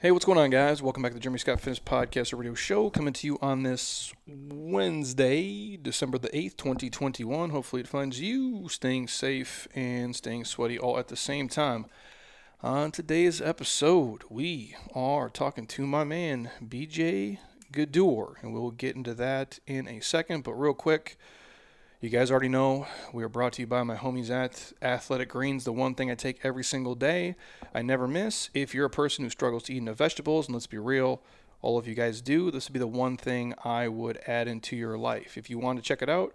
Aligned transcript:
Hey, 0.00 0.12
what's 0.12 0.24
going 0.24 0.38
on, 0.38 0.50
guys? 0.50 0.80
Welcome 0.80 1.02
back 1.02 1.10
to 1.10 1.14
the 1.14 1.20
Jeremy 1.20 1.40
Scott 1.40 1.58
Fitness 1.58 1.80
Podcast 1.80 2.32
or 2.32 2.36
Radio 2.36 2.54
Show, 2.54 2.88
coming 2.88 3.12
to 3.14 3.26
you 3.26 3.36
on 3.42 3.64
this 3.64 4.14
Wednesday, 4.28 5.76
December 5.76 6.18
the 6.18 6.28
8th, 6.28 6.56
2021. 6.56 7.50
Hopefully, 7.50 7.82
it 7.82 7.88
finds 7.88 8.20
you 8.20 8.68
staying 8.68 9.08
safe 9.08 9.66
and 9.74 10.14
staying 10.14 10.44
sweaty 10.44 10.78
all 10.78 11.00
at 11.00 11.08
the 11.08 11.16
same 11.16 11.48
time. 11.48 11.86
On 12.62 12.92
today's 12.92 13.40
episode, 13.40 14.22
we 14.30 14.76
are 14.94 15.28
talking 15.28 15.66
to 15.66 15.84
my 15.84 16.04
man, 16.04 16.52
BJ 16.64 17.38
Gaddour, 17.72 18.36
and 18.40 18.54
we'll 18.54 18.70
get 18.70 18.94
into 18.94 19.14
that 19.14 19.58
in 19.66 19.88
a 19.88 19.98
second. 19.98 20.44
But, 20.44 20.52
real 20.52 20.74
quick, 20.74 21.18
you 22.00 22.10
guys 22.10 22.30
already 22.30 22.48
know 22.48 22.86
we 23.12 23.24
are 23.24 23.28
brought 23.28 23.54
to 23.54 23.62
you 23.62 23.66
by 23.66 23.82
my 23.82 23.96
homies 23.96 24.30
at 24.30 24.72
Athletic 24.80 25.30
Greens, 25.30 25.64
the 25.64 25.72
one 25.72 25.96
thing 25.96 26.12
I 26.12 26.14
take 26.14 26.38
every 26.44 26.62
single 26.62 26.94
day. 26.94 27.34
I 27.74 27.82
never 27.82 28.06
miss. 28.06 28.50
If 28.54 28.72
you're 28.72 28.86
a 28.86 28.90
person 28.90 29.24
who 29.24 29.30
struggles 29.30 29.64
to 29.64 29.74
eat 29.74 29.78
enough 29.78 29.96
vegetables, 29.96 30.46
and 30.46 30.54
let's 30.54 30.68
be 30.68 30.78
real, 30.78 31.20
all 31.60 31.76
of 31.76 31.88
you 31.88 31.96
guys 31.96 32.20
do, 32.20 32.52
this 32.52 32.68
would 32.68 32.72
be 32.72 32.78
the 32.78 32.86
one 32.86 33.16
thing 33.16 33.52
I 33.64 33.88
would 33.88 34.20
add 34.28 34.46
into 34.46 34.76
your 34.76 34.96
life. 34.96 35.36
If 35.36 35.50
you 35.50 35.58
want 35.58 35.80
to 35.80 35.84
check 35.84 36.00
it 36.00 36.08
out, 36.08 36.34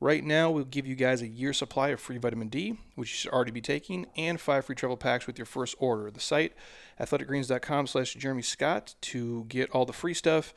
right 0.00 0.24
now 0.24 0.50
we'll 0.50 0.64
give 0.64 0.84
you 0.84 0.96
guys 0.96 1.22
a 1.22 1.28
year 1.28 1.52
supply 1.52 1.90
of 1.90 2.00
free 2.00 2.18
vitamin 2.18 2.48
D, 2.48 2.80
which 2.96 3.12
you 3.12 3.16
should 3.16 3.32
already 3.32 3.52
be 3.52 3.60
taking, 3.60 4.06
and 4.16 4.40
five 4.40 4.64
free 4.64 4.74
travel 4.74 4.96
packs 4.96 5.28
with 5.28 5.38
your 5.38 5.46
first 5.46 5.76
order. 5.78 6.10
The 6.10 6.18
site, 6.18 6.54
athleticgreens.com 6.98 7.86
slash 7.86 8.14
Jeremy 8.14 8.42
Scott 8.42 8.96
to 9.02 9.44
get 9.44 9.70
all 9.70 9.86
the 9.86 9.92
free 9.92 10.14
stuff 10.14 10.52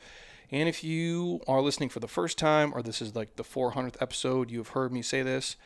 and 0.50 0.68
if 0.68 0.82
you 0.82 1.40
are 1.46 1.60
listening 1.60 1.88
for 1.88 2.00
the 2.00 2.08
first 2.08 2.38
time, 2.38 2.72
or 2.74 2.82
this 2.82 3.02
is 3.02 3.14
like 3.14 3.36
the 3.36 3.44
400th 3.44 3.96
episode, 4.00 4.50
you 4.50 4.58
have 4.58 4.68
heard 4.68 4.92
me 4.92 5.02
say 5.02 5.22
this, 5.22 5.56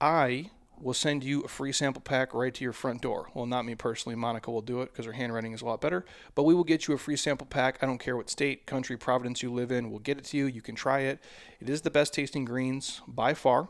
I 0.00 0.50
will 0.80 0.94
send 0.94 1.24
you 1.24 1.40
a 1.42 1.48
free 1.48 1.72
sample 1.72 2.02
pack 2.02 2.34
right 2.34 2.52
to 2.52 2.62
your 2.62 2.72
front 2.72 3.00
door. 3.00 3.28
Well, 3.34 3.46
not 3.46 3.64
me 3.64 3.74
personally. 3.74 4.16
Monica 4.16 4.50
will 4.50 4.62
do 4.62 4.82
it 4.82 4.92
because 4.92 5.06
her 5.06 5.12
handwriting 5.12 5.52
is 5.52 5.62
a 5.62 5.64
lot 5.64 5.80
better. 5.80 6.04
But 6.34 6.42
we 6.42 6.54
will 6.54 6.64
get 6.64 6.86
you 6.86 6.94
a 6.94 6.98
free 6.98 7.16
sample 7.16 7.46
pack. 7.46 7.78
I 7.82 7.86
don't 7.86 7.98
care 7.98 8.16
what 8.16 8.28
state, 8.28 8.66
country, 8.66 8.96
province 8.96 9.42
you 9.42 9.52
live 9.52 9.72
in. 9.72 9.90
We'll 9.90 10.00
get 10.00 10.18
it 10.18 10.24
to 10.26 10.36
you. 10.36 10.46
You 10.46 10.60
can 10.60 10.74
try 10.74 11.00
it. 11.00 11.18
It 11.60 11.70
is 11.70 11.80
the 11.80 11.90
best 11.90 12.12
tasting 12.12 12.44
greens 12.44 13.00
by 13.08 13.32
far. 13.32 13.68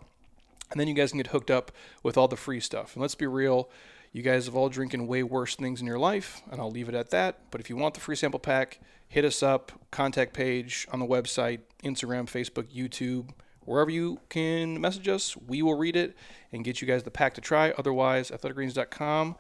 And 0.71 0.81
then 0.81 0.89
you 0.89 0.95
guys 0.95 1.11
can 1.11 1.19
get 1.19 1.29
hooked 1.29 1.51
up 1.51 1.71
with 2.03 2.17
all 2.17 2.29
the 2.29 2.37
free 2.37 2.61
stuff. 2.61 2.95
And 2.95 3.03
let's 3.03 3.15
be 3.15 3.27
real, 3.27 3.71
you 4.13 4.23
guys 4.23 4.47
have 4.47 4.57
all 4.57 4.69
drinking 4.69 5.07
way 5.07 5.23
worse 5.23 5.55
things 5.55 5.81
in 5.81 5.87
your 5.87 5.99
life, 5.99 6.43
and 6.51 6.61
I'll 6.61 6.71
leave 6.71 6.89
it 6.89 6.95
at 6.95 7.11
that. 7.11 7.39
But 7.51 7.61
if 7.61 7.71
you 7.71 7.77
want 7.77 7.95
the 7.95 8.01
free 8.01 8.17
sample 8.17 8.41
pack, 8.41 8.81
hit 9.09 9.25
us 9.25 9.43
up, 9.43 9.73
contact 9.91 10.35
page 10.35 10.87
on 10.93 10.99
the 10.99 11.07
website, 11.07 11.61
Instagram, 11.83 12.27
Facebook, 12.27 12.65
YouTube, 12.75 13.31
wherever 13.65 13.91
you 13.91 14.21
can 14.29 14.81
message 14.81 15.09
us. 15.09 15.37
We 15.37 15.63
will 15.63 15.77
read 15.77 15.97
it 15.97 16.17
and 16.53 16.65
get 16.65 16.81
you 16.81 16.89
guys 16.89 17.03
the 17.03 17.11
pack 17.11 17.35
to 17.35 17.41
try. 17.41 17.73
Otherwise, 17.73 18.31
athleticgreens.com 18.31 19.37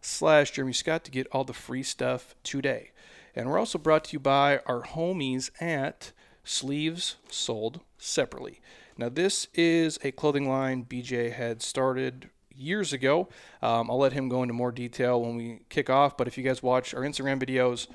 slash 0.00 0.50
Jeremy 0.50 0.72
Scott 0.72 1.04
to 1.04 1.10
get 1.10 1.26
all 1.32 1.44
the 1.44 1.52
free 1.52 1.82
stuff 1.82 2.34
today. 2.42 2.90
And 3.34 3.48
we're 3.48 3.58
also 3.58 3.78
brought 3.78 4.04
to 4.04 4.12
you 4.14 4.20
by 4.20 4.60
our 4.66 4.82
homies 4.82 5.50
at 5.60 6.12
Sleeves 6.44 7.16
Sold 7.30 7.80
Separately. 7.98 8.60
Now, 8.96 9.08
this 9.08 9.46
is 9.54 9.98
a 10.02 10.10
clothing 10.10 10.48
line 10.48 10.84
BJ 10.84 11.32
had 11.32 11.62
started 11.62 12.30
years 12.54 12.92
ago. 12.92 13.28
Um, 13.62 13.90
I'll 13.90 13.98
let 13.98 14.12
him 14.12 14.28
go 14.28 14.42
into 14.42 14.54
more 14.54 14.72
detail 14.72 15.22
when 15.22 15.36
we 15.36 15.60
kick 15.68 15.88
off. 15.88 16.16
But 16.16 16.26
if 16.26 16.36
you 16.36 16.42
guys 16.42 16.62
watch 16.62 16.94
our 16.94 17.02
Instagram 17.02 17.40
videos, 17.40 17.86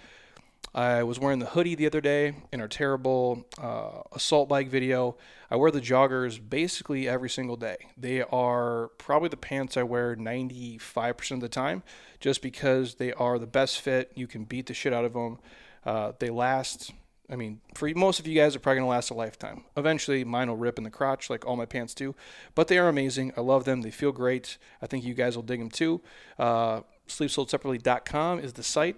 I 0.75 1.03
was 1.03 1.19
wearing 1.19 1.37
the 1.37 1.45
hoodie 1.45 1.75
the 1.75 1.85
other 1.85 2.01
day 2.01 2.33
in 2.51 2.59
our 2.59 2.67
terrible 2.67 3.45
uh, 3.61 4.01
assault 4.11 4.49
bike 4.49 4.69
video. 4.69 5.15
I 5.51 5.55
wear 5.55 5.69
the 5.69 5.79
joggers 5.81 6.39
basically 6.49 7.07
every 7.07 7.29
single 7.29 7.55
day. 7.55 7.77
They 7.95 8.23
are 8.23 8.87
probably 8.97 9.29
the 9.29 9.37
pants 9.37 9.77
I 9.77 9.83
wear 9.83 10.15
95% 10.15 11.31
of 11.31 11.41
the 11.41 11.49
time 11.49 11.83
just 12.19 12.41
because 12.41 12.95
they 12.95 13.13
are 13.13 13.37
the 13.37 13.45
best 13.45 13.81
fit. 13.81 14.11
You 14.15 14.25
can 14.25 14.45
beat 14.45 14.65
the 14.65 14.73
shit 14.73 14.93
out 14.93 15.05
of 15.05 15.13
them. 15.13 15.37
Uh, 15.85 16.13
they 16.17 16.31
last, 16.31 16.91
I 17.29 17.35
mean, 17.35 17.61
for 17.75 17.87
most 17.95 18.19
of 18.19 18.25
you 18.25 18.33
guys, 18.33 18.53
they're 18.53 18.59
probably 18.59 18.79
going 18.79 18.87
to 18.87 18.89
last 18.89 19.11
a 19.11 19.13
lifetime. 19.13 19.65
Eventually, 19.77 20.23
mine 20.23 20.49
will 20.49 20.57
rip 20.57 20.79
in 20.79 20.83
the 20.85 20.89
crotch 20.89 21.29
like 21.29 21.45
all 21.45 21.55
my 21.55 21.67
pants 21.67 21.93
do, 21.93 22.15
but 22.55 22.67
they 22.67 22.79
are 22.79 22.89
amazing. 22.89 23.31
I 23.37 23.41
love 23.41 23.65
them. 23.65 23.83
They 23.83 23.91
feel 23.91 24.11
great. 24.11 24.57
I 24.81 24.87
think 24.87 25.05
you 25.05 25.13
guys 25.13 25.35
will 25.35 25.43
dig 25.43 25.59
them 25.59 25.69
too. 25.69 26.01
Uh, 26.39 26.81
SleevesSoldSeparately.com 27.07 28.39
is 28.39 28.53
the 28.53 28.63
site. 28.63 28.95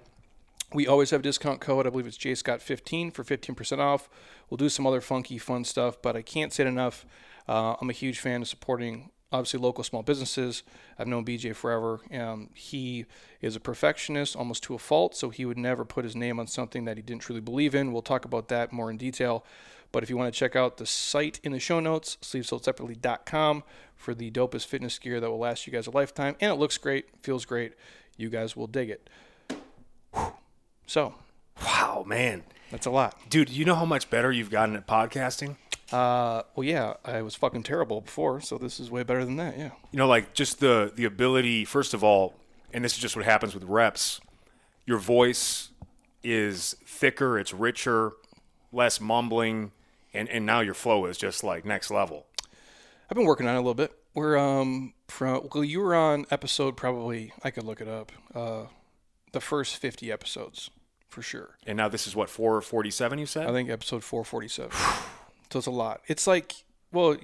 We 0.76 0.88
always 0.88 1.12
have 1.12 1.22
a 1.22 1.24
discount 1.24 1.62
code. 1.62 1.88
I 1.88 1.90
believe 1.90 2.06
it's 2.06 2.18
JScott15 2.18 3.14
for 3.14 3.24
15% 3.24 3.80
off. 3.80 4.10
We'll 4.50 4.58
do 4.58 4.68
some 4.68 4.86
other 4.86 5.00
funky, 5.00 5.38
fun 5.38 5.64
stuff, 5.64 6.02
but 6.02 6.18
I 6.18 6.22
can't 6.22 6.52
say 6.52 6.66
it 6.66 6.68
enough. 6.68 7.06
Uh, 7.48 7.76
I'm 7.80 7.90
a 7.90 7.94
huge 7.94 8.20
fan 8.20 8.42
of 8.42 8.50
supporting, 8.50 9.10
obviously, 9.32 9.62
local 9.62 9.86
small 9.86 10.04
businesses. 10.04 10.64
I've 11.00 11.08
known 11.08 11.24
BJ 11.24 11.56
forever. 11.56 12.02
Um, 12.12 12.50
he 12.54 13.06
is 13.40 13.56
a 13.56 13.62
perfectionist, 13.62 14.36
almost 14.36 14.64
to 14.64 14.76
a 14.76 14.78
fault, 14.78 15.16
so 15.16 15.30
he 15.30 15.46
would 15.46 15.58
never 15.58 15.86
put 15.86 16.04
his 16.04 16.14
name 16.14 16.42
on 16.42 16.48
something 16.48 16.84
that 16.84 16.98
he 16.98 17.04
didn't 17.04 17.22
truly 17.22 17.40
believe 17.40 17.74
in. 17.74 17.94
We'll 17.94 18.02
talk 18.02 18.26
about 18.26 18.50
that 18.50 18.74
more 18.74 18.92
in 18.92 18.98
detail. 18.98 19.46
But 19.94 20.04
if 20.04 20.10
you 20.10 20.18
want 20.18 20.34
to 20.34 20.38
check 20.38 20.58
out 20.58 20.76
the 20.76 20.86
site 20.86 21.40
in 21.42 21.54
the 21.54 21.60
show 21.60 21.80
notes, 21.80 22.18
sleevesoldseparately.com 22.22 23.64
for 23.96 24.14
the 24.14 24.30
dopest 24.30 24.66
fitness 24.66 25.00
gear 25.00 25.22
that 25.22 25.30
will 25.30 25.40
last 25.40 25.66
you 25.66 25.72
guys 25.72 25.88
a 25.88 25.92
lifetime. 25.92 26.36
And 26.42 26.52
it 26.52 26.56
looks 26.56 26.78
great, 26.78 27.06
feels 27.22 27.46
great. 27.46 27.76
You 28.18 28.30
guys 28.30 28.58
will 28.58 28.68
dig 28.68 28.90
it. 28.90 29.10
Whew. 30.14 30.34
So 30.86 31.16
Wow, 31.64 32.04
man. 32.08 32.44
that's 32.72 32.86
a 32.86 32.92
lot. 32.92 33.18
Dude, 33.30 33.50
you 33.50 33.66
know 33.66 33.76
how 33.76 33.86
much 33.86 34.10
better 34.10 34.32
you've 34.32 34.50
gotten 34.52 34.76
at 34.76 34.88
podcasting? 34.88 35.56
Uh, 35.92 36.42
well, 36.56 36.64
yeah, 36.64 36.96
I 37.06 37.22
was 37.22 37.36
fucking 37.36 37.64
terrible 37.64 38.02
before, 38.02 38.42
so 38.42 38.58
this 38.58 38.80
is 38.80 38.90
way 38.90 39.04
better 39.04 39.24
than 39.24 39.38
that. 39.38 39.58
Yeah. 39.58 39.72
You 39.92 39.98
know, 40.00 40.08
like 40.08 40.34
just 40.34 40.60
the 40.60 40.92
the 40.96 41.06
ability, 41.06 41.64
first 41.66 41.94
of 41.94 42.04
all, 42.04 42.34
and 42.74 42.84
this 42.84 42.94
is 42.94 43.00
just 43.00 43.16
what 43.16 43.24
happens 43.26 43.54
with 43.54 43.64
reps, 43.64 44.20
your 44.86 44.98
voice 44.98 45.70
is 46.24 46.76
thicker, 46.86 47.38
it's 47.38 47.54
richer, 47.54 48.14
less 48.72 49.00
mumbling, 49.00 49.72
and, 50.14 50.28
and 50.30 50.46
now 50.46 50.60
your 50.62 50.74
flow 50.74 51.06
is 51.06 51.18
just 51.18 51.44
like 51.44 51.66
next 51.66 51.92
level. 51.92 52.26
I've 53.10 53.16
been 53.16 53.26
working 53.28 53.48
on 53.48 53.54
it 53.54 53.58
a 53.60 53.62
little 53.62 53.76
bit. 53.76 53.94
We're 54.16 54.38
um 54.38 54.94
from 55.08 55.48
well, 55.54 55.64
you 55.64 55.80
were 55.82 55.94
on 55.96 56.26
episode 56.32 56.76
probably 56.76 57.32
I 57.44 57.52
could 57.52 57.64
look 57.64 57.80
it 57.80 57.88
up. 57.88 58.12
Uh, 58.34 58.64
the 59.34 59.42
first 59.42 59.78
fifty 59.78 60.12
episodes 60.12 60.72
for 61.16 61.22
sure. 61.22 61.56
And 61.66 61.78
now 61.78 61.88
this 61.88 62.08
is 62.08 62.16
what, 62.16 62.30
447 62.30 63.20
you 63.20 63.26
said? 63.26 63.48
I 63.48 63.54
think 63.54 63.70
episode 63.70 64.04
four 64.04 64.26
forty 64.26 64.50
seven. 64.50 64.72
so 65.50 65.60
it's 65.60 65.66
a 65.66 65.72
lot. 65.72 66.02
It's 66.08 66.28
like 66.28 66.66
well, 66.92 67.16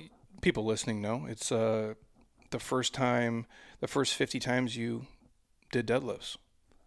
people 0.41 0.63
listening 0.63 1.01
know 1.01 1.25
it's 1.27 1.51
uh 1.51 1.95
the 2.51 2.59
first 2.59 2.93
time, 2.93 3.45
the 3.81 3.87
first 3.87 4.13
fifty 4.13 4.39
times 4.39 4.77
you 4.77 5.07
did 5.73 5.85
deadlifts 5.85 6.37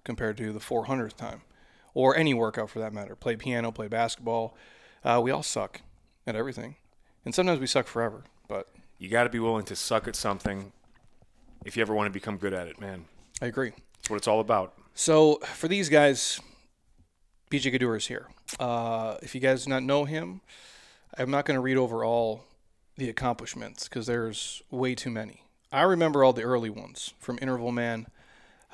compared 0.02 0.38
to 0.38 0.50
the 0.50 0.60
four 0.60 0.86
hundredth 0.86 1.18
time, 1.18 1.42
or 1.92 2.16
any 2.16 2.32
workout 2.32 2.70
for 2.70 2.78
that 2.78 2.94
matter. 2.94 3.14
Play 3.14 3.36
piano, 3.36 3.70
play 3.70 3.88
basketball. 3.88 4.56
Uh, 5.04 5.20
we 5.22 5.30
all 5.30 5.42
suck 5.42 5.82
at 6.26 6.34
everything, 6.34 6.76
and 7.26 7.34
sometimes 7.34 7.60
we 7.60 7.66
suck 7.66 7.86
forever. 7.86 8.24
But 8.48 8.68
you 8.98 9.10
got 9.10 9.24
to 9.24 9.30
be 9.30 9.38
willing 9.38 9.66
to 9.66 9.76
suck 9.76 10.08
at 10.08 10.16
something 10.16 10.72
if 11.66 11.76
you 11.76 11.82
ever 11.82 11.94
want 11.94 12.06
to 12.06 12.12
become 12.12 12.38
good 12.38 12.54
at 12.54 12.66
it, 12.66 12.80
man. 12.80 13.04
I 13.42 13.46
agree. 13.46 13.72
That's 13.96 14.08
what 14.08 14.16
it's 14.16 14.28
all 14.28 14.40
about. 14.40 14.72
So 14.94 15.36
for 15.54 15.68
these 15.68 15.90
guys, 15.90 16.40
BJ 17.54 17.70
Gaddour 17.70 17.94
is 17.94 18.08
here. 18.08 18.26
Uh, 18.58 19.16
if 19.22 19.32
you 19.32 19.40
guys 19.40 19.62
do 19.62 19.70
not 19.70 19.84
know 19.84 20.06
him, 20.06 20.40
I'm 21.16 21.30
not 21.30 21.44
going 21.44 21.54
to 21.54 21.60
read 21.60 21.76
over 21.76 22.04
all 22.04 22.42
the 22.96 23.08
accomplishments 23.08 23.84
because 23.84 24.06
there's 24.08 24.60
way 24.72 24.96
too 24.96 25.10
many. 25.10 25.42
I 25.70 25.82
remember 25.82 26.24
all 26.24 26.32
the 26.32 26.42
early 26.42 26.68
ones 26.68 27.14
from 27.20 27.38
Interval 27.40 27.70
Man 27.70 28.08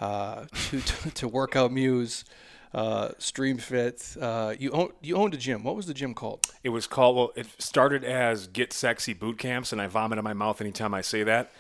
uh, 0.00 0.46
to, 0.70 0.80
to, 0.80 1.10
to 1.14 1.28
Workout 1.28 1.72
Muse, 1.72 2.24
uh, 2.72 3.10
Stream 3.18 3.58
Fit. 3.58 4.16
Uh, 4.18 4.54
you 4.58 4.70
own, 4.70 4.92
you 5.02 5.14
owned 5.16 5.34
a 5.34 5.36
gym. 5.36 5.62
What 5.62 5.76
was 5.76 5.84
the 5.84 5.92
gym 5.92 6.14
called? 6.14 6.46
It 6.64 6.70
was 6.70 6.86
called, 6.86 7.16
well, 7.16 7.32
it 7.36 7.48
started 7.58 8.02
as 8.02 8.46
Get 8.46 8.72
Sexy 8.72 9.12
Boot 9.12 9.36
Camps, 9.36 9.72
and 9.72 9.82
I 9.82 9.88
vomit 9.88 10.16
in 10.16 10.24
my 10.24 10.32
mouth 10.32 10.62
anytime 10.62 10.94
I 10.94 11.02
say 11.02 11.22
that. 11.24 11.52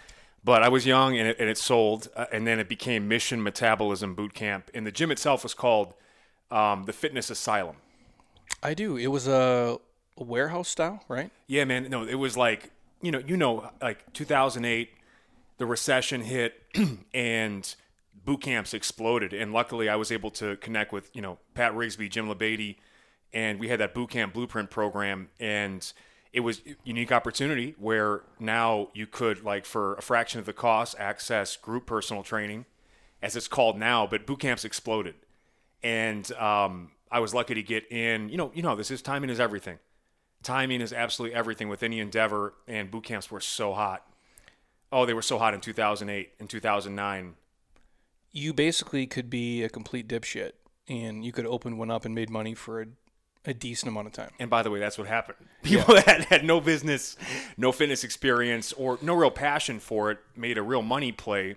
But 0.42 0.62
I 0.62 0.70
was 0.70 0.86
young 0.86 1.18
and 1.18 1.28
it, 1.28 1.36
and 1.38 1.50
it 1.50 1.58
sold, 1.58 2.08
uh, 2.16 2.24
and 2.32 2.46
then 2.46 2.58
it 2.58 2.66
became 2.66 3.08
Mission 3.08 3.42
Metabolism 3.42 4.14
Boot 4.14 4.32
Camp. 4.32 4.70
And 4.72 4.86
the 4.86 4.92
gym 4.92 5.10
itself 5.10 5.42
was 5.42 5.52
called 5.52 5.92
um, 6.50 6.84
the 6.84 6.92
Fitness 6.92 7.30
Asylum. 7.30 7.76
I 8.62 8.74
do. 8.74 8.96
It 8.96 9.08
was 9.08 9.26
a, 9.26 9.78
warehouse 10.16 10.68
style, 10.68 11.02
right? 11.08 11.30
Yeah, 11.46 11.64
man. 11.64 11.88
No, 11.88 12.04
it 12.04 12.16
was 12.16 12.36
like 12.36 12.70
you 13.02 13.10
know, 13.10 13.20
you 13.26 13.36
know, 13.36 13.70
like 13.80 14.12
2008, 14.12 14.90
the 15.58 15.66
recession 15.66 16.20
hit, 16.20 16.62
and 17.14 17.74
boot 18.24 18.42
camps 18.42 18.74
exploded. 18.74 19.32
And 19.32 19.52
luckily, 19.52 19.88
I 19.88 19.96
was 19.96 20.12
able 20.12 20.30
to 20.32 20.56
connect 20.56 20.92
with 20.92 21.10
you 21.14 21.22
know 21.22 21.38
Pat 21.54 21.72
Rigsby, 21.72 22.10
Jim 22.10 22.28
Labadie, 22.28 22.76
and 23.32 23.58
we 23.58 23.68
had 23.68 23.80
that 23.80 23.94
boot 23.94 24.10
camp 24.10 24.34
blueprint 24.34 24.70
program. 24.70 25.30
And 25.38 25.90
it 26.32 26.40
was 26.40 26.60
a 26.66 26.76
unique 26.84 27.12
opportunity 27.12 27.74
where 27.78 28.22
now 28.38 28.88
you 28.94 29.06
could 29.06 29.42
like 29.44 29.64
for 29.64 29.94
a 29.94 30.02
fraction 30.02 30.38
of 30.38 30.46
the 30.46 30.52
cost 30.52 30.94
access 30.98 31.56
group 31.56 31.86
personal 31.86 32.22
training, 32.22 32.66
as 33.22 33.36
it's 33.36 33.48
called 33.48 33.78
now. 33.78 34.06
But 34.06 34.26
boot 34.26 34.40
camps 34.40 34.64
exploded, 34.64 35.14
and 35.82 36.30
um, 36.32 36.90
I 37.10 37.20
was 37.20 37.34
lucky 37.34 37.54
to 37.54 37.62
get 37.62 37.90
in. 37.90 38.28
You 38.28 38.36
know, 38.36 38.52
you 38.54 38.62
know, 38.62 38.76
this 38.76 38.90
is 38.90 39.02
timing 39.02 39.30
is 39.30 39.40
everything 39.40 39.78
timing 40.42 40.80
is 40.80 40.92
absolutely 40.92 41.36
everything 41.36 41.68
with 41.68 41.82
any 41.82 42.00
endeavor 42.00 42.54
and 42.66 42.90
boot 42.90 43.04
camps 43.04 43.30
were 43.30 43.40
so 43.40 43.74
hot 43.74 44.06
oh 44.90 45.04
they 45.04 45.12
were 45.12 45.22
so 45.22 45.38
hot 45.38 45.52
in 45.54 45.60
2008 45.60 46.30
and 46.38 46.48
2009 46.48 47.34
You 48.32 48.54
basically 48.54 49.06
could 49.06 49.28
be 49.28 49.62
a 49.62 49.68
complete 49.68 50.08
dipshit 50.08 50.52
and 50.88 51.24
you 51.24 51.32
could 51.32 51.46
open 51.46 51.76
one 51.78 51.90
up 51.90 52.04
and 52.04 52.14
made 52.14 52.30
money 52.30 52.54
for 52.54 52.80
a, 52.80 52.86
a 53.44 53.54
decent 53.54 53.88
amount 53.90 54.06
of 54.06 54.12
time. 54.12 54.30
And 54.38 54.48
by 54.48 54.62
the 54.62 54.70
way, 54.70 54.80
that's 54.80 54.98
what 54.98 55.06
happened. 55.06 55.38
People 55.62 55.94
that 56.06 56.24
had 56.24 56.44
no 56.44 56.60
business, 56.60 57.16
no 57.56 57.70
fitness 57.70 58.02
experience, 58.02 58.72
or 58.72 58.98
no 59.02 59.14
real 59.14 59.30
passion 59.30 59.78
for 59.78 60.10
it 60.10 60.18
made 60.34 60.58
a 60.58 60.62
real 60.62 60.82
money 60.82 61.12
play. 61.12 61.56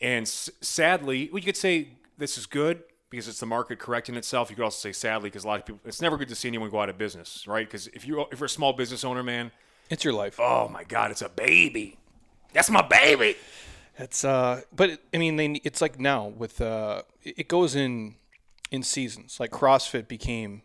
And 0.00 0.22
s- 0.22 0.50
sadly, 0.60 1.28
well, 1.32 1.40
you 1.40 1.44
could 1.44 1.56
say 1.56 1.88
this 2.16 2.38
is 2.38 2.46
good 2.46 2.82
because 3.10 3.28
it's 3.28 3.40
the 3.40 3.46
market 3.46 3.78
correcting 3.78 4.16
itself. 4.16 4.50
You 4.50 4.56
could 4.56 4.64
also 4.64 4.88
say 4.88 4.92
sadly 4.92 5.30
because 5.30 5.44
a 5.44 5.48
lot 5.48 5.60
of 5.60 5.66
people. 5.66 5.80
It's 5.84 6.02
never 6.02 6.16
good 6.16 6.28
to 6.28 6.34
see 6.34 6.48
anyone 6.48 6.70
go 6.70 6.80
out 6.80 6.88
of 6.88 6.98
business, 6.98 7.46
right? 7.46 7.66
Because 7.66 7.86
if 7.88 8.06
you 8.06 8.24
if 8.32 8.38
you're 8.40 8.46
a 8.46 8.50
small 8.50 8.72
business 8.72 9.04
owner, 9.04 9.22
man, 9.22 9.50
It's 9.90 10.04
your 10.04 10.12
life. 10.14 10.38
oh 10.40 10.68
my 10.68 10.84
god, 10.84 11.10
it's 11.10 11.22
a 11.22 11.28
baby. 11.28 11.98
That's 12.52 12.70
my 12.70 12.82
baby. 12.82 13.36
It's 13.98 14.24
uh, 14.24 14.62
but 14.74 14.90
it, 14.90 15.00
I 15.12 15.18
mean, 15.18 15.36
they 15.36 15.46
it's 15.64 15.80
like 15.80 15.98
now 15.98 16.28
with 16.28 16.60
uh, 16.60 17.02
it 17.22 17.48
goes 17.48 17.74
in 17.74 18.14
in 18.70 18.82
seasons. 18.82 19.38
Like 19.40 19.50
CrossFit 19.50 20.06
became 20.08 20.62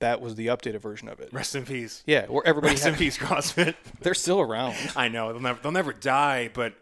that 0.00 0.20
was 0.20 0.34
the 0.34 0.48
updated 0.48 0.80
version 0.80 1.08
of 1.08 1.18
it. 1.20 1.32
Rest 1.32 1.54
in 1.54 1.64
peace. 1.64 2.02
Yeah, 2.06 2.26
where 2.26 2.46
everybody 2.46 2.74
Rest 2.74 2.86
in 2.86 2.94
peace, 2.94 3.16
CrossFit. 3.16 3.74
they're 4.00 4.12
still 4.14 4.40
around. 4.40 4.74
I 4.96 5.08
know 5.08 5.32
they'll 5.32 5.40
never 5.40 5.58
they'll 5.62 5.72
never 5.72 5.92
die, 5.92 6.50
but 6.52 6.74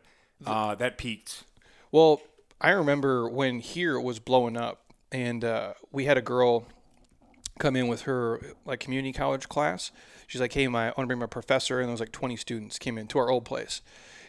uh, 0.45 0.75
that 0.77 0.99
peaked. 0.99 1.45
Well, 1.93 2.21
I 2.61 2.71
remember 2.71 3.29
when 3.29 3.61
here 3.61 4.01
was 4.01 4.19
blowing 4.19 4.57
up, 4.57 4.82
and 5.13 5.45
uh, 5.45 5.75
we 5.93 6.07
had 6.07 6.17
a 6.17 6.23
girl 6.23 6.67
come 7.59 7.77
in 7.77 7.87
with 7.87 8.03
her 8.03 8.41
like 8.65 8.81
community 8.81 9.13
college 9.13 9.49
class. 9.49 9.93
She's 10.27 10.41
like, 10.41 10.55
"Hey, 10.55 10.67
my 10.67 10.85
I 10.85 10.87
want 10.87 11.01
to 11.01 11.07
bring 11.07 11.19
my 11.19 11.27
professor," 11.27 11.79
and 11.79 11.89
there 11.89 11.93
was 11.93 12.01
like 12.01 12.13
20 12.13 12.37
students 12.37 12.79
came 12.79 12.99
into 12.99 13.19
our 13.19 13.31
old 13.31 13.45
place, 13.45 13.83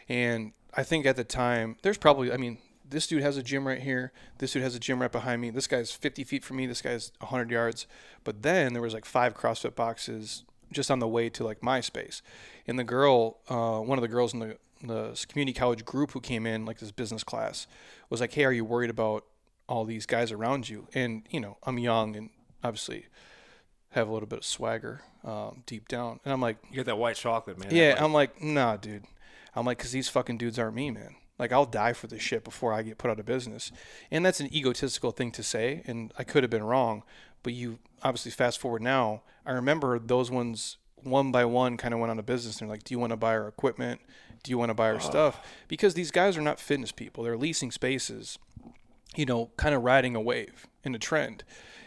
and 0.07 0.51
I 0.75 0.83
think 0.83 1.06
at 1.06 1.15
the 1.15 1.24
time 1.24 1.77
there's 1.81 1.97
probably, 1.97 2.31
I 2.31 2.38
mean, 2.38 2.57
this 2.88 3.07
dude 3.07 3.24
has 3.24 3.38
a 3.38 3.44
gym 3.44 3.68
right 3.68 3.81
here. 3.81 4.12
This 4.38 4.51
dude 4.51 4.63
has 4.63 4.75
a 4.75 4.80
gym 4.80 5.01
right 5.01 5.12
behind 5.12 5.41
me. 5.41 5.50
This 5.50 5.68
guy's 5.68 5.91
50 5.91 6.24
feet 6.25 6.44
from 6.44 6.57
me. 6.57 6.65
This 6.65 6.81
guy's 6.81 7.12
100 7.19 7.50
yards. 7.50 7.88
But 8.24 8.44
then 8.44 8.74
there 8.74 8.81
was 8.81 8.94
like 8.94 9.06
five 9.06 9.35
CrossFit 9.35 9.75
boxes 9.75 10.44
just 10.71 10.91
on 10.91 11.00
the 11.00 11.07
way 11.07 11.30
to 11.30 11.44
like 11.44 11.63
my 11.63 11.80
space, 11.80 12.21
and 12.68 12.77
the 12.77 12.83
girl, 12.83 13.38
uh, 13.50 13.80
one 13.80 13.97
of 13.97 14.01
the 14.01 14.07
girls 14.07 14.33
in 14.33 14.39
the 14.39 14.57
the 14.85 15.25
community 15.30 15.57
college 15.57 15.85
group 15.85 16.12
who 16.12 16.19
came 16.19 16.45
in 16.45 16.65
like 16.65 16.80
this 16.80 16.91
business 16.91 17.24
class 17.24 17.68
was 18.09 18.19
like, 18.19 18.33
"Hey, 18.33 18.44
are 18.44 18.51
you 18.51 18.65
worried 18.65 18.89
about 18.89 19.24
all 19.68 19.86
these 19.86 20.06
guys 20.06 20.31
around 20.31 20.69
you?" 20.69 20.88
And 20.94 21.27
you 21.30 21.39
know, 21.39 21.57
I'm 21.63 21.77
young 21.80 22.15
and 22.15 22.30
obviously 22.63 23.07
have 23.92 24.07
a 24.07 24.12
little 24.12 24.27
bit 24.27 24.39
of 24.39 24.45
swagger 24.45 25.01
um, 25.24 25.63
deep 25.65 25.88
down, 25.88 26.19
and 26.25 26.33
I'm 26.33 26.42
like, 26.42 26.57
You 26.71 26.77
got 26.77 26.86
that 26.88 26.98
white 26.98 27.15
chocolate, 27.15 27.60
man. 27.60 27.69
"Yeah," 27.74 27.95
That, 27.95 28.01
I'm 28.01 28.13
like, 28.13 28.42
"Nah, 28.42 28.77
dude." 28.77 29.06
I'm 29.56 29.65
like, 29.65 29.77
"Cause 29.77 29.92
these 29.92 30.10
fucking 30.10 30.38
dudes 30.38 30.57
aren't 30.57 30.75
me, 30.75 30.92
man." 30.92 31.15
Like 31.39 31.51
I'll 31.51 31.65
die 31.65 31.94
for 31.94 32.07
this 32.07 32.21
shit 32.21 32.44
before 32.44 32.74
I 32.74 32.83
get 32.83 32.98
put 32.98 33.10
out 33.10 33.19
of 33.19 33.25
business, 33.25 33.71
and 34.12 34.25
that's 34.25 34.39
an 34.39 34.54
egotistical 34.54 35.12
thing 35.12 35.31
to 35.31 35.44
say, 35.44 35.81
and 35.86 36.13
I 36.18 36.24
could 36.24 36.44
have 36.44 36.50
been 36.50 36.63
wrong, 36.63 37.04
but 37.42 37.54
you 37.54 37.80
obviously 38.04 38.31
fast 38.31 38.59
forward 38.59 38.81
now. 38.81 39.24
I 39.45 39.51
remember 39.51 40.00
those 40.00 40.30
ones 40.30 40.77
one 41.04 41.31
by 41.31 41.45
one 41.45 41.77
kind 41.77 41.94
of 41.94 42.00
went 42.00 42.12
out 42.12 42.19
of 42.19 42.25
business. 42.25 42.59
And 42.59 42.69
they're 42.69 42.75
like, 42.75 42.83
"Do 42.83 42.94
you 42.94 43.00
want 43.00 43.12
to 43.12 43.18
buy 43.18 43.33
our 43.36 43.48
equipment? 43.48 44.01
Do 44.44 44.51
you 44.51 44.57
want 44.57 44.69
to 44.69 44.74
buy 44.74 44.92
our 44.92 45.00
stuff?" 45.00 45.45
Because 45.68 45.94
these 45.94 46.12
guys 46.12 46.38
are 46.38 46.42
not 46.42 46.59
fitness 46.59 46.92
people; 46.92 47.24
they're 47.24 47.38
leasing 47.38 47.71
spaces 47.71 48.38
you 49.15 49.25
know, 49.25 49.51
kind 49.57 49.74
of 49.75 49.83
riding 49.83 50.15
a 50.15 50.21
wave 50.21 50.68
in 50.83 50.94
a 50.95 51.00
trend. 51.00 51.44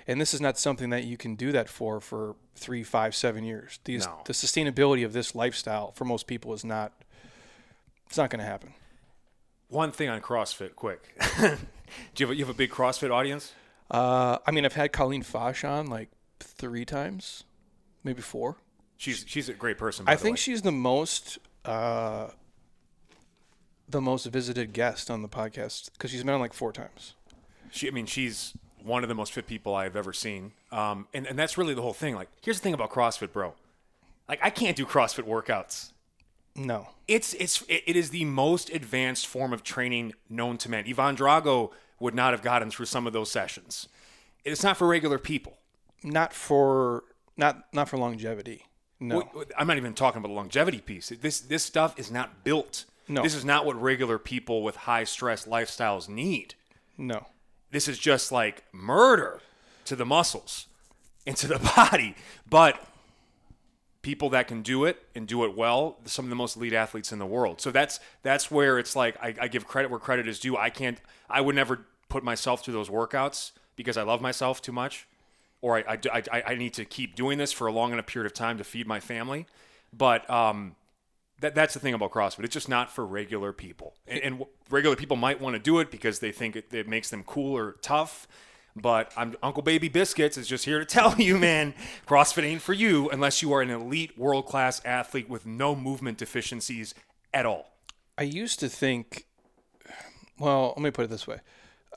And 0.06 0.20
this 0.20 0.32
is 0.32 0.40
not 0.40 0.56
something 0.58 0.90
that 0.90 1.04
you 1.04 1.16
can 1.16 1.34
do 1.34 1.50
that 1.52 1.68
for 1.68 2.00
for 2.00 2.36
three, 2.54 2.82
five, 2.84 3.14
seven 3.14 3.44
years. 3.44 3.80
These 3.84 4.06
No. 4.06 4.20
the 4.24 4.32
sustainability 4.32 5.04
of 5.04 5.12
this 5.12 5.34
lifestyle 5.34 5.92
for 5.92 6.04
most 6.04 6.26
people 6.26 6.52
is 6.54 6.64
not. 6.64 6.92
It's 8.06 8.16
not 8.16 8.30
going 8.30 8.38
to 8.38 8.46
happen. 8.46 8.72
One 9.68 9.90
thing 9.90 10.08
on 10.08 10.20
CrossFit, 10.20 10.76
quick. 10.76 11.12
Do 11.40 11.48
you 12.18 12.26
have 12.26 12.30
a, 12.30 12.34
you 12.36 12.44
have 12.44 12.54
a 12.54 12.56
big 12.56 12.70
CrossFit 12.70 13.10
audience? 13.10 13.52
Uh, 13.90 14.38
I 14.46 14.52
mean, 14.52 14.64
I've 14.64 14.74
had 14.74 14.92
Colleen 14.92 15.24
Fotsch 15.24 15.68
on 15.68 15.86
like 15.88 16.08
three 16.38 16.84
times, 16.84 17.42
maybe 18.04 18.22
four. 18.22 18.58
She's 18.96 19.24
she's 19.26 19.48
a 19.48 19.54
great 19.54 19.76
person. 19.76 20.04
By 20.04 20.12
I 20.12 20.16
think 20.16 20.34
way. 20.36 20.40
she's 20.40 20.62
the 20.62 20.70
most 20.72 21.38
uh, 21.64 22.28
the 23.88 24.00
most 24.00 24.26
visited 24.26 24.72
guest 24.72 25.10
on 25.10 25.22
the 25.22 25.28
podcast 25.28 25.90
because 25.92 26.12
she's 26.12 26.22
been 26.22 26.34
on 26.34 26.40
like 26.40 26.52
four 26.54 26.72
times. 26.72 27.14
She. 27.70 27.88
I 27.88 27.90
mean, 27.90 28.06
she's 28.06 28.54
one 28.82 29.02
of 29.02 29.08
the 29.08 29.14
most 29.14 29.32
fit 29.32 29.46
people 29.46 29.74
I've 29.74 29.96
ever 29.96 30.12
seen. 30.12 30.52
Um, 30.72 31.06
and 31.14 31.26
and 31.26 31.38
that's 31.38 31.56
really 31.58 31.74
the 31.74 31.82
whole 31.82 31.92
thing. 31.92 32.14
Like, 32.14 32.28
here's 32.42 32.58
the 32.58 32.62
thing 32.62 32.74
about 32.74 32.90
CrossFit, 32.90 33.32
bro. 33.32 33.54
Like, 34.28 34.40
I 34.42 34.50
can't 34.50 34.76
do 34.76 34.84
CrossFit 34.86 35.24
workouts. 35.24 35.92
No, 36.58 36.88
It's 37.06 37.34
it's 37.34 37.62
it 37.68 37.96
is 37.96 38.10
the 38.10 38.24
most 38.24 38.70
advanced 38.70 39.26
form 39.26 39.52
of 39.52 39.62
training 39.62 40.14
known 40.30 40.56
to 40.58 40.70
man. 40.70 40.84
Ivan 40.88 41.14
Drago 41.14 41.70
would 42.00 42.14
not 42.14 42.32
have 42.32 42.40
gotten 42.42 42.70
through 42.70 42.86
some 42.86 43.06
of 43.06 43.12
those 43.12 43.30
sessions. 43.30 43.88
It's 44.42 44.62
not 44.62 44.76
for 44.78 44.86
regular 44.88 45.18
people. 45.18 45.58
not 46.02 46.32
for 46.32 47.04
not 47.36 47.64
not 47.74 47.90
for 47.90 47.98
longevity. 47.98 48.64
No. 48.98 49.28
Well, 49.34 49.44
I'm 49.58 49.66
not 49.66 49.76
even 49.76 49.92
talking 49.92 50.18
about 50.18 50.28
the 50.28 50.34
longevity 50.34 50.80
piece. 50.80 51.10
This 51.10 51.40
this 51.40 51.62
stuff 51.62 51.98
is 51.98 52.10
not 52.10 52.42
built. 52.42 52.86
No. 53.06 53.22
This 53.22 53.34
is 53.34 53.44
not 53.44 53.66
what 53.66 53.80
regular 53.80 54.18
people 54.18 54.62
with 54.62 54.76
high 54.76 55.04
stress 55.04 55.44
lifestyles 55.46 56.08
need. 56.08 56.54
No. 56.96 57.26
This 57.70 57.88
is 57.88 57.98
just 57.98 58.32
like 58.32 58.64
murder 58.72 59.40
to 59.86 59.96
the 59.96 60.06
muscles 60.06 60.66
and 61.26 61.36
to 61.36 61.46
the 61.46 61.58
body. 61.76 62.14
But 62.48 62.80
people 64.02 64.30
that 64.30 64.46
can 64.46 64.62
do 64.62 64.84
it 64.84 65.02
and 65.16 65.26
do 65.26 65.44
it 65.44 65.56
well, 65.56 65.96
some 66.04 66.24
of 66.24 66.28
the 66.28 66.36
most 66.36 66.56
elite 66.56 66.72
athletes 66.72 67.10
in 67.10 67.18
the 67.18 67.26
world. 67.26 67.60
So 67.60 67.70
that's 67.70 67.98
that's 68.22 68.50
where 68.50 68.78
it's 68.78 68.94
like 68.94 69.16
I, 69.20 69.34
I 69.40 69.48
give 69.48 69.66
credit 69.66 69.90
where 69.90 69.98
credit 69.98 70.28
is 70.28 70.38
due. 70.38 70.56
I 70.56 70.70
can't 70.70 71.00
I 71.28 71.40
would 71.40 71.56
never 71.56 71.86
put 72.08 72.22
myself 72.22 72.64
through 72.64 72.74
those 72.74 72.88
workouts 72.88 73.50
because 73.74 73.96
I 73.96 74.02
love 74.02 74.20
myself 74.20 74.62
too 74.62 74.72
much. 74.72 75.08
Or 75.62 75.78
I, 75.78 75.98
I, 76.12 76.22
I, 76.32 76.42
I 76.48 76.54
need 76.54 76.74
to 76.74 76.84
keep 76.84 77.16
doing 77.16 77.38
this 77.38 77.52
for 77.52 77.66
a 77.66 77.72
long 77.72 77.92
enough 77.92 78.06
period 78.06 78.26
of 78.26 78.34
time 78.34 78.58
to 78.58 78.64
feed 78.64 78.86
my 78.86 79.00
family. 79.00 79.46
But 79.92 80.28
um, 80.30 80.76
that, 81.40 81.54
that's 81.54 81.74
the 81.74 81.80
thing 81.80 81.94
about 81.94 82.12
CrossFit. 82.12 82.44
It's 82.44 82.54
just 82.54 82.68
not 82.68 82.90
for 82.90 83.04
regular 83.04 83.52
people. 83.52 83.94
And, 84.06 84.20
and 84.20 84.44
regular 84.70 84.96
people 84.96 85.16
might 85.16 85.40
want 85.40 85.54
to 85.54 85.60
do 85.60 85.78
it 85.80 85.90
because 85.90 86.20
they 86.20 86.32
think 86.32 86.56
it, 86.56 86.72
it 86.72 86.88
makes 86.88 87.10
them 87.10 87.22
cool 87.24 87.56
or 87.56 87.72
tough. 87.82 88.26
But 88.74 89.12
I'm, 89.16 89.34
Uncle 89.42 89.62
Baby 89.62 89.88
Biscuits 89.88 90.36
is 90.36 90.46
just 90.46 90.64
here 90.64 90.78
to 90.78 90.84
tell 90.86 91.16
you, 91.16 91.38
man, 91.38 91.74
CrossFit 92.06 92.44
ain't 92.44 92.62
for 92.62 92.72
you 92.72 93.08
unless 93.10 93.42
you 93.42 93.52
are 93.52 93.62
an 93.62 93.70
elite 93.70 94.18
world 94.18 94.46
class 94.46 94.80
athlete 94.84 95.28
with 95.28 95.46
no 95.46 95.74
movement 95.74 96.18
deficiencies 96.18 96.94
at 97.32 97.46
all. 97.46 97.72
I 98.18 98.22
used 98.22 98.60
to 98.60 98.68
think, 98.68 99.26
well, 100.38 100.74
let 100.76 100.82
me 100.82 100.90
put 100.90 101.04
it 101.04 101.10
this 101.10 101.26
way. 101.26 101.40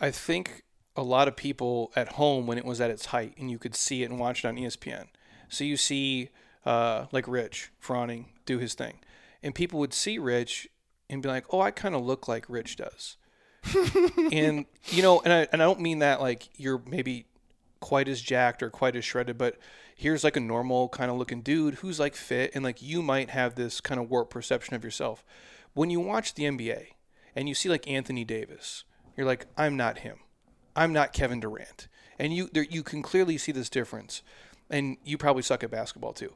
I 0.01 0.11
think 0.11 0.63
a 0.95 1.03
lot 1.03 1.27
of 1.27 1.35
people 1.35 1.91
at 1.95 2.13
home, 2.13 2.45
when 2.45 2.57
it 2.57 2.65
was 2.65 2.81
at 2.81 2.91
its 2.91 3.07
height, 3.07 3.33
and 3.37 3.49
you 3.49 3.57
could 3.57 3.75
see 3.75 4.03
it 4.03 4.09
and 4.09 4.19
watch 4.19 4.43
it 4.43 4.47
on 4.47 4.55
ESPN. 4.55 5.07
So 5.47 5.63
you 5.63 5.77
see, 5.77 6.29
uh, 6.65 7.05
like 7.11 7.27
Rich 7.27 7.71
Froning 7.81 8.25
do 8.45 8.59
his 8.59 8.73
thing, 8.73 8.99
and 9.43 9.55
people 9.55 9.79
would 9.79 9.93
see 9.93 10.17
Rich 10.17 10.67
and 11.09 11.21
be 11.21 11.29
like, 11.29 11.45
"Oh, 11.51 11.61
I 11.61 11.71
kind 11.71 11.95
of 11.95 12.03
look 12.03 12.27
like 12.27 12.45
Rich 12.49 12.77
does," 12.77 13.17
and 14.31 14.65
you 14.87 15.01
know, 15.01 15.21
and 15.21 15.33
I 15.33 15.47
and 15.51 15.61
I 15.61 15.65
don't 15.65 15.81
mean 15.81 15.99
that 15.99 16.21
like 16.21 16.49
you're 16.57 16.81
maybe 16.85 17.25
quite 17.79 18.07
as 18.07 18.21
jacked 18.21 18.61
or 18.61 18.69
quite 18.69 18.95
as 18.95 19.05
shredded, 19.05 19.37
but 19.37 19.57
here's 19.95 20.23
like 20.23 20.37
a 20.37 20.41
normal 20.41 20.89
kind 20.89 21.11
of 21.11 21.17
looking 21.17 21.41
dude 21.41 21.75
who's 21.75 21.99
like 21.99 22.15
fit 22.15 22.51
and 22.53 22.63
like 22.63 22.81
you 22.81 23.01
might 23.01 23.29
have 23.29 23.55
this 23.55 23.81
kind 23.81 23.99
of 23.99 24.09
warped 24.09 24.31
perception 24.31 24.75
of 24.75 24.83
yourself. 24.83 25.23
When 25.73 25.89
you 25.89 25.99
watch 25.99 26.33
the 26.33 26.43
NBA 26.43 26.87
and 27.35 27.47
you 27.47 27.55
see 27.55 27.69
like 27.69 27.87
Anthony 27.87 28.23
Davis, 28.23 28.83
you're 29.15 29.27
like, 29.27 29.45
I'm 29.57 29.77
not 29.77 29.99
him. 29.99 30.19
I'm 30.75 30.93
not 30.93 31.13
Kevin 31.13 31.39
Durant. 31.39 31.87
And 32.17 32.33
you 32.33 32.49
there, 32.53 32.63
you 32.63 32.83
can 32.83 33.01
clearly 33.01 33.37
see 33.37 33.51
this 33.51 33.69
difference. 33.69 34.21
And 34.69 34.97
you 35.03 35.17
probably 35.17 35.41
suck 35.41 35.63
at 35.63 35.71
basketball 35.71 36.13
too. 36.13 36.33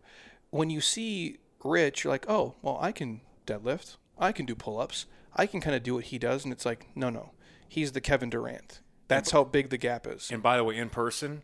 When 0.50 0.70
you 0.70 0.82
see 0.82 1.38
Rich, 1.64 2.04
you're 2.04 2.14
like, 2.14 2.26
oh, 2.30 2.56
well, 2.62 2.78
I 2.82 2.92
can 2.92 3.22
deadlift. 3.46 3.98
I 4.18 4.32
can 4.32 4.46
do 4.46 4.56
pull 4.56 4.80
ups. 4.80 5.06
I 5.36 5.46
can 5.48 5.62
kind 5.62 5.76
of 5.76 5.84
do 5.84 5.96
what 5.96 6.06
he 6.06 6.18
does. 6.18 6.44
And 6.44 6.54
it's 6.54 6.66
like, 6.66 6.88
no, 6.96 7.10
no. 7.10 7.32
He's 7.68 7.94
the 7.94 8.02
Kevin 8.02 8.30
Durant. 8.30 8.82
That's 9.08 9.32
how 9.32 9.44
big 9.44 9.70
the 9.70 9.78
gap 9.78 10.08
is. 10.08 10.30
And 10.32 10.42
by 10.42 10.58
the 10.58 10.64
way, 10.64 10.78
in 10.78 10.90
person, 10.90 11.44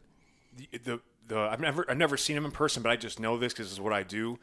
the, 0.56 0.78
the, 0.78 1.00
the 1.28 1.40
I've 1.40 1.60
never 1.60 1.86
I've 1.90 1.98
never 1.98 2.18
seen 2.18 2.38
him 2.38 2.46
in 2.46 2.52
person, 2.52 2.84
but 2.84 2.92
I 2.92 2.96
just 2.96 3.20
know 3.20 3.38
this 3.38 3.54
because 3.54 3.68
this 3.68 3.74
is 3.74 3.82
what 3.82 3.94
I 3.94 4.04
do. 4.04 4.40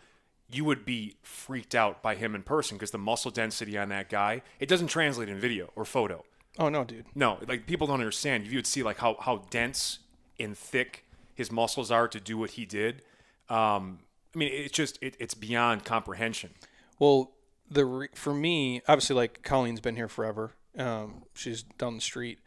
You 0.48 0.64
would 0.64 0.84
be 0.84 1.16
freaked 1.22 1.74
out 1.74 2.02
by 2.02 2.14
him 2.14 2.34
in 2.34 2.42
person 2.42 2.76
because 2.76 2.92
the 2.92 2.98
muscle 2.98 3.30
density 3.30 3.76
on 3.76 3.88
that 3.88 4.08
guy 4.08 4.42
it 4.60 4.68
doesn't 4.68 4.88
translate 4.88 5.28
in 5.28 5.38
video 5.38 5.70
or 5.74 5.84
photo. 5.84 6.24
Oh, 6.58 6.68
no, 6.68 6.84
dude. 6.84 7.04
No, 7.14 7.38
like 7.46 7.66
people 7.66 7.86
don't 7.86 8.00
understand. 8.00 8.44
If 8.44 8.52
you 8.52 8.58
would 8.58 8.66
see 8.66 8.82
like 8.82 8.98
how 8.98 9.16
how 9.20 9.44
dense 9.50 9.98
and 10.38 10.56
thick 10.56 11.04
his 11.34 11.50
muscles 11.52 11.90
are 11.90 12.08
to 12.08 12.20
do 12.20 12.38
what 12.38 12.50
he 12.50 12.64
did, 12.64 13.02
um, 13.48 14.00
I 14.36 14.38
mean, 14.38 14.50
it's 14.52 14.72
just 14.72 14.98
it, 15.00 15.16
it's 15.18 15.32
beyond 15.32 15.86
comprehension. 15.86 16.50
Well, 16.98 17.32
the 17.70 17.86
re- 17.86 18.08
for 18.14 18.34
me, 18.34 18.82
obviously, 18.86 19.16
like 19.16 19.42
Colleen's 19.42 19.80
been 19.80 19.96
here 19.96 20.08
forever. 20.08 20.52
Um, 20.78 21.22
she's 21.32 21.62
down 21.62 21.94
the 21.94 22.02
street, 22.02 22.40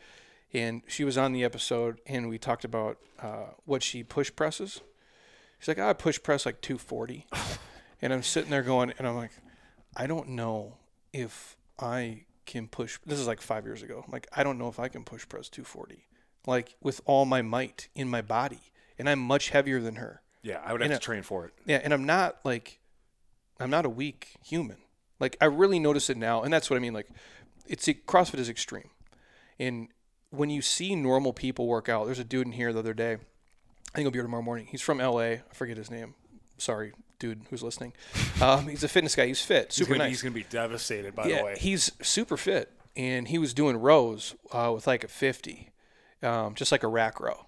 and 0.53 0.83
she 0.87 1.03
was 1.03 1.17
on 1.17 1.33
the 1.33 1.43
episode, 1.43 1.99
and 2.05 2.29
we 2.29 2.37
talked 2.37 2.63
about 2.63 2.99
uh, 3.19 3.53
what 3.65 3.81
she 3.81 4.03
push 4.03 4.31
presses. 4.35 4.81
She's 5.57 5.67
like, 5.67 5.79
I 5.79 5.93
push 5.93 6.21
press 6.21 6.45
like 6.45 6.61
240, 6.61 7.25
and 8.03 8.13
I'm 8.13 8.21
sitting 8.21 8.51
there 8.51 8.61
going, 8.61 8.93
and 8.99 9.07
I'm 9.07 9.15
like, 9.15 9.31
I 9.97 10.05
don't 10.05 10.29
know 10.29 10.77
if 11.11 11.57
I 11.79 12.25
can 12.45 12.67
push. 12.67 12.99
This 13.03 13.17
is 13.19 13.25
like 13.25 13.41
five 13.41 13.65
years 13.65 13.81
ago. 13.81 14.05
Like, 14.07 14.27
I 14.31 14.43
don't 14.43 14.59
know 14.59 14.67
if 14.69 14.79
I 14.79 14.89
can 14.89 15.03
push 15.03 15.27
press 15.27 15.49
240. 15.49 16.05
like 16.45 16.75
with 16.83 17.01
all 17.05 17.25
my 17.25 17.41
might 17.41 17.89
in 17.95 18.07
my 18.07 18.21
body, 18.21 18.61
and 18.99 19.09
I'm 19.09 19.19
much 19.19 19.49
heavier 19.49 19.81
than 19.81 19.95
her. 19.95 20.21
Yeah, 20.41 20.61
I 20.63 20.71
would 20.71 20.81
have 20.81 20.91
And 20.91 20.99
to 20.99 21.03
train 21.05 21.23
for 21.23 21.45
it. 21.45 21.53
Yeah, 21.65 21.81
and 21.83 21.93
I'm 21.93 22.05
not 22.05 22.37
like 22.43 22.79
I'm 23.59 23.69
not 23.69 23.85
a 23.85 23.89
weak 23.89 24.29
human. 24.43 24.77
Like 25.19 25.35
I 25.41 25.45
really 25.45 25.79
notice 25.79 26.09
it 26.09 26.17
now, 26.17 26.43
and 26.43 26.53
that's 26.53 26.69
what 26.69 26.77
I 26.77 26.79
mean. 26.79 26.93
Like 26.93 27.07
it's 27.67 27.85
CrossFit 27.87 28.39
is 28.39 28.49
extreme, 28.49 28.89
and 29.59 29.89
when 30.29 30.49
you 30.49 30.61
see 30.61 30.95
normal 30.95 31.33
people 31.33 31.67
work 31.67 31.89
out, 31.89 32.05
there's 32.05 32.19
a 32.19 32.23
dude 32.23 32.47
in 32.47 32.53
here 32.53 32.71
the 32.71 32.79
other 32.79 32.93
day. 32.93 33.13
I 33.13 33.95
think 33.95 34.05
he'll 34.05 34.11
be 34.11 34.17
here 34.17 34.23
tomorrow 34.23 34.43
morning. 34.43 34.67
He's 34.69 34.81
from 34.81 34.99
LA. 34.99 35.19
I 35.19 35.41
forget 35.53 35.75
his 35.75 35.89
name. 35.89 36.13
Sorry, 36.57 36.93
dude, 37.17 37.41
who's 37.49 37.63
listening. 37.63 37.93
Um, 38.41 38.69
he's 38.69 38.85
a 38.85 38.87
fitness 38.87 39.15
guy. 39.15 39.27
He's 39.27 39.41
fit, 39.41 39.65
He's 39.65 39.75
super 39.75 39.89
gonna, 39.95 40.05
nice. 40.05 40.11
he's 40.11 40.21
gonna 40.21 40.33
be 40.33 40.43
devastated. 40.43 41.13
By 41.13 41.27
the 41.27 41.43
way, 41.43 41.57
he's 41.59 41.91
super 42.01 42.37
fit, 42.37 42.71
and 42.95 43.27
he 43.27 43.37
was 43.37 43.53
doing 43.53 43.75
rows 43.75 44.33
uh, 44.53 44.71
with 44.73 44.87
like 44.87 45.03
a 45.03 45.09
50, 45.09 45.71
um, 46.23 46.55
just 46.55 46.71
like 46.71 46.83
a 46.83 46.87
rack 46.87 47.19
row. 47.19 47.47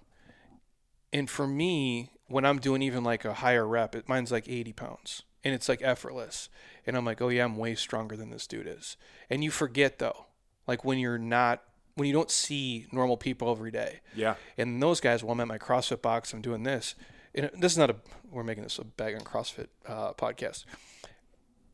And 1.14 1.30
for 1.30 1.46
me, 1.46 2.10
when 2.32 2.44
I'm 2.44 2.58
doing 2.58 2.82
even 2.82 3.04
like 3.04 3.24
a 3.24 3.34
higher 3.34 3.66
rep, 3.66 3.94
it, 3.94 4.08
mine's 4.08 4.32
like 4.32 4.48
80 4.48 4.72
pounds, 4.72 5.22
and 5.44 5.54
it's 5.54 5.68
like 5.68 5.80
effortless. 5.82 6.48
And 6.86 6.96
I'm 6.96 7.04
like, 7.04 7.20
oh 7.20 7.28
yeah, 7.28 7.44
I'm 7.44 7.56
way 7.56 7.74
stronger 7.74 8.16
than 8.16 8.30
this 8.30 8.46
dude 8.46 8.66
is. 8.66 8.96
And 9.30 9.44
you 9.44 9.50
forget 9.50 9.98
though, 9.98 10.26
like 10.66 10.84
when 10.84 10.98
you're 10.98 11.18
not, 11.18 11.62
when 11.94 12.08
you 12.08 12.14
don't 12.14 12.30
see 12.30 12.86
normal 12.90 13.16
people 13.16 13.50
every 13.50 13.70
day. 13.70 14.00
yeah, 14.14 14.34
And 14.56 14.82
those 14.82 15.00
guys, 15.00 15.22
while 15.22 15.32
I'm 15.32 15.40
at 15.40 15.48
my 15.48 15.58
CrossFit 15.58 16.02
box, 16.02 16.32
I'm 16.32 16.40
doing 16.40 16.62
this. 16.62 16.94
And 17.34 17.50
this 17.56 17.72
is 17.72 17.78
not 17.78 17.90
a, 17.90 17.96
we're 18.30 18.42
making 18.44 18.62
this 18.64 18.78
a 18.78 18.84
bag 18.84 19.14
on 19.14 19.20
CrossFit 19.20 19.68
uh, 19.86 20.12
podcast. 20.14 20.64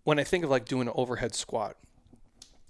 When 0.04 0.18
I 0.18 0.24
think 0.24 0.44
of 0.44 0.50
like 0.50 0.64
doing 0.64 0.88
an 0.88 0.94
overhead 0.96 1.34
squat, 1.34 1.76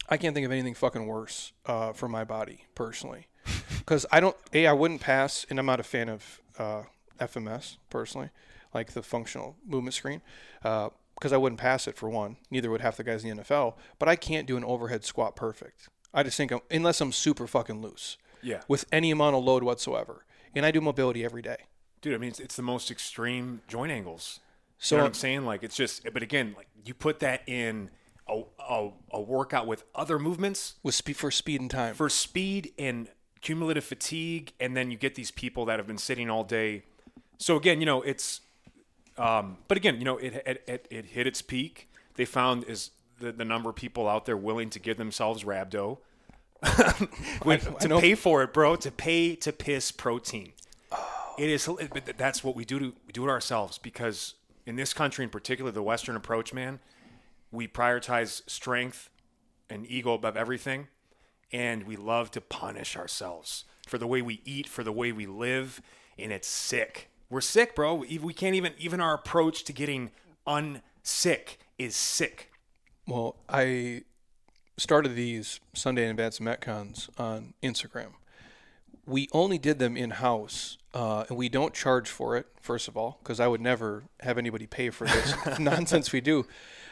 I 0.09 0.17
can't 0.17 0.35
think 0.35 0.47
of 0.47 0.53
anything 0.53 0.75
fucking 0.75 1.07
worse 1.07 1.53
uh, 1.67 1.93
for 1.93 2.09
my 2.09 2.25
body 2.25 2.67
personally. 2.75 3.27
Because 3.79 4.05
I 4.13 4.21
don't, 4.21 4.37
A, 4.53 4.67
I 4.67 4.73
wouldn't 4.75 5.01
pass, 5.01 5.47
and 5.49 5.59
I'm 5.59 5.65
not 5.65 5.81
a 5.81 5.83
fan 5.83 6.11
of 6.11 6.43
uh, 6.59 6.83
FMS 7.19 7.77
personally, 7.91 8.31
like 8.75 8.93
the 8.93 9.03
functional 9.03 9.57
movement 9.67 9.95
screen, 9.95 10.23
uh, 10.65 10.91
because 11.15 11.33
I 11.33 11.37
wouldn't 11.37 11.61
pass 11.61 11.89
it 11.89 11.97
for 11.97 12.09
one. 12.09 12.37
Neither 12.51 12.71
would 12.71 12.81
half 12.81 12.97
the 12.97 13.05
guys 13.05 13.25
in 13.25 13.37
the 13.37 13.43
NFL. 13.43 13.75
But 13.99 14.09
I 14.09 14.17
can't 14.17 14.47
do 14.47 14.57
an 14.57 14.65
overhead 14.65 15.05
squat 15.05 15.35
perfect. 15.35 15.89
I 16.15 16.23
just 16.23 16.37
think, 16.37 16.53
I'm, 16.53 16.61
unless 16.71 17.01
I'm 17.01 17.13
super 17.13 17.47
fucking 17.47 17.83
loose 17.83 18.17
yeah, 18.43 18.63
with 18.69 18.87
any 18.93 19.11
amount 19.11 19.37
of 19.37 19.45
load 19.45 19.63
whatsoever. 19.63 20.25
And 20.55 20.65
I 20.65 20.71
do 20.71 20.81
mobility 20.81 21.25
every 21.25 21.43
day. 21.43 21.57
dude. 22.01 22.15
I 22.15 22.19
mean, 22.19 22.31
it's, 22.31 22.41
it's 22.41 22.57
the 22.57 22.63
most 22.63 22.91
extreme 22.91 23.61
joint 23.69 23.93
angles. 23.93 24.41
So 24.79 24.95
you 24.95 24.99
know 24.99 25.05
what 25.05 25.09
I'm 25.09 25.15
saying? 25.15 25.45
Like 25.45 25.63
it's 25.63 25.77
just, 25.77 26.05
but 26.13 26.23
again, 26.23 26.55
like 26.57 26.69
you 26.85 26.95
put 26.95 27.19
that 27.21 27.43
in 27.47 27.91
a, 28.29 28.43
a, 28.59 28.91
a 29.13 29.21
workout 29.21 29.67
with 29.67 29.85
other 29.95 30.19
movements 30.19 30.77
with 30.83 30.95
speed 30.95 31.17
for 31.17 31.31
speed 31.31 31.61
and 31.61 31.71
time. 31.71 31.95
for 31.95 32.09
speed 32.09 32.73
and 32.79 33.09
cumulative 33.41 33.85
fatigue, 33.85 34.53
and 34.61 34.77
then 34.77 34.91
you 34.91 34.97
get 34.97 35.15
these 35.15 35.31
people 35.31 35.65
that 35.67 35.79
have 35.79 35.87
been 35.87 35.99
sitting 35.99 36.31
all 36.31 36.45
day. 36.45 36.83
So 37.39 37.57
again, 37.57 37.81
you 37.81 37.87
know, 37.87 38.03
it's, 38.03 38.41
um, 39.17 39.59
but 39.69 39.77
again, 39.77 39.99
you 39.99 40.05
know, 40.05 40.17
it 40.19 40.35
it, 40.47 40.63
it, 40.67 40.87
it 40.91 41.05
hit 41.07 41.27
its 41.27 41.41
peak. 41.43 41.89
They 42.15 42.25
found 42.25 42.65
is 42.65 42.91
the, 43.21 43.33
the 43.33 43.45
number 43.45 43.71
of 43.71 43.77
people 43.77 44.09
out 44.09 44.27
there 44.27 44.37
willing 44.37 44.71
to 44.71 44.79
give 44.79 44.97
themselves 44.97 45.45
rhabdo 45.45 45.99
When- 47.43 47.61
I 47.61 47.79
to 47.81 47.89
know- 47.89 48.01
pay 48.01 48.15
for 48.15 48.43
it, 48.43 48.53
bro. 48.53 48.77
To 48.77 48.91
pay 48.91 49.37
to 49.37 49.53
piss 49.53 49.91
protein. 49.93 50.53
It 51.39 51.49
is, 51.51 51.69
but 51.93 52.19
that's 52.19 52.43
what 52.43 52.57
we 52.57 52.65
do 52.65 52.79
to 52.81 52.85
we 53.07 53.13
do 53.13 53.25
it 53.25 53.31
ourselves 53.31 53.79
because 53.79 54.35
in 54.67 54.75
this 54.75 54.93
country, 54.93 55.23
in 55.25 55.31
particular, 55.31 55.71
the 55.71 55.83
Western 55.85 56.17
approach, 56.17 56.53
man, 56.53 56.81
we 57.53 57.69
prioritize 57.69 58.43
strength 58.51 59.09
and 59.71 59.87
ego 59.89 60.15
above 60.15 60.37
everything, 60.37 60.89
and 61.53 61.85
we 61.85 61.95
love 61.95 62.33
to 62.33 62.41
punish 62.41 62.97
ourselves 62.97 63.65
for 63.87 63.99
the 63.99 64.07
way 64.09 64.21
we 64.21 64.41
eat, 64.45 64.67
for 64.67 64.83
the 64.83 64.91
way 64.93 65.13
we 65.13 65.27
live, 65.27 65.81
and 66.19 66.33
it's 66.33 66.49
sick. 66.49 67.09
We're 67.31 67.41
sick, 67.43 67.75
bro. 67.75 67.95
We, 67.95 68.19
we 68.19 68.33
can't 68.33 68.55
even 68.55 68.73
even 68.79 69.01
our 69.01 69.15
approach 69.15 69.65
to 69.65 69.73
getting 69.73 70.11
unsick 70.47 71.59
is 71.79 71.95
sick. 71.95 72.51
well, 73.07 73.37
I 73.49 74.03
started 74.79 75.15
these 75.15 75.61
Sunday 75.75 76.09
Advanced 76.09 76.41
Metcons 76.41 77.09
on 77.19 77.55
Instagram. 77.63 78.13
We 79.07 79.29
only 79.33 79.59
did 79.59 79.79
them 79.79 79.97
in 79.97 80.11
house, 80.11 80.79
uh, 80.95 81.25
and 81.29 81.37
we 81.37 81.49
don't 81.49 81.75
charge 81.75 82.09
for 82.09 82.37
it. 82.37 82.47
First 82.61 82.89
of 82.89 82.97
all, 82.97 83.19
because 83.23 83.41
I 83.41 83.47
would 83.47 83.61
never 83.61 84.05
have 84.21 84.39
anybody 84.39 84.67
pay 84.67 84.91
for 84.91 85.07
this 85.07 85.35
nonsense 85.59 86.13
we 86.13 86.21
do. 86.21 86.47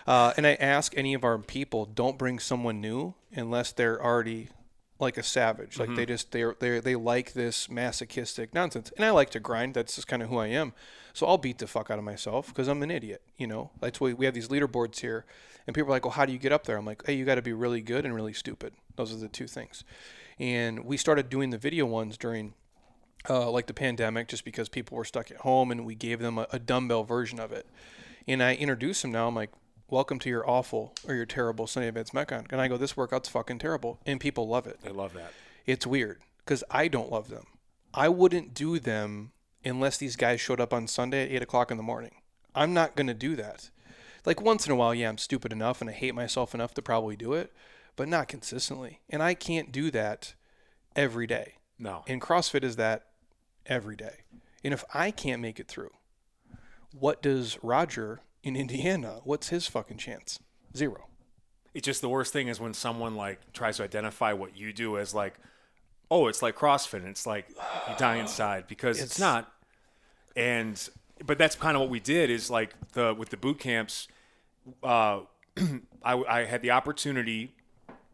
Uh, 0.06 0.32
and 0.36 0.46
I 0.46 0.54
ask 0.54 0.96
any 0.96 1.14
of 1.14 1.24
our 1.24 1.38
people, 1.38 1.84
don't 1.84 2.16
bring 2.16 2.38
someone 2.38 2.80
new 2.80 3.14
unless 3.34 3.72
they're 3.72 4.02
already 4.02 4.48
like 4.98 5.18
a 5.18 5.22
savage. 5.22 5.78
Like 5.78 5.94
they 5.94 6.06
just 6.06 6.32
they 6.32 6.44
they 6.58 6.80
they 6.80 6.96
like 6.96 7.32
this 7.32 7.68
masochistic 7.68 8.54
nonsense. 8.54 8.92
And 8.96 9.04
I 9.04 9.10
like 9.10 9.30
to 9.30 9.40
grind. 9.40 9.74
That's 9.74 9.94
just 9.94 10.08
kind 10.08 10.22
of 10.22 10.28
who 10.28 10.38
I 10.38 10.48
am. 10.48 10.72
So 11.12 11.26
I'll 11.26 11.38
beat 11.38 11.58
the 11.58 11.66
fuck 11.66 11.90
out 11.90 11.98
of 11.98 12.04
myself 12.04 12.48
because 12.48 12.68
I'm 12.68 12.82
an 12.82 12.90
idiot. 12.90 13.22
You 13.36 13.46
know, 13.46 13.70
that's 13.80 14.00
why 14.00 14.12
we 14.12 14.24
have 14.24 14.34
these 14.34 14.48
leaderboards 14.48 15.00
here, 15.00 15.24
and 15.66 15.74
people 15.74 15.90
are 15.90 15.96
like, 15.96 16.04
"Well, 16.04 16.12
how 16.12 16.26
do 16.26 16.32
you 16.32 16.38
get 16.38 16.52
up 16.52 16.64
there?" 16.64 16.76
I'm 16.76 16.86
like, 16.86 17.04
"Hey, 17.06 17.14
you 17.14 17.24
got 17.24 17.36
to 17.36 17.42
be 17.42 17.52
really 17.52 17.80
good 17.80 18.04
and 18.04 18.14
really 18.14 18.32
stupid. 18.32 18.74
Those 18.96 19.12
are 19.12 19.16
the 19.16 19.28
two 19.28 19.46
things." 19.46 19.84
And 20.38 20.84
we 20.84 20.96
started 20.96 21.28
doing 21.28 21.50
the 21.50 21.58
video 21.58 21.86
ones 21.86 22.18
during 22.18 22.54
uh, 23.28 23.50
like 23.50 23.66
the 23.66 23.74
pandemic 23.74 24.28
just 24.28 24.44
because 24.44 24.68
people 24.68 24.96
were 24.96 25.04
stuck 25.04 25.30
at 25.30 25.38
home 25.38 25.70
and 25.70 25.84
we 25.86 25.94
gave 25.94 26.20
them 26.20 26.38
a, 26.38 26.46
a 26.52 26.58
dumbbell 26.58 27.04
version 27.04 27.40
of 27.40 27.52
it. 27.52 27.66
And 28.28 28.42
I 28.42 28.54
introduce 28.54 29.02
them 29.02 29.12
now. 29.12 29.28
I'm 29.28 29.34
like, 29.34 29.50
welcome 29.88 30.18
to 30.18 30.28
your 30.28 30.48
awful 30.48 30.94
or 31.06 31.14
your 31.14 31.26
terrible 31.26 31.66
Sunday 31.66 31.88
Advanced 31.88 32.12
Metcon. 32.12 32.50
And 32.50 32.60
I 32.60 32.68
go, 32.68 32.76
this 32.76 32.96
workout's 32.96 33.28
fucking 33.28 33.58
terrible. 33.58 34.00
And 34.04 34.18
people 34.20 34.48
love 34.48 34.66
it. 34.66 34.78
I 34.84 34.90
love 34.90 35.14
that. 35.14 35.32
It's 35.64 35.86
weird 35.86 36.20
because 36.38 36.64
I 36.70 36.88
don't 36.88 37.10
love 37.10 37.28
them. 37.28 37.46
I 37.94 38.08
wouldn't 38.08 38.54
do 38.54 38.78
them 38.78 39.32
unless 39.64 39.96
these 39.96 40.16
guys 40.16 40.40
showed 40.40 40.60
up 40.60 40.72
on 40.72 40.86
Sunday 40.86 41.24
at 41.24 41.32
8 41.32 41.42
o'clock 41.42 41.70
in 41.70 41.76
the 41.76 41.82
morning. 41.82 42.16
I'm 42.54 42.74
not 42.74 42.96
going 42.96 43.06
to 43.06 43.14
do 43.14 43.36
that. 43.36 43.70
Like 44.24 44.40
once 44.40 44.66
in 44.66 44.72
a 44.72 44.76
while, 44.76 44.94
yeah, 44.94 45.08
I'm 45.08 45.18
stupid 45.18 45.52
enough 45.52 45.80
and 45.80 45.88
I 45.88 45.92
hate 45.92 46.14
myself 46.14 46.54
enough 46.54 46.74
to 46.74 46.82
probably 46.82 47.16
do 47.16 47.32
it, 47.34 47.52
but 47.94 48.08
not 48.08 48.28
consistently. 48.28 49.00
And 49.08 49.22
I 49.22 49.34
can't 49.34 49.70
do 49.70 49.90
that 49.92 50.34
every 50.94 51.26
day. 51.26 51.54
No, 51.78 52.04
And 52.08 52.22
CrossFit 52.22 52.64
is 52.64 52.76
that 52.76 53.08
every 53.66 53.96
day. 53.96 54.22
And 54.64 54.72
if 54.72 54.82
I 54.94 55.10
can't 55.10 55.42
make 55.42 55.60
it 55.60 55.68
through, 55.68 55.90
what 56.92 57.20
does 57.20 57.58
Roger 57.62 58.20
in 58.46 58.56
Indiana? 58.56 59.20
What's 59.24 59.48
his 59.48 59.66
fucking 59.66 59.98
chance? 59.98 60.38
Zero. 60.76 61.06
it's 61.74 61.84
just 61.86 62.00
the 62.00 62.08
worst 62.08 62.32
thing 62.32 62.48
is 62.48 62.60
when 62.60 62.74
someone 62.74 63.14
like 63.16 63.52
tries 63.52 63.76
to 63.78 63.82
identify 63.84 64.32
what 64.32 64.56
you 64.56 64.72
do 64.72 64.98
as 64.98 65.14
like, 65.14 65.34
oh, 66.10 66.26
it's 66.28 66.42
like 66.42 66.56
CrossFit. 66.56 66.98
And 66.98 67.08
it's 67.08 67.26
like 67.26 67.48
you 67.50 67.94
die 67.98 68.16
inside 68.24 68.66
because 68.68 68.98
it's, 69.00 69.16
It's- 69.16 69.18
not. 69.20 69.52
And 70.36 70.88
but 71.24 71.38
that's 71.38 71.56
kind 71.56 71.76
of 71.76 71.80
what 71.80 71.88
we 71.90 71.98
did 72.00 72.28
is 72.30 72.50
like 72.50 72.74
the 72.92 73.14
with 73.14 73.30
the 73.30 73.36
boot 73.38 73.58
camps. 73.58 74.06
Uh, 74.82 75.20
I, 76.04 76.12
I 76.28 76.44
had 76.44 76.60
the 76.60 76.72
opportunity 76.72 77.54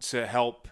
to 0.02 0.24
help 0.26 0.68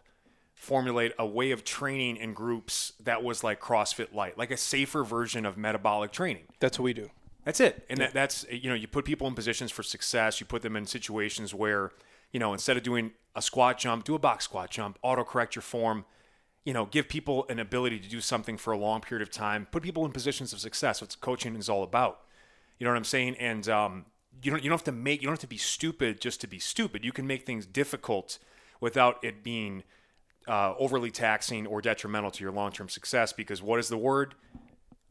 formulate 0.55 1.12
a 1.19 1.26
way 1.26 1.50
of 1.50 1.64
training 1.64 2.17
in 2.19 2.35
groups 2.35 2.93
that 3.02 3.23
was 3.25 3.43
like 3.43 3.61
CrossFit 3.61 4.14
light, 4.14 4.37
like 4.38 4.50
a 4.50 4.57
safer 4.57 5.02
version 5.02 5.45
of 5.47 5.57
metabolic 5.57 6.12
training. 6.12 6.45
That's 6.61 6.79
what 6.79 6.85
we 6.85 6.93
do. 6.93 7.11
That's 7.45 7.61
it. 7.61 7.87
And 7.89 8.01
that, 8.01 8.13
that's, 8.13 8.45
you 8.51 8.69
know, 8.69 8.75
you 8.75 8.87
put 8.87 9.05
people 9.05 9.27
in 9.27 9.35
positions 9.35 9.71
for 9.71 9.83
success. 9.83 10.41
You 10.41 10.47
put 10.47 10.63
them 10.63 10.77
in 10.77 10.87
situations 10.87 11.55
where, 11.55 11.91
you 12.33 12.41
know, 12.41 12.53
instead 12.53 12.77
of 12.77 12.83
doing 12.83 13.13
a 13.35 13.43
squat 13.43 13.79
jump, 13.79 14.05
do 14.05 14.15
a 14.15 14.19
box 14.19 14.45
squat 14.45 14.71
jump, 14.71 14.99
auto 15.03 15.25
correct 15.25 15.55
your 15.55 15.63
form, 15.63 16.05
you 16.65 16.75
know, 16.75 16.87
give 16.87 17.09
people 17.09 17.47
an 17.49 17.59
ability 17.59 17.99
to 17.99 18.09
do 18.09 18.21
something 18.21 18.57
for 18.57 18.73
a 18.73 18.79
long 18.79 19.01
period 19.01 19.27
of 19.27 19.33
time, 19.33 19.67
put 19.71 19.83
people 19.83 20.05
in 20.05 20.13
positions 20.13 20.53
of 20.53 20.61
success. 20.61 21.01
What 21.01 21.17
coaching 21.21 21.57
is 21.57 21.69
all 21.69 21.83
about. 21.83 22.21
You 22.79 22.85
know 22.85 22.91
what 22.93 22.99
I'm 22.99 23.05
saying? 23.05 23.37
And, 23.39 23.69
um, 23.69 24.05
you 24.43 24.51
don't, 24.51 24.63
you 24.63 24.71
don't 24.71 24.79
have 24.79 24.85
to 24.85 24.93
make, 24.93 25.21
you 25.21 25.27
don't 25.27 25.35
have 25.35 25.41
to 25.41 25.47
be 25.47 25.57
stupid 25.57 26.21
just 26.21 26.41
to 26.43 26.47
be 26.47 26.59
stupid. 26.59 27.05
You 27.05 27.13
can 27.13 27.27
make 27.27 27.45
things 27.45 27.67
difficult 27.67 28.39
without 28.81 29.23
it 29.23 29.43
being 29.43 29.83
uh, 30.49 30.75
overly 30.79 31.11
taxing 31.11 31.67
or 31.67 31.81
detrimental 31.83 32.31
to 32.31 32.43
your 32.43 32.53
long 32.53 32.73
term 32.73 32.89
success. 32.89 33.33
Because 33.33 33.63
what 33.63 33.79
is 33.79 33.89
the 33.89 33.99
word? 33.99 34.35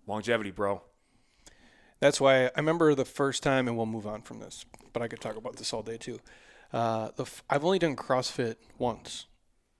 Longevity, 0.08 0.52
bro. 0.52 0.82
That's 2.00 2.22
why 2.22 2.46
I 2.46 2.51
remember 2.58 2.96
the 2.96 3.06
first 3.06 3.44
time, 3.44 3.68
and 3.68 3.75
we'll 3.75 3.86
move 3.86 4.08
on 4.08 4.22
from 4.22 4.39
this, 4.39 4.65
but 4.94 5.01
I 5.01 5.08
could 5.08 5.20
talk 5.20 5.36
about 5.36 5.58
this 5.58 5.74
all 5.74 5.84
day 5.84 5.98
too. 5.98 6.20
Uh, 6.72 7.10
the 7.15 7.24
f- 7.24 7.44
I've 7.50 7.65
only 7.65 7.79
done 7.79 7.96
CrossFit 7.96 8.56
once, 8.77 9.25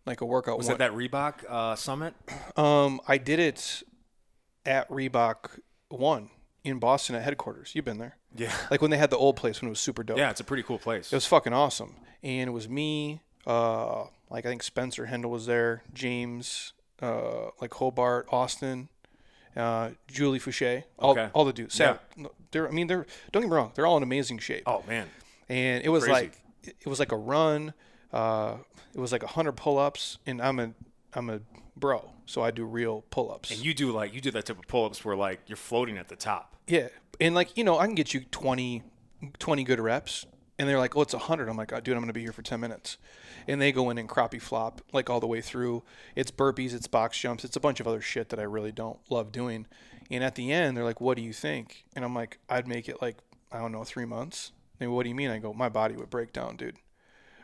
like 0.05 0.21
a 0.21 0.25
workout. 0.25 0.57
Was 0.57 0.67
that 0.67 0.79
that 0.79 0.91
Reebok 0.93 1.45
uh, 1.47 1.75
summit? 1.75 2.13
Um, 2.57 2.99
I 3.07 3.17
did 3.17 3.39
it 3.39 3.83
at 4.65 4.89
Reebok 4.89 5.59
One 5.89 6.29
in 6.63 6.79
Boston 6.79 7.15
at 7.15 7.21
headquarters. 7.23 7.71
You've 7.73 7.85
been 7.85 7.99
there, 7.99 8.17
Yeah. 8.35 8.53
like 8.71 8.81
when 8.81 8.91
they 8.91 8.97
had 8.97 9.11
the 9.11 9.17
old 9.17 9.35
place 9.38 9.61
when 9.61 9.67
it 9.67 9.71
was 9.71 9.79
super 9.79 10.03
dope. 10.03 10.17
Yeah, 10.17 10.29
it's 10.29 10.41
a 10.41 10.43
pretty 10.43 10.63
cool 10.63 10.79
place. 10.79 11.13
It 11.13 11.15
was 11.15 11.25
fucking 11.25 11.53
awesome. 11.53 11.95
And 12.21 12.49
it 12.49 12.51
was 12.51 12.67
me, 12.67 13.21
uh, 13.47 14.05
like 14.29 14.45
I 14.45 14.49
think 14.49 14.63
Spencer 14.63 15.05
Hendel 15.05 15.29
was 15.31 15.45
there, 15.45 15.83
James, 15.93 16.73
uh, 17.01 17.51
like 17.61 17.73
Hobart, 17.75 18.27
Austin, 18.29 18.89
uh, 19.56 19.89
Julie 20.08 20.39
Foucher, 20.39 20.84
all, 20.98 21.12
Okay. 21.12 21.29
all 21.34 21.46
the 21.46 21.53
dudes. 21.53 21.77
No, 21.79 21.98
they're, 22.51 22.68
I 22.68 22.72
mean, 22.72 22.88
they're 22.88 23.06
don't 23.32 23.41
get 23.44 23.50
me 23.50 23.56
wrong, 23.56 23.72
they're 23.75 23.86
all 23.88 23.98
in 23.98 24.03
amazing 24.03 24.39
shape. 24.39 24.63
oh 24.65 24.84
man, 24.88 25.08
And 25.48 25.84
it 25.84 25.89
was 25.89 26.03
Crazy. 26.06 26.13
like 26.13 26.32
it 26.63 26.88
was 26.88 27.00
like 27.00 27.12
a 27.12 27.18
run. 27.18 27.74
Uh, 28.13 28.58
it 28.94 29.00
was 29.00 29.12
like 29.12 29.24
a 29.24 29.27
hundred 29.27 29.53
pull-ups, 29.53 30.18
and 30.25 30.41
I'm 30.41 30.60
a 30.60 30.72
I'm 31.13 31.29
a 31.29 31.39
bro. 31.75 32.12
So 32.25 32.41
I 32.44 32.51
do 32.51 32.63
real 32.65 33.03
pull 33.10 33.32
ups. 33.32 33.50
And 33.51 33.63
you 33.63 33.74
do 33.74 33.91
like 33.91 34.13
you 34.13 34.22
do 34.22 34.29
that 34.32 34.46
type 34.46 34.60
of 34.60 34.68
pull-ups 34.68 35.03
where 35.06 35.15
like 35.15 35.39
you're 35.48 35.56
floating 35.58 35.98
at 35.98 36.08
the 36.10 36.15
top. 36.15 36.56
Yeah. 36.68 36.89
And 37.20 37.34
like, 37.36 37.58
you 37.58 37.63
know, 37.63 37.77
I 37.79 37.86
can 37.88 37.96
get 37.96 38.13
you 38.13 38.22
20, 38.32 38.84
20 39.39 39.63
good 39.63 39.79
reps. 39.79 40.25
And 40.59 40.67
they're 40.67 40.77
like, 40.77 40.97
oh, 40.97 41.01
it's 41.01 41.13
a 41.13 41.17
100. 41.17 41.47
I'm 41.47 41.55
like, 41.55 41.71
oh, 41.71 41.79
dude, 41.79 41.95
I'm 41.95 42.01
going 42.01 42.09
to 42.09 42.13
be 42.13 42.21
here 42.21 42.33
for 42.33 42.41
10 42.41 42.59
minutes. 42.59 42.97
And 43.47 43.61
they 43.61 43.71
go 43.71 43.89
in 43.89 43.97
and 43.97 44.09
crappie 44.09 44.41
flop 44.41 44.81
like 44.91 45.09
all 45.09 45.21
the 45.21 45.25
way 45.25 45.39
through. 45.39 45.83
It's 46.15 46.31
burpees, 46.31 46.73
it's 46.73 46.85
box 46.85 47.17
jumps, 47.17 47.45
it's 47.45 47.55
a 47.55 47.61
bunch 47.61 47.79
of 47.79 47.87
other 47.87 48.01
shit 48.01 48.27
that 48.29 48.39
I 48.39 48.43
really 48.43 48.73
don't 48.73 48.99
love 49.09 49.31
doing. 49.31 49.65
And 50.11 50.21
at 50.21 50.35
the 50.35 50.51
end, 50.51 50.75
they're 50.75 50.83
like, 50.83 50.99
what 50.99 51.15
do 51.15 51.23
you 51.23 51.31
think? 51.31 51.85
And 51.95 52.03
I'm 52.03 52.13
like, 52.13 52.39
I'd 52.49 52.67
make 52.67 52.89
it 52.89 53.01
like, 53.01 53.17
I 53.51 53.59
don't 53.59 53.71
know, 53.71 53.85
three 53.85 54.05
months. 54.05 54.51
They 54.79 54.87
what 54.87 55.03
do 55.03 55.09
you 55.09 55.15
mean? 55.15 55.29
I 55.29 55.39
go, 55.39 55.53
my 55.53 55.69
body 55.69 55.95
would 55.95 56.09
break 56.09 56.33
down, 56.33 56.57
dude. 56.57 56.75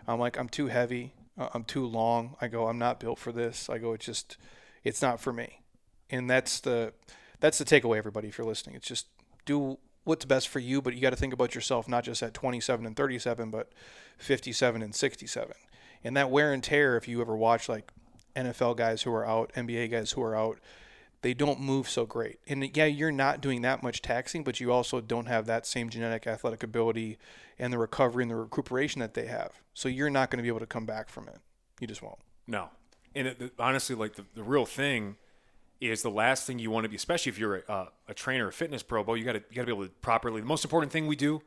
I'm 0.07 0.19
like, 0.19 0.37
I'm 0.37 0.49
too 0.49 0.67
heavy. 0.67 1.13
Uh, 1.37 1.49
I'm 1.53 1.63
too 1.63 1.85
long. 1.85 2.35
I 2.41 2.47
go, 2.47 2.67
I'm 2.67 2.77
not 2.77 2.99
built 2.99 3.19
for 3.19 3.31
this. 3.31 3.69
I 3.69 3.77
go, 3.77 3.93
it's 3.93 4.05
just, 4.05 4.37
it's 4.83 5.01
not 5.01 5.19
for 5.19 5.31
me. 5.31 5.61
And 6.09 6.29
that's 6.29 6.59
the, 6.59 6.93
that's 7.39 7.57
the 7.57 7.65
takeaway, 7.65 7.97
everybody, 7.97 8.27
if 8.27 8.37
you're 8.37 8.47
listening. 8.47 8.75
It's 8.75 8.87
just 8.87 9.07
do 9.45 9.77
what's 10.05 10.23
best 10.23 10.47
for 10.47 10.59
you, 10.59 10.81
but 10.81 10.93
you 10.93 11.01
got 11.01 11.09
to 11.09 11.15
think 11.17 11.33
about 11.33 11.53
yourself 11.53 11.89
not 11.89 12.05
just 12.05 12.23
at 12.23 12.33
27 12.33 12.85
and 12.85 12.95
37, 12.95 13.49
but 13.49 13.73
57 14.17 14.81
and 14.81 14.95
67. 14.95 15.53
And 16.03 16.15
that 16.15 16.29
wear 16.29 16.53
and 16.53 16.63
tear, 16.63 16.95
if 16.95 17.07
you 17.07 17.19
ever 17.19 17.35
watch 17.35 17.67
like 17.67 17.91
NFL 18.35 18.77
guys 18.77 19.01
who 19.01 19.11
are 19.11 19.25
out, 19.25 19.51
NBA 19.53 19.91
guys 19.91 20.11
who 20.11 20.21
are 20.21 20.35
out, 20.35 20.59
they 21.21 21.33
don't 21.33 21.59
move 21.59 21.89
so 21.89 22.05
great. 22.05 22.37
And 22.47 22.69
yeah, 22.77 22.85
you're 22.85 23.11
not 23.11 23.41
doing 23.41 23.63
that 23.63 23.81
much 23.81 24.03
taxing, 24.03 24.43
but 24.43 24.59
you 24.59 24.71
also 24.71 25.01
don't 25.01 25.25
have 25.25 25.47
that 25.47 25.65
same 25.65 25.89
genetic 25.89 26.27
athletic 26.27 26.61
ability 26.61 27.17
and 27.57 27.73
the 27.73 27.79
recovery 27.79 28.23
and 28.23 28.31
the 28.31 28.35
recuperation 28.35 28.99
that 28.99 29.15
they 29.15 29.25
have. 29.25 29.53
So 29.73 29.89
you're 29.89 30.11
not 30.11 30.29
going 30.29 30.37
to 30.37 30.43
be 30.43 30.49
able 30.49 30.59
to 30.59 30.67
come 30.67 30.85
back 30.85 31.09
from 31.09 31.27
it. 31.27 31.39
You 31.79 31.87
just 31.87 32.03
won't. 32.03 32.19
No. 32.45 32.69
And 33.15 33.27
it, 33.27 33.53
honestly, 33.57 33.95
like 33.95 34.15
the, 34.15 34.25
the 34.35 34.43
real 34.43 34.67
thing 34.67 35.15
is 35.81 36.01
the 36.01 36.09
last 36.09 36.47
thing 36.47 36.59
you 36.59 36.71
want 36.71 36.85
to 36.85 36.89
be, 36.89 36.95
especially 36.95 37.29
if 37.29 37.37
you're 37.37 37.57
a, 37.67 37.87
a 38.07 38.13
trainer, 38.13 38.47
a 38.47 38.53
fitness 38.53 38.83
pro, 38.83 39.03
Bo, 39.03 39.13
you 39.13 39.23
got 39.23 39.33
to 39.33 39.43
you 39.49 39.55
got 39.55 39.63
to 39.63 39.65
be 39.65 39.71
able 39.71 39.85
to 39.85 39.91
properly. 40.01 40.41
The 40.41 40.47
most 40.47 40.63
important 40.63 40.91
thing 40.91 41.07
we 41.07 41.15
do 41.15 41.41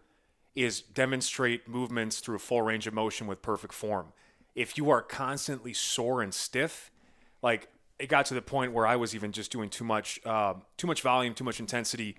is 0.54 0.80
demonstrate 0.80 1.68
movements 1.68 2.20
through 2.20 2.37
a 2.37 2.40
full 2.40 2.62
range 2.62 2.87
of 2.87 2.94
motion 2.94 3.26
with 3.26 3.42
perfect 3.42 3.73
form. 3.73 4.12
If 4.54 4.76
you 4.76 4.90
are 4.90 5.02
constantly 5.02 5.73
sore 5.73 6.20
and 6.20 6.35
stiff, 6.35 6.90
like 7.42 7.68
it 7.99 8.08
got 8.08 8.26
to 8.26 8.35
the 8.35 8.42
point 8.42 8.73
where 8.73 8.87
I 8.87 8.97
was 8.97 9.14
even 9.14 9.32
just 9.32 9.50
doing 9.50 9.70
too 9.70 9.85
much, 9.85 10.20
uh, 10.25 10.54
too 10.76 10.87
much 10.87 11.02
volume, 11.02 11.35
too 11.35 11.44
much 11.44 11.61
intensity, 11.61 12.16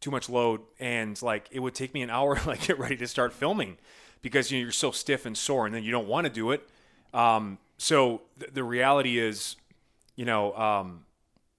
too 0.00 0.10
much 0.10 0.28
load, 0.28 0.60
and 0.78 1.20
like 1.22 1.48
it 1.50 1.60
would 1.60 1.74
take 1.74 1.94
me 1.94 2.02
an 2.02 2.10
hour 2.18 2.38
like 2.46 2.66
get 2.66 2.78
ready 2.78 2.96
to 2.96 3.06
start 3.06 3.32
filming 3.32 3.78
because 4.22 4.50
you 4.50 4.58
know, 4.58 4.62
you're 4.64 4.72
so 4.72 4.90
stiff 4.90 5.26
and 5.26 5.36
sore, 5.36 5.66
and 5.66 5.74
then 5.74 5.82
you 5.82 5.90
don't 5.90 6.08
want 6.08 6.26
to 6.26 6.32
do 6.32 6.50
it. 6.50 6.68
Um, 7.14 7.58
so 7.78 8.22
th- 8.38 8.52
the 8.52 8.64
reality 8.64 9.18
is, 9.18 9.56
you 10.16 10.24
know, 10.24 10.54
um, 10.56 11.04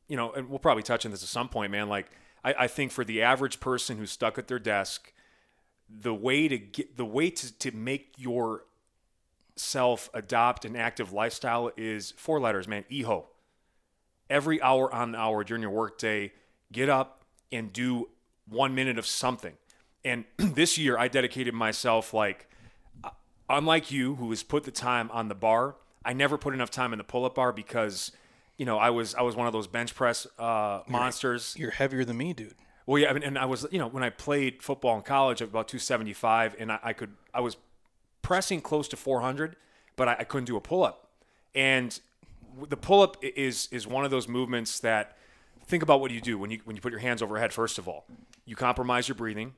you 0.09 0.17
know, 0.17 0.33
and 0.33 0.49
we'll 0.49 0.59
probably 0.59 0.83
touch 0.83 1.05
on 1.05 1.11
this 1.11 1.23
at 1.23 1.29
some 1.29 1.47
point, 1.47 1.71
man. 1.71 1.87
Like 1.87 2.11
I, 2.43 2.53
I 2.59 2.67
think 2.67 2.91
for 2.91 3.05
the 3.05 3.21
average 3.21 3.61
person 3.61 3.97
who's 3.97 4.11
stuck 4.11 4.37
at 4.37 4.49
their 4.49 4.59
desk, 4.59 5.13
the 5.89 6.13
way 6.13 6.49
to 6.49 6.57
get 6.57 6.97
the 6.97 7.05
way 7.05 7.29
to, 7.29 7.57
to 7.59 7.71
make 7.71 8.13
your 8.17 8.65
self 9.55 10.09
adopt 10.13 10.65
an 10.65 10.75
active 10.75 11.13
lifestyle 11.13 11.71
is 11.77 12.11
four 12.11 12.39
letters, 12.39 12.67
man. 12.67 12.83
EHO. 12.91 13.25
Every 14.29 14.61
hour 14.61 14.93
on 14.93 15.13
the 15.13 15.17
hour 15.17 15.43
during 15.43 15.61
your 15.61 15.71
workday, 15.71 16.33
get 16.71 16.89
up 16.89 17.23
and 17.51 17.73
do 17.73 18.09
one 18.47 18.75
minute 18.75 18.97
of 18.97 19.05
something. 19.05 19.53
And 20.03 20.25
this 20.37 20.77
year, 20.77 20.97
I 20.97 21.07
dedicated 21.07 21.53
myself 21.53 22.13
like, 22.13 22.47
uh, 23.03 23.09
unlike 23.49 23.91
you, 23.91 24.15
who 24.15 24.29
has 24.29 24.43
put 24.43 24.63
the 24.63 24.71
time 24.71 25.09
on 25.11 25.27
the 25.27 25.35
bar. 25.35 25.75
I 26.05 26.13
never 26.13 26.37
put 26.37 26.53
enough 26.53 26.71
time 26.71 26.93
in 26.93 26.97
the 26.97 27.03
pull-up 27.03 27.35
bar 27.35 27.51
because, 27.51 28.11
you 28.59 28.65
know, 28.65 28.77
I 28.77 28.89
was 28.89 29.15
I 29.15 29.21
was 29.21 29.35
one 29.35 29.47
of 29.47 29.53
those 29.53 29.67
bench 29.67 29.95
press 29.95 30.27
uh, 30.37 30.81
monsters. 30.87 31.55
You're 31.57 31.71
heavier 31.71 32.03
than 32.03 32.17
me, 32.17 32.33
dude. 32.33 32.55
Well, 32.85 33.01
yeah, 33.01 33.09
I 33.09 33.13
mean, 33.13 33.23
and 33.23 33.37
I 33.37 33.45
was, 33.45 33.65
you 33.71 33.79
know, 33.79 33.87
when 33.87 34.03
I 34.03 34.09
played 34.09 34.61
football 34.61 34.97
in 34.97 35.03
college, 35.03 35.41
at 35.41 35.47
about 35.47 35.67
275, 35.67 36.55
and 36.59 36.71
I, 36.71 36.79
I 36.83 36.93
could, 36.93 37.11
I 37.33 37.39
was 37.39 37.55
pressing 38.21 38.61
close 38.61 38.87
to 38.89 38.97
400, 38.97 39.55
but 39.95 40.07
I, 40.07 40.15
I 40.19 40.23
couldn't 40.23 40.45
do 40.45 40.57
a 40.57 40.61
pull 40.61 40.83
up. 40.83 41.07
And 41.55 41.97
the 42.67 42.75
pull 42.75 43.01
up 43.01 43.15
is 43.23 43.69
is 43.71 43.87
one 43.87 44.03
of 44.03 44.11
those 44.11 44.27
movements 44.27 44.81
that 44.81 45.17
think 45.65 45.81
about 45.81 46.01
what 46.01 46.11
you 46.11 46.19
do 46.19 46.37
when 46.37 46.51
you 46.51 46.59
when 46.65 46.75
you 46.75 46.81
put 46.81 46.91
your 46.91 46.99
hands 46.99 47.21
overhead. 47.21 47.53
First 47.53 47.77
of 47.77 47.87
all, 47.87 48.05
you 48.45 48.57
compromise 48.57 49.07
your 49.07 49.15
breathing, 49.15 49.53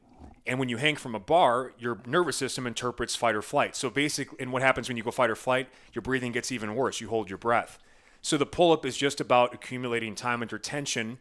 and 0.46 0.60
when 0.60 0.70
you 0.70 0.78
hang 0.78 0.96
from 0.96 1.16
a 1.16 1.20
bar, 1.20 1.74
your 1.80 2.00
nervous 2.06 2.38
system 2.38 2.68
interprets 2.68 3.16
fight 3.16 3.34
or 3.34 3.42
flight. 3.42 3.76
So 3.76 3.90
basically, 3.90 4.38
and 4.40 4.52
what 4.52 4.62
happens 4.62 4.90
when 4.90 4.96
you 4.98 5.04
go 5.04 5.10
fight 5.10 5.32
or 5.32 5.36
flight? 5.36 5.70
Your 5.94 6.04
breathing 6.04 6.32
gets 6.32 6.52
even 6.52 6.76
worse. 6.76 7.02
You 7.02 7.10
hold 7.10 7.30
your 7.30 7.40
breath. 7.40 7.80
So 8.22 8.38
the 8.38 8.46
pull 8.46 8.72
up 8.72 8.86
is 8.86 8.98
just 8.98 9.20
about 9.20 9.54
accumulating 9.54 10.16
time 10.16 10.42
under 10.42 10.60
tension 10.60 11.18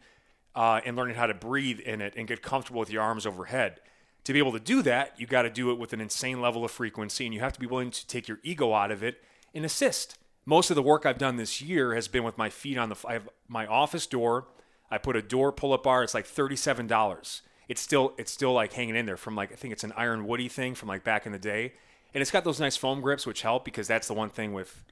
uh, 0.55 0.81
and 0.85 0.95
learning 0.95 1.15
how 1.15 1.27
to 1.27 1.33
breathe 1.33 1.79
in 1.79 2.01
it 2.01 2.13
and 2.15 2.27
get 2.27 2.41
comfortable 2.41 2.79
with 2.79 2.91
your 2.91 3.01
arms 3.01 3.25
overhead. 3.25 3.79
To 4.25 4.33
be 4.33 4.39
able 4.39 4.51
to 4.51 4.59
do 4.59 4.83
that, 4.83 5.19
you 5.19 5.25
got 5.25 5.41
to 5.43 5.49
do 5.49 5.71
it 5.71 5.79
with 5.79 5.93
an 5.93 6.01
insane 6.01 6.41
level 6.41 6.63
of 6.63 6.69
frequency, 6.69 7.25
and 7.25 7.33
you 7.33 7.39
have 7.39 7.53
to 7.53 7.59
be 7.59 7.65
willing 7.65 7.89
to 7.89 8.07
take 8.07 8.27
your 8.27 8.39
ego 8.43 8.73
out 8.73 8.91
of 8.91 9.01
it 9.01 9.23
and 9.53 9.65
assist. 9.65 10.17
Most 10.45 10.69
of 10.69 10.75
the 10.75 10.83
work 10.83 11.05
I've 11.05 11.17
done 11.17 11.37
this 11.37 11.61
year 11.61 11.95
has 11.95 12.07
been 12.07 12.23
with 12.23 12.37
my 12.37 12.49
feet 12.49 12.77
on 12.77 12.89
the. 12.89 12.95
I 13.07 13.13
have 13.13 13.29
my 13.47 13.65
office 13.65 14.05
door. 14.05 14.47
I 14.91 14.99
put 14.99 15.15
a 15.15 15.21
door 15.21 15.51
pull-up 15.51 15.83
bar. 15.83 16.03
It's 16.03 16.13
like 16.13 16.27
thirty-seven 16.27 16.85
dollars. 16.85 17.41
It's 17.67 17.81
still 17.81 18.13
it's 18.17 18.31
still 18.31 18.53
like 18.53 18.73
hanging 18.73 18.95
in 18.95 19.05
there 19.05 19.17
from 19.17 19.35
like 19.35 19.51
I 19.51 19.55
think 19.55 19.71
it's 19.71 19.83
an 19.83 19.93
iron 19.95 20.27
woody 20.27 20.49
thing 20.49 20.75
from 20.75 20.89
like 20.89 21.03
back 21.03 21.25
in 21.25 21.31
the 21.31 21.39
day, 21.39 21.73
and 22.13 22.21
it's 22.21 22.31
got 22.31 22.43
those 22.43 22.59
nice 22.59 22.77
foam 22.77 23.01
grips 23.01 23.25
which 23.25 23.41
help 23.41 23.65
because 23.65 23.87
that's 23.87 24.07
the 24.07 24.13
one 24.13 24.29
thing 24.29 24.53
with 24.53 24.83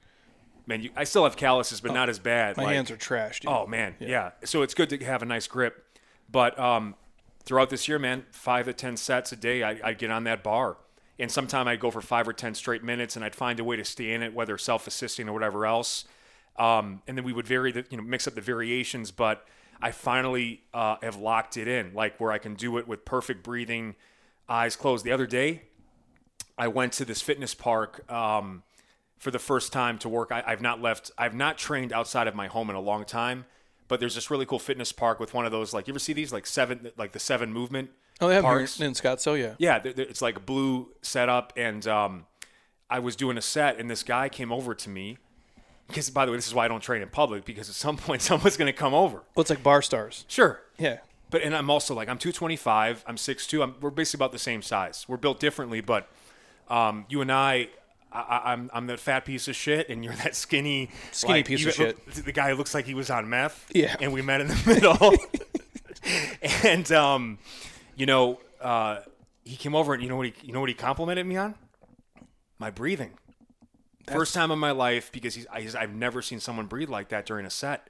man, 0.66 0.82
you, 0.82 0.90
I 0.96 1.04
still 1.04 1.24
have 1.24 1.36
calluses, 1.36 1.80
but 1.80 1.92
not 1.92 2.08
as 2.08 2.18
bad. 2.18 2.56
My 2.56 2.64
like, 2.64 2.74
hands 2.74 2.90
are 2.90 2.96
trashed. 2.96 3.40
dude. 3.40 3.50
Oh 3.50 3.66
man, 3.66 3.94
yeah. 3.98 4.32
So 4.44 4.62
it's 4.62 4.74
good 4.74 4.90
to 4.90 4.98
have 5.04 5.22
a 5.22 5.26
nice 5.26 5.46
grip. 5.46 5.86
But 6.30 6.58
um, 6.58 6.94
throughout 7.44 7.70
this 7.70 7.88
year, 7.88 7.98
man, 7.98 8.24
five 8.30 8.66
to 8.66 8.72
ten 8.72 8.96
sets 8.96 9.32
a 9.32 9.36
day, 9.36 9.62
I, 9.62 9.80
I'd 9.82 9.98
get 9.98 10.10
on 10.10 10.24
that 10.24 10.42
bar, 10.42 10.76
and 11.18 11.30
sometime 11.30 11.66
I'd 11.68 11.80
go 11.80 11.90
for 11.90 12.00
five 12.00 12.28
or 12.28 12.32
ten 12.32 12.54
straight 12.54 12.84
minutes, 12.84 13.16
and 13.16 13.24
I'd 13.24 13.34
find 13.34 13.58
a 13.58 13.64
way 13.64 13.76
to 13.76 13.84
stay 13.84 14.12
in 14.12 14.22
it, 14.22 14.32
whether 14.32 14.56
self-assisting 14.56 15.28
or 15.28 15.32
whatever 15.32 15.66
else. 15.66 16.04
Um, 16.56 17.02
and 17.06 17.16
then 17.16 17.24
we 17.24 17.32
would 17.32 17.46
vary 17.46 17.72
the, 17.72 17.84
you 17.90 17.96
know, 17.96 18.02
mix 18.02 18.26
up 18.28 18.34
the 18.34 18.40
variations. 18.40 19.10
But 19.10 19.46
I 19.82 19.92
finally 19.92 20.62
uh, 20.74 20.96
have 21.02 21.16
locked 21.16 21.56
it 21.56 21.66
in, 21.68 21.94
like 21.94 22.20
where 22.20 22.32
I 22.32 22.38
can 22.38 22.54
do 22.54 22.78
it 22.78 22.86
with 22.86 23.04
perfect 23.04 23.42
breathing, 23.42 23.94
eyes 24.48 24.76
closed. 24.76 25.04
The 25.04 25.12
other 25.12 25.26
day, 25.26 25.62
I 26.58 26.68
went 26.68 26.92
to 26.94 27.04
this 27.04 27.22
fitness 27.22 27.54
park. 27.54 28.10
Um, 28.12 28.62
for 29.20 29.30
the 29.30 29.38
first 29.38 29.72
time 29.72 29.96
to 29.98 30.08
work. 30.08 30.32
I, 30.32 30.42
have 30.50 30.60
not 30.60 30.82
left. 30.82 31.12
I've 31.16 31.34
not 31.34 31.56
trained 31.56 31.92
outside 31.92 32.26
of 32.26 32.34
my 32.34 32.48
home 32.48 32.68
in 32.70 32.74
a 32.76 32.80
long 32.80 33.04
time. 33.04 33.44
But 33.86 34.00
there's 34.00 34.14
this 34.14 34.30
really 34.30 34.46
cool 34.46 34.58
fitness 34.60 34.90
park 34.92 35.18
with 35.20 35.34
one 35.34 35.44
of 35.46 35.52
those. 35.52 35.72
Like 35.74 35.86
you 35.88 35.92
ever 35.92 35.98
see 35.98 36.12
these 36.12 36.32
like 36.32 36.46
seven, 36.46 36.90
like 36.96 37.12
the 37.12 37.18
seven 37.20 37.52
movement. 37.52 37.90
Oh, 38.20 38.28
they 38.28 38.34
have 38.34 38.44
parks? 38.44 38.80
in 38.80 38.92
Scottsdale, 38.92 39.38
yeah. 39.40 39.54
Yeah, 39.58 39.78
they're- 39.78 39.92
they're- 39.92 40.06
it's 40.06 40.20
like 40.22 40.36
a 40.36 40.40
blue 40.40 40.88
setup, 41.02 41.52
and 41.56 41.86
um, 41.88 42.26
I 42.90 42.98
was 42.98 43.16
doing 43.16 43.36
a 43.38 43.42
set, 43.42 43.78
and 43.80 43.90
this 43.90 44.02
guy 44.02 44.28
came 44.28 44.52
over 44.52 44.74
to 44.74 44.88
me. 44.90 45.18
Because 45.88 46.08
by 46.10 46.24
the 46.24 46.30
way, 46.30 46.36
this 46.38 46.46
is 46.46 46.54
why 46.54 46.66
I 46.66 46.68
don't 46.68 46.82
train 46.82 47.02
in 47.02 47.08
public 47.08 47.44
because 47.44 47.68
at 47.68 47.74
some 47.74 47.96
point 48.06 48.22
someone's 48.22 48.56
going 48.56 48.72
to 48.72 48.78
come 48.78 48.94
over. 48.94 49.22
Well, 49.34 49.40
it's 49.42 49.50
like 49.50 49.62
bar 49.62 49.82
stars. 49.82 50.24
Sure, 50.28 50.60
Yeah. 50.78 50.98
but 51.30 51.42
and 51.42 51.52
I'm 51.56 51.68
also 51.68 51.94
like 51.94 52.08
I'm 52.08 52.18
225. 52.18 53.04
I'm 53.08 53.16
6'2. 53.16 53.60
I'm, 53.62 53.74
we're 53.80 53.90
basically 53.90 54.18
about 54.24 54.30
the 54.32 54.38
same 54.38 54.62
size. 54.62 55.04
We're 55.08 55.16
built 55.16 55.40
differently, 55.40 55.80
but 55.80 56.08
um, 56.68 57.06
you 57.08 57.20
and 57.22 57.32
I, 57.32 57.70
I, 58.12 58.52
I'm 58.52 58.70
I'm 58.72 58.86
that 58.88 59.00
fat 59.00 59.24
piece 59.24 59.48
of 59.48 59.56
shit, 59.56 59.88
and 59.88 60.04
you're 60.04 60.14
that 60.14 60.34
skinny 60.34 60.90
Skinny 61.12 61.40
like, 61.40 61.46
piece 61.46 61.60
you 61.60 61.68
of 61.68 61.74
shit. 61.74 62.06
the 62.06 62.32
guy 62.32 62.50
who 62.50 62.56
looks 62.56 62.74
like 62.74 62.86
he 62.86 62.94
was 62.94 63.10
on 63.10 63.28
meth. 63.28 63.70
Yeah. 63.72 63.94
and 64.00 64.12
we 64.12 64.22
met 64.22 64.40
in 64.40 64.48
the 64.48 64.62
middle. 64.66 65.14
and 66.64 66.90
um, 66.92 67.38
you 67.96 68.06
know, 68.06 68.40
uh, 68.60 69.00
he 69.44 69.56
came 69.56 69.74
over, 69.74 69.94
and 69.94 70.02
you 70.02 70.08
know 70.08 70.16
what 70.16 70.26
he 70.26 70.34
you 70.42 70.52
know 70.52 70.60
what 70.60 70.68
he 70.68 70.74
complimented 70.74 71.26
me 71.26 71.36
on? 71.36 71.54
My 72.58 72.70
breathing. 72.70 73.12
First 74.10 74.34
time 74.34 74.50
in 74.50 74.58
my 74.58 74.72
life 74.72 75.12
because 75.12 75.36
he's, 75.36 75.46
I, 75.46 75.68
I've 75.78 75.94
never 75.94 76.20
seen 76.20 76.40
someone 76.40 76.66
breathe 76.66 76.88
like 76.88 77.10
that 77.10 77.26
during 77.26 77.46
a 77.46 77.50
set. 77.50 77.88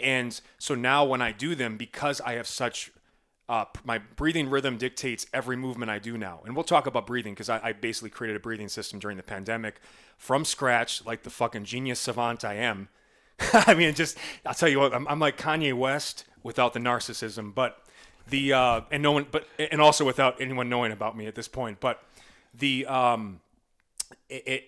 And 0.00 0.38
so 0.58 0.74
now 0.74 1.04
when 1.04 1.22
I 1.22 1.30
do 1.30 1.54
them, 1.54 1.76
because 1.76 2.20
I 2.22 2.32
have 2.34 2.48
such, 2.48 2.90
uh, 3.50 3.64
my 3.82 3.98
breathing 3.98 4.48
rhythm 4.48 4.78
dictates 4.78 5.26
every 5.34 5.56
movement 5.56 5.90
I 5.90 5.98
do 5.98 6.16
now. 6.16 6.40
And 6.46 6.54
we'll 6.54 6.62
talk 6.62 6.86
about 6.86 7.04
breathing 7.04 7.34
because 7.34 7.48
I, 7.48 7.60
I 7.60 7.72
basically 7.72 8.08
created 8.08 8.36
a 8.36 8.40
breathing 8.40 8.68
system 8.68 9.00
during 9.00 9.16
the 9.16 9.24
pandemic 9.24 9.80
from 10.16 10.44
scratch, 10.44 11.04
like 11.04 11.24
the 11.24 11.30
fucking 11.30 11.64
genius 11.64 11.98
savant 11.98 12.44
I 12.44 12.54
am. 12.54 12.88
I 13.52 13.74
mean, 13.74 13.92
just, 13.92 14.16
I'll 14.46 14.54
tell 14.54 14.68
you 14.68 14.78
what, 14.78 14.94
I'm, 14.94 15.08
I'm 15.08 15.18
like 15.18 15.36
Kanye 15.36 15.74
West 15.74 16.26
without 16.44 16.74
the 16.74 16.78
narcissism, 16.78 17.52
but 17.52 17.84
the, 18.28 18.52
uh, 18.52 18.82
and 18.92 19.02
no 19.02 19.10
one, 19.10 19.26
but, 19.28 19.48
and 19.58 19.80
also 19.80 20.04
without 20.04 20.40
anyone 20.40 20.68
knowing 20.68 20.92
about 20.92 21.16
me 21.16 21.26
at 21.26 21.34
this 21.34 21.48
point. 21.48 21.80
But 21.80 22.00
the, 22.54 22.86
um, 22.86 23.40
it, 24.28 24.46
it 24.46 24.64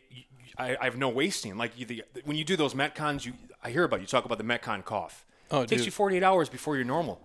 I, 0.58 0.76
I 0.80 0.84
have 0.86 0.96
no 0.96 1.08
wasting. 1.08 1.56
Like 1.56 1.78
you, 1.78 1.86
the, 1.86 2.02
when 2.24 2.36
you 2.36 2.44
do 2.44 2.56
those 2.56 2.74
metcons, 2.74 3.24
you 3.24 3.34
I 3.62 3.70
hear 3.70 3.84
about 3.84 4.00
you 4.00 4.08
talk 4.08 4.24
about 4.24 4.38
the 4.38 4.44
metcon 4.44 4.84
cough. 4.84 5.24
Oh, 5.52 5.60
it 5.60 5.68
takes 5.68 5.82
dude. 5.82 5.86
you 5.86 5.92
48 5.92 6.22
hours 6.24 6.48
before 6.48 6.74
you're 6.74 6.84
normal. 6.84 7.20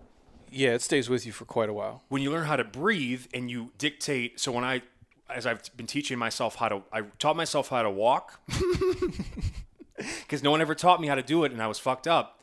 Yeah, 0.50 0.70
it 0.70 0.82
stays 0.82 1.08
with 1.08 1.26
you 1.26 1.32
for 1.32 1.44
quite 1.44 1.68
a 1.68 1.72
while. 1.72 2.02
When 2.08 2.22
you 2.22 2.30
learn 2.30 2.46
how 2.46 2.56
to 2.56 2.64
breathe 2.64 3.26
and 3.34 3.50
you 3.50 3.72
dictate. 3.78 4.40
So 4.40 4.52
when 4.52 4.64
I, 4.64 4.82
as 5.28 5.46
I've 5.46 5.62
been 5.76 5.86
teaching 5.86 6.18
myself 6.18 6.56
how 6.56 6.68
to, 6.68 6.82
I 6.92 7.02
taught 7.18 7.36
myself 7.36 7.68
how 7.68 7.82
to 7.82 7.90
walk 7.90 8.40
because 9.96 10.42
no 10.42 10.50
one 10.50 10.60
ever 10.60 10.74
taught 10.74 11.00
me 11.00 11.08
how 11.08 11.14
to 11.14 11.22
do 11.22 11.44
it, 11.44 11.52
and 11.52 11.62
I 11.62 11.66
was 11.66 11.78
fucked 11.78 12.06
up. 12.06 12.40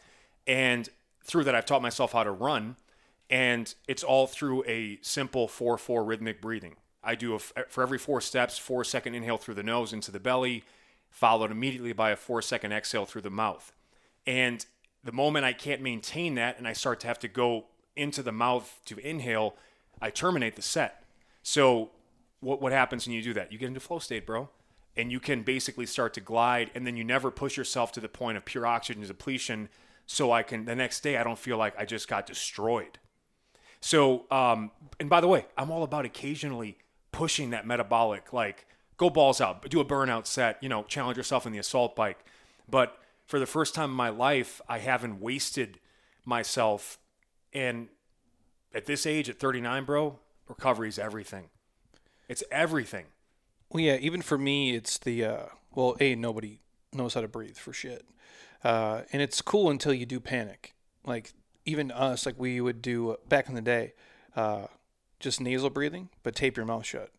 And 0.48 0.88
through 1.24 1.46
that, 1.46 1.56
I've 1.56 1.66
taught 1.66 1.82
myself 1.82 2.12
how 2.14 2.24
to 2.24 2.32
run, 2.32 2.76
and 3.30 3.74
it's 3.88 4.04
all 4.04 4.28
through 4.28 4.64
a 4.66 5.00
simple 5.02 5.48
4 5.48 5.78
4 5.78 6.04
rhythmic 6.04 6.42
breathing. 6.42 6.76
I 7.06 7.16
do 7.16 7.36
a, 7.36 7.40
for 7.40 7.84
every 7.84 8.00
four 8.00 8.20
steps, 8.20 8.58
four 8.58 8.84
second 8.84 9.14
inhale 9.14 9.38
through 9.38 9.54
the 9.54 9.64
nose 9.64 9.94
into 9.94 10.12
the 10.12 10.20
belly, 10.20 10.64
followed 11.12 11.52
immediately 11.52 11.94
by 11.94 12.10
a 12.10 12.16
four 12.16 12.42
second 12.42 12.74
exhale 12.74 13.06
through 13.06 13.22
the 13.22 13.30
mouth. 13.30 13.72
And 14.26 14.66
the 15.04 15.12
moment 15.12 15.46
I 15.46 15.54
can't 15.54 15.82
maintain 15.82 16.34
that 16.36 16.58
and 16.58 16.68
I 16.68 16.74
start 16.74 17.00
to 17.02 17.08
have 17.08 17.20
to 17.20 17.28
go 17.28 17.66
into 17.96 18.22
the 18.22 18.32
mouth 18.32 18.82
to 18.86 18.98
inhale, 18.98 19.56
I 20.02 20.10
terminate 20.10 20.56
the 20.56 20.62
set. 20.62 21.04
So 21.44 21.92
what 22.40 22.62
what 22.62 22.72
happens 22.72 23.06
when 23.06 23.16
you 23.16 23.22
do 23.22 23.34
that? 23.34 23.52
You 23.52 23.58
get 23.58 23.68
into 23.68 23.80
flow 23.80 24.00
state, 24.00 24.26
bro. 24.26 24.50
And 24.98 25.12
you 25.12 25.20
can 25.20 25.44
basically 25.44 25.86
start 25.86 26.14
to 26.14 26.22
glide 26.22 26.72
and 26.74 26.88
then 26.88 26.96
you 26.96 27.04
never 27.04 27.30
push 27.30 27.58
yourself 27.58 27.92
to 27.94 28.00
the 28.00 28.08
point 28.08 28.38
of 28.38 28.46
pure 28.46 28.66
oxygen 28.66 29.06
depletion 29.06 29.68
so 30.06 30.32
I 30.32 30.44
can 30.44 30.66
the 30.66 30.76
next 30.76 31.02
day 31.02 31.18
I 31.18 31.24
don't 31.24 31.40
feel 31.40 31.58
like 31.58 31.78
I 31.78 31.86
just 31.86 32.08
got 32.08 32.26
destroyed. 32.26 33.00
So 33.82 34.26
um 34.32 34.72
and 35.00 35.10
by 35.10 35.22
the 35.22 35.28
way, 35.28 35.46
I'm 35.58 35.72
all 35.72 35.84
about 35.84 36.06
occasionally 36.06 36.78
pushing 37.12 37.50
that 37.50 37.68
metabolic 37.68 38.32
like 38.32 38.68
go 38.98 39.10
balls 39.10 39.42
out, 39.42 39.70
do 39.70 39.80
a 39.80 39.86
burnout 39.86 40.26
set, 40.26 40.62
you 40.62 40.70
know, 40.70 40.84
challenge 40.84 41.18
yourself 41.18 41.46
in 41.46 41.52
the 41.52 41.60
assault 41.60 41.96
bike. 41.96 42.24
But 42.70 42.98
for 43.26 43.40
the 43.40 43.46
first 43.46 43.76
time 43.76 43.90
in 43.90 43.96
my 43.96 44.10
life, 44.10 44.62
I 44.70 44.80
haven't 44.80 45.20
wasted 45.20 45.80
myself 46.24 46.98
and 47.56 47.88
at 48.74 48.86
this 48.86 49.08
age 49.08 49.30
at 49.30 49.40
39, 49.40 49.86
bro, 49.86 50.20
recovery 50.48 50.90
is 50.90 51.00
everything. 51.00 51.46
It's 52.28 52.44
everything. 52.52 53.06
Well, 53.72 53.82
yeah, 53.82 53.96
even 53.96 54.22
for 54.22 54.38
me, 54.38 54.76
it's 54.76 54.98
the 54.98 55.24
uh, 55.26 55.46
well, 55.74 55.96
a 56.00 56.16
nobody 56.16 56.60
knows 56.94 57.14
how 57.14 57.22
to 57.22 57.28
breathe 57.28 57.58
for 57.58 57.74
shit, 57.74 58.06
uh, 58.64 59.02
and 59.12 59.22
it's 59.22 59.42
cool 59.42 59.70
until 59.70 59.94
you 59.94 60.06
do 60.06 60.20
panic. 60.20 60.76
Like 61.06 61.34
even 61.66 61.92
us, 61.92 62.26
like 62.26 62.36
we 62.38 62.62
would 62.62 62.82
do 62.82 63.18
back 63.28 63.48
in 63.50 63.56
the 63.56 63.62
day, 63.62 63.94
uh, 64.36 64.68
just 65.20 65.42
nasal 65.42 65.70
breathing, 65.70 66.10
but 66.24 66.36
tape 66.36 66.58
your 66.58 66.66
mouth 66.66 66.86
shut. 66.86 67.12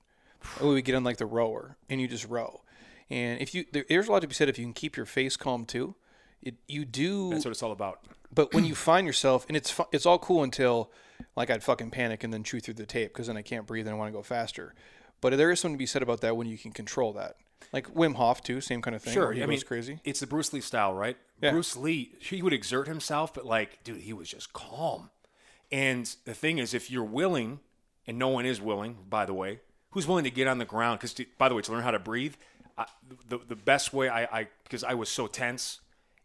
Or 0.61 0.69
we 0.69 0.75
would 0.75 0.85
get 0.85 0.95
on 0.95 1.05
like 1.05 1.17
the 1.17 1.27
rower, 1.27 1.77
and 1.89 2.01
you 2.01 2.07
just 2.07 2.29
row. 2.29 2.63
And 3.11 3.41
if 3.41 3.55
you 3.55 3.65
there, 3.73 3.85
there's 3.89 4.09
a 4.09 4.13
lot 4.13 4.21
to 4.21 4.29
be 4.29 4.35
said 4.35 4.49
if 4.49 4.59
you 4.59 4.65
can 4.65 4.75
keep 4.75 4.97
your 4.97 5.07
face 5.07 5.37
calm 5.37 5.65
too. 5.65 5.95
It 6.43 6.57
you 6.69 6.85
do. 6.85 7.31
That's 7.31 7.45
what 7.45 7.51
it's 7.51 7.63
all 7.63 7.73
about. 7.73 8.01
But 8.37 8.55
when 8.55 8.65
you 8.65 8.75
find 8.91 9.05
yourself, 9.05 9.45
and 9.49 9.57
it's 9.57 9.75
it's 9.91 10.07
all 10.07 10.21
cool 10.21 10.45
until 10.45 10.93
like 11.35 11.51
I'd 11.51 11.65
fucking 11.65 11.91
panic 11.91 12.23
and 12.23 12.33
then 12.33 12.45
chew 12.45 12.61
through 12.61 12.75
the 12.75 12.87
tape 12.87 13.13
because 13.13 13.27
then 13.27 13.37
I 13.37 13.43
can't 13.43 13.67
breathe 13.67 13.89
and 13.89 13.95
I 13.95 13.99
want 13.99 14.13
to 14.13 14.17
go 14.17 14.23
faster. 14.23 14.75
But 15.21 15.37
there 15.37 15.51
is 15.51 15.59
something 15.59 15.77
to 15.77 15.79
be 15.79 15.87
said 15.87 16.03
about 16.03 16.21
that 16.21 16.37
when 16.37 16.47
you 16.47 16.59
can 16.59 16.71
control 16.71 17.13
that. 17.15 17.37
Like 17.73 17.93
Wim 17.95 18.15
Hof 18.15 18.43
too, 18.43 18.61
same 18.61 18.81
kind 18.83 18.95
of 18.95 19.03
thing. 19.03 19.15
Sure, 19.15 19.33
he 19.33 19.43
I 19.43 19.47
goes 19.47 19.49
mean, 19.49 19.61
crazy. 19.63 19.99
It's 20.05 20.21
the 20.21 20.27
Bruce 20.27 20.53
Lee 20.53 20.61
style, 20.61 20.95
right? 20.95 21.17
Yeah. 21.41 21.51
Bruce 21.51 21.77
Lee, 21.77 22.13
he 22.21 22.43
would 22.43 22.53
exert 22.53 22.87
himself, 22.87 23.35
but 23.35 23.45
like, 23.45 23.83
dude, 23.83 24.03
he 24.03 24.13
was 24.13 24.29
just 24.29 24.53
calm. 24.53 25.11
And 25.73 26.15
the 26.25 26.35
thing 26.35 26.59
is, 26.59 26.75
if 26.75 26.91
you're 26.91 27.03
willing, 27.03 27.61
and 28.07 28.19
no 28.19 28.29
one 28.29 28.47
is 28.47 28.61
willing, 28.61 28.99
by 29.09 29.27
the 29.27 29.35
way, 29.35 29.61
who's 29.91 30.07
willing 30.07 30.25
to 30.25 30.31
get 30.31 30.47
on 30.47 30.59
the 30.59 30.65
ground? 30.65 31.01
Because, 31.01 31.15
by 31.39 31.49
the 31.49 31.55
way, 31.55 31.63
to 31.63 31.73
learn 31.73 31.83
how 31.83 31.91
to 31.91 31.99
breathe, 31.99 32.35
I, 32.79 32.87
the 33.29 33.39
the 33.39 33.57
best 33.57 33.93
way 33.93 34.09
I, 34.09 34.25
I 34.25 34.49
because 34.63 34.85
I 34.85 34.95
was 34.95 35.09
so 35.09 35.27
tense, 35.27 35.81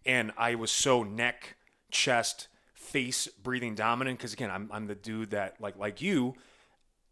and 0.06 0.32
I 0.38 0.56
was 0.56 0.70
so 0.70 1.04
neck, 1.04 1.56
chest, 1.92 2.48
face 2.74 3.28
breathing 3.44 3.76
dominant. 3.76 4.18
Because 4.18 4.34
again, 4.34 4.50
I'm 4.52 4.70
I'm 4.72 4.88
the 4.88 4.96
dude 4.96 5.32
that 5.32 5.60
like 5.62 5.78
like 5.78 6.02
you. 6.02 6.36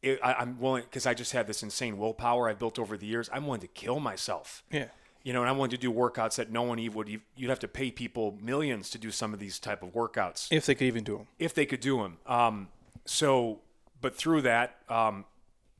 It, 0.01 0.19
I, 0.23 0.33
I'm 0.35 0.59
willing 0.59 0.83
because 0.83 1.05
I 1.05 1.13
just 1.13 1.33
had 1.33 1.45
this 1.45 1.61
insane 1.61 1.97
willpower 1.97 2.47
I 2.49 2.53
built 2.53 2.79
over 2.79 2.97
the 2.97 3.05
years. 3.05 3.29
I'm 3.33 3.45
willing 3.45 3.59
to 3.61 3.67
kill 3.67 3.99
myself 3.99 4.63
Yeah. 4.71 4.85
you 5.23 5.33
know, 5.33 5.41
and 5.41 5.49
I 5.49 5.51
wanted 5.51 5.71
to 5.71 5.81
do 5.81 5.91
workouts 5.91 6.35
that 6.37 6.49
no 6.49 6.61
one 6.61 6.79
even 6.79 6.95
would. 6.95 7.09
You'd 7.35 7.49
have 7.49 7.59
to 7.59 7.67
pay 7.67 7.91
people 7.91 8.37
millions 8.41 8.89
to 8.91 8.97
do 8.97 9.11
some 9.11 9.33
of 9.33 9.39
these 9.41 9.59
type 9.59 9.83
of 9.83 9.89
workouts 9.91 10.47
If 10.51 10.65
they 10.65 10.73
could 10.75 10.85
even 10.87 11.03
do 11.03 11.17
them. 11.17 11.27
if 11.37 11.53
they 11.53 11.65
could 11.65 11.81
do 11.81 11.97
them. 12.01 12.17
Um, 12.25 12.69
so, 13.03 13.59
but 13.99 14.15
through 14.15 14.43
that, 14.43 14.77
um, 14.87 15.25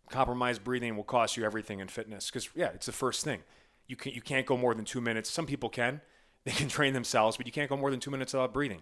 compromised 0.10 0.64
breathing 0.66 0.98
will 0.98 1.04
cost 1.06 1.38
you 1.38 1.46
everything 1.46 1.80
in 1.80 1.88
fitness 1.88 2.30
because 2.30 2.50
yeah, 2.56 2.70
it's 2.74 2.88
the 2.88 2.92
first 2.92 3.24
thing. 3.24 3.42
You 3.88 3.96
can 3.96 4.12
you 4.14 4.22
can't 4.22 4.46
go 4.46 4.58
more 4.58 4.74
than 4.74 4.84
two 4.84 5.00
minutes. 5.00 5.30
Some 5.30 5.46
people 5.46 5.70
can, 5.70 6.02
they 6.50 6.56
can 6.56 6.68
train 6.68 6.94
themselves, 6.94 7.38
but 7.38 7.46
you 7.46 7.52
can't 7.52 7.70
go 7.70 7.78
more 7.78 7.92
than 7.92 8.00
two 8.00 8.10
minutes 8.10 8.34
without 8.34 8.52
breathing. 8.52 8.82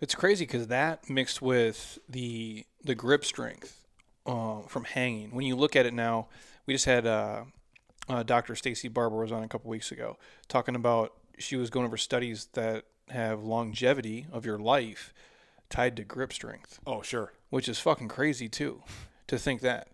It's 0.00 0.14
crazy 0.14 0.46
because 0.46 0.68
that 0.68 1.10
mixed 1.10 1.42
with 1.42 1.98
the 2.08 2.64
the 2.82 2.94
grip 2.94 3.22
strength 3.22 3.84
uh, 4.24 4.62
from 4.62 4.84
hanging. 4.84 5.32
When 5.32 5.44
you 5.44 5.56
look 5.56 5.76
at 5.76 5.84
it 5.84 5.92
now, 5.92 6.28
we 6.64 6.72
just 6.72 6.86
had 6.86 7.06
uh, 7.06 7.42
uh, 8.08 8.22
Dr. 8.22 8.56
Stacy 8.56 8.88
Barber 8.88 9.18
was 9.18 9.30
on 9.30 9.42
a 9.42 9.48
couple 9.48 9.68
weeks 9.68 9.92
ago 9.92 10.16
talking 10.48 10.74
about 10.74 11.12
she 11.36 11.56
was 11.56 11.68
going 11.68 11.84
over 11.84 11.98
studies 11.98 12.48
that 12.54 12.84
have 13.10 13.42
longevity 13.42 14.26
of 14.32 14.46
your 14.46 14.58
life 14.58 15.12
tied 15.68 15.96
to 15.96 16.02
grip 16.02 16.32
strength, 16.32 16.80
Oh 16.86 17.02
sure, 17.02 17.34
which 17.50 17.68
is 17.68 17.78
fucking 17.78 18.08
crazy 18.08 18.48
too, 18.48 18.82
to 19.26 19.38
think 19.38 19.60
that. 19.60 19.88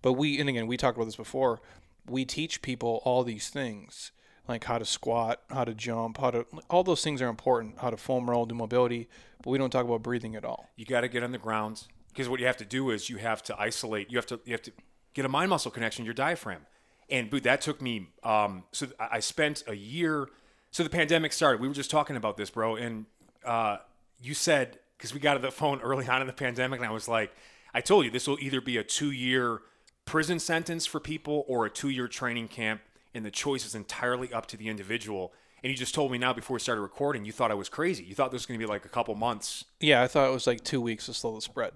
But 0.00 0.14
we 0.14 0.40
and 0.40 0.48
again 0.48 0.68
we 0.68 0.78
talked 0.78 0.96
about 0.96 1.04
this 1.04 1.16
before. 1.16 1.60
We 2.08 2.24
teach 2.24 2.62
people 2.62 3.02
all 3.04 3.24
these 3.24 3.50
things 3.50 4.10
like 4.48 4.64
how 4.64 4.78
to 4.78 4.84
squat, 4.84 5.42
how 5.50 5.64
to 5.64 5.74
jump, 5.74 6.18
how 6.18 6.30
to 6.30 6.46
all 6.70 6.82
those 6.82 7.02
things 7.02 7.20
are 7.20 7.28
important. 7.28 7.78
How 7.78 7.90
to 7.90 7.96
foam 7.96 8.28
roll, 8.28 8.46
do 8.46 8.54
mobility, 8.54 9.08
but 9.42 9.50
we 9.50 9.58
don't 9.58 9.70
talk 9.70 9.84
about 9.84 10.02
breathing 10.02 10.36
at 10.36 10.44
all. 10.44 10.70
you 10.76 10.86
got 10.86 11.02
to 11.02 11.08
get 11.08 11.22
on 11.22 11.32
the 11.32 11.38
ground 11.38 11.84
because 12.08 12.28
what 12.28 12.40
you 12.40 12.46
have 12.46 12.56
to 12.56 12.64
do 12.64 12.90
is 12.90 13.10
you 13.10 13.18
have 13.18 13.42
to 13.44 13.60
isolate. 13.60 14.10
You 14.10 14.18
have 14.18 14.26
to 14.26 14.40
you 14.44 14.52
have 14.52 14.62
to 14.62 14.72
get 15.14 15.24
a 15.24 15.28
mind 15.28 15.50
muscle 15.50 15.70
connection 15.70 16.04
your 16.04 16.14
diaphragm, 16.14 16.66
and 17.10 17.30
but 17.30 17.42
that 17.42 17.60
took 17.60 17.82
me. 17.82 18.08
Um, 18.22 18.64
so 18.72 18.88
I 18.98 19.08
I 19.12 19.20
spent 19.20 19.64
a 19.66 19.74
year. 19.74 20.28
So 20.70 20.82
the 20.82 20.90
pandemic 20.90 21.32
started. 21.32 21.60
We 21.60 21.68
were 21.68 21.74
just 21.74 21.90
talking 21.90 22.16
about 22.16 22.36
this, 22.36 22.50
bro, 22.50 22.76
and 22.76 23.06
uh, 23.44 23.78
you 24.20 24.34
said 24.34 24.78
because 24.96 25.14
we 25.14 25.20
got 25.20 25.34
to 25.34 25.40
the 25.40 25.50
phone 25.52 25.80
early 25.80 26.06
on 26.08 26.20
in 26.20 26.26
the 26.26 26.32
pandemic, 26.32 26.80
and 26.80 26.88
I 26.88 26.92
was 26.92 27.08
like, 27.08 27.32
I 27.72 27.80
told 27.80 28.04
you 28.04 28.10
this 28.10 28.26
will 28.26 28.38
either 28.40 28.60
be 28.60 28.76
a 28.76 28.84
two 28.84 29.10
year 29.10 29.60
prison 30.04 30.38
sentence 30.38 30.86
for 30.86 31.00
people 31.00 31.44
or 31.48 31.66
a 31.66 31.70
two 31.70 31.90
year 31.90 32.08
training 32.08 32.48
camp, 32.48 32.80
and 33.14 33.24
the 33.24 33.30
choice 33.30 33.64
is 33.64 33.74
entirely 33.74 34.32
up 34.32 34.46
to 34.46 34.56
the 34.56 34.68
individual. 34.68 35.32
And 35.62 35.70
you 35.70 35.76
just 35.76 35.94
told 35.94 36.12
me 36.12 36.18
now 36.18 36.32
before 36.32 36.54
we 36.54 36.60
started 36.60 36.82
recording, 36.82 37.24
you 37.24 37.32
thought 37.32 37.50
I 37.50 37.54
was 37.54 37.68
crazy. 37.68 38.04
You 38.04 38.14
thought 38.14 38.30
this 38.30 38.40
was 38.42 38.46
going 38.46 38.60
to 38.60 38.64
be 38.64 38.70
like 38.70 38.84
a 38.84 38.88
couple 38.88 39.14
months. 39.16 39.64
Yeah, 39.80 40.02
I 40.02 40.06
thought 40.06 40.28
it 40.28 40.32
was 40.32 40.46
like 40.46 40.62
two 40.62 40.80
weeks 40.80 41.06
to 41.06 41.14
slow 41.14 41.34
the 41.34 41.40
spread. 41.40 41.72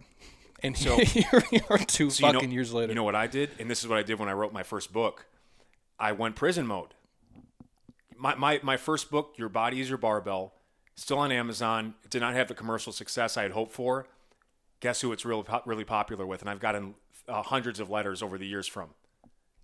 And 0.63 0.77
so 0.77 0.97
here 0.99 1.43
we 1.51 1.61
are 1.69 1.79
two 1.79 2.11
So 2.11 2.27
you 2.27 2.33
fucking 2.33 2.51
know, 2.51 2.55
years 2.55 2.73
later. 2.73 2.93
You 2.93 2.95
know 2.95 3.03
what 3.03 3.17
I 3.17 3.27
did? 3.27 3.51
And 3.59 3.69
this 3.69 3.83
is 3.83 3.89
what 3.89 3.99
I 3.99 4.03
did 4.05 4.19
when 4.21 4.29
I 4.29 4.33
wrote 4.33 4.53
my 4.53 4.63
first 4.63 4.93
book. 4.93 5.27
I 5.99 6.13
went 6.13 6.37
prison 6.37 6.67
mode. 6.67 6.95
My, 8.17 8.37
my, 8.37 8.61
my 8.63 8.77
first 8.77 9.11
book, 9.11 9.35
Your 9.37 9.49
Body 9.49 9.81
is 9.81 9.89
Your 9.89 9.99
Barbell, 9.99 10.53
still 10.95 11.19
on 11.19 11.33
Amazon. 11.33 11.95
It 12.05 12.11
did 12.11 12.21
not 12.21 12.35
have 12.35 12.47
the 12.47 12.55
commercial 12.55 12.93
success 12.93 13.37
I 13.37 13.43
had 13.43 13.51
hoped 13.51 13.73
for. 13.73 14.07
Guess 14.79 15.01
who 15.01 15.11
it's 15.11 15.25
really, 15.25 15.45
really 15.67 15.85
popular 15.85 16.25
with? 16.25 16.41
And 16.41 16.49
I've 16.49 16.61
gotten 16.61 16.95
uh, 17.29 17.43
hundreds 17.43 17.81
of 17.81 17.91
letters 17.91 18.23
over 18.23 18.39
the 18.39 18.47
years 18.47 18.69
from 18.69 18.91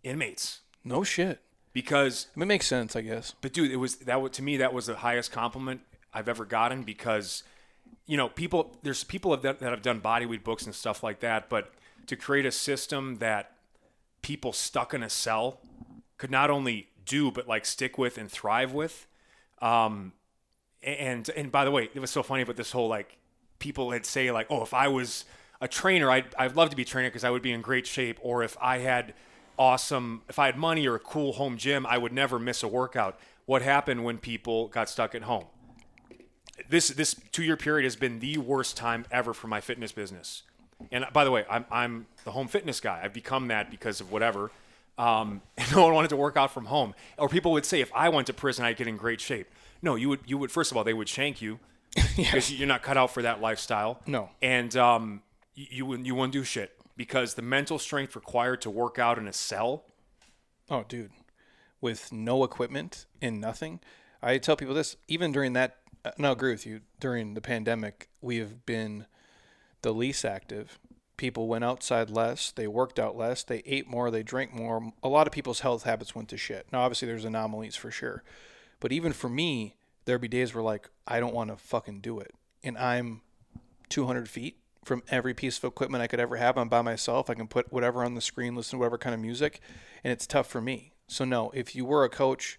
inmates. 0.02 0.60
no 0.84 1.04
shit. 1.04 1.40
Because 1.78 2.26
it 2.36 2.44
makes 2.44 2.66
sense, 2.66 2.96
I 2.96 3.02
guess. 3.02 3.34
but 3.40 3.52
dude, 3.52 3.70
it 3.70 3.76
was 3.76 3.96
that 3.98 4.32
to 4.32 4.42
me 4.42 4.56
that 4.56 4.72
was 4.72 4.86
the 4.86 4.96
highest 4.96 5.30
compliment 5.30 5.80
I've 6.12 6.28
ever 6.28 6.44
gotten 6.44 6.82
because 6.82 7.44
you 8.04 8.16
know 8.16 8.28
people 8.28 8.76
there's 8.82 9.04
people 9.04 9.36
that, 9.36 9.60
that 9.60 9.70
have 9.70 9.82
done 9.82 10.00
bodyweight 10.00 10.42
books 10.42 10.66
and 10.66 10.74
stuff 10.74 11.04
like 11.04 11.20
that, 11.20 11.48
but 11.48 11.72
to 12.08 12.16
create 12.16 12.46
a 12.46 12.50
system 12.50 13.18
that 13.18 13.52
people 14.22 14.52
stuck 14.52 14.92
in 14.92 15.04
a 15.04 15.08
cell 15.08 15.60
could 16.16 16.32
not 16.32 16.50
only 16.50 16.88
do 17.04 17.30
but 17.30 17.46
like 17.46 17.64
stick 17.64 17.96
with 17.96 18.18
and 18.18 18.28
thrive 18.28 18.72
with. 18.72 19.06
Um, 19.62 20.14
and 20.82 21.30
and 21.36 21.52
by 21.52 21.64
the 21.64 21.70
way, 21.70 21.90
it 21.94 22.00
was 22.00 22.10
so 22.10 22.24
funny 22.24 22.42
about 22.42 22.56
this 22.56 22.72
whole 22.72 22.88
like 22.88 23.18
people 23.60 23.92
had 23.92 24.04
say 24.04 24.32
like, 24.32 24.48
oh, 24.50 24.64
if 24.64 24.74
I 24.74 24.88
was 24.88 25.24
a 25.60 25.68
trainer, 25.68 26.10
I'd 26.10 26.34
I'd 26.36 26.56
love 26.56 26.70
to 26.70 26.76
be 26.76 26.82
a 26.82 26.86
trainer 26.86 27.08
because 27.08 27.22
I 27.22 27.30
would 27.30 27.42
be 27.42 27.52
in 27.52 27.60
great 27.60 27.86
shape, 27.86 28.18
or 28.20 28.42
if 28.42 28.56
I 28.60 28.78
had 28.78 29.14
awesome, 29.58 30.22
if 30.28 30.38
I 30.38 30.46
had 30.46 30.56
money 30.56 30.86
or 30.86 30.94
a 30.94 31.00
cool 31.00 31.32
home 31.32 31.56
gym, 31.56 31.86
I 31.86 31.98
would 31.98 32.12
never 32.12 32.38
miss 32.38 32.62
a 32.62 32.68
workout. 32.68 33.18
What 33.46 33.62
happened 33.62 34.04
when 34.04 34.18
people 34.18 34.68
got 34.68 34.88
stuck 34.88 35.14
at 35.14 35.22
home? 35.22 35.46
This 36.68 36.88
this 36.88 37.14
two 37.32 37.44
year 37.44 37.56
period 37.56 37.84
has 37.84 37.96
been 37.96 38.20
the 38.20 38.38
worst 38.38 38.76
time 38.76 39.06
ever 39.10 39.32
for 39.32 39.46
my 39.46 39.60
fitness 39.60 39.92
business. 39.92 40.42
And 40.92 41.04
by 41.12 41.24
the 41.24 41.30
way, 41.30 41.44
I'm 41.48 41.64
I'm 41.70 42.06
the 42.24 42.32
home 42.32 42.48
fitness 42.48 42.80
guy. 42.80 43.00
I've 43.02 43.12
become 43.12 43.48
that 43.48 43.70
because 43.70 44.00
of 44.00 44.10
whatever. 44.12 44.50
Um, 44.96 45.42
and 45.56 45.70
no 45.72 45.84
one 45.84 45.94
wanted 45.94 46.08
to 46.08 46.16
work 46.16 46.36
out 46.36 46.52
from 46.52 46.66
home. 46.66 46.94
Or 47.16 47.28
people 47.28 47.52
would 47.52 47.64
say, 47.64 47.80
if 47.80 47.92
I 47.94 48.08
went 48.08 48.26
to 48.26 48.32
prison, 48.32 48.64
I'd 48.64 48.76
get 48.76 48.88
in 48.88 48.96
great 48.96 49.20
shape. 49.20 49.48
No, 49.82 49.94
you 49.94 50.08
would. 50.10 50.20
You 50.26 50.38
would. 50.38 50.50
First 50.50 50.70
of 50.70 50.76
all, 50.76 50.84
they 50.84 50.94
would 50.94 51.08
shank 51.08 51.40
you 51.40 51.60
because 52.16 52.52
you're 52.52 52.68
not 52.68 52.82
cut 52.82 52.96
out 52.96 53.12
for 53.12 53.22
that 53.22 53.40
lifestyle. 53.40 54.00
No. 54.06 54.30
And 54.42 54.76
um, 54.76 55.22
you 55.54 55.66
you 55.70 55.86
wouldn't 55.86 56.06
you 56.06 56.14
wouldn't 56.14 56.32
do 56.32 56.44
shit 56.44 56.77
because 56.98 57.34
the 57.34 57.42
mental 57.42 57.78
strength 57.78 58.14
required 58.14 58.60
to 58.60 58.70
work 58.70 58.98
out 58.98 59.16
in 59.16 59.26
a 59.26 59.32
cell. 59.32 59.84
Oh, 60.68 60.84
dude, 60.86 61.12
with 61.80 62.12
no 62.12 62.44
equipment 62.44 63.06
and 63.22 63.40
nothing. 63.40 63.80
I 64.20 64.36
tell 64.38 64.56
people 64.56 64.74
this 64.74 64.96
even 65.06 65.32
during 65.32 65.54
that. 65.54 65.76
uh, 66.04 66.10
And 66.18 66.26
I 66.26 66.32
agree 66.32 66.50
with 66.50 66.66
you. 66.66 66.80
During 67.00 67.32
the 67.34 67.40
pandemic, 67.40 68.08
we 68.20 68.36
have 68.38 68.66
been 68.66 69.06
the 69.82 69.94
least 69.94 70.24
active. 70.24 70.78
People 71.16 71.46
went 71.48 71.64
outside 71.64 72.10
less. 72.10 72.50
They 72.50 72.66
worked 72.66 72.98
out 72.98 73.16
less. 73.16 73.42
They 73.44 73.62
ate 73.64 73.88
more. 73.88 74.10
They 74.10 74.22
drank 74.24 74.52
more. 74.52 74.92
A 75.02 75.08
lot 75.08 75.26
of 75.28 75.32
people's 75.32 75.60
health 75.60 75.84
habits 75.84 76.14
went 76.16 76.28
to 76.30 76.36
shit. 76.36 76.66
Now, 76.72 76.80
obviously, 76.80 77.06
there's 77.08 77.24
anomalies 77.24 77.76
for 77.76 77.90
sure, 77.92 78.22
but 78.80 78.92
even 78.92 79.12
for 79.12 79.28
me, 79.28 79.76
there'd 80.04 80.20
be 80.20 80.28
days 80.28 80.52
where 80.54 80.62
like 80.64 80.90
I 81.06 81.20
don't 81.20 81.34
want 81.34 81.50
to 81.50 81.56
fucking 81.56 82.00
do 82.00 82.18
it, 82.18 82.32
and 82.64 82.76
I'm 82.76 83.22
200 83.88 84.28
feet 84.28 84.58
from 84.88 85.04
every 85.08 85.34
piece 85.34 85.58
of 85.58 85.64
equipment 85.64 86.02
I 86.02 86.08
could 86.08 86.18
ever 86.18 86.36
have. 86.36 86.58
I'm 86.58 86.68
by 86.68 86.82
myself. 86.82 87.30
I 87.30 87.34
can 87.34 87.46
put 87.46 87.72
whatever 87.72 88.02
on 88.02 88.14
the 88.14 88.20
screen, 88.20 88.56
listen 88.56 88.72
to 88.72 88.78
whatever 88.78 88.98
kind 88.98 89.14
of 89.14 89.20
music, 89.20 89.60
and 90.02 90.12
it's 90.12 90.26
tough 90.26 90.48
for 90.48 90.60
me. 90.60 90.92
So 91.06 91.24
no, 91.24 91.50
if 91.54 91.76
you 91.76 91.84
were 91.84 92.04
a 92.04 92.08
coach, 92.08 92.58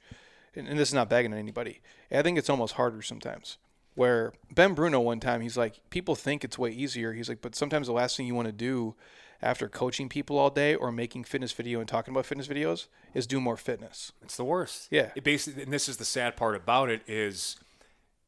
and, 0.55 0.67
and 0.67 0.79
this 0.79 0.89
is 0.89 0.93
not 0.93 1.09
bagging 1.09 1.33
on 1.33 1.39
anybody, 1.39 1.81
I 2.11 2.21
think 2.21 2.37
it's 2.37 2.49
almost 2.49 2.75
harder 2.75 3.01
sometimes. 3.01 3.57
Where 3.95 4.31
Ben 4.53 4.73
Bruno 4.75 5.01
one 5.01 5.19
time 5.19 5.41
he's 5.41 5.57
like, 5.57 5.81
people 5.89 6.15
think 6.15 6.43
it's 6.43 6.57
way 6.57 6.69
easier. 6.69 7.11
He's 7.11 7.27
like, 7.27 7.41
but 7.41 7.55
sometimes 7.55 7.87
the 7.87 7.93
last 7.93 8.15
thing 8.15 8.27
you 8.27 8.35
want 8.35 8.47
to 8.47 8.53
do 8.53 8.95
after 9.41 9.67
coaching 9.67 10.07
people 10.07 10.37
all 10.37 10.49
day 10.49 10.75
or 10.75 10.91
making 10.91 11.23
fitness 11.23 11.51
video 11.51 11.79
and 11.79 11.87
talking 11.89 12.13
about 12.13 12.25
fitness 12.25 12.47
videos 12.47 12.87
is 13.13 13.27
do 13.27 13.41
more 13.41 13.57
fitness. 13.57 14.11
It's 14.21 14.37
the 14.37 14.45
worst. 14.45 14.87
Yeah. 14.91 15.11
It 15.15 15.23
basically, 15.23 15.63
and 15.63 15.73
this 15.73 15.89
is 15.89 15.97
the 15.97 16.05
sad 16.05 16.37
part 16.37 16.55
about 16.55 16.89
it 16.89 17.01
is, 17.07 17.57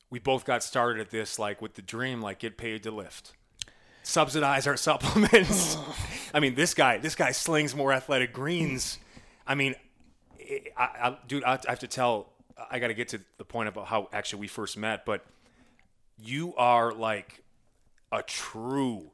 we 0.09 0.19
both 0.19 0.43
got 0.43 0.63
started 0.63 0.99
at 0.99 1.09
this 1.09 1.39
like 1.39 1.61
with 1.61 1.75
the 1.75 1.81
dream, 1.81 2.21
like 2.21 2.39
get 2.39 2.57
paid 2.57 2.83
to 2.83 2.91
lift, 2.91 3.33
subsidize 4.03 4.67
our 4.67 4.77
supplements. 4.89 5.77
I 6.33 6.39
mean, 6.39 6.55
this 6.55 6.73
guy, 6.73 6.97
this 6.97 7.15
guy 7.15 7.31
slings 7.31 7.75
more 7.75 7.91
athletic 7.93 8.33
greens. 8.33 8.97
I 9.45 9.55
mean, 9.55 9.75
I, 10.77 10.83
I, 10.83 11.17
dude, 11.27 11.43
I 11.43 11.59
have 11.67 11.79
to 11.79 11.87
tell. 11.87 12.29
I 12.69 12.79
got 12.79 12.87
to 12.87 12.93
get 12.93 13.07
to 13.09 13.19
the 13.37 13.45
point 13.45 13.69
about 13.69 13.87
how 13.87 14.07
actually 14.13 14.41
we 14.41 14.47
first 14.47 14.77
met, 14.77 15.03
but 15.05 15.25
you 16.19 16.53
are 16.55 16.91
like 16.93 17.43
a 18.11 18.21
true, 18.21 19.11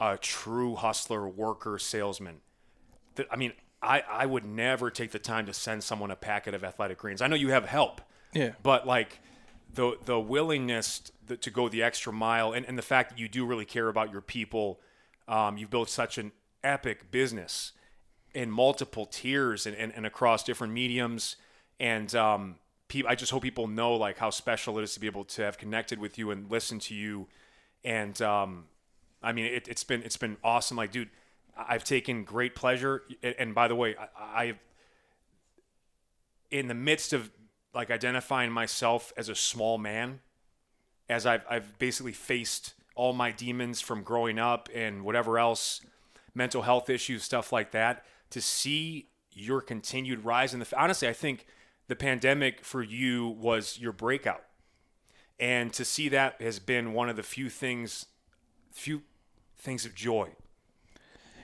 a 0.00 0.16
true 0.16 0.76
hustler, 0.76 1.28
worker, 1.28 1.78
salesman. 1.78 2.36
That 3.16 3.26
I 3.30 3.36
mean, 3.36 3.52
I, 3.82 4.02
I 4.08 4.26
would 4.26 4.44
never 4.46 4.90
take 4.90 5.10
the 5.10 5.18
time 5.18 5.46
to 5.46 5.52
send 5.52 5.84
someone 5.84 6.10
a 6.10 6.16
packet 6.16 6.54
of 6.54 6.64
athletic 6.64 6.98
greens. 6.98 7.20
I 7.20 7.26
know 7.26 7.36
you 7.36 7.50
have 7.50 7.66
help, 7.66 8.00
Yeah. 8.32 8.52
but 8.62 8.86
like 8.86 9.20
the 9.74 9.96
the 10.04 10.18
willingness 10.18 11.10
to, 11.40 11.50
go 11.50 11.68
the 11.68 11.82
extra 11.82 12.12
mile 12.12 12.52
and, 12.52 12.66
and 12.66 12.76
the 12.76 12.82
fact 12.82 13.10
that 13.10 13.18
you 13.18 13.28
do 13.28 13.46
really 13.46 13.64
care 13.64 13.88
about 13.88 14.10
your 14.10 14.20
people. 14.20 14.80
Um, 15.28 15.56
you've 15.56 15.70
built 15.70 15.88
such 15.88 16.18
an 16.18 16.32
epic 16.64 17.10
business 17.10 17.72
in 18.34 18.50
multiple 18.50 19.06
tiers 19.06 19.66
and, 19.66 19.76
and, 19.76 19.92
and 19.94 20.06
across 20.06 20.42
different 20.42 20.72
mediums. 20.72 21.36
And 21.78 22.14
um, 22.14 22.56
pe- 22.88 23.04
I 23.06 23.14
just 23.14 23.32
hope 23.32 23.42
people 23.42 23.68
know 23.68 23.94
like 23.94 24.18
how 24.18 24.30
special 24.30 24.78
it 24.78 24.82
is 24.82 24.94
to 24.94 25.00
be 25.00 25.06
able 25.06 25.24
to 25.24 25.42
have 25.42 25.56
connected 25.56 25.98
with 25.98 26.18
you 26.18 26.30
and 26.30 26.50
listen 26.50 26.78
to 26.80 26.94
you. 26.94 27.28
And 27.84 28.20
um, 28.22 28.64
I 29.22 29.32
mean, 29.32 29.46
it, 29.46 29.68
it's 29.68 29.84
been 29.84 30.02
it's 30.02 30.16
been 30.16 30.36
awesome. 30.42 30.76
Like, 30.76 30.92
dude, 30.92 31.10
I've 31.56 31.84
taken 31.84 32.24
great 32.24 32.54
pleasure. 32.54 33.02
And, 33.22 33.34
and 33.38 33.54
by 33.54 33.68
the 33.68 33.74
way, 33.74 33.94
I, 33.96 34.42
I've 34.42 34.58
in 36.50 36.66
the 36.68 36.74
midst 36.74 37.12
of 37.12 37.30
like 37.74 37.90
identifying 37.90 38.50
myself 38.52 39.12
as 39.16 39.28
a 39.28 39.34
small 39.34 39.78
man, 39.78 40.20
as 41.08 41.26
I've 41.26 41.44
I've 41.48 41.78
basically 41.78 42.12
faced 42.12 42.74
all 42.94 43.12
my 43.12 43.30
demons 43.30 43.80
from 43.80 44.02
growing 44.02 44.38
up 44.38 44.68
and 44.74 45.04
whatever 45.04 45.38
else, 45.38 45.80
mental 46.34 46.62
health 46.62 46.90
issues, 46.90 47.22
stuff 47.22 47.52
like 47.52 47.70
that. 47.72 48.04
To 48.30 48.40
see 48.40 49.08
your 49.32 49.60
continued 49.60 50.24
rise 50.24 50.52
in 50.54 50.60
the 50.60 50.66
honestly, 50.76 51.08
I 51.08 51.12
think 51.12 51.46
the 51.88 51.96
pandemic 51.96 52.64
for 52.64 52.82
you 52.82 53.28
was 53.28 53.78
your 53.78 53.92
breakout, 53.92 54.44
and 55.38 55.72
to 55.72 55.84
see 55.84 56.08
that 56.10 56.40
has 56.40 56.58
been 56.58 56.92
one 56.92 57.08
of 57.08 57.16
the 57.16 57.22
few 57.22 57.48
things, 57.48 58.06
few 58.72 59.02
things 59.56 59.84
of 59.84 59.94
joy. 59.94 60.30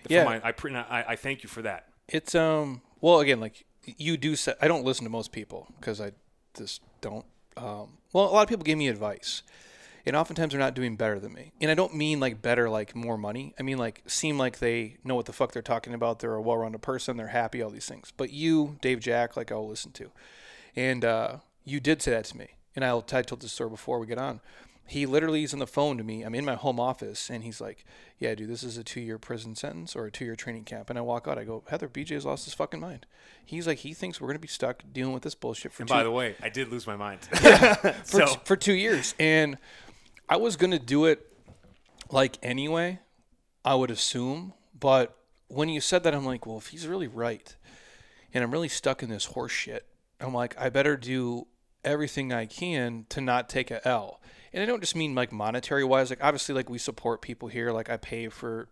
Yeah. 0.08 0.24
my- 0.24 0.40
I, 0.40 0.52
I 0.88 1.04
I 1.12 1.16
thank 1.16 1.42
you 1.42 1.48
for 1.48 1.62
that. 1.62 1.88
It's 2.08 2.34
um 2.34 2.82
well 3.00 3.18
again 3.20 3.40
like 3.40 3.64
you 3.98 4.16
do 4.16 4.36
say 4.36 4.54
I 4.60 4.68
don't 4.68 4.84
listen 4.84 5.04
to 5.04 5.10
most 5.10 5.32
people 5.32 5.68
because 5.78 6.00
I 6.00 6.12
just 6.56 6.82
don't 7.00 7.24
um 7.56 7.98
well 8.12 8.24
a 8.24 8.32
lot 8.32 8.42
of 8.42 8.48
people 8.48 8.64
give 8.64 8.78
me 8.78 8.88
advice 8.88 9.42
and 10.04 10.14
oftentimes 10.14 10.52
they're 10.52 10.60
not 10.60 10.74
doing 10.74 10.96
better 10.96 11.18
than 11.18 11.32
me 11.32 11.52
and 11.60 11.70
I 11.70 11.74
don't 11.74 11.94
mean 11.94 12.20
like 12.20 12.42
better 12.42 12.68
like 12.68 12.94
more 12.94 13.16
money 13.16 13.54
I 13.58 13.62
mean 13.62 13.78
like 13.78 14.02
seem 14.06 14.38
like 14.38 14.58
they 14.58 14.96
know 15.04 15.14
what 15.14 15.26
the 15.26 15.32
fuck 15.32 15.52
they're 15.52 15.62
talking 15.62 15.94
about 15.94 16.18
they're 16.18 16.34
a 16.34 16.42
well-rounded 16.42 16.82
person 16.82 17.16
they're 17.16 17.28
happy 17.28 17.62
all 17.62 17.70
these 17.70 17.86
things 17.86 18.12
but 18.16 18.32
you 18.32 18.76
Dave 18.80 19.00
Jack 19.00 19.36
like 19.36 19.50
I'll 19.50 19.68
listen 19.68 19.92
to 19.92 20.10
and 20.74 21.04
uh 21.04 21.36
you 21.64 21.80
did 21.80 22.02
say 22.02 22.12
that 22.12 22.24
to 22.26 22.36
me 22.36 22.48
and 22.74 22.84
I'll 22.84 23.04
I 23.12 23.22
told 23.22 23.40
this 23.40 23.52
story 23.52 23.70
before 23.70 23.98
we 23.98 24.06
get 24.06 24.18
on 24.18 24.40
he 24.86 25.04
literally 25.04 25.42
is 25.42 25.52
on 25.52 25.58
the 25.58 25.66
phone 25.66 25.98
to 25.98 26.04
me. 26.04 26.22
I'm 26.22 26.34
in 26.34 26.44
my 26.44 26.54
home 26.54 26.78
office, 26.78 27.28
and 27.28 27.42
he's 27.42 27.60
like, 27.60 27.84
"Yeah, 28.18 28.34
dude, 28.34 28.48
this 28.48 28.62
is 28.62 28.76
a 28.76 28.84
two-year 28.84 29.18
prison 29.18 29.54
sentence 29.56 29.96
or 29.96 30.06
a 30.06 30.10
two-year 30.10 30.36
training 30.36 30.64
camp." 30.64 30.90
And 30.90 30.98
I 30.98 31.02
walk 31.02 31.26
out. 31.26 31.38
I 31.38 31.44
go, 31.44 31.64
"Heather, 31.68 31.88
BJ's 31.88 32.24
lost 32.24 32.44
his 32.44 32.54
fucking 32.54 32.80
mind." 32.80 33.06
He's 33.44 33.66
like, 33.66 33.78
he 33.78 33.94
thinks 33.94 34.20
we're 34.20 34.28
gonna 34.28 34.38
be 34.38 34.48
stuck 34.48 34.82
dealing 34.92 35.12
with 35.12 35.22
this 35.22 35.34
bullshit 35.34 35.72
for 35.72 35.82
And 35.82 35.88
two, 35.88 35.94
by 35.94 36.02
the 36.02 36.10
way, 36.10 36.36
I 36.42 36.48
did 36.48 36.68
lose 36.68 36.86
my 36.86 36.96
mind. 36.96 37.20
for, 38.04 38.04
so 38.04 38.26
for 38.44 38.56
two 38.56 38.74
years, 38.74 39.14
and 39.18 39.58
I 40.28 40.36
was 40.36 40.56
gonna 40.56 40.78
do 40.78 41.06
it 41.06 41.32
like 42.10 42.38
anyway. 42.42 43.00
I 43.64 43.74
would 43.74 43.90
assume, 43.90 44.52
but 44.78 45.16
when 45.48 45.68
you 45.68 45.80
said 45.80 46.04
that, 46.04 46.14
I'm 46.14 46.24
like, 46.24 46.46
well, 46.46 46.58
if 46.58 46.68
he's 46.68 46.86
really 46.86 47.08
right, 47.08 47.56
and 48.32 48.44
I'm 48.44 48.52
really 48.52 48.68
stuck 48.68 49.02
in 49.02 49.08
this 49.08 49.24
horse 49.24 49.50
shit, 49.50 49.86
I'm 50.20 50.32
like, 50.32 50.56
I 50.56 50.68
better 50.68 50.96
do 50.96 51.48
everything 51.84 52.32
I 52.32 52.46
can 52.46 53.06
to 53.08 53.20
not 53.20 53.48
take 53.48 53.70
a 53.70 53.86
L. 53.86 54.20
And 54.56 54.62
I 54.62 54.66
don't 54.66 54.80
just 54.80 54.96
mean 54.96 55.14
like 55.14 55.32
monetary 55.32 55.84
wise. 55.84 56.08
Like 56.08 56.24
obviously, 56.24 56.54
like 56.54 56.70
we 56.70 56.78
support 56.78 57.20
people 57.20 57.48
here. 57.48 57.72
Like 57.72 57.90
I 57.90 57.98
pay 57.98 58.30
for, 58.30 58.70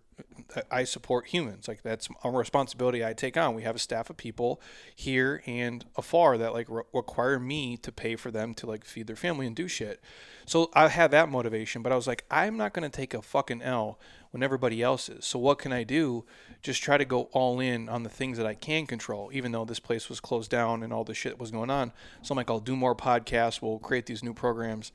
I 0.70 0.84
support 0.84 1.26
humans. 1.26 1.68
Like 1.68 1.82
that's 1.82 2.08
a 2.24 2.30
responsibility 2.30 3.04
I 3.04 3.12
take 3.12 3.36
on. 3.36 3.54
We 3.54 3.64
have 3.64 3.76
a 3.76 3.78
staff 3.78 4.08
of 4.08 4.16
people 4.16 4.62
here 4.96 5.42
and 5.44 5.84
afar 5.94 6.38
that 6.38 6.54
like 6.54 6.70
re- 6.70 6.84
require 6.94 7.38
me 7.38 7.76
to 7.76 7.92
pay 7.92 8.16
for 8.16 8.30
them 8.30 8.54
to 8.54 8.66
like 8.66 8.86
feed 8.86 9.06
their 9.06 9.14
family 9.14 9.46
and 9.46 9.54
do 9.54 9.68
shit. 9.68 10.00
So 10.46 10.70
I 10.72 10.88
had 10.88 11.10
that 11.10 11.28
motivation, 11.28 11.82
but 11.82 11.92
I 11.92 11.96
was 11.96 12.06
like, 12.06 12.24
I'm 12.30 12.56
not 12.56 12.72
gonna 12.72 12.88
take 12.88 13.12
a 13.12 13.20
fucking 13.20 13.60
L 13.60 13.98
when 14.30 14.42
everybody 14.42 14.82
else 14.82 15.10
is. 15.10 15.26
So 15.26 15.38
what 15.38 15.58
can 15.58 15.72
I 15.74 15.84
do? 15.84 16.24
Just 16.62 16.82
try 16.82 16.96
to 16.96 17.04
go 17.04 17.24
all 17.32 17.60
in 17.60 17.90
on 17.90 18.04
the 18.04 18.08
things 18.08 18.38
that 18.38 18.46
I 18.46 18.54
can 18.54 18.86
control, 18.86 19.28
even 19.34 19.52
though 19.52 19.66
this 19.66 19.80
place 19.80 20.08
was 20.08 20.18
closed 20.18 20.50
down 20.50 20.82
and 20.82 20.94
all 20.94 21.04
the 21.04 21.12
shit 21.12 21.38
was 21.38 21.50
going 21.50 21.68
on. 21.68 21.92
So 22.22 22.32
I'm 22.32 22.36
like, 22.36 22.50
I'll 22.50 22.58
do 22.58 22.74
more 22.74 22.96
podcasts. 22.96 23.60
We'll 23.60 23.78
create 23.78 24.06
these 24.06 24.24
new 24.24 24.32
programs, 24.32 24.90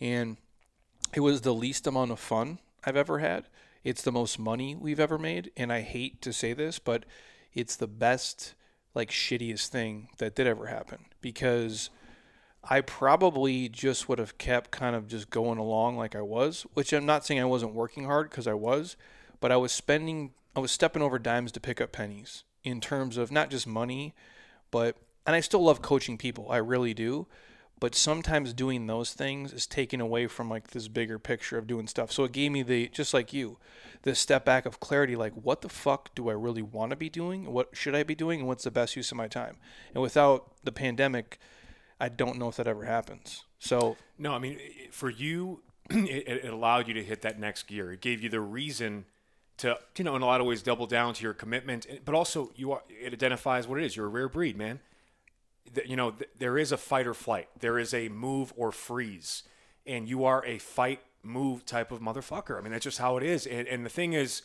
and 0.00 0.36
it 1.14 1.20
was 1.20 1.40
the 1.40 1.54
least 1.54 1.86
amount 1.86 2.10
of 2.10 2.20
fun 2.20 2.58
I've 2.84 2.96
ever 2.96 3.18
had. 3.18 3.46
It's 3.84 4.02
the 4.02 4.12
most 4.12 4.38
money 4.38 4.74
we've 4.74 5.00
ever 5.00 5.18
made, 5.18 5.50
and 5.56 5.72
I 5.72 5.80
hate 5.80 6.20
to 6.22 6.32
say 6.32 6.52
this, 6.52 6.78
but 6.78 7.04
it's 7.54 7.76
the 7.76 7.86
best, 7.86 8.54
like 8.94 9.10
shittiest 9.10 9.68
thing 9.68 10.08
that 10.18 10.34
did 10.34 10.46
ever 10.46 10.66
happen 10.66 11.06
because 11.20 11.90
I 12.68 12.80
probably 12.80 13.68
just 13.68 14.08
would 14.08 14.18
have 14.18 14.38
kept 14.38 14.70
kind 14.72 14.96
of 14.96 15.06
just 15.06 15.30
going 15.30 15.58
along 15.58 15.96
like 15.96 16.16
I 16.16 16.22
was, 16.22 16.66
which 16.74 16.92
I'm 16.92 17.06
not 17.06 17.24
saying 17.24 17.40
I 17.40 17.44
wasn't 17.44 17.74
working 17.74 18.04
hard 18.04 18.28
because 18.28 18.46
I 18.46 18.54
was, 18.54 18.96
but 19.40 19.52
I 19.52 19.56
was 19.56 19.70
spending, 19.70 20.32
I 20.56 20.60
was 20.60 20.72
stepping 20.72 21.02
over 21.02 21.18
dimes 21.18 21.52
to 21.52 21.60
pick 21.60 21.80
up 21.80 21.92
pennies 21.92 22.42
in 22.64 22.80
terms 22.80 23.16
of 23.16 23.30
not 23.30 23.50
just 23.50 23.66
money, 23.66 24.14
but, 24.72 24.96
and 25.26 25.36
I 25.36 25.40
still 25.40 25.62
love 25.62 25.80
coaching 25.80 26.18
people. 26.18 26.50
I 26.50 26.56
really 26.56 26.92
do. 26.92 27.28
But 27.78 27.94
sometimes 27.94 28.54
doing 28.54 28.86
those 28.86 29.12
things 29.12 29.52
is 29.52 29.66
taken 29.66 30.00
away 30.00 30.28
from 30.28 30.48
like 30.48 30.68
this 30.68 30.88
bigger 30.88 31.18
picture 31.18 31.58
of 31.58 31.66
doing 31.66 31.86
stuff. 31.86 32.10
So 32.10 32.24
it 32.24 32.32
gave 32.32 32.50
me 32.50 32.62
the, 32.62 32.88
just 32.88 33.12
like 33.12 33.34
you, 33.34 33.58
the 34.02 34.14
step 34.14 34.46
back 34.46 34.64
of 34.64 34.80
clarity 34.80 35.14
like, 35.14 35.34
what 35.34 35.60
the 35.60 35.68
fuck 35.68 36.14
do 36.14 36.30
I 36.30 36.32
really 36.32 36.62
want 36.62 36.90
to 36.90 36.96
be 36.96 37.10
doing? 37.10 37.52
What 37.52 37.70
should 37.72 37.94
I 37.94 38.02
be 38.02 38.14
doing? 38.14 38.40
And 38.40 38.48
what's 38.48 38.64
the 38.64 38.70
best 38.70 38.96
use 38.96 39.10
of 39.10 39.18
my 39.18 39.28
time? 39.28 39.56
And 39.92 40.02
without 40.02 40.52
the 40.64 40.72
pandemic, 40.72 41.38
I 42.00 42.08
don't 42.08 42.38
know 42.38 42.48
if 42.48 42.56
that 42.56 42.66
ever 42.66 42.84
happens. 42.84 43.44
So 43.58 43.96
No, 44.18 44.32
I 44.32 44.38
mean, 44.38 44.58
for 44.90 45.10
you, 45.10 45.60
it, 45.90 46.44
it 46.44 46.52
allowed 46.52 46.88
you 46.88 46.94
to 46.94 47.04
hit 47.04 47.22
that 47.22 47.38
next 47.38 47.64
gear. 47.64 47.92
It 47.92 48.00
gave 48.00 48.22
you 48.22 48.28
the 48.28 48.40
reason 48.40 49.04
to, 49.58 49.78
you 49.96 50.04
know, 50.04 50.16
in 50.16 50.22
a 50.22 50.26
lot 50.26 50.40
of 50.40 50.46
ways, 50.46 50.62
double 50.62 50.86
down 50.86 51.14
to 51.14 51.22
your 51.22 51.34
commitment. 51.34 51.86
But 52.04 52.14
also, 52.14 52.52
you 52.56 52.72
are 52.72 52.82
it 52.88 53.12
identifies 53.12 53.66
what 53.66 53.78
it 53.78 53.84
is. 53.84 53.96
You're 53.96 54.06
a 54.06 54.10
rare 54.10 54.28
breed, 54.28 54.56
man. 54.56 54.80
You 55.84 55.96
know, 55.96 56.10
th- 56.12 56.30
there 56.38 56.58
is 56.58 56.72
a 56.72 56.76
fight 56.76 57.06
or 57.06 57.14
flight. 57.14 57.48
There 57.60 57.78
is 57.78 57.92
a 57.92 58.08
move 58.08 58.52
or 58.56 58.72
freeze, 58.72 59.42
and 59.86 60.08
you 60.08 60.24
are 60.24 60.44
a 60.44 60.58
fight 60.58 61.00
move 61.22 61.64
type 61.66 61.90
of 61.90 62.00
motherfucker. 62.00 62.58
I 62.58 62.62
mean, 62.62 62.72
that's 62.72 62.84
just 62.84 62.98
how 62.98 63.16
it 63.16 63.22
is. 63.22 63.46
And, 63.46 63.66
and 63.66 63.84
the 63.84 63.90
thing 63.90 64.12
is, 64.12 64.42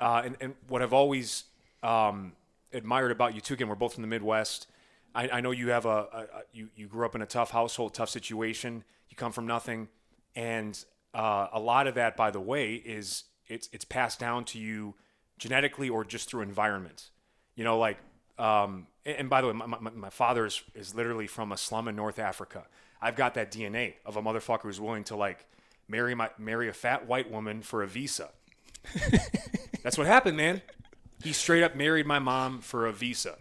uh, 0.00 0.22
and, 0.24 0.36
and 0.40 0.54
what 0.68 0.82
I've 0.82 0.92
always 0.92 1.44
um, 1.82 2.32
admired 2.72 3.12
about 3.12 3.34
you 3.34 3.40
too. 3.40 3.54
Again, 3.54 3.68
we're 3.68 3.74
both 3.74 3.94
from 3.94 4.02
the 4.02 4.08
Midwest. 4.08 4.66
I, 5.14 5.28
I 5.28 5.40
know 5.40 5.52
you 5.52 5.70
have 5.70 5.86
a, 5.86 5.88
a, 5.88 6.18
a 6.18 6.42
you 6.52 6.68
you 6.74 6.86
grew 6.88 7.06
up 7.06 7.14
in 7.14 7.22
a 7.22 7.26
tough 7.26 7.50
household, 7.50 7.94
tough 7.94 8.10
situation. 8.10 8.84
You 9.08 9.16
come 9.16 9.32
from 9.32 9.46
nothing, 9.46 9.88
and 10.34 10.82
uh, 11.14 11.48
a 11.52 11.60
lot 11.60 11.86
of 11.86 11.94
that, 11.94 12.16
by 12.16 12.30
the 12.30 12.40
way, 12.40 12.74
is 12.74 13.24
it's 13.46 13.68
it's 13.72 13.84
passed 13.84 14.18
down 14.18 14.44
to 14.46 14.58
you 14.58 14.94
genetically 15.38 15.88
or 15.88 16.04
just 16.04 16.28
through 16.28 16.42
environment. 16.42 17.10
You 17.54 17.64
know, 17.64 17.78
like 17.78 17.98
um, 18.38 18.86
and, 19.04 19.16
and 19.18 19.30
by 19.30 19.40
the 19.40 19.48
way, 19.48 19.52
my, 19.52 19.66
my, 19.66 19.90
my 19.90 20.10
father 20.10 20.46
is, 20.46 20.62
is 20.74 20.94
literally 20.94 21.26
from 21.26 21.52
a 21.52 21.56
slum 21.56 21.88
in 21.88 21.96
North 21.96 22.18
Africa. 22.18 22.64
I've 23.00 23.16
got 23.16 23.34
that 23.34 23.52
DNA 23.52 23.94
of 24.04 24.16
a 24.16 24.22
motherfucker 24.22 24.62
who's 24.62 24.80
willing 24.80 25.04
to 25.04 25.16
like 25.16 25.46
marry 25.88 26.14
my 26.14 26.30
marry 26.38 26.68
a 26.68 26.72
fat 26.72 27.06
white 27.06 27.30
woman 27.30 27.62
for 27.62 27.82
a 27.82 27.86
visa. 27.86 28.30
That's 29.82 29.98
what 29.98 30.06
happened, 30.06 30.36
man. 30.36 30.62
He 31.22 31.32
straight 31.32 31.62
up 31.62 31.76
married 31.76 32.06
my 32.06 32.18
mom 32.18 32.60
for 32.60 32.86
a 32.86 32.92
visa. 32.92 33.36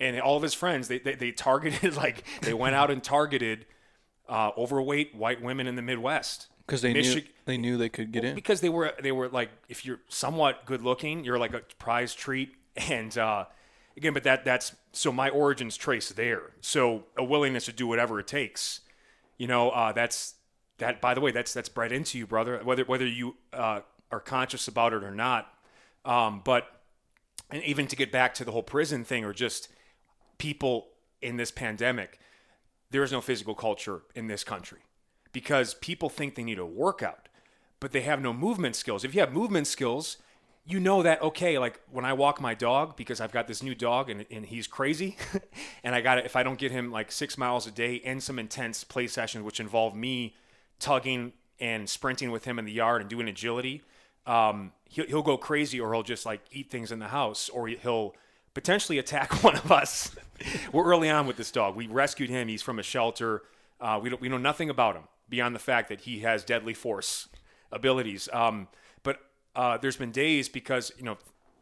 And 0.00 0.20
all 0.20 0.36
of 0.36 0.42
his 0.42 0.54
friends, 0.54 0.88
they, 0.88 0.98
they, 0.98 1.14
they 1.14 1.30
targeted, 1.30 1.96
like, 1.96 2.24
they 2.42 2.52
went 2.52 2.74
out 2.74 2.90
and 2.90 3.02
targeted 3.02 3.66
uh, 4.28 4.50
overweight 4.56 5.14
white 5.14 5.40
women 5.42 5.66
in 5.66 5.76
the 5.76 5.82
Midwest 5.82 6.48
because 6.66 6.82
they 6.82 6.92
knew 6.92 7.22
they 7.44 7.58
knew 7.58 7.76
they 7.76 7.88
could 7.88 8.10
get 8.10 8.24
in. 8.24 8.34
because 8.34 8.60
they 8.62 8.70
were 8.70 8.94
they 9.02 9.12
were 9.12 9.28
like 9.28 9.50
if 9.68 9.84
you're 9.84 10.00
somewhat 10.08 10.64
good 10.64 10.82
looking, 10.82 11.24
you're 11.24 11.38
like 11.38 11.54
a 11.54 11.60
prize 11.78 12.14
treat. 12.14 12.54
And 12.88 13.16
uh, 13.16 13.44
again, 13.96 14.12
but 14.12 14.24
that 14.24 14.44
that's 14.44 14.74
so 14.92 15.12
my 15.12 15.28
origins 15.28 15.76
trace 15.76 16.10
there. 16.10 16.52
So 16.60 17.04
a 17.16 17.24
willingness 17.24 17.66
to 17.66 17.72
do 17.72 17.86
whatever 17.86 18.20
it 18.20 18.26
takes. 18.26 18.80
You 19.38 19.46
know, 19.46 19.70
uh, 19.70 19.92
that's 19.92 20.34
that. 20.78 21.00
By 21.00 21.14
the 21.14 21.20
way, 21.20 21.30
that's 21.30 21.52
that's 21.52 21.68
bred 21.68 21.92
into 21.92 22.18
you, 22.18 22.26
brother. 22.26 22.60
Whether 22.62 22.84
whether 22.84 23.06
you 23.06 23.36
uh, 23.52 23.80
are 24.10 24.20
conscious 24.20 24.68
about 24.68 24.92
it 24.92 25.02
or 25.02 25.10
not. 25.10 25.52
Um, 26.04 26.42
but 26.44 26.80
and 27.50 27.62
even 27.64 27.86
to 27.88 27.96
get 27.96 28.12
back 28.12 28.34
to 28.34 28.44
the 28.44 28.52
whole 28.52 28.62
prison 28.62 29.04
thing, 29.04 29.24
or 29.24 29.32
just 29.32 29.68
people 30.38 30.88
in 31.22 31.36
this 31.36 31.50
pandemic, 31.50 32.18
there 32.90 33.02
is 33.02 33.12
no 33.12 33.20
physical 33.20 33.54
culture 33.54 34.02
in 34.14 34.26
this 34.26 34.44
country 34.44 34.80
because 35.32 35.74
people 35.74 36.08
think 36.08 36.34
they 36.34 36.44
need 36.44 36.58
a 36.58 36.66
workout, 36.66 37.28
but 37.80 37.92
they 37.92 38.02
have 38.02 38.20
no 38.20 38.32
movement 38.32 38.76
skills. 38.76 39.04
If 39.04 39.14
you 39.14 39.20
have 39.20 39.32
movement 39.32 39.66
skills, 39.66 40.18
you 40.66 40.80
know 40.80 41.02
that 41.02 41.20
okay, 41.22 41.58
like 41.58 41.80
when 41.90 42.04
I 42.04 42.14
walk 42.14 42.40
my 42.40 42.54
dog 42.54 42.96
because 42.96 43.20
I've 43.20 43.32
got 43.32 43.46
this 43.46 43.62
new 43.62 43.74
dog 43.74 44.08
and, 44.08 44.24
and 44.30 44.46
he's 44.46 44.66
crazy, 44.66 45.16
and 45.84 45.94
I 45.94 46.00
got 46.00 46.16
to 46.16 46.24
if 46.24 46.36
I 46.36 46.42
don't 46.42 46.58
get 46.58 46.72
him 46.72 46.90
like 46.90 47.12
six 47.12 47.36
miles 47.36 47.66
a 47.66 47.70
day 47.70 48.00
and 48.04 48.22
some 48.22 48.38
intense 48.38 48.82
play 48.84 49.06
sessions 49.06 49.44
which 49.44 49.60
involve 49.60 49.94
me 49.94 50.34
tugging 50.78 51.32
and 51.60 51.88
sprinting 51.88 52.30
with 52.30 52.44
him 52.44 52.58
in 52.58 52.64
the 52.64 52.72
yard 52.72 53.00
and 53.00 53.10
doing 53.10 53.28
agility, 53.28 53.82
um, 54.26 54.72
he'll, 54.86 55.06
he'll 55.06 55.22
go 55.22 55.36
crazy 55.36 55.80
or 55.80 55.92
he'll 55.92 56.02
just 56.02 56.24
like 56.24 56.40
eat 56.50 56.70
things 56.70 56.90
in 56.90 56.98
the 56.98 57.08
house 57.08 57.48
or 57.50 57.68
he'll 57.68 58.14
potentially 58.54 58.98
attack 58.98 59.42
one 59.44 59.56
of 59.56 59.70
us. 59.70 60.16
We're 60.72 60.84
early 60.84 61.10
on 61.10 61.26
with 61.26 61.36
this 61.36 61.50
dog. 61.50 61.76
We 61.76 61.86
rescued 61.86 62.30
him. 62.30 62.48
He's 62.48 62.62
from 62.62 62.78
a 62.78 62.82
shelter. 62.82 63.42
Uh, 63.80 64.00
we 64.02 64.08
don't 64.08 64.20
we 64.20 64.28
know 64.28 64.38
nothing 64.38 64.70
about 64.70 64.96
him 64.96 65.04
beyond 65.28 65.54
the 65.54 65.60
fact 65.60 65.88
that 65.90 66.02
he 66.02 66.20
has 66.20 66.42
deadly 66.44 66.74
force 66.74 67.28
abilities. 67.70 68.28
Um, 68.32 68.68
uh, 69.56 69.76
there's 69.78 69.96
been 69.96 70.10
days 70.12 70.48
because 70.48 70.92
you 70.98 71.04
know 71.04 71.18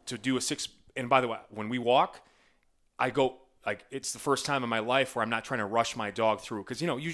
to 0.07 0.17
do 0.17 0.37
a 0.37 0.41
six. 0.41 0.67
And 0.95 1.09
by 1.09 1.21
the 1.21 1.27
way, 1.27 1.39
when 1.49 1.69
we 1.69 1.79
walk, 1.79 2.21
I 2.99 3.09
go 3.09 3.37
like 3.65 3.83
it's 3.91 4.13
the 4.13 4.19
first 4.19 4.45
time 4.45 4.63
in 4.63 4.69
my 4.69 4.79
life 4.79 5.15
where 5.15 5.23
I'm 5.23 5.29
not 5.29 5.43
trying 5.45 5.59
to 5.59 5.65
rush 5.65 5.95
my 5.95 6.11
dog 6.11 6.41
through 6.41 6.63
because 6.63 6.81
you 6.81 6.87
know 6.87 6.97
you, 6.97 7.13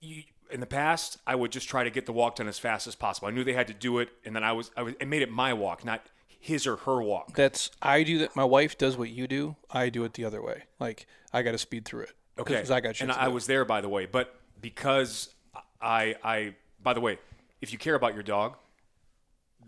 you 0.00 0.22
in 0.50 0.60
the 0.60 0.66
past 0.66 1.18
I 1.26 1.34
would 1.34 1.52
just 1.52 1.68
try 1.68 1.84
to 1.84 1.90
get 1.90 2.06
the 2.06 2.12
walk 2.12 2.36
done 2.36 2.48
as 2.48 2.58
fast 2.58 2.86
as 2.86 2.94
possible. 2.94 3.28
I 3.28 3.30
knew 3.30 3.44
they 3.44 3.52
had 3.52 3.68
to 3.68 3.74
do 3.74 3.98
it, 3.98 4.08
and 4.24 4.34
then 4.34 4.42
I 4.42 4.52
was 4.52 4.70
I 4.76 4.82
was 4.82 4.94
it 4.98 5.06
made 5.06 5.22
it 5.22 5.30
my 5.30 5.52
walk, 5.52 5.84
not 5.84 6.02
his 6.40 6.66
or 6.66 6.76
her 6.76 7.02
walk. 7.02 7.34
That's 7.34 7.70
I 7.82 8.02
do 8.02 8.18
that. 8.18 8.34
My 8.34 8.44
wife 8.44 8.78
does 8.78 8.96
what 8.96 9.10
you 9.10 9.26
do. 9.26 9.56
I 9.70 9.88
do 9.90 10.04
it 10.04 10.14
the 10.14 10.24
other 10.24 10.40
way. 10.42 10.64
Like 10.80 11.06
I 11.32 11.42
got 11.42 11.52
to 11.52 11.58
speed 11.58 11.84
through 11.84 12.02
it. 12.02 12.12
Okay, 12.38 12.60
'Cause 12.60 12.70
I 12.70 12.80
got 12.80 13.00
and 13.00 13.10
I 13.12 13.26
do. 13.26 13.32
was 13.32 13.46
there 13.46 13.64
by 13.64 13.80
the 13.80 13.88
way, 13.88 14.06
but 14.06 14.34
because 14.60 15.34
I 15.80 16.14
I 16.24 16.54
by 16.82 16.94
the 16.94 17.00
way, 17.00 17.18
if 17.60 17.72
you 17.72 17.78
care 17.78 17.94
about 17.96 18.14
your 18.14 18.22
dog, 18.22 18.56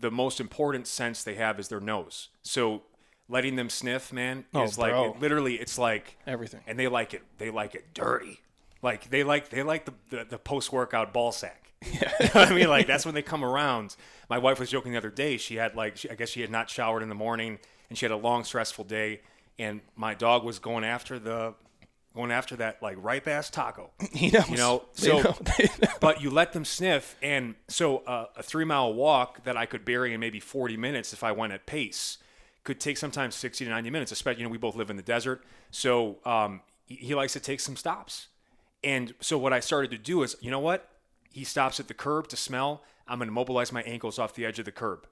the 0.01 0.11
most 0.11 0.39
important 0.39 0.87
sense 0.87 1.23
they 1.23 1.35
have 1.35 1.59
is 1.59 1.67
their 1.69 1.79
nose. 1.79 2.29
So 2.43 2.81
letting 3.29 3.55
them 3.55 3.69
sniff, 3.69 4.11
man, 4.11 4.45
Oh, 4.53 4.63
is 4.63 4.77
like 4.77 4.91
bro. 4.91 5.15
literally 5.19 5.55
it's 5.55 5.77
like 5.77 6.17
everything. 6.27 6.61
and 6.67 6.77
they 6.77 6.87
like 6.87 7.13
it. 7.13 7.21
They 7.37 7.49
like 7.51 7.75
it 7.75 7.93
dirty. 7.93 8.39
Like 8.81 9.09
they 9.09 9.23
like 9.23 9.49
they 9.49 9.63
like 9.63 9.85
the 9.85 9.93
the, 10.09 10.25
the 10.25 10.37
post 10.37 10.71
workout 10.73 11.13
ball 11.13 11.31
sack. 11.31 11.71
Yeah. 11.81 12.11
you 12.19 12.25
know 12.35 12.41
I 12.41 12.53
mean, 12.53 12.67
like 12.69 12.87
that's 12.87 13.05
when 13.05 13.15
they 13.15 13.21
come 13.21 13.43
around. 13.43 13.95
My 14.29 14.37
wife 14.37 14.59
was 14.59 14.69
joking 14.69 14.91
the 14.91 14.97
other 14.97 15.09
day. 15.09 15.37
She 15.37 15.55
had 15.55 15.75
like 15.75 15.97
she, 15.97 16.09
I 16.09 16.15
guess 16.15 16.29
she 16.29 16.41
had 16.41 16.49
not 16.51 16.69
showered 16.69 17.03
in 17.03 17.09
the 17.09 17.15
morning, 17.15 17.59
and 17.89 17.97
she 17.97 18.05
had 18.05 18.11
a 18.11 18.17
long 18.17 18.43
stressful 18.43 18.85
day. 18.85 19.21
And 19.59 19.81
my 19.95 20.13
dog 20.15 20.43
was 20.43 20.57
going 20.59 20.83
after 20.83 21.19
the 21.19 21.53
going 22.15 22.31
after 22.31 22.55
that 22.57 22.81
like 22.81 22.97
ripe 22.99 23.27
ass 23.27 23.49
taco. 23.49 23.91
He 24.11 24.29
knows. 24.31 24.49
You 24.49 24.57
know, 24.57 24.83
They 24.95 25.07
so 25.07 25.21
know. 25.21 25.37
They 25.57 25.69
know. 25.81 25.93
but 25.99 26.21
you 26.21 26.29
let 26.29 26.53
them 26.53 26.65
sniff, 26.65 27.15
and 27.21 27.55
so 27.67 27.99
uh, 27.99 28.27
a 28.35 28.43
three 28.43 28.65
mile 28.65 28.93
walk 28.93 29.43
that 29.43 29.57
I 29.57 29.65
could 29.65 29.85
bury 29.85 30.13
in 30.13 30.19
maybe 30.19 30.39
forty 30.39 30.77
minutes 30.77 31.13
if 31.13 31.23
I 31.23 31.31
went 31.31 31.53
at 31.53 31.65
pace 31.65 32.17
could 32.63 32.79
take 32.79 32.97
sometimes 32.97 33.35
sixty 33.35 33.65
to 33.65 33.71
ninety 33.71 33.89
minutes. 33.89 34.11
Especially, 34.11 34.41
you 34.41 34.47
know, 34.47 34.51
we 34.51 34.57
both 34.57 34.75
live 34.75 34.89
in 34.89 34.95
the 34.97 35.01
desert, 35.03 35.43
so 35.71 36.17
um, 36.25 36.61
he, 36.85 36.95
he 36.95 37.15
likes 37.15 37.33
to 37.33 37.39
take 37.39 37.59
some 37.59 37.75
stops. 37.75 38.27
And 38.83 39.13
so 39.19 39.37
what 39.37 39.53
I 39.53 39.59
started 39.59 39.91
to 39.91 39.97
do 39.97 40.23
is, 40.23 40.35
you 40.41 40.49
know 40.49 40.59
what? 40.59 40.89
He 41.31 41.43
stops 41.43 41.79
at 41.79 41.87
the 41.87 41.93
curb 41.93 42.27
to 42.29 42.35
smell. 42.35 42.83
I'm 43.07 43.19
going 43.19 43.27
to 43.27 43.33
mobilize 43.33 43.71
my 43.71 43.83
ankles 43.83 44.17
off 44.17 44.33
the 44.33 44.43
edge 44.45 44.57
of 44.57 44.65
the 44.65 44.71
curb. 44.71 45.05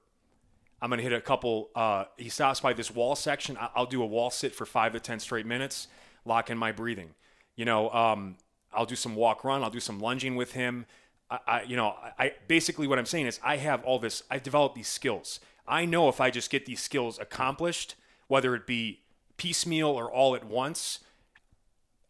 I'm 0.82 0.90
going 0.90 0.98
to 0.98 1.04
hit 1.04 1.12
a 1.12 1.20
couple. 1.20 1.70
Uh, 1.74 2.04
he 2.16 2.28
stops 2.30 2.58
by 2.60 2.72
this 2.72 2.90
wall 2.90 3.14
section. 3.14 3.56
I'll 3.76 3.86
do 3.86 4.02
a 4.02 4.06
wall 4.06 4.30
sit 4.30 4.54
for 4.54 4.66
five 4.66 4.92
to 4.94 5.00
10 5.00 5.20
straight 5.20 5.46
minutes, 5.46 5.86
lock 6.24 6.50
in 6.50 6.58
my 6.58 6.72
breathing. 6.72 7.10
You 7.56 7.64
know, 7.64 7.90
um, 7.90 8.36
I'll 8.72 8.86
do 8.86 8.96
some 8.96 9.14
walk 9.14 9.44
run. 9.44 9.62
I'll 9.62 9.70
do 9.70 9.80
some 9.80 9.98
lunging 9.98 10.36
with 10.36 10.52
him. 10.52 10.86
I, 11.30 11.38
I 11.46 11.62
you 11.62 11.76
know, 11.76 11.94
I, 12.18 12.24
I 12.24 12.32
basically 12.48 12.86
what 12.86 12.98
I'm 12.98 13.06
saying 13.06 13.26
is 13.26 13.40
I 13.42 13.56
have 13.56 13.84
all 13.84 13.98
this, 13.98 14.22
I've 14.30 14.42
developed 14.42 14.74
these 14.74 14.88
skills. 14.88 15.40
I 15.66 15.84
know 15.84 16.08
if 16.08 16.20
I 16.20 16.30
just 16.30 16.50
get 16.50 16.66
these 16.66 16.80
skills 16.80 17.18
accomplished, 17.18 17.94
whether 18.28 18.54
it 18.54 18.66
be 18.66 19.00
piecemeal 19.36 19.88
or 19.88 20.10
all 20.10 20.34
at 20.34 20.44
once, 20.44 21.00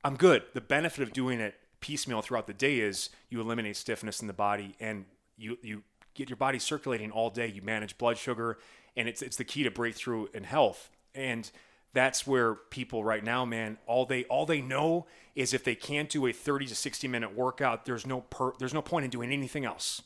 I'm 0.02 0.16
good. 0.16 0.44
The 0.54 0.60
benefit 0.60 1.02
of 1.02 1.12
doing 1.12 1.40
it 1.40 1.54
piecemeal 1.80 2.22
throughout 2.22 2.46
the 2.46 2.54
day 2.54 2.80
is 2.80 3.10
you 3.28 3.40
eliminate 3.40 3.76
stiffness 3.76 4.20
in 4.20 4.26
the 4.26 4.32
body 4.32 4.74
and 4.80 5.04
you 5.36 5.58
you 5.62 5.82
get 6.14 6.28
your 6.28 6.36
body 6.36 6.58
circulating 6.58 7.10
all 7.10 7.30
day. 7.30 7.46
You 7.46 7.62
manage 7.62 7.98
blood 7.98 8.18
sugar, 8.18 8.58
and 8.96 9.08
it's 9.08 9.22
it's 9.22 9.36
the 9.36 9.44
key 9.44 9.62
to 9.64 9.70
breakthrough 9.70 10.26
in 10.34 10.44
health. 10.44 10.90
And 11.14 11.50
that's 11.92 12.26
where 12.26 12.54
people 12.54 13.04
right 13.04 13.24
now, 13.24 13.44
man, 13.44 13.78
all 13.86 14.06
they 14.06 14.24
all 14.24 14.46
they 14.46 14.60
know 14.60 15.06
is 15.34 15.54
if 15.54 15.64
they 15.64 15.74
can't 15.74 16.08
do 16.08 16.26
a 16.26 16.32
30 16.32 16.66
to 16.66 16.74
60 16.74 17.08
minute 17.08 17.34
workout, 17.34 17.84
there's 17.84 18.06
no 18.06 18.22
per, 18.22 18.52
there's 18.58 18.74
no 18.74 18.82
point 18.82 19.04
in 19.04 19.10
doing 19.10 19.32
anything 19.32 19.64
else. 19.64 20.02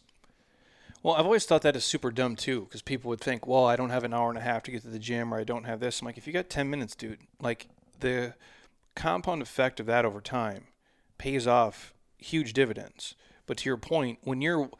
Well, 1.02 1.14
I've 1.14 1.26
always 1.26 1.44
thought 1.44 1.60
that 1.62 1.76
is 1.76 1.84
super 1.84 2.10
dumb 2.10 2.34
too, 2.34 2.62
because 2.62 2.80
people 2.80 3.10
would 3.10 3.20
think, 3.20 3.46
well, 3.46 3.66
I 3.66 3.76
don't 3.76 3.90
have 3.90 4.04
an 4.04 4.14
hour 4.14 4.30
and 4.30 4.38
a 4.38 4.42
half 4.42 4.62
to 4.64 4.70
get 4.70 4.82
to 4.82 4.88
the 4.88 4.98
gym, 4.98 5.34
or 5.34 5.38
I 5.38 5.44
don't 5.44 5.64
have 5.64 5.80
this. 5.80 6.00
I'm 6.00 6.06
like, 6.06 6.16
if 6.16 6.26
you 6.26 6.32
got 6.32 6.48
10 6.48 6.70
minutes, 6.70 6.94
dude, 6.94 7.18
like 7.40 7.68
the 8.00 8.34
compound 8.94 9.42
effect 9.42 9.80
of 9.80 9.86
that 9.86 10.06
over 10.06 10.22
time 10.22 10.68
pays 11.18 11.46
off 11.46 11.92
huge 12.16 12.54
dividends. 12.54 13.14
But 13.46 13.58
to 13.58 13.68
your 13.68 13.76
point, 13.76 14.18
when 14.22 14.40
you're 14.40 14.70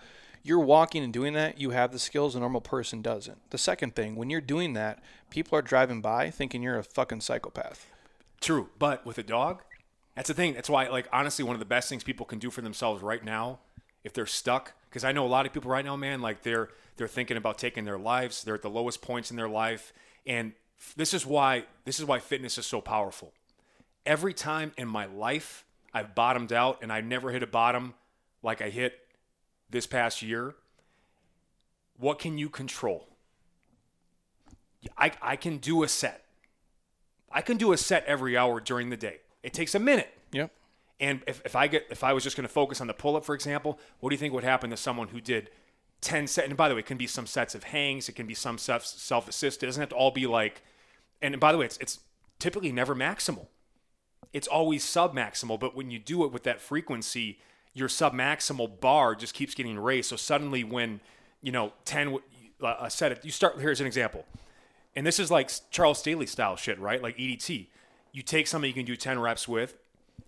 you're 0.44 0.60
walking 0.60 1.02
and 1.02 1.12
doing 1.12 1.32
that, 1.32 1.58
you 1.58 1.70
have 1.70 1.90
the 1.90 1.98
skills 1.98 2.36
a 2.36 2.40
normal 2.40 2.60
person 2.60 3.00
doesn't. 3.02 3.50
The 3.50 3.58
second 3.58 3.96
thing, 3.96 4.14
when 4.14 4.28
you're 4.28 4.42
doing 4.42 4.74
that, 4.74 5.02
people 5.30 5.58
are 5.58 5.62
driving 5.62 6.02
by 6.02 6.30
thinking 6.30 6.62
you're 6.62 6.78
a 6.78 6.84
fucking 6.84 7.22
psychopath. 7.22 7.86
True, 8.40 8.68
but 8.78 9.04
with 9.06 9.16
a 9.16 9.22
dog, 9.22 9.62
that's 10.14 10.28
the 10.28 10.34
thing. 10.34 10.52
That's 10.52 10.68
why, 10.68 10.86
like, 10.88 11.08
honestly, 11.10 11.44
one 11.44 11.56
of 11.56 11.60
the 11.60 11.66
best 11.66 11.88
things 11.88 12.04
people 12.04 12.26
can 12.26 12.38
do 12.38 12.50
for 12.50 12.60
themselves 12.60 13.02
right 13.02 13.24
now, 13.24 13.60
if 14.04 14.12
they're 14.12 14.26
stuck, 14.26 14.74
because 14.90 15.02
I 15.02 15.12
know 15.12 15.24
a 15.24 15.28
lot 15.28 15.46
of 15.46 15.52
people 15.52 15.70
right 15.70 15.84
now, 15.84 15.96
man, 15.96 16.20
like 16.20 16.42
they're 16.42 16.68
they're 16.96 17.08
thinking 17.08 17.36
about 17.36 17.58
taking 17.58 17.84
their 17.84 17.98
lives. 17.98 18.44
They're 18.44 18.54
at 18.54 18.62
the 18.62 18.70
lowest 18.70 19.02
points 19.02 19.30
in 19.30 19.36
their 19.36 19.48
life, 19.48 19.92
and 20.26 20.52
this 20.94 21.14
is 21.14 21.24
why 21.24 21.64
this 21.86 21.98
is 21.98 22.04
why 22.04 22.18
fitness 22.18 22.58
is 22.58 22.66
so 22.66 22.82
powerful. 22.82 23.32
Every 24.04 24.34
time 24.34 24.72
in 24.76 24.88
my 24.88 25.06
life 25.06 25.64
I've 25.94 26.14
bottomed 26.14 26.52
out, 26.52 26.80
and 26.82 26.92
I 26.92 27.00
never 27.00 27.30
hit 27.30 27.42
a 27.42 27.46
bottom 27.46 27.94
like 28.42 28.60
I 28.60 28.68
hit 28.68 29.00
this 29.74 29.86
past 29.86 30.22
year. 30.22 30.54
What 31.98 32.18
can 32.18 32.38
you 32.38 32.48
control? 32.48 33.08
I, 34.96 35.12
I 35.20 35.36
can 35.36 35.58
do 35.58 35.82
a 35.82 35.88
set. 35.88 36.24
I 37.30 37.42
can 37.42 37.56
do 37.56 37.72
a 37.72 37.76
set 37.76 38.04
every 38.06 38.36
hour 38.36 38.60
during 38.60 38.90
the 38.90 38.96
day. 38.96 39.18
It 39.42 39.52
takes 39.52 39.74
a 39.74 39.78
minute. 39.78 40.16
Yep. 40.32 40.52
And 41.00 41.22
if, 41.26 41.42
if 41.44 41.56
I 41.56 41.66
get 41.66 41.86
if 41.90 42.04
I 42.04 42.12
was 42.12 42.22
just 42.22 42.36
going 42.36 42.46
to 42.46 42.52
focus 42.52 42.80
on 42.80 42.86
the 42.86 42.94
pull 42.94 43.16
up, 43.16 43.24
for 43.24 43.34
example, 43.34 43.78
what 43.98 44.10
do 44.10 44.14
you 44.14 44.18
think 44.18 44.32
would 44.32 44.44
happen 44.44 44.70
to 44.70 44.76
someone 44.76 45.08
who 45.08 45.20
did 45.20 45.50
ten 46.00 46.26
set? 46.28 46.46
And 46.46 46.56
by 46.56 46.68
the 46.68 46.74
way, 46.74 46.80
it 46.80 46.86
can 46.86 46.96
be 46.96 47.08
some 47.08 47.26
sets 47.26 47.54
of 47.54 47.64
hangs. 47.64 48.08
It 48.08 48.12
can 48.12 48.26
be 48.26 48.34
some 48.34 48.58
self 48.58 48.86
self 48.86 49.28
assist. 49.28 49.62
It 49.62 49.66
doesn't 49.66 49.80
have 49.80 49.88
to 49.90 49.96
all 49.96 50.12
be 50.12 50.26
like. 50.26 50.62
And 51.20 51.40
by 51.40 51.50
the 51.50 51.58
way, 51.58 51.66
it's 51.66 51.78
it's 51.78 51.98
typically 52.38 52.70
never 52.70 52.94
maximal. 52.94 53.48
It's 54.32 54.46
always 54.46 54.84
sub 54.84 55.14
maximal. 55.14 55.58
But 55.58 55.74
when 55.74 55.90
you 55.90 55.98
do 55.98 56.24
it 56.24 56.32
with 56.32 56.44
that 56.44 56.60
frequency, 56.60 57.38
your 57.74 57.88
submaximal 57.88 58.80
bar 58.80 59.14
just 59.14 59.34
keeps 59.34 59.54
getting 59.54 59.78
raised. 59.78 60.08
So 60.08 60.16
suddenly, 60.16 60.64
when 60.64 61.00
you 61.42 61.52
know 61.52 61.72
ten 61.84 62.06
w- 62.06 62.24
uh, 62.62 62.76
a 62.80 62.90
set, 62.90 63.12
of, 63.12 63.24
you 63.24 63.30
start. 63.30 63.58
Here's 63.60 63.80
an 63.80 63.86
example 63.86 64.24
and 64.96 65.06
this 65.06 65.18
is 65.18 65.30
like 65.30 65.50
Charles 65.70 65.98
Staley 65.98 66.26
style 66.26 66.56
shit, 66.56 66.78
right? 66.78 67.02
Like 67.02 67.16
EDT. 67.16 67.66
You 68.12 68.22
take 68.22 68.46
something 68.46 68.68
you 68.68 68.74
can 68.74 68.84
do 68.84 68.96
10 68.96 69.18
reps 69.18 69.48
with, 69.48 69.76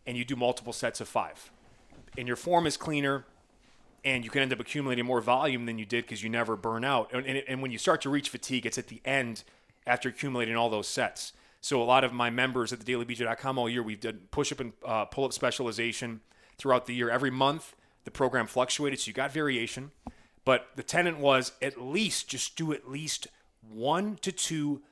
and 0.06 0.16
you 0.16 0.24
do 0.24 0.34
multiple 0.34 0.72
sets 0.72 1.00
of 1.00 1.08
five. 1.08 1.50
And 2.18 2.26
your 2.26 2.36
form 2.36 2.66
is 2.66 2.76
cleaner, 2.76 3.24
and 4.04 4.24
you 4.24 4.30
can 4.30 4.42
end 4.42 4.52
up 4.52 4.60
accumulating 4.60 5.06
more 5.06 5.20
volume 5.20 5.66
than 5.66 5.78
you 5.78 5.86
did 5.86 6.04
because 6.04 6.22
you 6.22 6.28
never 6.28 6.56
burn 6.56 6.84
out. 6.84 7.12
And, 7.12 7.24
and, 7.26 7.42
and 7.46 7.62
when 7.62 7.70
you 7.70 7.78
start 7.78 8.00
to 8.02 8.10
reach 8.10 8.28
fatigue, 8.28 8.66
it's 8.66 8.78
at 8.78 8.88
the 8.88 9.00
end 9.04 9.44
after 9.86 10.08
accumulating 10.08 10.56
all 10.56 10.68
those 10.68 10.88
sets. 10.88 11.32
So 11.60 11.80
a 11.80 11.84
lot 11.84 12.02
of 12.02 12.12
my 12.12 12.30
members 12.30 12.72
at 12.72 12.80
the 12.80 12.92
thedailybj.com 12.92 13.58
all 13.58 13.68
year, 13.68 13.82
we've 13.82 14.00
done 14.00 14.20
push-up 14.30 14.60
and 14.60 14.72
uh, 14.84 15.04
pull-up 15.04 15.32
specialization 15.32 16.20
throughout 16.58 16.86
the 16.86 16.94
year. 16.94 17.10
Every 17.10 17.30
month, 17.30 17.74
the 18.04 18.10
program 18.10 18.46
fluctuated, 18.46 19.00
so 19.00 19.08
you 19.08 19.12
got 19.12 19.32
variation. 19.32 19.90
But 20.44 20.68
the 20.76 20.82
tenant 20.82 21.18
was 21.18 21.52
at 21.60 21.80
least 21.80 22.28
just 22.28 22.56
do 22.56 22.72
at 22.72 22.88
least 22.88 23.26
one 23.60 24.16
to 24.22 24.30
two 24.30 24.82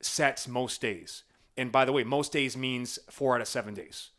sets 0.00 0.48
most 0.48 0.80
days. 0.80 1.24
And 1.56 1.70
by 1.70 1.84
the 1.84 1.92
way, 1.92 2.04
most 2.04 2.32
days 2.32 2.56
means 2.56 2.98
four 3.10 3.34
out 3.34 3.40
of 3.40 3.48
seven 3.48 3.74
days. 3.74 4.10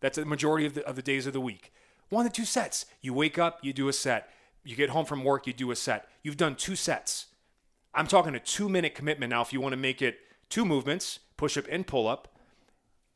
That's 0.00 0.16
the 0.16 0.24
majority 0.24 0.66
of 0.66 0.74
the, 0.74 0.86
of 0.86 0.96
the 0.96 1.02
days 1.02 1.26
of 1.26 1.32
the 1.32 1.40
week. 1.40 1.72
One 2.08 2.24
to 2.24 2.30
two 2.30 2.44
sets. 2.44 2.86
You 3.00 3.12
wake 3.12 3.38
up, 3.38 3.58
you 3.62 3.72
do 3.72 3.88
a 3.88 3.92
set. 3.92 4.30
You 4.64 4.76
get 4.76 4.90
home 4.90 5.04
from 5.04 5.24
work, 5.24 5.46
you 5.46 5.52
do 5.52 5.70
a 5.70 5.76
set. 5.76 6.08
You've 6.22 6.36
done 6.36 6.54
two 6.54 6.76
sets. 6.76 7.26
I'm 7.94 8.06
talking 8.06 8.34
a 8.34 8.40
two 8.40 8.68
minute 8.68 8.94
commitment 8.94 9.30
now. 9.30 9.42
If 9.42 9.52
you 9.52 9.60
want 9.60 9.72
to 9.72 9.78
make 9.78 10.00
it 10.00 10.18
two 10.48 10.64
movements, 10.64 11.20
push 11.36 11.56
up 11.56 11.64
and 11.70 11.86
pull 11.86 12.06
up, 12.06 12.36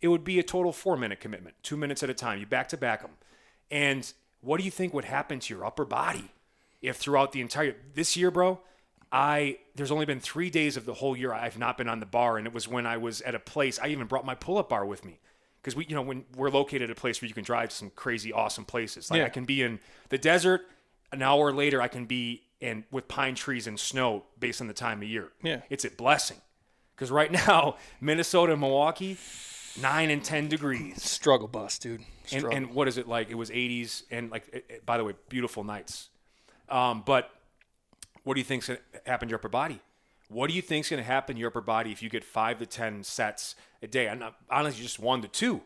it 0.04 0.08
would 0.08 0.22
be 0.22 0.38
a 0.38 0.42
total 0.42 0.70
four 0.70 0.98
minute 0.98 1.18
commitment, 1.18 1.56
two 1.62 1.78
minutes 1.78 2.02
at 2.02 2.10
a 2.10 2.14
time. 2.14 2.38
You 2.38 2.44
back 2.44 2.68
to 2.68 2.76
back 2.76 3.00
them. 3.00 3.12
And 3.70 4.12
what 4.42 4.58
do 4.58 4.64
you 4.64 4.70
think 4.70 4.92
would 4.92 5.06
happen 5.06 5.40
to 5.40 5.54
your 5.54 5.64
upper 5.64 5.86
body 5.86 6.30
if 6.82 6.96
throughout 6.96 7.32
the 7.32 7.40
entire 7.40 7.74
this 7.94 8.14
year, 8.14 8.30
bro? 8.30 8.60
I 9.10 9.56
there's 9.74 9.90
only 9.90 10.04
been 10.04 10.20
three 10.20 10.50
days 10.50 10.76
of 10.76 10.84
the 10.84 10.92
whole 10.92 11.16
year 11.16 11.32
I've 11.32 11.58
not 11.58 11.78
been 11.78 11.88
on 11.88 12.00
the 12.00 12.06
bar, 12.06 12.36
and 12.36 12.46
it 12.46 12.52
was 12.52 12.68
when 12.68 12.84
I 12.86 12.98
was 12.98 13.22
at 13.22 13.34
a 13.34 13.38
place. 13.38 13.78
I 13.82 13.86
even 13.86 14.06
brought 14.06 14.26
my 14.26 14.34
pull 14.34 14.58
up 14.58 14.68
bar 14.68 14.84
with 14.84 15.06
me 15.06 15.20
because 15.62 15.74
we, 15.74 15.86
you 15.86 15.94
know, 15.94 16.02
when 16.02 16.26
we're 16.36 16.50
located 16.50 16.82
at 16.82 16.90
a 16.90 16.94
place 16.94 17.22
where 17.22 17.28
you 17.28 17.34
can 17.34 17.44
drive 17.44 17.70
to 17.70 17.74
some 17.74 17.88
crazy 17.88 18.30
awesome 18.30 18.66
places. 18.66 19.10
Like 19.10 19.20
Yeah. 19.20 19.24
I 19.24 19.30
can 19.30 19.46
be 19.46 19.62
in 19.62 19.80
the 20.10 20.18
desert. 20.18 20.66
An 21.12 21.22
hour 21.22 21.50
later, 21.50 21.80
I 21.80 21.88
can 21.88 22.04
be 22.04 22.42
in 22.60 22.84
with 22.90 23.08
pine 23.08 23.36
trees 23.36 23.66
and 23.66 23.80
snow 23.80 24.24
based 24.38 24.60
on 24.60 24.66
the 24.66 24.74
time 24.74 25.00
of 25.00 25.08
year. 25.08 25.28
Yeah. 25.42 25.62
it's 25.70 25.86
a 25.86 25.90
blessing 25.90 26.38
because 26.94 27.10
right 27.10 27.32
now 27.46 27.76
Minnesota 28.02 28.52
and 28.52 28.60
Milwaukee, 28.60 29.16
nine 29.80 30.10
and 30.10 30.22
ten 30.24 30.48
degrees. 30.48 31.02
Struggle 31.02 31.48
bus, 31.48 31.78
dude. 31.78 32.00
And, 32.00 32.08
Struggle. 32.40 32.50
and 32.56 32.74
what 32.74 32.88
is 32.88 32.96
it 32.98 33.06
like? 33.08 33.30
It 33.30 33.34
was 33.34 33.50
80s, 33.50 34.02
and 34.10 34.30
like, 34.30 34.48
it, 34.52 34.64
it- 34.68 34.86
by 34.86 34.96
the 34.98 35.04
way, 35.04 35.14
beautiful 35.28 35.64
nights. 35.64 36.08
Um, 36.68 37.02
but 37.04 37.30
what 38.22 38.34
do 38.34 38.40
you 38.40 38.44
think's 38.44 38.66
gonna 38.68 38.78
happen 39.06 39.28
to 39.28 39.30
your 39.32 39.38
upper 39.38 39.48
body? 39.50 39.80
What 40.28 40.48
do 40.48 40.56
you 40.56 40.62
think's 40.62 40.88
gonna 40.88 41.02
happen 41.02 41.36
to 41.36 41.40
your 41.40 41.48
upper 41.48 41.60
body 41.60 41.92
if 41.92 42.02
you 42.02 42.08
get 42.08 42.24
five 42.24 42.58
to 42.60 42.66
ten 42.66 43.02
sets 43.04 43.54
a 43.82 43.86
day? 43.86 44.08
I'm 44.08 44.18
not, 44.18 44.34
honestly 44.50 44.82
just 44.82 44.98
one 44.98 45.20
to 45.22 45.28
two, 45.28 45.60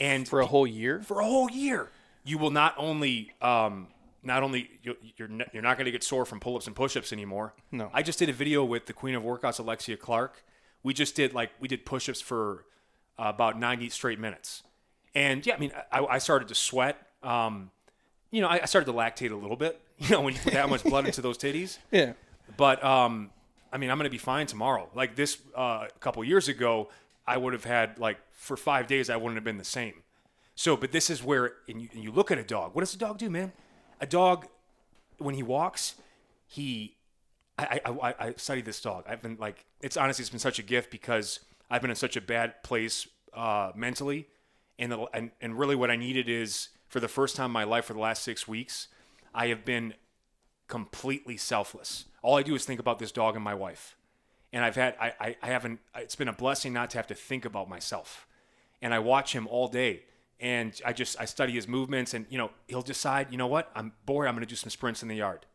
and 0.00 0.26
for 0.26 0.40
a 0.40 0.46
whole 0.46 0.66
year? 0.66 1.00
for 1.02 1.20
a 1.20 1.24
whole 1.24 1.48
year, 1.50 1.88
you 2.24 2.36
will 2.38 2.50
not 2.50 2.74
only 2.76 3.32
um, 3.40 3.86
not 4.24 4.42
only 4.42 4.68
you, 4.82 4.96
you're 5.16 5.28
you're 5.52 5.62
not 5.62 5.76
going 5.76 5.84
to 5.84 5.92
get 5.92 6.02
sore 6.02 6.24
from 6.24 6.40
pull-ups 6.40 6.66
and 6.66 6.74
push-ups 6.74 7.12
anymore. 7.12 7.54
No. 7.70 7.90
I 7.94 8.02
just 8.02 8.18
did 8.18 8.28
a 8.28 8.32
video 8.32 8.64
with 8.64 8.86
the 8.86 8.92
Queen 8.92 9.14
of 9.14 9.22
Workouts, 9.22 9.60
Alexia 9.60 9.96
Clark. 9.96 10.42
We 10.82 10.92
just 10.94 11.14
did 11.14 11.32
like 11.32 11.50
we 11.60 11.68
did 11.68 11.86
push-ups 11.86 12.20
for 12.20 12.64
uh, 13.18 13.24
about 13.26 13.58
90 13.58 13.88
straight 13.90 14.18
minutes, 14.18 14.62
and 15.14 15.46
yeah, 15.46 15.54
I 15.54 15.58
mean 15.58 15.72
I, 15.90 16.04
I 16.04 16.18
started 16.18 16.48
to 16.48 16.54
sweat. 16.54 17.00
Um, 17.22 17.70
you 18.30 18.40
know, 18.40 18.48
I, 18.48 18.60
I 18.62 18.64
started 18.66 18.90
to 18.90 18.96
lactate 18.96 19.30
a 19.30 19.36
little 19.36 19.56
bit. 19.56 19.80
You 19.98 20.10
know, 20.10 20.22
when 20.22 20.34
you 20.34 20.40
put 20.40 20.54
that 20.54 20.68
much 20.68 20.82
blood 20.82 21.06
into 21.06 21.22
those 21.22 21.38
titties. 21.38 21.78
Yeah. 21.92 22.14
But 22.56 22.82
um, 22.84 23.30
I 23.72 23.78
mean, 23.78 23.90
I'm 23.90 23.96
going 23.96 24.06
to 24.06 24.10
be 24.10 24.18
fine 24.18 24.46
tomorrow. 24.46 24.90
Like 24.92 25.14
this, 25.14 25.38
uh, 25.56 25.86
a 25.88 25.98
couple 26.00 26.22
years 26.24 26.48
ago, 26.48 26.90
I 27.26 27.36
would 27.36 27.52
have 27.52 27.64
had 27.64 27.98
like 27.98 28.18
for 28.32 28.56
five 28.56 28.86
days, 28.86 29.08
I 29.08 29.16
wouldn't 29.16 29.36
have 29.36 29.44
been 29.44 29.56
the 29.56 29.64
same. 29.64 29.94
So, 30.54 30.76
but 30.76 30.92
this 30.92 31.10
is 31.10 31.22
where, 31.22 31.54
and 31.68 31.80
you, 31.80 31.88
and 31.92 32.02
you 32.02 32.12
look 32.12 32.30
at 32.30 32.38
a 32.38 32.44
dog. 32.44 32.74
What 32.74 32.82
does 32.82 32.94
a 32.94 32.98
dog 32.98 33.18
do, 33.18 33.30
man? 33.30 33.52
A 34.00 34.06
dog, 34.06 34.46
when 35.18 35.34
he 35.34 35.42
walks, 35.42 35.94
he. 36.46 36.96
I, 37.56 37.80
I, 37.84 37.90
I, 37.90 38.14
I 38.18 38.34
studied 38.36 38.64
this 38.64 38.80
dog. 38.80 39.04
I've 39.08 39.22
been 39.22 39.36
like, 39.38 39.64
it's 39.80 39.96
honestly, 39.96 40.22
it's 40.22 40.30
been 40.30 40.40
such 40.40 40.58
a 40.58 40.62
gift 40.62 40.90
because 40.90 41.38
I've 41.70 41.80
been 41.80 41.90
in 41.90 41.96
such 41.96 42.16
a 42.16 42.20
bad 42.20 42.62
place 42.62 43.06
uh, 43.32 43.72
mentally, 43.74 44.28
and, 44.78 44.92
the, 44.92 45.06
and 45.12 45.30
and 45.40 45.58
really 45.58 45.76
what 45.76 45.90
I 45.90 45.96
needed 45.96 46.28
is 46.28 46.68
for 46.88 47.00
the 47.00 47.08
first 47.08 47.36
time 47.36 47.46
in 47.46 47.52
my 47.52 47.64
life 47.64 47.86
for 47.86 47.92
the 47.92 48.00
last 48.00 48.22
six 48.22 48.46
weeks, 48.46 48.88
I 49.34 49.48
have 49.48 49.64
been 49.64 49.94
completely 50.68 51.36
selfless. 51.36 52.06
All 52.22 52.36
I 52.36 52.42
do 52.42 52.54
is 52.54 52.64
think 52.64 52.80
about 52.80 52.98
this 52.98 53.12
dog 53.12 53.34
and 53.34 53.44
my 53.44 53.54
wife. 53.54 53.96
And 54.52 54.64
I've 54.64 54.76
had, 54.76 54.94
I, 55.00 55.12
I, 55.18 55.36
I 55.42 55.46
haven't, 55.48 55.80
it's 55.96 56.14
been 56.14 56.28
a 56.28 56.32
blessing 56.32 56.72
not 56.72 56.90
to 56.90 56.98
have 56.98 57.08
to 57.08 57.14
think 57.14 57.44
about 57.44 57.68
myself. 57.68 58.26
And 58.80 58.94
I 58.94 59.00
watch 59.00 59.32
him 59.32 59.48
all 59.48 59.66
day. 59.66 60.04
And 60.38 60.80
I 60.86 60.92
just, 60.92 61.20
I 61.20 61.24
study 61.24 61.52
his 61.52 61.66
movements 61.66 62.14
and, 62.14 62.26
you 62.28 62.38
know, 62.38 62.50
he'll 62.68 62.82
decide, 62.82 63.32
you 63.32 63.38
know 63.38 63.46
what, 63.48 63.70
I'm 63.74 63.92
bored. 64.06 64.28
I'm 64.28 64.34
going 64.34 64.46
to 64.46 64.48
do 64.48 64.56
some 64.56 64.70
sprints 64.70 65.02
in 65.02 65.08
the 65.08 65.16
yard. 65.16 65.46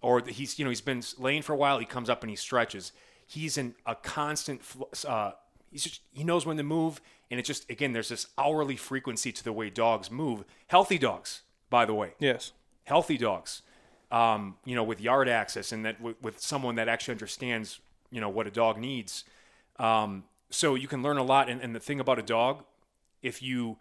Or 0.00 0.20
he's, 0.20 0.58
you 0.58 0.64
know, 0.64 0.70
he's 0.70 0.80
been 0.80 1.02
laying 1.18 1.42
for 1.42 1.52
a 1.52 1.56
while. 1.56 1.78
He 1.78 1.86
comes 1.86 2.08
up 2.08 2.22
and 2.22 2.30
he 2.30 2.36
stretches. 2.36 2.92
He's 3.32 3.56
in 3.56 3.74
a 3.86 3.94
constant, 3.94 4.60
uh, 5.08 5.32
he's 5.70 5.84
just, 5.84 6.00
he 6.12 6.22
knows 6.22 6.44
when 6.44 6.58
to 6.58 6.62
move. 6.62 7.00
And 7.30 7.40
it's 7.40 7.46
just, 7.46 7.70
again, 7.70 7.94
there's 7.94 8.10
this 8.10 8.26
hourly 8.36 8.76
frequency 8.76 9.32
to 9.32 9.42
the 9.42 9.54
way 9.54 9.70
dogs 9.70 10.10
move. 10.10 10.44
Healthy 10.66 10.98
dogs, 10.98 11.40
by 11.70 11.86
the 11.86 11.94
way 11.94 12.12
Yes. 12.18 12.52
healthy 12.84 13.16
dogs, 13.16 13.62
um, 14.10 14.56
you 14.66 14.74
know, 14.74 14.84
with 14.84 15.00
yard 15.00 15.30
access 15.30 15.72
and 15.72 15.86
that 15.86 15.98
with, 15.98 16.20
with 16.22 16.40
someone 16.40 16.74
that 16.74 16.88
actually 16.88 17.12
understands, 17.12 17.80
you 18.10 18.20
know, 18.20 18.28
what 18.28 18.46
a 18.46 18.50
dog 18.50 18.76
needs. 18.76 19.24
Um, 19.78 20.24
so 20.50 20.74
you 20.74 20.88
can 20.88 21.02
learn 21.02 21.16
a 21.16 21.22
lot. 21.22 21.48
And, 21.48 21.62
and 21.62 21.74
the 21.74 21.80
thing 21.80 22.00
about 22.00 22.18
a 22.18 22.22
dog, 22.22 22.64
if 23.22 23.40
you 23.40 23.78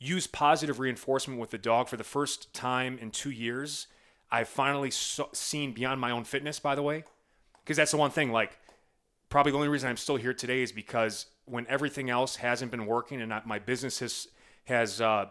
use 0.00 0.26
positive 0.26 0.80
reinforcement 0.80 1.38
with 1.38 1.50
the 1.50 1.58
dog 1.58 1.88
for 1.88 1.96
the 1.96 2.04
first 2.04 2.52
time 2.52 2.98
in 3.00 3.12
two 3.12 3.30
years, 3.30 3.86
I've 4.32 4.48
finally 4.48 4.90
so, 4.90 5.28
seen 5.32 5.72
beyond 5.72 6.00
my 6.00 6.10
own 6.10 6.24
fitness, 6.24 6.58
by 6.58 6.74
the 6.74 6.82
way, 6.82 7.04
because 7.70 7.76
that's 7.76 7.92
the 7.92 7.98
one 7.98 8.10
thing, 8.10 8.32
like, 8.32 8.58
probably 9.28 9.52
the 9.52 9.56
only 9.56 9.68
reason 9.68 9.88
I'm 9.88 9.96
still 9.96 10.16
here 10.16 10.34
today 10.34 10.60
is 10.60 10.72
because 10.72 11.26
when 11.44 11.68
everything 11.68 12.10
else 12.10 12.34
hasn't 12.34 12.72
been 12.72 12.84
working 12.84 13.22
and 13.22 13.32
I, 13.32 13.42
my 13.44 13.60
business 13.60 14.00
has 14.00 14.26
has 14.64 15.00
uh, 15.00 15.26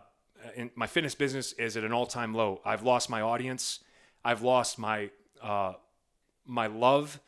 my 0.74 0.88
fitness 0.88 1.16
business 1.16 1.52
is 1.52 1.76
at 1.76 1.84
an 1.84 1.92
all 1.92 2.06
time 2.06 2.34
low. 2.34 2.62
I've 2.64 2.82
lost 2.82 3.10
my 3.10 3.20
audience. 3.20 3.82
I've 4.24 4.42
lost 4.42 4.80
my 4.80 5.10
uh, 5.44 5.74
my 6.46 6.68
love 6.68 7.20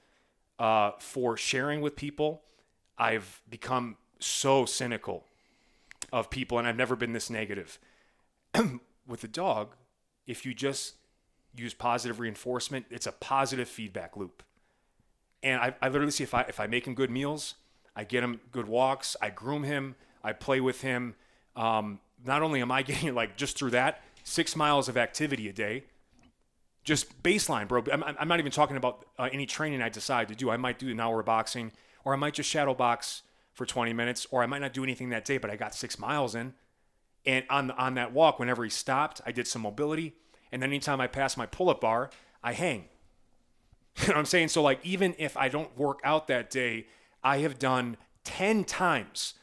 uh, 0.60 0.92
for 1.00 1.36
sharing 1.36 1.82
with 1.82 1.98
people. 1.98 2.44
I've 2.98 3.42
become 3.50 3.98
so 4.20 4.64
cynical 4.64 5.26
of 6.14 6.30
people, 6.30 6.58
and 6.58 6.66
I've 6.66 6.78
never 6.78 6.96
been 6.96 7.12
this 7.12 7.30
negative. 7.30 7.80
with 9.06 9.20
the 9.20 9.28
dog, 9.28 9.76
if 10.26 10.46
you 10.46 10.54
just 10.54 10.94
use 11.54 11.74
positive 11.74 12.22
reinforcement, 12.22 12.86
it's 12.90 13.08
a 13.08 13.12
positive 13.12 13.68
feedback 13.68 14.16
loop 14.16 14.42
and 15.44 15.62
I, 15.62 15.74
I 15.82 15.90
literally 15.90 16.12
see 16.12 16.24
if 16.24 16.34
I 16.34 16.42
if 16.44 16.60
I 16.60 16.68
make 16.68 16.86
him 16.88 16.94
good 16.94 17.10
meals, 17.10 17.56
I 17.96 18.04
get 18.04 18.24
him 18.24 18.40
good 18.52 18.68
walks, 18.68 19.16
I 19.22 19.30
groom 19.30 19.64
him, 19.64 19.96
I 20.24 20.34
play 20.34 20.62
with 20.62 20.82
him. 20.82 21.16
Um, 21.56 22.00
not 22.26 22.42
only 22.42 22.62
am 22.62 22.72
I 22.72 22.82
getting 22.84 23.14
like 23.14 23.38
just 23.38 23.58
through 23.58 23.72
that 23.72 24.02
six 24.24 24.56
miles 24.56 24.88
of 24.88 24.98
activity 24.98 25.50
a 25.50 25.54
day, 25.54 25.84
just 26.84 27.22
baseline, 27.24 27.68
bro. 27.68 27.84
I'm, 27.92 28.04
I'm 28.04 28.28
not 28.28 28.40
even 28.40 28.52
talking 28.52 28.78
about 28.78 29.06
uh, 29.20 29.30
any 29.32 29.46
training 29.46 29.82
I 29.82 29.90
decide 29.90 30.28
to 30.30 30.36
do. 30.36 30.50
I 30.50 30.58
might 30.58 30.80
do 30.80 30.90
an 30.90 31.00
hour 31.00 31.20
of 31.20 31.26
boxing, 31.26 31.72
or 32.04 32.14
I 32.14 32.18
might 32.18 32.34
just 32.34 32.50
shadow 32.50 32.74
box 32.74 33.24
for 33.54 33.66
20 33.66 33.94
minutes, 33.94 34.26
or 34.32 34.42
I 34.42 34.46
might 34.46 34.62
not 34.62 34.74
do 34.74 34.84
anything 34.84 35.10
that 35.10 35.26
day, 35.26 35.38
but 35.38 35.52
I 35.52 35.56
got 35.56 35.76
six 35.76 36.00
miles 36.00 36.34
in. 36.34 36.54
And 37.26 37.46
on 37.50 37.70
on 37.72 37.94
that 37.96 38.14
walk, 38.14 38.40
whenever 38.40 38.64
he 38.64 38.70
stopped, 38.70 39.22
I 39.26 39.32
did 39.32 39.48
some 39.48 39.62
mobility, 39.62 40.16
and 40.52 40.62
then 40.62 40.70
anytime 40.70 41.00
I 41.00 41.08
pass 41.08 41.38
my 41.38 41.46
pull 41.46 41.70
up 41.70 41.82
bar, 41.82 42.10
I 42.44 42.54
hang. 42.54 42.86
You 44.02 44.08
know 44.08 44.14
what 44.14 44.20
I'm 44.20 44.26
saying? 44.26 44.48
So 44.48 44.62
like 44.62 44.80
even 44.86 45.16
if 45.18 45.36
I 45.38 45.50
don't 45.50 45.78
work 45.78 46.00
out 46.04 46.28
that 46.28 46.50
day, 46.50 46.88
I 47.24 47.40
have 47.40 47.60
done 47.60 47.98
10 48.24 48.64
times 48.64 49.36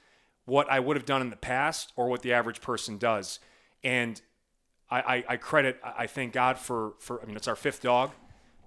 what 0.47 0.71
I 0.71 0.81
would 0.81 0.97
have 0.97 1.05
done 1.05 1.21
in 1.21 1.31
the 1.31 1.37
past 1.37 1.93
or 1.97 2.09
what 2.09 2.23
the 2.23 2.33
average 2.33 2.61
person 2.61 2.97
does. 2.97 3.41
And 3.85 4.21
I, 4.91 5.01
I, 5.01 5.25
I 5.29 5.37
credit, 5.37 5.79
I 5.85 6.07
thank 6.07 6.33
God 6.33 6.59
for, 6.59 6.95
for, 6.99 7.23
I 7.23 7.27
mean, 7.27 7.37
it's 7.37 7.47
our 7.47 7.57
fifth 7.57 7.83
dog. 7.83 8.13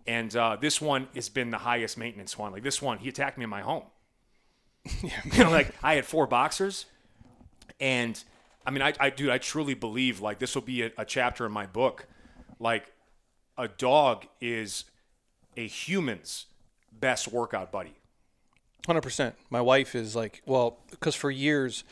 And 0.05 0.35
uh, 0.35 0.57
this 0.61 0.79
one 0.79 1.07
has 1.15 1.29
been 1.29 1.49
the 1.49 1.57
highest 1.57 1.97
maintenance 1.97 2.37
one. 2.37 2.51
Like 2.51 2.63
this 2.63 2.81
one, 2.81 2.99
he 2.99 3.09
attacked 3.09 3.37
me 3.37 3.43
in 3.43 3.49
my 3.49 3.61
home. 3.61 3.83
you 5.01 5.43
know, 5.43 5.49
like 5.49 5.73
I 5.83 5.95
had 5.95 6.05
four 6.05 6.27
boxers 6.27 6.85
and 7.79 8.23
I 8.65 8.71
mean, 8.71 8.81
I, 8.81 8.93
I 8.99 9.09
dude, 9.09 9.29
I 9.29 9.39
truly 9.39 9.73
believe 9.73 10.21
like 10.21 10.39
this 10.39 10.55
will 10.55 10.61
be 10.61 10.83
a, 10.83 10.91
a 10.97 11.05
chapter 11.05 11.45
in 11.45 11.51
my 11.51 11.65
book. 11.65 12.05
Like 12.59 12.91
a 13.57 13.67
dog 13.67 14.27
is 14.39 14.85
a 15.57 15.67
human's 15.67 16.47
best 16.91 17.27
workout 17.27 17.71
buddy. 17.71 17.95
Hundred 18.85 19.01
percent. 19.01 19.35
My 19.49 19.61
wife 19.61 19.93
is 19.93 20.15
like, 20.15 20.41
well, 20.45 20.79
because 20.89 21.13
for 21.13 21.29
years, 21.29 21.83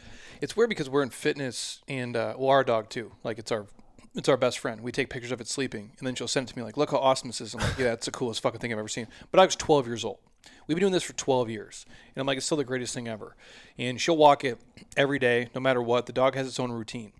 it's 0.41 0.57
weird 0.57 0.69
because 0.69 0.89
we're 0.89 1.03
in 1.03 1.11
fitness 1.11 1.81
and 1.87 2.15
uh, 2.15 2.33
well, 2.37 2.49
our 2.49 2.63
dog 2.63 2.89
too. 2.89 3.11
Like 3.23 3.37
it's 3.37 3.51
our, 3.51 3.67
it's 4.15 4.27
our 4.27 4.37
best 4.37 4.57
friend. 4.57 4.81
We 4.81 4.91
take 4.91 5.09
pictures 5.09 5.31
of 5.31 5.39
it 5.39 5.47
sleeping, 5.47 5.91
and 5.99 6.07
then 6.07 6.15
she'll 6.15 6.27
send 6.27 6.49
it 6.49 6.53
to 6.53 6.57
me 6.57 6.63
like, 6.63 6.77
look 6.77 6.89
how 6.89 6.97
awesome 6.97 7.29
this 7.29 7.41
is. 7.41 7.53
I'm 7.53 7.61
like, 7.61 7.77
yeah, 7.77 7.93
it's 7.93 8.05
the 8.05 8.11
coolest 8.11 8.41
fucking 8.41 8.59
thing 8.59 8.73
I've 8.73 8.79
ever 8.79 8.87
seen. 8.87 9.07
But 9.31 9.39
I 9.39 9.45
was 9.45 9.55
12 9.55 9.85
years 9.85 10.03
old. 10.03 10.17
We've 10.65 10.75
been 10.75 10.81
doing 10.81 10.93
this 10.93 11.03
for 11.03 11.13
12 11.13 11.49
years, 11.49 11.85
and 12.15 12.21
I'm 12.21 12.25
like, 12.25 12.37
it's 12.37 12.45
still 12.45 12.57
the 12.57 12.63
greatest 12.63 12.93
thing 12.93 13.07
ever. 13.07 13.35
And 13.77 13.99
she'll 14.01 14.17
walk 14.17 14.43
it 14.43 14.57
every 14.97 15.19
day, 15.19 15.49
no 15.53 15.61
matter 15.61 15.81
what. 15.81 16.05
The 16.05 16.13
dog 16.13 16.35
has 16.35 16.47
its 16.47 16.59
own 16.59 16.71
routine. 16.71 17.11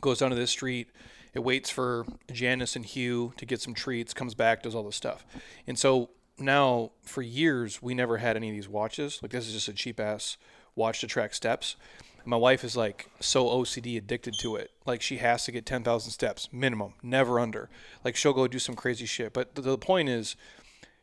Goes 0.00 0.18
down 0.20 0.30
to 0.30 0.36
this 0.36 0.50
street. 0.50 0.88
It 1.36 1.44
waits 1.44 1.68
for 1.68 2.06
Janice 2.32 2.76
and 2.76 2.84
Hugh 2.86 3.34
to 3.36 3.44
get 3.44 3.60
some 3.60 3.74
treats, 3.74 4.14
comes 4.14 4.34
back, 4.34 4.62
does 4.62 4.74
all 4.74 4.84
this 4.84 4.96
stuff. 4.96 5.26
And 5.66 5.78
so 5.78 6.08
now, 6.38 6.92
for 7.02 7.20
years, 7.20 7.82
we 7.82 7.92
never 7.92 8.16
had 8.16 8.36
any 8.36 8.48
of 8.48 8.54
these 8.54 8.70
watches. 8.70 9.20
Like, 9.22 9.32
this 9.32 9.46
is 9.46 9.52
just 9.52 9.68
a 9.68 9.74
cheap 9.74 10.00
ass 10.00 10.38
watch 10.74 11.00
to 11.02 11.06
track 11.06 11.34
steps. 11.34 11.76
My 12.24 12.38
wife 12.38 12.64
is 12.64 12.74
like 12.74 13.10
so 13.20 13.48
OCD 13.48 13.98
addicted 13.98 14.32
to 14.40 14.56
it. 14.56 14.70
Like, 14.86 15.02
she 15.02 15.18
has 15.18 15.44
to 15.44 15.52
get 15.52 15.66
10,000 15.66 16.10
steps 16.10 16.48
minimum, 16.52 16.94
never 17.02 17.38
under. 17.38 17.68
Like, 18.02 18.16
she'll 18.16 18.32
go 18.32 18.48
do 18.48 18.58
some 18.58 18.74
crazy 18.74 19.04
shit. 19.04 19.34
But 19.34 19.56
the, 19.56 19.60
the 19.60 19.76
point 19.76 20.08
is, 20.08 20.36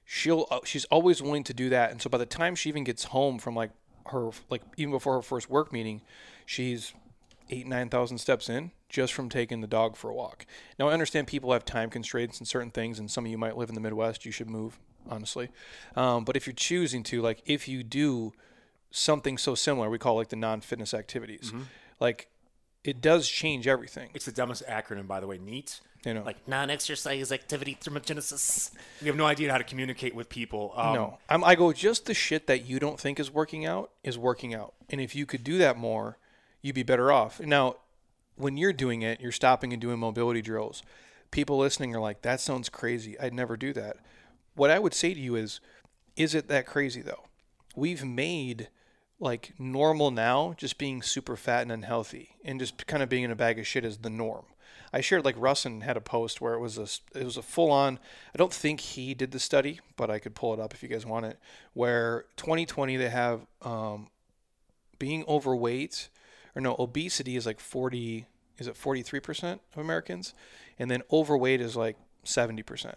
she'll 0.04 0.48
uh, 0.50 0.62
she's 0.66 0.86
always 0.86 1.22
willing 1.22 1.44
to 1.44 1.54
do 1.54 1.70
that. 1.70 1.92
And 1.92 2.02
so 2.02 2.10
by 2.10 2.18
the 2.18 2.26
time 2.26 2.56
she 2.56 2.70
even 2.70 2.84
gets 2.84 3.04
home 3.04 3.38
from 3.38 3.56
like 3.56 3.70
her 4.08 4.32
like 4.50 4.64
even 4.78 4.92
before 4.94 5.14
her 5.14 5.22
first 5.22 5.48
work 5.48 5.72
meeting, 5.72 6.02
she's 6.48 6.92
eight 7.52 7.68
nine 7.68 7.90
thousand 7.90 8.18
steps 8.18 8.50
in. 8.50 8.72
Just 8.94 9.12
from 9.12 9.28
taking 9.28 9.60
the 9.60 9.68
dog 9.68 9.98
for 9.98 10.10
a 10.12 10.14
walk. 10.14 10.46
Now, 10.78 10.88
I 10.88 10.94
understand 10.94 11.26
people 11.26 11.52
have 11.52 11.66
time 11.66 11.90
constraints 11.90 12.38
and 12.38 12.48
certain 12.48 12.70
things, 12.70 13.00
and 13.00 13.10
some 13.10 13.26
of 13.26 13.32
you 13.32 13.40
might 13.40 13.58
live 13.58 13.68
in 13.70 13.76
the 13.76 13.82
Midwest. 13.82 14.24
You 14.24 14.32
should 14.32 14.50
move, 14.50 14.80
honestly. 15.10 15.50
Um, 15.96 16.24
but 16.24 16.38
if 16.38 16.46
you're 16.46 16.54
choosing 16.54 17.02
to, 17.06 17.20
like, 17.20 17.42
if 17.46 17.68
you 17.68 17.82
do 17.84 18.34
something 18.92 19.40
so 19.40 19.56
similar, 19.56 19.90
we 19.90 19.98
call 19.98 20.14
it 20.16 20.18
like 20.20 20.30
the 20.30 20.36
non-fitness 20.36 20.94
activities, 20.94 21.48
Mm-hmm. 21.52 21.64
like 22.00 22.28
it 22.84 23.02
does 23.02 23.28
change 23.28 23.66
everything. 23.68 24.10
It's 24.14 24.26
the 24.26 24.32
dumbest 24.32 24.64
acronym, 24.68 25.08
by 25.08 25.20
the 25.20 25.26
way. 25.28 25.40
NEAT. 25.40 25.80
You 26.06 26.14
know, 26.14 26.24
Like 26.24 26.46
non-exercise 26.48 27.32
activity 27.32 27.78
thermogenesis. 27.82 28.72
We 29.02 29.08
have 29.08 29.16
no 29.16 29.26
idea 29.26 29.50
how 29.52 29.58
to 29.58 29.64
communicate 29.64 30.14
with 30.14 30.28
people. 30.30 30.74
Um, 30.76 30.94
no, 30.94 31.18
I'm, 31.30 31.44
I 31.46 31.56
go 31.56 31.72
just 31.74 32.06
the 32.06 32.14
shit 32.14 32.46
that 32.48 32.66
you 32.66 32.78
don't 32.78 33.00
think 33.00 33.20
is 33.22 33.32
working 33.32 33.66
out 33.66 33.90
is 34.04 34.18
working 34.18 34.54
out, 34.54 34.74
and 34.90 35.00
if 35.02 35.16
you 35.16 35.26
could 35.26 35.44
do 35.46 35.58
that 35.60 35.78
more, 35.78 36.18
you'd 36.62 36.76
be 36.76 36.84
better 36.84 37.10
off. 37.12 37.40
Now, 37.40 37.78
when 38.36 38.58
you're 38.58 38.74
doing 38.74 39.02
it, 39.02 39.22
you're 39.22 39.32
stopping 39.32 39.74
and 39.74 39.82
doing 39.82 40.00
mobility 40.00 40.42
drills. 40.42 40.84
People 41.32 41.58
listening 41.58 41.96
are 41.96 42.00
like, 42.00 42.22
"That 42.22 42.40
sounds 42.40 42.70
crazy. 42.70 43.20
I'd 43.20 43.34
never 43.34 43.58
do 43.58 43.74
that." 43.74 43.98
What 44.56 44.70
I 44.70 44.80
would 44.80 44.94
say 44.94 45.14
to 45.14 45.20
you 45.20 45.36
is, 45.36 45.60
is 46.16 46.36
it 46.36 46.48
that 46.48 46.68
crazy 46.68 47.02
though? 47.02 47.24
We've 47.76 48.06
made 48.06 48.70
like 49.20 49.54
normal 49.58 50.12
now 50.12 50.54
just 50.58 50.78
being 50.78 51.02
super 51.02 51.36
fat 51.36 51.62
and 51.62 51.72
unhealthy 51.72 52.36
and 52.44 52.60
just 52.60 52.86
kind 52.88 53.02
of 53.02 53.10
being 53.10 53.24
in 53.24 53.32
a 53.32 53.36
bag 53.36 53.58
of 53.58 53.66
shit 53.66 53.86
is 53.86 54.00
the 54.00 54.10
norm. 54.10 54.46
I 54.92 55.02
shared 55.02 55.26
like 55.26 55.38
Russin 55.38 55.82
had 55.82 55.98
a 55.98 56.02
post 56.02 56.40
where 56.40 56.54
it 56.54 56.60
was 56.60 56.78
a 56.78 56.88
it 57.20 57.24
was 57.24 57.38
a 57.38 57.42
full 57.42 57.72
on. 57.72 57.98
I 58.34 58.38
don't 58.38 58.54
think 58.54 58.80
he 58.80 59.16
did 59.16 59.32
the 59.32 59.40
study, 59.40 59.80
but 59.96 60.12
I 60.12 60.20
could 60.20 60.36
pull 60.36 60.54
it 60.54 60.60
up 60.60 60.74
if 60.74 60.84
you 60.84 60.90
guys 60.90 61.06
want 61.06 61.26
it. 61.26 61.40
Where 61.74 62.26
2020 62.38 62.98
they 62.98 63.10
have 63.10 63.42
um, 63.64 64.10
being 65.00 65.26
overweight 65.28 66.10
or 66.56 66.62
no 66.62 66.76
obesity 66.80 67.36
is 67.36 67.46
like 67.46 67.60
40 67.60 68.26
is 68.60 68.68
it 68.68 68.78
43 68.78 69.20
percent 69.20 69.62
of 69.74 69.80
Americans, 69.82 70.34
and 70.78 70.90
then 70.92 71.02
overweight 71.12 71.60
is 71.62 71.76
like 71.76 71.98
70 72.24 72.62
percent. 72.64 72.96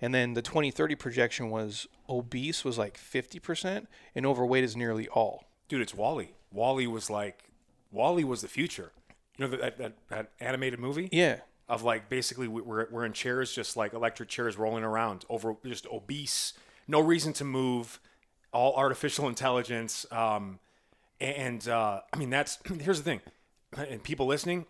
And 0.00 0.12
then 0.14 0.34
the 0.34 0.42
2030 0.42 0.94
projection 0.96 1.50
was 1.50 1.86
obese 2.08 2.64
was 2.64 2.78
like 2.78 2.96
50 2.96 3.38
percent, 3.38 3.88
and 4.14 4.24
overweight 4.26 4.64
is 4.64 4.76
nearly 4.76 5.08
all. 5.08 5.44
dude, 5.68 5.80
it's 5.82 5.94
WALL-E. 5.94 6.32
WALL-E 6.52 6.86
was 6.86 7.08
like, 7.10 7.50
WALL-E 7.92 8.24
was 8.24 8.40
the 8.42 8.48
future. 8.48 8.92
You 9.38 9.46
know 9.48 9.56
that 9.56 9.78
that, 9.78 9.94
that 10.08 10.30
animated 10.40 10.78
movie 10.80 11.08
Yeah, 11.12 11.38
of 11.68 11.82
like 11.82 12.08
basically 12.08 12.48
we- 12.48 12.62
we're 12.62 12.86
we're 12.90 13.04
in 13.04 13.12
chairs, 13.12 13.52
just 13.52 13.76
like 13.76 13.92
electric 13.92 14.28
chairs 14.28 14.56
rolling 14.56 14.84
around, 14.84 15.24
over 15.28 15.56
just 15.64 15.86
obese, 15.86 16.52
no 16.88 17.00
reason 17.00 17.32
to 17.34 17.44
move, 17.44 17.98
all 18.52 18.74
artificial 18.76 19.28
intelligence. 19.28 20.06
Um, 20.12 20.60
and 21.20 21.66
uh, 21.68 22.00
I 22.12 22.16
mean 22.16 22.30
that's 22.30 22.58
here's 22.80 22.98
the 22.98 23.04
thing, 23.04 23.20
and 23.76 24.02
people 24.02 24.26
listening, 24.26 24.66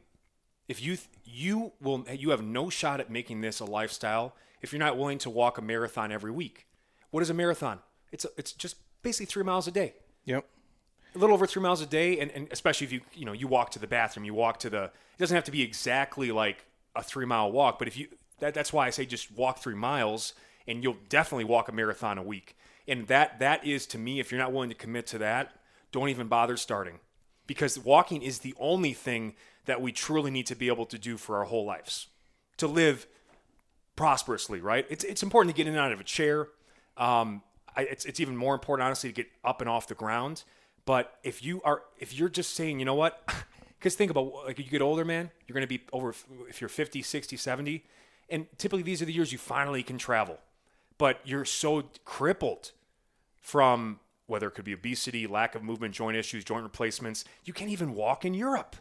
if 0.68 0.82
you 0.82 0.96
th- 0.96 1.08
you 1.24 1.72
will 1.80 2.04
you 2.12 2.30
have 2.30 2.42
no 2.42 2.70
shot 2.70 3.00
at 3.00 3.10
making 3.10 3.40
this 3.40 3.60
a 3.60 3.64
lifestyle 3.64 4.34
if 4.62 4.72
you're 4.72 4.80
not 4.80 4.96
willing 4.96 5.18
to 5.18 5.30
walk 5.30 5.58
a 5.58 5.62
marathon 5.62 6.10
every 6.10 6.30
week. 6.30 6.66
What 7.10 7.22
is 7.22 7.30
a 7.30 7.34
marathon? 7.34 7.80
It's 8.12 8.24
a, 8.24 8.28
it's 8.36 8.52
just 8.52 8.76
basically 9.02 9.26
three 9.26 9.44
miles 9.44 9.68
a 9.68 9.70
day 9.70 9.94
yep. 10.24 10.46
a 11.14 11.18
little 11.18 11.34
over 11.34 11.46
three 11.46 11.62
miles 11.62 11.80
a 11.80 11.86
day, 11.86 12.18
and, 12.18 12.30
and 12.32 12.48
especially 12.50 12.86
if 12.86 12.92
you 12.92 13.00
you 13.14 13.24
know 13.24 13.32
you 13.32 13.46
walk 13.46 13.70
to 13.72 13.78
the 13.78 13.86
bathroom, 13.86 14.24
you 14.24 14.34
walk 14.34 14.58
to 14.60 14.70
the. 14.70 14.84
It 14.84 15.18
doesn't 15.18 15.34
have 15.34 15.44
to 15.44 15.52
be 15.52 15.62
exactly 15.62 16.32
like 16.32 16.66
a 16.96 17.02
three 17.02 17.26
mile 17.26 17.52
walk, 17.52 17.78
but 17.78 17.88
if 17.88 17.96
you 17.96 18.08
that, 18.40 18.54
that's 18.54 18.72
why 18.72 18.86
I 18.86 18.90
say 18.90 19.06
just 19.06 19.32
walk 19.32 19.58
three 19.58 19.74
miles, 19.74 20.34
and 20.66 20.82
you'll 20.82 20.96
definitely 21.08 21.44
walk 21.44 21.68
a 21.68 21.72
marathon 21.72 22.18
a 22.18 22.22
week. 22.22 22.56
And 22.86 23.06
that 23.06 23.38
that 23.38 23.64
is 23.64 23.86
to 23.88 23.98
me, 23.98 24.20
if 24.20 24.30
you're 24.30 24.40
not 24.40 24.52
willing 24.52 24.70
to 24.70 24.74
commit 24.74 25.06
to 25.08 25.18
that, 25.18 25.52
don't 25.94 26.08
even 26.08 26.26
bother 26.26 26.56
starting, 26.56 26.98
because 27.46 27.78
walking 27.78 28.20
is 28.20 28.40
the 28.40 28.52
only 28.58 28.92
thing 28.92 29.34
that 29.66 29.80
we 29.80 29.92
truly 29.92 30.30
need 30.30 30.46
to 30.46 30.56
be 30.56 30.66
able 30.66 30.86
to 30.86 30.98
do 30.98 31.16
for 31.16 31.38
our 31.38 31.44
whole 31.44 31.64
lives, 31.64 32.08
to 32.56 32.66
live 32.66 33.06
prosperously, 33.94 34.60
right? 34.60 34.86
It's 34.90 35.04
it's 35.04 35.22
important 35.22 35.54
to 35.54 35.56
get 35.56 35.68
in 35.68 35.74
and 35.74 35.80
out 35.80 35.92
of 35.92 36.00
a 36.00 36.04
chair. 36.04 36.48
Um, 36.96 37.42
I, 37.76 37.82
it's 37.82 38.04
it's 38.04 38.18
even 38.18 38.36
more 38.36 38.54
important, 38.54 38.84
honestly, 38.84 39.10
to 39.10 39.14
get 39.14 39.28
up 39.44 39.60
and 39.60 39.70
off 39.70 39.86
the 39.86 39.94
ground. 39.94 40.42
But 40.84 41.16
if 41.22 41.44
you 41.44 41.62
are 41.62 41.82
if 41.98 42.12
you're 42.12 42.28
just 42.28 42.54
saying, 42.54 42.80
you 42.80 42.84
know 42.84 42.96
what, 42.96 43.22
because 43.78 43.94
think 43.94 44.10
about 44.10 44.46
like 44.46 44.58
you 44.58 44.64
get 44.64 44.82
older, 44.82 45.04
man, 45.04 45.30
you're 45.46 45.54
going 45.54 45.66
to 45.66 45.78
be 45.78 45.84
over 45.92 46.12
if 46.48 46.60
you're 46.60 46.68
50, 46.68 47.02
60, 47.02 47.36
70, 47.36 47.84
and 48.28 48.46
typically 48.58 48.82
these 48.82 49.00
are 49.00 49.04
the 49.04 49.12
years 49.12 49.30
you 49.30 49.38
finally 49.38 49.84
can 49.84 49.96
travel. 49.96 50.38
But 50.98 51.20
you're 51.24 51.44
so 51.44 51.84
crippled 52.04 52.72
from 53.40 54.00
whether 54.26 54.48
it 54.48 54.52
could 54.52 54.64
be 54.64 54.74
obesity, 54.74 55.26
lack 55.26 55.54
of 55.54 55.62
movement, 55.62 55.94
joint 55.94 56.16
issues, 56.16 56.44
joint 56.44 56.62
replacements. 56.62 57.24
You 57.44 57.52
can't 57.52 57.70
even 57.70 57.94
walk 57.94 58.24
in 58.24 58.34
Europe. 58.34 58.76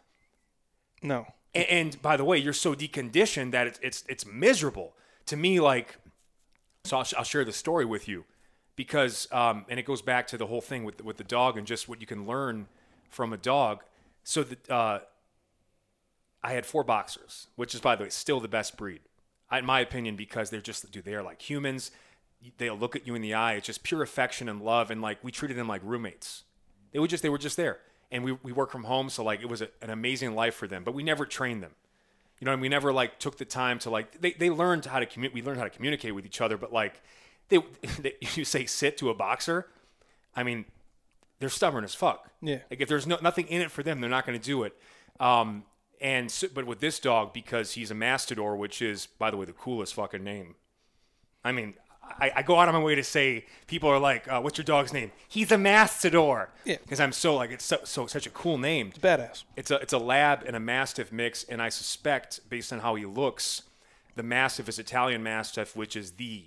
No. 1.02 1.26
And, 1.54 1.66
and 1.68 2.02
by 2.02 2.16
the 2.16 2.24
way, 2.24 2.38
you're 2.38 2.52
so 2.52 2.74
deconditioned 2.74 3.50
that 3.52 3.66
it's 3.66 3.78
it's 3.82 4.04
it's 4.08 4.26
miserable 4.26 4.94
to 5.26 5.36
me. 5.36 5.60
Like, 5.60 5.96
so 6.84 6.98
I'll, 6.98 7.06
I'll 7.18 7.24
share 7.24 7.44
the 7.44 7.52
story 7.52 7.84
with 7.84 8.08
you 8.08 8.24
because, 8.76 9.28
um, 9.32 9.66
and 9.68 9.78
it 9.78 9.84
goes 9.84 10.02
back 10.02 10.26
to 10.28 10.38
the 10.38 10.46
whole 10.46 10.60
thing 10.60 10.84
with 10.84 11.04
with 11.04 11.18
the 11.18 11.24
dog 11.24 11.58
and 11.58 11.66
just 11.66 11.88
what 11.88 12.00
you 12.00 12.06
can 12.06 12.26
learn 12.26 12.66
from 13.10 13.32
a 13.32 13.36
dog. 13.36 13.84
So 14.22 14.42
that 14.42 14.70
uh, 14.70 15.00
I 16.42 16.52
had 16.52 16.64
four 16.64 16.84
boxers, 16.84 17.48
which 17.56 17.74
is 17.74 17.80
by 17.80 17.96
the 17.96 18.04
way 18.04 18.08
still 18.08 18.40
the 18.40 18.48
best 18.48 18.76
breed, 18.78 19.00
in 19.52 19.66
my 19.66 19.80
opinion, 19.80 20.16
because 20.16 20.48
they're 20.48 20.62
just 20.62 20.90
dude, 20.90 21.04
they 21.04 21.14
are 21.14 21.22
like 21.22 21.42
humans. 21.42 21.90
They'll 22.58 22.76
look 22.76 22.96
at 22.96 23.06
you 23.06 23.14
in 23.14 23.22
the 23.22 23.34
eye. 23.34 23.54
It's 23.54 23.66
just 23.66 23.82
pure 23.82 24.02
affection 24.02 24.48
and 24.48 24.62
love, 24.62 24.90
and 24.90 25.00
like 25.00 25.22
we 25.22 25.32
treated 25.32 25.56
them 25.56 25.68
like 25.68 25.82
roommates. 25.84 26.44
They 26.92 26.98
were 26.98 27.08
just 27.08 27.22
they 27.22 27.28
were 27.28 27.38
just 27.38 27.56
there, 27.56 27.78
and 28.10 28.24
we 28.24 28.32
we 28.42 28.52
work 28.52 28.70
from 28.70 28.84
home, 28.84 29.08
so 29.10 29.24
like 29.24 29.40
it 29.40 29.48
was 29.48 29.62
a, 29.62 29.68
an 29.82 29.90
amazing 29.90 30.34
life 30.34 30.54
for 30.54 30.66
them. 30.66 30.84
But 30.84 30.94
we 30.94 31.02
never 31.02 31.26
trained 31.26 31.62
them. 31.62 31.72
You 32.40 32.46
know, 32.46 32.52
and 32.52 32.60
we 32.60 32.68
never 32.68 32.92
like 32.92 33.18
took 33.18 33.38
the 33.38 33.44
time 33.44 33.78
to 33.80 33.90
like 33.90 34.20
they, 34.20 34.32
they 34.32 34.50
learned 34.50 34.84
how 34.84 34.98
to 34.98 35.06
communicate. 35.06 35.34
We 35.34 35.46
learned 35.46 35.58
how 35.58 35.64
to 35.64 35.70
communicate 35.70 36.14
with 36.14 36.26
each 36.26 36.40
other, 36.40 36.56
but 36.56 36.72
like 36.72 37.00
they, 37.48 37.58
they 38.00 38.14
you 38.34 38.44
say 38.44 38.66
sit 38.66 38.98
to 38.98 39.10
a 39.10 39.14
boxer, 39.14 39.68
I 40.34 40.42
mean, 40.42 40.64
they're 41.40 41.48
stubborn 41.48 41.84
as 41.84 41.94
fuck. 41.94 42.30
Yeah. 42.40 42.58
Like 42.70 42.80
if 42.80 42.88
there's 42.88 43.06
no 43.06 43.18
nothing 43.22 43.46
in 43.48 43.62
it 43.62 43.70
for 43.70 43.82
them, 43.82 44.00
they're 44.00 44.10
not 44.10 44.26
going 44.26 44.38
to 44.38 44.44
do 44.44 44.64
it. 44.64 44.76
Um, 45.20 45.64
and 46.00 46.30
so, 46.30 46.48
but 46.52 46.66
with 46.66 46.80
this 46.80 46.98
dog, 46.98 47.32
because 47.32 47.72
he's 47.72 47.90
a 47.90 47.94
mastador, 47.94 48.56
which 48.56 48.82
is 48.82 49.06
by 49.06 49.30
the 49.30 49.36
way 49.36 49.46
the 49.46 49.52
coolest 49.52 49.94
fucking 49.94 50.24
name. 50.24 50.56
I 51.44 51.52
mean, 51.52 51.74
I, 52.18 52.32
I 52.36 52.42
go 52.42 52.58
out 52.58 52.68
of 52.68 52.74
my 52.74 52.82
way 52.82 52.94
to 52.94 53.04
say 53.04 53.46
people 53.66 53.88
are 53.88 53.98
like, 53.98 54.28
uh, 54.28 54.40
"What's 54.40 54.58
your 54.58 54.64
dog's 54.64 54.92
name?" 54.92 55.12
He's 55.28 55.50
a 55.52 55.56
mastador. 55.56 56.48
Yeah. 56.64 56.76
Because 56.82 57.00
I'm 57.00 57.12
so 57.12 57.34
like 57.34 57.50
it's 57.50 57.64
so, 57.64 57.78
so 57.84 58.06
such 58.06 58.26
a 58.26 58.30
cool 58.30 58.58
name. 58.58 58.88
It's 58.88 58.98
Badass. 58.98 59.44
It's 59.56 59.70
a 59.70 59.76
it's 59.76 59.92
a 59.92 59.98
lab 59.98 60.44
and 60.46 60.56
a 60.56 60.60
mastiff 60.60 61.12
mix, 61.12 61.44
and 61.44 61.60
I 61.60 61.68
suspect, 61.68 62.40
based 62.48 62.72
on 62.72 62.80
how 62.80 62.94
he 62.94 63.04
looks, 63.04 63.62
the 64.16 64.22
mastiff 64.22 64.68
is 64.68 64.78
Italian 64.78 65.22
mastiff, 65.22 65.76
which 65.76 65.96
is 65.96 66.12
the 66.12 66.44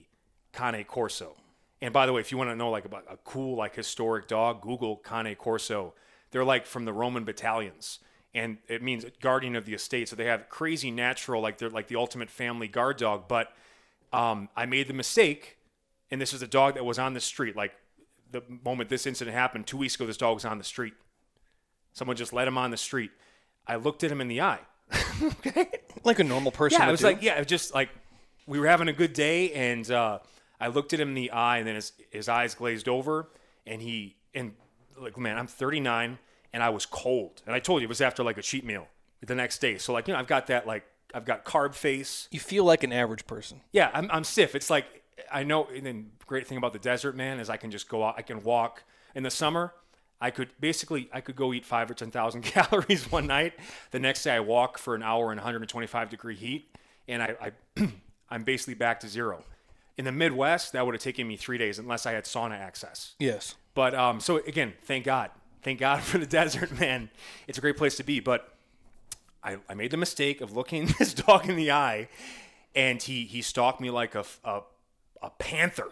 Cane 0.53 0.83
Corso. 0.85 1.35
And 1.81 1.93
by 1.93 2.05
the 2.05 2.13
way, 2.13 2.21
if 2.21 2.31
you 2.31 2.37
want 2.37 2.49
to 2.49 2.55
know 2.55 2.71
like 2.71 2.85
about 2.85 3.05
a 3.09 3.17
cool 3.17 3.55
like 3.55 3.75
historic 3.75 4.27
dog, 4.27 4.61
Google 4.61 4.97
Cane 4.97 5.35
Corso. 5.35 5.93
They're 6.31 6.43
like 6.43 6.65
from 6.65 6.83
the 6.83 6.91
Roman 6.91 7.23
battalions, 7.23 7.99
and 8.33 8.57
it 8.67 8.83
means 8.83 9.05
guardian 9.21 9.55
of 9.55 9.65
the 9.65 9.73
estate. 9.73 10.09
So 10.09 10.15
they 10.15 10.25
have 10.25 10.49
crazy 10.49 10.91
natural, 10.91 11.41
like 11.41 11.57
they're 11.57 11.69
like 11.69 11.87
the 11.87 11.95
ultimate 11.95 12.29
family 12.29 12.67
guard 12.67 12.97
dog. 12.97 13.29
But 13.29 13.53
um, 14.13 14.49
I 14.55 14.65
made 14.65 14.87
the 14.87 14.93
mistake, 14.93 15.57
and 16.11 16.21
this 16.21 16.33
is 16.33 16.41
a 16.41 16.47
dog 16.47 16.75
that 16.75 16.85
was 16.85 16.99
on 16.99 17.13
the 17.13 17.19
street. 17.19 17.55
Like 17.55 17.73
the 18.31 18.43
moment 18.63 18.89
this 18.89 19.05
incident 19.05 19.35
happened, 19.35 19.67
two 19.67 19.77
weeks 19.77 19.95
ago, 19.95 20.05
this 20.05 20.17
dog 20.17 20.35
was 20.35 20.45
on 20.45 20.57
the 20.57 20.63
street. 20.63 20.93
Someone 21.93 22.15
just 22.15 22.33
let 22.33 22.47
him 22.47 22.57
on 22.57 22.71
the 22.71 22.77
street. 22.77 23.11
I 23.65 23.75
looked 23.75 24.03
at 24.03 24.11
him 24.11 24.21
in 24.21 24.27
the 24.27 24.41
eye. 24.41 24.59
okay. 25.21 25.67
Like 26.03 26.19
a 26.19 26.23
normal 26.23 26.51
person. 26.51 26.79
Yeah, 26.79 26.87
it 26.87 26.91
was 26.91 27.01
do. 27.01 27.07
like 27.07 27.21
yeah, 27.21 27.43
just 27.43 27.73
like 27.73 27.89
we 28.45 28.59
were 28.59 28.67
having 28.67 28.87
a 28.87 28.93
good 28.93 29.13
day, 29.13 29.51
and 29.51 29.89
uh, 29.91 30.19
I 30.59 30.67
looked 30.67 30.93
at 30.93 30.99
him 30.99 31.09
in 31.09 31.15
the 31.15 31.31
eye, 31.31 31.57
and 31.57 31.67
then 31.67 31.75
his 31.75 31.91
his 32.09 32.29
eyes 32.29 32.55
glazed 32.55 32.87
over, 32.87 33.29
and 33.65 33.81
he 33.81 34.15
and 34.33 34.53
like 34.97 35.17
man, 35.17 35.37
I'm 35.37 35.47
39, 35.47 36.17
and 36.53 36.63
I 36.63 36.69
was 36.69 36.85
cold, 36.85 37.41
and 37.45 37.53
I 37.53 37.59
told 37.59 37.81
you 37.81 37.85
it 37.85 37.89
was 37.89 38.01
after 38.01 38.23
like 38.23 38.37
a 38.37 38.41
cheat 38.41 38.65
meal 38.65 38.87
the 39.25 39.35
next 39.35 39.59
day. 39.59 39.77
So 39.77 39.91
like 39.93 40.07
you 40.07 40.13
know, 40.13 40.19
I've 40.19 40.27
got 40.27 40.47
that 40.47 40.65
like 40.65 40.85
I've 41.13 41.25
got 41.25 41.45
carb 41.45 41.73
face. 41.73 42.27
you 42.31 42.39
feel 42.39 42.63
like 42.63 42.83
an 42.83 42.91
average 42.91 43.27
person. 43.27 43.61
Yeah, 43.71 43.89
I'm, 43.93 44.09
I'm 44.11 44.23
stiff. 44.23 44.55
It's 44.55 44.69
like 44.69 44.85
I 45.31 45.43
know. 45.43 45.67
And 45.73 45.85
then 45.85 46.11
great 46.25 46.47
thing 46.47 46.57
about 46.57 46.73
the 46.73 46.79
desert, 46.79 47.15
man, 47.15 47.39
is 47.39 47.49
I 47.49 47.57
can 47.57 47.71
just 47.71 47.89
go 47.89 48.03
out. 48.03 48.15
I 48.17 48.21
can 48.21 48.43
walk 48.43 48.83
in 49.15 49.23
the 49.23 49.31
summer. 49.31 49.73
I 50.19 50.31
could 50.31 50.49
basically 50.59 51.09
I 51.13 51.21
could 51.21 51.35
go 51.35 51.53
eat 51.53 51.65
five 51.65 51.89
or 51.89 51.93
ten 51.93 52.11
thousand 52.11 52.41
calories 52.43 53.11
one 53.11 53.27
night. 53.27 53.53
The 53.91 53.99
next 53.99 54.23
day 54.23 54.31
I 54.31 54.39
walk 54.39 54.77
for 54.77 54.95
an 54.95 55.03
hour 55.03 55.31
in 55.31 55.37
125 55.37 56.09
degree 56.09 56.35
heat, 56.35 56.75
and 57.07 57.21
I, 57.21 57.35
I 57.77 57.91
I'm 58.29 58.43
basically 58.43 58.73
back 58.73 58.99
to 59.01 59.07
zero. 59.07 59.43
In 59.97 60.05
the 60.05 60.11
Midwest, 60.11 60.73
that 60.73 60.85
would 60.85 60.93
have 60.93 61.01
taken 61.01 61.27
me 61.27 61.37
three 61.37 61.57
days 61.57 61.79
unless 61.79 62.05
I 62.05 62.11
had 62.11 62.25
sauna 62.25 62.59
access. 62.59 63.15
Yes. 63.19 63.55
But 63.73 63.95
um, 63.95 64.19
so 64.19 64.37
again, 64.37 64.73
thank 64.83 65.05
God, 65.05 65.31
thank 65.63 65.79
God 65.79 66.01
for 66.03 66.17
the 66.17 66.25
desert, 66.25 66.77
man. 66.79 67.09
It's 67.47 67.57
a 67.57 67.61
great 67.61 67.77
place 67.77 67.95
to 67.97 68.03
be. 68.03 68.19
But 68.19 68.56
I, 69.43 69.57
I 69.69 69.73
made 69.73 69.91
the 69.91 69.97
mistake 69.97 70.41
of 70.41 70.55
looking 70.55 70.85
this 70.99 71.13
dog 71.13 71.49
in 71.49 71.55
the 71.55 71.71
eye, 71.71 72.09
and 72.75 73.01
he 73.01 73.25
he 73.25 73.41
stalked 73.41 73.81
me 73.81 73.89
like 73.89 74.15
a 74.15 74.25
a, 74.43 74.61
a 75.21 75.29
panther. 75.31 75.89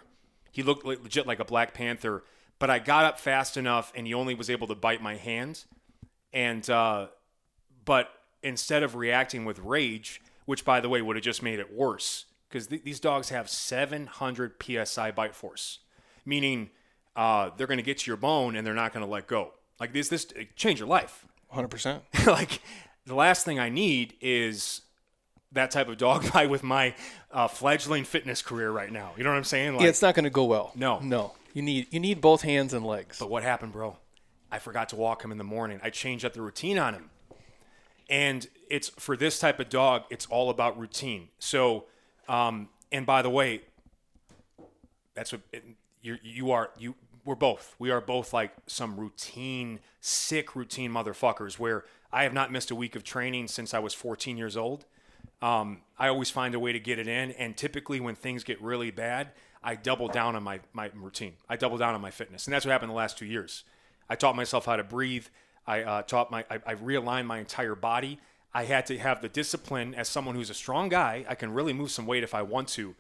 He 0.51 0.63
looked 0.63 0.85
like, 0.85 1.03
legit 1.03 1.27
like 1.27 1.39
a 1.39 1.45
black 1.45 1.73
panther. 1.73 2.23
But 2.57 2.69
I 2.69 2.79
got 2.79 3.03
up 3.03 3.19
fast 3.19 3.57
enough, 3.57 3.91
and 3.95 4.07
he 4.07 4.13
only 4.13 4.33
was 4.33 4.49
able 4.49 4.67
to 4.67 4.75
bite 4.75 5.01
my 5.01 5.15
hand. 5.15 5.65
And 6.31 6.67
uh, 6.69 7.07
but 7.83 8.09
instead 8.41 8.83
of 8.83 8.95
reacting 8.95 9.45
with 9.45 9.59
rage, 9.59 10.21
which 10.45 10.63
by 10.63 10.79
the 10.79 10.89
way 10.89 11.01
would 11.01 11.15
have 11.15 11.23
just 11.23 11.43
made 11.43 11.59
it 11.59 11.73
worse, 11.73 12.25
because 12.47 12.67
th- 12.67 12.83
these 12.83 12.99
dogs 12.99 13.29
have 13.29 13.49
700 13.49 14.53
psi 14.61 15.11
bite 15.11 15.35
force, 15.35 15.79
meaning 16.25 16.69
uh, 17.15 17.49
they're 17.57 17.67
going 17.67 17.77
to 17.77 17.83
get 17.83 17.99
to 17.99 18.09
your 18.09 18.17
bone 18.17 18.55
and 18.55 18.65
they're 18.65 18.73
not 18.73 18.93
going 18.93 19.05
to 19.05 19.11
let 19.11 19.27
go. 19.27 19.51
Like 19.79 19.93
this, 19.93 20.09
this 20.09 20.27
change 20.55 20.79
your 20.79 20.87
life. 20.87 21.25
100%. 21.53 22.01
like 22.27 22.61
the 23.05 23.15
last 23.15 23.45
thing 23.45 23.59
I 23.59 23.69
need 23.69 24.15
is 24.21 24.81
that 25.51 25.71
type 25.71 25.87
of 25.87 25.97
dog 25.97 26.31
bite 26.33 26.49
with 26.49 26.63
my 26.63 26.95
uh, 27.31 27.47
fledgling 27.47 28.03
fitness 28.03 28.41
career 28.41 28.71
right 28.71 28.91
now. 28.91 29.13
You 29.17 29.23
know 29.23 29.29
what 29.31 29.37
I'm 29.37 29.43
saying? 29.43 29.73
Like, 29.73 29.83
yeah, 29.83 29.89
it's 29.89 30.01
not 30.01 30.15
going 30.15 30.25
to 30.25 30.29
go 30.29 30.45
well. 30.45 30.71
No. 30.75 30.99
No. 30.99 31.33
You 31.53 31.61
need 31.61 31.87
you 31.91 31.99
need 31.99 32.19
both 32.19 32.41
hands 32.41 32.73
and 32.73 32.85
legs. 32.85 33.17
But 33.17 33.29
what 33.29 33.43
happened, 33.43 33.71
bro? 33.71 33.97
I 34.51 34.59
forgot 34.59 34.89
to 34.89 34.95
walk 34.95 35.23
him 35.23 35.31
in 35.31 35.37
the 35.37 35.43
morning. 35.43 35.79
I 35.83 35.89
changed 35.89 36.25
up 36.25 36.33
the 36.33 36.41
routine 36.41 36.77
on 36.77 36.93
him. 36.93 37.09
And 38.09 38.47
it's 38.69 38.89
for 38.89 39.17
this 39.17 39.39
type 39.39 39.59
of 39.59 39.69
dog, 39.69 40.03
it's 40.09 40.25
all 40.27 40.49
about 40.49 40.77
routine. 40.77 41.29
So, 41.39 41.85
um, 42.27 42.69
and 42.91 43.05
by 43.05 43.21
the 43.21 43.29
way, 43.29 43.61
that's 45.15 45.31
what 45.31 45.41
it, 45.51 45.63
you 46.01 46.17
you 46.21 46.51
are 46.51 46.71
you 46.77 46.95
we're 47.23 47.35
both 47.35 47.75
we 47.79 47.89
are 47.89 48.01
both 48.01 48.33
like 48.33 48.51
some 48.67 48.97
routine 48.97 49.79
sick 50.01 50.55
routine 50.55 50.91
motherfuckers 50.91 51.57
where 51.57 51.85
I 52.15 52.23
have 52.23 52.31
not 52.31 52.49
missed 52.49 52.71
a 52.71 52.75
week 52.75 52.95
of 52.95 53.03
training 53.03 53.49
since 53.49 53.73
I 53.73 53.79
was 53.79 53.93
14 53.93 54.37
years 54.37 54.55
old. 54.55 54.85
Um, 55.41 55.81
I 55.99 56.07
always 56.07 56.29
find 56.29 56.55
a 56.55 56.59
way 56.59 56.71
to 56.71 56.79
get 56.79 56.97
it 56.97 57.09
in, 57.09 57.31
and 57.31 57.57
typically 57.57 57.99
when 57.99 58.15
things 58.15 58.45
get 58.45 58.61
really 58.61 58.89
bad, 58.89 59.31
I 59.61 59.75
double 59.75 60.07
down 60.07 60.33
on 60.33 60.41
my 60.41 60.61
my 60.71 60.89
routine. 60.95 61.33
I 61.49 61.57
double 61.57 61.77
down 61.77 61.93
on 61.93 61.99
my 61.99 62.11
fitness, 62.11 62.47
and 62.47 62.53
that's 62.53 62.65
what 62.65 62.71
happened 62.71 62.91
the 62.91 62.95
last 62.95 63.17
two 63.17 63.25
years. 63.25 63.65
I 64.09 64.15
taught 64.15 64.37
myself 64.37 64.65
how 64.65 64.77
to 64.77 64.83
breathe. 64.83 65.25
I 65.67 65.83
uh, 65.83 66.01
taught 66.03 66.31
my 66.31 66.45
I, 66.49 66.59
I 66.65 66.75
realigned 66.75 67.25
my 67.25 67.39
entire 67.39 67.75
body. 67.75 68.21
I 68.53 68.63
had 68.63 68.85
to 68.85 68.97
have 68.97 69.21
the 69.21 69.27
discipline 69.27 69.93
as 69.93 70.07
someone 70.07 70.35
who's 70.35 70.49
a 70.49 70.53
strong 70.53 70.87
guy. 70.87 71.25
I 71.27 71.35
can 71.35 71.51
really 71.51 71.73
move 71.73 71.91
some 71.91 72.07
weight 72.07 72.23
if 72.23 72.33
I 72.33 72.43
want 72.43 72.69
to, 72.69 72.95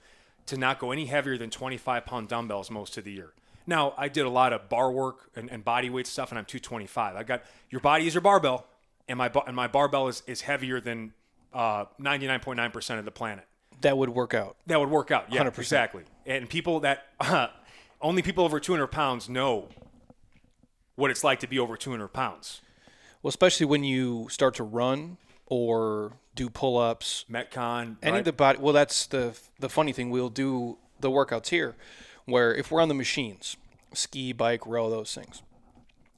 to 0.47 0.57
not 0.57 0.77
go 0.77 0.91
any 0.91 1.05
heavier 1.05 1.37
than 1.37 1.49
25 1.49 2.05
pound 2.05 2.27
dumbbells 2.27 2.69
most 2.69 2.97
of 2.97 3.05
the 3.05 3.13
year. 3.13 3.31
Now 3.65 3.93
I 3.97 4.09
did 4.09 4.25
a 4.25 4.29
lot 4.29 4.51
of 4.51 4.67
bar 4.67 4.91
work 4.91 5.29
and, 5.37 5.49
and 5.49 5.63
body 5.63 5.89
weight 5.89 6.05
stuff, 6.05 6.31
and 6.31 6.37
I'm 6.37 6.43
225. 6.43 7.15
I 7.15 7.23
got 7.23 7.43
your 7.69 7.79
body 7.79 8.07
is 8.07 8.13
your 8.13 8.21
barbell, 8.21 8.67
and 9.07 9.17
my 9.17 9.31
and 9.47 9.55
my 9.55 9.67
barbell 9.67 10.07
is 10.07 10.23
is 10.27 10.41
heavier 10.41 10.79
than 10.79 11.13
uh, 11.53 11.85
99.9% 11.99 12.99
of 12.99 13.05
the 13.05 13.11
planet. 13.11 13.45
That 13.81 13.97
would 13.97 14.09
work 14.09 14.33
out. 14.33 14.57
That 14.67 14.79
would 14.79 14.89
work 14.89 15.11
out. 15.11 15.31
Yeah, 15.31 15.43
100%. 15.43 15.57
exactly. 15.59 16.03
And 16.25 16.49
people 16.49 16.81
that 16.81 17.07
uh, 17.19 17.47
only 18.01 18.21
people 18.21 18.43
over 18.43 18.59
200 18.59 18.87
pounds 18.87 19.29
know 19.29 19.69
what 20.95 21.11
it's 21.11 21.23
like 21.23 21.39
to 21.41 21.47
be 21.47 21.59
over 21.59 21.77
200 21.77 22.09
pounds. 22.09 22.61
Well, 23.21 23.29
especially 23.29 23.65
when 23.65 23.83
you 23.83 24.27
start 24.29 24.55
to 24.55 24.63
run 24.63 25.17
or 25.45 26.13
do 26.35 26.49
pull-ups, 26.49 27.25
Metcon, 27.29 27.97
any 28.01 28.11
right? 28.11 28.19
of 28.19 28.25
the 28.25 28.33
body. 28.33 28.59
Well, 28.59 28.73
that's 28.73 29.05
the 29.07 29.37
the 29.59 29.69
funny 29.69 29.93
thing. 29.93 30.09
We'll 30.09 30.29
do 30.29 30.77
the 30.99 31.09
workouts 31.09 31.49
here, 31.49 31.75
where 32.25 32.53
if 32.53 32.71
we're 32.71 32.81
on 32.81 32.87
the 32.87 32.93
machines, 32.93 33.57
ski, 33.93 34.33
bike, 34.33 34.65
row, 34.65 34.89
those 34.89 35.13
things. 35.13 35.41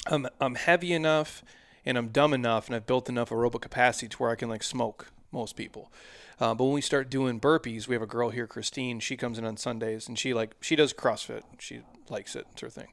I'm 0.08 0.28
I'm 0.42 0.56
heavy 0.56 0.94
enough 0.94 1.44
and 1.88 1.98
I'm 1.98 2.10
dumb 2.10 2.34
enough 2.34 2.68
and 2.68 2.76
I've 2.76 2.86
built 2.86 3.08
enough 3.08 3.30
aerobic 3.30 3.62
capacity 3.62 4.10
to 4.10 4.18
where 4.18 4.30
I 4.30 4.36
can 4.36 4.50
like 4.50 4.62
smoke 4.62 5.08
most 5.32 5.56
people. 5.56 5.90
Uh, 6.40 6.54
but 6.54 6.66
when 6.66 6.74
we 6.74 6.82
start 6.82 7.10
doing 7.10 7.40
burpees, 7.40 7.88
we 7.88 7.96
have 7.96 8.02
a 8.02 8.08
girl 8.08 8.30
here, 8.30 8.46
Christine. 8.46 9.00
She 9.00 9.16
comes 9.16 9.40
in 9.40 9.46
on 9.46 9.56
Sundays 9.56 10.08
and 10.08 10.20
she 10.20 10.34
like 10.34 10.56
she 10.60 10.76
does 10.76 10.94
CrossFit. 10.94 11.44
She 11.60 11.82
likes 12.10 12.36
it. 12.36 12.46
It's 12.52 12.62
her 12.62 12.70
thing. 12.70 12.88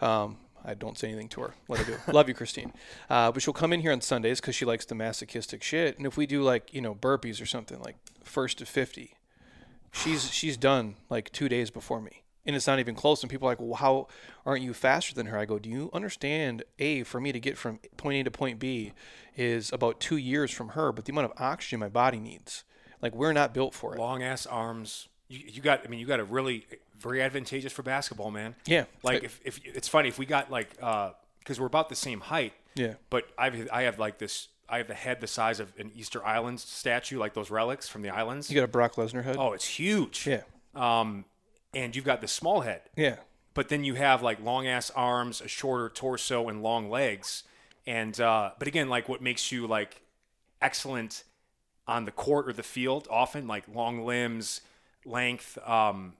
Um, 0.00 0.38
I 0.64 0.74
don't 0.74 0.98
say 0.98 1.08
anything 1.08 1.28
to 1.28 1.42
her. 1.42 1.54
Let 1.68 1.80
her 1.80 1.84
do. 1.84 1.92
it. 1.92 2.12
Love 2.12 2.26
you, 2.28 2.34
Christine. 2.34 2.72
Uh, 3.08 3.30
but 3.30 3.40
she'll 3.40 3.54
come 3.54 3.72
in 3.72 3.80
here 3.80 3.92
on 3.92 4.00
Sundays 4.00 4.40
because 4.40 4.56
she 4.56 4.64
likes 4.64 4.84
the 4.84 4.96
masochistic 4.96 5.62
shit. 5.62 5.96
And 5.96 6.06
if 6.06 6.16
we 6.16 6.26
do 6.26 6.42
like 6.42 6.74
you 6.74 6.80
know 6.80 6.94
burpees 6.94 7.40
or 7.40 7.46
something 7.46 7.80
like 7.80 7.96
first 8.24 8.58
to 8.58 8.66
fifty, 8.66 9.14
she's 9.92 10.32
she's 10.32 10.56
done 10.56 10.96
like 11.08 11.30
two 11.30 11.48
days 11.48 11.70
before 11.70 12.00
me 12.00 12.23
and 12.46 12.54
it's 12.54 12.66
not 12.66 12.78
even 12.78 12.94
close 12.94 13.22
and 13.22 13.30
people 13.30 13.48
are 13.48 13.52
like 13.52 13.60
well 13.60 13.74
how 13.74 14.06
aren't 14.44 14.62
you 14.62 14.74
faster 14.74 15.14
than 15.14 15.26
her 15.26 15.38
i 15.38 15.44
go 15.44 15.58
do 15.58 15.68
you 15.70 15.90
understand 15.92 16.62
a 16.78 17.02
for 17.04 17.20
me 17.20 17.32
to 17.32 17.40
get 17.40 17.56
from 17.56 17.78
point 17.96 18.20
a 18.20 18.24
to 18.24 18.30
point 18.30 18.58
b 18.58 18.92
is 19.36 19.72
about 19.72 19.98
two 20.00 20.16
years 20.16 20.50
from 20.50 20.70
her 20.70 20.92
but 20.92 21.04
the 21.04 21.12
amount 21.12 21.30
of 21.30 21.32
oxygen 21.40 21.80
my 21.80 21.88
body 21.88 22.18
needs 22.18 22.64
like 23.02 23.14
we're 23.14 23.32
not 23.32 23.52
built 23.52 23.74
for 23.74 23.94
it 23.94 23.98
long 23.98 24.22
ass 24.22 24.46
arms. 24.46 25.08
You, 25.28 25.40
you 25.46 25.62
got. 25.62 25.82
I 25.84 25.88
mean, 25.88 26.00
you 26.00 26.06
got 26.06 26.20
a 26.20 26.24
really 26.24 26.66
very 26.98 27.20
advantageous 27.22 27.72
for 27.72 27.82
basketball, 27.82 28.30
man. 28.30 28.54
Yeah. 28.66 28.84
Like 29.02 29.24
if, 29.24 29.40
if 29.44 29.60
it's 29.64 29.88
funny 29.88 30.08
if 30.08 30.18
we 30.18 30.26
got 30.26 30.50
like 30.50 30.70
because 31.38 31.58
we're 31.58 31.66
about 31.66 31.88
the 31.88 31.94
same 31.96 32.20
height. 32.20 32.52
Yeah. 32.74 32.94
But 33.10 33.24
I've 33.38 33.68
I 33.72 33.82
have 33.82 33.98
like 33.98 34.18
this. 34.18 34.48
I 34.68 34.78
have 34.78 34.88
the 34.88 34.94
head 34.94 35.20
the 35.20 35.26
size 35.26 35.60
of 35.60 35.72
an 35.78 35.92
Easter 35.94 36.24
Island 36.24 36.60
statue, 36.60 37.18
like 37.18 37.34
those 37.34 37.50
relics 37.50 37.88
from 37.88 38.02
the 38.02 38.10
islands. 38.10 38.50
you 38.50 38.54
got 38.54 38.64
a 38.64 38.68
brock 38.68 38.94
lesnar 38.94 39.22
head 39.22 39.36
oh, 39.38 39.52
it's 39.52 39.66
huge. 39.66 40.26
yeah 40.26 40.42
Um, 40.74 41.26
and 41.74 41.94
you've 41.94 42.04
got 42.04 42.20
the 42.20 42.28
small 42.28 42.60
head. 42.62 42.82
yeah 42.96 43.16
but 43.54 43.68
then 43.68 43.84
you 43.84 43.94
have 43.94 44.20
like 44.20 44.42
long 44.42 44.66
ass 44.66 44.90
arms, 44.90 45.40
a 45.40 45.48
shorter 45.48 45.88
torso, 45.88 46.48
and 46.48 46.62
long 46.62 46.90
legs. 46.90 47.44
And 47.86 48.20
uh, 48.20 48.50
but 48.58 48.68
again, 48.68 48.88
like 48.88 49.08
what 49.08 49.22
makes 49.22 49.52
you 49.52 49.66
like 49.66 50.02
excellent 50.60 51.22
on 51.86 52.04
the 52.04 52.10
court 52.10 52.48
or 52.48 52.52
the 52.52 52.62
field, 52.62 53.06
often 53.10 53.46
like 53.46 53.64
long 53.72 54.04
limbs, 54.04 54.60
length, 55.04 55.56
um, 55.66 56.14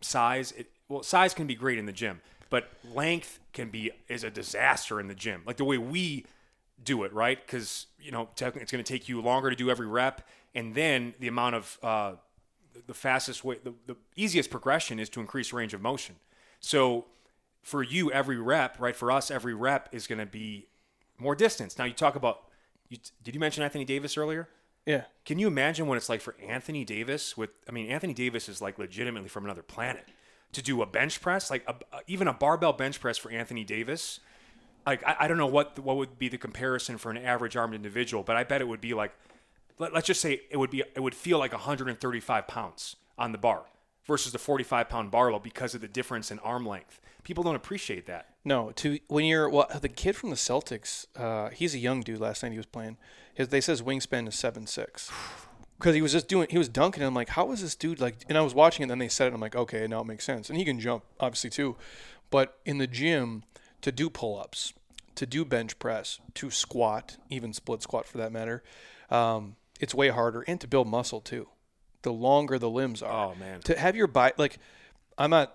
size. 0.00 0.52
It, 0.52 0.70
well, 0.88 1.02
size 1.02 1.34
can 1.34 1.46
be 1.46 1.54
great 1.54 1.78
in 1.78 1.86
the 1.86 1.92
gym, 1.92 2.20
but 2.48 2.70
length 2.94 3.38
can 3.52 3.68
be 3.68 3.90
is 4.08 4.24
a 4.24 4.30
disaster 4.30 4.98
in 4.98 5.06
the 5.06 5.14
gym. 5.14 5.42
Like 5.44 5.58
the 5.58 5.64
way 5.64 5.78
we 5.78 6.24
do 6.82 7.04
it, 7.04 7.12
right? 7.12 7.38
Because 7.44 7.86
you 8.00 8.10
know 8.10 8.30
technically 8.36 8.62
it's 8.62 8.72
going 8.72 8.82
to 8.82 8.90
take 8.90 9.08
you 9.08 9.20
longer 9.20 9.50
to 9.50 9.56
do 9.56 9.70
every 9.70 9.86
rep, 9.86 10.26
and 10.54 10.74
then 10.74 11.14
the 11.20 11.28
amount 11.28 11.56
of 11.56 11.78
uh, 11.82 12.12
the 12.86 12.94
fastest 12.94 13.44
way, 13.44 13.58
the, 13.62 13.74
the 13.86 13.96
easiest 14.16 14.50
progression 14.50 14.98
is 14.98 15.08
to 15.10 15.20
increase 15.20 15.52
range 15.52 15.74
of 15.74 15.80
motion. 15.80 16.16
So 16.60 17.06
for 17.62 17.82
you, 17.82 18.10
every 18.12 18.38
rep, 18.38 18.78
right? 18.80 18.96
For 18.96 19.10
us, 19.10 19.30
every 19.30 19.54
rep 19.54 19.88
is 19.92 20.06
going 20.06 20.18
to 20.18 20.26
be 20.26 20.66
more 21.18 21.34
distance. 21.34 21.78
Now 21.78 21.84
you 21.84 21.92
talk 21.92 22.16
about. 22.16 22.44
You, 22.88 22.98
did 23.22 23.34
you 23.34 23.40
mention 23.40 23.62
Anthony 23.62 23.84
Davis 23.84 24.16
earlier? 24.16 24.48
yeah 24.84 25.04
Can 25.24 25.38
you 25.38 25.46
imagine 25.46 25.86
what 25.86 25.96
it's 25.96 26.08
like 26.08 26.20
for 26.20 26.34
Anthony 26.44 26.84
Davis? 26.84 27.36
With 27.36 27.50
I 27.68 27.72
mean, 27.72 27.88
Anthony 27.88 28.14
Davis 28.14 28.48
is 28.48 28.60
like 28.60 28.78
legitimately 28.78 29.28
from 29.28 29.44
another 29.44 29.62
planet. 29.62 30.06
To 30.54 30.62
do 30.62 30.82
a 30.82 30.86
bench 30.86 31.20
press, 31.20 31.48
like 31.48 31.62
a, 31.68 31.76
even 32.08 32.26
a 32.26 32.32
barbell 32.32 32.72
bench 32.72 32.98
press 32.98 33.16
for 33.16 33.30
Anthony 33.30 33.62
Davis, 33.62 34.18
like 34.84 35.06
I, 35.06 35.16
I 35.20 35.28
don't 35.28 35.36
know 35.38 35.46
what 35.46 35.78
what 35.78 35.96
would 35.96 36.18
be 36.18 36.28
the 36.28 36.38
comparison 36.38 36.98
for 36.98 37.10
an 37.10 37.18
average 37.18 37.56
armed 37.56 37.74
individual, 37.74 38.24
but 38.24 38.36
I 38.36 38.42
bet 38.42 38.60
it 38.60 38.66
would 38.66 38.80
be 38.80 38.94
like, 38.94 39.12
let, 39.80 39.94
let's 39.94 40.06
just 40.06 40.20
say 40.20 40.42
it 40.50 40.56
would 40.56 40.70
be 40.70 40.84
it 40.94 41.00
would 41.00 41.14
feel 41.14 41.38
like 41.38 41.52
135 41.52 42.46
pounds 42.46 42.96
on 43.18 43.32
the 43.32 43.38
bar 43.38 43.64
versus 44.06 44.32
the 44.32 44.38
45 44.38 44.88
pound 44.88 45.10
barbell 45.10 45.40
because 45.40 45.74
of 45.74 45.80
the 45.80 45.88
difference 45.88 46.30
in 46.30 46.38
arm 46.40 46.66
length. 46.66 47.00
People 47.24 47.42
don't 47.42 47.56
appreciate 47.56 48.06
that. 48.06 48.28
No, 48.44 48.70
to 48.76 48.98
when 49.08 49.24
you're 49.24 49.48
well, 49.48 49.68
the 49.80 49.88
kid 49.88 50.16
from 50.16 50.30
the 50.30 50.36
Celtics, 50.36 51.06
uh, 51.16 51.50
he's 51.50 51.74
a 51.74 51.78
young 51.78 52.02
dude. 52.02 52.20
Last 52.20 52.42
night 52.42 52.52
he 52.52 52.58
was 52.58 52.66
playing. 52.66 52.98
His 53.34 53.48
they 53.48 53.60
says 53.60 53.82
wingspan 53.82 54.28
is 54.28 54.34
seven 54.34 54.66
six. 54.66 55.10
Because 55.78 55.94
he 55.94 56.02
was 56.02 56.12
just 56.12 56.28
doing, 56.28 56.46
he 56.50 56.58
was 56.58 56.68
dunking. 56.68 57.02
And 57.02 57.08
I'm 57.08 57.14
like, 57.14 57.30
how 57.30 57.52
is 57.52 57.62
this 57.62 57.74
dude 57.74 58.00
like? 58.00 58.18
And 58.28 58.36
I 58.36 58.42
was 58.42 58.54
watching 58.54 58.82
it. 58.82 58.84
and 58.84 58.90
Then 58.90 58.98
they 58.98 59.08
said 59.08 59.28
it. 59.28 59.34
I'm 59.34 59.40
like, 59.40 59.56
okay, 59.56 59.86
now 59.86 60.02
it 60.02 60.06
makes 60.06 60.26
sense. 60.26 60.50
And 60.50 60.58
he 60.58 60.64
can 60.66 60.78
jump, 60.78 61.04
obviously 61.18 61.48
too. 61.48 61.76
But 62.28 62.58
in 62.66 62.76
the 62.76 62.86
gym, 62.86 63.44
to 63.80 63.90
do 63.90 64.10
pull 64.10 64.38
ups, 64.38 64.74
to 65.14 65.24
do 65.24 65.42
bench 65.42 65.78
press, 65.78 66.20
to 66.34 66.50
squat, 66.50 67.16
even 67.30 67.54
split 67.54 67.80
squat 67.80 68.04
for 68.06 68.18
that 68.18 68.30
matter, 68.30 68.62
um, 69.08 69.56
it's 69.80 69.94
way 69.94 70.10
harder. 70.10 70.42
And 70.42 70.60
to 70.60 70.68
build 70.68 70.86
muscle 70.86 71.20
too. 71.20 71.48
The 72.02 72.12
longer 72.12 72.58
the 72.58 72.70
limbs 72.70 73.02
are. 73.02 73.32
Oh, 73.32 73.34
man. 73.34 73.60
To 73.62 73.78
have 73.78 73.96
your 73.96 74.06
body 74.06 74.34
like, 74.38 74.58
I'm 75.18 75.30
not 75.30 75.54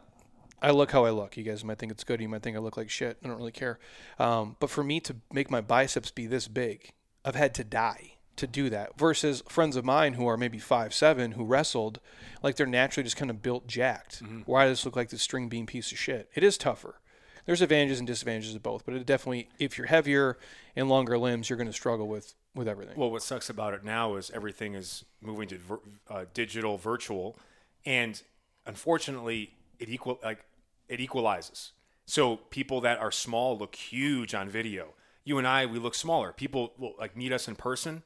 I 0.61 0.71
look 0.71 0.91
how 0.91 1.05
I 1.05 1.11
look. 1.11 1.37
You 1.37 1.43
guys 1.43 1.63
might 1.63 1.77
think 1.77 1.91
it's 1.91 2.03
good. 2.03 2.21
You 2.21 2.29
might 2.29 2.41
think 2.41 2.55
I 2.55 2.59
look 2.59 2.77
like 2.77 2.89
shit. 2.89 3.17
I 3.23 3.27
don't 3.27 3.37
really 3.37 3.51
care. 3.51 3.77
Um, 4.17 4.55
but 4.59 4.69
for 4.69 4.83
me 4.83 4.99
to 5.01 5.15
make 5.31 5.51
my 5.51 5.61
biceps 5.61 6.11
be 6.11 6.27
this 6.27 6.47
big, 6.47 6.91
I've 7.23 7.35
had 7.35 7.53
to 7.55 7.63
die 7.63 8.13
to 8.37 8.47
do 8.47 8.69
that. 8.69 8.97
Versus 8.97 9.43
friends 9.47 9.75
of 9.75 9.85
mine 9.85 10.13
who 10.13 10.27
are 10.27 10.37
maybe 10.37 10.57
five 10.57 10.93
seven 10.93 11.33
who 11.33 11.45
wrestled, 11.45 11.99
like 12.41 12.55
they're 12.55 12.65
naturally 12.65 13.03
just 13.03 13.17
kind 13.17 13.29
of 13.29 13.41
built 13.41 13.67
jacked. 13.67 14.21
Why 14.45 14.65
does 14.65 14.79
this 14.79 14.85
look 14.85 14.95
like 14.95 15.09
this 15.09 15.21
string 15.21 15.49
bean 15.49 15.65
piece 15.65 15.91
of 15.91 15.99
shit? 15.99 16.29
It 16.33 16.43
is 16.43 16.57
tougher. 16.57 16.99
There's 17.45 17.61
advantages 17.61 17.99
and 17.99 18.07
disadvantages 18.07 18.55
of 18.55 18.63
both, 18.63 18.85
but 18.85 18.95
it 18.95 19.05
definitely, 19.05 19.49
if 19.59 19.77
you're 19.77 19.87
heavier 19.87 20.37
and 20.75 20.89
longer 20.89 21.17
limbs, 21.17 21.49
you're 21.49 21.57
going 21.57 21.67
to 21.67 21.73
struggle 21.73 22.07
with 22.07 22.33
with 22.55 22.67
everything. 22.67 22.97
Well, 22.97 23.11
what 23.11 23.21
sucks 23.21 23.49
about 23.49 23.73
it 23.73 23.83
now 23.83 24.15
is 24.15 24.31
everything 24.31 24.75
is 24.75 25.03
moving 25.21 25.47
to 25.49 25.57
vir- 25.57 25.79
uh, 26.09 26.25
digital, 26.33 26.77
virtual, 26.77 27.37
and 27.85 28.21
unfortunately, 28.65 29.53
it 29.79 29.89
equal 29.89 30.19
like 30.23 30.45
it 30.87 30.99
equalizes. 30.99 31.71
So 32.05 32.37
people 32.37 32.81
that 32.81 32.99
are 32.99 33.11
small 33.11 33.57
look 33.57 33.75
huge 33.75 34.33
on 34.33 34.49
video. 34.49 34.93
You 35.23 35.39
and 35.39 35.47
I, 35.47 35.65
we 35.65 35.79
look 35.79 35.95
smaller. 35.95 36.31
People 36.31 36.73
will 36.77 36.93
like 36.99 37.17
meet 37.17 37.31
us 37.31 37.47
in 37.47 37.55
person, 37.55 38.03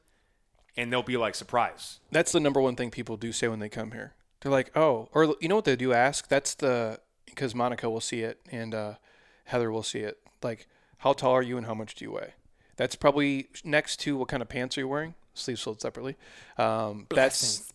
and 0.78 0.92
they'll 0.92 1.04
be 1.04 1.18
like 1.18 1.36
surprised. 1.36 2.00
That's 2.12 2.32
the 2.32 2.40
number 2.40 2.62
one 2.62 2.76
thing 2.76 2.92
people 2.92 3.18
do 3.18 3.32
say 3.32 3.48
when 3.48 3.60
they 3.60 3.70
come 3.70 3.92
here. 3.92 4.14
They're 4.42 4.52
like, 4.52 4.76
"Oh," 4.76 5.10
or 5.14 5.36
you 5.42 5.48
know 5.48 5.56
what 5.56 5.66
they 5.66 5.76
do 5.76 5.94
ask? 5.94 6.28
That's 6.28 6.56
the 6.56 7.00
because 7.26 7.54
Monica 7.54 7.90
will 7.90 8.02
see 8.02 8.22
it 8.22 8.40
and 8.52 8.74
uh, 8.74 8.94
Heather 9.50 9.72
will 9.72 9.84
see 9.84 10.00
it. 10.00 10.18
Like, 10.41 10.68
how 11.00 11.14
tall 11.14 11.34
are 11.34 11.41
you 11.41 11.58
and 11.58 11.66
how 11.66 11.74
much 11.74 11.95
do 11.95 12.06
you 12.06 12.12
weigh? 12.12 12.34
That's 12.78 12.95
probably 12.95 13.47
next 13.64 13.97
to 14.02 14.16
what 14.16 14.30
kind 14.30 14.41
of 14.41 14.47
pants 14.50 14.78
are 14.78 14.82
you 14.82 14.88
wearing. 14.88 15.16
sleeves 15.34 15.62
sold 15.62 15.82
separately. 15.82 16.16
Um, 16.58 17.08
that's 17.10 17.72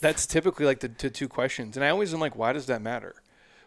that's 0.00 0.26
typically 0.26 0.66
like 0.66 0.80
the, 0.80 0.88
the 0.88 1.10
two 1.10 1.28
questions, 1.28 1.76
and 1.76 1.84
I 1.84 1.88
always 1.90 2.12
am 2.12 2.20
like, 2.20 2.36
why 2.36 2.52
does 2.52 2.66
that 2.66 2.82
matter? 2.82 3.14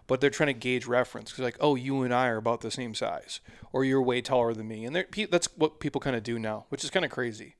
But 0.08 0.22
they're 0.22 0.30
trying 0.30 0.48
to 0.48 0.54
gauge 0.54 0.86
reference 0.86 1.32
because 1.32 1.44
like, 1.44 1.58
oh, 1.60 1.74
you 1.76 2.04
and 2.04 2.14
I 2.14 2.28
are 2.28 2.38
about 2.38 2.62
the 2.62 2.70
same 2.70 2.94
size, 2.94 3.40
or 3.72 3.84
you're 3.84 4.02
way 4.02 4.22
taller 4.22 4.54
than 4.54 4.68
me, 4.68 4.86
and 4.86 4.96
pe- 5.12 5.26
that's 5.26 5.50
what 5.58 5.80
people 5.80 6.00
kind 6.00 6.16
of 6.16 6.24
do 6.24 6.38
now, 6.38 6.66
which 6.70 6.84
is 6.84 6.92
kind 6.92 7.06
of 7.06 7.12
crazy. 7.12 7.56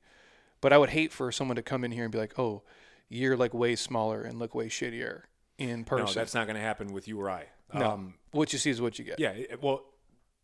But 0.60 0.72
I 0.72 0.78
would 0.78 0.90
hate 0.90 1.12
for 1.12 1.32
someone 1.32 1.56
to 1.56 1.62
come 1.62 1.84
in 1.84 1.90
here 1.90 2.04
and 2.04 2.12
be 2.12 2.18
like, 2.18 2.38
oh, 2.38 2.62
you're 3.08 3.36
like 3.36 3.52
way 3.52 3.76
smaller 3.76 4.22
and 4.22 4.38
look 4.38 4.54
way 4.54 4.68
shittier 4.68 5.22
in 5.58 5.84
person. 5.84 6.06
No, 6.06 6.12
that's 6.12 6.34
not 6.34 6.46
going 6.46 6.56
to 6.56 6.62
happen 6.62 6.92
with 6.92 7.08
you 7.08 7.20
or 7.20 7.30
I. 7.30 7.46
No. 7.74 7.90
Um, 7.90 8.14
what 8.32 8.52
you 8.52 8.58
see 8.58 8.70
is 8.70 8.80
what 8.80 8.98
you 8.98 9.04
get. 9.04 9.18
yeah. 9.18 9.30
it- 9.30 9.62
Well, 9.62 9.82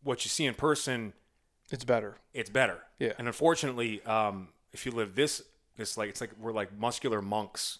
what 0.03 0.25
you 0.25 0.29
see 0.29 0.45
in 0.45 0.53
person, 0.53 1.13
It's 1.71 1.85
better. 1.85 2.17
it's 2.33 2.49
better. 2.49 2.81
Yeah. 2.99 3.13
And 3.17 3.27
unfortunately, 3.27 4.03
um, 4.05 4.49
if 4.73 4.85
you 4.85 4.91
live 4.91 5.15
this, 5.15 5.41
this 5.77 5.97
like 5.97 6.09
it's 6.09 6.21
like 6.21 6.31
we're 6.39 6.51
like 6.51 6.77
muscular 6.77 7.21
monks. 7.21 7.79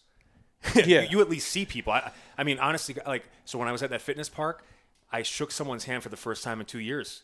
Yeah. 0.76 1.02
you, 1.02 1.08
you 1.10 1.22
at 1.22 1.30
least 1.30 1.50
see 1.50 1.66
people. 1.66 1.92
I, 1.92 2.12
I 2.38 2.44
mean, 2.46 2.58
honestly, 2.60 2.96
like 3.06 3.26
so 3.46 3.60
when 3.60 3.68
I 3.68 3.72
was 3.74 3.84
at 3.84 3.90
that 3.90 4.02
fitness 4.02 4.30
park, 4.30 4.64
I 5.12 5.22
shook 5.22 5.52
someone's 5.52 5.84
hand 5.84 6.04
for 6.04 6.10
the 6.10 6.16
first 6.18 6.44
time 6.44 6.60
in 6.62 6.66
two 6.66 6.80
years. 6.80 7.24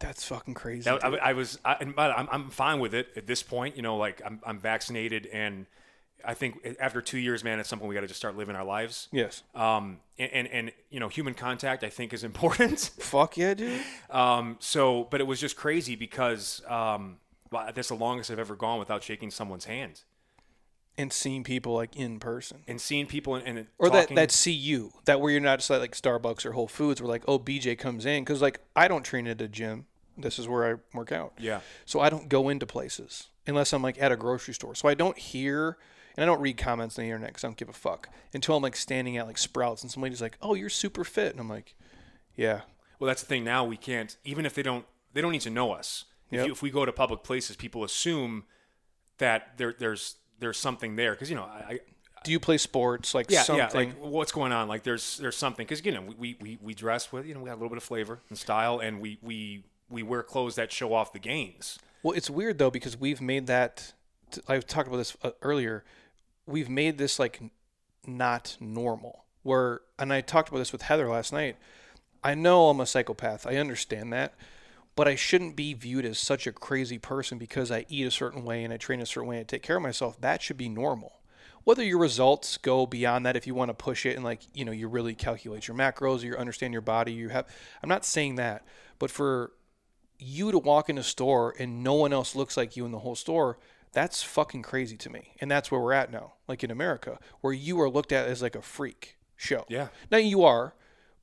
That's 0.00 0.24
fucking 0.24 0.54
crazy. 0.54 0.82
That. 0.82 1.04
I, 1.04 1.08
I 1.16 1.32
was, 1.32 1.58
I, 1.64 1.74
and 1.80 1.94
I'm, 1.98 2.28
I'm 2.30 2.50
fine 2.50 2.78
with 2.80 2.94
it 2.94 3.08
at 3.16 3.26
this 3.28 3.42
point. 3.44 3.76
You 3.76 3.82
know, 3.82 3.96
like 3.96 4.20
I'm, 4.26 4.40
I'm 4.44 4.58
vaccinated, 4.58 5.26
and 5.26 5.66
I 6.24 6.34
think 6.34 6.76
after 6.80 7.00
two 7.00 7.18
years, 7.18 7.44
man, 7.44 7.60
it's 7.60 7.68
something 7.68 7.86
we 7.88 7.94
got 7.94 8.00
to 8.02 8.06
just 8.08 8.18
start 8.18 8.36
living 8.36 8.56
our 8.56 8.64
lives. 8.64 9.08
yes. 9.12 9.42
Um, 9.54 10.00
and, 10.18 10.32
and 10.32 10.48
and 10.48 10.72
you 10.90 10.98
know, 11.00 11.08
human 11.08 11.34
contact, 11.34 11.84
I 11.84 11.88
think, 11.90 12.12
is 12.12 12.24
important. 12.32 12.78
Fuck 12.98 13.36
yeah, 13.36 13.54
dude. 13.54 13.80
Um, 14.10 14.56
so, 14.58 15.04
but 15.10 15.20
it 15.20 15.26
was 15.26 15.40
just 15.40 15.56
crazy 15.56 15.94
because 15.96 16.60
um, 16.68 17.18
that's 17.52 17.88
the 17.88 17.94
longest 17.94 18.30
I've 18.30 18.38
ever 18.38 18.56
gone 18.56 18.78
without 18.78 19.02
shaking 19.02 19.30
someone's 19.30 19.64
hand 19.66 20.02
And 20.98 21.12
seeing 21.12 21.44
people 21.44 21.74
like 21.74 21.94
in 21.96 22.18
person. 22.18 22.64
and 22.66 22.80
seeing 22.80 23.06
people 23.06 23.36
and, 23.36 23.46
and 23.46 23.66
or 23.78 23.88
that 23.90 24.00
talking- 24.02 24.16
that 24.16 24.30
see 24.32 24.52
you 24.52 24.92
that 25.04 25.20
where 25.20 25.30
you're 25.30 25.40
not 25.40 25.60
just 25.60 25.70
at 25.70 25.80
like 25.80 25.92
Starbucks 25.94 26.44
or 26.44 26.52
Whole 26.52 26.66
Foods 26.68 27.00
where 27.00 27.08
like 27.08 27.22
oh 27.28 27.38
BJ 27.38 27.78
comes 27.78 28.04
in 28.04 28.24
because 28.24 28.42
like 28.42 28.60
I 28.74 28.88
don't 28.88 29.04
train 29.04 29.26
at 29.28 29.40
a 29.40 29.46
gym 29.48 29.86
this 30.16 30.38
is 30.40 30.48
where 30.48 30.74
I 30.74 30.96
work 30.96 31.12
out 31.12 31.34
Yeah. 31.38 31.60
so 31.86 32.00
I 32.00 32.10
don't 32.10 32.28
go 32.28 32.48
into 32.48 32.66
places 32.66 33.28
unless 33.46 33.72
I'm 33.72 33.82
like 33.82 34.02
at 34.02 34.10
a 34.10 34.16
grocery 34.16 34.52
store 34.54 34.74
so 34.74 34.88
I 34.88 34.94
don't 34.94 35.16
hear 35.16 35.78
and 36.18 36.24
I 36.24 36.26
don't 36.26 36.40
read 36.40 36.56
comments 36.58 36.98
on 36.98 37.04
the 37.04 37.10
internet 37.10 37.30
because 37.30 37.44
I 37.44 37.46
don't 37.46 37.56
give 37.56 37.68
a 37.68 37.72
fuck 37.72 38.08
until 38.34 38.56
I'm 38.56 38.62
like 38.62 38.74
standing 38.74 39.16
at 39.16 39.26
like 39.26 39.38
Sprouts 39.38 39.82
and 39.82 39.90
somebody's 39.90 40.20
like 40.20 40.36
oh 40.42 40.54
you're 40.54 40.68
super 40.68 41.04
fit 41.04 41.30
and 41.30 41.40
I'm 41.40 41.48
like 41.48 41.76
yeah 42.34 42.62
Well, 42.98 43.06
that's 43.06 43.22
the 43.22 43.28
thing. 43.28 43.44
Now 43.44 43.64
we 43.64 43.76
can't, 43.76 44.16
even 44.24 44.44
if 44.44 44.54
they 44.54 44.62
don't, 44.62 44.84
they 45.12 45.20
don't 45.20 45.32
need 45.32 45.42
to 45.42 45.50
know 45.50 45.72
us. 45.72 46.04
If, 46.30 46.44
you, 46.44 46.52
if 46.52 46.62
we 46.62 46.70
go 46.70 46.84
to 46.84 46.92
public 46.92 47.22
places, 47.22 47.56
people 47.56 47.84
assume 47.84 48.44
that 49.18 49.56
there, 49.56 49.74
there's 49.78 50.16
there's 50.40 50.58
something 50.58 50.96
there 50.96 51.12
because 51.12 51.30
you 51.30 51.36
know 51.36 51.44
I, 51.44 51.64
I 51.68 51.78
do 52.24 52.32
you 52.32 52.40
play 52.40 52.58
sports 52.58 53.14
like 53.14 53.30
yeah 53.30 53.42
something 53.42 53.88
yeah 53.88 53.94
like 53.94 54.00
what's 54.00 54.32
going 54.32 54.52
on 54.52 54.68
like 54.68 54.82
there's 54.82 55.18
there's 55.18 55.36
something 55.36 55.64
because 55.64 55.84
you 55.84 55.92
know 55.92 56.02
we, 56.18 56.36
we 56.40 56.58
we 56.60 56.74
dress 56.74 57.10
with 57.12 57.26
you 57.26 57.34
know 57.34 57.40
we 57.40 57.46
got 57.46 57.54
a 57.54 57.60
little 57.60 57.70
bit 57.70 57.78
of 57.78 57.82
flavor 57.82 58.20
and 58.28 58.36
style 58.38 58.78
and 58.78 59.00
we 59.00 59.18
we 59.22 59.64
we 59.88 60.02
wear 60.02 60.22
clothes 60.22 60.54
that 60.56 60.70
show 60.70 60.92
off 60.92 61.12
the 61.12 61.18
gains. 61.18 61.78
Well, 62.02 62.14
it's 62.16 62.28
weird 62.30 62.58
though 62.58 62.70
because 62.70 62.96
we've 62.98 63.20
made 63.20 63.46
that. 63.46 63.92
t- 64.30 64.42
I 64.46 64.58
talked 64.58 64.88
about 64.88 64.98
this 64.98 65.16
uh, 65.22 65.30
earlier. 65.42 65.84
We've 66.48 66.68
made 66.70 66.98
this 66.98 67.18
like 67.18 67.40
not 68.06 68.56
normal. 68.58 69.24
Where 69.42 69.82
and 69.98 70.12
I 70.12 70.20
talked 70.22 70.48
about 70.48 70.58
this 70.58 70.72
with 70.72 70.82
Heather 70.82 71.08
last 71.08 71.32
night. 71.32 71.56
I 72.24 72.34
know 72.34 72.68
I'm 72.68 72.80
a 72.80 72.86
psychopath. 72.86 73.46
I 73.46 73.56
understand 73.56 74.12
that, 74.12 74.34
but 74.96 75.06
I 75.06 75.14
shouldn't 75.14 75.54
be 75.54 75.74
viewed 75.74 76.04
as 76.04 76.18
such 76.18 76.46
a 76.46 76.52
crazy 76.52 76.98
person 76.98 77.38
because 77.38 77.70
I 77.70 77.86
eat 77.88 78.06
a 78.06 78.10
certain 78.10 78.44
way 78.44 78.64
and 78.64 78.72
I 78.72 78.76
train 78.76 79.00
a 79.00 79.06
certain 79.06 79.28
way 79.28 79.36
and 79.36 79.42
I 79.42 79.44
take 79.44 79.62
care 79.62 79.76
of 79.76 79.82
myself. 79.82 80.20
That 80.20 80.42
should 80.42 80.56
be 80.56 80.68
normal. 80.68 81.20
Whether 81.64 81.84
your 81.84 81.98
results 81.98 82.56
go 82.56 82.86
beyond 82.86 83.26
that, 83.26 83.36
if 83.36 83.46
you 83.46 83.54
want 83.54 83.68
to 83.68 83.74
push 83.74 84.06
it 84.06 84.16
and 84.16 84.24
like 84.24 84.40
you 84.54 84.64
know 84.64 84.72
you 84.72 84.88
really 84.88 85.14
calculate 85.14 85.68
your 85.68 85.76
macros, 85.76 86.22
or 86.22 86.26
you 86.26 86.36
understand 86.36 86.72
your 86.72 86.82
body, 86.82 87.12
you 87.12 87.28
have. 87.28 87.46
I'm 87.82 87.88
not 87.90 88.06
saying 88.06 88.36
that, 88.36 88.64
but 88.98 89.10
for 89.10 89.52
you 90.18 90.50
to 90.50 90.58
walk 90.58 90.88
in 90.88 90.98
a 90.98 91.02
store 91.02 91.54
and 91.58 91.84
no 91.84 91.94
one 91.94 92.12
else 92.12 92.34
looks 92.34 92.56
like 92.56 92.76
you 92.76 92.84
in 92.84 92.90
the 92.90 92.98
whole 92.98 93.14
store, 93.14 93.58
that's 93.92 94.22
fucking 94.22 94.62
crazy 94.62 94.96
to 94.98 95.10
me. 95.10 95.34
And 95.40 95.50
that's 95.50 95.70
where 95.70 95.80
we're 95.80 95.92
at 95.92 96.10
now, 96.10 96.34
like 96.46 96.62
in 96.64 96.70
America, 96.70 97.18
where 97.40 97.52
you 97.52 97.80
are 97.80 97.90
looked 97.90 98.12
at 98.12 98.26
as 98.28 98.42
like 98.42 98.56
a 98.56 98.62
freak 98.62 99.16
show. 99.36 99.64
Yeah. 99.68 99.88
Now 100.10 100.18
you 100.18 100.44
are, 100.44 100.74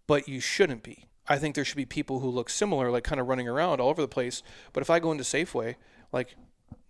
but 0.07 0.27
you 0.27 0.39
shouldn't 0.39 0.83
be. 0.83 1.05
I 1.27 1.37
think 1.37 1.55
there 1.55 1.65
should 1.65 1.77
be 1.77 1.85
people 1.85 2.19
who 2.19 2.29
look 2.29 2.49
similar, 2.49 2.91
like 2.91 3.03
kind 3.03 3.19
of 3.19 3.27
running 3.27 3.47
around 3.47 3.81
all 3.81 3.89
over 3.89 4.01
the 4.01 4.07
place. 4.07 4.43
But 4.73 4.81
if 4.81 4.89
I 4.89 4.99
go 4.99 5.11
into 5.11 5.23
Safeway, 5.23 5.75
like, 6.11 6.35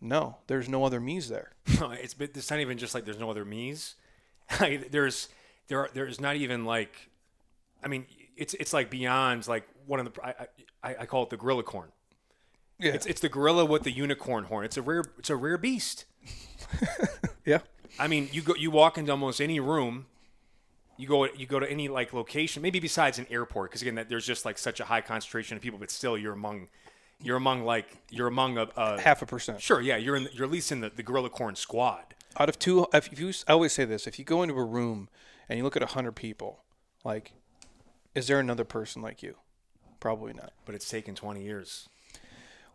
no, 0.01 0.37
there's 0.47 0.67
no 0.67 0.83
other 0.83 0.99
me's 0.99 1.29
there. 1.29 1.51
it's 1.65 2.13
been, 2.13 2.29
it's 2.35 2.51
not 2.51 2.59
even 2.59 2.77
just 2.77 2.93
like 2.93 3.05
there's 3.05 3.19
no 3.19 3.29
other 3.29 3.45
me's. 3.45 3.95
Like, 4.59 4.91
there's 4.91 5.29
there 5.69 5.79
are, 5.79 5.89
there's 5.91 6.21
not 6.21 6.35
even 6.35 6.65
like, 6.65 7.09
I 7.83 7.87
mean, 7.87 8.05
it's 8.37 8.53
it's 8.53 8.73
like 8.73 8.91
beyond 8.91 9.47
like 9.47 9.67
one 9.87 9.99
of 9.99 10.13
the 10.13 10.23
I 10.23 10.47
I, 10.83 10.95
I 10.99 11.05
call 11.07 11.23
it 11.23 11.31
the 11.31 11.37
gorilla 11.37 11.63
corn. 11.63 11.91
Yeah. 12.79 12.91
It's 12.91 13.05
it's 13.05 13.21
the 13.21 13.29
gorilla 13.29 13.65
with 13.65 13.83
the 13.83 13.91
unicorn 13.91 14.45
horn. 14.45 14.65
It's 14.65 14.77
a 14.77 14.81
rare 14.81 15.03
it's 15.17 15.29
a 15.29 15.35
rare 15.35 15.57
beast. 15.57 16.05
yeah. 17.45 17.59
I 17.99 18.07
mean, 18.07 18.29
you 18.31 18.41
go 18.41 18.55
you 18.55 18.71
walk 18.71 18.97
into 18.97 19.11
almost 19.11 19.39
any 19.39 19.59
room, 19.59 20.07
you 20.97 21.07
go 21.07 21.25
you 21.25 21.45
go 21.45 21.59
to 21.59 21.69
any 21.69 21.87
like 21.87 22.11
location, 22.13 22.61
maybe 22.61 22.79
besides 22.79 23.17
an 23.17 23.27
airport, 23.29 23.71
because 23.71 23.81
again, 23.81 23.95
that 23.95 24.09
there's 24.09 24.25
just 24.25 24.43
like 24.45 24.57
such 24.57 24.79
a 24.79 24.85
high 24.85 25.01
concentration 25.01 25.55
of 25.55 25.63
people, 25.63 25.79
but 25.79 25.89
still 25.89 26.17
you're 26.17 26.33
among 26.33 26.67
you're 27.21 27.37
among 27.37 27.63
like 27.63 27.87
you're 28.09 28.27
among 28.27 28.57
a, 28.57 28.67
a 28.75 28.99
Half 28.99 29.21
a 29.21 29.25
percent. 29.25 29.61
sure 29.61 29.79
yeah 29.79 29.95
you're 29.95 30.17
in 30.17 30.27
you're 30.33 30.43
at 30.43 30.51
least 30.51 30.69
in 30.71 30.81
the, 30.81 30.89
the 30.89 31.03
gorilla 31.03 31.29
corn 31.29 31.55
squad. 31.55 32.13
Out 32.37 32.49
of 32.49 32.59
two, 32.59 32.85
if 32.93 33.17
you, 33.17 33.31
I 33.47 33.53
always 33.53 33.71
say 33.71 33.85
this: 33.85 34.07
if 34.07 34.19
you 34.19 34.25
go 34.25 34.43
into 34.43 34.55
a 34.55 34.65
room 34.65 35.07
and 35.47 35.57
you 35.57 35.63
look 35.63 35.77
at 35.77 35.81
a 35.83 35.87
hundred 35.87 36.17
people, 36.17 36.65
like, 37.05 37.31
is 38.13 38.27
there 38.27 38.41
another 38.41 38.65
person 38.65 39.01
like 39.01 39.23
you? 39.23 39.35
Probably 40.01 40.33
not. 40.33 40.51
But 40.65 40.75
it's 40.75 40.89
taken 40.89 41.15
20 41.15 41.41
years. 41.41 41.87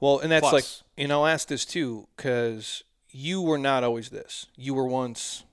Well, 0.01 0.19
and 0.19 0.33
that's 0.33 0.49
Plus. 0.49 0.53
like, 0.53 1.05
and 1.05 1.13
I'll 1.13 1.27
ask 1.27 1.47
this 1.49 1.65
too, 1.65 2.09
because 2.17 2.83
you 3.11 3.43
were 3.43 3.59
not 3.59 3.85
always 3.85 4.09
this. 4.09 4.47
You 4.57 4.75
were 4.75 4.87
once 4.87 5.45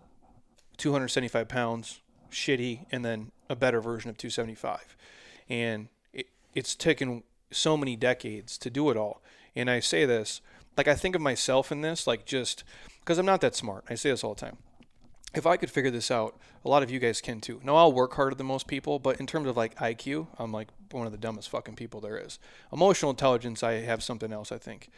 275 0.78 1.48
pounds, 1.48 2.02
shitty, 2.32 2.86
and 2.92 3.04
then 3.04 3.32
a 3.50 3.56
better 3.56 3.82
version 3.82 4.10
of 4.10 4.18
275. 4.18 4.96
And 5.50 5.90
it, 6.14 6.28
it's 6.54 6.76
taken 6.76 7.24
so 7.52 7.78
many 7.78 7.96
decades 7.96 8.58
to 8.60 8.70
do 8.70 8.90
it 8.90 8.98
all. 8.98 9.22
And 9.56 9.70
I 9.70 9.80
say 9.80 10.06
this, 10.06 10.42
like, 10.78 10.88
I 10.88 10.96
think 10.96 11.16
of 11.16 11.22
myself 11.22 11.72
in 11.72 11.82
this, 11.82 12.06
like, 12.06 12.26
just 12.26 12.64
because 13.00 13.18
I'm 13.18 13.26
not 13.26 13.42
that 13.42 13.56
smart. 13.56 13.86
I 13.90 13.96
say 13.96 14.12
this 14.12 14.24
all 14.24 14.36
the 14.36 14.42
time. 14.42 14.58
If 15.36 15.46
I 15.46 15.58
could 15.58 15.70
figure 15.70 15.92
this 15.92 16.10
out, 16.10 16.40
a 16.66 16.70
lot 16.70 16.84
of 16.84 16.90
you 16.90 17.00
guys 17.00 17.22
can 17.22 17.42
too. 17.42 17.60
Now, 17.64 17.76
I'll 17.76 17.92
work 17.92 18.14
harder 18.14 18.36
than 18.36 18.48
most 18.48 18.66
people, 18.66 18.98
but 18.98 19.20
in 19.20 19.28
terms 19.28 19.48
of 19.48 19.58
like 19.58 19.76
IQ, 19.76 20.28
I'm 20.40 20.52
like 20.52 20.70
one 20.92 21.06
of 21.06 21.12
the 21.12 21.18
dumbest 21.18 21.50
fucking 21.50 21.76
people 21.76 22.00
there 22.02 22.18
is. 22.18 22.40
Emotional 22.72 23.12
intelligence, 23.12 23.62
I 23.62 23.74
have 23.74 24.02
something 24.02 24.32
else, 24.32 24.52
I 24.52 24.58
think 24.58 24.90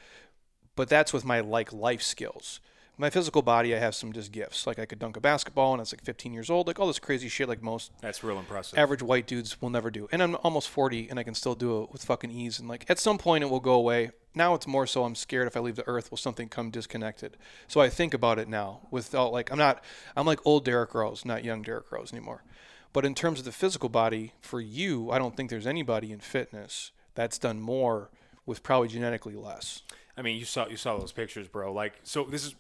but 0.80 0.88
that's 0.88 1.12
with 1.12 1.26
my 1.26 1.42
like 1.42 1.74
life 1.74 2.02
skills. 2.02 2.62
My 2.98 3.10
physical 3.10 3.42
body, 3.42 3.76
I 3.76 3.80
have 3.80 3.94
some 3.94 4.14
just 4.14 4.32
gifts. 4.32 4.66
Like 4.66 4.80
I 4.80 4.86
could 4.86 4.98
dunk 4.98 5.18
a 5.18 5.20
basketball 5.20 5.72
when 5.72 5.82
I 5.82 5.84
was 5.84 5.92
like 5.92 6.06
15 6.06 6.32
years 6.32 6.50
old, 6.50 6.68
like 6.68 6.80
all 6.80 6.88
this 6.88 7.00
crazy 7.00 7.28
shit 7.28 7.50
like 7.50 7.62
most 7.62 7.92
That's 8.00 8.24
real 8.24 8.40
impressive. 8.40 8.80
average 8.80 9.04
white 9.04 9.28
dudes 9.28 9.62
will 9.62 9.70
never 9.70 9.92
do. 9.92 10.08
And 10.14 10.24
I'm 10.24 10.38
almost 10.42 10.70
40 10.70 11.10
and 11.10 11.20
I 11.20 11.24
can 11.24 11.34
still 11.34 11.54
do 11.54 11.84
it 11.84 11.92
with 11.92 12.06
fucking 12.06 12.32
ease. 12.32 12.60
And 12.60 12.70
like 12.70 12.86
at 12.90 12.98
some 12.98 13.18
point 13.18 13.44
it 13.44 13.50
will 13.50 13.60
go 13.60 13.74
away. 13.74 14.12
Now 14.36 14.54
it's 14.54 14.68
more 14.68 14.86
so 14.86 15.04
I'm 15.04 15.16
scared 15.16 15.48
if 15.48 15.58
I 15.58 15.60
leave 15.60 15.76
the 15.76 15.88
earth 15.88 16.12
will 16.12 16.18
something 16.18 16.50
come 16.50 16.70
disconnected. 16.70 17.38
So 17.68 17.82
I 17.82 17.90
think 17.90 18.14
about 18.14 18.40
it 18.40 18.48
now 18.48 18.82
without 18.92 19.32
like 19.32 19.52
I'm 19.52 19.58
not 19.58 19.84
I'm 20.16 20.26
like 20.26 20.40
old 20.46 20.66
Derrick 20.66 20.94
Rose, 20.94 21.26
not 21.26 21.44
young 21.44 21.62
Derrick 21.62 21.92
Rose 21.92 22.14
anymore. 22.14 22.44
But 22.92 23.06
in 23.06 23.14
terms 23.14 23.40
of 23.40 23.46
the 23.46 23.52
physical 23.52 23.90
body, 23.90 24.34
for 24.42 24.60
you, 24.60 25.12
I 25.12 25.20
don't 25.20 25.38
think 25.38 25.50
there's 25.50 25.68
anybody 25.68 26.12
in 26.12 26.20
fitness 26.20 26.92
that's 27.14 27.38
done 27.38 27.60
more 27.60 28.10
with 28.46 28.64
probably 28.64 28.88
genetically 28.88 29.36
less. 29.36 29.84
I 30.18 30.22
mean, 30.22 30.38
you 30.38 30.46
saw 30.46 30.68
you 30.68 30.78
saw 30.78 30.98
those 30.98 31.12
pictures, 31.12 31.48
bro. 31.48 31.72
Like, 31.72 31.94
so 32.04 32.24
this 32.24 32.46
is, 32.46 32.56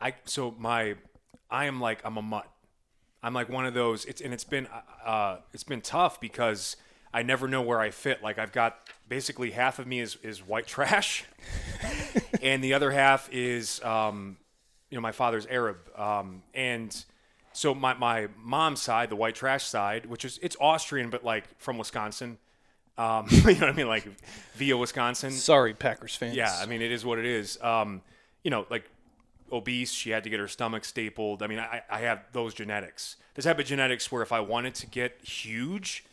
I 0.00 0.14
so 0.24 0.54
my, 0.58 0.94
I 1.50 1.66
am 1.66 1.80
like 1.80 2.00
I'm 2.04 2.16
a 2.16 2.22
mutt. 2.22 2.48
I'm 3.22 3.34
like 3.34 3.48
one 3.48 3.66
of 3.66 3.74
those. 3.74 4.04
It's 4.04 4.20
and 4.20 4.32
it's 4.32 4.44
been, 4.44 4.68
uh, 5.04 5.38
it's 5.52 5.64
been 5.64 5.80
tough 5.80 6.20
because 6.20 6.76
I 7.14 7.22
never 7.22 7.48
know 7.48 7.62
where 7.62 7.80
I 7.80 7.90
fit. 7.90 8.22
Like 8.22 8.38
I've 8.38 8.52
got 8.52 8.78
basically 9.08 9.50
half 9.50 9.78
of 9.78 9.86
me 9.86 10.00
is 10.00 10.16
is 10.22 10.46
white 10.46 10.66
trash, 10.66 11.24
and 12.42 12.62
the 12.62 12.74
other 12.74 12.90
half 12.90 13.28
is, 13.32 13.82
um, 13.82 14.36
you 14.90 14.96
know, 14.96 15.02
my 15.02 15.12
father's 15.12 15.46
Arab, 15.46 15.76
um, 15.96 16.42
and 16.54 17.04
so 17.52 17.74
my 17.74 17.94
my 17.94 18.28
mom's 18.42 18.80
side, 18.80 19.10
the 19.10 19.16
white 19.16 19.34
trash 19.34 19.64
side, 19.64 20.06
which 20.06 20.24
is 20.24 20.38
it's 20.42 20.56
Austrian, 20.60 21.10
but 21.10 21.24
like 21.24 21.44
from 21.58 21.78
Wisconsin. 21.78 22.38
Um, 22.98 23.26
you 23.30 23.54
know 23.54 23.60
what 23.60 23.68
I 23.68 23.72
mean, 23.72 23.88
like 23.88 24.06
via 24.54 24.76
Wisconsin. 24.76 25.32
Sorry, 25.32 25.74
Packers 25.74 26.14
fans. 26.14 26.36
Yeah, 26.36 26.54
I 26.60 26.66
mean, 26.66 26.82
it 26.82 26.92
is 26.92 27.04
what 27.04 27.18
it 27.18 27.24
is. 27.24 27.60
Um, 27.62 28.02
you 28.42 28.50
know, 28.50 28.66
like 28.70 28.84
obese, 29.50 29.92
she 29.92 30.10
had 30.10 30.24
to 30.24 30.30
get 30.30 30.40
her 30.40 30.48
stomach 30.48 30.84
stapled. 30.84 31.42
I 31.42 31.46
mean, 31.46 31.58
I, 31.58 31.82
I 31.90 32.00
have 32.00 32.24
those 32.32 32.54
genetics. 32.54 33.16
The 33.34 33.42
type 33.42 33.58
of 33.58 33.66
genetics 33.66 34.10
where 34.10 34.22
if 34.22 34.32
I 34.32 34.40
wanted 34.40 34.74
to 34.76 34.86
get 34.86 35.18
huge, 35.22 36.04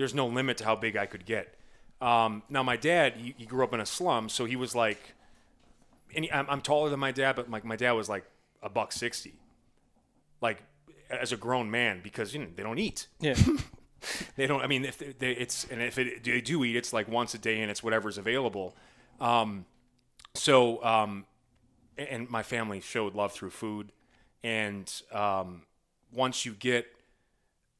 there's 0.00 0.14
no 0.14 0.26
limit 0.26 0.56
to 0.58 0.64
how 0.64 0.74
big 0.76 0.96
I 0.96 1.06
could 1.06 1.24
get. 1.24 1.54
Um, 2.00 2.42
now, 2.48 2.62
my 2.62 2.76
dad, 2.76 3.14
he, 3.16 3.34
he 3.36 3.46
grew 3.46 3.62
up 3.62 3.74
in 3.74 3.80
a 3.80 3.86
slum, 3.86 4.28
so 4.28 4.46
he 4.46 4.56
was 4.56 4.74
like, 4.74 5.14
and 6.14 6.24
he- 6.24 6.32
I'm, 6.32 6.46
I'm 6.48 6.60
taller 6.60 6.90
than 6.90 7.00
my 7.00 7.12
dad, 7.12 7.36
but 7.36 7.50
like 7.50 7.64
my 7.64 7.76
dad 7.76 7.92
was 7.92 8.08
like 8.08 8.24
a 8.62 8.68
buck 8.68 8.92
sixty, 8.92 9.34
like 10.40 10.62
as 11.10 11.32
a 11.32 11.36
grown 11.36 11.70
man 11.70 12.00
because 12.02 12.32
you 12.34 12.40
know 12.40 12.46
they 12.54 12.62
don't 12.62 12.78
eat. 12.78 13.06
Yeah. 13.20 13.34
They 14.34 14.46
don't. 14.46 14.62
I 14.62 14.66
mean, 14.66 14.86
if 14.86 14.96
they, 14.96 15.12
they, 15.18 15.32
it's 15.32 15.66
and 15.70 15.82
if 15.82 15.98
it, 15.98 16.24
they 16.24 16.40
do 16.40 16.64
eat, 16.64 16.74
it's 16.74 16.90
like 16.94 17.06
once 17.06 17.34
a 17.34 17.38
day, 17.38 17.60
and 17.60 17.70
it's 17.70 17.82
whatever's 17.82 18.16
available. 18.16 18.74
Um, 19.20 19.66
so, 20.32 20.82
um, 20.82 21.26
and 21.98 22.30
my 22.30 22.42
family 22.42 22.80
showed 22.80 23.14
love 23.14 23.32
through 23.32 23.50
food, 23.50 23.92
and 24.42 24.90
um, 25.12 25.64
once 26.14 26.46
you 26.46 26.52
get, 26.54 26.86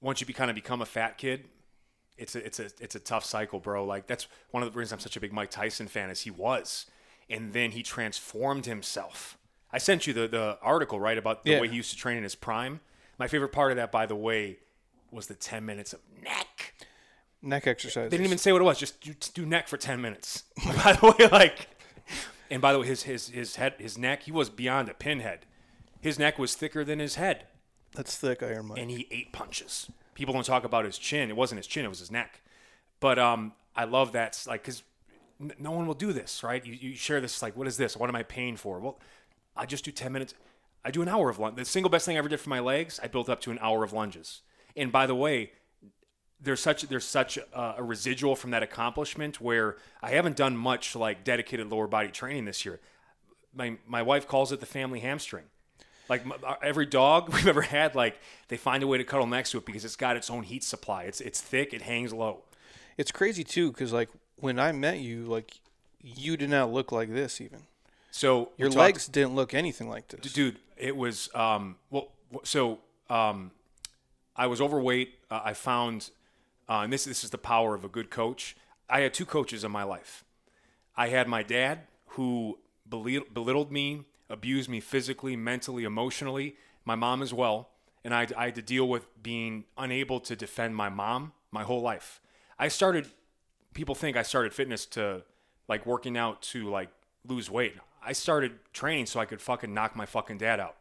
once 0.03 0.21
you 0.21 0.27
be, 0.27 0.35
kind 0.35 0.51
of 0.51 0.55
become 0.55 0.83
a 0.83 0.87
fat 0.87 1.17
kid, 1.17 1.45
it's 2.21 2.35
a 2.37 2.45
it's 2.45 2.61
a 2.61 2.67
it's 2.81 2.95
a 2.95 3.01
tough 3.01 3.25
cycle, 3.25 3.59
bro. 3.61 3.85
Like 3.85 4.07
that's 4.07 4.27
one 4.51 4.63
of 4.63 4.73
the 4.73 4.79
reasons 4.79 4.93
I'm 4.95 5.01
such 5.01 5.17
a 5.17 5.21
big 5.21 5.33
Mike 5.33 5.51
Tyson 5.51 5.89
fan, 5.89 6.11
is 6.11 6.23
he 6.23 6.31
was, 6.31 6.87
and 7.29 7.53
then 7.53 7.71
he 7.73 7.83
transformed 7.83 8.67
himself. 8.67 9.37
I 9.73 9.79
sent 9.79 10.07
you 10.07 10.13
the 10.13 10.29
the 10.29 10.59
article 10.63 11.01
right 11.01 11.17
about 11.19 11.45
the 11.45 11.53
Yeah. 11.53 11.61
way 11.61 11.69
he 11.69 11.77
used 11.77 11.91
to 11.91 11.97
train 11.97 12.17
in 12.17 12.23
his 12.23 12.35
prime. 12.35 12.81
My 13.19 13.29
favorite 13.29 13.53
part 13.53 13.71
of 13.73 13.77
that, 13.77 13.93
by 13.93 14.07
the 14.07 14.17
way, 14.17 14.59
was 15.11 15.27
the 15.27 15.35
10 15.35 15.65
minutes 15.67 15.93
of 15.93 16.01
neck. 16.23 16.75
Neck 17.43 17.67
exercise. 17.67 18.11
They 18.11 18.17
didn't 18.17 18.27
even 18.27 18.39
say 18.39 18.53
what 18.53 18.61
it 18.63 18.65
was. 18.65 18.79
Just 18.79 19.01
do, 19.01 19.13
do 19.35 19.45
neck 19.47 19.69
for 19.69 19.77
10 19.77 20.01
minutes. 20.01 20.45
by 20.85 20.93
the 20.95 21.15
way, 21.19 21.29
like, 21.29 21.69
and 22.51 22.61
by 22.63 22.73
the 22.73 22.79
way, 22.81 22.87
his 22.87 23.05
his 23.05 23.29
his 23.29 23.57
head, 23.57 23.75
his 23.79 23.97
neck, 23.99 24.25
he 24.25 24.33
was 24.33 24.51
beyond 24.51 24.89
a 24.89 24.95
pinhead. 24.95 25.47
His 26.01 26.19
neck 26.19 26.39
was 26.39 26.55
thicker 26.55 26.83
than 26.85 26.99
his 26.99 27.17
head, 27.17 27.45
That's 27.95 28.17
thick 28.17 28.43
Iron 28.43 28.67
Mike. 28.69 28.79
and 28.79 28.91
he 28.91 29.07
ate 29.11 29.33
punches. 29.33 29.91
People 30.21 30.35
don't 30.35 30.45
talk 30.45 30.65
about 30.65 30.85
his 30.85 30.99
chin. 30.99 31.31
It 31.31 31.37
wasn't 31.37 31.61
his 31.61 31.67
chin; 31.67 31.87
it 31.87 31.89
was 31.89 32.01
his 32.01 32.11
neck. 32.11 32.43
But 33.01 33.19
um, 33.19 33.55
I 33.75 33.85
love 33.85 34.13
that, 34.13 34.39
like, 34.47 34.61
because 34.61 34.83
no 35.59 35.71
one 35.71 35.87
will 35.87 35.95
do 35.95 36.13
this, 36.13 36.45
right? 36.45 36.63
You, 36.63 36.75
you 36.75 36.95
share 36.95 37.23
this, 37.23 37.41
like, 37.41 37.57
what 37.57 37.67
is 37.67 37.79
this? 37.79 37.97
What 37.97 38.11
am 38.11 38.17
I 38.17 38.23
paying 38.23 38.59
for? 38.59 38.79
Well, 38.81 39.01
I 39.57 39.65
just 39.65 39.83
do 39.83 39.91
10 39.91 40.13
minutes. 40.13 40.35
I 40.85 40.91
do 40.91 41.01
an 41.01 41.09
hour 41.09 41.31
of 41.31 41.39
lunge. 41.39 41.57
The 41.57 41.65
single 41.65 41.89
best 41.89 42.05
thing 42.05 42.17
I 42.17 42.19
ever 42.19 42.29
did 42.29 42.39
for 42.39 42.51
my 42.51 42.61
legs, 42.61 43.01
I 43.03 43.07
built 43.07 43.31
up 43.31 43.41
to 43.41 43.51
an 43.51 43.59
hour 43.63 43.83
of 43.83 43.95
lunges. 43.95 44.43
And 44.77 44.93
by 44.93 45.07
the 45.07 45.15
way, 45.15 45.53
there's 46.39 46.61
such 46.61 46.83
there's 46.83 47.07
such 47.07 47.39
a, 47.39 47.75
a 47.79 47.83
residual 47.83 48.37
from 48.37 48.51
that 48.51 48.63
accomplishment 48.63 49.41
where 49.41 49.79
I 50.03 50.11
haven't 50.11 50.37
done 50.37 50.55
much 50.55 50.95
like 50.95 51.25
dedicated 51.25 51.71
lower 51.71 51.87
body 51.87 52.09
training 52.09 52.45
this 52.45 52.67
year. 52.67 52.79
My 53.55 53.79
my 53.87 54.03
wife 54.03 54.29
calls 54.29 54.53
it 54.53 54.61
the 54.61 54.67
family 54.67 55.01
hamstring. 55.01 55.45
Like 56.11 56.25
uh, 56.45 56.57
every 56.63 56.85
dog 56.87 57.29
we've 57.33 57.47
ever 57.47 57.63
had, 57.63 57.95
like 57.95 58.19
they 58.49 58.57
find 58.59 58.83
a 58.83 58.87
way 58.87 58.99
to 58.99 59.05
cuddle 59.05 59.27
next 59.27 59.53
to 59.53 59.59
it 59.59 59.65
because 59.65 59.85
it's 59.85 59.97
got 59.97 60.17
its 60.17 60.29
own 60.29 60.43
heat 60.43 60.65
supply. 60.65 61.05
It's 61.05 61.21
it's 61.23 61.41
thick, 61.41 61.73
it 61.73 61.83
hangs 61.83 62.13
low. 62.13 62.43
It's 62.99 63.13
crazy 63.13 63.45
too, 63.45 63.71
because 63.71 63.93
like 63.93 64.11
when 64.37 64.59
I 64.59 64.73
met 64.73 64.99
you, 64.99 65.25
like 65.25 65.61
you 66.03 66.37
did 66.37 66.51
not 66.51 66.71
look 66.73 66.93
like 66.93 67.13
this. 67.15 67.41
Even 67.41 67.61
So 68.11 68.51
your 68.59 68.69
talked- 68.69 68.79
legs 68.79 69.07
didn't 69.07 69.35
look 69.35 69.55
anything 69.55 69.89
like 69.89 70.09
this. 70.09 70.33
dude 70.33 70.59
it 70.77 70.97
was 70.97 71.29
um 71.35 71.77
well 71.91 72.09
so 72.43 72.79
um 73.11 73.51
i 74.35 74.47
was 74.47 74.61
overweight 74.63 75.11
uh, 75.31 75.43
i 75.45 75.53
found 75.53 76.09
uh, 76.71 76.81
and 76.85 76.91
this 76.93 77.05
this 77.05 77.23
is 77.23 77.29
the 77.31 77.37
power 77.39 77.75
of 77.75 77.85
a 77.85 77.89
good 77.89 78.09
coach 78.09 78.57
i 78.89 79.01
had 79.01 79.13
two 79.13 79.27
coaches 79.27 79.63
in 79.63 79.71
my 79.71 79.83
life 79.83 80.25
i 80.97 81.09
had 81.09 81.29
my 81.29 81.43
dad 81.43 81.81
who 82.17 82.59
belittled 82.89 83.71
me 83.71 84.05
abused 84.31 84.71
me 84.71 84.81
physically 84.81 85.37
mentally 85.37 85.85
emotionally 85.85 86.57
my 86.85 86.95
mom 86.95 87.21
as 87.21 87.35
well 87.35 87.69
and 88.05 88.15
I, 88.15 88.27
I 88.37 88.47
had 88.47 88.55
to 88.55 88.63
deal 88.63 88.89
with 88.89 89.05
being 89.23 89.65
unable 89.77 90.21
to 90.21 90.35
defend 90.35 90.75
my 90.75 90.89
mom 90.89 91.33
my 91.51 91.65
whole 91.65 91.83
life 91.83 92.21
i 92.59 92.69
started 92.69 93.09
people 93.75 93.95
think 93.95 94.17
i 94.17 94.23
started 94.23 94.55
fitness 94.55 94.87
to 94.87 95.23
like 95.69 95.85
working 95.85 96.17
out 96.17 96.41
to 96.43 96.71
like 96.71 96.89
lose 97.27 97.51
weight 97.51 97.75
i 98.03 98.13
started 98.13 98.53
training 98.73 99.07
so 99.07 99.21
i 99.21 99.25
could 99.27 99.43
fucking 99.43 99.75
knock 99.75 99.95
my 99.95 100.07
fucking 100.07 100.39
dad 100.39 100.59
out 100.61 100.77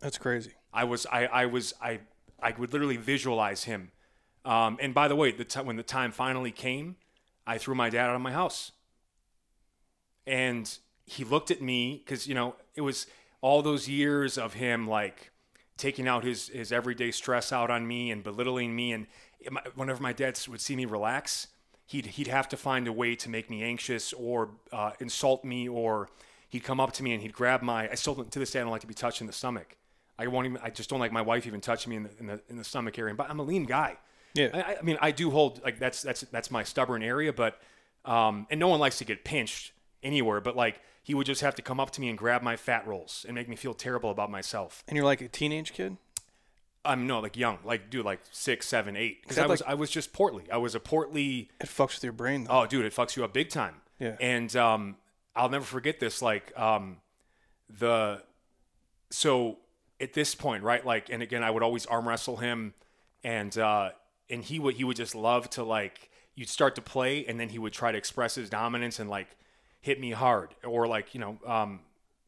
That's 0.00 0.18
crazy. 0.18 0.52
I 0.72 0.84
was 0.84 1.06
I, 1.10 1.26
I 1.26 1.46
was 1.46 1.74
I 1.82 2.00
I 2.40 2.54
would 2.56 2.72
literally 2.72 2.96
visualize 2.96 3.64
him. 3.64 3.90
Um, 4.44 4.78
and 4.80 4.94
by 4.94 5.08
the 5.08 5.16
way, 5.16 5.32
the 5.32 5.44
t- 5.44 5.60
when 5.60 5.76
the 5.76 5.82
time 5.82 6.12
finally 6.12 6.52
came, 6.52 6.96
I 7.46 7.58
threw 7.58 7.74
my 7.74 7.90
dad 7.90 8.08
out 8.10 8.14
of 8.14 8.20
my 8.20 8.30
house. 8.32 8.72
And 10.26 10.78
he 11.08 11.24
looked 11.24 11.50
at 11.50 11.62
me 11.62 12.02
because 12.04 12.26
you 12.26 12.34
know 12.34 12.54
it 12.74 12.82
was 12.82 13.06
all 13.40 13.62
those 13.62 13.88
years 13.88 14.36
of 14.36 14.54
him 14.54 14.88
like 14.88 15.30
taking 15.76 16.06
out 16.06 16.24
his 16.24 16.48
his 16.48 16.72
everyday 16.72 17.10
stress 17.10 17.52
out 17.52 17.70
on 17.70 17.86
me 17.86 18.10
and 18.10 18.22
belittling 18.22 18.74
me. 18.76 18.92
And 18.92 19.06
whenever 19.74 20.02
my 20.02 20.12
dad 20.12 20.38
would 20.48 20.60
see 20.60 20.76
me 20.76 20.84
relax, 20.84 21.48
he'd 21.86 22.06
he'd 22.06 22.26
have 22.26 22.48
to 22.50 22.56
find 22.56 22.86
a 22.86 22.92
way 22.92 23.14
to 23.16 23.30
make 23.30 23.48
me 23.48 23.62
anxious 23.62 24.12
or 24.12 24.50
uh, 24.72 24.92
insult 25.00 25.44
me 25.44 25.68
or 25.68 26.10
he'd 26.48 26.64
come 26.64 26.80
up 26.80 26.92
to 26.92 27.02
me 27.02 27.12
and 27.12 27.22
he'd 27.22 27.32
grab 27.32 27.62
my. 27.62 27.88
I 27.90 27.94
still 27.94 28.16
to 28.16 28.38
this 28.38 28.50
day 28.50 28.60
I 28.60 28.62
don't 28.62 28.72
like 28.72 28.82
to 28.82 28.86
be 28.86 28.94
touched 28.94 29.20
in 29.20 29.26
the 29.26 29.32
stomach. 29.32 29.76
I 30.18 30.26
won't 30.26 30.46
even. 30.46 30.58
I 30.62 30.70
just 30.70 30.90
don't 30.90 31.00
like 31.00 31.12
my 31.12 31.22
wife 31.22 31.46
even 31.46 31.60
touching 31.60 31.90
me 31.90 31.96
in 31.96 32.02
the 32.02 32.10
in 32.18 32.26
the, 32.26 32.40
in 32.50 32.56
the 32.56 32.64
stomach 32.64 32.98
area. 32.98 33.14
But 33.14 33.30
I'm 33.30 33.38
a 33.38 33.44
lean 33.44 33.64
guy. 33.64 33.96
Yeah. 34.34 34.50
I, 34.52 34.76
I 34.76 34.82
mean, 34.82 34.98
I 35.00 35.10
do 35.10 35.30
hold 35.30 35.62
like 35.62 35.78
that's 35.78 36.02
that's 36.02 36.22
that's 36.22 36.50
my 36.50 36.64
stubborn 36.64 37.02
area. 37.02 37.32
But 37.32 37.60
um, 38.04 38.46
and 38.50 38.58
no 38.58 38.68
one 38.68 38.80
likes 38.80 38.98
to 38.98 39.04
get 39.04 39.24
pinched 39.24 39.72
anywhere. 40.02 40.40
But 40.40 40.56
like 40.56 40.80
he 41.08 41.14
would 41.14 41.24
just 41.26 41.40
have 41.40 41.54
to 41.54 41.62
come 41.62 41.80
up 41.80 41.90
to 41.92 42.02
me 42.02 42.10
and 42.10 42.18
grab 42.18 42.42
my 42.42 42.54
fat 42.54 42.86
rolls 42.86 43.24
and 43.26 43.34
make 43.34 43.48
me 43.48 43.56
feel 43.56 43.72
terrible 43.72 44.10
about 44.10 44.30
myself. 44.30 44.84
And 44.86 44.94
you're 44.94 45.06
like 45.06 45.22
a 45.22 45.28
teenage 45.28 45.72
kid. 45.72 45.96
I'm 46.84 47.06
no 47.06 47.20
like 47.20 47.34
young, 47.34 47.58
like 47.64 47.88
dude, 47.88 48.04
like 48.04 48.20
six, 48.30 48.68
seven, 48.68 48.94
eight. 48.94 49.22
Because 49.22 49.38
I 49.38 49.46
was 49.46 49.62
like- 49.62 49.70
I 49.70 49.74
was 49.74 49.90
just 49.90 50.12
portly. 50.12 50.44
I 50.52 50.58
was 50.58 50.74
a 50.74 50.80
portly. 50.80 51.48
It 51.62 51.66
fucks 51.68 51.94
with 51.94 52.04
your 52.04 52.12
brain 52.12 52.44
though. 52.44 52.60
Oh, 52.60 52.66
dude, 52.66 52.84
it 52.84 52.94
fucks 52.94 53.16
you 53.16 53.24
up 53.24 53.32
big 53.32 53.48
time. 53.48 53.76
Yeah. 53.98 54.16
And 54.20 54.54
um, 54.54 54.96
I'll 55.34 55.48
never 55.48 55.64
forget 55.64 55.98
this. 55.98 56.20
Like 56.20 56.52
um, 56.58 56.98
the 57.70 58.22
so 59.10 59.56
at 59.98 60.12
this 60.12 60.34
point, 60.34 60.62
right? 60.62 60.84
Like, 60.84 61.08
and 61.08 61.22
again, 61.22 61.42
I 61.42 61.50
would 61.50 61.62
always 61.62 61.86
arm 61.86 62.06
wrestle 62.06 62.36
him, 62.36 62.74
and 63.24 63.56
uh, 63.56 63.90
and 64.28 64.44
he 64.44 64.58
would 64.58 64.74
he 64.74 64.84
would 64.84 64.96
just 64.96 65.14
love 65.14 65.48
to 65.50 65.64
like 65.64 66.10
you'd 66.34 66.50
start 66.50 66.74
to 66.74 66.82
play, 66.82 67.24
and 67.24 67.40
then 67.40 67.48
he 67.48 67.58
would 67.58 67.72
try 67.72 67.92
to 67.92 67.96
express 67.98 68.34
his 68.34 68.50
dominance 68.50 68.98
and 68.98 69.08
like 69.08 69.28
hit 69.88 70.00
me 70.00 70.12
hard, 70.12 70.54
or 70.64 70.86
like 70.86 71.14
you 71.14 71.20
know, 71.20 71.38
um, 71.46 71.80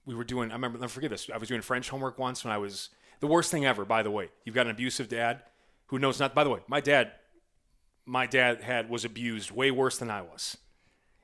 we 0.04 0.14
were 0.14 0.24
doing. 0.24 0.50
I 0.50 0.54
remember, 0.54 0.78
never 0.78 0.90
forget 0.90 1.10
this. 1.10 1.30
I 1.32 1.38
was 1.38 1.48
doing 1.48 1.62
French 1.62 1.88
homework 1.88 2.18
once 2.18 2.44
when 2.44 2.52
I 2.52 2.58
was 2.58 2.90
the 3.20 3.26
worst 3.26 3.50
thing 3.50 3.64
ever. 3.64 3.84
By 3.84 4.02
the 4.02 4.10
way, 4.10 4.30
you've 4.44 4.54
got 4.54 4.66
an 4.66 4.72
abusive 4.72 5.08
dad 5.08 5.42
who 5.86 5.98
knows 5.98 6.18
not. 6.18 6.34
By 6.34 6.44
the 6.44 6.50
way, 6.50 6.60
my 6.66 6.80
dad, 6.80 7.12
my 8.04 8.26
dad 8.26 8.62
had 8.62 8.90
was 8.90 9.04
abused 9.04 9.50
way 9.50 9.70
worse 9.70 9.98
than 9.98 10.10
I 10.10 10.22
was 10.22 10.56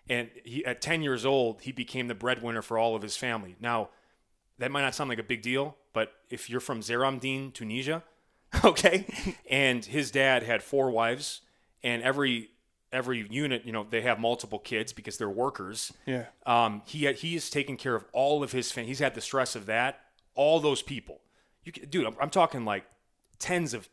and 0.09 0.31
he, 0.45 0.65
at 0.65 0.81
10 0.81 1.03
years 1.03 1.25
old 1.25 1.63
he 1.63 1.73
became 1.73 2.09
the 2.09 2.15
breadwinner 2.15 2.63
for 2.63 2.79
all 2.79 2.95
of 2.95 3.03
his 3.03 3.17
family 3.17 3.57
now 3.61 3.89
that 4.59 4.71
might 4.71 4.83
not 4.83 4.95
sound 4.95 5.09
like 5.09 5.19
a 5.19 5.25
big 5.25 5.43
deal 5.43 5.77
but 5.93 6.13
if 6.31 6.49
you're 6.49 6.61
from 6.61 6.81
zeramdine 6.81 7.53
tunisia 7.53 8.03
okay 8.65 9.07
and 9.51 9.85
his 9.87 10.11
dad 10.11 10.43
had 10.43 10.63
four 10.63 10.91
wives 10.91 11.43
and 11.83 12.03
every 12.03 12.51
every 12.93 13.27
unit 13.31 13.63
you 13.65 13.73
know 13.73 13.85
they 13.89 14.01
have 14.03 14.19
multiple 14.21 14.59
kids 14.59 14.93
because 14.93 15.19
they're 15.19 15.29
workers 15.29 15.93
Yeah. 16.07 16.27
um, 16.47 16.83
he 16.87 17.05
had, 17.05 17.17
he 17.17 17.35
has 17.35 17.51
taken 17.51 17.77
care 17.77 17.95
of 17.97 18.05
all 18.13 18.43
of 18.43 18.53
his 18.53 18.71
family. 18.73 18.89
He's 18.89 19.01
had 19.01 19.15
the 19.15 19.21
stress 19.21 19.57
of 19.57 19.67
that. 19.67 20.01
All 20.35 20.61
those 20.61 20.83
people, 20.83 21.21
you 21.65 21.73
dude. 21.73 22.07
I'm, 22.07 22.15
I'm 22.21 22.31
talking 22.31 22.65
like 22.65 22.85
tens 23.39 23.75
of 23.75 23.89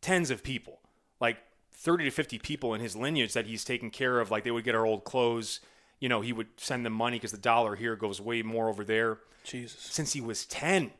tens 0.00 0.30
of 0.30 0.42
people, 0.42 0.80
like 1.20 1.36
thirty 1.70 2.04
to 2.04 2.10
fifty 2.10 2.38
people 2.38 2.74
in 2.74 2.80
his 2.80 2.96
lineage 2.96 3.32
that 3.34 3.46
he's 3.46 3.64
taken 3.64 3.90
care 3.90 4.18
of. 4.18 4.30
Like 4.30 4.42
they 4.44 4.50
would 4.50 4.64
get 4.64 4.74
our 4.74 4.86
old 4.86 5.04
clothes. 5.04 5.60
You 6.00 6.08
know, 6.08 6.20
he 6.20 6.32
would 6.32 6.48
send 6.56 6.84
them 6.84 6.94
money 6.94 7.16
because 7.18 7.30
the 7.30 7.38
dollar 7.38 7.76
here 7.76 7.94
goes 7.94 8.20
way 8.20 8.42
more 8.42 8.68
over 8.68 8.84
there. 8.84 9.18
Jesus. 9.44 9.78
Since 9.80 10.14
he 10.14 10.20
was 10.20 10.46
ten, 10.46 10.90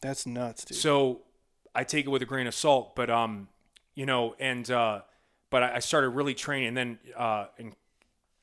That's 0.00 0.26
nuts, 0.26 0.64
dude. 0.64 0.76
so 0.78 1.22
I 1.74 1.84
take 1.84 2.04
it 2.06 2.08
with 2.08 2.22
a 2.22 2.26
grain 2.26 2.46
of 2.46 2.54
salt, 2.54 2.94
but 2.96 3.08
um, 3.10 3.48
you 3.94 4.04
know, 4.06 4.34
and 4.40 4.68
uh, 4.70 5.02
but 5.52 5.62
I, 5.62 5.76
I 5.76 5.78
started 5.78 6.08
really 6.10 6.34
training, 6.34 6.68
and 6.68 6.76
then 6.76 6.98
uh, 7.16 7.46
and 7.58 7.76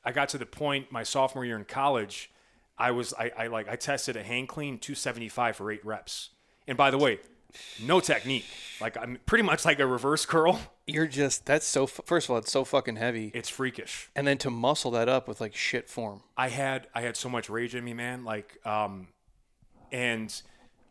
I 0.06 0.14
got 0.14 0.30
to 0.30 0.38
the 0.38 0.46
point 0.46 0.92
my 0.94 1.04
sophomore 1.04 1.44
year 1.44 1.58
in 1.58 1.66
college, 1.66 2.32
I 2.78 2.92
was 2.92 3.14
I, 3.20 3.32
I 3.38 3.48
like 3.48 3.68
I 3.68 3.76
tested 3.76 4.16
a 4.16 4.24
hang 4.24 4.48
clean 4.48 4.80
275 4.80 5.58
for 5.58 5.70
eight 5.72 5.86
reps, 5.86 6.30
and 6.68 6.78
by 6.78 6.90
the 6.92 6.98
way, 6.98 7.20
no 7.84 8.00
technique, 8.00 8.46
like 8.80 8.96
I'm 8.98 9.18
pretty 9.26 9.44
much 9.44 9.66
like 9.66 9.80
a 9.80 9.86
reverse 9.86 10.26
curl. 10.26 10.62
You're 10.88 11.08
just 11.08 11.46
that's 11.46 11.66
so. 11.66 11.86
First 11.88 12.28
of 12.28 12.32
all, 12.32 12.38
it's 12.38 12.52
so 12.52 12.64
fucking 12.64 12.96
heavy, 12.96 13.32
It's 13.34 13.50
freakish. 13.50 14.10
and 14.16 14.26
then 14.26 14.38
to 14.40 14.50
muscle 14.50 14.92
that 14.92 15.10
up 15.10 15.28
with 15.28 15.42
like 15.42 15.56
shit 15.56 15.90
form. 15.90 16.22
I 16.38 16.50
had 16.50 16.88
I 16.96 17.02
had 17.02 17.18
so 17.18 17.28
much 17.30 17.50
rage 17.50 17.76
in 17.76 17.84
me, 17.84 17.94
man. 17.94 18.24
Like, 18.24 18.58
um, 18.66 19.08
and 19.92 20.42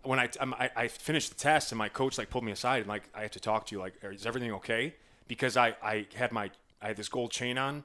when 0.03 0.19
I, 0.21 0.29
I 0.41 0.71
I 0.77 0.89
finished 0.89 1.31
the 1.31 1.35
test, 1.37 1.73
and 1.73 1.79
my 1.79 1.89
coach 1.89 2.19
like 2.19 2.31
pulled 2.31 2.45
me 2.45 2.53
aside 2.53 2.79
and 2.81 2.89
like 2.89 3.05
I 3.14 3.23
have 3.23 3.31
to 3.33 3.41
talk 3.41 3.66
to 3.66 3.75
you. 3.75 3.81
Like, 3.81 3.95
is 4.03 4.27
everything 4.27 4.53
okay? 4.55 4.95
Because 5.29 5.57
I 5.57 5.76
I 5.83 6.07
had 6.14 6.33
my 6.33 6.51
I 6.83 6.89
had 6.89 6.97
this 6.97 7.09
gold 7.09 7.31
chain 7.31 7.59
on, 7.59 7.85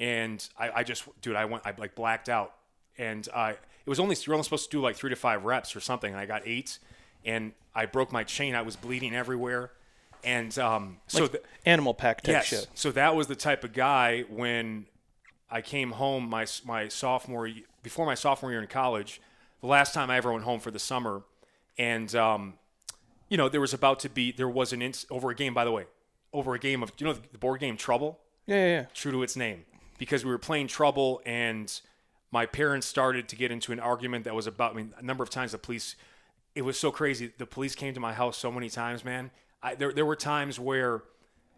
and 0.00 0.46
I 0.58 0.70
I 0.70 0.82
just 0.84 1.04
dude 1.20 1.36
I 1.36 1.44
went 1.44 1.66
I 1.66 1.74
like 1.76 1.94
blacked 1.94 2.28
out, 2.28 2.54
and 2.96 3.28
I 3.34 3.50
it 3.50 3.58
was 3.86 4.00
only 4.00 4.16
you're 4.24 4.34
only 4.34 4.44
supposed 4.44 4.70
to 4.70 4.76
do 4.76 4.80
like 4.80 4.96
three 4.96 5.10
to 5.10 5.16
five 5.16 5.44
reps 5.44 5.74
or 5.76 5.80
something, 5.80 6.10
and 6.10 6.20
I 6.20 6.26
got 6.26 6.42
eight, 6.46 6.78
and 7.24 7.52
I 7.74 7.86
broke 7.86 8.12
my 8.12 8.24
chain. 8.24 8.54
I 8.54 8.62
was 8.62 8.76
bleeding 8.76 9.14
everywhere, 9.14 9.72
and 10.22 10.56
um 10.58 10.98
so. 11.06 11.26
the, 11.26 11.42
Animal 11.66 11.94
pack 11.94 12.20
type 12.20 12.32
Yes. 12.32 12.46
shit. 12.46 12.66
So 12.74 12.92
that 12.92 13.16
was 13.16 13.26
the 13.26 13.34
type 13.36 13.64
of 13.64 13.72
guy 13.72 14.22
when 14.28 14.86
I 15.50 15.62
came 15.62 15.92
home 15.92 16.28
my 16.28 16.46
my 16.64 16.88
sophomore 16.88 17.48
before 17.82 18.06
my 18.06 18.14
sophomore 18.14 18.50
year 18.50 18.60
in 18.60 18.66
college. 18.68 19.20
The 19.60 19.66
last 19.66 19.94
time 19.94 20.10
I 20.10 20.18
ever 20.18 20.30
went 20.30 20.44
home 20.44 20.60
for 20.60 20.70
the 20.70 20.78
summer, 20.78 21.22
and 21.78 22.14
um, 22.14 22.54
you 23.28 23.36
know 23.36 23.48
there 23.48 23.60
was 23.60 23.72
about 23.72 23.98
to 24.00 24.08
be 24.10 24.30
there 24.30 24.48
was 24.48 24.72
an 24.72 24.80
inc- 24.80 25.06
over 25.10 25.30
a 25.30 25.34
game 25.34 25.54
by 25.54 25.64
the 25.64 25.72
way 25.72 25.86
over 26.34 26.52
a 26.54 26.58
game 26.58 26.82
of 26.82 26.92
you 26.98 27.06
know 27.06 27.14
the 27.14 27.38
board 27.38 27.60
game 27.60 27.78
Trouble? 27.78 28.20
Yeah, 28.46 28.56
yeah, 28.56 28.66
yeah. 28.66 28.84
true 28.92 29.12
to 29.12 29.22
its 29.22 29.36
name. 29.36 29.64
Because 29.96 30.24
we 30.24 30.30
were 30.30 30.38
playing 30.38 30.66
Trouble 30.66 31.22
and 31.24 31.80
my 32.30 32.44
parents 32.44 32.86
started 32.86 33.28
to 33.28 33.36
get 33.36 33.50
into 33.52 33.72
an 33.72 33.80
argument 33.80 34.24
that 34.24 34.34
was 34.34 34.46
about 34.46 34.72
I 34.72 34.74
mean 34.74 34.92
a 34.98 35.02
number 35.02 35.22
of 35.22 35.30
times 35.30 35.52
the 35.52 35.58
police 35.58 35.96
it 36.54 36.62
was 36.62 36.78
so 36.78 36.90
crazy. 36.90 37.32
The 37.38 37.46
police 37.46 37.74
came 37.74 37.94
to 37.94 38.00
my 38.00 38.12
house 38.12 38.36
so 38.36 38.52
many 38.52 38.68
times 38.68 39.04
man. 39.04 39.30
I, 39.62 39.76
there 39.76 39.92
there 39.92 40.04
were 40.04 40.16
times 40.16 40.60
where 40.60 41.04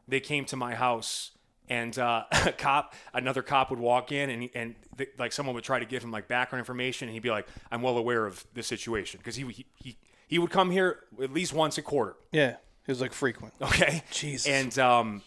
they 0.06 0.20
came 0.20 0.44
to 0.44 0.56
my 0.56 0.74
house 0.74 1.32
and 1.68 1.98
uh, 1.98 2.24
a 2.46 2.52
cop 2.52 2.94
another 3.12 3.42
cop 3.42 3.70
would 3.70 3.80
walk 3.80 4.12
in 4.12 4.30
and 4.30 4.50
and 4.54 4.74
th- 4.96 5.10
like 5.18 5.32
someone 5.32 5.54
would 5.54 5.64
try 5.64 5.78
to 5.80 5.86
give 5.86 6.04
him 6.04 6.12
like 6.12 6.28
background 6.28 6.60
information 6.60 7.08
and 7.08 7.14
he'd 7.14 7.22
be 7.22 7.30
like 7.30 7.48
I'm 7.72 7.82
well 7.82 7.96
aware 7.96 8.26
of 8.26 8.44
the 8.54 8.62
situation. 8.62 9.18
Because 9.18 9.36
he, 9.36 9.44
he 9.46 9.66
he 9.76 9.96
he 10.28 10.38
would 10.38 10.50
come 10.50 10.70
here 10.70 11.00
at 11.22 11.32
least 11.32 11.52
once 11.52 11.78
a 11.78 11.82
quarter. 11.82 12.16
Yeah. 12.32 12.56
It 12.86 12.92
was 12.92 13.00
like 13.00 13.12
frequent. 13.12 13.52
Okay. 13.60 14.02
Jesus. 14.12 14.46
And 14.46 14.78
um, 14.78 15.22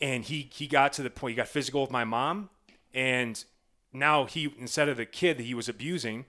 and 0.00 0.24
he 0.24 0.48
he 0.52 0.66
got 0.66 0.92
to 0.94 1.02
the 1.02 1.10
point 1.10 1.32
he 1.32 1.36
got 1.36 1.48
physical 1.48 1.80
with 1.82 1.90
my 1.90 2.04
mom, 2.04 2.50
and 2.92 3.42
now 3.92 4.24
he 4.24 4.52
instead 4.58 4.88
of 4.88 4.96
the 4.96 5.06
kid 5.06 5.38
that 5.38 5.44
he 5.44 5.54
was 5.54 5.68
abusing, 5.68 6.26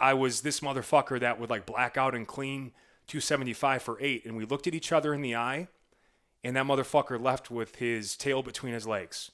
I 0.00 0.14
was 0.14 0.42
this 0.42 0.60
motherfucker 0.60 1.18
that 1.20 1.40
would 1.40 1.50
like 1.50 1.66
black 1.66 1.96
out 1.96 2.14
and 2.14 2.26
clean 2.26 2.72
275 3.08 3.82
for 3.82 3.98
eight, 4.00 4.24
and 4.24 4.36
we 4.36 4.44
looked 4.44 4.66
at 4.66 4.74
each 4.74 4.92
other 4.92 5.12
in 5.12 5.22
the 5.22 5.34
eye, 5.34 5.68
and 6.42 6.56
that 6.56 6.66
motherfucker 6.66 7.20
left 7.20 7.50
with 7.50 7.76
his 7.76 8.16
tail 8.16 8.42
between 8.42 8.74
his 8.74 8.86
legs, 8.86 9.30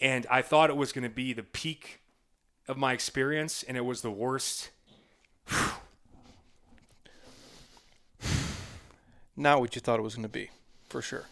and 0.00 0.26
I 0.30 0.42
thought 0.42 0.70
it 0.70 0.76
was 0.76 0.92
going 0.92 1.04
to 1.04 1.14
be 1.14 1.32
the 1.32 1.42
peak 1.42 2.00
of 2.68 2.76
my 2.76 2.92
experience, 2.92 3.62
and 3.62 3.76
it 3.76 3.84
was 3.84 4.02
the 4.02 4.10
worst. 4.10 4.70
Not 9.36 9.60
what 9.60 9.74
you 9.74 9.80
thought 9.80 9.98
it 9.98 10.02
was 10.02 10.14
going 10.14 10.24
to 10.24 10.28
be, 10.28 10.50
for 10.88 11.00
sure. 11.00 11.24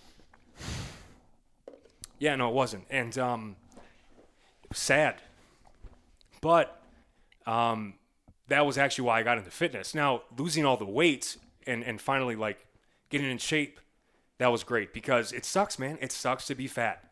Yeah, 2.19 2.37
no, 2.37 2.49
it 2.49 2.55
wasn't, 2.55 2.85
and 2.91 3.17
um, 3.19 3.57
it 4.65 4.71
was 4.71 4.79
sad. 4.79 5.17
But 6.41 6.83
um, 7.47 7.95
that 8.49 8.67
was 8.67 8.79
actually 8.79 9.07
why 9.07 9.21
I 9.21 9.23
got 9.23 9.39
into 9.39 9.51
fitness. 9.51 9.95
Now 9.95 10.23
losing 10.37 10.65
all 10.65 10.77
the 10.77 10.85
weight 10.85 11.37
and 11.67 11.83
and 11.83 12.01
finally 12.01 12.37
like 12.37 12.67
getting 13.09 13.31
in 13.31 13.39
shape, 13.39 13.81
that 14.39 14.49
was 14.49 14.65
great 14.65 14.93
because 14.93 15.33
it 15.33 15.45
sucks, 15.45 15.79
man. 15.79 15.99
It 16.01 16.13
sucks 16.13 16.47
to 16.47 16.55
be 16.55 16.67
fat. 16.67 17.05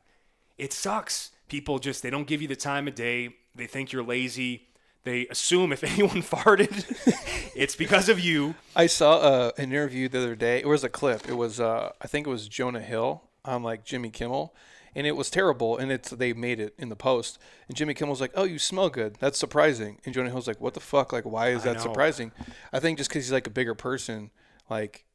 It 0.57 0.73
sucks. 0.73 1.31
People 1.49 1.79
just 1.79 2.03
they 2.03 2.11
don't 2.11 2.27
give 2.27 2.43
you 2.43 2.49
the 2.49 2.57
time 2.57 2.89
of 2.89 2.95
day. 2.95 3.37
They 3.55 3.67
think 3.67 3.93
you're 3.93 4.03
lazy. 4.03 4.68
They 5.09 5.27
assume 5.29 5.73
if 5.73 5.83
anyone 5.95 6.23
farted, 6.23 6.85
it's 7.57 7.75
because 7.75 8.11
of 8.11 8.21
you. 8.21 8.57
I 8.77 8.87
saw 8.87 9.17
uh, 9.17 9.51
an 9.57 9.73
interview 9.73 10.07
the 10.07 10.19
other 10.19 10.37
day. 10.37 10.59
It 10.59 10.69
was 10.69 10.85
a 10.85 10.91
clip. 10.91 11.27
It 11.27 11.33
was, 11.33 11.59
uh, 11.59 11.93
I 12.03 12.07
think 12.07 12.27
it 12.27 12.31
was 12.31 12.47
Jonah 12.47 12.83
Hill 12.83 13.23
on 13.43 13.63
like 13.63 13.85
Jimmy 13.85 14.11
Kimmel, 14.11 14.55
and 14.95 15.07
it 15.07 15.17
was 15.17 15.31
terrible. 15.31 15.79
And 15.79 15.91
it's 15.91 16.11
they 16.11 16.35
made 16.35 16.61
it 16.61 16.75
in 16.77 16.91
the 16.91 16.97
post. 16.97 17.39
And 17.69 17.77
Jimmy 17.77 17.95
Kimmel's 17.95 18.21
like, 18.21 18.33
"Oh, 18.35 18.45
you 18.45 18.59
smell 18.59 18.91
good. 18.91 19.17
That's 19.19 19.39
surprising." 19.39 19.99
And 20.05 20.13
Jonah 20.15 20.29
Hill's 20.29 20.47
like, 20.47 20.61
"What 20.61 20.75
the 20.75 20.81
fuck? 20.81 21.11
Like, 21.11 21.25
why 21.25 21.49
is 21.53 21.63
that 21.63 21.77
know. 21.77 21.83
surprising?" 21.83 22.31
I 22.71 22.79
think 22.79 22.99
just 22.99 23.09
because 23.09 23.25
he's 23.25 23.33
like 23.33 23.47
a 23.47 23.51
bigger 23.51 23.75
person, 23.75 24.31
like 24.69 25.07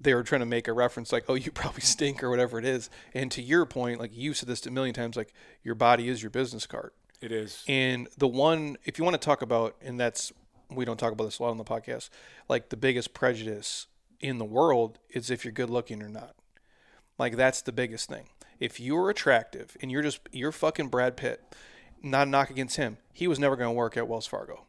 they 0.00 0.14
were 0.14 0.22
trying 0.22 0.40
to 0.40 0.46
make 0.46 0.68
a 0.68 0.72
reference 0.72 1.12
like, 1.12 1.26
"Oh, 1.28 1.34
you 1.34 1.50
probably 1.52 1.82
stink" 1.82 2.24
or 2.24 2.30
whatever 2.30 2.58
it 2.58 2.64
is. 2.64 2.88
And 3.12 3.30
to 3.32 3.42
your 3.42 3.66
point, 3.66 4.00
like 4.00 4.16
you 4.16 4.32
said 4.32 4.48
this 4.48 4.64
a 4.64 4.70
million 4.70 4.94
times, 4.94 5.16
like 5.16 5.34
your 5.62 5.74
body 5.74 6.08
is 6.08 6.22
your 6.22 6.30
business 6.30 6.66
card. 6.66 6.92
It 7.24 7.32
is. 7.32 7.64
And 7.66 8.06
the 8.18 8.28
one, 8.28 8.76
if 8.84 8.98
you 8.98 9.04
want 9.04 9.14
to 9.14 9.24
talk 9.24 9.40
about, 9.40 9.76
and 9.80 9.98
that's, 9.98 10.30
we 10.70 10.84
don't 10.84 10.98
talk 10.98 11.12
about 11.12 11.24
this 11.24 11.38
a 11.38 11.42
lot 11.42 11.50
on 11.50 11.56
the 11.56 11.64
podcast, 11.64 12.10
like 12.50 12.68
the 12.68 12.76
biggest 12.76 13.14
prejudice 13.14 13.86
in 14.20 14.36
the 14.36 14.44
world 14.44 14.98
is 15.08 15.30
if 15.30 15.42
you're 15.42 15.52
good 15.52 15.70
looking 15.70 16.02
or 16.02 16.08
not. 16.08 16.34
Like 17.18 17.36
that's 17.36 17.62
the 17.62 17.72
biggest 17.72 18.10
thing. 18.10 18.28
If 18.60 18.78
you're 18.78 19.08
attractive 19.08 19.74
and 19.80 19.90
you're 19.90 20.02
just, 20.02 20.20
you're 20.32 20.52
fucking 20.52 20.88
Brad 20.88 21.16
Pitt, 21.16 21.42
not 22.02 22.26
a 22.26 22.30
knock 22.30 22.50
against 22.50 22.76
him, 22.76 22.98
he 23.14 23.26
was 23.26 23.38
never 23.38 23.56
going 23.56 23.70
to 23.70 23.74
work 23.74 23.96
at 23.96 24.06
Wells 24.06 24.26
Fargo. 24.26 24.66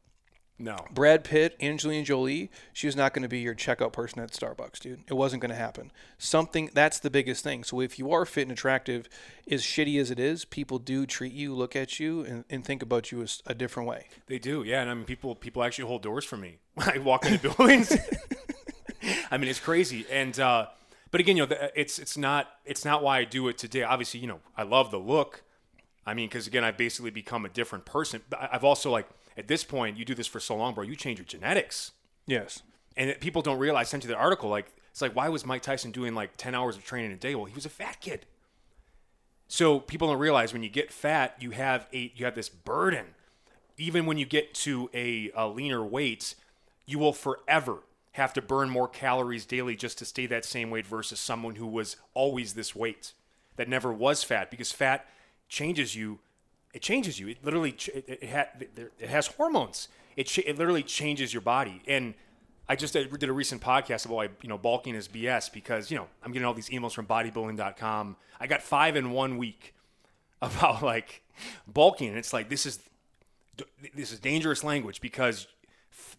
No. 0.57 0.85
Brad 0.93 1.25
Pitt, 1.25 1.57
Angelina 1.61 2.05
Jolie, 2.05 2.49
she 2.71 2.87
was 2.87 2.95
not 2.95 3.13
going 3.13 3.23
to 3.23 3.29
be 3.29 3.39
your 3.39 3.55
checkout 3.55 3.91
person 3.91 4.21
at 4.21 4.31
Starbucks, 4.31 4.79
dude. 4.79 5.03
It 5.09 5.13
wasn't 5.13 5.41
going 5.41 5.49
to 5.49 5.55
happen. 5.55 5.91
Something 6.17 6.69
that's 6.73 6.97
the 6.99 7.09
biggest 7.09 7.43
thing. 7.43 7.65
So 7.65 7.81
if 7.81 7.99
you 7.99 8.11
are 8.13 8.25
fit 8.25 8.43
and 8.43 8.53
attractive, 8.53 9.09
as 9.51 9.63
shitty 9.63 9.99
as 9.99 10.11
it 10.11 10.19
is, 10.19 10.45
people 10.45 10.79
do 10.79 11.05
treat 11.05 11.33
you, 11.33 11.53
look 11.53 11.75
at 11.75 11.99
you, 11.99 12.21
and, 12.21 12.45
and 12.49 12.63
think 12.63 12.81
about 12.81 13.11
you 13.11 13.21
as 13.21 13.43
a 13.45 13.53
different 13.53 13.89
way. 13.89 14.07
They 14.27 14.39
do, 14.39 14.63
yeah. 14.63 14.81
And 14.81 14.89
I 14.89 14.93
mean, 14.93 15.03
people 15.03 15.35
people 15.35 15.61
actually 15.61 15.87
hold 15.87 16.03
doors 16.03 16.23
for 16.23 16.37
me 16.37 16.59
when 16.75 16.89
I 16.89 16.99
walk 16.99 17.25
into 17.25 17.49
buildings. 17.49 17.95
I 19.31 19.37
mean, 19.37 19.49
it's 19.49 19.59
crazy. 19.59 20.05
And 20.09 20.39
uh, 20.39 20.67
but 21.11 21.19
again, 21.19 21.35
you 21.35 21.45
know, 21.45 21.55
it's 21.75 21.99
it's 21.99 22.17
not 22.17 22.47
it's 22.63 22.85
not 22.85 23.03
why 23.03 23.19
I 23.19 23.25
do 23.25 23.49
it 23.49 23.57
today. 23.57 23.83
Obviously, 23.83 24.21
you 24.21 24.27
know, 24.27 24.39
I 24.55 24.63
love 24.63 24.89
the 24.89 24.99
look. 24.99 25.43
I 26.05 26.13
mean, 26.13 26.29
because 26.29 26.47
again, 26.47 26.63
I've 26.63 26.77
basically 26.77 27.11
become 27.11 27.45
a 27.45 27.49
different 27.49 27.83
person. 27.83 28.21
But 28.29 28.49
I've 28.53 28.63
also 28.63 28.89
like 28.89 29.07
at 29.38 29.47
this 29.47 29.63
point, 29.63 29.97
you 29.97 30.05
do 30.05 30.15
this 30.15 30.27
for 30.27 30.39
so 30.39 30.55
long, 30.55 30.73
bro. 30.73 30.83
You 30.83 30.95
change 30.95 31.19
your 31.19 31.25
genetics, 31.25 31.91
Yes. 32.25 32.61
and 32.95 33.09
it- 33.09 33.19
people 33.21 33.41
don't 33.41 33.59
realize. 33.59 33.88
I 33.88 33.89
sent 33.89 34.03
you 34.03 34.07
the 34.09 34.15
article. 34.15 34.49
Like, 34.49 34.71
it's 34.91 35.01
like, 35.01 35.15
why 35.15 35.27
was 35.29 35.45
Mike 35.45 35.61
Tyson 35.61 35.91
doing 35.91 36.15
like 36.15 36.38
ten 36.38 36.55
hours 36.55 36.77
of 36.77 36.86
training 36.86 37.11
a 37.11 37.17
day? 37.17 37.36
Well, 37.36 37.45
he 37.45 37.53
was 37.55 37.65
a 37.65 37.69
fat 37.69 37.99
kid. 38.01 38.25
So 39.47 39.79
people 39.79 40.07
don't 40.07 40.17
realize 40.19 40.53
when 40.53 40.63
you 40.63 40.69
get 40.69 40.91
fat, 40.91 41.36
you 41.39 41.51
have 41.51 41.88
a 41.93 42.11
you 42.15 42.25
have 42.25 42.36
this 42.36 42.49
burden. 42.49 43.07
Even 43.77 44.05
when 44.05 44.17
you 44.17 44.25
get 44.25 44.53
to 44.55 44.89
a, 44.93 45.31
a 45.36 45.47
leaner 45.47 45.83
weight, 45.83 46.36
you 46.86 46.97
will 46.97 47.13
forever 47.13 47.79
have 48.13 48.31
to 48.33 48.41
burn 48.41 48.69
more 48.69 48.88
calories 48.88 49.45
daily 49.45 49.75
just 49.75 49.97
to 49.97 50.05
stay 50.05 50.25
that 50.27 50.45
same 50.45 50.69
weight 50.71 50.88
versus 50.88 51.19
someone 51.19 51.55
who 51.55 51.67
was 51.67 51.97
always 52.13 52.53
this 52.53 52.73
weight 52.73 53.11
that 53.57 53.67
never 53.67 53.91
was 53.91 54.23
fat 54.23 54.49
because 54.49 54.71
fat 54.71 55.05
changes 55.49 55.95
you. 55.95 56.19
It 56.76 56.82
changes 56.82 57.17
you. 57.17 57.30
It 57.30 57.38
literally 57.41 57.69
it, 57.71 58.05
it, 58.21 58.30
ha- 58.30 58.49
it 58.99 59.09
has 59.09 59.28
hormones. 59.28 59.88
It 60.17 60.28
ch- 60.28 60.39
it 60.39 60.57
literally 60.57 60.84
changes 60.84 61.34
your 61.34 61.41
body. 61.41 61.82
And 61.88 62.13
I 62.67 62.76
just 62.76 62.93
did 62.93 63.23
a 63.23 63.32
recent 63.34 63.61
podcast 63.61 64.05
about 64.05 64.15
why 64.15 64.30
you 64.41 64.49
know 64.49 64.57
bulking 64.57 64.93
is 64.93 65.07
BS 65.07 65.51
because 65.53 65.89
you 65.89 65.95
know 65.95 66.07
I'm 66.21 66.34
getting 66.34 66.45
all 66.45 66.53
these 66.53 66.67
emails 66.69 66.93
from 66.93 67.05
bodybuilding.com. 67.05 68.17
I 68.41 68.47
got 68.47 68.61
five 68.61 68.97
in 68.97 69.11
one 69.11 69.38
week 69.38 69.73
about 70.41 70.84
like 70.84 71.23
bulking, 71.65 72.09
and 72.09 72.17
it's 72.17 72.34
like 72.34 72.49
this 72.49 72.65
is 72.65 72.80
this 73.95 74.11
is 74.11 74.19
dangerous 74.19 74.61
language 74.61 74.99
because 74.99 75.47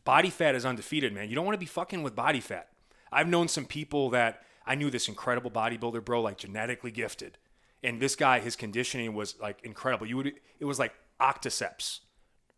body 0.05 0.31
fat 0.31 0.55
is 0.55 0.65
undefeated, 0.65 1.13
man. 1.13 1.29
You 1.29 1.35
don't 1.35 1.45
want 1.45 1.55
to 1.57 1.61
be 1.61 1.67
fucking 1.67 2.03
with 2.03 2.17
body 2.17 2.41
fat. 2.41 2.69
I've 3.13 3.29
known 3.29 3.49
some 3.49 3.67
people 3.67 4.09
that 4.11 4.43
I 4.67 4.75
knew 4.75 4.89
this 4.89 5.07
incredible 5.07 5.51
bodybuilder, 5.51 6.03
bro, 6.03 6.23
like 6.23 6.39
genetically 6.39 6.91
gifted, 6.91 7.37
and 7.83 8.01
this 8.01 8.17
guy, 8.17 8.41
his 8.41 8.57
conditioning 8.57 9.15
was 9.15 9.39
like 9.41 9.59
incredible. 9.65 10.07
You 10.07 10.17
would 10.19 10.33
it 10.59 10.65
was 10.65 10.79
like 10.79 10.95
octiceps, 11.21 12.01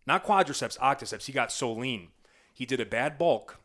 not 0.06 0.24
quadriceps, 0.24 0.78
octiceps. 0.78 1.26
He 1.26 1.32
got 1.32 1.52
so 1.52 1.72
lean. 1.72 2.08
He 2.52 2.66
did 2.66 2.80
a 2.80 2.86
bad 2.86 3.18
bulk 3.18 3.58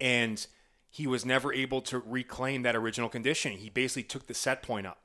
and 0.00 0.46
he 0.90 1.06
was 1.06 1.24
never 1.24 1.52
able 1.52 1.80
to 1.82 1.98
reclaim 1.98 2.62
that 2.62 2.76
original 2.76 3.08
conditioning. 3.08 3.58
He 3.58 3.70
basically 3.70 4.02
took 4.02 4.26
the 4.26 4.34
set 4.34 4.62
point 4.62 4.86
up. 4.86 4.98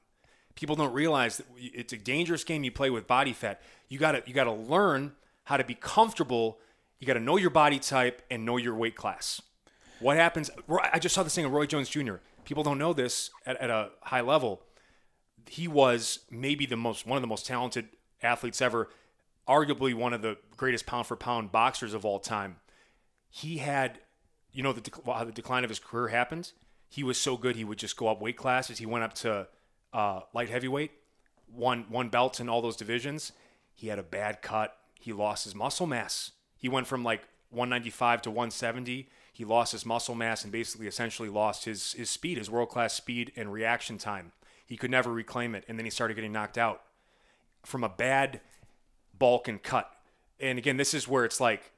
People 0.56 0.76
don't 0.76 0.94
realize 0.94 1.38
that 1.38 1.46
it's 1.58 1.94
a 1.94 1.98
dangerous 1.98 2.44
game 2.44 2.64
you 2.64 2.72
play 2.72 2.90
with 2.90 3.08
body 3.08 3.34
fat. 3.34 3.62
You 3.88 4.00
got 4.00 4.14
to 4.14 4.24
you 4.26 4.34
got 4.34 4.46
to 4.46 4.52
learn 4.52 5.14
how 5.46 5.58
to 5.58 5.64
be 5.64 5.76
comfortable. 5.76 6.60
You 7.00 7.08
got 7.08 7.14
to 7.14 7.20
know 7.20 7.38
your 7.38 7.50
body 7.50 7.80
type 7.80 8.22
and 8.30 8.46
know 8.46 8.58
your 8.58 8.76
weight 8.76 8.96
class. 8.96 9.42
What 10.00 10.18
happens? 10.18 10.50
I 10.92 11.00
just 11.00 11.14
saw 11.14 11.24
this 11.24 11.36
thing 11.36 11.46
of 11.46 11.52
Roy 11.52 11.66
Jones 11.66 11.90
Jr. 11.90 12.16
People 12.44 12.64
don't 12.64 12.78
know 12.78 12.92
this 12.92 13.30
at, 13.46 13.58
at 13.58 13.70
a 13.70 13.90
high 14.02 14.22
level. 14.22 14.62
He 15.48 15.68
was 15.68 16.20
maybe 16.30 16.66
the 16.66 16.78
most 16.78 17.06
one 17.06 17.18
of 17.18 17.22
the 17.22 17.28
most 17.28 17.46
talented 17.46 17.90
athletes 18.22 18.62
ever, 18.62 18.90
arguably 19.48 19.94
one 19.94 20.14
of 20.14 20.22
the 20.22 20.38
greatest 20.58 20.86
pound 20.86 21.08
for 21.08 21.16
pound 21.16 21.52
boxers 21.52 21.94
of 21.94 22.06
all 22.06 22.20
time. 22.20 22.58
He 23.30 23.58
had 23.58 24.00
you 24.52 24.64
know 24.64 24.74
the 24.74 24.82
dec- 24.82 25.06
how 25.06 25.24
the 25.24 25.32
decline 25.32 25.64
of 25.64 25.70
his 25.70 25.80
career 25.80 26.10
happened. 26.10 26.52
He 26.90 27.04
was 27.04 27.18
so 27.18 27.38
good, 27.38 27.56
he 27.56 27.64
would 27.64 27.78
just 27.78 27.96
go 27.96 28.08
up 28.08 28.22
weight 28.22 28.38
classes. 28.38 28.78
He 28.78 28.86
went 28.86 29.04
up 29.04 29.14
to 29.16 29.48
uh, 29.94 30.22
light 30.34 30.50
heavyweight, 30.50 30.92
won 31.52 31.86
won 31.90 32.10
belts 32.10 32.40
in 32.40 32.50
all 32.50 32.62
those 32.62 32.76
divisions. 32.76 33.32
He 33.74 33.88
had 33.88 34.00
a 34.00 34.04
bad 34.04 34.42
cut. 34.42 34.78
He 35.00 35.14
lost 35.14 35.46
his 35.46 35.56
muscle 35.56 35.88
mass. 35.88 36.32
He 36.58 36.70
went 36.70 36.88
from 36.88 37.04
like 37.04 37.24
195 37.50 38.22
to 38.24 38.30
170. 38.30 39.10
He 39.34 39.46
lost 39.46 39.72
his 39.72 39.86
muscle 39.86 40.16
mass 40.16 40.44
and 40.44 40.52
basically 40.52 40.88
essentially 40.88 41.30
lost 41.30 41.66
his 41.66 41.94
his 41.94 42.10
speed, 42.10 42.38
his 42.38 42.50
world 42.50 42.70
class 42.70 42.94
speed 42.94 43.32
and 43.36 43.52
reaction 43.52 43.98
time. 43.98 44.34
He 44.72 44.78
could 44.78 44.90
never 44.90 45.12
reclaim 45.12 45.54
it, 45.54 45.66
and 45.68 45.78
then 45.78 45.84
he 45.84 45.92
started 45.92 46.14
getting 46.14 46.32
knocked 46.32 46.58
out 46.58 46.82
from 47.62 47.84
a 47.84 47.90
bad 47.90 48.40
bulk 49.20 49.50
and 49.50 49.62
cut. 49.62 49.92
And 50.40 50.58
again, 50.58 50.78
this 50.78 50.94
is 50.94 51.10
where 51.10 51.26
it's 51.26 51.42
like, 51.42 51.74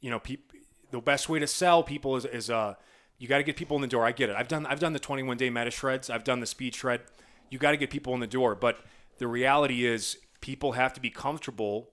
you 0.00 0.10
know, 0.10 0.18
peop 0.18 0.52
the 0.90 1.00
best 1.00 1.28
way 1.28 1.38
to 1.38 1.46
sell 1.46 1.84
people 1.84 2.16
is, 2.16 2.24
is 2.24 2.50
uh, 2.50 2.74
you 3.16 3.28
got 3.28 3.36
to 3.36 3.44
get 3.44 3.56
people 3.56 3.76
in 3.76 3.80
the 3.80 3.86
door. 3.86 4.04
I 4.04 4.10
get 4.10 4.28
it. 4.28 4.34
I've 4.34 4.48
done 4.48 4.66
I've 4.66 4.80
done 4.80 4.92
the 4.92 4.98
21 4.98 5.36
day 5.36 5.50
Metashreds. 5.50 6.10
I've 6.10 6.24
done 6.24 6.40
the 6.40 6.46
speed 6.46 6.74
shred. 6.74 7.02
You 7.48 7.60
got 7.60 7.70
to 7.70 7.76
get 7.76 7.90
people 7.90 8.12
in 8.12 8.18
the 8.18 8.26
door. 8.26 8.56
But 8.56 8.78
the 9.18 9.28
reality 9.28 9.86
is, 9.86 10.16
people 10.40 10.72
have 10.72 10.92
to 10.94 11.00
be 11.00 11.10
comfortable 11.10 11.90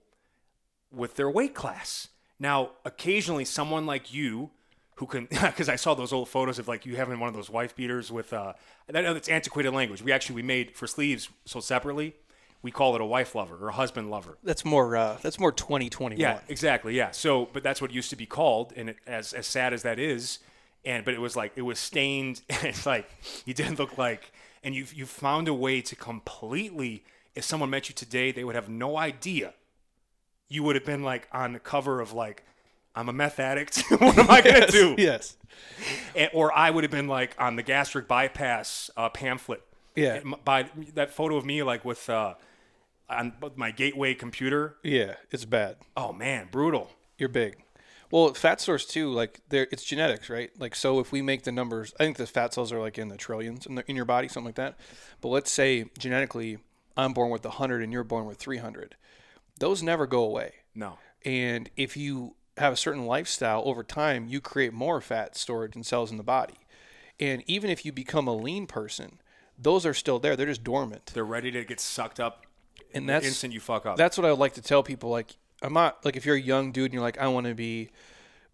with 0.91 1.15
their 1.15 1.29
weight 1.29 1.53
class. 1.53 2.07
Now, 2.39 2.71
occasionally, 2.85 3.45
someone 3.45 3.85
like 3.85 4.11
you 4.11 4.49
who 4.99 5.05
can, 5.05 5.25
because 5.29 5.69
I 5.69 5.77
saw 5.77 5.93
those 5.93 6.11
old 6.11 6.27
photos 6.27 6.59
of 6.59 6.67
like 6.67 6.85
you 6.85 6.97
having 6.97 7.19
one 7.19 7.29
of 7.29 7.33
those 7.33 7.49
wife 7.49 7.73
beaters 7.73 8.11
with, 8.11 8.33
uh, 8.33 8.53
I 8.93 9.01
know 9.01 9.13
that's 9.13 9.29
antiquated 9.29 9.73
language. 9.73 10.03
We 10.03 10.11
actually 10.11 10.35
we 10.35 10.41
made 10.43 10.75
for 10.75 10.87
Sleeves 10.87 11.29
Sold 11.45 11.63
Separately. 11.63 12.15
We 12.61 12.71
call 12.71 12.93
it 12.95 13.01
a 13.01 13.05
wife 13.05 13.33
lover 13.33 13.55
or 13.55 13.69
a 13.69 13.73
husband 13.73 14.11
lover. 14.11 14.37
That's 14.43 14.65
more. 14.65 14.97
Uh, 14.97 15.17
that's 15.21 15.39
more 15.39 15.53
2021. 15.53 16.19
Yeah, 16.19 16.41
exactly. 16.49 16.93
Yeah. 16.93 17.11
So, 17.11 17.47
but 17.53 17.63
that's 17.63 17.81
what 17.81 17.91
it 17.91 17.93
used 17.93 18.09
to 18.09 18.17
be 18.17 18.25
called, 18.25 18.73
and 18.75 18.89
it, 18.89 18.97
as 19.07 19.31
as 19.31 19.47
sad 19.47 19.71
as 19.71 19.83
that 19.83 19.97
is, 19.97 20.39
and 20.83 21.05
but 21.05 21.13
it 21.13 21.21
was 21.21 21.37
like 21.37 21.53
it 21.55 21.61
was 21.61 21.79
stained, 21.79 22.41
and 22.49 22.65
it's 22.65 22.85
like 22.85 23.09
you 23.45 23.53
didn't 23.53 23.79
look 23.79 23.97
like, 23.97 24.33
and 24.61 24.75
you 24.75 24.85
you 24.93 25.05
found 25.05 25.47
a 25.47 25.53
way 25.53 25.79
to 25.81 25.95
completely. 25.95 27.05
If 27.35 27.45
someone 27.45 27.69
met 27.69 27.87
you 27.87 27.95
today, 27.95 28.33
they 28.33 28.43
would 28.43 28.55
have 28.55 28.67
no 28.67 28.97
idea. 28.97 29.53
You 30.49 30.63
would 30.63 30.75
have 30.75 30.83
been 30.83 31.03
like 31.03 31.29
on 31.31 31.53
the 31.53 31.59
cover 31.59 32.01
of 32.01 32.11
like, 32.11 32.43
I'm 32.99 33.07
a 33.09 33.13
meth 33.13 33.39
addict. 33.39 33.83
what 33.99 34.17
am 34.17 34.29
I 34.29 34.41
gonna 34.41 34.67
do? 34.67 34.95
Yes. 34.97 35.37
And- 36.15 36.29
or 36.33 36.55
I 36.55 36.69
would 36.69 36.83
have 36.83 36.91
been 36.91 37.07
like 37.07 37.35
on 37.39 37.55
the 37.55 37.63
gastric 37.63 38.07
bypass 38.07 38.89
uh, 38.97 39.09
pamphlet. 39.09 39.61
Yeah. 39.95 40.15
And 40.15 40.35
By 40.43 40.69
that 40.95 41.11
photo 41.11 41.37
of 41.37 41.45
me 41.45 41.63
like 41.63 41.85
with 41.85 42.09
uh, 42.09 42.33
on 43.09 43.33
my 43.55 43.71
gateway 43.71 44.13
computer. 44.15 44.75
Yeah. 44.83 45.15
It's 45.31 45.45
bad. 45.45 45.77
Oh 45.95 46.11
man, 46.11 46.49
brutal. 46.51 46.91
You're 47.17 47.29
big. 47.29 47.55
Well, 48.11 48.33
fat 48.33 48.59
stores 48.59 48.85
too. 48.85 49.11
Like 49.11 49.39
there, 49.49 49.67
it's 49.71 49.83
genetics, 49.83 50.29
right? 50.29 50.49
Like 50.59 50.75
so, 50.75 50.99
if 50.99 51.11
we 51.11 51.21
make 51.21 51.43
the 51.43 51.51
numbers, 51.51 51.93
I 51.99 52.03
think 52.03 52.17
the 52.17 52.27
fat 52.27 52.53
cells 52.53 52.71
are 52.73 52.79
like 52.79 52.97
in 52.97 53.07
the 53.07 53.17
trillions 53.17 53.65
in, 53.65 53.75
the, 53.75 53.89
in 53.89 53.95
your 53.95 54.05
body, 54.05 54.27
something 54.27 54.47
like 54.47 54.55
that. 54.55 54.77
But 55.21 55.29
let's 55.29 55.51
say 55.51 55.85
genetically, 55.97 56.57
I'm 56.97 57.13
born 57.13 57.29
with 57.29 57.45
100 57.45 57.81
and 57.81 57.93
you're 57.93 58.03
born 58.03 58.25
with 58.25 58.37
300. 58.39 58.95
Those 59.59 59.81
never 59.83 60.05
go 60.07 60.23
away. 60.23 60.53
No. 60.73 60.97
And 61.23 61.69
if 61.77 61.95
you 61.97 62.35
have 62.59 62.73
a 62.73 62.77
certain 62.77 63.05
lifestyle 63.05 63.61
over 63.65 63.83
time, 63.83 64.27
you 64.27 64.41
create 64.41 64.73
more 64.73 65.01
fat 65.01 65.35
storage 65.35 65.75
and 65.75 65.85
cells 65.85 66.11
in 66.11 66.17
the 66.17 66.23
body. 66.23 66.55
And 67.19 67.43
even 67.47 67.69
if 67.69 67.85
you 67.85 67.91
become 67.91 68.27
a 68.27 68.35
lean 68.35 68.65
person, 68.67 69.19
those 69.57 69.85
are 69.85 69.93
still 69.93 70.19
there. 70.19 70.35
They're 70.35 70.45
just 70.45 70.63
dormant. 70.63 71.07
They're 71.13 71.25
ready 71.25 71.51
to 71.51 71.65
get 71.65 71.79
sucked 71.79 72.19
up 72.19 72.45
And 72.93 73.07
the 73.07 73.13
that's 73.13 73.25
instant 73.25 73.53
you 73.53 73.59
fuck 73.59 73.85
up. 73.85 73.97
that's 73.97 74.17
what 74.17 74.25
I 74.25 74.29
would 74.31 74.39
like 74.39 74.53
to 74.53 74.61
tell 74.61 74.83
people. 74.83 75.09
Like, 75.09 75.35
I'm 75.61 75.73
not 75.73 76.05
like 76.05 76.15
if 76.15 76.25
you're 76.25 76.37
a 76.37 76.41
young 76.41 76.71
dude 76.71 76.85
and 76.85 76.93
you're 76.93 77.03
like, 77.03 77.17
I 77.17 77.27
want 77.27 77.47
to 77.47 77.53
be 77.55 77.89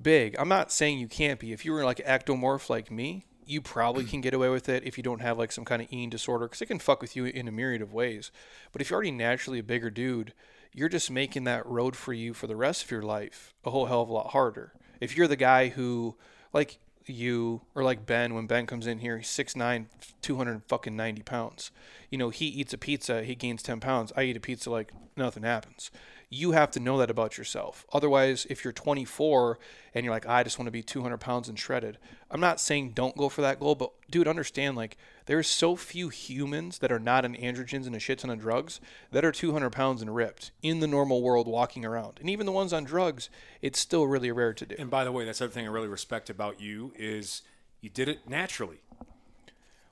big. 0.02 0.36
I'm 0.40 0.50
not 0.50 0.72
saying 0.72 1.00
you 1.00 1.08
can't 1.08 1.40
be. 1.40 1.54
If 1.54 1.64
you 1.66 1.72
were 1.74 1.86
like 1.86 1.98
ectomorph 1.98 2.70
like 2.70 2.90
me, 2.90 3.26
you 3.46 3.62
probably 3.62 4.06
can 4.06 4.22
get 4.22 4.34
away 4.34 4.50
with 4.50 4.68
it 4.68 4.84
if 4.84 4.98
you 4.98 5.04
don't 5.04 5.22
have 5.22 5.38
like 5.38 5.52
some 5.52 5.66
kind 5.66 5.82
of 5.84 5.88
eating 5.92 6.10
disorder 6.10 6.46
because 6.46 6.62
it 6.64 6.66
can 6.66 6.80
fuck 6.80 7.02
with 7.02 7.16
you 7.16 7.26
in 7.26 7.48
a 7.48 7.52
myriad 7.52 7.84
of 7.84 7.94
ways. 7.94 8.32
But 8.72 8.82
if 8.82 8.90
you're 8.90 8.96
already 8.96 9.12
naturally 9.12 9.60
a 9.60 9.64
bigger 9.64 9.92
dude, 9.92 10.34
you're 10.76 10.90
just 10.90 11.10
making 11.10 11.46
that 11.46 11.66
road 11.66 11.96
for 11.96 12.14
you 12.14 12.34
for 12.34 12.48
the 12.48 12.56
rest 12.56 12.84
of 12.84 12.92
your 12.92 13.02
life 13.02 13.54
a 13.64 13.72
whole 13.72 13.86
hell 13.86 14.02
of 14.02 14.10
a 14.10 14.14
lot 14.14 14.32
harder. 14.32 14.74
If 15.00 15.16
you're 15.16 15.28
the 15.28 15.38
guy 15.38 15.70
who 15.70 16.16
like 16.54 16.80
you 17.06 17.62
or 17.74 17.84
like 17.84 18.06
Ben 18.06 18.34
when 18.34 18.46
Ben 18.46 18.68
comes 18.68 18.86
in 18.86 19.00
here, 19.00 19.18
he's 19.18 19.30
6'9", 19.30 19.86
200 20.22 20.64
fucking 20.68 20.96
90 20.96 21.24
pounds. 21.24 21.72
You 22.10 22.18
know, 22.18 22.30
he 22.30 22.48
eats 22.48 22.74
a 22.74 22.78
pizza, 22.78 23.24
he 23.24 23.36
gains 23.36 23.64
10 23.64 23.80
pounds. 23.80 24.12
I 24.18 24.24
eat 24.24 24.38
a 24.38 24.42
pizza 24.42 24.70
like 24.70 24.92
nothing 25.16 25.44
happens. 25.44 25.92
You 26.30 26.52
have 26.52 26.72
to 26.72 26.80
know 26.80 26.98
that 26.98 27.10
about 27.10 27.38
yourself. 27.38 27.86
Otherwise, 27.94 28.46
if 28.50 28.64
you're 28.64 28.74
24 28.74 29.60
and 29.94 30.04
you're 30.04 30.14
like, 30.14 30.28
I 30.28 30.44
just 30.44 30.58
want 30.60 30.68
to 30.68 30.72
be 30.72 30.82
200 30.82 31.18
pounds 31.18 31.48
and 31.50 31.58
shredded, 31.58 31.98
I'm 32.30 32.40
not 32.40 32.60
saying 32.60 32.92
don't 32.92 33.16
go 33.16 33.30
for 33.30 33.42
that 33.42 33.60
goal, 33.60 33.76
but 33.76 33.92
dude, 34.10 34.28
understand 34.28 34.76
like 34.76 34.98
there's 35.26 35.48
so 35.48 35.76
few 35.76 36.10
humans 36.10 36.80
that 36.80 36.92
are 36.92 37.00
not 37.00 37.26
on 37.26 37.36
androgens 37.36 37.86
and 37.86 37.96
a 37.96 38.00
shit 38.00 38.20
ton 38.20 38.32
of 38.32 38.40
drugs 38.40 38.80
that 39.12 39.24
are 39.24 39.32
200 39.32 39.70
pounds 39.70 40.02
and 40.02 40.16
ripped 40.16 40.52
in 40.62 40.80
the 40.80 40.88
normal 40.88 41.22
world 41.22 41.48
walking 41.48 41.86
around. 41.86 42.18
And 42.20 42.30
even 42.30 42.46
the 42.46 42.52
ones 42.52 42.74
on 42.74 42.84
drugs, 42.84 43.30
it's 43.62 43.80
still 43.80 44.08
really 44.08 44.32
rare 44.32 44.54
to 44.54 44.66
do. 44.66 44.76
and 44.78 44.90
by 44.90 45.04
the 45.04 45.12
way, 45.12 45.26
that's 45.26 45.40
the 45.40 45.46
other 45.46 45.54
thing 45.54 45.66
I 45.66 45.72
really 45.72 45.88
respect 45.88 46.30
about 46.30 46.60
you 46.60 46.94
is 46.98 47.42
you 47.82 47.90
did 47.90 48.10
it 48.10 48.28
naturally. 48.28 48.82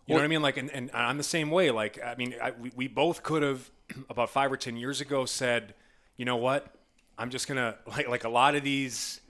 You 0.06 0.16
know 0.16 0.20
what 0.20 0.26
I 0.26 0.28
mean? 0.28 0.42
Like, 0.42 0.58
and, 0.58 0.70
and 0.72 0.92
I'm 0.94 1.18
the 1.18 1.24
same 1.24 1.50
way. 1.50 1.72
Like, 1.72 1.98
I 2.04 2.16
mean, 2.16 2.36
I, 2.42 2.52
we, 2.52 2.72
we 2.76 2.88
both 2.88 3.24
could 3.24 3.42
have 3.42 3.72
about 4.10 4.30
five 4.30 4.52
or 4.52 4.58
ten 4.58 4.76
years 4.76 5.00
ago 5.00 5.26
said, 5.26 5.74
you 6.18 6.26
know 6.26 6.38
what? 6.38 6.74
I'm 7.18 7.30
just 7.30 7.48
gonna 7.48 7.76
like 7.88 8.08
like 8.08 8.24
a 8.24 8.30
lot 8.30 8.56
of 8.56 8.64
these 8.64 9.22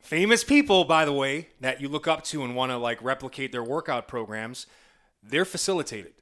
famous 0.00 0.44
people, 0.44 0.84
by 0.84 1.04
the 1.04 1.12
way, 1.12 1.48
that 1.60 1.80
you 1.80 1.88
look 1.88 2.06
up 2.06 2.24
to 2.24 2.44
and 2.44 2.54
want 2.54 2.70
to 2.70 2.76
like 2.76 3.02
replicate 3.02 3.52
their 3.52 3.64
workout 3.64 4.08
programs. 4.08 4.66
They're 5.22 5.44
facilitated. 5.44 6.12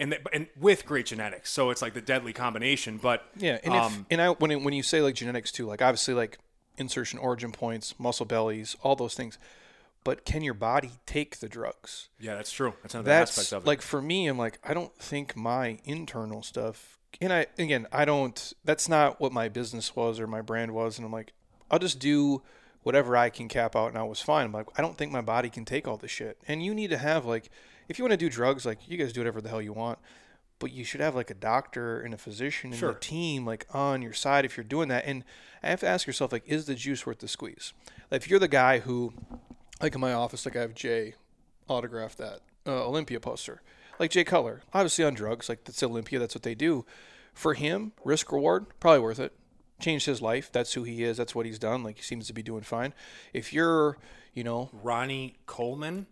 And, 0.00 0.10
they, 0.10 0.18
and 0.32 0.48
with 0.58 0.86
great 0.86 1.06
genetics, 1.06 1.52
so 1.52 1.70
it's 1.70 1.80
like 1.80 1.94
the 1.94 2.00
deadly 2.00 2.32
combination. 2.32 2.96
But 2.96 3.24
Yeah, 3.36 3.58
and 3.62 3.74
if, 3.74 3.80
um, 3.80 4.06
and 4.10 4.20
I 4.20 4.30
when 4.30 4.50
it, 4.50 4.60
when 4.60 4.74
you 4.74 4.82
say 4.82 5.00
like 5.00 5.14
genetics 5.14 5.52
too, 5.52 5.66
like 5.66 5.80
obviously 5.80 6.14
like 6.14 6.38
insertion 6.76 7.20
origin 7.20 7.52
points, 7.52 7.94
muscle 7.98 8.26
bellies, 8.26 8.74
all 8.82 8.96
those 8.96 9.14
things. 9.14 9.38
But 10.02 10.24
can 10.24 10.42
your 10.42 10.54
body 10.54 10.90
take 11.06 11.38
the 11.38 11.48
drugs? 11.48 12.08
yeah, 12.18 12.34
that's 12.34 12.50
true. 12.50 12.74
That's 12.82 12.94
another 12.94 13.08
That's 13.08 13.38
aspect 13.38 13.52
of 13.56 13.62
it. 13.64 13.66
like 13.66 13.82
for 13.82 14.02
me, 14.02 14.26
I'm 14.26 14.36
like 14.36 14.58
I 14.64 14.74
don't 14.74 14.94
think 14.96 15.36
my 15.36 15.78
internal 15.84 16.42
stuff. 16.42 16.98
And 17.20 17.32
I 17.32 17.46
again, 17.58 17.86
I 17.92 18.04
don't. 18.04 18.52
That's 18.64 18.88
not 18.88 19.20
what 19.20 19.32
my 19.32 19.48
business 19.48 19.94
was 19.94 20.18
or 20.20 20.26
my 20.26 20.40
brand 20.40 20.72
was. 20.72 20.98
And 20.98 21.06
I'm 21.06 21.12
like, 21.12 21.32
I'll 21.70 21.78
just 21.78 21.98
do 21.98 22.42
whatever 22.82 23.16
I 23.16 23.30
can 23.30 23.48
cap 23.48 23.74
out, 23.74 23.88
and 23.88 23.96
I 23.98 24.02
was 24.02 24.20
fine. 24.20 24.46
I'm 24.46 24.52
like, 24.52 24.66
I 24.76 24.82
don't 24.82 24.96
think 24.98 25.10
my 25.10 25.22
body 25.22 25.48
can 25.48 25.64
take 25.64 25.88
all 25.88 25.96
this 25.96 26.10
shit. 26.10 26.38
And 26.46 26.62
you 26.62 26.74
need 26.74 26.90
to 26.90 26.98
have 26.98 27.24
like, 27.24 27.48
if 27.88 27.98
you 27.98 28.04
want 28.04 28.12
to 28.12 28.18
do 28.18 28.28
drugs, 28.28 28.66
like 28.66 28.78
you 28.88 28.98
guys 28.98 29.12
do 29.12 29.20
whatever 29.20 29.40
the 29.40 29.48
hell 29.48 29.62
you 29.62 29.72
want. 29.72 29.98
But 30.60 30.70
you 30.70 30.84
should 30.84 31.00
have 31.00 31.14
like 31.14 31.30
a 31.30 31.34
doctor 31.34 32.00
and 32.00 32.14
a 32.14 32.18
physician 32.18 32.70
and 32.70 32.78
Sure. 32.78 32.90
a 32.90 33.00
team 33.00 33.44
like 33.44 33.66
on 33.72 34.02
your 34.02 34.12
side 34.12 34.44
if 34.44 34.56
you're 34.56 34.64
doing 34.64 34.88
that. 34.88 35.04
And 35.04 35.24
I 35.62 35.68
have 35.68 35.80
to 35.80 35.86
ask 35.88 36.06
yourself 36.06 36.30
like, 36.30 36.44
is 36.46 36.66
the 36.66 36.74
juice 36.74 37.04
worth 37.04 37.18
the 37.18 37.28
squeeze? 37.28 37.72
Like 38.10 38.22
if 38.22 38.30
you're 38.30 38.38
the 38.38 38.48
guy 38.48 38.78
who, 38.78 39.14
like 39.82 39.94
in 39.94 40.00
my 40.00 40.12
office, 40.12 40.46
like 40.46 40.56
I 40.56 40.60
have 40.60 40.74
Jay 40.74 41.14
autograph 41.68 42.16
that 42.16 42.40
uh, 42.66 42.86
Olympia 42.86 43.18
poster. 43.18 43.62
Like 43.98 44.10
Jay 44.10 44.24
Cutler, 44.24 44.62
obviously 44.72 45.04
on 45.04 45.14
drugs, 45.14 45.48
like 45.48 45.64
that's 45.64 45.82
Olympia, 45.82 46.18
that's 46.18 46.34
what 46.34 46.42
they 46.42 46.54
do. 46.54 46.84
For 47.32 47.54
him, 47.54 47.92
risk 48.04 48.30
reward, 48.32 48.66
probably 48.80 49.00
worth 49.00 49.18
it. 49.20 49.32
Changed 49.80 50.06
his 50.06 50.22
life. 50.22 50.50
That's 50.52 50.72
who 50.74 50.84
he 50.84 51.02
is. 51.02 51.16
That's 51.16 51.34
what 51.34 51.46
he's 51.46 51.58
done. 51.58 51.82
Like 51.82 51.96
he 51.96 52.02
seems 52.02 52.26
to 52.28 52.32
be 52.32 52.42
doing 52.42 52.62
fine. 52.62 52.94
If 53.32 53.52
you're, 53.52 53.98
you 54.32 54.44
know, 54.44 54.70
Ronnie 54.72 55.36
Coleman. 55.46 56.06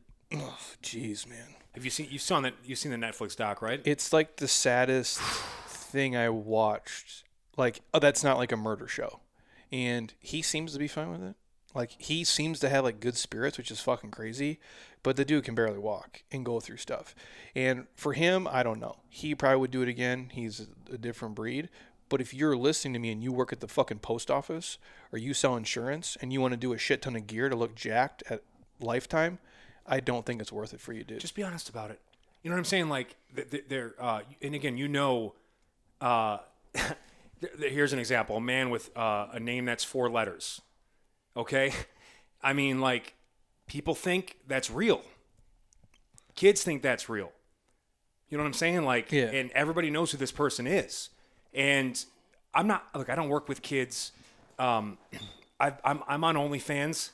jeez, 0.83 1.29
man, 1.29 1.55
Have 1.75 1.85
you 1.85 1.91
seen 1.91 2.09
you've 2.11 2.23
seen 2.23 2.43
that 2.43 2.55
you've 2.65 2.79
seen 2.79 2.91
the 2.93 2.99
Netflix 2.99 3.37
doc, 3.37 3.63
right? 3.63 3.81
it's 3.85 4.13
like 4.13 4.37
the 4.37 4.49
saddest 4.49 5.21
thing 5.21 6.17
I 6.17 6.29
watched. 6.29 7.25
Like, 7.57 7.81
oh, 7.93 7.99
that's 7.99 8.25
not 8.25 8.39
like 8.39 8.51
a 8.51 8.57
murder 8.57 8.89
show, 8.89 9.21
and 9.71 10.13
he 10.19 10.41
seems 10.41 10.73
to 10.73 10.79
be 10.79 10.89
fine 10.89 11.11
with 11.11 11.23
it. 11.23 11.37
Like 11.75 11.95
he 11.99 12.25
seems 12.25 12.61
to 12.61 12.69
have 12.69 12.85
like 12.85 13.01
good 13.01 13.17
spirits, 13.17 13.57
which 13.59 13.71
is 13.71 13.81
fucking 13.81 14.11
crazy. 14.11 14.61
But 15.03 15.17
the 15.17 15.25
dude 15.25 15.45
can 15.45 15.55
barely 15.55 15.79
walk 15.79 16.23
and 16.31 16.45
go 16.45 16.61
through 16.61 16.77
stuff. 16.77 17.15
And 17.57 17.87
for 17.97 18.13
him, 18.13 18.47
I 18.51 18.63
don't 18.63 18.79
know. 18.79 18.99
He 19.09 19.35
probably 19.35 19.59
would 19.59 19.71
do 19.73 19.83
it 19.83 19.89
again. 19.89 20.31
He's 20.33 20.67
a 20.93 20.99
different 20.99 21.35
breed. 21.35 21.69
But 22.09 22.21
if 22.21 22.35
you're 22.35 22.57
listening 22.57 22.93
to 22.93 22.99
me 22.99 23.11
and 23.11 23.23
you 23.23 23.33
work 23.33 23.53
at 23.53 23.61
the 23.61 23.69
fucking 23.69 24.01
post 24.01 24.31
office 24.31 24.79
or 25.13 25.19
you 25.19 25.35
sell 25.35 25.57
insurance 25.57 26.17
and 26.21 26.33
you 26.33 26.41
want 26.41 26.53
to 26.53 26.59
do 26.59 26.73
a 26.73 26.79
shit 26.79 27.03
ton 27.03 27.17
of 27.17 27.27
gear 27.27 27.49
to 27.49 27.57
look 27.57 27.75
jacked 27.75 28.23
at 28.29 28.43
lifetime, 28.81 29.39
I 29.87 30.01
don't 30.01 30.27
think 30.27 30.41
it's 30.41 30.53
worth 30.53 30.75
it 30.75 30.81
for 30.81 30.93
you, 30.93 31.05
dude. 31.05 31.21
Just 31.21 31.35
be 31.35 31.43
honest 31.43 31.69
about 31.69 31.91
it. 31.91 32.01
You 32.43 32.51
know 32.51 32.57
what 32.57 32.61
I'm 32.61 32.65
saying? 32.67 32.89
Like 32.89 33.17
th- 33.35 33.51
th- 33.51 33.65
they're 33.69 33.95
uh, 33.99 34.21
and 34.41 34.55
again, 34.55 34.77
you 34.77 34.89
know, 34.89 35.35
uh, 36.01 36.39
here's 37.59 37.93
an 37.93 37.99
example: 37.99 38.37
a 38.37 38.41
man 38.41 38.71
with 38.71 38.97
uh, 38.97 39.29
a 39.33 39.41
name 39.41 39.65
that's 39.65 39.85
four 39.85 40.11
letters. 40.11 40.61
Okay, 41.37 41.73
I 42.43 42.53
mean, 42.53 42.81
like 42.81 43.15
people 43.67 43.95
think 43.95 44.37
that's 44.47 44.71
real. 44.71 45.03
Kids 46.35 46.63
think 46.63 46.83
that's 46.83 47.09
real. 47.09 47.31
You 48.29 48.39
know 48.39 48.45
what 48.45 48.49
I'm 48.49 48.55
saying? 48.55 48.83
Like, 48.85 49.13
Yeah. 49.13 49.25
and 49.27 49.51
everybody 49.53 49.91
knows 49.91 50.11
who 50.13 50.19
this 50.19 50.33
person 50.33 50.67
is. 50.67 51.11
And 51.53 52.03
I'm 52.55 52.67
not 52.67 52.87
look. 52.95 53.11
I 53.11 53.15
don't 53.15 53.29
work 53.29 53.49
with 53.49 53.61
kids. 53.63 54.13
Um, 54.59 54.99
I, 55.61 55.75
I'm 55.85 56.03
I'm 56.09 56.25
on 56.25 56.35
OnlyFans. 56.37 57.11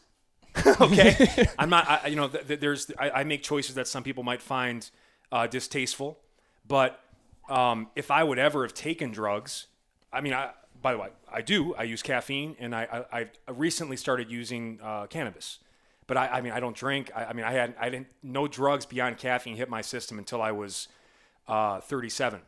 okay, 0.80 1.46
I'm 1.58 1.70
not. 1.70 1.88
I, 1.88 2.06
you 2.08 2.16
know, 2.16 2.28
th- 2.28 2.46
th- 2.46 2.60
there's 2.60 2.90
I, 2.98 3.10
I 3.10 3.24
make 3.24 3.42
choices 3.42 3.74
that 3.74 3.86
some 3.88 4.02
people 4.02 4.22
might 4.22 4.40
find 4.40 4.88
uh, 5.30 5.46
distasteful, 5.46 6.18
but 6.66 7.00
um, 7.48 7.88
if 7.96 8.10
I 8.10 8.22
would 8.24 8.38
ever 8.38 8.62
have 8.62 8.72
taken 8.74 9.10
drugs, 9.10 9.66
I 10.12 10.20
mean, 10.20 10.32
I 10.32 10.50
by 10.80 10.92
the 10.92 10.98
way, 10.98 11.08
I 11.32 11.42
do. 11.42 11.74
I 11.74 11.84
use 11.84 12.02
caffeine, 12.02 12.56
and 12.58 12.74
I 12.74 13.04
I, 13.12 13.18
I 13.20 13.50
recently 13.50 13.96
started 13.96 14.30
using 14.30 14.78
uh, 14.82 15.06
cannabis. 15.06 15.58
But 16.06 16.16
I, 16.16 16.28
I 16.28 16.40
mean, 16.40 16.52
I 16.52 16.60
don't 16.60 16.76
drink. 16.76 17.10
I, 17.14 17.26
I 17.26 17.32
mean, 17.32 17.44
I 17.44 17.52
had 17.52 17.74
I 17.78 17.90
didn't 17.90 18.08
no 18.22 18.48
drugs 18.48 18.86
beyond 18.86 19.18
caffeine 19.18 19.56
hit 19.56 19.68
my 19.68 19.82
system 19.82 20.18
until 20.18 20.40
I 20.40 20.52
was 20.52 20.88
uh, 21.46 21.80
37. 21.80 22.40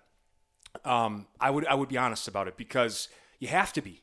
Um, 0.85 1.27
I 1.41 1.51
would 1.51 1.67
I 1.67 1.75
would 1.75 1.89
be 1.89 1.99
honest 1.99 2.29
about 2.29 2.49
it 2.49 2.57
because 2.57 3.09
you 3.39 3.49
have 3.49 3.73
to 3.75 3.83
be. 3.83 4.03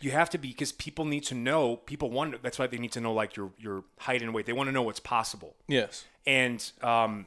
You 0.00 0.10
have 0.10 0.28
to 0.30 0.38
be 0.38 0.48
because 0.48 0.72
people 0.72 1.04
need 1.04 1.22
to 1.24 1.34
know. 1.34 1.76
People 1.76 2.10
want. 2.10 2.42
That's 2.42 2.58
why 2.58 2.66
they 2.66 2.78
need 2.78 2.92
to 2.92 3.00
know 3.00 3.12
like 3.12 3.36
your 3.36 3.52
your 3.58 3.84
height 3.98 4.22
and 4.22 4.34
weight. 4.34 4.46
They 4.46 4.52
want 4.52 4.68
to 4.68 4.72
know 4.72 4.82
what's 4.82 5.00
possible. 5.00 5.56
yes. 5.66 6.04
And 6.26 6.72
um, 6.82 7.26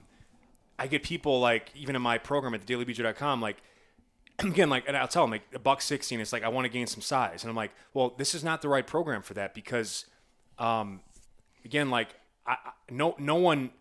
I 0.79 0.87
get 0.87 1.03
people 1.03 1.39
like 1.39 1.71
even 1.75 1.95
in 1.95 2.01
my 2.01 2.17
program 2.17 2.53
at 2.53 2.65
thedailybeacher.com, 2.65 3.41
like 3.41 3.57
again, 4.43 4.69
like, 4.69 4.85
and 4.87 4.95
I'll 4.97 5.07
tell 5.07 5.23
them 5.23 5.31
like 5.31 5.43
a 5.53 5.59
buck 5.59 5.81
sixty, 5.81 6.15
and 6.15 6.21
it's 6.21 6.33
like 6.33 6.43
I 6.43 6.49
want 6.49 6.65
to 6.65 6.69
gain 6.69 6.87
some 6.87 7.01
size, 7.01 7.43
and 7.43 7.49
I'm 7.49 7.55
like, 7.55 7.71
well, 7.93 8.13
this 8.17 8.33
is 8.35 8.43
not 8.43 8.61
the 8.61 8.69
right 8.69 8.85
program 8.85 9.21
for 9.21 9.33
that 9.35 9.53
because, 9.53 10.05
um, 10.59 11.01
again, 11.65 11.89
like, 11.89 12.09
I, 12.45 12.53
I 12.53 12.71
no 12.91 13.15
no 13.17 13.35
one 13.35 13.71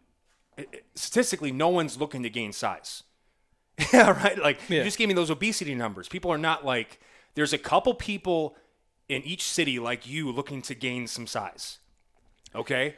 statistically, 0.95 1.53
no 1.53 1.69
one's 1.69 1.99
looking 1.99 2.23
to 2.23 2.31
gain 2.31 2.53
size. 2.53 3.03
yeah, 3.93 4.11
right. 4.11 4.39
Like 4.39 4.59
Yeah. 4.69 4.79
you 4.79 4.85
just 4.85 4.99
gave 4.99 5.09
me 5.09 5.15
those 5.15 5.31
obesity 5.31 5.75
numbers. 5.75 6.09
People 6.09 6.31
are 6.33 6.39
not 6.39 6.65
like. 6.65 7.01
There's 7.35 7.53
a 7.53 7.59
couple 7.59 7.93
people 7.93 8.57
in 9.11 9.23
each 9.23 9.43
city 9.43 9.79
like 9.79 10.07
you 10.07 10.33
looking 10.33 10.63
to 10.63 10.75
gain 10.75 11.07
some 11.07 11.27
size. 11.27 11.79
Okay. 12.55 12.95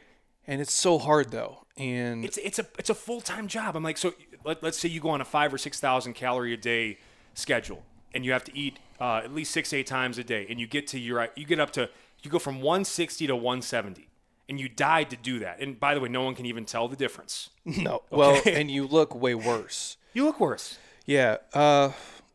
And 0.47 0.61
it's 0.61 0.71
so 0.73 0.97
hard 0.97 1.31
though. 1.31 1.65
And 1.75 2.23
It's 2.23 2.37
it's 2.37 2.57
a 2.59 2.65
it's 2.77 2.89
a 2.89 2.95
full 2.95 3.19
time 3.19 3.49
job. 3.49 3.75
I'm 3.75 3.83
like, 3.83 3.97
so 3.97 4.13
let, 4.45 4.63
let's 4.63 4.79
say 4.79 4.87
you 4.87 5.01
go 5.01 5.09
on 5.09 5.19
a 5.19 5.25
five 5.25 5.53
or 5.53 5.57
six 5.57 5.81
thousand 5.81 6.13
calorie 6.13 6.53
a 6.53 6.57
day 6.57 6.99
schedule, 7.33 7.83
and 8.13 8.25
you 8.25 8.31
have 8.31 8.43
to 8.45 8.57
eat 8.57 8.79
uh, 8.99 9.21
at 9.23 9.33
least 9.33 9.51
six 9.51 9.73
eight 9.73 9.87
times 9.87 10.17
a 10.17 10.23
day, 10.23 10.45
and 10.49 10.59
you 10.59 10.67
get 10.67 10.87
to 10.87 10.99
your 10.99 11.17
right 11.17 11.31
you 11.35 11.45
get 11.45 11.59
up 11.59 11.71
to 11.71 11.89
you 12.21 12.29
go 12.29 12.39
from 12.39 12.55
160 12.55 13.27
to 13.27 13.35
170, 13.35 14.07
and 14.47 14.59
you 14.59 14.67
died 14.67 15.09
to 15.09 15.15
do 15.15 15.39
that. 15.39 15.61
And 15.61 15.79
by 15.79 15.93
the 15.93 15.99
way, 15.99 16.09
no 16.09 16.23
one 16.23 16.35
can 16.35 16.45
even 16.45 16.65
tell 16.65 16.87
the 16.87 16.95
difference. 16.95 17.49
no. 17.65 18.03
Well, 18.09 18.41
and 18.45 18.69
you 18.69 18.87
look 18.87 19.15
way 19.15 19.35
worse. 19.35 19.97
You 20.11 20.25
look 20.25 20.39
worse. 20.39 20.79
Yeah. 21.05 21.37
Uh, 21.53 21.91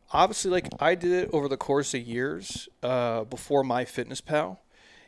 obviously, 0.09 0.49
like 0.49 0.69
I 0.79 0.95
did 0.95 1.11
it 1.11 1.29
over 1.33 1.49
the 1.49 1.57
course 1.57 1.93
of 1.93 2.01
years 2.01 2.69
uh, 2.81 3.25
before 3.25 3.63
MyFitnessPal, 3.63 4.59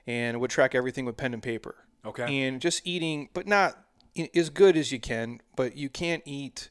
and 0.05 0.41
would 0.41 0.51
track 0.51 0.75
everything 0.75 1.05
with 1.05 1.15
pen 1.15 1.33
and 1.33 1.41
paper. 1.41 1.75
Okay. 2.05 2.45
And 2.45 2.59
just 2.59 2.85
eating, 2.85 3.29
but 3.33 3.47
not 3.47 3.85
as 4.35 4.49
good 4.49 4.75
as 4.75 4.91
you 4.91 4.99
can. 4.99 5.39
But 5.55 5.77
you 5.77 5.87
can't 5.87 6.23
eat 6.25 6.69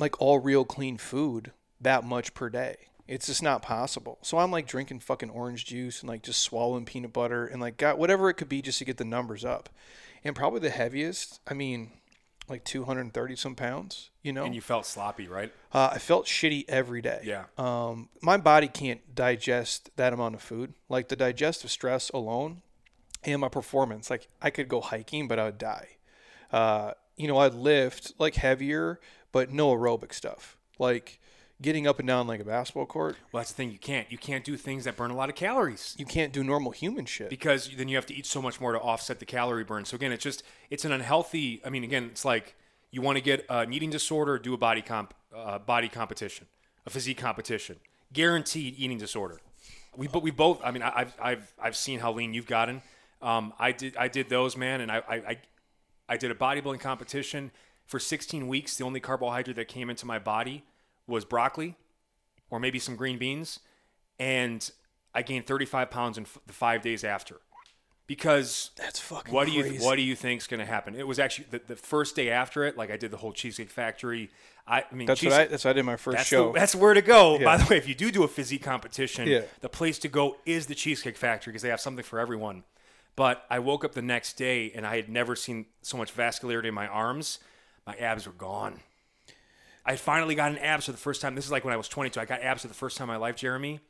like 0.00 0.20
all 0.20 0.40
real 0.40 0.64
clean 0.64 0.98
food 0.98 1.52
that 1.80 2.04
much 2.04 2.34
per 2.34 2.48
day. 2.48 2.76
It's 3.06 3.26
just 3.26 3.42
not 3.42 3.62
possible. 3.62 4.18
So 4.22 4.38
I'm 4.38 4.50
like 4.50 4.66
drinking 4.66 5.00
fucking 5.00 5.30
orange 5.30 5.64
juice 5.64 6.00
and 6.00 6.08
like 6.08 6.22
just 6.22 6.42
swallowing 6.42 6.84
peanut 6.84 7.12
butter 7.12 7.46
and 7.46 7.60
like 7.60 7.78
got 7.78 7.98
whatever 7.98 8.28
it 8.28 8.34
could 8.34 8.48
be 8.48 8.60
just 8.60 8.78
to 8.78 8.84
get 8.84 8.98
the 8.98 9.04
numbers 9.04 9.44
up. 9.44 9.70
And 10.24 10.36
probably 10.36 10.60
the 10.60 10.70
heaviest, 10.70 11.40
I 11.46 11.54
mean, 11.54 11.92
like 12.48 12.64
230 12.64 13.36
some 13.36 13.54
pounds, 13.54 14.10
you 14.22 14.32
know? 14.32 14.44
And 14.44 14.54
you 14.54 14.60
felt 14.60 14.84
sloppy, 14.84 15.26
right? 15.26 15.52
Uh, 15.72 15.90
I 15.92 15.98
felt 15.98 16.26
shitty 16.26 16.64
every 16.68 17.00
day. 17.00 17.20
Yeah. 17.24 17.44
Um, 17.56 18.08
my 18.20 18.36
body 18.36 18.68
can't 18.68 19.14
digest 19.14 19.90
that 19.96 20.12
amount 20.12 20.34
of 20.34 20.42
food. 20.42 20.74
Like 20.88 21.08
the 21.08 21.16
digestive 21.16 21.70
stress 21.70 22.10
alone, 22.10 22.62
and 23.24 23.40
my 23.40 23.48
performance. 23.48 24.10
Like 24.10 24.28
I 24.40 24.50
could 24.50 24.68
go 24.68 24.80
hiking, 24.80 25.28
but 25.28 25.38
I 25.38 25.44
would 25.44 25.58
die. 25.58 25.88
Uh, 26.52 26.92
you 27.16 27.28
know, 27.28 27.38
I'd 27.38 27.54
lift 27.54 28.12
like 28.18 28.36
heavier, 28.36 29.00
but 29.32 29.50
no 29.50 29.74
aerobic 29.74 30.12
stuff. 30.12 30.56
Like 30.78 31.18
getting 31.60 31.86
up 31.86 31.98
and 31.98 32.06
down 32.06 32.26
like 32.26 32.40
a 32.40 32.44
basketball 32.44 32.86
court. 32.86 33.16
Well, 33.32 33.40
that's 33.40 33.50
the 33.50 33.56
thing. 33.56 33.72
You 33.72 33.78
can't. 33.78 34.10
You 34.10 34.18
can't 34.18 34.44
do 34.44 34.56
things 34.56 34.84
that 34.84 34.96
burn 34.96 35.10
a 35.10 35.16
lot 35.16 35.28
of 35.28 35.34
calories 35.34 35.94
You 35.98 36.06
can't 36.06 36.32
do 36.32 36.44
normal 36.44 36.72
human 36.72 37.04
shit. 37.04 37.30
because 37.30 37.70
then 37.76 37.88
you 37.88 37.96
have 37.96 38.06
to 38.06 38.14
eat 38.14 38.26
so 38.26 38.40
much 38.40 38.60
more 38.60 38.72
to 38.72 38.78
offset 38.80 39.18
the 39.18 39.26
calorie 39.26 39.64
burn. 39.64 39.84
So 39.84 39.96
again, 39.96 40.12
it's 40.12 40.22
just 40.24 40.42
it's 40.70 40.84
an 40.84 40.92
unhealthy. 40.92 41.60
I 41.64 41.70
mean, 41.70 41.84
again, 41.84 42.04
it's 42.04 42.24
like 42.24 42.54
you 42.90 43.02
want 43.02 43.16
to 43.16 43.22
get 43.22 43.44
an 43.48 43.72
eating 43.72 43.90
disorder, 43.90 44.38
do 44.38 44.54
a 44.54 44.58
body 44.58 44.82
comp, 44.82 45.14
uh, 45.34 45.58
body 45.58 45.88
competition, 45.88 46.46
a 46.86 46.90
physique 46.90 47.18
competition, 47.18 47.76
guaranteed 48.12 48.74
eating 48.78 48.98
disorder. 48.98 49.40
We 49.96 50.06
but 50.06 50.22
we 50.22 50.30
both. 50.30 50.60
I 50.64 50.70
mean, 50.70 50.82
I, 50.82 50.92
I've 50.94 51.14
I've 51.20 51.54
I've 51.60 51.76
seen 51.76 51.98
how 52.00 52.12
lean 52.12 52.34
you've 52.34 52.46
gotten. 52.46 52.82
Um, 53.20 53.52
I 53.58 53.72
did 53.72 53.96
I 53.96 54.06
did 54.08 54.28
those 54.28 54.56
man, 54.56 54.80
and 54.80 54.92
I 54.92 55.02
I 55.08 55.14
I, 55.16 55.38
I 56.08 56.16
did 56.16 56.30
a 56.30 56.34
bodybuilding 56.34 56.80
competition 56.80 57.50
for 57.84 57.98
16 57.98 58.46
weeks. 58.46 58.76
The 58.76 58.84
only 58.84 59.00
carbohydrate 59.00 59.56
that 59.56 59.66
came 59.66 59.90
into 59.90 60.06
my 60.06 60.18
body 60.20 60.62
was 61.08 61.24
broccoli, 61.24 61.74
or 62.50 62.60
maybe 62.60 62.78
some 62.78 62.94
green 62.94 63.18
beans, 63.18 63.58
and 64.20 64.70
I 65.14 65.22
gained 65.22 65.46
35 65.46 65.90
pounds 65.90 66.18
in 66.18 66.24
f- 66.24 66.38
the 66.46 66.52
five 66.52 66.82
days 66.82 67.02
after. 67.02 67.36
Because 68.06 68.70
That's 68.76 68.98
fucking 69.00 69.34
what 69.34 69.46
do 69.46 69.52
you 69.52 69.62
crazy. 69.64 69.84
what 69.84 69.96
do 69.96 70.02
you 70.02 70.16
think's 70.16 70.46
going 70.46 70.60
to 70.60 70.66
happen? 70.66 70.94
It 70.94 71.06
was 71.06 71.18
actually 71.18 71.48
the, 71.50 71.60
the 71.66 71.76
first 71.76 72.16
day 72.16 72.30
after 72.30 72.64
it. 72.64 72.74
Like 72.74 72.90
I 72.90 72.96
did 72.96 73.10
the 73.10 73.18
whole 73.18 73.34
cheesecake 73.34 73.68
factory. 73.68 74.30
I, 74.66 74.82
I 74.90 74.94
mean, 74.94 75.06
That's 75.06 75.22
what 75.22 75.32
I. 75.34 75.44
That's 75.44 75.64
what 75.66 75.70
I 75.72 75.74
did 75.74 75.84
my 75.84 75.96
first 75.96 76.16
that's, 76.16 76.28
show. 76.28 76.52
the, 76.52 76.58
that's 76.58 76.74
where 76.74 76.94
to 76.94 77.02
go. 77.02 77.38
By 77.44 77.58
the 77.58 77.66
way, 77.68 77.76
if 77.76 77.86
you 77.86 77.94
do 77.94 78.10
do 78.10 78.22
a 78.22 78.28
physique 78.28 78.62
competition, 78.62 79.28
Yeah. 79.28 79.42
the 79.60 79.68
place 79.68 79.98
to 80.00 80.08
go 80.08 80.36
is 80.46 80.66
the 80.66 80.74
Cheesecake 80.74 81.18
Factory 81.18 81.50
because 81.52 81.60
they 81.60 81.68
have 81.68 81.80
something 81.82 82.02
for 82.04 82.18
everyone. 82.18 82.64
But 83.14 83.44
I 83.50 83.58
woke 83.58 83.84
up 83.84 83.92
the 83.92 84.00
next 84.00 84.38
day 84.38 84.72
and 84.74 84.86
I 84.86 84.96
had 84.96 85.10
never 85.10 85.36
seen 85.36 85.66
so 85.82 85.98
much 85.98 86.14
vascularity 86.16 86.68
in 86.68 86.74
my 86.74 86.86
arms. 86.86 87.40
My 87.86 87.94
abs 87.96 88.26
were 88.26 88.32
gone. 88.32 88.80
I 89.88 89.96
finally 89.96 90.34
got 90.34 90.52
an 90.52 90.58
abs 90.58 90.84
for 90.86 90.92
the 90.92 90.98
first 90.98 91.22
time. 91.22 91.34
This 91.34 91.46
is 91.46 91.50
like 91.50 91.64
when 91.64 91.72
I 91.72 91.78
was 91.78 91.88
22. 91.88 92.20
I 92.20 92.26
got 92.26 92.42
abs 92.42 92.62
for 92.62 92.68
the 92.68 92.74
first 92.74 92.98
time 92.98 93.08
in 93.08 93.14
my 93.14 93.16
life, 93.16 93.36
Jeremy. 93.36 93.80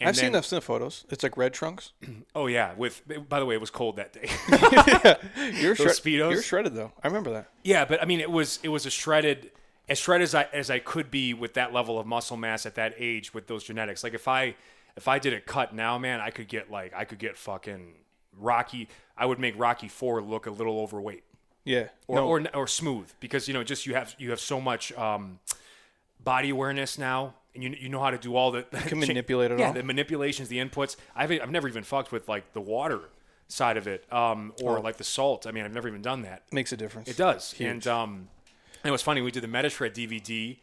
And 0.00 0.08
I've 0.08 0.16
seen 0.16 0.32
then- 0.32 0.42
in 0.42 0.50
the 0.50 0.60
photos. 0.60 1.04
It's 1.10 1.22
like 1.22 1.36
red 1.36 1.52
trunks. 1.52 1.92
Oh 2.34 2.46
yeah, 2.48 2.72
with 2.76 3.02
by 3.28 3.38
the 3.38 3.46
way, 3.46 3.54
it 3.54 3.60
was 3.60 3.70
cold 3.70 3.96
that 3.96 4.12
day. 4.12 4.28
You're 5.60 5.74
Those 5.76 5.76
shred- 5.76 5.96
Speedos? 5.96 6.32
You're 6.32 6.42
shredded 6.42 6.74
though. 6.74 6.90
I 7.02 7.06
remember 7.06 7.30
that. 7.34 7.50
Yeah, 7.62 7.84
but 7.84 8.02
I 8.02 8.06
mean, 8.06 8.18
it 8.20 8.30
was 8.30 8.58
it 8.64 8.68
was 8.70 8.86
a 8.86 8.90
shredded, 8.90 9.52
as 9.88 9.98
shredded 9.98 10.24
as 10.24 10.34
I 10.34 10.48
as 10.52 10.68
I 10.70 10.78
could 10.80 11.10
be 11.12 11.32
with 11.34 11.54
that 11.54 11.72
level 11.72 12.00
of 12.00 12.06
muscle 12.06 12.36
mass 12.36 12.66
at 12.66 12.74
that 12.74 12.94
age 12.98 13.32
with 13.34 13.46
those 13.46 13.62
genetics. 13.64 14.02
Like 14.02 14.14
if 14.14 14.26
I 14.26 14.56
if 14.96 15.06
I 15.06 15.18
did 15.20 15.32
a 15.32 15.40
cut 15.40 15.74
now, 15.74 15.96
man, 15.98 16.20
I 16.20 16.30
could 16.30 16.48
get 16.48 16.70
like 16.70 16.92
I 16.94 17.04
could 17.04 17.18
get 17.18 17.36
fucking 17.36 17.94
Rocky. 18.36 18.88
I 19.16 19.26
would 19.26 19.38
make 19.38 19.56
Rocky 19.58 19.86
Four 19.88 20.20
look 20.22 20.46
a 20.46 20.50
little 20.50 20.80
overweight 20.80 21.22
Yeah. 21.64 21.88
or 22.06 22.16
no, 22.16 22.26
or, 22.28 22.56
or 22.62 22.66
smooth 22.66 23.10
because 23.20 23.48
you 23.48 23.54
know 23.54 23.64
just 23.64 23.86
you 23.86 23.94
have 23.94 24.14
you 24.18 24.30
have 24.30 24.40
so 24.40 24.60
much 24.60 24.92
um, 24.92 25.38
body 26.22 26.50
awareness 26.50 26.98
now. 26.98 27.34
And 27.54 27.62
you, 27.62 27.70
you 27.78 27.88
know 27.88 28.00
how 28.00 28.10
to 28.10 28.18
do 28.18 28.34
all 28.34 28.50
the 28.50 28.66
you 28.72 28.80
can 28.80 28.98
manipulate 28.98 29.52
it 29.52 29.60
yeah, 29.60 29.68
all. 29.68 29.72
the 29.72 29.84
manipulations, 29.84 30.48
the 30.48 30.58
inputs. 30.58 30.96
I've 31.14 31.30
I've 31.30 31.52
never 31.52 31.68
even 31.68 31.84
fucked 31.84 32.10
with 32.10 32.28
like 32.28 32.52
the 32.52 32.60
water 32.60 33.00
side 33.46 33.76
of 33.76 33.86
it, 33.86 34.12
um, 34.12 34.52
or 34.60 34.78
Oh. 34.78 34.80
like 34.80 34.96
the 34.96 35.04
salt. 35.04 35.46
I 35.46 35.52
mean, 35.52 35.64
I've 35.64 35.72
never 35.72 35.86
even 35.86 36.02
done 36.02 36.22
that. 36.22 36.42
makes 36.52 36.72
a 36.72 36.76
difference. 36.76 37.08
It 37.08 37.16
does. 37.16 37.52
Huge. 37.52 37.68
And 37.70 37.86
um, 37.86 38.28
it 38.84 38.90
was 38.90 39.02
funny. 39.02 39.20
We 39.20 39.30
did 39.30 39.44
the 39.44 39.48
Metashred 39.48 39.94
DVD 39.94 40.58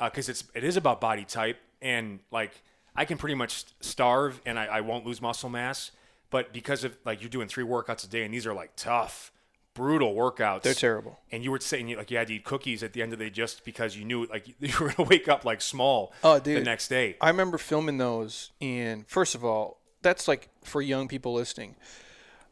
because 0.00 0.28
it's 0.28 0.44
it 0.54 0.62
is 0.62 0.76
about 0.76 1.00
body 1.00 1.24
type 1.24 1.58
and 1.82 2.20
like 2.30 2.62
I 2.94 3.04
can 3.04 3.18
pretty 3.18 3.34
much 3.34 3.64
starve 3.80 4.40
and 4.46 4.58
I, 4.60 4.66
I 4.66 4.80
won't 4.82 5.04
lose 5.04 5.20
muscle 5.20 5.50
mass. 5.50 5.90
But 6.30 6.52
because 6.52 6.84
of 6.84 6.96
like 7.04 7.20
you're 7.20 7.30
doing 7.30 7.48
three 7.48 7.64
workouts 7.64 8.04
a 8.04 8.08
day 8.08 8.22
and 8.22 8.32
these 8.32 8.46
are 8.46 8.54
like 8.54 8.76
tough, 8.76 9.32
brutal 9.78 10.14
workouts. 10.14 10.62
They're 10.62 10.74
terrible. 10.74 11.18
And 11.32 11.42
you 11.44 11.50
were 11.50 11.60
saying 11.60 11.96
like 11.96 12.10
you 12.10 12.18
had 12.18 12.26
to 12.28 12.34
eat 12.34 12.44
cookies 12.44 12.82
at 12.82 12.92
the 12.92 13.00
end 13.02 13.12
of 13.12 13.18
the 13.18 13.26
day 13.26 13.30
just 13.30 13.64
because 13.64 13.96
you 13.96 14.04
knew 14.04 14.26
like 14.26 14.46
you 14.60 14.72
were 14.80 14.92
gonna 14.92 15.08
wake 15.08 15.28
up 15.28 15.44
like 15.44 15.60
small 15.62 16.12
Oh, 16.22 16.38
dude. 16.38 16.60
the 16.60 16.64
next 16.64 16.88
day. 16.88 17.16
I 17.20 17.28
remember 17.28 17.56
filming 17.58 17.96
those, 17.98 18.50
and 18.60 19.06
first 19.08 19.34
of 19.34 19.44
all, 19.44 19.80
that's 20.02 20.28
like 20.28 20.48
for 20.64 20.82
young 20.82 21.08
people 21.08 21.32
listening. 21.32 21.76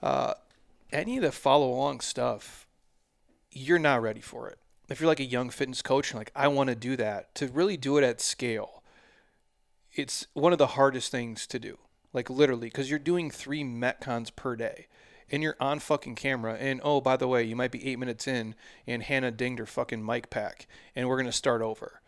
Uh, 0.03 0.35
any 0.93 1.17
of 1.17 1.23
the 1.23 1.33
follow 1.33 1.69
along 1.69 2.01
stuff, 2.01 2.67
you're 3.51 3.79
not 3.79 4.01
ready 4.03 4.21
for 4.21 4.49
it. 4.49 4.59
If 4.89 5.01
you're 5.01 5.09
like 5.09 5.21
a 5.21 5.25
young 5.25 5.51
fitness 5.51 5.83
coach 5.83 6.11
and 6.13 6.19
like, 6.21 6.31
I 6.37 6.47
want 6.49 6.69
to 6.71 6.77
do 6.77 6.97
that, 6.97 7.35
to 7.37 7.49
really 7.49 7.77
do 7.77 7.97
it 7.99 8.05
at 8.05 8.21
scale, 8.21 8.83
it's 9.93 10.27
one 10.35 10.53
of 10.53 10.59
the 10.59 10.69
hardest 10.69 11.11
things 11.11 11.47
to 11.49 11.59
do. 11.59 11.79
Like 12.13 12.31
literally, 12.31 12.69
because 12.69 12.89
you're 12.89 12.99
doing 12.99 13.31
three 13.31 13.63
Metcons 13.65 14.35
per 14.35 14.55
day. 14.57 14.87
And 15.31 15.43
you're 15.43 15.57
on 15.61 15.81
fucking 15.81 16.15
camera, 16.15 16.55
and 16.55 16.81
oh, 16.85 17.01
by 17.01 17.17
the 17.17 17.27
way, 17.27 17.43
you 17.43 17.57
might 17.57 17.73
be 17.73 17.85
eight 17.87 17.99
minutes 17.99 18.29
in, 18.29 18.55
and 18.87 19.03
Hannah 19.03 19.33
dinged 19.33 19.59
her 19.59 19.67
fucking 19.67 20.05
mic 20.05 20.31
pack, 20.31 20.69
and 20.95 21.09
we're 21.09 21.17
gonna 21.17 21.33
start 21.33 21.63
over 21.63 22.01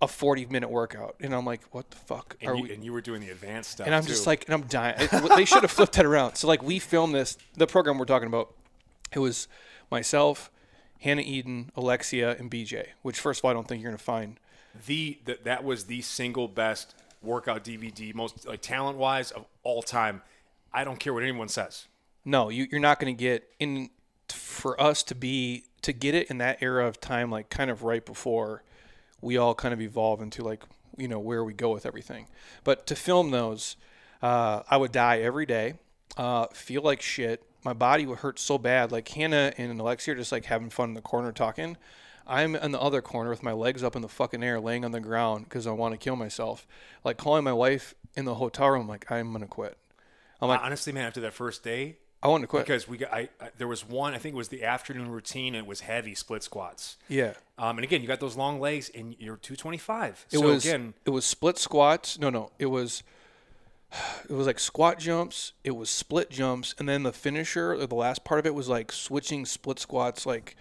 a 0.00 0.06
40 0.06 0.46
minute 0.46 0.70
workout 0.70 1.16
and 1.18 1.34
i'm 1.34 1.44
like 1.44 1.60
what 1.72 1.90
the 1.90 1.96
fuck 1.96 2.36
are 2.46 2.54
you, 2.54 2.62
we 2.62 2.72
and 2.72 2.84
you 2.84 2.92
were 2.92 3.00
doing 3.00 3.20
the 3.20 3.30
advanced 3.30 3.72
stuff. 3.72 3.84
and 3.84 3.92
i'm 3.92 4.04
too. 4.04 4.10
just 4.10 4.28
like 4.28 4.44
and 4.44 4.54
i'm 4.54 4.62
dying 4.68 4.96
they 5.34 5.44
should 5.44 5.62
have 5.62 5.72
flipped 5.72 5.94
that 5.94 6.06
around 6.06 6.36
so 6.36 6.46
like 6.46 6.62
we 6.62 6.78
filmed 6.78 7.12
this 7.12 7.36
the 7.56 7.66
program 7.66 7.98
we're 7.98 8.04
talking 8.04 8.28
about 8.28 8.54
it 9.12 9.18
was 9.18 9.48
myself 9.90 10.52
hannah 11.00 11.22
eden 11.22 11.72
alexia 11.74 12.36
and 12.38 12.48
bj 12.48 12.86
which 13.02 13.18
first 13.18 13.40
of 13.40 13.44
all 13.44 13.50
i 13.50 13.54
don't 13.54 13.66
think 13.66 13.82
you're 13.82 13.90
going 13.90 13.98
to 13.98 14.04
find 14.04 14.38
the, 14.86 15.18
the 15.24 15.38
that 15.44 15.64
was 15.64 15.84
the 15.84 16.00
single 16.02 16.48
best 16.48 16.94
workout 17.22 17.64
DVD, 17.64 18.14
most 18.14 18.46
like 18.46 18.60
talent 18.60 18.98
wise 18.98 19.30
of 19.30 19.44
all 19.62 19.82
time. 19.82 20.22
I 20.72 20.84
don't 20.84 21.00
care 21.00 21.14
what 21.14 21.22
anyone 21.22 21.48
says. 21.48 21.86
No 22.24 22.48
you, 22.48 22.66
you're 22.70 22.80
not 22.80 22.98
going 22.98 23.14
to 23.14 23.18
get 23.18 23.48
in 23.58 23.90
for 24.28 24.80
us 24.80 25.02
to 25.02 25.14
be 25.14 25.64
to 25.82 25.92
get 25.92 26.14
it 26.14 26.28
in 26.30 26.38
that 26.38 26.62
era 26.62 26.86
of 26.86 27.00
time 27.00 27.30
like 27.30 27.48
kind 27.48 27.70
of 27.70 27.82
right 27.82 28.04
before 28.04 28.62
we 29.20 29.36
all 29.36 29.54
kind 29.54 29.74
of 29.74 29.80
evolve 29.80 30.20
into 30.20 30.42
like 30.42 30.62
you 30.96 31.08
know 31.08 31.18
where 31.18 31.44
we 31.44 31.52
go 31.52 31.70
with 31.70 31.86
everything. 31.86 32.26
But 32.64 32.86
to 32.88 32.96
film 32.96 33.30
those 33.30 33.76
uh, 34.20 34.62
i 34.68 34.76
would 34.76 34.90
die 34.92 35.20
every 35.20 35.46
day 35.46 35.74
uh, 36.16 36.46
feel 36.52 36.82
like 36.82 37.00
shit. 37.00 37.44
My 37.64 37.72
body 37.72 38.06
would 38.06 38.18
hurt 38.18 38.38
so 38.38 38.58
bad. 38.58 38.90
Like 38.90 39.08
hannah 39.08 39.52
and 39.56 39.80
alexia 39.80 40.14
are 40.14 40.16
just 40.16 40.32
like 40.32 40.46
having 40.46 40.70
fun 40.70 40.90
in 40.90 40.94
the 40.94 41.00
corner 41.00 41.32
talking. 41.32 41.76
I'm 42.26 42.54
in 42.56 42.72
the 42.72 42.80
other 42.80 43.00
corner 43.00 43.30
with 43.30 43.42
my 43.42 43.52
legs 43.52 43.82
up 43.82 43.96
in 43.96 44.02
the 44.02 44.08
fucking 44.08 44.42
air 44.42 44.60
laying 44.60 44.84
on 44.84 44.92
the 44.92 45.00
ground 45.00 45.44
because 45.44 45.66
i 45.66 45.70
want 45.70 45.94
to 45.94 45.98
kill 45.98 46.16
myself. 46.16 46.66
Like 47.04 47.16
calling 47.16 47.44
my 47.44 47.52
wife 47.52 47.94
in 48.16 48.24
the 48.24 48.34
hotel 48.34 48.70
room 48.70 48.88
like 48.88 49.10
i'm 49.10 49.32
gonna 49.32 49.46
quit. 49.46 49.78
I'm 50.40 50.48
like 50.48 50.60
Honestly, 50.60 50.92
man, 50.92 51.04
after 51.04 51.20
that 51.22 51.32
first 51.32 51.62
day, 51.62 51.98
I 52.22 52.28
wanted 52.28 52.42
to 52.42 52.46
quit. 52.48 52.66
because 52.66 52.88
we 52.88 52.98
got 52.98 53.12
I, 53.12 53.28
I 53.40 53.50
there 53.58 53.68
was 53.68 53.88
one 53.88 54.14
I 54.14 54.18
think 54.18 54.34
it 54.34 54.38
was 54.38 54.48
the 54.48 54.64
afternoon 54.64 55.10
routine. 55.10 55.54
And 55.54 55.64
it 55.64 55.68
was 55.68 55.80
heavy 55.80 56.14
split 56.14 56.42
squats. 56.42 56.96
yeah. 57.08 57.34
Um, 57.58 57.78
and 57.78 57.84
again, 57.84 58.02
you 58.02 58.08
got 58.08 58.20
those 58.20 58.36
long 58.36 58.60
legs, 58.60 58.88
and 58.94 59.16
you're 59.18 59.36
225. 59.36 60.26
It 60.30 60.38
so 60.38 60.46
was 60.46 60.64
again, 60.64 60.94
it 61.04 61.10
was 61.10 61.24
split 61.24 61.58
squats. 61.58 62.18
No, 62.18 62.30
no, 62.30 62.50
it 62.58 62.66
was 62.66 63.02
it 64.28 64.32
was 64.32 64.46
like 64.46 64.58
squat 64.58 64.98
jumps. 64.98 65.52
It 65.64 65.72
was 65.72 65.90
split 65.90 66.30
jumps, 66.30 66.74
and 66.78 66.88
then 66.88 67.02
the 67.02 67.12
finisher 67.12 67.72
or 67.72 67.86
the 67.86 67.94
last 67.94 68.24
part 68.24 68.38
of 68.38 68.46
it 68.46 68.54
was 68.54 68.68
like 68.68 68.92
switching 68.92 69.46
split 69.46 69.78
squats, 69.78 70.26
like 70.26 70.56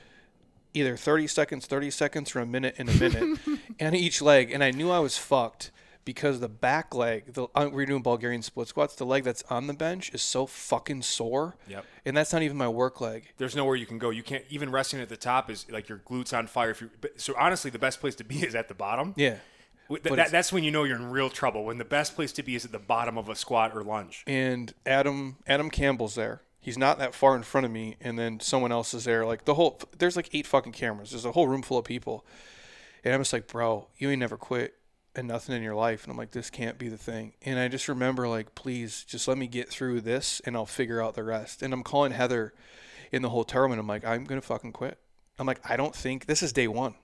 either 0.74 0.96
30 0.96 1.28
seconds, 1.28 1.66
30 1.66 1.92
seconds, 1.92 2.36
or 2.36 2.40
a 2.40 2.46
minute 2.46 2.76
and 2.78 2.90
a 2.90 2.94
minute, 2.94 3.40
and 3.80 3.96
each 3.96 4.22
leg. 4.22 4.52
And 4.52 4.64
I 4.64 4.72
knew 4.72 4.90
I 4.90 5.00
was 5.00 5.18
fucked 5.18 5.72
because 6.08 6.40
the 6.40 6.48
back 6.48 6.96
leg, 6.96 7.34
the 7.34 7.48
uh, 7.54 7.70
we're 7.70 7.86
doing 7.86 8.02
Bulgarian 8.02 8.42
split 8.42 8.70
squats. 8.70 8.96
The 8.96 9.06
leg 9.06 9.26
that's 9.26 9.44
on 9.50 9.68
the 9.68 9.74
bench 9.74 10.10
is 10.14 10.22
so 10.22 10.46
fucking 10.46 11.02
sore. 11.02 11.58
Yep. 11.68 11.86
And 12.06 12.16
that's 12.16 12.32
not 12.32 12.44
even 12.44 12.56
my 12.56 12.70
work 12.70 13.02
leg. 13.02 13.34
there's 13.38 13.58
nowhere 13.58 13.76
you 13.76 13.86
can 13.86 13.98
go. 13.98 14.10
You 14.10 14.24
can't 14.24 14.46
even 14.50 14.72
resting 14.72 15.02
at 15.02 15.10
the 15.10 15.18
top 15.18 15.52
is 15.52 15.70
like 15.70 15.90
your 15.90 15.98
glutes 15.98 16.36
on 16.36 16.48
fire. 16.48 16.70
If 16.70 16.80
you 16.80 16.90
so 17.18 17.34
honestly, 17.38 17.72
the 17.72 17.78
best 17.78 18.00
place 18.00 18.16
to 18.16 18.24
be 18.24 18.38
is 18.48 18.56
at 18.56 18.70
the 18.70 18.74
bottom. 18.74 19.16
Yeah. 19.18 19.36
Th- 19.90 20.02
that, 20.04 20.32
that's 20.32 20.54
when 20.54 20.64
you 20.64 20.72
know 20.72 20.86
you're 20.86 20.96
in 20.96 21.10
real 21.10 21.30
trouble. 21.30 21.66
When 21.66 21.78
the 21.78 21.86
best 21.86 22.16
place 22.16 22.32
to 22.34 22.44
be 22.44 22.56
is 22.56 22.64
at 22.64 22.72
the 22.72 22.80
bottom 22.80 23.18
of 23.18 23.28
a 23.28 23.36
squat 23.36 23.76
or 23.76 23.84
lunge. 23.84 24.24
and 24.26 24.74
Adam 24.86 25.36
Adam 25.46 25.70
Campbell's 25.70 26.16
there. 26.16 26.42
He's 26.62 26.78
not 26.78 27.00
that 27.00 27.14
far 27.14 27.36
in 27.36 27.44
front 27.44 27.66
of 27.66 27.72
me, 27.72 27.98
and 28.00 28.18
then 28.18 28.40
someone 28.40 28.72
else 28.72 28.94
is 28.94 29.04
there. 29.04 29.26
Like 29.26 29.44
the 29.44 29.56
whole, 29.56 29.80
there's 29.98 30.16
like 30.16 30.30
eight 30.34 30.48
fucking 30.48 30.72
cameras. 30.72 31.12
There's 31.12 31.26
a 31.26 31.34
whole 31.34 31.50
room 31.50 31.62
full 31.62 31.78
of 31.78 31.86
people, 31.86 32.26
and 33.04 33.14
I'm 33.14 33.20
just 33.20 33.34
like, 33.34 33.48
bro, 33.48 33.88
you 33.98 34.10
ain't 34.10 34.20
never 34.22 34.38
quit 34.38 34.77
and 35.18 35.28
nothing 35.28 35.56
in 35.56 35.64
your 35.64 35.76
life. 35.76 36.04
And 36.04 36.12
I'm 36.12 36.18
like, 36.18 36.32
this 36.32 36.50
can't 36.50 36.78
be 36.78 36.88
the 36.88 36.98
thing. 36.98 37.34
And 37.42 37.60
I 37.60 37.68
just 37.68 37.88
remember 37.88 38.28
like, 38.28 38.56
please, 38.56 39.04
just 39.04 39.28
let 39.28 39.38
me 39.38 39.48
get 39.48 39.70
through 39.70 40.02
this, 40.02 40.42
and 40.46 40.56
I'll 40.56 40.66
figure 40.66 41.02
out 41.02 41.16
the 41.16 41.24
rest. 41.24 41.62
And 41.62 41.74
I'm 41.74 41.84
calling 41.84 42.12
Heather 42.12 42.54
in 43.12 43.22
the 43.22 43.30
hotel 43.30 43.64
room, 43.64 43.72
and 43.72 43.80
I'm 43.80 43.88
like, 43.88 44.06
I'm 44.06 44.24
gonna 44.24 44.42
fucking 44.42 44.74
quit. 44.74 44.98
I'm 45.40 45.46
like, 45.46 45.60
I 45.70 45.78
don't 45.78 45.96
think 45.96 46.26
this 46.26 46.42
is 46.42 46.54
day 46.54 46.68
one. 46.68 46.96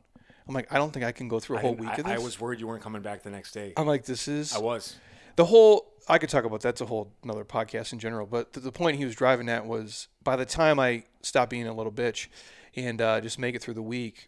I'm 0.48 0.53
like, 0.53 0.72
I 0.72 0.77
don't 0.77 0.91
think 0.91 1.06
I 1.06 1.11
can 1.11 1.27
go 1.27 1.40
through 1.40 1.57
a 1.57 1.60
whole 1.61 1.76
week 1.76 1.90
I, 1.90 1.95
of 1.95 2.03
this. 2.06 2.14
I 2.14 2.18
was 2.18 2.40
worried 2.40 2.60
you 2.60 2.68
weren't 2.68 2.84
coming 2.84 3.02
back 3.02 3.23
the 3.23 3.30
next 3.30 3.52
day. 3.53 3.73
I'm 3.77 3.88
like, 3.88 4.06
this 4.06 4.27
is 4.27 4.53
I 4.53 4.60
was. 4.60 4.98
the 5.35 5.45
whole 5.45 5.94
I 6.07 6.18
could 6.18 6.30
talk 6.30 6.44
about 6.44 6.61
that's 6.61 6.81
a 6.81 6.85
whole 6.85 7.14
another 7.23 7.45
podcast 7.45 7.94
in 7.94 7.99
general. 7.99 8.26
But 8.26 8.53
the, 8.53 8.60
the 8.60 8.72
point 8.72 8.98
he 8.98 9.06
was 9.06 9.15
driving 9.15 9.48
at 9.49 9.65
was 9.65 10.10
by 10.23 10.35
the 10.35 10.45
time 10.45 10.80
I 10.80 11.03
stopped 11.22 11.49
being 11.49 11.68
a 11.68 11.73
little 11.73 11.91
bitch 11.91 12.27
and 12.76 13.02
uh, 13.02 13.22
just 13.22 13.40
make 13.40 13.56
it 13.56 13.61
through 13.61 13.76
the 13.76 13.81
week, 13.81 14.27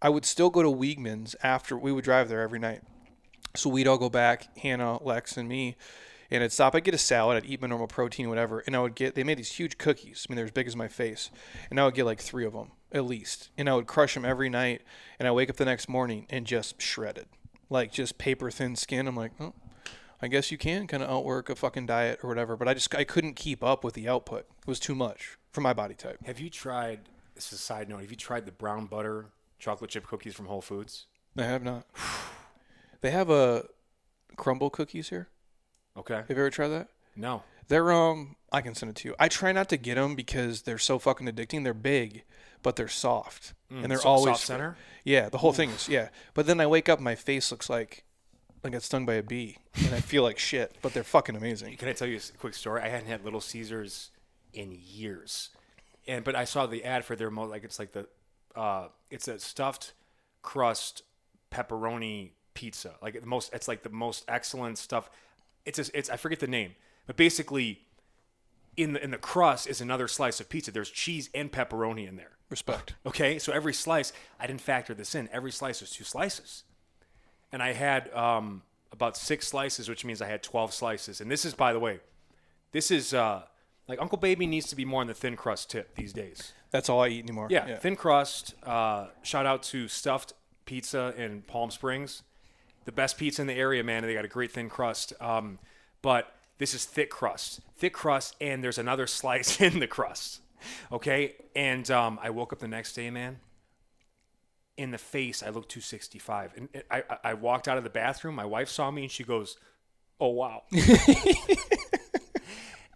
I 0.00 0.08
would 0.08 0.24
still 0.24 0.48
go 0.48 0.62
to 0.62 0.70
Wegmans 0.70 1.34
after 1.42 1.76
we 1.76 1.92
would 1.92 2.04
drive 2.04 2.28
there 2.28 2.40
every 2.40 2.58
night. 2.58 2.82
So 3.56 3.68
we'd 3.68 3.88
all 3.88 3.98
go 3.98 4.08
back, 4.08 4.56
Hannah, 4.58 5.02
Lex, 5.02 5.36
and 5.36 5.48
me, 5.48 5.76
and 6.30 6.44
I'd 6.44 6.52
stop. 6.52 6.74
I'd 6.74 6.84
get 6.84 6.94
a 6.94 6.98
salad, 6.98 7.36
I'd 7.36 7.50
eat 7.50 7.60
my 7.60 7.66
normal 7.66 7.88
protein, 7.88 8.28
whatever, 8.28 8.60
and 8.60 8.76
I 8.76 8.80
would 8.80 8.94
get. 8.94 9.14
They 9.14 9.24
made 9.24 9.38
these 9.38 9.52
huge 9.52 9.78
cookies. 9.78 10.26
I 10.28 10.32
mean, 10.32 10.36
they're 10.36 10.44
as 10.44 10.52
big 10.52 10.66
as 10.66 10.76
my 10.76 10.88
face, 10.88 11.30
and 11.68 11.80
I 11.80 11.84
would 11.84 11.94
get 11.94 12.06
like 12.06 12.20
three 12.20 12.44
of 12.44 12.52
them 12.52 12.70
at 12.92 13.04
least, 13.04 13.50
and 13.56 13.68
I 13.68 13.74
would 13.74 13.86
crush 13.86 14.14
them 14.14 14.24
every 14.24 14.48
night. 14.48 14.82
And 15.18 15.26
I 15.26 15.32
wake 15.32 15.50
up 15.50 15.56
the 15.56 15.64
next 15.64 15.88
morning 15.88 16.26
and 16.30 16.46
just 16.46 16.80
shredded, 16.80 17.26
like 17.68 17.92
just 17.92 18.18
paper 18.18 18.50
thin 18.50 18.76
skin. 18.76 19.08
I'm 19.08 19.16
like, 19.16 19.32
oh, 19.40 19.54
I 20.22 20.28
guess 20.28 20.50
you 20.52 20.58
can 20.58 20.86
kind 20.86 21.02
of 21.02 21.10
outwork 21.10 21.48
a 21.50 21.56
fucking 21.56 21.86
diet 21.86 22.20
or 22.22 22.28
whatever. 22.28 22.56
But 22.56 22.68
I 22.68 22.74
just 22.74 22.94
I 22.94 23.04
couldn't 23.04 23.34
keep 23.34 23.64
up 23.64 23.82
with 23.82 23.94
the 23.94 24.08
output. 24.08 24.46
It 24.60 24.68
was 24.68 24.80
too 24.80 24.94
much 24.94 25.38
for 25.52 25.60
my 25.60 25.72
body 25.72 25.94
type. 25.94 26.18
Have 26.24 26.38
you 26.38 26.50
tried? 26.50 27.00
This 27.34 27.52
is 27.52 27.58
a 27.58 27.62
side 27.62 27.88
note. 27.88 28.00
Have 28.00 28.10
you 28.10 28.16
tried 28.16 28.46
the 28.46 28.52
brown 28.52 28.86
butter 28.86 29.32
chocolate 29.58 29.90
chip 29.90 30.06
cookies 30.06 30.34
from 30.34 30.46
Whole 30.46 30.62
Foods? 30.62 31.06
I 31.36 31.42
have 31.42 31.62
not. 31.62 31.86
They 33.00 33.10
have 33.10 33.30
a 33.30 33.64
crumble 34.36 34.70
cookies 34.70 35.08
here. 35.08 35.28
Okay. 35.96 36.14
Have 36.16 36.30
you 36.30 36.36
ever 36.36 36.50
tried 36.50 36.68
that? 36.68 36.88
No. 37.16 37.42
They're 37.68 37.92
um 37.92 38.36
I 38.52 38.60
can 38.62 38.74
send 38.74 38.90
it 38.90 38.96
to 38.96 39.08
you. 39.08 39.14
I 39.18 39.28
try 39.28 39.52
not 39.52 39.68
to 39.68 39.76
get 39.76 39.94
them 39.94 40.14
because 40.14 40.62
they're 40.62 40.78
so 40.78 40.98
fucking 40.98 41.28
addicting. 41.28 41.62
They're 41.64 41.74
big, 41.74 42.24
but 42.62 42.76
they're 42.76 42.88
soft. 42.88 43.54
and 43.70 43.90
they're 43.90 43.98
so- 43.98 44.08
always 44.08 44.34
soft 44.36 44.46
center? 44.46 44.76
Yeah, 45.04 45.28
the 45.28 45.38
whole 45.38 45.52
thing 45.52 45.70
is 45.70 45.88
yeah. 45.88 46.08
But 46.34 46.46
then 46.46 46.60
I 46.60 46.66
wake 46.66 46.88
up 46.88 47.00
my 47.00 47.14
face 47.14 47.50
looks 47.50 47.70
like 47.70 48.04
I 48.64 48.68
got 48.68 48.82
stung 48.82 49.06
by 49.06 49.14
a 49.14 49.22
bee 49.22 49.56
and 49.76 49.94
I 49.94 50.00
feel 50.00 50.22
like 50.22 50.38
shit, 50.38 50.76
but 50.82 50.92
they're 50.92 51.04
fucking 51.04 51.36
amazing. 51.36 51.76
Can 51.76 51.88
I 51.88 51.92
tell 51.92 52.08
you 52.08 52.18
a 52.18 52.38
quick 52.38 52.54
story? 52.54 52.82
I 52.82 52.88
hadn't 52.88 53.06
had 53.08 53.24
Little 53.24 53.40
Caesars 53.40 54.10
in 54.52 54.76
years, 54.78 55.50
and 56.06 56.24
but 56.24 56.34
I 56.34 56.44
saw 56.44 56.66
the 56.66 56.84
ad 56.84 57.04
for 57.04 57.16
their 57.16 57.30
mo 57.30 57.44
like 57.44 57.64
it's 57.64 57.78
like 57.78 57.92
the 57.92 58.06
uh, 58.56 58.88
it's 59.10 59.28
a 59.28 59.38
stuffed 59.38 59.94
crust 60.42 61.02
pepperoni 61.50 62.30
pizza. 62.54 62.94
Like 63.02 63.20
the 63.20 63.26
most, 63.26 63.52
it's 63.52 63.68
like 63.68 63.82
the 63.82 63.90
most 63.90 64.24
excellent 64.28 64.78
stuff. 64.78 65.10
It's 65.64 65.78
a, 65.78 65.84
it's 65.96 66.10
I 66.10 66.16
forget 66.16 66.40
the 66.40 66.46
name, 66.46 66.74
but 67.06 67.16
basically, 67.16 67.82
in 68.76 68.94
the 68.94 69.04
in 69.04 69.10
the 69.10 69.18
crust 69.18 69.66
is 69.66 69.80
another 69.80 70.08
slice 70.08 70.40
of 70.40 70.48
pizza. 70.48 70.70
There's 70.70 70.90
cheese 70.90 71.28
and 71.34 71.52
pepperoni 71.52 72.08
in 72.08 72.16
there. 72.16 72.32
Respect. 72.48 72.94
Okay, 73.06 73.38
so 73.38 73.52
every 73.52 73.74
slice, 73.74 74.12
I 74.40 74.46
didn't 74.46 74.62
factor 74.62 74.94
this 74.94 75.14
in. 75.14 75.28
Every 75.32 75.52
slice 75.52 75.80
was 75.80 75.90
two 75.90 76.04
slices, 76.04 76.64
and 77.52 77.62
I 77.62 77.72
had 77.72 78.12
um, 78.12 78.62
about 78.90 79.16
six 79.16 79.46
slices, 79.46 79.88
which 79.88 80.04
means 80.04 80.20
I 80.20 80.26
had 80.26 80.42
twelve 80.42 80.72
slices. 80.72 81.20
And 81.20 81.30
this 81.30 81.44
is, 81.44 81.54
by 81.54 81.72
the 81.72 81.78
way, 81.78 82.00
this 82.72 82.90
is 82.90 83.14
uh, 83.14 83.42
like 83.86 84.00
Uncle 84.00 84.18
Baby 84.18 84.46
needs 84.46 84.66
to 84.68 84.76
be 84.76 84.84
more 84.84 85.00
on 85.00 85.06
the 85.06 85.14
thin 85.14 85.36
crust 85.36 85.70
tip 85.70 85.94
these 85.94 86.12
days. 86.12 86.52
That's 86.70 86.88
all 86.88 87.00
I 87.02 87.08
eat 87.08 87.24
anymore. 87.24 87.48
Yeah, 87.50 87.76
thin 87.76 87.96
crust. 87.96 88.54
Uh, 88.64 89.08
shout 89.22 89.46
out 89.46 89.62
to 89.64 89.86
Stuffed 89.88 90.32
Pizza 90.64 91.12
in 91.16 91.42
Palm 91.42 91.70
Springs, 91.70 92.22
the 92.84 92.92
best 92.92 93.18
pizza 93.18 93.42
in 93.42 93.48
the 93.48 93.54
area, 93.54 93.84
man. 93.84 94.02
They 94.02 94.14
got 94.14 94.24
a 94.24 94.28
great 94.28 94.52
thin 94.52 94.68
crust. 94.68 95.12
Um, 95.20 95.58
but 96.02 96.34
this 96.58 96.74
is 96.74 96.84
thick 96.84 97.10
crust, 97.10 97.60
thick 97.76 97.92
crust, 97.92 98.36
and 98.40 98.62
there's 98.62 98.78
another 98.78 99.06
slice 99.18 99.60
in 99.60 99.80
the 99.80 99.86
crust. 99.86 100.40
Okay, 100.92 101.34
and 101.56 101.90
um, 101.90 102.18
I 102.22 102.30
woke 102.30 102.52
up 102.52 102.58
the 102.58 102.68
next 102.68 102.94
day, 102.94 103.10
man. 103.10 103.38
In 104.76 104.90
the 104.90 104.98
face, 104.98 105.42
I 105.42 105.50
looked 105.50 105.70
265, 105.70 106.52
and 106.56 106.68
I, 106.90 107.02
I 107.08 107.18
I 107.24 107.34
walked 107.34 107.68
out 107.68 107.76
of 107.76 107.84
the 107.84 107.90
bathroom. 107.90 108.34
My 108.34 108.44
wife 108.46 108.68
saw 108.68 108.90
me, 108.90 109.02
and 109.02 109.10
she 109.10 109.24
goes, 109.24 109.56
"Oh 110.18 110.28
wow." 110.28 110.62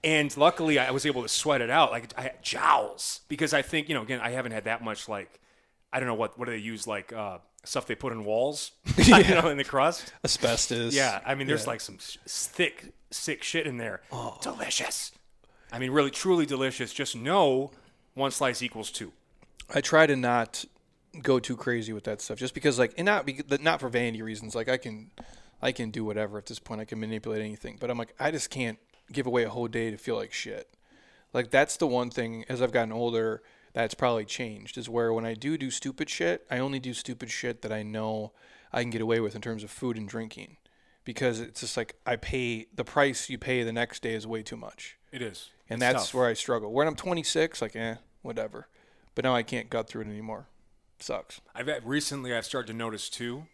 And 0.04 0.36
luckily, 0.36 0.78
I 0.78 0.90
was 0.90 1.06
able 1.06 1.22
to 1.22 1.28
sweat 1.28 1.62
it 1.62 1.70
out. 1.70 1.90
Like 1.90 2.12
I 2.16 2.22
had 2.22 2.42
jowls 2.42 3.20
because 3.26 3.54
I 3.54 3.62
think 3.62 3.88
you 3.88 3.94
know 3.94 4.02
again 4.02 4.20
I 4.20 4.30
haven't 4.30 4.52
had 4.52 4.64
that 4.64 4.84
much 4.84 5.08
like 5.08 5.40
I 5.90 5.98
don't 5.98 6.06
know 6.06 6.14
what 6.14 6.38
what 6.38 6.44
do 6.44 6.52
they 6.52 6.58
use 6.58 6.86
like 6.86 7.10
uh, 7.10 7.38
stuff 7.64 7.86
they 7.86 7.94
put 7.94 8.12
in 8.12 8.24
walls 8.24 8.72
you 8.96 9.22
know 9.34 9.48
in 9.48 9.56
the 9.56 9.64
crust. 9.64 10.12
Asbestos. 10.24 10.94
Yeah, 10.94 11.20
I 11.26 11.34
mean 11.34 11.46
there's 11.46 11.64
Yeah. 11.64 11.70
like 11.70 11.80
some 11.80 11.98
thick 11.98 12.92
sick 13.10 13.42
shit 13.42 13.66
in 13.66 13.76
there. 13.78 14.00
Oh. 14.12 14.38
Delicious. 14.42 15.12
I 15.72 15.78
mean 15.78 15.90
really 15.90 16.10
truly 16.10 16.46
delicious. 16.46 16.92
Just 16.92 17.16
know 17.16 17.70
one 18.14 18.30
slice 18.30 18.62
equals 18.62 18.90
two. 18.90 19.12
I 19.74 19.80
try 19.80 20.06
to 20.06 20.14
not 20.16 20.64
go 21.22 21.38
too 21.38 21.56
crazy 21.56 21.92
with 21.92 22.04
that 22.04 22.20
stuff, 22.20 22.38
just 22.38 22.54
because 22.54 22.78
like, 22.78 22.92
and 22.98 23.06
not 23.06 23.24
because, 23.24 23.60
not 23.60 23.80
for 23.80 23.88
vanity 23.88 24.20
reasons. 24.22 24.54
Like 24.54 24.68
I 24.68 24.76
can, 24.76 25.10
I 25.62 25.72
can 25.72 25.90
do 25.90 26.04
whatever 26.04 26.38
at 26.38 26.46
this 26.46 26.58
point. 26.58 26.80
I 26.80 26.84
can 26.84 27.00
manipulate 27.00 27.40
anything, 27.40 27.78
but 27.80 27.88
I'm 27.90 27.96
like, 27.96 28.14
I 28.20 28.30
just 28.30 28.50
can't 28.50 28.78
give 29.12 29.26
away 29.26 29.44
a 29.44 29.48
whole 29.48 29.68
day 29.68 29.90
to 29.90 29.96
feel 29.96 30.16
like 30.16 30.32
shit. 30.32 30.68
Like 31.32 31.50
that's 31.50 31.76
the 31.76 31.86
one 31.86 32.10
thing 32.10 32.44
as 32.48 32.60
I've 32.60 32.72
gotten 32.72 32.92
older 32.92 33.42
that's 33.74 33.94
probably 33.94 34.24
changed 34.24 34.78
is 34.78 34.88
where 34.88 35.12
when 35.12 35.26
I 35.26 35.34
do 35.34 35.58
do 35.58 35.70
stupid 35.70 36.08
shit, 36.08 36.46
I 36.50 36.58
only 36.58 36.78
do 36.80 36.94
stupid 36.94 37.30
shit 37.30 37.60
that 37.62 37.72
I 37.72 37.82
know 37.82 38.32
I 38.72 38.80
can 38.80 38.90
get 38.90 39.02
away 39.02 39.20
with 39.20 39.34
in 39.34 39.42
terms 39.42 39.62
of 39.62 39.70
food 39.70 39.96
and 39.98 40.08
drinking, 40.08 40.56
because 41.04 41.38
it's 41.40 41.60
just 41.60 41.76
like 41.76 41.94
I 42.06 42.16
pay 42.16 42.66
the 42.74 42.84
price 42.84 43.28
you 43.28 43.36
pay 43.38 43.62
the 43.62 43.72
next 43.72 44.00
day 44.02 44.14
is 44.14 44.26
way 44.26 44.42
too 44.42 44.56
much 44.56 44.96
It 45.12 45.20
is. 45.22 45.50
and 45.68 45.82
It's 45.82 45.92
that's 45.92 46.04
tough. 46.06 46.14
where 46.14 46.26
I 46.26 46.32
struggle. 46.32 46.72
When 46.72 46.86
I'm 46.88 46.96
26, 46.96 47.60
like 47.60 47.76
eh, 47.76 47.96
whatever. 48.22 48.68
But 49.14 49.24
now 49.24 49.34
I 49.34 49.42
can't 49.44 49.68
gut 49.70 49.86
through 49.88 50.02
it 50.02 50.08
anymore. 50.08 50.46
Sucks. 50.98 51.40
I've 51.54 51.66
had- 51.68 51.86
recently 51.86 52.34
I've 52.34 52.44
started 52.46 52.68
to 52.72 52.78
notice 52.78 53.08
too 53.10 53.46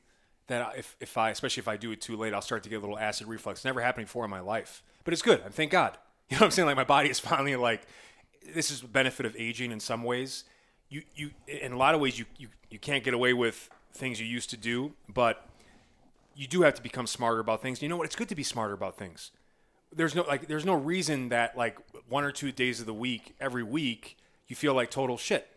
that 0.47 0.75
if 0.79 0.97
if 1.01 1.17
I 1.19 1.31
especially 1.31 1.61
if 1.63 1.69
I 1.69 1.77
do 1.77 1.91
it 1.93 2.01
too 2.01 2.17
late, 2.17 2.33
I'll 2.35 2.43
start 2.43 2.63
to 2.65 2.69
get 2.69 2.77
a 2.77 2.81
little 2.81 2.99
acid 2.99 3.27
reflux. 3.27 3.65
Never 3.65 3.81
happened 3.81 4.07
before 4.07 4.25
in 4.25 4.31
my 4.31 4.41
life, 4.41 4.83
but 5.05 5.13
it's 5.13 5.23
good. 5.23 5.43
I 5.45 5.49
thank 5.49 5.71
God. 5.71 5.97
You 6.31 6.37
know 6.37 6.43
what 6.43 6.47
I'm 6.47 6.51
saying? 6.53 6.67
Like 6.67 6.77
my 6.77 6.85
body 6.85 7.11
is 7.11 7.19
finally 7.19 7.57
like 7.57 7.83
this 8.55 8.71
is 8.71 8.81
the 8.81 8.89
benefit 8.89 9.27
of 9.27 9.37
aging 9.37 9.73
in 9.73 9.81
some 9.81 10.05
ways. 10.05 10.45
You 10.89 11.03
you 11.15 11.31
in 11.47 11.73
a 11.73 11.77
lot 11.77 11.95
of 11.95 12.01
ways 12.01 12.19
you 12.19 12.25
you 12.37 12.49
you 12.71 12.79
can't 12.79 13.05
get 13.05 13.15
away 13.15 13.33
with 13.33 13.71
things 13.93 14.21
you 14.21 14.27
used 14.27 14.51
to 14.51 14.57
do, 14.57 14.93
but 15.09 15.47
you 16.35 16.47
do 16.47 16.63
have 16.63 16.75
to 16.75 16.83
become 16.83 17.07
smarter 17.07 17.41
about 17.41 17.63
things. 17.63 17.83
You 17.83 17.89
know 17.89 17.97
what? 17.97 18.07
It's 18.07 18.17
good 18.17 18.29
to 18.29 18.35
be 18.35 18.43
smarter 18.43 18.75
about 18.75 18.97
things. 18.97 19.31
There's 19.95 20.15
no 20.15 20.23
like 20.23 20.49
there's 20.49 20.65
no 20.65 20.75
reason 20.75 21.29
that 21.31 21.57
like 21.57 21.79
one 22.09 22.25
or 22.25 22.33
two 22.33 22.53
days 22.53 22.81
of 22.81 22.87
the 22.87 22.95
week 22.95 23.35
every 23.41 23.63
week 23.63 24.17
you 24.51 24.57
feel 24.57 24.75
like 24.75 24.91
total 24.91 25.17
shit. 25.17 25.49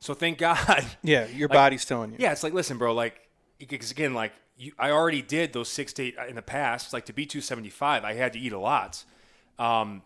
So 0.00 0.14
thank 0.14 0.38
God. 0.46 0.84
Yeah, 1.02 1.26
your 1.26 1.48
body's 1.48 1.84
telling 1.84 2.12
you. 2.12 2.16
Yeah, 2.20 2.32
it's 2.32 2.42
like, 2.42 2.52
listen, 2.52 2.78
bro, 2.78 2.94
like, 2.94 3.28
because 3.58 3.90
again, 3.90 4.14
like, 4.14 4.32
you, 4.56 4.72
I 4.78 4.90
already 4.90 5.22
did 5.22 5.52
those 5.52 5.68
six 5.68 5.92
to 5.94 6.04
eight 6.04 6.16
in 6.28 6.36
the 6.36 6.42
past. 6.42 6.92
Like, 6.92 7.06
to 7.06 7.12
be 7.12 7.26
275, 7.26 8.04
I 8.04 8.14
had 8.14 8.32
to 8.34 8.38
eat 8.38 8.52
a 8.52 8.58
lot. 8.58 9.04
Um, 9.58 10.02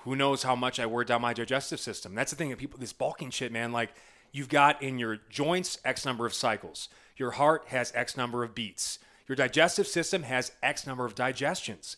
who 0.00 0.16
knows 0.16 0.42
how 0.42 0.56
much 0.56 0.78
I 0.78 0.86
wore 0.86 1.04
down 1.04 1.22
my 1.22 1.32
digestive 1.32 1.80
system? 1.80 2.14
That's 2.14 2.30
the 2.30 2.36
thing 2.36 2.50
that 2.50 2.58
people, 2.58 2.78
this 2.78 2.92
bulking 2.92 3.30
shit, 3.30 3.52
man, 3.52 3.72
like, 3.72 3.94
you've 4.32 4.48
got 4.48 4.82
in 4.82 4.98
your 4.98 5.18
joints 5.30 5.78
X 5.84 6.04
number 6.04 6.26
of 6.26 6.34
cycles, 6.34 6.88
your 7.16 7.32
heart 7.32 7.64
has 7.68 7.92
X 7.94 8.16
number 8.16 8.44
of 8.44 8.54
beats, 8.54 8.98
your 9.28 9.36
digestive 9.36 9.86
system 9.86 10.22
has 10.24 10.52
X 10.62 10.86
number 10.86 11.04
of 11.04 11.14
digestions. 11.14 11.96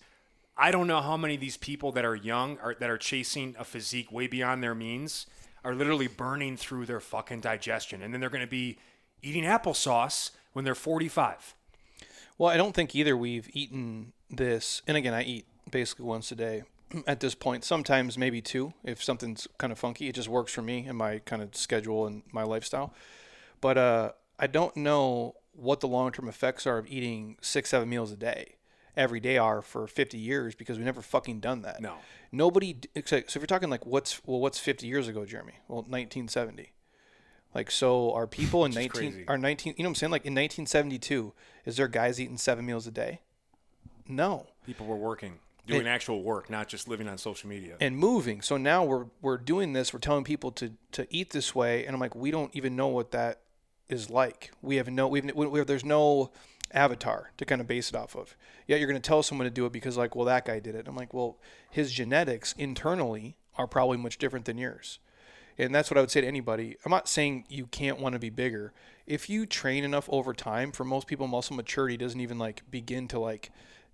I 0.57 0.71
don't 0.71 0.87
know 0.87 1.01
how 1.01 1.17
many 1.17 1.35
of 1.35 1.41
these 1.41 1.57
people 1.57 1.93
that 1.93 2.05
are 2.05 2.17
young 2.17 2.59
are 2.59 2.75
that 2.81 2.91
are 2.91 2.99
chasing 2.99 3.55
a 3.59 3.65
physique 3.65 4.11
way 4.11 4.27
beyond 4.27 4.63
their 4.63 4.75
means 4.75 5.27
are 5.65 5.75
literally 5.75 6.09
burning 6.09 6.57
through 6.57 6.87
their 6.87 7.01
fucking 7.01 7.41
digestion, 7.41 8.03
and 8.03 8.13
then 8.13 8.21
they're 8.21 8.31
going 8.31 8.45
to 8.45 8.51
be 8.51 8.79
eating 9.23 9.45
applesauce 9.45 10.31
when 10.53 10.65
they're 10.65 10.75
45. 10.75 11.55
Well, 12.39 12.51
I 12.51 12.57
don't 12.57 12.75
think 12.75 12.95
either 12.95 13.17
we've 13.17 13.49
eaten 13.53 14.13
this. 14.31 14.83
And 14.87 14.97
again, 14.97 15.15
I 15.15 15.23
eat 15.23 15.47
basically 15.71 16.05
once 16.05 16.31
a 16.31 16.37
day 16.37 16.63
at 17.07 17.21
this 17.21 17.35
point. 17.35 17.65
Sometimes 17.65 18.19
maybe 18.19 18.41
two 18.41 18.73
if 18.85 19.03
something's 19.03 19.47
kind 19.59 19.73
of 19.73 19.79
funky. 19.79 20.09
It 20.09 20.15
just 20.15 20.29
works 20.29 20.53
for 20.53 20.63
me 20.63 20.87
and 20.87 20.97
my 20.97 21.19
kind 21.21 21.43
of 21.43 21.55
schedule 21.55 22.07
and 22.07 22.23
my 22.33 22.43
lifestyle. 22.43 22.95
But 23.61 23.79
uh, 23.79 24.13
I 24.39 24.47
don't 24.47 24.77
know 24.77 25.35
what 25.53 25.81
the 25.81 25.89
long 25.89 26.13
term 26.13 26.29
effects 26.29 26.67
are 26.67 26.79
of 26.79 26.87
eating 26.87 27.37
six, 27.41 27.71
seven 27.71 27.89
meals 27.89 28.13
a 28.13 28.17
day 28.17 28.59
every 28.99 29.21
day 29.21 29.39
are 29.39 29.63
for 29.63 29.87
50 29.87 30.19
years 30.19 30.55
because 30.55 30.77
we 30.77 30.85
never 30.85 31.01
fucking 31.01 31.39
done 31.41 31.63
that. 31.63 31.81
No. 31.81 31.95
Nobody. 32.33 32.77
So 33.07 33.17
if 33.17 33.35
you're 33.37 33.47
talking 33.47 33.71
like 33.71 33.87
what's 33.87 34.21
well, 34.27 34.41
what's 34.41 34.59
50 34.59 34.87
years 34.87 35.09
ago, 35.09 35.25
Jeremy? 35.25 35.55
Well, 35.69 35.79
1970. 35.79 36.73
Like 37.55 37.71
so, 37.71 38.13
are 38.13 38.27
people 38.27 38.67
in 38.67 38.73
19 38.73 38.89
crazy. 38.91 39.25
are 39.27 39.39
19? 39.39 39.75
You 39.77 39.83
know 39.83 39.89
what 39.89 39.91
I'm 39.93 39.95
saying? 39.95 40.11
Like 40.11 40.27
in 40.27 40.35
1972, 40.35 41.33
is 41.65 41.77
there 41.77 41.89
guys 41.89 42.21
eating 42.21 42.37
seven 42.37 42.67
meals 42.67 42.87
a 42.87 42.91
day? 42.91 43.21
No. 44.07 44.49
People 44.67 44.85
were 44.85 44.97
working, 44.97 45.39
doing 45.69 45.87
actual 45.87 46.23
work, 46.23 46.51
not 46.51 46.69
just 46.69 46.89
living 46.89 47.09
on 47.09 47.19
social 47.19 47.49
media. 47.49 47.77
and 47.81 47.97
moving. 47.97 48.41
So 48.43 48.57
now 48.57 48.85
we're 48.85 49.07
we're 49.21 49.39
doing 49.39 49.73
this. 49.73 49.93
We're 49.93 50.01
telling 50.01 50.25
people 50.25 50.51
to 50.53 50.73
to 50.93 51.07
eat 51.11 51.31
this 51.31 51.55
way, 51.55 51.85
and 51.87 51.95
I'm 51.95 52.01
like, 52.01 52.15
we 52.15 52.31
don't 52.31 52.55
even 52.55 52.77
know 52.77 52.89
what 52.89 53.13
that 53.13 53.41
is 53.89 54.11
like. 54.11 54.51
We 54.63 54.77
have 54.77 54.89
no 54.89 55.09
we've 55.09 55.25
we, 55.35 55.47
we, 55.47 55.63
there's 55.65 55.85
no 55.85 56.33
avatar 56.73 57.33
to 57.39 57.45
kind 57.45 57.61
of 57.61 57.67
base 57.67 57.91
it 57.91 57.97
off 57.97 58.15
of. 58.15 58.37
Yet 58.67 58.79
you're 58.81 58.89
going 58.89 59.01
to 59.01 59.07
tell 59.07 59.23
someone 59.23 59.47
to 59.47 59.51
do 59.51 59.67
it 59.67 59.73
because 59.73 59.97
like, 59.97 60.15
well, 60.15 60.27
that 60.27 60.45
guy 60.45 60.61
did 60.61 60.75
it. 60.75 60.87
I'm 60.87 60.97
like, 60.97 61.15
well, 61.15 61.39
his 61.71 61.93
genetics 61.93 62.55
internally 62.59 63.37
are 63.57 63.67
probably 63.67 63.97
much 63.97 64.19
different 64.19 64.45
than 64.45 64.59
yours. 64.59 64.99
And 65.57 65.75
that's 65.75 65.91
what 65.91 65.99
I 65.99 66.01
would 66.01 66.11
say 66.11 66.21
to 66.21 66.27
anybody. 66.27 66.77
I'm 66.85 66.91
not 66.91 67.09
saying 67.09 67.47
you 67.49 67.67
can't 67.67 67.99
want 67.99 68.13
to 68.13 68.19
be 68.21 68.31
bigger. 68.31 68.73
If 69.07 69.29
you 69.29 69.45
train 69.45 69.83
enough 69.83 70.09
over 70.11 70.33
time, 70.33 70.71
for 70.71 70.85
most 70.85 71.09
people, 71.09 71.27
muscle 71.27 71.57
maturity 71.57 71.97
doesn't 71.97 72.21
even 72.21 72.39
like 72.39 72.63
begin 72.71 73.09
to 73.09 73.19
like 73.19 73.51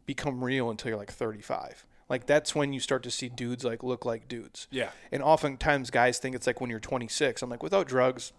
become 0.07 0.43
real 0.43 0.71
until 0.71 0.91
you're 0.91 0.99
like 0.99 1.13
35. 1.13 1.87
Like 2.09 2.27
that's 2.27 2.55
when 2.55 2.73
you 2.73 2.81
start 2.81 3.03
to 3.05 3.11
see 3.11 3.29
dudes 3.29 3.65
like 3.65 3.83
look 3.83 4.05
like 4.05 4.29
dudes. 4.29 4.69
Yeah. 4.71 4.91
And 5.11 5.23
oftentimes 5.23 5.91
guys 5.91 6.19
think 6.19 6.37
it's 6.37 6.47
like 6.47 6.61
when 6.61 6.71
you're 6.71 6.81
26. 6.81 7.43
I'm 7.43 7.51
like, 7.51 7.63
without 7.63 7.89
drugs, 7.89 8.33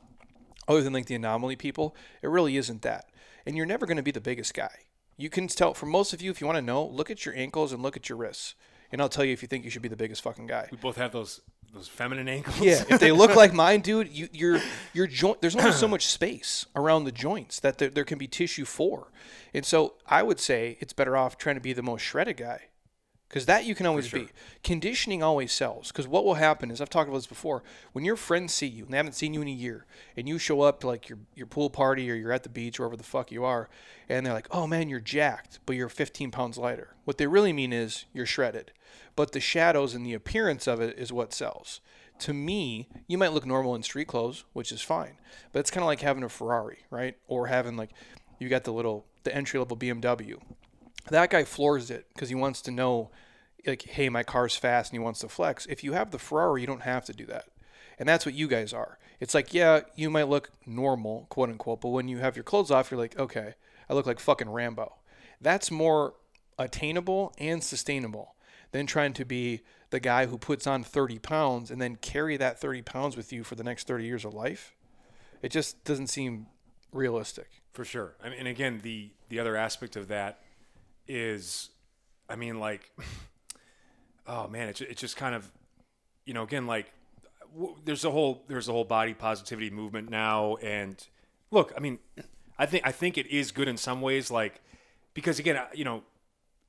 other 0.68 0.82
than 0.82 0.94
like 0.94 1.06
the 1.06 1.16
anomaly 1.16 1.56
people, 1.56 1.96
it 2.22 2.30
really 2.30 2.58
isn't 2.58 2.82
that. 2.84 3.10
And 3.46 3.56
you're 3.56 3.66
never 3.66 3.86
going 3.86 3.98
to 3.98 4.04
be 4.04 4.12
the 4.12 4.22
biggest 4.22 4.54
guy. 4.54 4.72
You 5.18 5.30
can 5.30 5.48
tell 5.48 5.74
for 5.74 5.86
most 5.86 6.14
of 6.14 6.22
you, 6.22 6.32
if 6.32 6.42
you 6.42 6.48
want 6.48 6.58
to 6.58 6.62
know, 6.62 6.86
look 6.86 7.10
at 7.10 7.26
your 7.26 7.36
ankles 7.36 7.72
and 7.72 7.82
look 7.82 7.96
at 7.96 8.10
your 8.10 8.18
wrists, 8.18 8.56
and 8.92 9.02
I'll 9.02 9.10
tell 9.10 9.24
you 9.24 9.32
if 9.34 9.42
you 9.42 9.48
think 9.48 9.64
you 9.64 9.70
should 9.70 9.82
be 9.82 9.88
the 9.88 9.96
biggest 9.96 10.22
fucking 10.22 10.48
guy. 10.48 10.68
we 10.72 10.78
both 10.78 10.98
have 10.98 11.12
those 11.12 11.42
those 11.76 11.88
feminine 11.90 12.30
ankles. 12.30 12.60
Yeah, 12.60 12.84
if 12.90 13.00
they 13.00 13.12
look 13.12 13.36
like 13.36 13.54
mine, 13.66 13.82
dude, 13.82 14.10
you, 14.10 14.30
your 14.32 14.62
your 14.94 15.08
joint. 15.08 15.42
There's 15.42 15.56
only 15.56 15.74
so 15.74 15.88
much 15.96 16.08
space 16.08 16.66
around 16.76 17.04
the 17.04 17.12
joints 17.12 17.60
that 17.60 17.78
there, 17.78 17.90
there 17.90 18.06
can 18.06 18.18
be 18.18 18.28
tissue 18.28 18.66
for, 18.66 19.12
and 19.54 19.66
so 19.66 19.96
I 20.08 20.24
would 20.24 20.40
say 20.40 20.78
it's 20.80 20.94
better 20.94 21.18
off 21.18 21.38
trying 21.38 21.56
to 21.56 21.62
be 21.62 21.74
the 21.74 21.84
most 21.84 22.02
shredded 22.02 22.38
guy, 22.38 22.62
because 23.28 23.46
that 23.46 23.66
you 23.66 23.76
can 23.76 23.86
always 23.86 24.10
be. 24.12 24.30
Conditioning 24.64 25.24
always 25.24 25.52
sells. 25.52 25.90
Because 25.90 26.08
what 26.08 26.26
will 26.26 26.36
happen 26.36 26.72
is 26.72 26.80
I've 26.80 26.90
talked 26.90 27.10
about 27.10 27.18
this 27.18 27.28
before. 27.28 27.64
When 27.94 28.06
your 28.06 28.16
friends 28.16 28.54
see 28.54 28.68
you 28.68 28.86
and 28.86 28.94
they 28.94 28.98
haven't 28.98 29.14
seen 29.14 29.34
you 29.34 29.42
in 29.42 29.48
a 29.48 29.52
year, 29.52 29.86
and 30.16 30.28
you 30.28 30.38
show 30.38 30.62
up 30.62 30.80
to 30.82 30.88
like 30.88 31.10
your 31.10 31.20
your 31.34 31.48
pool 31.48 31.70
party 31.70 32.10
or 32.10 32.16
you're 32.16 32.32
at 32.32 32.44
the 32.44 32.50
beach 32.50 32.80
wherever 32.80 32.98
the 32.98 33.04
fuck 33.04 33.32
you 33.32 33.44
are, 33.44 33.70
and 34.08 34.26
they're 34.26 34.34
like, 34.34 34.48
"Oh 34.52 34.68
man, 34.68 34.90
you're 34.90 35.00
jacked, 35.00 35.60
but 35.66 35.76
you're 35.76 35.90
15 35.90 36.32
pounds 36.32 36.58
lighter." 36.58 36.96
What 37.04 37.18
they 37.18 37.28
really 37.28 37.54
mean 37.54 37.74
is 37.74 38.06
you're 38.14 38.26
shredded, 38.26 38.72
but 39.16 39.32
the 39.32 39.40
shadows 39.40 39.94
and 39.94 40.06
the 40.06 40.14
appearance 40.14 40.68
of 40.68 40.82
it 40.82 40.98
is 40.98 41.12
what 41.12 41.34
sells 41.34 41.82
to 42.20 42.34
me, 42.34 42.88
you 43.08 43.18
might 43.18 43.34
look 43.34 43.46
normal 43.46 43.76
in 43.76 43.84
street 43.84 44.08
clothes, 44.08 44.46
which 44.54 44.72
is 44.72 44.82
fine. 44.82 45.18
But 45.52 45.60
it's 45.60 45.72
kind 45.72 45.84
of 45.84 45.88
like 45.88 46.02
having 46.02 46.24
a 46.24 46.30
Ferrari, 46.30 46.86
right? 46.90 47.18
Or 47.28 47.48
having 47.48 47.76
like 47.76 47.92
you 48.40 48.50
got 48.50 48.64
the 48.64 48.74
little 48.74 49.06
the 49.24 49.36
entry 49.36 49.60
level 49.60 49.78
BMW. 49.78 50.40
That 51.10 51.30
guy 51.30 51.44
floors 51.44 51.92
it 51.92 52.08
because 52.14 52.30
he 52.30 52.36
wants 52.36 52.62
to 52.64 52.72
know, 52.72 53.12
like, 53.66 53.84
hey, 53.84 54.10
my 54.10 54.24
car's 54.24 54.56
fast, 54.56 54.92
and 54.92 55.00
he 55.00 55.04
wants 55.04 55.20
to 55.20 55.30
flex. 55.30 55.66
If 55.68 55.84
you 55.84 55.94
have 55.94 56.12
the 56.12 56.20
Ferrari, 56.20 56.62
you 56.62 56.68
don't 56.68 56.82
have 56.82 57.06
to 57.06 57.14
do 57.14 57.26
that, 57.28 57.46
and 58.00 58.08
that's 58.08 58.26
what 58.26 58.36
you 58.36 58.48
guys 58.48 58.74
are. 58.74 58.98
It's 59.20 59.34
like, 59.34 59.54
yeah, 59.54 59.82
you 59.96 60.10
might 60.10 60.28
look 60.28 60.52
normal, 60.66 61.28
quote 61.30 61.50
unquote, 61.50 61.82
but 61.82 61.90
when 61.90 62.08
you 62.08 62.18
have 62.18 62.36
your 62.36 62.44
clothes 62.44 62.72
off, 62.72 62.92
you're 62.92 63.00
like, 63.00 63.18
okay, 63.18 63.54
I 63.90 63.94
look 63.94 64.06
like 64.06 64.20
fucking 64.20 64.50
Rambo. 64.50 64.96
That's 65.40 65.72
more 65.72 66.16
attainable 66.58 67.34
and 67.38 67.64
sustainable 67.64 68.36
than 68.72 68.86
trying 68.86 69.14
to 69.14 69.26
be 69.26 69.62
the 69.90 70.00
guy 70.00 70.26
who 70.26 70.38
puts 70.38 70.68
on 70.68 70.84
30 70.84 71.20
pounds 71.20 71.72
and 71.72 71.82
then 71.82 71.96
carry 71.96 72.38
that 72.38 72.60
30 72.60 72.82
pounds 72.82 73.16
with 73.16 73.32
you 73.32 73.44
for 73.44 73.56
the 73.56 73.64
next 73.64 73.88
30 73.88 74.06
years 74.06 74.26
of 74.26 74.34
life. 74.34 74.74
It 75.42 75.50
just 75.50 75.84
doesn't 75.84 76.08
seem 76.08 76.48
realistic. 76.92 77.62
For 77.74 77.86
sure. 77.86 78.16
I 78.24 78.30
mean, 78.30 78.40
and 78.40 78.48
again, 78.48 78.80
the 78.84 79.12
the 79.30 79.40
other 79.40 79.56
aspect 79.56 79.96
of 79.96 80.08
that 80.08 80.40
is, 81.08 81.70
I 82.30 82.36
mean, 82.36 82.60
like, 82.60 82.92
oh 84.28 84.48
man, 84.48 84.70
it's 84.70 84.82
it's 84.82 85.02
just 85.02 85.18
kind 85.18 85.36
of, 85.36 85.52
you 86.26 86.34
know, 86.34 86.44
again, 86.44 86.68
like, 86.68 86.92
w- 87.54 87.76
there's 87.86 88.06
a 88.06 88.12
whole 88.12 88.44
there's 88.48 88.68
a 88.68 88.72
whole 88.72 88.84
body 88.86 89.14
positivity 89.14 89.70
movement 89.70 90.10
now, 90.10 90.56
and 90.58 91.06
look, 91.52 91.74
I 91.76 91.80
mean, 91.80 92.00
I 92.58 92.66
think 92.66 92.86
I 92.88 92.92
think 92.92 93.18
it 93.18 93.28
is 93.28 93.52
good 93.52 93.68
in 93.68 93.78
some 93.78 94.02
ways, 94.02 94.32
like, 94.32 94.62
because 95.14 95.40
again, 95.40 95.62
you 95.74 95.84
know, 95.84 96.04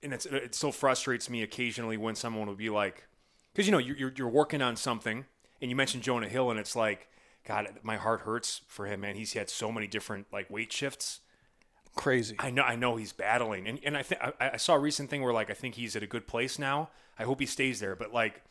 and 0.02 0.12
it's 0.12 0.26
it 0.26 0.54
still 0.54 0.72
frustrates 0.72 1.30
me 1.30 1.42
occasionally 1.42 1.96
when 1.96 2.14
someone 2.14 2.46
will 2.46 2.54
be 2.54 2.70
like, 2.70 3.06
because 3.52 3.66
you 3.66 3.72
know 3.72 3.78
you're 3.78 4.12
you're 4.16 4.28
working 4.28 4.62
on 4.62 4.76
something, 4.76 5.24
and 5.60 5.70
you 5.70 5.76
mentioned 5.76 6.02
Jonah 6.02 6.28
Hill, 6.28 6.50
and 6.50 6.58
it's 6.58 6.76
like, 6.76 7.08
God, 7.46 7.68
my 7.82 7.96
heart 7.96 8.22
hurts 8.22 8.62
for 8.66 8.86
him, 8.86 9.00
man. 9.00 9.14
He's 9.16 9.32
had 9.32 9.48
so 9.48 9.70
many 9.70 9.86
different 9.86 10.26
like 10.32 10.50
weight 10.50 10.72
shifts. 10.72 11.20
Crazy. 11.96 12.36
I 12.38 12.50
know, 12.50 12.62
I 12.62 12.76
know 12.76 12.96
he's 12.96 13.12
battling, 13.12 13.66
and 13.66 13.80
and 13.82 13.96
I 13.96 14.02
think 14.02 14.20
I, 14.38 14.58
saw 14.58 14.74
a 14.74 14.78
recent 14.78 15.08
thing 15.08 15.22
where 15.22 15.32
like 15.32 15.50
I 15.50 15.54
think 15.54 15.74
he's 15.74 15.96
at 15.96 16.02
a 16.02 16.06
good 16.06 16.26
place 16.26 16.58
now. 16.58 16.90
I 17.18 17.24
hope 17.24 17.40
he 17.40 17.46
stays 17.46 17.80
there, 17.80 17.96
but 17.96 18.12
like, 18.12 18.42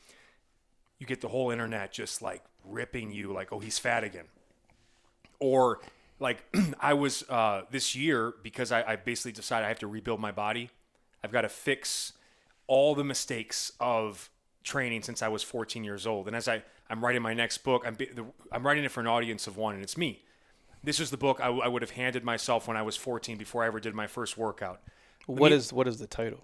you 0.97 1.05
get 1.05 1.21
the 1.21 1.27
whole 1.27 1.51
internet 1.51 1.93
just 1.93 2.23
like 2.23 2.43
ripping 2.65 3.11
you, 3.11 3.31
like, 3.31 3.53
oh, 3.53 3.59
he's 3.59 3.77
fat 3.77 4.03
again, 4.03 4.25
or 5.39 5.79
like 6.19 6.43
I 6.79 6.95
was 6.95 7.23
uh, 7.29 7.61
this 7.69 7.95
year 7.95 8.33
because 8.41 8.71
I, 8.71 8.81
I 8.83 8.95
basically 8.95 9.31
decided 9.31 9.65
I 9.65 9.69
have 9.69 9.79
to 9.79 9.87
rebuild 9.87 10.19
my 10.19 10.31
body. 10.31 10.71
I've 11.23 11.31
got 11.31 11.41
to 11.41 11.49
fix 11.49 12.13
all 12.65 12.95
the 12.95 13.03
mistakes 13.03 13.71
of 13.79 14.31
training 14.63 15.03
since 15.03 15.21
I 15.21 15.27
was 15.27 15.43
14 15.43 15.83
years 15.83 16.07
old. 16.07 16.25
And 16.25 16.35
as 16.35 16.47
I 16.47 16.63
I'm 16.89 17.03
writing 17.03 17.21
my 17.21 17.35
next 17.35 17.59
book, 17.59 17.83
I'm 17.85 17.95
I'm 18.51 18.65
writing 18.65 18.83
it 18.83 18.91
for 18.91 19.01
an 19.01 19.07
audience 19.07 19.45
of 19.45 19.55
one, 19.55 19.75
and 19.75 19.83
it's 19.83 19.97
me. 19.97 20.23
This 20.85 20.99
is 20.99 21.09
the 21.11 21.17
book 21.17 21.39
I, 21.41 21.45
w- 21.45 21.63
I 21.63 21.67
would 21.67 21.81
have 21.81 21.91
handed 21.91 22.23
myself 22.23 22.67
when 22.67 22.77
I 22.77 22.81
was 22.83 22.95
14 22.95 23.37
before 23.37 23.63
I 23.63 23.67
ever 23.67 23.79
did 23.79 23.93
my 23.95 24.07
first 24.07 24.37
workout. 24.37 24.81
What 25.25 25.51
is 25.51 25.73
what 25.73 25.87
is 25.87 25.97
the 25.97 26.07
title? 26.07 26.39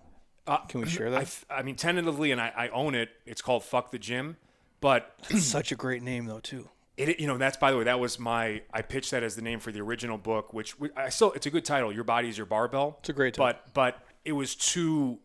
Uh, 0.48 0.58
Can 0.66 0.82
we 0.82 0.88
share 0.90 1.08
I, 1.08 1.12
that? 1.12 1.18
th- 1.28 1.46
I 1.50 1.62
mean, 1.62 1.76
tentatively, 1.76 2.32
and 2.32 2.42
I, 2.42 2.52
I 2.58 2.68
own 2.70 2.96
it. 2.96 3.10
It's 3.26 3.42
called 3.42 3.64
"Fuck 3.64 3.92
the 3.92 4.00
Gym," 4.00 4.38
but 4.82 5.16
Such 5.38 5.72
a 5.72 5.76
great 5.76 6.02
name 6.02 6.26
though 6.26 6.40
too. 6.40 6.68
it 6.98 7.20
you 7.20 7.28
know 7.28 7.38
that's 7.38 7.58
by 7.58 7.72
the 7.72 7.78
way 7.78 7.84
that 7.84 8.00
was 8.00 8.18
my 8.20 8.64
I 8.74 8.82
pitched 8.82 9.12
that 9.12 9.22
as 9.24 9.36
the 9.36 9.42
name 9.44 9.60
for 9.60 9.72
the 9.72 9.82
original 9.82 10.18
book, 10.18 10.52
which 10.54 10.80
we- 10.80 10.90
I 10.98 11.10
still 11.10 11.32
it's 11.34 11.46
a 11.46 11.52
good 11.52 11.64
title. 11.66 11.94
Your 11.94 12.04
body 12.04 12.28
is 12.28 12.38
your 12.38 12.48
barbell. 12.48 12.98
It's 13.02 13.10
a 13.10 13.14
great 13.14 13.36
title. 13.36 13.60
but 13.74 13.74
but 13.76 14.04
it 14.26 14.32
was 14.34 14.56
too. 14.56 15.20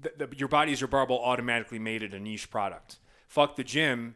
The, 0.00 0.26
the, 0.26 0.36
your 0.36 0.48
body 0.48 0.72
is 0.72 0.80
your 0.80 0.88
barbell 0.88 1.18
automatically 1.18 1.78
made 1.78 2.02
it 2.02 2.14
a 2.14 2.20
niche 2.20 2.50
product. 2.50 2.98
Fuck 3.26 3.56
the 3.56 3.64
gym 3.64 4.14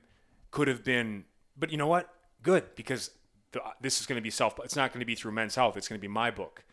could 0.51 0.69
have 0.69 0.83
been, 0.85 1.25
but 1.59 1.71
you 1.71 1.77
know 1.77 1.89
what? 1.89 2.09
Good 2.43 2.75
because 2.75 3.11
the, 3.53 3.63
this 3.81 4.01
is 4.01 4.07
going 4.07 4.17
to 4.17 4.23
be 4.23 4.31
self. 4.31 4.59
It's 4.65 4.77
not 4.77 4.93
going 4.93 5.01
to 5.01 5.07
be 5.07 5.15
through 5.15 5.33
Men's 5.33 5.55
Health. 5.55 5.77
It's 5.77 5.89
going 5.89 5.99
to 5.99 6.03
be 6.03 6.09
my 6.09 6.31
book. 6.31 6.65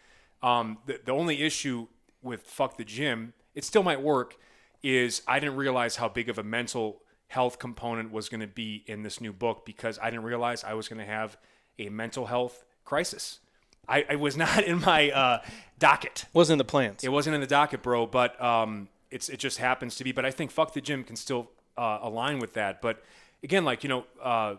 Um, 0.41 0.79
the, 0.85 0.99
the 1.03 1.11
only 1.11 1.43
issue 1.43 1.87
with 2.21 2.43
fuck 2.43 2.77
the 2.77 2.85
gym, 2.85 3.33
it 3.55 3.63
still 3.63 3.83
might 3.83 4.01
work, 4.01 4.37
is 4.81 5.21
I 5.27 5.39
didn't 5.39 5.55
realize 5.55 5.97
how 5.97 6.09
big 6.09 6.29
of 6.29 6.37
a 6.37 6.43
mental 6.43 7.01
health 7.27 7.59
component 7.59 8.11
was 8.11 8.27
going 8.29 8.41
to 8.41 8.47
be 8.47 8.83
in 8.87 9.03
this 9.03 9.21
new 9.21 9.31
book 9.31 9.65
because 9.65 9.99
I 10.01 10.09
didn't 10.09 10.23
realize 10.23 10.63
I 10.63 10.73
was 10.73 10.87
going 10.87 10.99
to 10.99 11.05
have 11.05 11.37
a 11.77 11.89
mental 11.89 12.25
health 12.25 12.63
crisis. 12.85 13.39
I, 13.87 14.05
I 14.09 14.15
was 14.15 14.37
not 14.45 14.63
in 14.63 14.81
my 14.81 15.11
uh, 15.11 15.41
docket. 15.77 16.25
Wasn't 16.33 16.53
in 16.53 16.57
the 16.57 16.63
plans. 16.63 17.03
It 17.03 17.11
wasn't 17.11 17.35
in 17.35 17.41
the 17.41 17.47
docket, 17.47 17.81
bro, 17.81 18.05
but 18.05 18.41
um, 18.41 18.89
it's 19.11 19.29
it 19.29 19.37
just 19.37 19.57
happens 19.57 19.95
to 19.97 20.03
be. 20.03 20.11
But 20.11 20.25
I 20.25 20.31
think 20.31 20.51
fuck 20.51 20.73
the 20.73 20.81
gym 20.81 21.03
can 21.03 21.15
still 21.15 21.49
uh, 21.77 21.99
align 22.01 22.39
with 22.39 22.53
that. 22.53 22.81
But 22.81 23.03
again, 23.43 23.65
like 23.65 23.83
you 23.83 23.89
know, 23.89 24.05
uh, 24.21 24.55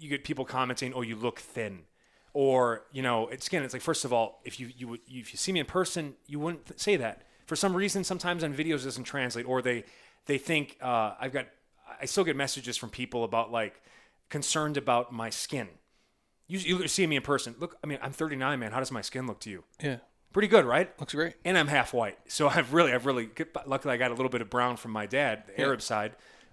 you 0.00 0.08
get 0.08 0.24
people 0.24 0.44
commenting, 0.44 0.92
"Oh, 0.94 1.02
you 1.02 1.16
look 1.16 1.38
thin," 1.40 1.80
or 2.32 2.82
you 2.92 3.02
know, 3.02 3.28
it's 3.28 3.46
again, 3.46 3.62
it's 3.62 3.72
like 3.74 3.82
first 3.82 4.04
of 4.04 4.12
all, 4.12 4.40
if 4.44 4.58
you 4.58 4.70
you 4.76 4.94
if 4.94 5.32
you 5.32 5.36
see 5.36 5.52
me 5.52 5.60
in 5.60 5.66
person, 5.66 6.14
you 6.26 6.40
wouldn't 6.40 6.66
th- 6.66 6.80
say 6.80 6.96
that. 6.96 7.22
For 7.46 7.56
some 7.56 7.74
reason, 7.74 8.04
sometimes 8.04 8.44
on 8.44 8.54
videos 8.54 8.82
it 8.82 8.84
doesn't 8.84 9.04
translate, 9.04 9.46
or 9.46 9.62
they 9.62 9.84
they 10.26 10.38
think 10.38 10.76
uh, 10.80 11.14
I've 11.20 11.32
got. 11.32 11.46
I 12.00 12.06
still 12.06 12.24
get 12.24 12.36
messages 12.36 12.76
from 12.76 12.90
people 12.90 13.24
about 13.24 13.50
like 13.50 13.82
concerned 14.28 14.76
about 14.76 15.12
my 15.12 15.28
skin. 15.28 15.68
You, 16.46 16.58
you 16.58 16.88
see 16.88 17.06
me 17.06 17.16
in 17.16 17.22
person. 17.22 17.54
Look, 17.58 17.76
I 17.82 17.86
mean, 17.86 17.98
I'm 18.00 18.12
39, 18.12 18.58
man. 18.58 18.72
How 18.72 18.78
does 18.78 18.90
my 18.90 19.02
skin 19.02 19.26
look 19.26 19.40
to 19.40 19.50
you? 19.50 19.64
yeah. 19.82 19.98
Pretty 20.32 20.46
good, 20.46 20.64
right? 20.64 20.88
Looks 21.00 21.12
great. 21.12 21.34
and 21.44 21.58
I'm 21.58 21.66
half 21.66 21.92
white, 21.92 22.16
so 22.28 22.48
I've 22.56 22.72
really, 22.72 22.92
I've 22.92 23.04
really, 23.04 23.28
luckily 23.66 23.94
I 23.94 23.96
got 23.96 24.12
a 24.12 24.14
little 24.14 24.28
bit 24.28 24.40
of 24.40 24.48
brown 24.48 24.76
from 24.76 24.92
my 24.92 25.06
dad, 25.06 25.42
the 25.48 25.60
Arab 25.60 25.82
side. 25.82 26.12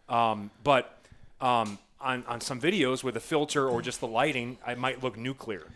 Um, 0.09 0.49
but 0.63 0.99
um, 1.39 1.77
on 1.99 2.23
on 2.27 2.41
some 2.41 2.59
videos 2.59 3.03
with 3.03 3.15
a 3.15 3.19
filter 3.19 3.67
or 3.67 3.81
just 3.81 3.99
the 3.99 4.07
lighting, 4.07 4.57
I 4.65 4.75
might 4.75 5.03
look 5.03 5.17
nuclear. 5.17 5.67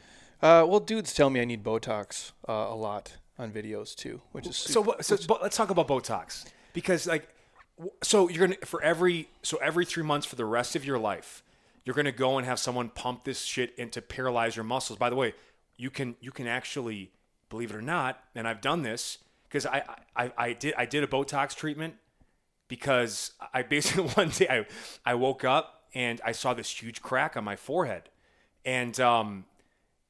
Uh, 0.42 0.66
well, 0.68 0.80
dudes 0.80 1.14
tell 1.14 1.30
me 1.30 1.40
I 1.40 1.46
need 1.46 1.64
Botox 1.64 2.32
uh, 2.50 2.54
a 2.54 2.76
lot 2.76 3.18
on 3.38 3.52
videos 3.52 3.96
too, 3.96 4.22
which 4.32 4.48
is 4.48 4.58
So, 4.58 4.82
what, 4.82 5.06
so 5.06 5.18
but 5.28 5.42
let's 5.42 5.56
talk 5.56 5.70
about 5.70 5.88
Botox 5.88 6.46
because 6.74 7.08
like, 7.08 7.28
so 8.02 8.30
you're 8.30 8.48
gonna 8.48 8.60
for 8.66 8.82
every 8.82 9.30
so 9.44 9.58
every 9.58 9.86
three 9.86 10.04
months 10.04 10.26
for 10.26 10.36
the 10.36 10.46
rest 10.46 10.76
of 10.76 10.84
your 10.84 10.98
life, 10.98 11.44
you're 11.86 11.96
gonna 11.96 12.12
go 12.12 12.38
and 12.38 12.46
have 12.48 12.60
someone 12.60 12.90
pump 12.90 13.24
this 13.24 13.42
shit 13.42 13.74
in 13.78 13.90
to 13.90 14.02
paralyze 14.02 14.56
your 14.56 14.66
muscles. 14.66 14.98
By 14.98 15.10
the 15.10 15.16
way, 15.16 15.34
you 15.78 15.90
can 15.90 16.16
you 16.22 16.32
can 16.32 16.48
actually 16.48 17.12
believe 17.50 17.72
it 17.72 17.76
or 17.76 17.82
not, 17.82 18.24
and 18.34 18.48
I've 18.48 18.62
done 18.62 18.82
this 18.82 19.20
because 19.48 19.66
I, 19.66 19.84
I 20.16 20.32
I 20.38 20.54
did 20.54 20.74
I 20.76 20.86
did 20.86 21.04
a 21.04 21.08
Botox 21.08 21.56
treatment 21.56 21.96
because 22.68 23.34
I 23.54 23.62
basically 23.64 24.04
one 24.16 24.30
day 24.30 24.48
I 24.50 24.66
I 25.06 25.16
woke 25.16 25.44
up 25.44 25.81
and 25.94 26.22
I 26.26 26.32
saw 26.32 26.54
this 26.54 26.70
huge 26.82 27.02
crack 27.02 27.36
on 27.38 27.44
my 27.44 27.56
forehead, 27.56 28.10
and 28.66 29.00
um 29.00 29.46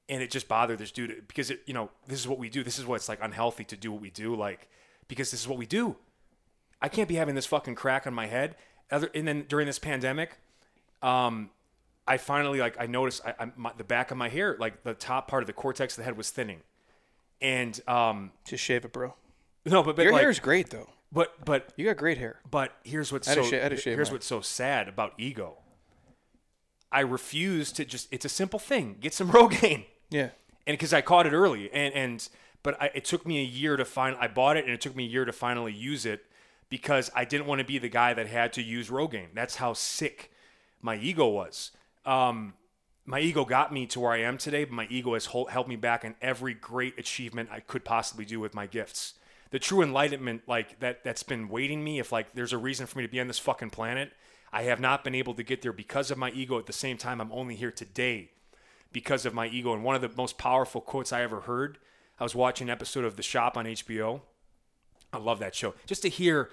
and 0.09 0.21
it 0.21 0.29
just 0.29 0.47
bothered 0.47 0.77
this 0.79 0.91
dude 0.91 1.23
because 1.27 1.49
it 1.49 1.61
you 1.65 1.73
know 1.73 1.89
this 2.07 2.19
is 2.19 2.27
what 2.27 2.37
we 2.39 2.49
do 2.49 2.63
this 2.63 2.77
is 2.77 2.85
what's 2.85 3.07
like 3.07 3.19
unhealthy 3.21 3.63
to 3.63 3.77
do 3.77 3.91
what 3.91 4.01
we 4.01 4.09
do 4.09 4.35
like 4.35 4.67
because 5.07 5.31
this 5.31 5.39
is 5.41 5.47
what 5.47 5.57
we 5.57 5.65
do 5.65 5.95
i 6.81 6.89
can't 6.89 7.07
be 7.07 7.15
having 7.15 7.33
this 7.35 7.45
fucking 7.45 7.75
crack 7.75 8.05
on 8.05 8.13
my 8.13 8.25
head 8.25 8.55
other 8.91 9.09
and 9.15 9.25
then 9.25 9.45
during 9.47 9.65
this 9.67 9.79
pandemic 9.79 10.37
um 11.01 11.49
i 12.07 12.17
finally 12.17 12.59
like 12.59 12.75
i 12.79 12.85
noticed 12.87 13.21
I, 13.25 13.35
I 13.45 13.51
my, 13.55 13.71
the 13.77 13.85
back 13.85 14.11
of 14.11 14.17
my 14.17 14.27
hair 14.27 14.57
like 14.59 14.83
the 14.83 14.93
top 14.93 15.29
part 15.29 15.43
of 15.43 15.47
the 15.47 15.53
cortex 15.53 15.93
of 15.93 15.97
the 15.97 16.03
head 16.03 16.17
was 16.17 16.29
thinning 16.29 16.59
and 17.41 17.79
um 17.87 18.31
just 18.45 18.63
shave 18.63 18.83
it, 18.83 18.91
bro. 18.91 19.13
no 19.65 19.81
but, 19.81 19.95
but 19.95 20.03
Your 20.03 20.11
like, 20.11 20.21
hair 20.21 20.29
is 20.29 20.39
great 20.41 20.71
though. 20.71 20.89
but 21.11 21.33
but 21.45 21.71
You 21.77 21.85
got 21.85 21.95
great 21.95 22.17
hair. 22.17 22.39
but 22.49 22.73
here's 22.83 23.13
what's 23.13 23.27
so 23.27 23.35
to 23.35 23.43
sha- 23.43 23.57
I 23.57 23.59
had 23.61 23.69
to 23.69 23.77
shave 23.77 23.95
here's 23.95 24.09
mine. 24.09 24.15
what's 24.15 24.27
so 24.27 24.41
sad 24.41 24.89
about 24.89 25.13
ego 25.17 25.57
i 26.91 26.99
refuse 26.99 27.71
to 27.71 27.85
just 27.85 28.07
it's 28.11 28.25
a 28.25 28.29
simple 28.29 28.59
thing 28.59 28.97
get 28.99 29.13
some 29.13 29.29
rogaine 29.37 29.85
Yeah. 30.09 30.29
and 30.67 30.73
because 30.77 30.93
I 30.93 31.01
caught 31.01 31.25
it 31.25 31.33
early, 31.33 31.71
and 31.71 31.93
and 31.93 32.29
but 32.63 32.79
I, 32.81 32.91
it 32.93 33.05
took 33.05 33.25
me 33.25 33.39
a 33.39 33.43
year 33.45 33.75
to 33.77 33.85
find. 33.85 34.15
I 34.19 34.27
bought 34.27 34.55
it, 34.57 34.65
and 34.65 34.73
it 34.73 34.81
took 34.81 34.95
me 34.95 35.05
a 35.05 35.07
year 35.07 35.25
to 35.25 35.31
finally 35.31 35.73
use 35.73 36.05
it 36.05 36.25
because 36.69 37.09
I 37.15 37.25
didn't 37.25 37.47
want 37.47 37.59
to 37.59 37.65
be 37.65 37.79
the 37.79 37.89
guy 37.89 38.13
that 38.13 38.27
had 38.27 38.53
to 38.53 38.61
use 38.61 38.89
Rogaine. 38.89 39.33
That's 39.33 39.55
how 39.55 39.73
sick 39.73 40.31
my 40.81 40.95
ego 40.97 41.27
was. 41.27 41.71
Um, 42.05 42.53
my 43.05 43.19
ego 43.19 43.45
got 43.45 43.73
me 43.73 43.87
to 43.87 43.99
where 43.99 44.11
I 44.11 44.21
am 44.21 44.37
today, 44.37 44.63
but 44.65 44.73
my 44.73 44.87
ego 44.91 45.15
has 45.15 45.25
held 45.25 45.67
me 45.67 45.75
back 45.75 46.05
in 46.05 46.13
every 46.21 46.53
great 46.53 46.99
achievement 46.99 47.49
I 47.51 47.61
could 47.61 47.83
possibly 47.83 48.25
do 48.25 48.39
with 48.39 48.53
my 48.53 48.67
gifts. 48.67 49.15
The 49.49 49.59
true 49.59 49.81
enlightenment, 49.81 50.43
like 50.47 50.79
that, 50.81 51.03
that's 51.03 51.23
been 51.23 51.49
waiting 51.49 51.83
me. 51.83 51.97
If 51.99 52.11
like 52.11 52.33
there's 52.35 52.53
a 52.53 52.57
reason 52.59 52.85
for 52.85 52.99
me 52.99 53.05
to 53.07 53.11
be 53.11 53.19
on 53.19 53.27
this 53.27 53.39
fucking 53.39 53.71
planet, 53.71 54.13
I 54.53 54.63
have 54.63 54.79
not 54.79 55.03
been 55.03 55.15
able 55.15 55.33
to 55.35 55.43
get 55.43 55.61
there 55.61 55.73
because 55.73 56.11
of 56.11 56.17
my 56.17 56.31
ego. 56.31 56.59
At 56.59 56.65
the 56.65 56.73
same 56.73 56.97
time, 56.97 57.21
I'm 57.21 57.31
only 57.31 57.55
here 57.55 57.71
today 57.71 58.31
because 58.91 59.25
of 59.25 59.33
my 59.33 59.47
ego. 59.47 59.73
And 59.73 59.83
one 59.83 59.95
of 59.95 60.01
the 60.01 60.11
most 60.17 60.37
powerful 60.37 60.81
quotes 60.81 61.13
I 61.13 61.21
ever 61.21 61.41
heard, 61.41 61.77
I 62.19 62.23
was 62.23 62.35
watching 62.35 62.67
an 62.67 62.71
episode 62.71 63.05
of 63.05 63.15
The 63.15 63.23
Shop 63.23 63.55
on 63.57 63.65
HBO. 63.65 64.21
I 65.13 65.17
love 65.17 65.39
that 65.39 65.55
show. 65.55 65.73
Just 65.85 66.01
to 66.03 66.09
hear 66.09 66.49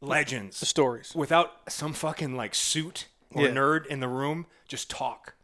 legends 0.00 0.60
The 0.60 0.66
stories. 0.66 1.12
without 1.14 1.52
some 1.70 1.92
fucking 1.92 2.36
like 2.36 2.54
suit 2.54 3.08
or 3.32 3.44
Yeah. 3.44 3.50
nerd 3.54 3.86
in 3.86 4.00
the 4.00 4.08
room, 4.08 4.46
just 4.68 4.90
talk. 4.90 5.34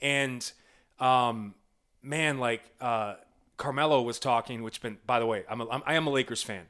And 0.00 0.50
um, 0.98 1.54
man, 2.02 2.38
like 2.38 2.62
uh, 2.80 3.14
Carmelo 3.56 4.02
was 4.02 4.18
talking, 4.18 4.62
which 4.62 4.80
been 4.82 4.98
by 5.06 5.18
the 5.18 5.26
way, 5.26 5.44
I'm 5.48 5.60
a, 5.62 5.68
I'm, 5.70 5.82
I 5.86 5.94
am 5.94 6.06
a 6.06 6.10
Lakers 6.10 6.42
fan, 6.42 6.66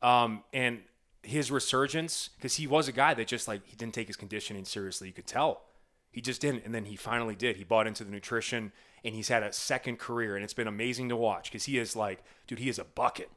um, 0.00 0.42
and 0.52 0.80
his 1.22 1.50
resurgence 1.50 2.30
because 2.36 2.56
he 2.56 2.66
was 2.66 2.88
a 2.88 2.92
guy 2.92 3.14
that 3.14 3.26
just 3.26 3.46
like 3.48 3.62
he 3.66 3.76
didn't 3.76 3.94
take 3.94 4.06
his 4.08 4.16
conditioning 4.16 4.64
seriously. 4.64 5.06
You 5.08 5.12
could 5.14 5.26
tell 5.26 5.62
he 6.10 6.20
just 6.20 6.40
didn't, 6.40 6.64
and 6.64 6.74
then 6.74 6.84
he 6.86 6.96
finally 6.96 7.34
did. 7.34 7.56
He 7.56 7.64
bought 7.64 7.86
into 7.86 8.04
the 8.04 8.10
nutrition, 8.10 8.72
and 9.04 9.14
he's 9.14 9.28
had 9.28 9.42
a 9.42 9.52
second 9.52 9.98
career, 9.98 10.34
and 10.36 10.44
it's 10.44 10.52
been 10.54 10.66
amazing 10.68 11.08
to 11.08 11.16
watch 11.16 11.44
because 11.50 11.64
he 11.64 11.78
is 11.78 11.96
like, 11.96 12.22
dude, 12.46 12.58
he 12.58 12.68
is 12.68 12.78
a 12.78 12.84
bucket. 12.84 13.30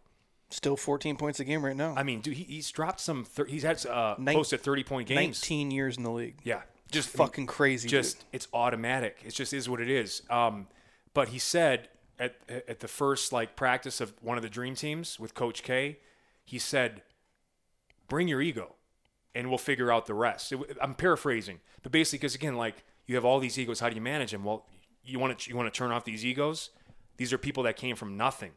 Still 0.50 0.76
14 0.78 1.16
points 1.16 1.40
a 1.40 1.44
game 1.44 1.64
right 1.66 1.76
now. 1.76 1.94
I 1.98 2.04
mean, 2.04 2.22
dude, 2.22 2.36
he, 2.36 2.44
he's 2.44 2.70
dropped 2.70 3.00
some. 3.00 3.24
Thir- 3.24 3.46
he's 3.46 3.64
had 3.64 3.84
uh, 3.86 4.16
close 4.16 4.50
to 4.50 4.58
thirty 4.58 4.84
point 4.84 5.08
games. 5.08 5.42
19 5.42 5.72
years 5.72 5.98
in 5.98 6.04
the 6.04 6.12
league. 6.12 6.36
Yeah, 6.44 6.62
just 6.92 7.10
Fucking 7.10 7.46
crazy. 7.48 7.88
just 7.90 8.20
dude. 8.20 8.26
it's 8.34 8.48
automatic. 8.54 9.18
It 9.26 9.34
just 9.34 9.54
is 9.54 9.68
what 9.70 9.80
it 9.82 9.90
is. 9.90 10.22
Um, 10.30 10.68
but 11.14 11.30
he 11.30 11.40
said 11.40 11.90
at 12.20 12.36
at 12.50 12.80
the 12.80 12.88
first 12.88 13.34
like 13.34 13.56
practice 13.56 14.00
of 14.02 14.14
one 14.22 14.38
of 14.38 14.44
the 14.44 14.50
dream 14.50 14.76
teams 14.76 15.20
with 15.20 15.34
Coach 15.34 15.64
K, 15.64 15.98
he 16.44 16.60
said, 16.60 17.02
"Bring 18.08 18.28
your 18.28 18.42
ego, 18.42 18.76
and 19.34 19.50
we'll 19.50 19.58
figure 19.58 19.92
out 19.92 20.06
the 20.06 20.14
rest." 20.14 20.52
It, 20.52 20.78
I'm 20.82 20.96
paraphrasing, 20.96 21.60
but 21.84 21.92
basically, 21.92 22.20
because 22.20 22.36
again, 22.36 22.56
like 22.56 22.84
you 23.08 23.16
have 23.16 23.26
all 23.26 23.40
these 23.40 23.58
egos, 23.60 23.80
how 23.80 23.90
do 23.90 23.96
you 23.96 24.02
manage 24.02 24.32
them? 24.32 24.44
Well, 24.44 24.66
you 25.04 25.20
want 25.20 25.38
to 25.40 25.50
you 25.50 25.56
want 25.56 25.72
to 25.72 25.78
turn 25.78 25.92
off 25.92 26.04
these 26.06 26.26
egos. 26.26 26.72
These 27.18 27.32
are 27.32 27.38
people 27.38 27.64
that 27.64 27.76
came 27.78 27.96
from 27.96 28.18
nothing. 28.18 28.52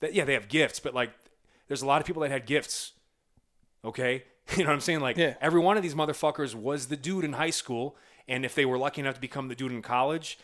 That 0.00 0.14
yeah, 0.14 0.24
they 0.24 0.34
have 0.34 0.48
gifts, 0.48 0.80
but 0.80 0.94
like 0.94 1.12
there's 1.68 1.82
a 1.82 1.86
lot 1.86 2.00
of 2.00 2.06
people 2.06 2.22
that 2.22 2.30
had 2.30 2.46
gifts. 2.46 2.92
Okay, 3.84 4.24
you 4.56 4.64
know 4.64 4.70
what 4.70 4.74
I'm 4.74 4.80
saying? 4.80 5.00
Like 5.00 5.16
Yeah. 5.16 5.34
every 5.40 5.60
one 5.60 5.76
of 5.76 5.82
these 5.82 5.94
motherfuckers 5.94 6.54
was 6.54 6.86
the 6.88 6.96
dude 6.96 7.24
in 7.24 7.34
high 7.34 7.50
school, 7.50 7.96
and 8.28 8.44
if 8.44 8.54
they 8.54 8.64
were 8.64 8.78
lucky 8.78 9.00
enough 9.00 9.14
to 9.14 9.20
become 9.20 9.48
the 9.48 9.54
dude 9.54 9.72
in 9.72 9.82
college, 9.82 10.38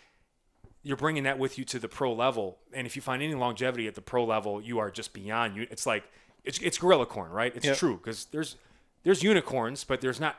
you're 0.82 0.97
bringing 0.97 1.24
that 1.24 1.39
with 1.39 1.59
you 1.59 1.65
to 1.65 1.78
the 1.78 1.89
pro 1.89 2.12
level. 2.12 2.59
And 2.73 2.86
if 2.86 2.94
you 2.97 3.03
find 3.03 3.23
any 3.23 3.35
longevity 3.35 3.86
at 3.89 3.94
the 3.94 4.01
pro 4.03 4.24
level, 4.24 4.61
you 4.61 4.78
are 4.78 4.90
just 4.90 5.12
beyond 5.12 5.57
you. 5.57 5.66
It's 5.70 5.85
like 5.86 6.05
it's 6.47 6.59
it's 6.60 6.78
gorilla 6.78 7.05
corn, 7.06 7.31
right? 7.31 7.55
It's 7.55 7.66
Yep. 7.66 7.77
true 7.77 7.97
because 7.98 8.27
there's 8.27 8.56
there's 9.02 9.23
unicorns, 9.23 9.85
but 9.85 10.01
there's 10.01 10.18
not 10.20 10.36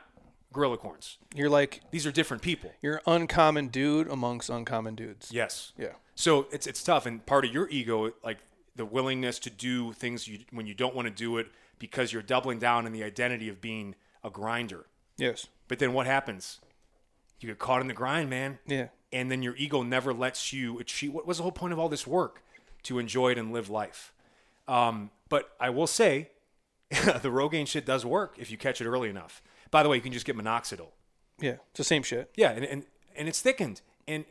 gorilla 0.52 0.76
corns. 0.78 1.18
You're 1.34 1.50
like, 1.50 1.80
These 1.90 2.06
are 2.06 2.10
different 2.12 2.42
people. 2.42 2.72
you're 2.82 3.00
uncommon 3.06 3.68
dude 3.68 4.08
amongst 4.08 4.48
uncommon 4.50 4.94
dudes. 4.94 5.30
Yes. 5.32 5.72
Yeah. 5.78 5.92
So 6.14 6.46
it's 6.50 6.66
it's 6.66 6.82
tough, 6.82 7.06
and 7.06 7.24
part 7.24 7.44
of 7.44 7.52
your 7.52 7.68
ego, 7.70 8.12
like 8.24 8.38
the 8.74 8.84
willingness 8.84 9.38
to 9.40 9.50
do 9.50 9.92
things 9.92 10.26
you 10.28 10.40
when 10.50 10.66
you 10.66 10.74
don't 10.74 10.94
want 10.94 11.06
to 11.06 11.14
do 11.14 11.36
it 11.38 11.48
because 11.78 12.12
you're 12.12 12.22
doubling 12.22 12.58
down 12.58 12.86
in 12.86 12.92
the 12.92 13.04
identity 13.04 13.48
of 13.48 13.60
being 13.60 13.94
a 14.24 14.30
grinder. 14.30 14.86
Yes. 15.16 15.46
But 15.68 15.78
then 15.78 15.92
what 15.92 16.06
happens? 16.06 16.60
You 17.40 17.48
get 17.48 17.58
caught 17.60 17.80
in 17.80 17.86
the 17.88 17.94
grind, 17.94 18.30
man. 18.30 18.58
Yeah. 18.66 18.88
And 19.12 19.30
then 19.30 19.42
your 19.42 19.54
ego 19.56 19.82
never 19.82 20.12
lets 20.12 20.52
you 20.52 20.78
achieve. 20.80 21.12
What 21.12 21.26
was 21.26 21.36
the 21.36 21.42
whole 21.44 21.52
point 21.52 21.72
of 21.72 21.78
all 21.78 21.88
this 21.88 22.06
work? 22.06 22.42
To 22.84 22.98
enjoy 22.98 23.30
it 23.32 23.38
and 23.38 23.52
live 23.52 23.68
life. 23.70 24.12
Um, 24.68 25.10
but 25.28 25.50
I 25.58 25.70
will 25.70 25.86
say, 25.86 26.30
the 26.90 27.30
Rogaine 27.30 27.66
shit 27.66 27.84
does 27.84 28.04
work 28.06 28.36
if 28.38 28.50
you 28.50 28.56
catch 28.56 28.80
it 28.80 28.86
early 28.86 29.08
enough. 29.10 29.42
By 29.70 29.82
the 29.82 29.88
way, 29.88 29.96
you 29.96 30.02
can 30.02 30.12
just 30.12 30.24
get 30.26 30.36
minoxidil. 30.36 30.86
Yeah. 31.40 31.56
It's 31.70 31.78
the 31.78 31.84
same 31.84 32.02
shit. 32.02 32.30
Yeah, 32.36 32.50
and, 32.52 32.64
and, 32.64 32.84
and 33.16 33.28
it's 33.28 33.40
thickened. 33.40 33.80
And 34.06 34.24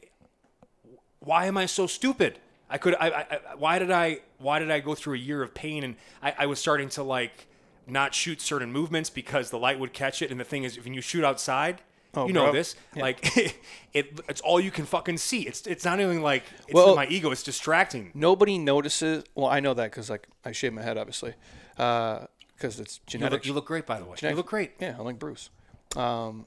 why 1.20 1.46
am 1.46 1.58
I 1.58 1.66
so 1.66 1.88
stupid? 1.88 2.40
I 2.70 2.78
could. 2.78 2.96
I, 2.96 3.08
I, 3.10 3.20
I- 3.20 3.56
Why 3.58 3.80
did 3.80 3.92
I? 3.92 4.20
Why 4.40 4.60
did 4.60 4.70
I 4.72 4.80
go 4.80 4.94
through 4.96 5.16
a 5.16 5.20
year 5.20 5.42
of 5.42 5.54
pain? 5.54 5.84
And 5.84 5.96
I, 6.22 6.36
I 6.40 6.46
was 6.48 6.60
starting 6.60 6.90
to 6.90 7.04
like 7.04 7.48
not 7.88 8.14
shoot 8.14 8.42
certain 8.42 8.72
movements 8.72 9.10
because 9.10 9.50
the 9.50 9.58
light 9.58 9.80
would 9.80 9.94
catch 9.94 10.22
it. 10.22 10.32
And 10.32 10.40
the 10.40 10.44
thing 10.44 10.64
is, 10.64 10.84
when 10.84 10.94
you 10.94 11.00
shoot 11.02 11.24
outside, 11.24 11.82
Oh, 12.14 12.26
you 12.28 12.34
know 12.34 12.46
bro. 12.46 12.54
this. 12.54 12.76
Like 12.96 13.38
it, 13.94 14.20
it's 14.28 14.42
all 14.42 14.60
you 14.60 14.72
can 14.72 14.86
fucking 14.86 15.18
see. 15.18 15.42
It's 15.48 15.68
it's 15.68 15.86
not 15.86 16.00
even 16.00 16.22
like 16.22 16.44
it's 16.66 16.74
Well- 16.74 16.96
my 16.96 17.08
ego. 17.08 17.32
It's 17.32 17.44
distracting. 17.44 18.12
Nobody 18.14 18.58
notices. 18.58 19.24
Well, 19.36 19.48
I 19.48 19.60
know 19.60 19.74
that 19.74 19.92
because 19.92 20.10
like 20.10 20.28
I 20.46 20.52
shave 20.52 20.74
my 20.74 20.82
head, 20.82 20.98
obviously, 20.98 21.34
because 21.76 22.28
it's 22.62 22.70
You 22.78 22.80
look, 22.80 23.08
genetics. 23.08 23.48
you 23.48 23.54
look 23.54 23.66
great, 23.66 23.86
by 23.86 24.00
the 24.00 24.06
way. 24.06 24.16
You 24.22 24.32
look 24.36 24.48
great. 24.48 24.72
Yeah, 24.80 24.96
I'm 24.98 25.06
like 25.06 25.20
Bruce. 25.20 25.50
Um, 25.96 26.46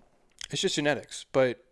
it's 0.50 0.60
just 0.62 0.74
genetics, 0.74 1.26
but 1.32 1.62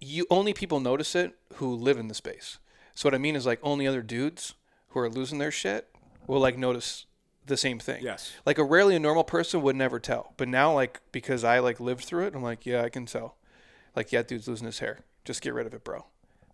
you 0.00 0.26
only 0.30 0.54
people 0.54 0.78
notice 0.80 1.14
it 1.16 1.34
who 1.54 1.74
live 1.74 1.98
in 1.98 2.06
the 2.08 2.14
space. 2.14 2.58
So 2.94 3.08
what 3.08 3.14
I 3.14 3.18
mean 3.18 3.34
is 3.34 3.44
like 3.46 3.58
only 3.62 3.86
other 3.88 4.02
dudes 4.02 4.54
who 4.90 5.00
are 5.00 5.10
losing 5.10 5.38
their 5.38 5.50
shit 5.50 5.88
will 6.28 6.38
like 6.40 6.56
notice 6.56 7.06
the 7.46 7.56
same 7.56 7.78
thing. 7.78 8.02
Yes. 8.02 8.32
Like 8.46 8.58
a 8.58 8.64
rarely 8.64 8.96
a 8.96 9.00
normal 9.00 9.24
person 9.24 9.62
would 9.62 9.76
never 9.76 9.98
tell, 9.98 10.32
but 10.36 10.48
now 10.48 10.72
like 10.72 11.00
because 11.12 11.44
I 11.44 11.58
like 11.58 11.80
lived 11.80 12.04
through 12.04 12.26
it, 12.26 12.34
I'm 12.34 12.42
like 12.42 12.66
yeah 12.66 12.82
I 12.82 12.88
can 12.88 13.06
tell. 13.06 13.36
Like 13.94 14.12
yeah, 14.12 14.22
dude's 14.22 14.48
losing 14.48 14.66
his 14.66 14.78
hair. 14.80 15.00
Just 15.24 15.40
get 15.42 15.54
rid 15.54 15.66
of 15.66 15.74
it, 15.74 15.84
bro. 15.84 16.04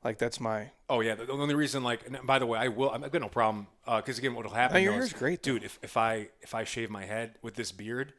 Like 0.02 0.18
that's 0.18 0.40
my. 0.40 0.70
Oh 0.88 1.00
yeah, 1.00 1.14
the 1.14 1.30
only 1.30 1.54
reason 1.54 1.82
like, 1.82 2.06
and 2.06 2.18
by 2.26 2.38
the 2.38 2.46
way, 2.46 2.58
I 2.58 2.68
will. 2.68 2.90
I've 2.90 3.10
got 3.10 3.20
no 3.20 3.28
problem 3.28 3.66
uh, 3.86 3.98
because 3.98 4.18
again, 4.18 4.34
what'll 4.34 4.52
happen? 4.52 4.74
No, 4.76 4.80
your 4.80 4.92
hair's 4.94 5.06
is- 5.06 5.12
great, 5.12 5.42
dude. 5.42 5.62
If, 5.62 5.78
if 5.82 5.96
I 5.96 6.28
if 6.40 6.54
I 6.54 6.64
shave 6.64 6.90
my 6.90 7.04
head 7.04 7.34
with 7.42 7.54
this 7.54 7.70
beard, 7.70 8.14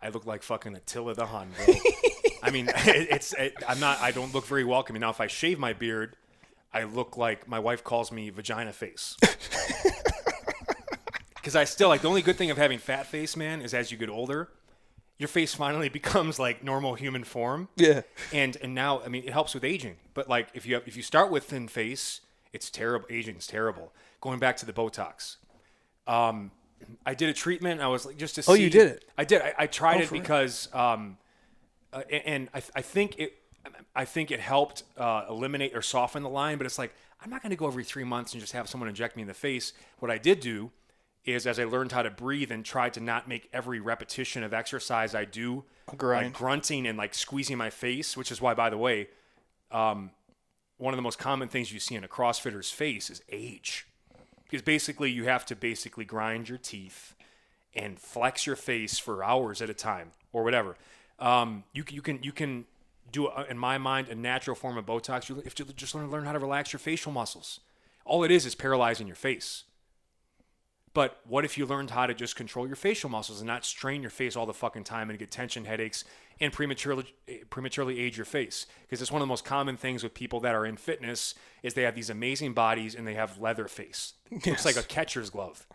I 0.00 0.08
look 0.08 0.24
like 0.24 0.42
fucking 0.42 0.74
Attila 0.74 1.14
the 1.14 1.26
Hun. 1.26 1.50
Bro. 1.64 1.74
I 2.42 2.50
mean, 2.50 2.68
it, 2.74 3.08
it's 3.10 3.34
it, 3.34 3.54
I'm 3.68 3.80
not. 3.80 4.00
I 4.00 4.12
don't 4.12 4.32
look 4.32 4.46
very 4.46 4.64
welcoming 4.64 5.00
now. 5.00 5.10
If 5.10 5.20
I 5.20 5.26
shave 5.26 5.58
my 5.58 5.74
beard, 5.74 6.16
I 6.72 6.84
look 6.84 7.18
like 7.18 7.46
my 7.46 7.58
wife 7.58 7.84
calls 7.84 8.10
me 8.10 8.30
vagina 8.30 8.72
face. 8.72 9.16
Because 11.46 11.54
I 11.54 11.62
still 11.62 11.88
like 11.88 12.00
the 12.02 12.08
only 12.08 12.22
good 12.22 12.34
thing 12.34 12.50
of 12.50 12.56
having 12.56 12.76
fat 12.80 13.06
face, 13.06 13.36
man, 13.36 13.62
is 13.62 13.72
as 13.72 13.92
you 13.92 13.96
get 13.96 14.08
older, 14.08 14.48
your 15.16 15.28
face 15.28 15.54
finally 15.54 15.88
becomes 16.00 16.40
like 16.40 16.64
normal 16.64 16.94
human 16.96 17.22
form 17.22 17.68
Yeah. 17.76 18.00
and 18.32 18.56
and 18.60 18.74
now 18.74 19.00
I 19.02 19.08
mean 19.08 19.22
it 19.22 19.32
helps 19.32 19.54
with 19.54 19.62
aging. 19.62 19.94
But 20.12 20.28
like 20.28 20.48
if 20.54 20.66
you 20.66 20.74
have, 20.74 20.82
if 20.88 20.96
you 20.96 21.04
start 21.04 21.30
with 21.30 21.44
thin 21.44 21.68
face, 21.68 22.20
it's 22.52 22.68
terrible. 22.68 23.06
Aging's 23.08 23.46
terrible. 23.46 23.92
Going 24.20 24.40
back 24.40 24.56
to 24.56 24.66
the 24.66 24.72
Botox, 24.72 25.36
Um, 26.08 26.50
I 27.06 27.14
did 27.14 27.28
a 27.28 27.32
treatment. 27.32 27.80
I 27.80 27.86
was 27.86 28.04
like 28.06 28.16
just 28.16 28.34
to 28.34 28.42
see 28.42 28.50
Oh, 28.50 28.56
see. 28.56 28.64
you 28.64 28.70
did 28.70 28.88
it? 28.88 29.04
I 29.16 29.22
did. 29.22 29.40
I, 29.40 29.54
I 29.56 29.66
tried 29.68 30.00
Oh, 30.00 30.04
it 30.04 30.10
because, 30.10 30.68
um, 30.74 31.16
uh, 31.92 32.02
and 32.10 32.48
I, 32.54 32.60
I 32.74 32.82
think 32.82 33.20
it, 33.20 33.34
I 33.94 34.04
think 34.04 34.32
it 34.32 34.40
helped 34.40 34.82
uh, 34.98 35.26
eliminate 35.30 35.76
or 35.76 35.82
soften 35.82 36.24
the 36.24 36.28
line. 36.28 36.58
But 36.58 36.66
it's 36.66 36.76
like 36.76 36.92
I'm 37.22 37.30
not 37.30 37.40
going 37.40 37.50
to 37.50 37.56
go 37.56 37.68
every 37.68 37.84
three 37.84 38.02
months 38.02 38.32
and 38.32 38.40
just 38.40 38.52
have 38.52 38.68
someone 38.68 38.88
inject 38.88 39.14
me 39.14 39.22
in 39.22 39.28
the 39.28 39.40
face. 39.48 39.72
What 40.00 40.10
I 40.10 40.18
did 40.18 40.40
do 40.40 40.72
is, 41.26 41.46
as 41.46 41.58
I 41.58 41.64
learned 41.64 41.92
how 41.92 42.02
to 42.02 42.10
breathe 42.10 42.52
and 42.52 42.64
tried 42.64 42.94
to 42.94 43.00
not 43.00 43.28
make 43.28 43.48
every 43.52 43.80
repetition 43.80 44.42
of 44.42 44.54
exercise 44.54 45.14
I 45.14 45.24
do 45.24 45.64
grind. 45.96 46.26
like 46.26 46.34
grunting 46.34 46.86
and 46.86 46.96
like 46.96 47.14
squeezing 47.14 47.58
my 47.58 47.68
face, 47.68 48.16
which 48.16 48.30
is 48.30 48.40
why, 48.40 48.54
by 48.54 48.70
the 48.70 48.78
way, 48.78 49.08
um, 49.72 50.10
one 50.78 50.94
of 50.94 50.98
the 50.98 51.02
most 51.02 51.18
common 51.18 51.48
things 51.48 51.72
you 51.72 51.80
see 51.80 51.96
in 51.96 52.04
a 52.04 52.08
CrossFitter's 52.08 52.70
face 52.70 53.10
is 53.10 53.22
age, 53.30 53.86
because 54.44 54.62
basically 54.62 55.10
you 55.10 55.24
have 55.24 55.44
to 55.46 55.56
basically 55.56 56.04
grind 56.04 56.48
your 56.48 56.58
teeth 56.58 57.14
and 57.74 57.98
flex 57.98 58.46
your 58.46 58.56
face 58.56 58.98
for 58.98 59.24
hours 59.24 59.60
at 59.60 59.68
a 59.68 59.74
time 59.74 60.12
or 60.32 60.44
whatever. 60.44 60.76
Um, 61.18 61.64
you 61.72 61.82
can 61.82 61.96
you 61.96 62.02
can 62.02 62.22
you 62.22 62.32
can 62.32 62.66
do 63.10 63.30
in 63.48 63.58
my 63.58 63.78
mind 63.78 64.08
a 64.08 64.14
natural 64.14 64.54
form 64.54 64.76
of 64.76 64.86
Botox. 64.86 65.28
You 65.28 65.42
if 65.44 65.58
you 65.58 65.64
just 65.76 65.94
learn 65.94 66.10
learn 66.10 66.24
how 66.24 66.32
to 66.32 66.38
relax 66.38 66.72
your 66.72 66.80
facial 66.80 67.10
muscles. 67.10 67.60
All 68.04 68.22
it 68.22 68.30
is 68.30 68.46
is 68.46 68.54
paralyzing 68.54 69.06
your 69.06 69.16
face. 69.16 69.64
But 70.96 71.20
what 71.28 71.44
if 71.44 71.58
you 71.58 71.66
learned 71.66 71.90
how 71.90 72.06
to 72.06 72.14
just 72.14 72.36
control 72.36 72.66
your 72.66 72.74
facial 72.74 73.10
muscles 73.10 73.42
and 73.42 73.46
not 73.46 73.66
strain 73.66 74.00
your 74.00 74.08
face 74.08 74.34
all 74.34 74.46
the 74.46 74.54
fucking 74.54 74.84
time 74.84 75.10
and 75.10 75.18
get 75.18 75.30
tension 75.30 75.66
headaches 75.66 76.04
and 76.40 76.50
prematurely 76.50 77.04
prematurely 77.50 78.00
age 78.00 78.16
your 78.16 78.24
face? 78.24 78.66
Because 78.80 79.02
it's 79.02 79.12
one 79.12 79.20
of 79.20 79.26
the 79.26 79.30
most 79.30 79.44
common 79.44 79.76
things 79.76 80.02
with 80.02 80.14
people 80.14 80.40
that 80.40 80.54
are 80.54 80.64
in 80.64 80.78
fitness 80.78 81.34
is 81.62 81.74
they 81.74 81.82
have 81.82 81.94
these 81.94 82.08
amazing 82.08 82.54
bodies 82.54 82.94
and 82.94 83.06
they 83.06 83.12
have 83.12 83.38
leather 83.38 83.68
face. 83.68 84.14
Looks 84.30 84.46
Yes. 84.46 84.64
like 84.64 84.78
a 84.78 84.82
catcher's 84.82 85.28
glove. 85.28 85.66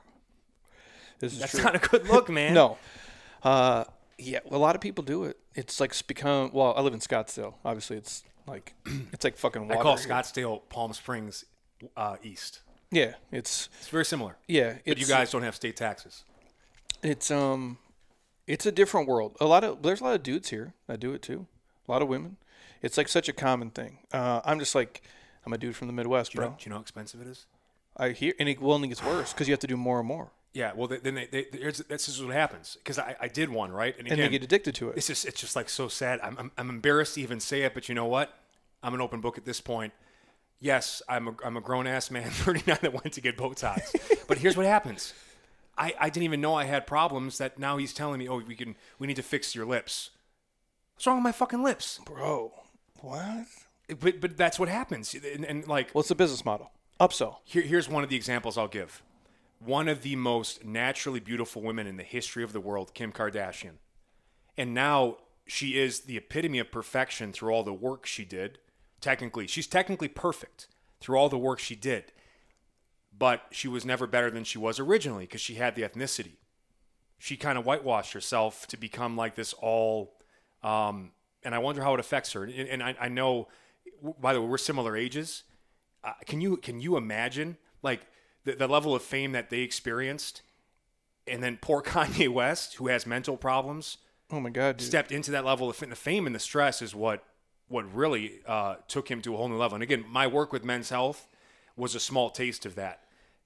This 1.20 1.34
is 1.34 1.40
That's 1.40 1.52
true. 1.52 1.66
not 1.66 1.76
a 1.76 1.88
good 1.88 2.08
look, 2.08 2.28
man. 2.28 2.56
No. 2.56 2.80
Uh, 3.44 3.84
yeah, 4.18 4.40
a 4.50 4.58
lot 4.58 4.74
of 4.74 4.82
people 4.82 5.04
do 5.04 5.26
it. 5.26 5.38
It's 5.54 5.80
like 5.80 5.92
it's 5.92 6.02
become. 6.02 6.50
Well, 6.52 6.74
I 6.76 6.82
live 6.82 6.96
in 6.96 7.00
Scottsdale. 7.00 7.54
Obviously, 7.64 7.98
it's 7.98 8.24
like 8.48 8.74
it's 9.14 9.24
like 9.24 9.38
fucking 9.38 9.72
I 9.72 9.76
call 9.76 9.98
here. 9.98 10.08
Scottsdale 10.10 10.62
Palm 10.70 10.94
Springs 10.94 11.46
uh, 11.96 12.16
East. 12.24 12.62
Yeah, 12.92 13.14
it's 13.32 13.70
It's 13.80 13.88
very 13.90 14.06
similar. 14.06 14.36
yeah. 14.48 14.78
But 14.86 14.98
you 15.00 15.06
guys 15.06 15.32
don't 15.32 15.44
have 15.44 15.56
state 15.56 15.76
taxes. 15.78 16.24
it's 17.02 17.32
um, 17.32 17.78
it's 18.48 18.66
a 18.66 18.72
different 18.72 19.08
world. 19.08 19.38
A 19.40 19.46
lot 19.46 19.64
of 19.64 19.82
there's 19.82 20.02
a 20.02 20.04
lot 20.04 20.16
of 20.16 20.24
dudes 20.24 20.50
here 20.50 20.74
that 20.88 21.00
do 21.00 21.14
it 21.14 21.22
too. 21.22 21.48
A 21.88 21.92
lot 21.92 22.02
of 22.02 22.08
women. 22.08 22.38
It's 22.82 22.98
like 22.98 23.08
such 23.08 23.30
a 23.30 23.34
common 23.34 23.70
thing. 23.70 24.00
Uh, 24.12 24.42
I'm 24.44 24.60
just 24.60 24.76
like 24.76 25.02
I'm 25.46 25.54
a 25.54 25.58
dude 25.58 25.76
from 25.76 25.88
the 25.88 25.94
Midwest, 25.94 26.32
Do 26.34 26.38
bro. 26.38 26.50
know, 26.50 26.56
do 26.60 26.64
you 26.66 26.70
know 26.70 26.76
how 26.78 26.82
expensive 26.82 27.22
it 27.22 27.28
is? 27.28 27.46
I 27.98 28.10
hear, 28.10 28.34
and 28.40 28.48
it 28.50 28.60
will 28.62 28.74
only 28.74 28.88
gets 28.88 29.04
worse 29.04 29.34
because 29.34 29.48
you 29.48 29.54
have 29.54 29.60
to 29.60 29.68
do 29.68 29.76
more 29.78 30.00
and 30.00 30.08
more, 30.08 30.32
Yeah, 30.54 30.72
well, 30.74 30.88
then 30.88 31.14
they, 31.16 31.26
they, 31.26 31.44
this 31.52 32.08
is 32.08 32.24
what 32.24 32.34
happens 32.34 32.78
because 32.78 32.98
I, 32.98 33.16
I 33.20 33.28
did 33.28 33.50
one 33.50 33.72
right, 33.72 33.94
and 33.98 34.08
and 34.08 34.14
again, 34.14 34.26
they 34.32 34.38
get 34.38 34.44
addicted 34.44 34.76
to 34.76 34.90
it. 34.90 34.98
it's 34.98 35.08
just 35.08 35.26
it's 35.26 35.40
just 35.42 35.56
like 35.56 35.68
so 35.70 35.88
sad. 35.88 36.20
I'm, 36.24 36.38
I'm 36.38 36.52
I'm 36.58 36.70
embarrassed 36.70 37.16
to 37.16 37.22
even 37.22 37.40
say 37.40 37.62
it, 37.64 37.74
but 37.74 37.90
you 37.90 37.96
know 37.96 38.06
what? 38.06 38.34
I'm 38.84 38.94
an 38.94 39.02
open 39.02 39.20
book 39.22 39.38
at 39.38 39.46
this 39.46 39.60
point. 39.62 39.94
Yes, 40.62 41.02
I'm 41.10 41.28
a, 41.28 41.36
I'm 41.44 41.58
a 41.58 41.62
grown 41.62 41.88
ass 41.88 42.12
man, 42.12 42.30
39 42.30 42.78
that 42.82 42.94
went 42.94 43.14
to 43.14 43.22
get 43.22 43.36
Botox. 43.36 44.28
but 44.28 44.38
here's 44.38 44.56
what 44.56 44.66
happens. 44.66 45.14
I, 45.78 45.94
I 46.00 46.10
didn't 46.10 46.24
even 46.24 46.40
know 46.40 46.54
I 46.54 46.66
had 46.66 46.86
problems 46.86 47.40
that 47.40 47.58
now 47.58 47.78
he's 47.78 47.94
telling 47.94 48.20
me, 48.20 48.30
oh, 48.30 48.38
we 48.48 48.56
can 48.56 48.76
we 49.00 49.08
need 49.08 49.16
to 49.16 49.24
fix 49.24 49.56
your 49.56 49.66
lips. 49.66 50.12
What's 50.94 51.08
wrong 51.08 51.18
with 51.18 51.24
my 51.24 51.32
fucking 51.32 51.64
lips? 51.64 52.00
Bro, 52.06 52.54
what? 53.00 53.48
But 54.00 54.22
but 54.22 54.38
that's 54.38 54.60
what 54.60 54.70
happens, 54.70 55.16
and, 55.16 55.44
and 55.44 55.68
like 55.68 55.90
Well, 55.94 56.04
the 56.04 56.16
business 56.16 56.46
model. 56.46 56.72
Upsell. 57.00 57.38
here, 57.44 57.64
here's 57.64 57.90
one 57.90 58.04
of 58.04 58.10
the 58.10 58.16
examples 58.16 58.58
I'll 58.60 58.68
give. 58.68 59.02
One 59.58 59.88
of 59.88 60.04
the 60.04 60.16
most 60.16 60.64
naturally 60.64 61.20
beautiful 61.20 61.64
women 61.64 61.88
in 61.88 61.98
the 61.98 62.04
history 62.04 62.44
of 62.44 62.54
the 62.54 62.60
world, 62.62 62.94
Kim 62.94 63.12
Kardashian. 63.12 63.78
And 64.56 64.76
now 64.76 65.18
she 65.48 65.80
is 65.80 66.02
the 66.02 66.18
epitome 66.18 66.60
of 66.60 66.72
perfection 66.72 67.32
through 67.34 67.52
all 67.54 67.64
the 67.64 67.74
work 67.74 68.06
she 68.06 68.24
did. 68.24 68.60
Technically, 69.02 69.48
she's 69.48 69.68
technically 69.68 70.08
perfect 70.08 70.68
through 71.00 71.18
all 71.18 71.30
the 71.30 71.38
work 71.38 71.60
she 71.60 71.76
did. 71.76 72.06
But 73.18 73.44
she 73.52 73.68
was 73.68 73.84
never 73.84 74.08
better 74.08 74.32
than 74.32 74.44
she 74.44 74.58
was 74.58 74.80
originally 74.80 75.26
because 75.26 75.42
she 75.42 75.56
had 75.56 75.76
the 75.76 75.82
ethnicity. 75.82 76.38
She 77.18 77.36
kind 77.36 77.58
of 77.58 77.66
whitewashed 77.66 78.14
herself 78.14 78.66
to 78.68 78.78
become 78.78 79.18
like 79.18 79.36
this 79.36 79.54
all. 79.54 80.14
Um, 80.64 81.12
and 81.44 81.54
I 81.54 81.60
wonder 81.60 81.82
how 81.84 81.94
it 81.94 82.00
affects 82.00 82.34
her. 82.34 82.44
And, 82.44 82.54
and 82.54 82.84
I, 82.84 82.96
I 83.00 83.08
know, 83.10 83.48
by 84.20 84.34
the 84.34 84.42
way, 84.42 84.48
we're 84.48 84.58
similar 84.58 84.96
ages 84.96 85.44
uh, 86.04 86.14
can 86.26 86.42
you 86.42 86.58
can 86.58 86.80
you 86.80 86.98
imagine 86.98 87.58
like 87.82 88.02
the, 88.44 88.54
the 88.54 88.68
level 88.68 88.96
of 88.96 89.02
fame 89.02 89.32
that 89.34 89.50
they 89.50 89.60
experienced 89.60 90.42
and 91.28 91.44
then 91.44 91.58
poor 91.62 91.82
kanye 91.84 92.30
west 92.30 92.76
who 92.76 92.88
has 92.88 93.06
mental 93.06 93.38
problems 93.38 93.98
Oh 94.34 94.40
my 94.40 94.50
god, 94.50 94.78
dude. 94.78 94.88
stepped 94.88 95.12
into 95.12 95.30
that 95.32 95.44
level 95.44 95.70
of 95.70 95.76
fame. 95.76 95.92
fame 95.92 96.26
and 96.26 96.34
the 96.34 96.40
stress 96.40 96.82
is 96.82 96.96
what 96.96 97.24
what 97.72 97.92
really 97.94 98.40
uh, 98.46 98.76
took 98.88 99.10
him 99.10 99.22
to 99.22 99.34
a 99.34 99.38
whole 99.38 99.50
new 99.50 99.58
level. 99.58 99.76
And 99.76 99.84
again 99.84 100.06
my 100.10 100.28
work 100.28 100.52
with 100.52 100.64
men's 100.64 100.90
health 100.90 101.28
was 101.76 101.96
a 101.96 102.00
small 102.00 102.30
taste 102.30 102.66
of 102.66 102.76
that. 102.76 103.02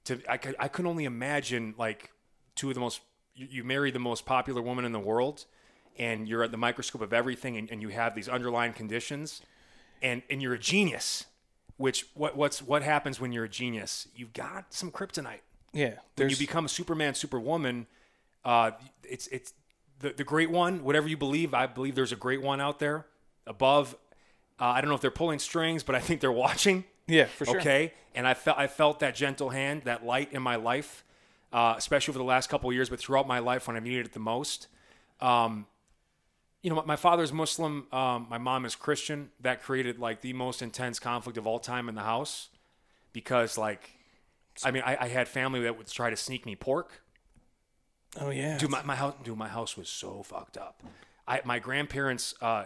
To 0.06 0.20
i 0.30 0.38
could 0.38 0.56
i 0.60 0.68
could 0.68 0.86
only 0.86 1.06
imagine 1.06 1.76
like 1.78 2.12
two 2.56 2.70
of 2.70 2.76
the 2.76 2.82
most 2.82 3.02
you, 3.34 3.64
marry 3.64 3.92
the 3.92 4.00
most 4.00 4.26
popular 4.26 4.62
woman 4.62 4.86
in 4.86 4.94
the 4.94 5.00
world 5.00 5.46
and 5.98 6.28
you're 6.28 6.44
at 6.44 6.52
the 6.52 6.58
microscope 6.58 7.02
of 7.02 7.12
everything 7.12 7.58
and, 7.58 7.70
and 7.70 7.82
you 7.82 7.90
have 7.90 8.16
these 8.16 8.30
underlying 8.30 8.74
conditions 8.74 9.42
and 10.02 10.22
and 10.30 10.42
you're 10.42 10.54
a 10.54 10.60
genius 10.60 11.26
which 11.78 12.08
what 12.14 12.38
what's 12.38 12.62
what 12.62 12.82
happens 12.82 13.20
when 13.20 13.32
you're 13.32 13.46
a 13.46 13.50
genius? 13.50 14.08
You've 14.16 14.34
got 14.34 14.74
some 14.74 14.92
kryptonite. 14.92 15.42
Yeah, 15.74 15.96
when 16.16 16.30
you 16.30 16.38
become 16.38 16.66
a 16.66 16.70
superman 16.70 17.16
superwoman 17.16 17.88
uh 18.46 18.72
it's 19.04 19.28
it's 19.28 19.54
the, 20.00 20.12
the 20.12 20.24
great 20.24 20.50
one 20.50 20.84
whatever 20.84 21.08
you 21.08 21.18
believe 21.18 21.54
i 21.54 21.66
believe 21.66 21.96
there's 21.96 22.12
a 22.12 22.18
great 22.18 22.42
one 22.42 22.62
out 22.62 22.80
there 22.80 23.08
above 23.48 23.96
uh, 24.60 24.66
i 24.66 24.82
don't 24.82 24.90
know 24.90 24.96
if 24.96 25.02
they're 25.02 25.12
pulling 25.12 25.40
strings 25.40 25.84
but 25.84 25.96
i 25.96 26.00
think 26.00 26.22
they're 26.22 26.32
watching 26.32 26.84
yeah 27.08 27.26
for 27.26 27.46
sure. 27.46 27.60
okay 27.60 27.94
and 28.14 28.28
i 28.28 28.34
felt 28.34 28.58
i 28.58 28.68
felt 28.68 29.00
that 29.00 29.16
gentle 29.16 29.50
hand 29.50 29.84
that 29.84 30.06
light 30.06 30.32
in 30.34 30.42
my 30.42 30.56
life 30.56 31.04
uh, 31.54 31.76
especially 31.78 32.12
over 32.12 32.18
the 32.18 32.26
last 32.26 32.50
couple 32.50 32.70
of 32.70 32.76
years 32.76 32.90
but 32.90 33.00
throughout 33.00 33.28
my 33.28 33.40
life 33.40 33.68
when 33.68 33.76
i 33.76 33.80
needed 33.80 34.06
it 34.06 34.14
the 34.14 34.20
most 34.20 34.68
um, 35.22 35.66
you 36.66 36.72
know, 36.72 36.78
my, 36.78 36.86
my 36.86 36.96
father's 36.96 37.32
Muslim. 37.32 37.86
Um, 37.92 38.26
my 38.28 38.40
mom 38.40 38.66
is 38.66 38.76
Christian. 38.76 39.30
That 39.42 39.62
created 39.62 40.00
like 40.00 40.22
the 40.22 40.34
most 40.34 40.64
intense 40.64 41.00
conflict 41.00 41.38
of 41.38 41.46
all 41.46 41.60
time 41.60 41.88
in 41.88 41.94
the 41.94 42.02
house, 42.02 42.50
because 43.14 43.56
like, 43.56 43.92
I 44.64 44.72
mean, 44.72 44.82
I, 44.84 44.98
I 45.02 45.08
had 45.10 45.28
family 45.28 45.62
that 45.62 45.78
would 45.78 45.86
try 45.86 46.10
to 46.10 46.18
sneak 46.18 46.44
me 46.44 46.56
pork. 46.56 47.04
Oh 48.20 48.32
yeah. 48.32 48.58
Dude, 48.58 48.72
my, 48.72 48.82
my 48.82 48.96
house, 48.96 49.14
dude, 49.24 49.38
my 49.38 49.48
house 49.48 49.78
was 49.78 49.90
so 49.90 50.24
fucked 50.24 50.58
up. 50.58 50.82
I 51.28 51.42
my 51.46 51.60
grandparents 51.60 52.34
uh, 52.42 52.64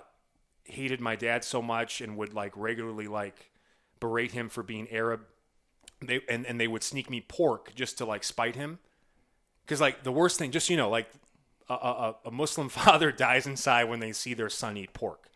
hated 0.70 1.00
my 1.02 1.16
dad 1.16 1.44
so 1.44 1.62
much 1.62 2.02
and 2.02 2.18
would 2.18 2.34
like 2.34 2.54
regularly 2.56 3.08
like 3.08 3.52
berate 4.00 4.32
him 4.32 4.50
for 4.50 4.64
being 4.64 4.90
Arab. 4.92 5.22
They 6.02 6.22
and, 6.30 6.46
and 6.46 6.60
they 6.60 6.68
would 6.68 6.84
sneak 6.84 7.10
me 7.10 7.22
pork 7.22 7.74
just 7.76 7.98
to 7.98 8.06
like 8.06 8.24
spite 8.24 8.56
him. 8.56 8.80
Because 9.66 9.82
like 9.82 10.04
the 10.04 10.12
worst 10.12 10.40
thing, 10.40 10.52
just 10.52 10.70
you 10.70 10.78
know, 10.78 10.90
like 10.90 11.10
a, 11.70 11.74
a, 11.74 12.16
a 12.26 12.32
Muslim 12.32 12.70
father 12.70 13.12
dies 13.12 13.46
inside 13.46 13.86
when 13.86 14.00
they 14.00 14.12
see 14.12 14.34
their 14.34 14.50
son 14.50 14.78
eat 14.78 14.94
pork. 14.94 15.30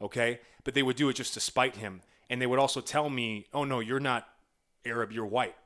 Okay, 0.00 0.40
but 0.64 0.74
they 0.74 0.82
would 0.82 0.96
do 0.96 1.08
it 1.08 1.14
just 1.14 1.34
to 1.34 1.40
spite 1.40 1.76
him, 1.76 2.02
and 2.28 2.40
they 2.40 2.46
would 2.46 2.58
also 2.58 2.80
tell 2.80 3.08
me, 3.08 3.46
"Oh 3.54 3.64
no, 3.64 3.80
you're 3.80 4.00
not 4.00 4.28
Arab, 4.84 5.10
you're 5.10 5.26
white." 5.26 5.56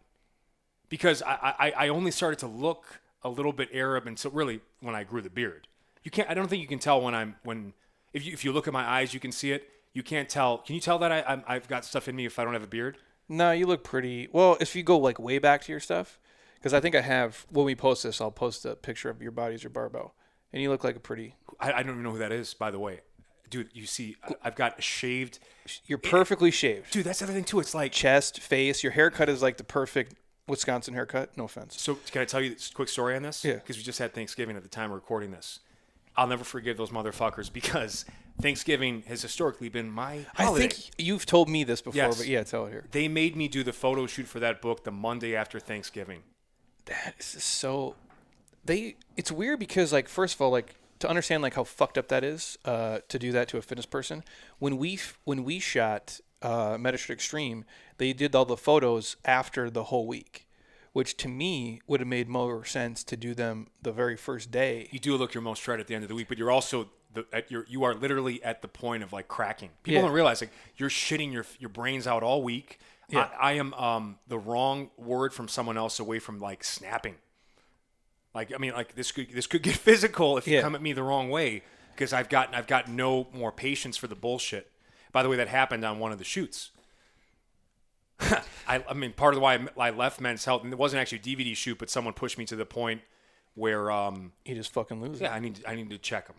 Because 0.89 1.23
I, 1.23 1.55
I, 1.59 1.73
I 1.77 1.89
only 1.89 2.11
started 2.11 2.39
to 2.41 2.47
look 2.47 3.01
a 3.23 3.29
little 3.29 3.53
bit 3.53 3.69
Arab 3.73 4.07
until 4.07 4.31
really 4.31 4.61
when 4.81 4.95
I 4.95 5.05
grew 5.05 5.21
the 5.21 5.31
beard. 5.31 5.67
You 6.05 6.11
can't. 6.11 6.31
I 6.31 6.35
don't 6.35 6.49
think 6.49 6.63
you 6.63 6.69
can 6.69 6.79
tell 6.79 7.01
when 7.01 7.15
I'm 7.15 7.37
when 7.43 7.73
if 8.13 8.25
you 8.25 8.33
if 8.33 8.45
you 8.45 8.53
look 8.53 8.67
at 8.67 8.73
my 8.73 8.85
eyes, 8.85 9.15
you 9.15 9.21
can 9.21 9.33
see 9.33 9.53
it. 9.53 9.69
You 9.93 10.03
can't 10.03 10.29
tell. 10.29 10.59
Can 10.59 10.75
you 10.75 10.81
tell 10.81 10.99
that 10.99 11.13
I 11.13 11.23
I'm, 11.27 11.43
I've 11.47 11.69
got 11.69 11.85
stuff 11.85 12.09
in 12.09 12.17
me 12.17 12.27
if 12.27 12.39
I 12.39 12.45
don't 12.45 12.53
have 12.53 12.63
a 12.63 12.69
beard? 12.69 12.99
No, 13.29 13.53
you 13.53 13.67
look 13.67 13.85
pretty. 13.85 14.29
Well, 14.33 14.57
if 14.61 14.75
you 14.75 14.83
go 14.83 14.99
like 14.99 15.19
way 15.19 15.39
back 15.39 15.63
to 15.63 15.73
your 15.73 15.81
stuff, 15.81 16.19
because 16.55 16.75
I 16.75 16.81
think 16.81 16.95
I 16.95 17.01
have. 17.01 17.47
When 17.51 17.65
we 17.65 17.75
post 17.75 18.03
this, 18.03 18.21
I'll 18.21 18.31
post 18.31 18.65
a 18.65 18.75
picture 18.75 19.11
of 19.11 19.23
your 19.23 19.33
body 19.33 19.55
as 19.55 19.63
your 19.63 19.71
barbell, 19.71 20.15
and 20.53 20.63
you 20.63 20.71
look 20.71 20.85
like 20.85 20.97
a 20.97 21.01
pretty. 21.01 21.35
I, 21.59 21.73
I 21.73 21.83
don't 21.83 21.93
even 21.93 22.03
know 22.03 22.13
who 22.13 22.19
that 22.19 22.33
is. 22.33 22.55
By 22.55 22.71
the 22.71 22.79
way, 22.79 23.01
dude, 23.49 23.71
you 23.73 23.87
see, 23.87 24.17
I, 24.25 24.35
I've 24.45 24.57
got 24.57 24.79
a 24.79 24.83
shaved. 24.83 25.39
You're 25.87 25.99
perfectly 25.99 26.51
shaved. 26.51 26.93
Dude, 26.93 27.05
that's 27.05 27.23
everything 27.23 27.45
too. 27.45 27.61
It's 27.61 27.75
like 27.75 27.93
Chest, 27.93 28.41
face. 28.41 28.83
Your 28.83 28.93
haircut 28.93 29.29
is 29.29 29.43
like 29.43 29.57
the 29.57 29.65
perfect 29.65 30.15
Wisconsin 30.49 30.95
haircut. 30.95 31.37
No 31.37 31.45
offense. 31.45 31.81
So 31.81 31.99
can 32.11 32.23
I 32.23 32.25
tell 32.25 32.41
you 32.41 32.53
a 32.53 32.75
quick 32.75 32.89
story 32.89 33.17
on 33.17 33.23
this? 33.23 33.45
Yeah. 33.45 33.55
Because 33.55 33.77
we 33.77 33.83
just 33.83 33.99
had 33.99 34.13
Thanksgiving 34.13 34.57
at 34.57 34.63
the 34.63 34.69
time 34.69 34.91
of 34.91 34.97
recording 34.97 35.31
this. 35.31 35.61
I'll 36.17 36.27
never 36.27 36.45
forgive 36.45 36.77
those 36.77 36.91
motherfuckers 36.91 37.53
because 37.53 38.05
Thanksgiving 38.41 39.03
has 39.07 39.23
historically 39.23 39.69
been 39.69 39.91
my 39.91 40.27
I 40.37 40.47
think 40.53 40.77
you've 40.99 41.27
told 41.27 41.49
me 41.49 41.65
this 41.65 41.81
before, 41.81 41.97
Yes. 41.97 42.19
but 42.19 42.27
yeah, 42.27 42.43
tell 42.43 42.67
it 42.67 42.71
here. 42.71 42.85
they 42.91 43.09
made 43.09 43.37
me 43.37 43.49
do 43.49 43.63
the 43.63 43.73
photo 43.73 44.07
shoot 44.07 44.27
for 44.27 44.41
that 44.41 44.61
book 44.61 44.85
the 44.85 44.91
Monday 44.91 45.35
after 45.37 45.59
Thanksgiving. 45.61 46.23
That 46.87 47.15
is 47.19 47.27
so. 47.43 47.95
They. 48.65 48.97
It's 49.17 49.31
weird 49.33 49.59
because 49.59 49.93
like 49.93 50.09
first 50.09 50.35
of 50.35 50.41
all 50.41 50.51
like 50.51 50.75
to 50.99 51.09
understand 51.09 51.43
like 51.43 51.55
how 51.55 51.65
fucked 51.65 51.97
up 51.99 52.09
that 52.09 52.25
is 52.25 52.59
uh, 52.65 52.99
to 53.09 53.19
do 53.19 53.33
that 53.33 53.49
to 53.49 53.59
a 53.59 53.63
fitness 53.63 53.87
person. 53.87 54.23
When 54.59 54.77
we 54.77 54.99
when 55.25 55.45
we 55.45 55.59
shot 55.59 56.21
uh, 56.43 56.79
Extreme, 56.83 57.65
they 57.99 58.13
did 58.13 58.35
all 58.35 58.45
the 58.45 58.57
photos 58.57 59.17
after 59.25 59.71
the 59.71 59.85
whole 59.85 60.07
week, 60.07 60.47
which 60.93 61.17
to 61.19 61.29
me 61.29 61.81
would 61.87 62.01
have 62.01 62.09
made 62.09 62.29
more 62.29 62.65
sense 62.65 63.05
to 63.05 63.17
do 63.17 63.35
them 63.35 63.69
the 63.83 63.93
very 63.93 64.17
first 64.17 64.51
day. 64.51 64.89
You 64.91 64.99
do 64.99 65.17
look 65.17 65.35
your 65.35 65.43
most 65.43 65.63
shred 65.63 65.81
at 65.81 65.87
the 65.87 65.95
end 65.95 66.03
of 66.05 66.09
the 66.09 66.15
week, 66.15 66.29
but 66.29 66.37
you're 66.39 66.51
also 66.51 66.89
the, 67.13 67.25
at 67.33 67.51
your 67.51 67.65
you 67.69 67.83
are 67.85 67.95
literally 67.95 68.43
at 68.43 68.63
the 68.63 68.69
point 68.69 69.03
of 69.03 69.13
like 69.13 69.29
cracking. 69.29 69.71
People 69.83 69.97
Yeah. 70.01 70.07
don't 70.07 70.13
realize 70.15 70.41
like 70.41 70.51
you're 70.77 70.91
shitting 70.91 71.33
your 71.33 71.45
your 71.59 71.69
brains 71.71 72.07
out 72.07 72.23
all 72.23 72.43
week. 72.43 72.79
Yeah. 73.09 73.29
I, 73.41 73.51
I 73.51 73.53
am 73.55 73.75
um 73.75 74.19
the 74.29 74.39
wrong 74.39 74.91
word 74.97 75.33
from 75.35 75.49
someone 75.49 75.77
else 75.77 75.99
away 76.01 76.19
from 76.19 76.39
like 76.41 76.63
snapping. 76.65 77.17
Like 78.35 78.53
I 78.55 78.59
mean, 78.59 78.73
like 78.73 78.95
this 78.95 79.11
could 79.13 79.31
this 79.33 79.47
could 79.47 79.63
get 79.63 79.77
physical 79.89 80.39
if 80.39 80.47
you 80.47 80.55
Yeah. 80.57 80.63
come 80.63 80.75
at 80.75 80.83
me 80.83 80.93
the 80.93 81.03
wrong 81.03 81.31
way 81.31 81.63
because 81.95 82.13
I've 82.13 82.29
gotten 82.29 82.55
I've 82.55 82.67
got 82.69 82.89
no 82.89 83.27
more 83.33 83.53
patience 83.53 83.97
for 83.97 84.07
the 84.07 84.15
bullshit. 84.15 84.71
By 85.13 85.23
the 85.25 85.29
way, 85.29 85.37
that 85.37 85.49
happened 85.49 85.85
on 85.85 85.99
one 85.99 86.13
of 86.13 86.19
the 86.19 86.25
shoots. 86.25 86.71
I, 88.69 88.85
I 88.89 88.95
mean, 88.95 89.13
part 89.13 89.35
of 89.35 89.37
the 89.37 89.41
why 89.41 89.55
I, 89.55 89.89
I 89.89 89.91
left 89.91 90.21
Men's 90.21 90.45
Health, 90.45 90.63
and 90.65 90.73
it 90.73 90.79
wasn't 90.79 91.01
actually 91.01 91.19
a 91.19 91.23
DVD 91.23 91.57
shoot, 91.57 91.79
but 91.79 91.91
someone 91.91 92.15
pushed 92.15 92.39
me 92.39 92.45
to 92.47 92.57
the 92.57 92.67
point 92.67 93.01
where, 93.55 93.91
um, 93.91 94.33
You 94.45 94.55
just 94.55 94.73
fucking 94.73 95.01
loses. 95.01 95.23
yeah, 95.23 95.33
I 95.35 95.39
need 95.41 95.63
I 95.67 95.75
need 95.75 95.91
to 95.91 95.99
check 95.99 96.29
him. 96.29 96.37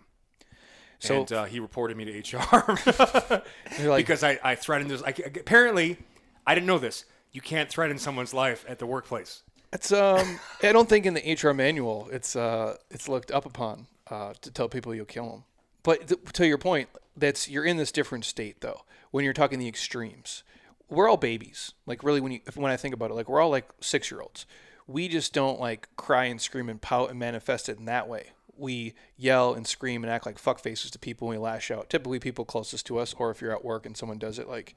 So- 0.99 1.19
and 1.21 1.31
uh, 1.33 1.43
he 1.45 1.59
reported 1.59 1.97
me 1.97 2.05
to 2.05 2.37
HR. 2.37 3.41
Like, 3.87 4.05
because 4.05 4.23
I, 4.23 4.39
I 4.43 4.55
threatened 4.55 4.91
this. 4.91 5.01
I, 5.01 5.09
apparently, 5.09 5.97
I 6.45 6.53
didn't 6.53 6.67
know 6.67 6.77
this. 6.77 7.05
You 7.31 7.41
can't 7.41 7.69
threaten 7.69 7.97
someone's 7.97 8.33
life 8.33 8.65
at 8.67 8.77
the 8.79 8.85
workplace. 8.85 9.41
It's 9.73 9.91
um, 9.91 10.39
I 10.63 10.71
don't 10.73 10.87
think 10.89 11.05
in 11.05 11.13
the 11.13 11.33
HR 11.41 11.53
manual 11.53 12.09
it's 12.11 12.35
uh, 12.35 12.75
it's 12.91 13.07
looked 13.09 13.31
up 13.31 13.45
upon 13.45 13.87
uh, 14.09 14.33
to 14.41 14.51
tell 14.51 14.67
people 14.69 14.93
you'll 14.93 15.05
kill 15.05 15.29
them. 15.29 15.43
But 15.83 16.07
th- 16.09 16.19
to 16.33 16.45
your 16.45 16.57
point, 16.57 16.89
that's 17.17 17.49
you're 17.49 17.65
in 17.65 17.77
this 17.77 17.91
different 17.91 18.25
state 18.25 18.59
though. 18.61 18.81
When 19.11 19.23
you're 19.23 19.33
talking 19.33 19.59
the 19.59 19.67
extremes, 19.69 20.43
we're 20.91 21.09
all 21.09 21.17
babies. 21.17 21.73
Like 21.87 22.03
really, 22.03 22.21
when 22.21 22.33
you 22.33 22.41
when 22.53 22.71
I 22.71 22.77
think 22.77 22.93
about 22.93 23.09
it, 23.09 23.15
like 23.15 23.29
we're 23.29 23.41
all 23.41 23.49
like 23.49 23.69
six 23.79 24.11
year 24.11 24.21
olds. 24.21 24.45
We 24.85 25.07
just 25.07 25.33
don't 25.33 25.59
like 25.59 25.87
cry 25.95 26.25
and 26.25 26.39
scream 26.39 26.67
and 26.67 26.81
pout 26.81 27.09
and 27.09 27.17
manifest 27.17 27.69
it 27.69 27.79
in 27.79 27.85
that 27.85 28.09
way. 28.09 28.31
We 28.57 28.93
yell 29.15 29.53
and 29.53 29.65
scream 29.65 30.03
and 30.03 30.11
act 30.11 30.25
like 30.25 30.37
fuck 30.37 30.59
faces 30.59 30.91
to 30.91 30.99
people 30.99 31.29
when 31.29 31.37
we 31.37 31.43
lash 31.43 31.71
out. 31.71 31.89
Typically, 31.89 32.19
people 32.19 32.45
closest 32.45 32.85
to 32.87 32.99
us, 32.99 33.15
or 33.17 33.31
if 33.31 33.41
you're 33.41 33.53
at 33.53 33.65
work 33.65 33.85
and 33.85 33.95
someone 33.95 34.19
does 34.19 34.37
it 34.37 34.49
like, 34.49 34.75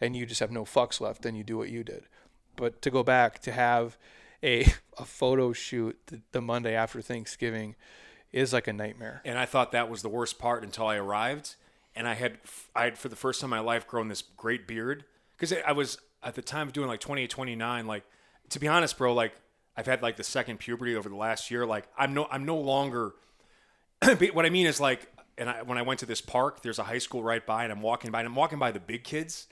and 0.00 0.16
you 0.16 0.24
just 0.24 0.40
have 0.40 0.50
no 0.50 0.64
fucks 0.64 1.00
left, 1.00 1.22
then 1.22 1.36
you 1.36 1.44
do 1.44 1.58
what 1.58 1.68
you 1.68 1.84
did. 1.84 2.04
But 2.56 2.80
to 2.82 2.90
go 2.90 3.02
back 3.02 3.40
to 3.40 3.52
have 3.52 3.98
a 4.42 4.64
a 4.98 5.04
photo 5.04 5.52
shoot 5.52 5.98
the, 6.06 6.22
the 6.32 6.40
Monday 6.40 6.74
after 6.74 7.02
Thanksgiving 7.02 7.76
is 8.32 8.52
like 8.52 8.66
a 8.66 8.72
nightmare. 8.72 9.20
and 9.26 9.38
I 9.38 9.44
thought 9.44 9.72
that 9.72 9.90
was 9.90 10.00
the 10.02 10.08
worst 10.08 10.38
part 10.38 10.62
until 10.62 10.86
I 10.86 10.96
arrived, 10.96 11.56
and 11.94 12.08
I 12.08 12.14
had 12.14 12.38
I 12.74 12.84
had 12.84 12.96
for 12.96 13.10
the 13.10 13.16
first 13.16 13.42
time 13.42 13.52
in 13.52 13.58
my 13.58 13.60
life 13.60 13.86
grown 13.86 14.08
this 14.08 14.22
great 14.22 14.66
beard 14.66 15.04
because 15.40 15.56
I 15.66 15.72
was 15.72 15.98
at 16.22 16.34
the 16.34 16.42
time 16.42 16.68
of 16.68 16.74
doing 16.74 16.88
like 16.88 17.00
28, 17.00 17.30
29. 17.30 17.86
Like 17.86 18.04
to 18.50 18.58
be 18.58 18.68
honest, 18.68 18.98
bro, 18.98 19.14
like 19.14 19.32
I've 19.76 19.86
had 19.86 20.02
like 20.02 20.16
the 20.16 20.24
second 20.24 20.58
puberty 20.58 20.94
over 20.94 21.08
the 21.08 21.16
last 21.16 21.50
year. 21.50 21.64
Like 21.64 21.88
I'm 21.96 22.12
no 22.12 22.28
I'm 22.30 22.44
no 22.44 22.56
longer. 22.56 23.14
what 24.32 24.46
I 24.46 24.50
mean 24.50 24.66
is 24.66 24.80
like, 24.80 25.10
and 25.38 25.48
I, 25.48 25.62
when 25.62 25.78
I 25.78 25.82
went 25.82 26.00
to 26.00 26.06
this 26.06 26.20
park, 26.20 26.62
there's 26.62 26.78
a 26.78 26.84
high 26.84 26.98
school 26.98 27.22
right 27.22 27.44
by, 27.44 27.64
and 27.64 27.72
I'm 27.72 27.82
walking 27.82 28.10
by, 28.10 28.20
and 28.20 28.26
I'm 28.26 28.34
walking 28.34 28.58
by 28.58 28.70
the 28.70 28.80
big 28.80 29.04
kids, 29.04 29.46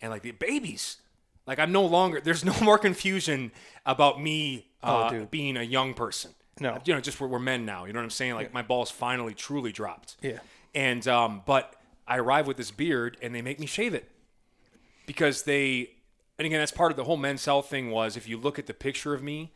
and 0.00 0.10
like 0.10 0.22
the 0.22 0.32
babies. 0.32 0.98
Like 1.46 1.58
I'm 1.58 1.72
no 1.72 1.84
longer. 1.84 2.20
There's 2.20 2.44
no 2.44 2.54
more 2.62 2.78
confusion 2.78 3.52
about 3.86 4.20
me 4.20 4.66
uh, 4.82 5.10
dude. 5.10 5.30
being 5.30 5.56
a 5.56 5.62
young 5.62 5.94
person. 5.94 6.32
No. 6.60 6.76
you 6.84 6.92
know, 6.92 7.00
just 7.00 7.20
we're, 7.20 7.28
we're 7.28 7.38
men 7.38 7.64
now. 7.64 7.84
You 7.84 7.92
know 7.92 8.00
what 8.00 8.04
I'm 8.04 8.10
saying? 8.10 8.34
Like 8.34 8.52
my 8.52 8.62
balls 8.62 8.90
finally 8.90 9.32
truly 9.32 9.70
dropped. 9.70 10.16
Yeah. 10.20 10.40
And 10.74 11.06
um, 11.06 11.42
but 11.46 11.76
I 12.06 12.18
arrive 12.18 12.48
with 12.48 12.56
this 12.56 12.72
beard, 12.72 13.16
and 13.22 13.32
they 13.32 13.42
make 13.42 13.60
me 13.60 13.66
shave 13.66 13.94
it 13.94 14.10
because 15.08 15.42
they. 15.42 15.90
And 16.38 16.46
again, 16.46 16.60
that's 16.60 16.70
part 16.70 16.92
of 16.92 16.96
the 16.96 17.02
whole 17.02 17.16
men's 17.16 17.44
health 17.44 17.68
thing. 17.68 17.90
Was 17.90 18.16
if 18.16 18.28
you 18.28 18.38
look 18.38 18.60
at 18.60 18.66
the 18.66 18.74
picture 18.74 19.12
of 19.12 19.24
me, 19.24 19.50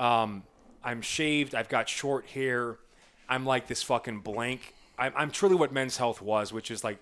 um, 0.00 0.42
I'm 0.82 1.02
shaved. 1.02 1.54
I've 1.54 1.68
got 1.68 1.88
short 1.88 2.26
hair. 2.26 2.78
I'm 3.28 3.46
like 3.46 3.68
this 3.68 3.84
fucking 3.84 4.20
blank. 4.20 4.74
I'm, 4.98 5.12
I'm 5.16 5.30
truly 5.30 5.54
what 5.54 5.72
men's 5.72 5.96
health 5.96 6.20
was, 6.20 6.52
which 6.52 6.70
is 6.70 6.82
like 6.82 6.98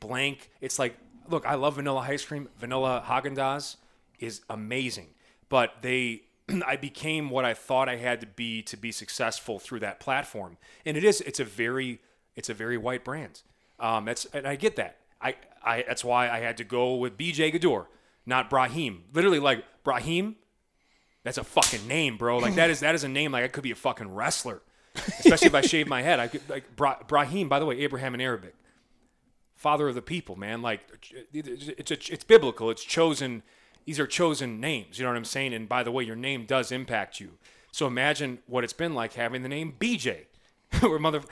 blank. 0.00 0.50
It's 0.60 0.78
like, 0.78 0.96
look, 1.28 1.46
I 1.46 1.54
love 1.54 1.76
vanilla 1.76 2.00
ice 2.00 2.24
cream. 2.24 2.48
Vanilla 2.58 3.04
Haagen 3.06 3.36
Dazs 3.36 3.76
is 4.18 4.40
amazing, 4.48 5.08
but 5.48 5.74
they, 5.82 6.22
I 6.66 6.76
became 6.76 7.30
what 7.30 7.44
I 7.44 7.54
thought 7.54 7.88
I 7.88 7.96
had 7.96 8.20
to 8.20 8.26
be 8.26 8.62
to 8.62 8.76
be 8.76 8.92
successful 8.92 9.58
through 9.58 9.80
that 9.80 10.00
platform, 10.00 10.56
and 10.84 10.96
it 10.96 11.04
is. 11.04 11.20
It's 11.20 11.40
a 11.40 11.44
very, 11.44 12.00
it's 12.36 12.48
a 12.48 12.54
very 12.54 12.78
white 12.78 13.04
brand. 13.04 13.42
Um, 13.80 14.04
that's 14.04 14.24
and 14.26 14.46
I 14.46 14.56
get 14.56 14.76
that. 14.76 14.98
I, 15.24 15.34
I 15.64 15.84
that's 15.86 16.04
why 16.04 16.28
I 16.28 16.38
had 16.38 16.56
to 16.58 16.64
go 16.64 16.94
with 16.96 17.16
BJ 17.16 17.50
Gaddour, 17.50 17.88
not 18.26 18.50
Brahim. 18.50 19.04
Literally, 19.12 19.40
like 19.40 19.64
Brahim, 19.82 20.36
that's 21.24 21.38
a 21.38 21.44
fucking 21.44 21.88
name, 21.88 22.16
bro. 22.16 22.38
Like 22.38 22.54
that 22.56 22.70
is 22.70 22.80
that 22.80 22.94
is 22.94 23.02
a 23.02 23.08
name. 23.08 23.32
Like 23.32 23.44
I 23.44 23.48
could 23.48 23.62
be 23.62 23.70
a 23.70 23.76
fucking 23.76 24.14
wrestler, 24.14 24.62
especially 24.94 25.48
if 25.48 25.54
I 25.54 25.62
shave 25.62 25.88
my 25.88 26.02
head. 26.02 26.20
I 26.20 26.28
could 26.28 26.48
like 26.48 26.76
Bra- 26.76 27.02
Brahim. 27.08 27.48
By 27.48 27.58
the 27.58 27.66
way, 27.66 27.78
Abraham 27.80 28.14
in 28.14 28.20
Arabic, 28.20 28.54
father 29.56 29.88
of 29.88 29.94
the 29.94 30.02
people, 30.02 30.36
man. 30.36 30.60
Like 30.62 30.80
it's 31.32 31.90
it's, 31.90 32.10
it's 32.10 32.24
biblical. 32.24 32.70
It's 32.70 32.84
chosen. 32.84 33.42
These 33.86 33.98
are 33.98 34.06
chosen 34.06 34.60
names. 34.60 34.98
You 34.98 35.04
know 35.04 35.10
what 35.10 35.16
I'm 35.16 35.24
saying? 35.24 35.52
And 35.54 35.68
by 35.68 35.82
the 35.82 35.90
way, 35.90 36.04
your 36.04 36.16
name 36.16 36.46
does 36.46 36.72
impact 36.72 37.20
you. 37.20 37.32
So 37.70 37.86
imagine 37.86 38.38
what 38.46 38.62
it's 38.64 38.72
been 38.72 38.94
like 38.94 39.14
having 39.14 39.42
the 39.42 39.48
name 39.48 39.74
BJ, 39.78 40.26
where 40.80 40.98
mother 40.98 41.22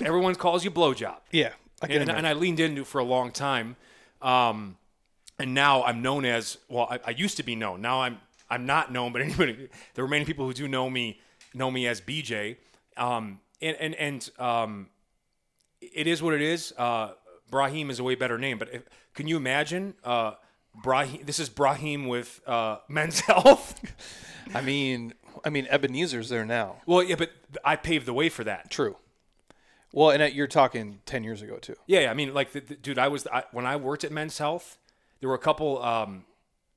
everyone 0.00 0.34
calls 0.36 0.64
you 0.64 0.70
blowjob 0.70 1.16
Yeah, 1.32 1.52
I 1.82 1.86
and, 1.86 2.10
and 2.10 2.26
I 2.26 2.32
leaned 2.32 2.60
into 2.60 2.82
it 2.82 2.86
for 2.86 2.98
a 2.98 3.04
long 3.04 3.30
time. 3.30 3.76
Um, 4.20 4.76
and 5.38 5.54
now 5.54 5.84
I'm 5.84 6.02
known 6.02 6.24
as 6.24 6.58
well. 6.68 6.88
I, 6.90 6.98
I 7.06 7.10
used 7.10 7.36
to 7.36 7.42
be 7.42 7.54
known. 7.54 7.80
Now 7.80 8.02
I'm 8.02 8.18
I'm 8.50 8.66
not 8.66 8.92
known, 8.92 9.12
but 9.12 9.22
anybody, 9.22 9.68
the 9.94 10.02
remaining 10.02 10.26
people 10.26 10.46
who 10.46 10.52
do 10.52 10.68
know 10.68 10.88
me 10.90 11.20
know 11.54 11.70
me 11.70 11.86
as 11.86 12.00
BJ. 12.00 12.56
Um, 12.96 13.40
and 13.60 13.76
and 13.76 13.94
and 13.94 14.30
um, 14.38 14.88
it 15.80 16.06
is 16.06 16.22
what 16.22 16.34
it 16.34 16.42
is. 16.42 16.72
Uh, 16.76 17.12
Brahim 17.50 17.90
is 17.90 17.98
a 17.98 18.04
way 18.04 18.14
better 18.14 18.38
name, 18.38 18.58
but 18.58 18.72
if, 18.72 18.82
can 19.14 19.28
you 19.28 19.36
imagine? 19.36 19.94
Uh, 20.04 20.32
Brahim. 20.82 21.22
This 21.24 21.38
is 21.38 21.48
Brahim 21.48 22.06
with 22.06 22.40
uh, 22.46 22.78
Men's 22.88 23.20
Health. 23.20 23.80
I 24.54 24.60
mean, 24.60 25.14
I 25.44 25.50
mean 25.50 25.66
Ebenezer's 25.70 26.28
there 26.28 26.44
now. 26.44 26.76
well, 26.86 27.02
yeah, 27.02 27.16
but 27.16 27.30
I 27.64 27.76
paved 27.76 28.06
the 28.06 28.12
way 28.12 28.28
for 28.28 28.44
that. 28.44 28.70
True. 28.70 28.96
Well, 29.92 30.10
and 30.10 30.22
uh, 30.22 30.26
you're 30.26 30.46
talking 30.46 31.00
ten 31.06 31.24
years 31.24 31.42
ago 31.42 31.56
too. 31.58 31.74
Yeah, 31.86 32.00
yeah, 32.00 32.10
I 32.10 32.14
mean, 32.14 32.34
like, 32.34 32.52
the, 32.52 32.60
the- 32.60 32.74
dude, 32.76 32.98
I 32.98 33.08
was 33.08 33.26
I, 33.26 33.44
when 33.52 33.66
I 33.66 33.76
worked 33.76 34.04
at 34.04 34.12
Men's 34.12 34.38
Health, 34.38 34.78
there 35.20 35.28
were 35.28 35.34
a 35.34 35.38
couple 35.38 35.82
um, 35.82 36.24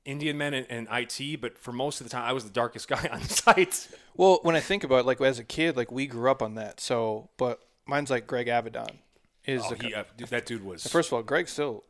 Indian 0.04 0.38
men 0.38 0.54
in, 0.54 0.64
in 0.64 0.88
IT, 0.90 1.40
but 1.40 1.58
for 1.58 1.72
most 1.72 2.00
of 2.00 2.06
the 2.06 2.10
time, 2.10 2.24
I 2.24 2.32
was 2.32 2.44
the 2.44 2.50
darkest 2.50 2.88
guy 2.94 3.08
on 3.12 3.22
site. 3.22 3.88
Well, 4.16 4.40
when 4.42 4.56
I 4.56 4.60
think 4.60 4.82
about 4.84 5.00
it, 5.00 5.06
like 5.06 5.20
as 5.20 5.38
a 5.38 5.44
kid, 5.44 5.76
like 5.76 5.92
we 5.92 6.06
grew 6.06 6.30
up 6.30 6.42
on 6.42 6.54
that. 6.56 6.80
So, 6.80 7.28
but 7.36 7.60
mine's 7.86 8.10
like 8.10 8.26
Greg 8.26 8.46
Avedon. 8.48 8.96
Is 9.44 9.62
Oh, 9.66 9.74
the, 9.74 9.86
he, 9.86 9.94
uh, 9.94 10.04
dude, 10.16 10.28
that 10.28 10.46
dude 10.46 10.64
was 10.64 10.86
first 10.86 11.08
of 11.08 11.14
all, 11.14 11.22
Greg 11.22 11.48
still 11.48 11.82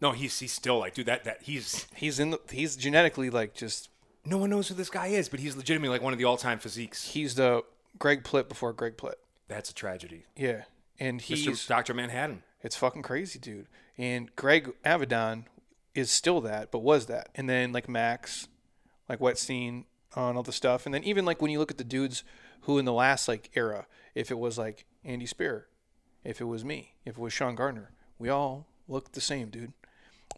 no, 0.00 0.12
he's 0.12 0.38
he's 0.38 0.52
still 0.52 0.78
like, 0.78 0.94
dude, 0.94 1.06
that 1.06 1.24
that 1.24 1.42
he's 1.42 1.86
he's 1.96 2.18
in 2.20 2.30
the 2.30 2.40
he's 2.50 2.76
genetically 2.76 3.28
like 3.28 3.54
just 3.54 3.88
no 4.24 4.38
one 4.38 4.50
knows 4.50 4.68
who 4.68 4.74
this 4.74 4.88
guy 4.88 5.08
is, 5.08 5.28
but 5.28 5.40
he's 5.40 5.56
legitimately 5.56 5.96
like 5.96 6.02
one 6.02 6.12
of 6.12 6.18
the 6.20 6.24
all 6.24 6.36
time 6.36 6.58
physiques. 6.60 7.10
he's 7.10 7.34
the 7.34 7.62
Greg 7.98 8.22
Plitt 8.22 8.48
before 8.48 8.72
Greg 8.72 8.96
Plitt. 8.96 9.14
That's 9.48 9.70
a 9.70 9.74
tragedy. 9.74 10.24
Yeah, 10.36 10.62
and 10.98 11.20
he's 11.20 11.66
Doctor 11.66 11.94
Manhattan. 11.94 12.42
It's 12.62 12.76
fucking 12.76 13.02
crazy, 13.02 13.38
dude. 13.38 13.66
And 13.98 14.34
Greg 14.36 14.72
Avedon 14.84 15.44
is 15.94 16.10
still 16.10 16.40
that, 16.42 16.70
but 16.70 16.80
was 16.80 17.06
that. 17.06 17.28
And 17.34 17.48
then 17.48 17.72
like 17.72 17.88
Max, 17.88 18.48
like 19.08 19.18
Wettstein 19.18 19.84
on 20.14 20.36
all 20.36 20.42
the 20.42 20.52
stuff. 20.52 20.86
And 20.86 20.94
then 20.94 21.04
even 21.04 21.24
like 21.24 21.42
when 21.42 21.50
you 21.50 21.58
look 21.58 21.70
at 21.70 21.78
the 21.78 21.84
dudes 21.84 22.24
who 22.62 22.78
in 22.78 22.84
the 22.84 22.92
last 22.92 23.28
like 23.28 23.50
era, 23.54 23.86
if 24.14 24.30
it 24.30 24.38
was 24.38 24.58
like 24.58 24.86
Andy 25.04 25.26
Speer, 25.26 25.66
if 26.24 26.40
it 26.40 26.44
was 26.44 26.64
me, 26.64 26.94
if 27.04 27.16
it 27.16 27.20
was 27.20 27.32
Sean 27.32 27.54
Gardner, 27.54 27.90
we 28.18 28.28
all 28.28 28.66
look 28.88 29.12
the 29.12 29.20
same, 29.20 29.48
dude. 29.48 29.72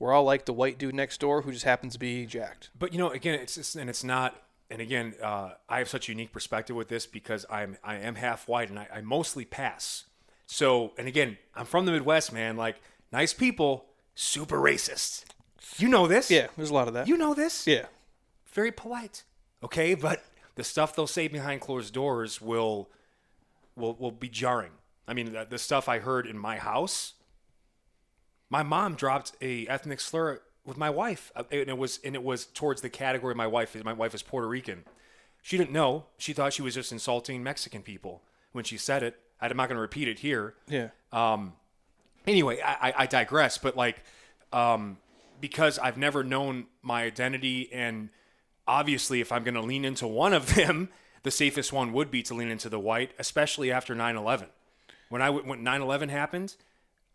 We're 0.01 0.13
all 0.13 0.25
like 0.25 0.47
the 0.47 0.53
white 0.53 0.79
dude 0.79 0.95
next 0.95 1.21
door 1.21 1.43
who 1.43 1.53
just 1.53 1.65
happens 1.65 1.93
to 1.93 1.99
be 1.99 2.27
jacked. 2.27 2.71
But 2.77 2.93
you 2.93 2.99
know, 2.99 3.11
again, 3.11 3.39
it's, 3.39 3.57
it's 3.57 3.77
and 3.77 3.89
it's 3.89 4.03
not. 4.03 4.41
And 4.71 4.81
again, 4.81 5.15
uh, 5.23 5.53
I 5.69 5.79
have 5.79 5.89
such 5.89 6.09
a 6.09 6.13
unique 6.13 6.33
perspective 6.33 6.75
with 6.75 6.89
this 6.89 7.07
because 7.07 7.45
I'm 7.51 7.77
I 7.85 7.97
am 7.97 8.15
half 8.15 8.49
white 8.49 8.71
and 8.71 8.79
I, 8.79 8.89
I 8.95 9.01
mostly 9.03 9.45
pass. 9.45 10.05
So, 10.47 10.93
and 10.99 11.07
again, 11.07 11.39
I'm 11.55 11.67
from 11.67 11.87
the 11.87 11.93
Midwest, 11.93 12.33
man. 12.33 12.57
Like 12.57 12.77
nice 13.13 13.33
people, 13.33 13.87
super 14.15 14.57
racist. 14.57 15.25
You 15.77 15.89
know 15.89 16.07
this. 16.07 16.31
Yeah, 16.31 16.49
there's 16.57 16.71
a 16.71 16.75
lot 16.75 16.89
of 16.89 16.95
that. 16.95 17.09
You 17.09 17.17
know 17.17 17.35
this. 17.35 17.67
yeah. 17.67 17.87
Very 18.47 18.71
polite. 18.71 19.25
Okay, 19.63 19.95
but 19.95 20.23
the 20.55 20.65
stuff 20.65 20.95
they'll 20.95 21.07
say 21.07 21.29
behind 21.29 21.61
closed 21.61 21.93
doors 21.93 22.41
will 22.41 22.89
will 23.77 23.95
will 23.95 24.13
be 24.13 24.29
jarring. 24.29 24.73
I 25.07 25.15
mean, 25.15 25.33
the, 25.33 25.47
the 25.49 25.59
stuff 25.59 25.89
I 25.89 25.99
heard 25.99 26.27
in 26.27 26.39
my 26.39 26.57
house. 26.57 27.15
My 28.51 28.63
mom 28.63 28.95
dropped 28.95 29.33
a 29.41 29.67
ethnic 29.67 30.01
slur 30.01 30.41
with 30.67 30.77
my 30.77 30.91
wife, 30.91 31.31
uh, 31.37 31.45
and 31.51 31.69
it 31.69 31.77
was 31.79 32.01
and 32.05 32.15
it 32.15 32.23
was 32.23 32.47
towards 32.47 32.81
the 32.81 32.89
category 32.91 33.35
my 33.35 33.47
wife 33.47 33.75
is. 33.77 33.85
My 33.85 33.93
wife 33.93 34.15
is 34.15 34.23
Puerto 34.23 34.49
Rican. 34.49 34.85
She 35.43 35.59
didn't 35.59 35.73
know. 35.73 36.07
She 36.17 36.33
thought 36.33 36.53
she 36.55 36.63
was 36.63 36.75
just 36.75 36.91
insulting 36.93 37.43
Mexican 37.43 37.83
people 37.83 38.23
when 38.53 38.65
she 38.65 38.77
said 38.79 39.03
it. 39.03 39.21
I'm 39.41 39.57
not 39.57 39.69
going 39.69 39.77
to 39.77 39.83
repeat 39.83 40.09
it 40.09 40.21
here 40.21 40.55
Yeah. 40.69 40.89
Um. 41.13 41.53
anyway, 42.27 42.61
I, 42.65 42.89
I- 42.91 42.95
I 43.03 43.07
digress. 43.07 43.59
But 43.59 43.77
like, 43.77 44.03
um, 44.55 44.97
because 45.41 45.79
I've 45.79 45.99
never 45.99 46.25
known 46.25 46.67
my 46.83 47.03
identity 47.03 47.71
and 47.73 48.09
obviously, 48.67 49.21
if 49.21 49.31
I'm 49.33 49.45
going 49.45 49.55
to 49.55 49.61
lean 49.61 49.85
into 49.85 50.07
one 50.07 50.33
of 50.33 50.55
them, 50.55 50.89
the 51.25 51.31
safest 51.31 51.73
one 51.75 51.93
would 51.93 52.11
be 52.11 52.23
to 52.23 52.33
lean 52.35 52.49
into 52.49 52.71
the 52.71 52.79
white, 52.81 53.11
especially 53.19 53.71
after 53.71 53.95
9/11. 53.95 54.47
When 55.11 55.21
I 55.21 55.29
when 55.29 55.63
9/11 55.63 56.09
happened, 56.09 56.57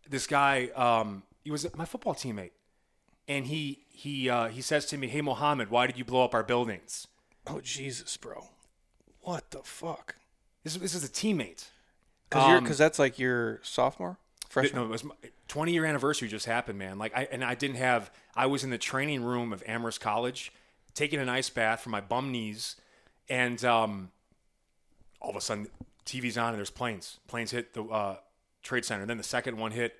this 0.08 0.28
guy, 0.28 0.68
um, 0.76 1.24
he 1.42 1.50
was 1.50 1.66
my 1.76 1.84
football 1.84 2.14
teammate, 2.14 2.50
and 3.30 3.46
he 3.46 3.78
he 3.88 4.28
uh, 4.28 4.48
he 4.48 4.60
says 4.60 4.84
to 4.86 4.98
me, 4.98 5.06
"Hey, 5.06 5.20
Mohammed, 5.20 5.70
why 5.70 5.86
did 5.86 5.96
you 5.96 6.04
blow 6.04 6.24
up 6.24 6.34
our 6.34 6.42
buildings?" 6.42 7.06
Oh 7.46 7.60
Jesus, 7.60 8.16
bro. 8.16 8.48
What 9.20 9.50
the 9.52 9.60
fuck? 9.60 10.16
This 10.64 10.74
this 10.76 10.94
is 10.94 11.04
a 11.04 11.08
teammate. 11.08 11.68
Because 12.28 12.48
you're 12.48 12.58
Um, 12.58 12.64
because 12.64 12.78
that's 12.78 12.98
like 12.98 13.18
your 13.18 13.60
sophomore, 13.62 14.18
freshman. 14.48 14.82
No, 14.82 14.86
it 14.86 14.90
was 14.90 15.04
my 15.04 15.14
20 15.48 15.72
year 15.72 15.84
anniversary 15.84 16.28
just 16.28 16.46
happened, 16.46 16.78
man. 16.78 16.98
Like 16.98 17.16
I 17.16 17.28
and 17.30 17.44
I 17.44 17.54
didn't 17.54 17.76
have. 17.76 18.10
I 18.34 18.46
was 18.46 18.64
in 18.64 18.70
the 18.70 18.78
training 18.78 19.22
room 19.22 19.52
of 19.52 19.62
Amherst 19.66 20.00
College, 20.00 20.52
taking 20.94 21.20
an 21.20 21.28
ice 21.28 21.50
bath 21.50 21.80
for 21.80 21.90
my 21.90 22.00
bum 22.00 22.32
knees, 22.32 22.76
and 23.28 23.64
um, 23.64 24.10
all 25.20 25.30
of 25.30 25.36
a 25.36 25.40
sudden 25.40 25.68
TV's 26.04 26.36
on 26.36 26.48
and 26.48 26.58
there's 26.58 26.70
planes. 26.70 27.18
Planes 27.28 27.52
hit 27.52 27.74
the 27.74 27.84
uh, 27.84 28.16
trade 28.62 28.84
center. 28.84 29.06
Then 29.06 29.18
the 29.18 29.22
second 29.22 29.56
one 29.56 29.70
hit, 29.70 29.94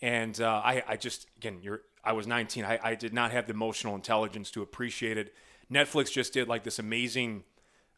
and 0.00 0.40
uh, 0.40 0.62
I 0.64 0.84
I 0.86 0.96
just 0.96 1.26
again 1.36 1.58
you're. 1.60 1.82
I 2.04 2.12
was 2.12 2.26
19. 2.26 2.64
I, 2.64 2.78
I 2.82 2.94
did 2.94 3.12
not 3.12 3.32
have 3.32 3.46
the 3.46 3.52
emotional 3.52 3.94
intelligence 3.94 4.50
to 4.52 4.62
appreciate 4.62 5.18
it. 5.18 5.34
Netflix 5.70 6.10
just 6.10 6.32
did 6.32 6.48
like 6.48 6.64
this 6.64 6.78
amazing 6.78 7.44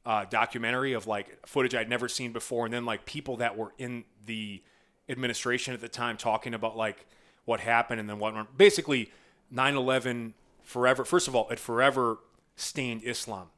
uh, 0.04 0.24
documentary 0.24 0.92
of 0.92 1.06
like 1.06 1.46
footage 1.46 1.74
I'd 1.74 1.88
never 1.88 2.08
seen 2.08 2.32
before, 2.32 2.64
and 2.64 2.74
then 2.74 2.84
like 2.84 3.04
people 3.04 3.36
that 3.36 3.56
were 3.56 3.72
in 3.78 4.04
the 4.26 4.62
administration 5.08 5.74
at 5.74 5.80
the 5.80 5.88
time 5.88 6.16
talking 6.16 6.54
about 6.54 6.76
like 6.76 7.06
what 7.44 7.60
happened 7.60 8.00
and 8.00 8.08
then 8.08 8.18
what 8.18 8.56
basically 8.56 9.12
9/11 9.52 10.32
forever. 10.62 11.04
First 11.04 11.28
of 11.28 11.36
all, 11.36 11.48
it 11.50 11.58
forever 11.58 12.18
stained 12.56 13.02
Islam, 13.04 13.48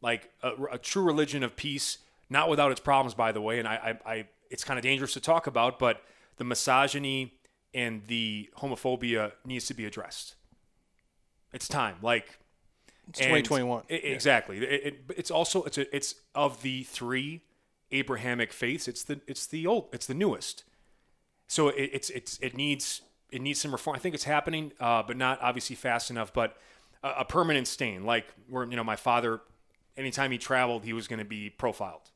like 0.00 0.30
a, 0.42 0.52
a 0.72 0.78
true 0.78 1.02
religion 1.02 1.42
of 1.42 1.56
peace, 1.56 1.98
not 2.28 2.48
without 2.48 2.72
its 2.72 2.80
problems, 2.80 3.14
by 3.14 3.32
the 3.32 3.40
way. 3.40 3.58
And 3.58 3.68
I, 3.68 3.98
I, 4.04 4.12
I 4.12 4.26
it's 4.50 4.64
kind 4.64 4.78
of 4.78 4.82
dangerous 4.82 5.12
to 5.14 5.20
talk 5.20 5.46
about, 5.46 5.78
but 5.78 6.02
the 6.36 6.44
misogyny 6.44 7.34
and 7.74 8.06
the 8.06 8.48
homophobia 8.58 9.32
needs 9.44 9.66
to 9.66 9.74
be 9.74 9.84
addressed. 9.84 10.36
It's 11.52 11.68
time, 11.68 11.96
like 12.02 12.38
it's 13.08 13.20
and 13.20 13.28
2021. 13.44 13.82
i- 13.90 13.92
Exactly. 13.92 14.58
It, 14.58 14.86
it, 14.86 15.00
it's 15.16 15.30
also 15.30 15.62
it's 15.64 15.78
a, 15.78 15.94
it's 15.94 16.14
of 16.34 16.62
the 16.62 16.84
three 16.84 17.42
Abrahamic 17.92 18.52
faiths. 18.52 18.88
It's 18.88 19.02
the 19.04 19.20
it's 19.26 19.46
the 19.46 19.66
old 19.66 19.88
it's 19.92 20.06
the 20.06 20.14
newest. 20.14 20.64
So 21.46 21.68
it, 21.68 21.90
it's 21.92 22.10
it's 22.10 22.38
it 22.38 22.56
needs 22.56 23.02
it 23.30 23.40
needs 23.42 23.60
some 23.60 23.72
reform. 23.72 23.96
I 23.96 23.98
think 23.98 24.14
it's 24.14 24.24
happening, 24.24 24.72
uh, 24.80 25.02
but 25.02 25.16
not 25.16 25.38
obviously 25.42 25.76
fast 25.76 26.10
enough. 26.10 26.32
But 26.32 26.56
a, 27.02 27.10
a 27.18 27.24
permanent 27.24 27.68
stain, 27.68 28.04
like 28.04 28.26
where 28.48 28.64
you 28.68 28.76
know 28.76 28.84
my 28.84 28.96
father, 28.96 29.40
anytime 29.96 30.30
he 30.32 30.38
traveled, 30.38 30.84
he 30.84 30.92
was 30.92 31.06
going 31.08 31.18
to 31.20 31.24
be 31.24 31.50
profiled. 31.50 32.10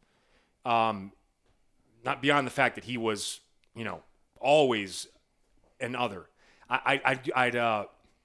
Um, 0.64 1.12
not 2.04 2.22
beyond 2.22 2.46
the 2.46 2.50
fact 2.50 2.74
that 2.76 2.84
he 2.84 2.96
was 2.96 3.40
you 3.76 3.84
know 3.84 4.02
always 4.40 5.06
an 5.80 5.96
other. 5.96 6.26
I 6.68 6.78
I 6.84 7.00
I'd, 7.04 7.32
I'd 7.34 7.56
uh 7.56 7.84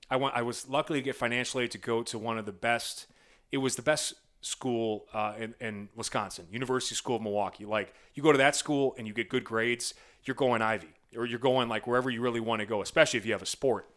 I 0.10 0.16
went 0.18 0.36
I 0.36 0.42
was 0.42 0.68
lucky 0.70 0.96
to 0.96 1.02
get 1.02 1.16
financial 1.16 1.60
aid 1.60 1.72
to 1.72 1.78
go 1.78 2.04
to 2.04 2.20
one 2.20 2.38
of 2.38 2.46
the 2.46 2.52
best. 2.52 3.08
It 3.52 3.58
was 3.58 3.76
the 3.76 3.82
best 3.82 4.16
school 4.42 5.06
uh, 5.14 5.34
in, 5.40 5.56
in 5.62 5.90
Wisconsin, 5.96 6.46
University 6.52 6.96
School 6.96 7.16
of 7.16 7.22
Milwaukee. 7.22 7.66
Like 7.66 7.94
you 8.14 8.22
go 8.22 8.32
to 8.32 8.38
that 8.40 8.56
school 8.56 8.94
and 8.98 9.08
you 9.08 9.14
get 9.14 9.30
good 9.30 9.44
grades, 9.44 9.94
you're 10.24 10.36
going 10.36 10.62
Ivy 10.62 10.90
or 11.16 11.26
you're 11.26 11.40
going 11.40 11.70
like 11.70 11.88
wherever 11.88 12.10
you 12.10 12.22
really 12.22 12.40
want 12.40 12.60
to 12.60 12.66
go, 12.66 12.82
especially 12.82 13.18
if 13.18 13.26
you 13.26 13.32
have 13.34 13.42
a 13.42 13.48
sport. 13.48 13.90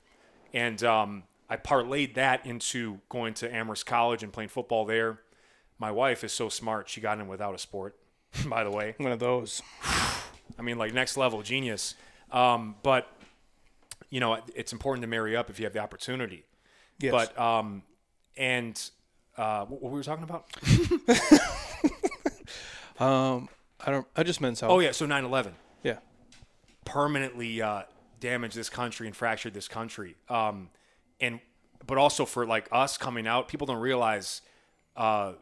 And 0.53 0.83
um, 0.85 1.25
I 1.49 1.57
parlayed 1.57 2.15
that 2.15 2.47
into 2.47 3.01
going 3.09 3.35
to 3.35 3.53
Amherst 3.53 3.87
College 3.87 4.23
and 4.23 4.33
playing 4.33 4.49
football 4.49 4.85
there. 4.85 5.21
My 5.79 5.91
wife 5.91 6.25
is 6.25 6.33
so 6.33 6.49
smart; 6.49 6.89
she 6.89 7.01
got 7.01 7.19
in 7.19 7.29
without 7.29 7.55
a 7.55 7.59
sport. 7.59 7.97
By 8.47 8.65
the 8.65 8.71
way, 8.71 8.95
One 8.99 9.13
of 9.13 9.19
those. 9.19 9.63
I 10.59 10.63
mean, 10.63 10.79
like 10.79 10.95
next 10.95 11.17
level 11.17 11.43
genius. 11.43 11.95
Um, 12.31 12.77
but 12.83 13.09
you 14.17 14.21
know, 14.21 14.39
it's 14.55 14.73
important 14.73 15.03
to 15.03 15.09
marry 15.09 15.37
up 15.37 15.51
if 15.51 15.59
you 15.59 15.67
have 15.67 15.75
the 15.75 15.79
opportunity. 15.79 16.47
Yes. 16.99 17.13
But 17.13 17.39
um, 17.39 17.83
and 18.35 18.91
uh, 19.37 19.67
what 19.67 19.83
what 19.83 19.93
we 19.93 19.99
were 19.99 20.03
talking 20.03 20.25
about? 20.25 20.47
um, 22.99 23.51
I 23.79 23.91
don't. 23.91 24.07
I 24.17 24.23
just 24.23 24.41
meant 24.41 24.57
so. 24.57 24.69
Oh 24.69 24.79
yeah, 24.79 24.93
so 24.93 25.07
9/11 25.07 25.53
yeah. 25.83 25.99
permanently 26.87 27.61
uh, 27.61 27.83
damaged 28.19 28.57
this 28.57 28.71
country 28.71 29.07
and 29.07 29.15
fractured 29.15 29.53
this 29.53 29.69
country. 29.69 30.17
Um, 30.31 30.71
and 31.21 31.39
but 31.87 31.99
also 31.99 32.25
for 32.25 32.47
like 32.47 32.71
us 32.73 32.97
coming 32.97 33.27
out, 33.27 33.49
people 33.49 33.67
don't 33.67 33.83
realize. 33.83 34.41
Uh, 34.97 35.33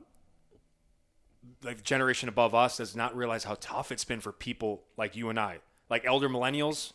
like 1.62 1.76
the 1.76 1.82
generation 1.84 2.28
above 2.28 2.56
us 2.56 2.78
does 2.78 2.96
not 2.96 3.14
realize 3.14 3.44
how 3.44 3.56
tough 3.60 3.92
it's 3.92 4.04
been 4.04 4.18
for 4.18 4.32
people 4.32 4.82
like 4.96 5.14
you 5.14 5.28
and 5.28 5.38
I, 5.38 5.60
like 5.88 6.04
elder 6.04 6.28
millennials. 6.28 6.92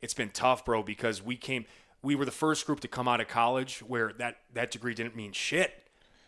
It's 0.00 0.14
been 0.14 0.30
tough, 0.30 0.64
bro, 0.64 0.82
because 0.82 1.22
we 1.22 1.36
came, 1.36 1.64
we 2.02 2.14
were 2.14 2.24
the 2.24 2.30
first 2.30 2.66
group 2.66 2.80
to 2.80 2.88
come 2.88 3.08
out 3.08 3.20
of 3.20 3.28
college 3.28 3.80
where 3.80 4.12
that 4.18 4.38
that 4.54 4.70
degree 4.70 4.94
didn't 4.94 5.16
mean 5.16 5.32
shit. 5.32 5.84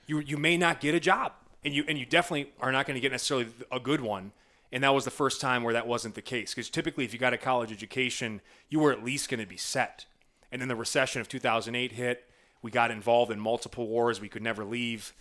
You 0.06 0.18
you 0.20 0.36
may 0.36 0.56
not 0.56 0.80
get 0.80 0.94
a 0.94 1.00
job, 1.00 1.32
and 1.64 1.74
you 1.74 1.84
and 1.88 1.98
you 1.98 2.06
definitely 2.06 2.52
are 2.60 2.72
not 2.72 2.86
going 2.86 2.94
to 2.94 3.00
get 3.00 3.12
necessarily 3.12 3.48
a 3.70 3.80
good 3.80 4.00
one. 4.00 4.32
And 4.72 4.84
that 4.84 4.94
was 4.94 5.04
the 5.04 5.10
first 5.10 5.40
time 5.40 5.64
where 5.64 5.74
that 5.74 5.88
wasn't 5.88 6.14
the 6.14 6.22
case. 6.22 6.54
Because 6.54 6.70
typically, 6.70 7.04
if 7.04 7.12
you 7.12 7.18
got 7.18 7.32
a 7.32 7.38
college 7.38 7.72
education, 7.72 8.40
you 8.68 8.78
were 8.78 8.92
at 8.92 9.02
least 9.02 9.28
going 9.28 9.40
to 9.40 9.46
be 9.46 9.56
set. 9.56 10.06
And 10.52 10.60
then 10.62 10.68
the 10.68 10.76
recession 10.76 11.20
of 11.20 11.28
2008 11.28 11.92
hit. 11.92 12.24
We 12.62 12.70
got 12.70 12.90
involved 12.90 13.32
in 13.32 13.40
multiple 13.40 13.88
wars. 13.88 14.20
We 14.20 14.28
could 14.28 14.42
never 14.42 14.64
leave 14.64 15.14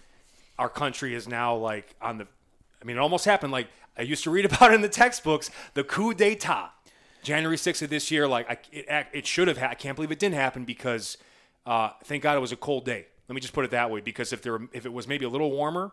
our 0.59 0.69
country 0.69 1.15
is 1.15 1.27
now 1.27 1.55
like 1.55 1.95
on 2.01 2.19
the 2.19 2.27
I 2.81 2.85
mean 2.85 2.97
it 2.97 2.99
almost 2.99 3.25
happened 3.25 3.51
like 3.51 3.69
I 3.97 4.03
used 4.03 4.23
to 4.25 4.29
read 4.29 4.45
about 4.51 4.71
it 4.71 4.75
in 4.75 4.81
the 4.81 4.89
textbooks 4.89 5.49
the 5.73 5.83
coup 5.83 6.13
d'etat 6.13 6.73
January 7.23 7.57
6th 7.57 7.81
of 7.81 7.89
this 7.89 8.11
year 8.11 8.27
like 8.27 8.49
I, 8.49 8.57
it, 8.71 9.07
it 9.13 9.27
should 9.27 9.47
have 9.47 9.57
ha- 9.57 9.69
I 9.71 9.75
can't 9.75 9.95
believe 9.95 10.11
it 10.11 10.19
didn't 10.19 10.35
happen 10.35 10.65
because 10.65 11.17
uh, 11.65 11.89
thank 12.03 12.23
God 12.23 12.37
it 12.37 12.39
was 12.39 12.51
a 12.51 12.55
cold 12.57 12.85
day 12.85 13.07
let 13.27 13.35
me 13.35 13.41
just 13.41 13.53
put 13.53 13.65
it 13.65 13.71
that 13.71 13.91
way 13.91 14.01
because 14.01 14.33
if 14.33 14.41
there 14.41 14.59
if 14.73 14.85
it 14.85 14.93
was 14.93 15.07
maybe 15.07 15.25
a 15.25 15.29
little 15.29 15.51
warmer 15.51 15.91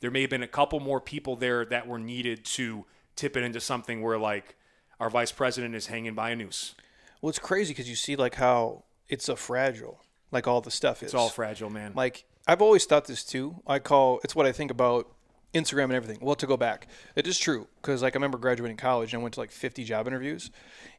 there 0.00 0.10
may 0.10 0.20
have 0.22 0.30
been 0.30 0.42
a 0.42 0.48
couple 0.48 0.80
more 0.80 1.00
people 1.00 1.36
there 1.36 1.64
that 1.64 1.86
were 1.86 1.98
needed 1.98 2.44
to 2.44 2.84
tip 3.14 3.36
it 3.36 3.42
into 3.42 3.60
something 3.60 4.02
where 4.02 4.18
like 4.18 4.56
our 4.98 5.10
vice 5.10 5.32
president 5.32 5.74
is 5.74 5.86
hanging 5.86 6.14
by 6.14 6.30
a 6.30 6.36
noose 6.36 6.74
Well, 7.20 7.30
it's 7.30 7.38
crazy 7.38 7.72
because 7.72 7.88
you 7.88 7.96
see 7.96 8.16
like 8.16 8.36
how 8.36 8.84
it's 9.08 9.28
a 9.28 9.36
fragile, 9.36 10.00
like 10.30 10.46
all 10.48 10.60
the 10.60 10.70
stuff 10.70 11.02
is. 11.02 11.06
it's 11.08 11.14
all 11.14 11.28
fragile 11.28 11.70
man 11.70 11.92
Like 11.94 12.24
I've 12.46 12.62
always 12.62 12.84
thought 12.86 13.04
this 13.06 13.22
too. 13.24 13.56
I 13.66 13.78
call 13.78 14.20
it's 14.24 14.34
what 14.34 14.46
I 14.46 14.52
think 14.52 14.70
about 14.70 15.08
Instagram 15.54 15.84
and 15.84 15.92
everything. 15.94 16.18
Well, 16.20 16.34
to 16.36 16.46
go 16.46 16.56
back, 16.56 16.86
it 17.14 17.26
is 17.26 17.38
true 17.38 17.68
because 17.76 18.02
like 18.02 18.14
I 18.14 18.16
remember 18.16 18.38
graduating 18.38 18.76
college 18.76 19.12
and 19.12 19.20
I 19.20 19.22
went 19.22 19.34
to 19.34 19.40
like 19.40 19.50
50 19.50 19.84
job 19.84 20.06
interviews, 20.06 20.50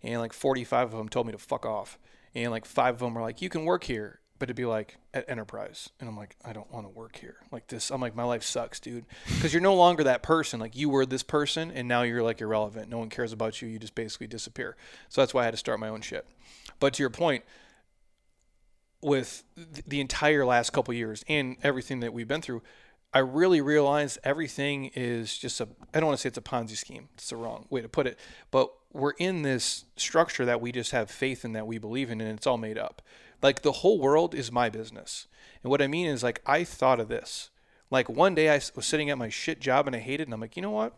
and 0.02 0.20
like 0.20 0.34
45 0.34 0.94
of 0.94 0.98
them 0.98 1.10
told 1.10 1.26
me 1.26 1.32
to 1.32 1.38
fuck 1.38 1.66
off, 1.66 1.98
and 2.36 2.52
like 2.52 2.66
five 2.66 2.96
of 2.96 3.00
them 3.00 3.14
were 3.14 3.22
like, 3.22 3.42
"You 3.42 3.50
can 3.50 3.66
work 3.66 3.84
here." 3.86 4.20
But 4.40 4.48
it'd 4.48 4.58
be 4.58 4.66
like 4.66 4.98
at 5.14 5.30
Enterprise, 5.30 5.90
and 6.00 6.10
I'm 6.10 6.18
like, 6.18 6.36
I 6.44 6.52
don't 6.52 6.70
want 6.70 6.86
to 6.86 6.90
work 6.90 7.16
here. 7.16 7.38
Like 7.50 7.68
this, 7.68 7.92
I'm 7.92 8.02
like, 8.02 8.14
my 8.14 8.24
life 8.24 8.44
sucks, 8.44 8.78
dude. 8.80 9.06
Because 9.26 9.54
you're 9.54 9.62
no 9.62 9.76
longer 9.76 10.04
that 10.04 10.22
person. 10.22 10.60
Like 10.60 10.76
you 10.76 10.90
were 10.90 11.06
this 11.06 11.24
person, 11.24 11.72
and 11.72 11.88
now 11.88 12.02
you're 12.02 12.24
like 12.24 12.42
irrelevant. 12.42 12.90
No 12.90 12.98
one 12.98 13.10
cares 13.10 13.32
about 13.32 13.62
you. 13.62 13.70
You 13.70 13.80
just 13.80 13.96
basically 13.96 14.28
disappear. 14.28 14.76
So 15.08 15.22
that's 15.22 15.34
why 15.34 15.44
I 15.44 15.46
had 15.46 15.52
to 15.52 15.58
start 15.58 15.80
my 15.80 15.88
own 15.88 16.02
shit. 16.02 16.28
But 16.80 16.96
to 16.96 17.04
your 17.04 17.10
point, 17.10 17.46
with 19.02 19.44
th- 19.56 19.86
the 19.88 20.02
entire 20.02 20.46
last 20.46 20.72
couple 20.72 20.94
years 20.94 21.24
and 21.28 21.58
everything 21.64 22.00
that 22.00 22.14
we've 22.14 22.28
been 22.28 22.42
through, 22.42 22.64
I 23.14 23.20
really 23.20 23.62
realized 23.62 24.18
everything 24.24 24.92
is 24.96 25.38
just 25.38 25.62
a 25.62 25.68
I 25.94 26.00
don't 26.00 26.08
want 26.08 26.18
to 26.18 26.22
say 26.22 26.30
it's 26.30 26.38
a 26.38 26.42
Ponzi 26.42 26.76
scheme. 26.76 27.10
It's 27.14 27.30
the 27.30 27.36
wrong 27.36 27.68
way 27.70 27.82
to 27.82 27.90
put 27.90 28.08
it. 28.08 28.18
But 28.50 28.72
we're 28.92 29.12
in 29.12 29.44
this 29.44 29.86
structure 29.96 30.46
that 30.46 30.62
we 30.62 30.72
just 30.72 30.92
have 30.92 31.12
faith 31.12 31.46
in 31.46 31.54
that 31.54 31.68
we 31.68 31.78
believe 31.78 32.10
in 32.10 32.22
and 32.22 32.38
it's 32.38 32.48
all 32.48 32.58
made 32.58 32.78
up. 32.78 33.02
Like 33.42 33.62
the 33.62 33.72
whole 33.72 34.00
world 34.00 34.34
is 34.34 34.52
my 34.52 34.70
business. 34.70 35.28
And 35.62 35.70
what 35.70 35.82
I 35.82 35.88
mean 35.88 36.08
is 36.08 36.24
like 36.24 36.42
I 36.46 36.64
thought 36.64 37.00
of 37.00 37.08
this. 37.08 37.50
Like 37.92 38.10
one 38.10 38.34
day 38.34 38.50
I 38.50 38.60
was 38.76 38.86
sitting 38.86 39.10
at 39.10 39.18
my 39.18 39.30
shit 39.30 39.60
job 39.60 39.86
and 39.86 39.96
I 39.96 40.00
hated 40.00 40.22
it 40.22 40.28
and 40.28 40.34
I'm 40.34 40.42
like, 40.42 40.56
"You 40.56 40.64
know 40.64 40.72
what? 40.72 40.96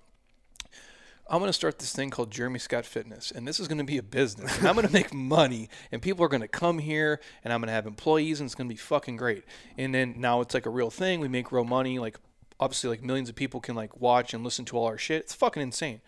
I'm 1.27 1.39
going 1.39 1.49
to 1.49 1.53
start 1.53 1.79
this 1.79 1.91
thing 1.91 2.11
called 2.11 2.29
Jeremy 2.29 2.59
Scott 2.59 2.85
Fitness, 2.85 3.31
and 3.31 3.47
this 3.47 3.59
is 3.59 3.67
going 3.67 3.79
to 3.79 3.83
be 3.83 3.97
a 3.97 4.03
business. 4.03 4.59
And 4.59 4.67
I'm 4.67 4.75
going 4.75 4.85
to 4.85 4.93
make 4.93 5.11
money, 5.13 5.69
and 5.91 5.99
people 5.99 6.23
are 6.23 6.29
going 6.29 6.41
to 6.41 6.47
come 6.47 6.77
here, 6.77 7.19
and 7.43 7.51
I'm 7.51 7.61
going 7.61 7.67
to 7.67 7.73
have 7.73 7.87
employees, 7.87 8.39
and 8.39 8.47
it's 8.47 8.53
going 8.53 8.69
to 8.69 8.73
be 8.73 8.77
fucking 8.77 9.17
great. 9.17 9.43
And 9.75 9.93
then 9.93 10.15
now 10.17 10.41
it's 10.41 10.53
like 10.53 10.67
a 10.67 10.69
real 10.69 10.91
thing. 10.91 11.19
We 11.19 11.27
make 11.27 11.51
real 11.51 11.63
money. 11.63 11.97
Like 11.97 12.19
obviously, 12.59 12.91
like 12.91 13.03
millions 13.03 13.29
of 13.29 13.35
people 13.35 13.59
can 13.59 13.75
like 13.75 13.99
watch 13.99 14.33
and 14.33 14.43
listen 14.43 14.65
to 14.65 14.77
all 14.77 14.85
our 14.85 14.99
shit. 14.99 15.23
It's 15.23 15.33
fucking 15.33 15.63
insane, 15.63 16.01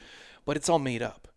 but 0.45 0.55
it's 0.55 0.69
all 0.69 0.79
made 0.79 1.01
up. 1.01 1.27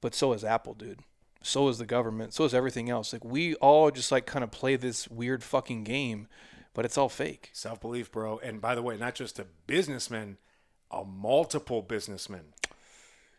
But 0.00 0.14
so 0.14 0.32
is 0.32 0.44
Apple, 0.44 0.74
dude. 0.74 1.00
So 1.42 1.68
is 1.68 1.78
the 1.78 1.86
government. 1.86 2.34
So 2.34 2.44
is 2.44 2.54
everything 2.54 2.88
else. 2.88 3.12
Like 3.12 3.24
we 3.24 3.54
all 3.56 3.90
just 3.90 4.12
like 4.12 4.26
kind 4.26 4.44
of 4.44 4.50
play 4.52 4.76
this 4.76 5.08
weird 5.08 5.42
fucking 5.42 5.82
game, 5.82 6.28
but 6.72 6.84
it's 6.84 6.96
all 6.96 7.08
fake. 7.08 7.50
Self 7.52 7.80
belief, 7.80 8.12
bro. 8.12 8.38
And 8.38 8.60
by 8.60 8.76
the 8.76 8.82
way, 8.82 8.96
not 8.96 9.14
just 9.16 9.38
a 9.38 9.46
businessman, 9.66 10.38
a 10.90 11.04
multiple 11.04 11.82
businessman. 11.82 12.54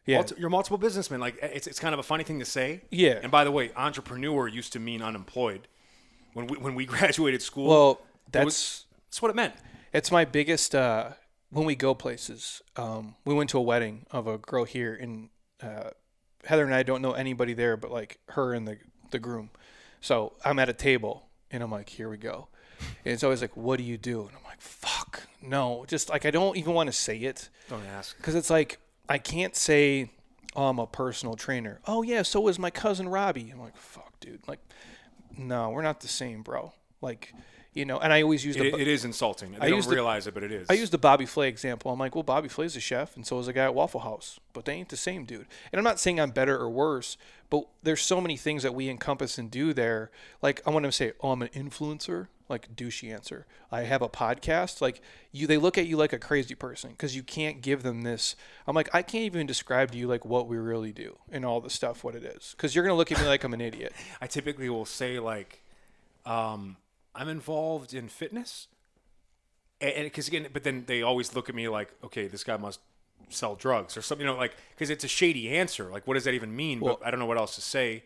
Yeah. 0.10 0.18
Multi- 0.18 0.36
you're 0.40 0.50
multiple 0.50 0.78
businessmen. 0.78 1.20
Like 1.20 1.38
it's, 1.42 1.68
it's 1.68 1.80
kind 1.80 1.94
of 1.94 2.00
a 2.00 2.04
funny 2.12 2.24
thing 2.24 2.40
to 2.40 2.46
say. 2.46 2.82
Yeah. 2.92 3.20
And 3.22 3.32
by 3.32 3.44
the 3.44 3.52
way, 3.52 3.72
entrepreneur 3.76 4.48
used 4.48 4.74
to 4.74 4.80
mean 4.80 5.02
unemployed. 5.02 5.68
When 6.34 6.48
we 6.48 6.58
when 6.58 6.76
we 6.76 6.86
graduated 6.96 7.42
school, 7.42 7.68
Well, 7.70 8.02
that's 8.32 8.46
was- 8.46 8.86
That's 9.08 9.22
what 9.22 9.30
it 9.32 9.36
meant. 9.36 9.54
It's 9.94 10.12
my 10.12 10.26
biggest 10.26 10.74
uh, 10.76 11.12
when 11.50 11.66
we 11.66 11.76
go 11.76 11.94
places. 11.96 12.62
Um, 12.76 13.16
we 13.26 13.34
went 13.34 13.50
to 13.52 13.58
a 13.58 13.62
wedding 13.72 14.06
of 14.12 14.28
a 14.28 14.38
girl 14.38 14.64
here, 14.66 14.94
and 14.96 15.30
uh, 15.62 15.90
Heather 16.46 16.64
and 16.66 16.74
I 16.76 16.84
don't 16.84 17.02
know 17.02 17.14
anybody 17.14 17.54
there, 17.54 17.76
but 17.78 17.92
like 17.92 18.20
her 18.30 18.54
and 18.54 18.68
the 18.68 18.78
the 19.12 19.20
groom. 19.20 19.50
So 20.02 20.34
I'm 20.46 20.60
at 20.60 20.70
a 20.70 20.74
table, 20.74 21.26
and 21.52 21.62
I'm 21.64 21.72
like, 21.72 21.90
here 21.90 22.10
we 22.10 22.18
go. 22.18 22.48
And 23.04 23.14
it's 23.14 23.24
always 23.24 23.42
like, 23.42 23.58
what 23.58 23.78
do 23.78 23.84
you 23.84 23.98
do? 23.98 24.22
And 24.22 24.32
I'm 24.38 24.44
like, 24.46 24.62
fuck, 24.62 25.24
no. 25.42 25.84
Just 25.88 26.10
like 26.10 26.26
I 26.26 26.32
don't 26.32 26.56
even 26.56 26.74
want 26.74 26.88
to 26.88 26.94
say 26.94 27.18
it 27.18 27.50
Don't 27.70 27.86
ask. 27.98 28.16
because 28.18 28.36
it's 28.36 28.50
like 28.50 28.80
I 29.10 29.18
can't 29.18 29.56
say 29.56 30.12
oh, 30.56 30.68
I'm 30.68 30.80
a 30.80 30.88
personal 30.88 31.36
trainer. 31.36 31.80
Oh 31.88 32.02
yeah, 32.02 32.22
so 32.22 32.48
is 32.48 32.60
my 32.60 32.70
cousin 32.70 33.08
Robbie. 33.10 33.50
I'm 33.52 33.62
like, 33.62 33.78
fuck, 33.78 34.20
dude. 34.20 34.48
Like, 34.48 34.60
no, 35.38 35.70
we're 35.70 35.82
not 35.82 36.02
the 36.02 36.08
same, 36.08 36.42
bro. 36.42 36.74
Like, 37.02 37.34
you 37.74 37.86
know. 37.86 38.00
And 38.00 38.12
I 38.12 38.22
always 38.22 38.44
use 38.44 38.56
the 38.56 38.68
It, 38.68 38.82
it 38.82 38.88
is 38.88 39.06
insulting. 39.06 39.52
They 39.52 39.60
I 39.60 39.70
don't 39.70 39.86
realize 39.88 40.28
it, 40.28 40.34
but 40.34 40.44
it 40.44 40.52
is. 40.52 40.68
I 40.70 40.74
use 40.74 40.90
the 40.90 40.98
Bobby 40.98 41.26
Flay 41.26 41.48
example. 41.48 41.92
I'm 41.92 42.00
like, 42.00 42.16
well, 42.16 42.24
Bobby 42.24 42.50
Flay's 42.50 42.76
a 42.76 42.80
chef, 42.80 43.16
and 43.16 43.26
so 43.26 43.40
is 43.40 43.48
a 43.48 43.54
guy 43.54 43.66
at 43.66 43.74
Waffle 43.74 44.02
House, 44.02 44.40
but 44.54 44.66
they 44.66 44.74
ain't 44.74 44.90
the 44.90 44.98
same 44.98 45.26
dude. 45.26 45.48
And 45.72 45.80
I'm 45.80 45.84
not 45.84 46.00
saying 46.00 46.20
I'm 46.20 46.32
better 46.32 46.58
or 46.58 46.70
worse, 46.70 47.18
but 47.50 47.66
there's 47.84 48.02
so 48.02 48.20
many 48.20 48.38
things 48.38 48.64
that 48.64 48.76
we 48.76 48.90
encompass 48.90 49.38
and 49.38 49.50
do 49.50 49.74
there. 49.74 50.12
Like 50.42 50.62
I 50.66 50.72
want 50.72 50.86
to 50.86 50.92
say, 50.92 51.14
oh, 51.22 51.32
I'm 51.32 51.42
an 51.42 51.50
influencer. 51.50 52.28
Like 52.50 52.76
douchey 52.76 53.14
answer. 53.14 53.46
I 53.72 53.82
have 53.84 54.02
a 54.02 54.10
podcast. 54.10 54.82
Like 54.82 55.02
you, 55.32 55.46
they 55.48 55.58
look 55.58 55.78
at 55.78 55.86
you 55.86 55.96
like 55.98 56.14
a 56.14 56.18
crazy 56.20 56.56
person 56.56 56.90
because 56.92 57.16
you 57.16 57.22
can't 57.24 57.62
give 57.62 57.84
them 57.84 58.02
this. 58.02 58.36
I'm 58.66 58.76
like, 58.76 58.90
I 58.94 59.04
can't 59.04 59.26
even 59.26 59.46
describe 59.46 59.92
to 59.92 59.98
you 59.98 60.08
like 60.08 60.26
what 60.26 60.48
we 60.48 60.58
really 60.58 60.92
do 60.92 61.18
and 61.32 61.46
all 61.46 61.62
the 61.62 61.70
stuff, 61.70 62.04
what 62.04 62.16
it 62.16 62.24
is, 62.24 62.56
because 62.58 62.74
you're 62.74 62.84
gonna 62.84 62.98
look 62.98 63.12
at 63.12 63.20
me 63.20 63.28
like 63.28 63.44
I'm 63.44 63.54
an 63.54 63.62
idiot. 63.62 63.94
I 64.22 64.28
typically 64.28 64.68
will 64.70 64.86
say 64.86 65.20
like, 65.20 65.62
um, 66.26 66.78
I'm 67.14 67.30
involved 67.30 67.94
in 67.94 68.08
fitness, 68.10 68.68
and 69.82 70.06
because 70.06 70.28
again, 70.28 70.48
but 70.52 70.64
then 70.64 70.84
they 70.88 71.02
always 71.02 71.36
look 71.36 71.50
at 71.50 71.56
me 71.56 71.68
like, 71.70 71.94
okay, 72.04 72.28
this 72.28 72.44
guy 72.44 72.58
must 72.58 72.80
sell 73.30 73.56
drugs 73.56 73.96
or 73.96 74.02
something, 74.02 74.26
you 74.26 74.34
know, 74.34 74.38
like 74.40 74.56
because 74.76 74.90
it's 74.90 75.04
a 75.04 75.08
shady 75.08 75.50
answer. 75.50 75.86
Like, 75.92 76.08
what 76.08 76.16
does 76.16 76.24
that 76.24 76.34
even 76.34 76.56
mean? 76.56 76.80
Well- 76.80 76.98
but 77.00 77.08
I 77.08 77.12
don't 77.12 77.20
know 77.20 77.26
what 77.28 77.38
else 77.38 77.56
to 77.56 77.62
say. 77.62 78.04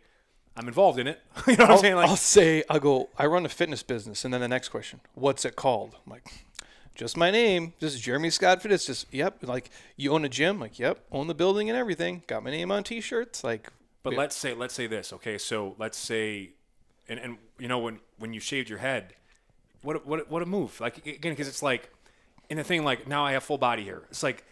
I'm 0.55 0.67
involved 0.67 0.99
in 0.99 1.07
it. 1.07 1.19
you 1.47 1.55
know 1.57 1.63
what 1.63 1.65
I'm 1.65 1.71
I'll, 1.71 1.77
saying? 1.79 1.95
Like, 1.95 2.09
I'll 2.09 2.15
say, 2.15 2.63
I'll 2.69 2.79
go, 2.79 3.09
I 3.17 3.25
run 3.25 3.45
a 3.45 3.49
fitness 3.49 3.81
business. 3.83 4.23
And 4.23 4.33
then 4.33 4.41
the 4.41 4.47
next 4.47 4.69
question, 4.69 4.99
what's 5.15 5.45
it 5.45 5.55
called? 5.55 5.95
I'm 6.05 6.11
like, 6.11 6.45
just 6.95 7.17
my 7.17 7.31
name. 7.31 7.73
This 7.79 7.95
is 7.95 8.01
Jeremy 8.01 8.29
Scott 8.29 8.61
Fitness. 8.61 8.85
Just, 8.85 9.11
yep. 9.11 9.37
Like, 9.41 9.71
you 9.97 10.11
own 10.11 10.25
a 10.25 10.29
gym? 10.29 10.59
Like, 10.59 10.77
yep. 10.77 11.03
Own 11.11 11.25
the 11.25 11.33
building 11.33 11.69
and 11.69 11.77
everything. 11.77 12.21
Got 12.27 12.43
my 12.43 12.51
name 12.51 12.71
on 12.71 12.83
t 12.83 13.01
shirts. 13.01 13.43
Like, 13.43 13.71
But 14.03 14.13
let's 14.13 14.35
say 14.35 14.53
let's 14.53 14.75
say 14.75 14.85
this, 14.85 15.11
okay? 15.13 15.39
So 15.39 15.75
let's 15.79 15.97
say, 15.97 16.51
and 17.09 17.19
and 17.19 17.37
you 17.57 17.67
know 17.67 17.79
when 17.79 17.99
when 18.19 18.31
you 18.33 18.39
shaved 18.39 18.69
your 18.69 18.77
head, 18.79 19.15
what 19.81 19.95
a- 19.95 19.99
what 19.99 20.19
a- 20.19 20.23
what 20.29 20.41
a 20.43 20.45
move! 20.45 20.79
Like 20.79 20.97
again, 21.07 21.31
because 21.31 21.47
it's 21.47 21.63
like, 21.63 21.89
in 22.49 22.57
the 22.57 22.63
thing 22.63 22.83
like 22.83 23.07
now 23.07 23.25
I 23.25 23.31
have 23.31 23.43
full 23.43 23.57
body 23.57 23.85
hair. 23.85 24.03
It's 24.11 24.21
like 24.21 24.43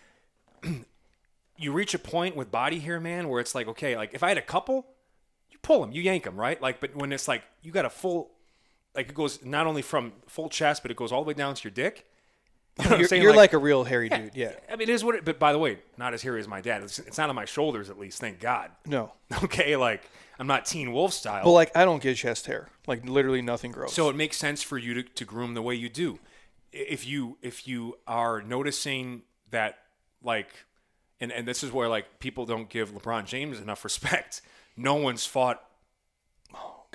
you 1.57 1.71
reach 1.71 1.93
a 1.93 1.99
point 1.99 2.35
with 2.35 2.49
body 2.51 2.79
hair, 2.79 2.99
man, 2.99 3.29
where 3.29 3.39
it's 3.39 3.53
like 3.53 3.67
okay, 3.67 3.95
like 3.95 4.13
if 4.13 4.23
I 4.23 4.29
had 4.29 4.37
a 4.37 4.41
couple, 4.41 4.85
pull 5.61 5.81
them, 5.81 5.91
you 5.91 6.01
yank 6.01 6.23
them, 6.23 6.39
right? 6.39 6.61
Like, 6.61 6.79
but 6.79 6.95
when 6.95 7.11
it's 7.11 7.27
like 7.27 7.43
you 7.61 7.71
got 7.71 7.85
a 7.85 7.89
full, 7.89 8.31
like 8.95 9.09
it 9.09 9.15
goes 9.15 9.43
not 9.43 9.67
only 9.67 9.81
from 9.81 10.13
full 10.27 10.49
chest, 10.49 10.81
but 10.81 10.91
it 10.91 10.97
goes 10.97 11.11
all 11.11 11.23
the 11.23 11.27
way 11.27 11.33
down 11.33 11.55
to 11.55 11.63
your 11.63 11.71
dick. 11.71 12.05
You 12.81 12.89
know 12.89 12.95
you're, 12.97 13.15
you're 13.15 13.35
like, 13.35 13.51
a 13.51 13.57
real 13.57 13.83
hairy 13.83 14.07
dude. 14.07 14.31
Yeah. 14.33 14.53
I 14.71 14.77
mean, 14.77 14.87
it 14.87 14.93
is 14.93 15.03
what 15.03 15.15
it. 15.15 15.25
But 15.25 15.37
by 15.39 15.51
the 15.51 15.59
way, 15.59 15.79
not 15.97 16.13
as 16.13 16.21
hairy 16.21 16.39
as 16.39 16.47
my 16.47 16.61
dad. 16.61 16.81
It's, 16.83 16.99
it's 16.99 17.17
not 17.17 17.29
on 17.29 17.35
my 17.35 17.43
shoulders, 17.45 17.89
at 17.89 17.99
least. 17.99 18.19
Thank 18.19 18.39
God. 18.39 18.71
No. 18.85 19.11
Okay, 19.43 19.75
like 19.75 20.03
I'm 20.39 20.47
not 20.47 20.65
Teen 20.65 20.91
Wolf 20.91 21.13
style. 21.13 21.43
But, 21.43 21.51
like, 21.51 21.77
I 21.77 21.85
don't 21.85 22.01
get 22.01 22.15
chest 22.17 22.47
hair. 22.47 22.69
Like, 22.87 23.07
literally 23.07 23.41
nothing 23.41 23.71
grows. 23.71 23.93
so 23.93 24.09
it 24.09 24.15
makes 24.15 24.37
sense 24.37 24.63
for 24.63 24.77
you 24.77 24.95
to, 24.95 25.03
to 25.03 25.25
groom 25.25 25.53
the 25.53 25.61
way 25.61 25.75
you 25.75 25.87
do. 25.89 26.19
If 26.71 27.05
you 27.05 27.37
if 27.41 27.67
you 27.67 27.97
are 28.07 28.41
noticing 28.41 29.23
that 29.51 29.77
like, 30.23 30.49
and 31.19 31.31
and 31.31 31.47
this 31.47 31.63
is 31.63 31.71
where 31.71 31.89
like 31.89 32.19
people 32.19 32.45
don't 32.45 32.69
give 32.69 32.91
LeBron 32.91 33.25
James 33.25 33.59
enough 33.59 33.83
respect. 33.89 34.41
No 34.77 34.95
one's 34.95 35.25
fought 35.25 35.63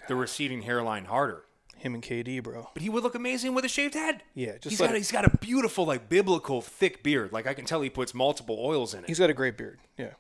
the 0.09 0.15
receding 0.17 0.63
hairline 0.63 1.07
harder, 1.07 1.45
him 1.77 1.95
and 1.95 2.03
KD, 2.03 2.43
bro. 2.43 2.69
but 2.75 2.83
he 2.83 2.89
would 2.89 3.03
look 3.03 3.15
amazing 3.15 3.55
with 3.55 3.65
a 3.65 3.69
shaved 3.69 3.95
head. 3.95 4.23
Yeah, 4.35 4.53
just 4.59 4.71
he's 4.71 4.79
got 4.79 4.91
a, 4.91 4.95
it- 4.95 4.99
he's 4.99 5.11
got 5.13 5.25
a 5.25 5.37
beautiful 5.39 5.85
like 5.85 6.09
biblical 6.09 6.61
thick 6.61 7.03
beard. 7.03 7.33
Like 7.33 7.47
I 7.47 7.55
can 7.55 7.65
tell 7.65 7.81
he 7.83 7.91
puts 7.91 8.15
multiple 8.15 8.57
oils 8.61 8.95
in 8.95 9.01
it. 9.05 9.09
He's 9.09 9.19
got 9.19 9.31
a 9.31 9.35
great 9.35 9.57
beard. 9.59 9.79
Yeah. 9.99 10.13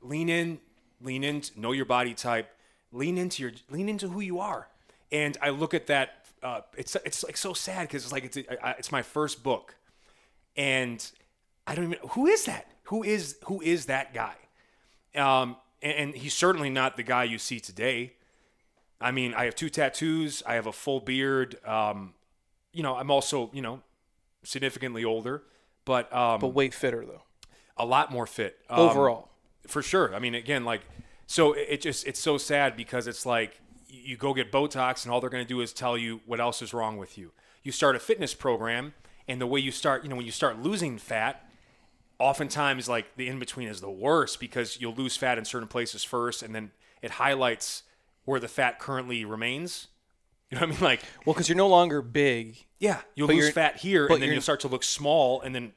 lean 0.00 0.28
in, 0.28 0.58
lean 1.02 1.22
in, 1.24 1.42
know 1.56 1.72
your 1.72 1.84
body 1.84 2.14
type, 2.14 2.50
lean 2.92 3.18
into 3.18 3.42
your, 3.42 3.52
lean 3.70 3.88
into 3.88 4.08
who 4.08 4.20
you 4.20 4.40
are. 4.40 4.68
And 5.12 5.36
I 5.42 5.50
look 5.50 5.74
at 5.74 5.86
that. 5.88 6.26
Uh, 6.42 6.60
it's 6.76 6.94
it's 7.04 7.24
like 7.24 7.36
so 7.36 7.52
sad 7.54 7.88
because 7.88 8.04
it's 8.04 8.12
like 8.12 8.24
it's 8.24 8.38
I- 8.62 8.74
it's 8.78 8.90
my 8.92 9.02
first 9.02 9.42
book, 9.42 9.76
and 10.56 11.04
I 11.66 11.74
don't 11.74 11.84
even 11.92 11.98
who 12.10 12.26
is 12.26 12.44
that? 12.46 12.70
Who 12.84 13.02
is 13.02 13.36
who 13.44 13.60
is 13.62 13.86
that 13.86 14.12
guy? 14.14 14.34
Um, 15.14 15.56
and, 15.84 15.92
and 15.92 16.14
he's 16.16 16.34
certainly 16.34 16.70
not 16.70 16.96
the 16.96 17.04
guy 17.04 17.22
you 17.24 17.38
see 17.38 17.60
today. 17.60 18.14
I 19.00 19.10
mean, 19.12 19.34
I 19.34 19.44
have 19.44 19.54
two 19.54 19.68
tattoos. 19.70 20.42
I 20.46 20.54
have 20.54 20.66
a 20.66 20.72
full 20.72 20.98
beard. 21.00 21.56
Um, 21.64 22.14
you 22.72 22.82
know, 22.82 22.96
I'm 22.96 23.10
also 23.10 23.50
you 23.52 23.62
know 23.62 23.82
significantly 24.42 25.04
older, 25.04 25.42
but 25.84 26.12
um, 26.12 26.40
But 26.40 26.48
way 26.48 26.70
fitter, 26.70 27.04
though. 27.06 27.22
a 27.76 27.84
lot 27.86 28.10
more 28.10 28.26
fit 28.26 28.58
Um, 28.68 28.80
Overall. 28.80 29.30
for 29.66 29.82
sure. 29.82 30.14
I 30.14 30.18
mean, 30.18 30.34
again, 30.34 30.64
like, 30.64 30.82
so 31.26 31.52
it 31.52 31.80
just 31.80 32.06
it's 32.06 32.20
so 32.20 32.38
sad 32.38 32.76
because 32.76 33.06
it's 33.06 33.24
like 33.26 33.60
you 33.88 34.16
go 34.16 34.34
get 34.34 34.50
Botox 34.50 35.04
and 35.04 35.12
all 35.12 35.20
they're 35.20 35.30
going 35.30 35.44
to 35.44 35.48
do 35.48 35.60
is 35.60 35.72
tell 35.72 35.96
you 35.96 36.20
what 36.26 36.40
else 36.40 36.60
is 36.62 36.74
wrong 36.74 36.96
with 36.96 37.16
you. 37.16 37.30
You 37.62 37.72
start 37.72 37.94
a 37.96 37.98
fitness 38.00 38.34
program, 38.34 38.92
and 39.28 39.40
the 39.40 39.46
way 39.46 39.60
you 39.60 39.70
start, 39.70 40.02
you 40.02 40.10
know, 40.10 40.16
when 40.16 40.26
you 40.26 40.32
start 40.32 40.58
losing 40.58 40.98
fat, 40.98 41.48
oftentimes 42.18 42.88
like 42.88 43.16
the 43.16 43.28
in 43.28 43.38
between 43.38 43.68
is 43.68 43.80
the 43.80 43.90
worst 43.90 44.40
because 44.40 44.80
you'll 44.80 44.94
lose 44.94 45.16
fat 45.16 45.38
in 45.38 45.44
certain 45.44 45.68
places 45.68 46.04
first, 46.04 46.42
and 46.42 46.54
then 46.54 46.70
it 47.02 47.12
highlights 47.12 47.82
where 48.24 48.40
the 48.40 48.48
fat 48.48 48.78
currently 48.78 49.24
remains. 49.24 49.88
You 50.50 50.60
know 50.60 50.66
what 50.66 50.70
I 50.70 50.72
mean? 50.76 50.80
Like, 50.84 51.00
Well, 51.26 51.34
because 51.34 51.48
you're 51.48 51.56
no 51.56 51.68
longer 51.68 52.00
big, 52.02 52.66
yeah, 52.78 53.00
you'll 53.14 53.28
lose 53.28 53.50
fat 53.50 53.78
here, 53.78 54.06
and 54.06 54.22
then 54.22 54.30
you'll 54.30 54.40
start 54.42 54.60
to 54.60 54.68
look 54.68 54.82
small, 54.84 55.40
and 55.40 55.54
then 55.54 55.72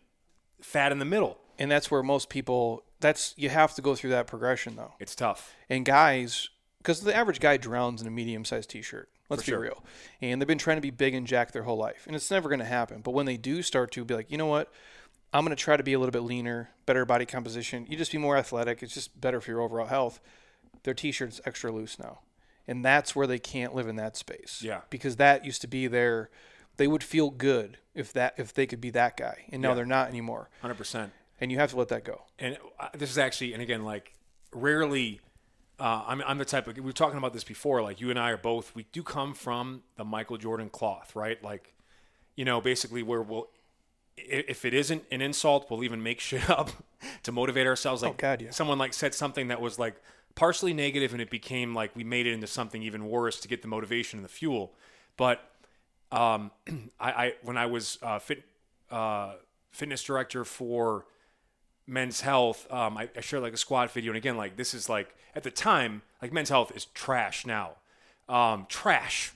fat 0.61 0.91
in 0.91 0.99
the 0.99 1.05
middle. 1.05 1.39
and 1.57 1.71
that's 1.71 1.89
where 1.89 2.03
most 2.03 2.29
people. 2.29 2.83
That's 2.99 3.33
you 3.37 3.49
have 3.49 3.73
to 3.75 3.81
go 3.81 3.95
through 3.95 4.09
that 4.11 4.27
progression, 4.27 4.75
though. 4.75 4.93
It's 4.99 5.15
tough. 5.15 5.55
and 5.69 5.85
guys 5.85 6.49
because 6.79 7.01
the 7.01 7.15
average 7.15 7.39
guy 7.39 7.57
drowns 7.57 8.01
in 8.01 8.07
a 8.07 8.11
medium-sized 8.11 8.69
t-shirt 8.69 9.09
let's 9.29 9.41
For 9.43 9.45
be 9.47 9.51
sure. 9.51 9.59
real 9.59 9.83
and 10.21 10.39
they've 10.41 10.47
been 10.47 10.57
trying 10.57 10.77
to 10.77 10.81
be 10.81 10.89
big 10.91 11.13
and 11.13 11.27
jack 11.27 11.51
their 11.51 11.63
whole 11.63 11.75
life 11.77 12.03
and 12.07 12.15
it's 12.15 12.31
never 12.31 12.47
going 12.47 12.59
to 12.59 12.65
happen 12.65 13.01
but 13.01 13.11
when 13.11 13.25
they 13.25 13.35
do 13.35 13.61
start 13.61 13.91
to 13.91 14.05
be 14.05 14.13
like 14.13 14.31
you 14.31 14.37
know 14.37 14.45
what 14.45 14.71
i'm 15.33 15.43
going 15.45 15.55
to 15.55 15.61
try 15.61 15.75
to 15.77 15.83
be 15.83 15.93
a 15.93 15.99
little 15.99 16.11
bit 16.11 16.21
leaner 16.23 16.69
better 16.85 17.05
body 17.05 17.25
composition 17.25 17.85
you 17.89 17.97
just 17.97 18.11
be 18.11 18.17
more 18.17 18.37
athletic 18.37 18.81
it's 18.83 18.93
just 18.93 19.19
better 19.19 19.39
for 19.41 19.51
your 19.51 19.61
overall 19.61 19.87
health 19.87 20.19
their 20.83 20.93
t-shirt's 20.93 21.41
extra 21.45 21.71
loose 21.71 21.97
now 21.99 22.19
and 22.67 22.83
that's 22.83 23.15
where 23.15 23.27
they 23.27 23.39
can't 23.39 23.73
live 23.75 23.87
in 23.87 23.95
that 23.95 24.15
space 24.17 24.61
Yeah. 24.63 24.81
because 24.89 25.15
that 25.17 25.45
used 25.45 25.61
to 25.61 25.67
be 25.67 25.87
their 25.87 26.29
they 26.77 26.87
would 26.87 27.03
feel 27.03 27.29
good 27.31 27.77
if 27.95 28.13
that 28.13 28.33
if 28.37 28.53
they 28.53 28.65
could 28.67 28.81
be 28.81 28.89
that 28.91 29.17
guy 29.17 29.45
and 29.51 29.61
now 29.61 29.69
Yeah. 29.69 29.75
they're 29.75 29.85
not 29.85 30.09
anymore 30.09 30.49
Hundred 30.61 30.77
percent. 30.77 31.11
and 31.41 31.51
you 31.51 31.57
have 31.59 31.71
to 31.71 31.75
let 31.77 31.87
that 31.89 32.03
go 32.03 32.23
and 32.39 32.57
uh, 32.79 32.89
this 32.95 33.09
is 33.09 33.17
actually, 33.17 33.53
and 33.53 33.61
again, 33.63 33.83
like 33.83 34.13
rarely, 34.53 35.19
uh, 35.79 36.03
I'm, 36.07 36.21
I'm 36.25 36.37
the 36.37 36.45
type 36.45 36.67
of, 36.67 36.75
we 36.75 36.81
were 36.81 36.91
talking 36.91 37.17
about 37.17 37.33
this 37.33 37.43
before, 37.43 37.81
like 37.81 37.99
you 37.99 38.09
and 38.09 38.19
I 38.19 38.29
are 38.31 38.37
both, 38.37 38.73
we 38.75 38.83
do 38.91 39.03
come 39.03 39.33
from 39.33 39.83
the 39.95 40.03
Michael 40.05 40.37
Jordan 40.37 40.69
cloth, 40.69 41.15
right? 41.15 41.41
Like, 41.43 41.73
you 42.35 42.45
know, 42.45 42.61
basically 42.61 43.01
where 43.03 43.21
we'll, 43.21 43.47
if 44.17 44.65
it 44.65 44.73
isn't 44.73 45.03
an 45.11 45.21
insult, 45.21 45.69
we'll 45.69 45.83
even 45.83 46.01
make 46.03 46.19
shit 46.29 46.49
up 46.49 46.71
to 47.23 47.31
motivate 47.31 47.67
ourselves. 47.67 48.01
Like 48.01 48.17
God, 48.17 48.41
yeah. 48.41 48.49
someone 48.51 48.77
like 48.77 48.93
said 48.93 49.13
something 49.13 49.47
that 49.47 49.61
was 49.61 49.79
like 49.79 49.95
partially 50.35 50.73
negative 50.73 51.13
and 51.13 51.21
it 51.21 51.31
became 51.31 51.73
like 51.73 51.95
we 51.95 52.03
made 52.03 52.27
it 52.27 52.33
into 52.33 52.45
something 52.45 52.83
even 52.83 53.09
worse 53.09 53.39
to 53.41 53.47
get 53.47 53.61
the 53.61 53.67
motivation 53.67 54.19
and 54.19 54.25
the 54.25 54.29
fuel. 54.29 54.73
But 55.17 55.41
um, 56.11 56.51
I, 56.99 57.11
I 57.11 57.33
when 57.43 57.57
I 57.57 57.65
was 57.65 57.97
uh, 58.01 58.19
fit 58.19 58.43
uh, 58.91 59.33
fitness 59.71 60.03
director 60.03 60.45
for 60.45 61.05
Men's 61.85 62.21
Health, 62.21 62.71
um, 62.71 62.97
I, 62.97 63.09
I 63.15 63.21
shared 63.21 63.43
like 63.43 63.53
a 63.53 63.57
squad 63.57 63.91
video, 63.91 64.11
and 64.11 64.17
again, 64.17 64.37
like 64.37 64.57
this 64.57 64.73
is 64.73 64.89
like 64.89 65.15
at 65.35 65.43
the 65.43 65.51
time, 65.51 66.01
like 66.21 66.31
Men's 66.33 66.49
Health 66.49 66.71
is 66.75 66.85
trash 66.85 67.45
now, 67.45 67.71
um, 68.29 68.65
trash, 68.69 69.33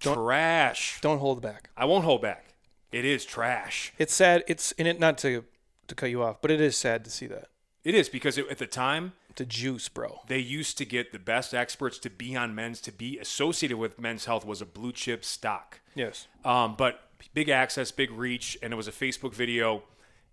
trash. 0.00 1.00
don't 1.00 1.18
hold 1.18 1.42
back 1.42 1.70
I 1.76 1.84
won't 1.84 2.04
hold 2.04 2.22
back. 2.22 2.49
It 2.92 3.04
is 3.04 3.24
trash. 3.24 3.92
It's 3.98 4.14
sad. 4.14 4.44
It's 4.48 4.72
in 4.72 4.86
it 4.86 4.98
not 4.98 5.18
to 5.18 5.44
to 5.86 5.94
cut 5.94 6.10
you 6.10 6.22
off, 6.22 6.40
but 6.40 6.50
it 6.50 6.60
is 6.60 6.76
sad 6.76 7.04
to 7.04 7.10
see 7.10 7.26
that. 7.26 7.48
It 7.82 7.94
is 7.94 8.08
because 8.08 8.36
it, 8.38 8.46
at 8.50 8.58
the 8.58 8.66
time 8.66 9.12
The 9.36 9.44
juice, 9.46 9.88
bro. 9.88 10.20
they 10.28 10.38
used 10.38 10.76
to 10.78 10.84
get 10.84 11.12
the 11.12 11.18
best 11.18 11.54
experts 11.54 11.98
to 12.00 12.10
be 12.10 12.36
on 12.36 12.54
men's 12.54 12.80
to 12.82 12.92
be 12.92 13.18
associated 13.18 13.78
with 13.78 13.98
Men's 13.98 14.26
Health 14.26 14.44
was 14.44 14.60
a 14.60 14.66
blue 14.66 14.92
chip 14.92 15.24
stock. 15.24 15.80
Yes. 15.94 16.26
Um, 16.44 16.74
but 16.76 17.00
big 17.34 17.48
access, 17.48 17.90
big 17.90 18.10
reach, 18.10 18.58
and 18.62 18.72
it 18.72 18.76
was 18.76 18.86
a 18.88 18.92
Facebook 18.92 19.34
video. 19.34 19.82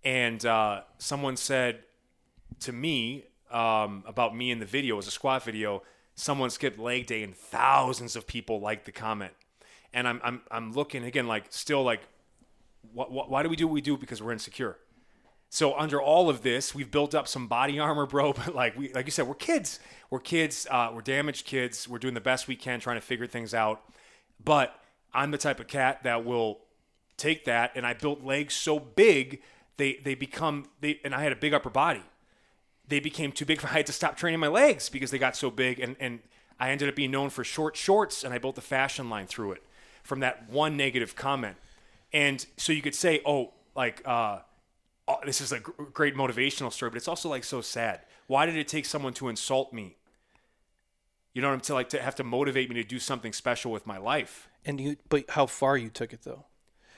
And 0.04 0.46
uh, 0.46 0.82
someone 0.98 1.38
said 1.38 1.80
to 2.62 2.72
me 2.74 3.26
um, 3.52 4.04
about 4.06 4.36
me 4.36 4.52
in 4.52 4.60
the 4.60 4.66
video, 4.66 4.96
it 4.96 4.98
was 4.98 5.08
a 5.08 5.12
squat 5.12 5.44
video. 5.44 5.84
Someone 6.16 6.50
skipped 6.50 6.80
leg 6.80 7.06
day, 7.08 7.24
and 7.24 7.36
thousands 7.36 8.16
of 8.16 8.28
people 8.28 8.60
liked 8.60 8.86
the 8.86 8.92
comment. 8.92 9.34
and 9.94 10.08
I'm 10.08 10.20
I'm 10.24 10.42
I'm 10.52 10.74
looking 10.74 11.04
again 11.04 11.28
like 11.28 11.46
still 11.50 11.84
like, 11.84 12.02
what 12.94 13.30
why 13.30 13.44
do 13.44 13.50
we 13.50 13.56
do 13.56 13.68
what 13.68 13.74
we 13.74 13.82
do 13.82 13.98
because 13.98 14.22
we're 14.22 14.32
insecure. 14.32 14.78
So 15.50 15.78
under 15.78 16.02
all 16.02 16.30
of 16.30 16.42
this, 16.42 16.76
we've 16.76 16.92
built 16.92 17.16
up 17.16 17.28
some 17.28 17.48
body 17.48 17.80
armor, 17.88 18.06
bro. 18.06 18.34
But 18.34 18.56
like 18.56 18.78
we, 18.78 18.92
like 18.94 19.06
you 19.06 19.12
said, 19.12 19.28
we're 19.28 19.36
kids. 19.36 19.80
We're 20.10 20.20
kids. 20.20 20.68
Uh, 20.70 20.92
we're 20.94 21.02
damaged 21.02 21.46
kids. 21.46 21.88
We're 21.88 22.00
doing 22.00 22.14
the 22.14 22.22
best 22.22 22.48
we 22.48 22.56
can, 22.56 22.80
trying 22.80 22.98
to 22.98 23.06
figure 23.06 23.28
things 23.28 23.54
out. 23.54 23.82
But 24.44 24.80
I'm 25.14 25.32
the 25.32 25.38
type 25.38 25.60
of 25.60 25.68
cat 25.68 26.04
that 26.04 26.26
will 26.26 26.60
take 27.18 27.46
that, 27.46 27.72
and 27.76 27.86
I 27.86 27.94
built 27.94 28.24
legs 28.24 28.54
so 28.54 28.80
big 28.80 29.42
they 29.78 30.00
they 30.04 30.16
become 30.16 30.66
they. 30.82 31.00
And 31.04 31.16
I 31.16 31.24
had 31.24 31.32
a 31.32 31.36
big 31.36 31.54
upper 31.54 31.70
body. 31.70 32.04
They 32.88 33.00
became 33.00 33.32
too 33.32 33.46
big 33.46 33.62
for. 33.62 33.68
I 33.72 33.74
had 33.74 33.88
to 33.88 33.94
stop 33.94 34.18
training 34.18 34.40
my 34.40 34.48
legs 34.48 34.90
because 34.90 35.12
they 35.12 35.20
got 35.20 35.36
so 35.36 35.50
big, 35.50 35.80
and 35.80 35.96
and 36.00 36.20
I 36.60 36.72
ended 36.72 36.90
up 36.90 36.96
being 36.96 37.12
known 37.12 37.30
for 37.30 37.44
short 37.44 37.76
shorts, 37.76 38.24
and 38.24 38.34
I 38.34 38.38
built 38.38 38.58
a 38.58 38.62
fashion 38.62 39.10
line 39.10 39.28
through 39.28 39.54
it 39.54 39.64
from 40.04 40.20
that 40.22 40.50
one 40.50 40.78
negative 40.78 41.16
comment. 41.16 41.58
And 42.14 42.46
so 42.58 42.72
you 42.72 42.82
could 42.82 42.96
say, 42.96 43.22
oh, 43.26 43.54
like. 43.76 44.02
uh 44.06 44.40
oh, 45.10 45.20
this 45.26 45.40
is 45.40 45.54
a 45.54 45.60
gr- 45.62 45.84
great 45.94 46.16
motivational 46.16 46.70
story, 46.72 46.90
but 46.90 46.98
it's 46.98 47.08
also 47.08 47.30
like 47.30 47.46
so 47.46 47.62
sad. 47.62 48.02
Why 48.28 48.46
did 48.46 48.58
it 48.58 48.68
take 48.68 48.86
someone 48.86 49.14
to 49.14 49.30
insult 49.30 49.72
me? 49.72 49.96
You 51.34 51.42
know 51.42 51.48
what 51.50 51.54
I'm 51.54 51.62
to 51.62 51.74
like 51.76 51.90
to 51.90 52.02
have 52.02 52.16
to 52.16 52.24
motivate 52.26 52.68
me 52.70 52.76
to 52.76 52.84
do 52.84 53.00
something 53.00 53.32
special 53.32 53.72
with 53.72 53.86
my 53.88 53.98
life. 53.98 54.50
And 54.66 54.82
you, 54.82 54.98
but 55.08 55.30
how 55.30 55.46
far 55.46 55.78
you 55.78 55.90
took 55.90 56.12
it 56.12 56.24
though? 56.24 56.46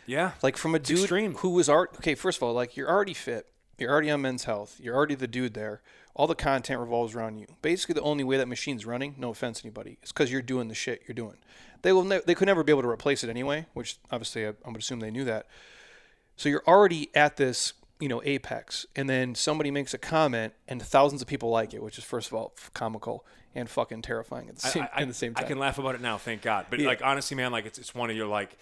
Yeah, 0.08 0.32
Like 0.42 0.58
from 0.58 0.74
a 0.74 0.80
dude 0.80 1.00
extreme. 1.02 1.36
who 1.36 1.50
was 1.52 1.70
art. 1.70 1.92
Okay, 1.98 2.16
first 2.16 2.38
of 2.40 2.44
all, 2.44 2.54
like 2.54 2.76
you're 2.76 2.90
already 2.90 3.14
fit. 3.14 3.46
You're 3.78 3.92
already 3.92 4.10
on 4.10 4.22
Men's 4.22 4.46
Health. 4.46 4.80
You're 4.82 4.96
already 4.96 5.14
the 5.16 5.28
dude 5.28 5.54
there. 5.54 5.82
All 6.16 6.26
the 6.26 6.34
content 6.36 6.80
revolves 6.80 7.14
around 7.16 7.38
you. 7.38 7.46
Basically, 7.62 7.94
the 7.94 8.02
only 8.02 8.24
way 8.24 8.38
that 8.38 8.48
machine's 8.48 8.86
running, 8.88 9.14
no 9.20 9.30
offense 9.30 9.62
anybody, 9.64 10.00
is 10.02 10.12
because 10.12 10.32
you're 10.32 10.42
doing 10.42 10.68
the 10.68 10.74
shit 10.76 11.04
you're 11.08 11.14
doing. 11.16 11.38
They 11.82 11.94
will. 11.94 12.04
Ne- 12.04 12.22
they 12.26 12.36
could 12.36 12.48
never 12.48 12.64
be 12.64 12.72
able 12.72 12.82
to 12.84 12.90
replace 12.90 13.24
it 13.24 13.30
anyway. 13.30 13.66
Which 13.74 13.98
obviously, 14.12 14.46
I, 14.46 14.50
I 14.50 14.70
would 14.70 14.78
assume 14.78 15.00
they 15.00 15.12
knew 15.12 15.26
that. 15.26 15.48
So 16.36 16.50
you're 16.50 16.64
already 16.68 17.10
at 17.16 17.38
this, 17.38 17.74
you 18.00 18.08
know, 18.08 18.22
apex, 18.24 18.86
and 18.96 19.10
then 19.10 19.36
somebody 19.36 19.72
makes 19.72 19.94
a 19.94 19.98
comment, 19.98 20.54
and 20.68 20.82
thousands 20.82 21.22
of 21.22 21.28
people 21.28 21.50
like 21.50 21.74
it, 21.74 21.84
which 21.84 21.98
is 21.98 22.04
first 22.04 22.28
of 22.28 22.34
all 22.34 22.54
comical 22.74 23.26
and 23.56 23.70
fucking 23.70 24.02
terrifying 24.02 24.48
at 24.48 24.56
the 24.56 24.68
same, 24.68 24.88
I, 24.94 25.02
at 25.02 25.08
the 25.08 25.14
same 25.14 25.34
I 25.36 25.44
can 25.44 25.58
laugh 25.58 25.80
about 25.80 25.96
it 25.96 26.02
now, 26.02 26.18
thank 26.18 26.42
God. 26.42 26.68
But 26.70 26.80
like 26.80 27.02
honestly, 27.04 27.36
man, 27.36 27.52
like 27.52 27.66
it's 27.66 27.80
it's 27.80 27.94
one 27.96 28.10
of 28.10 28.16
your 28.16 28.28
like 28.28 28.58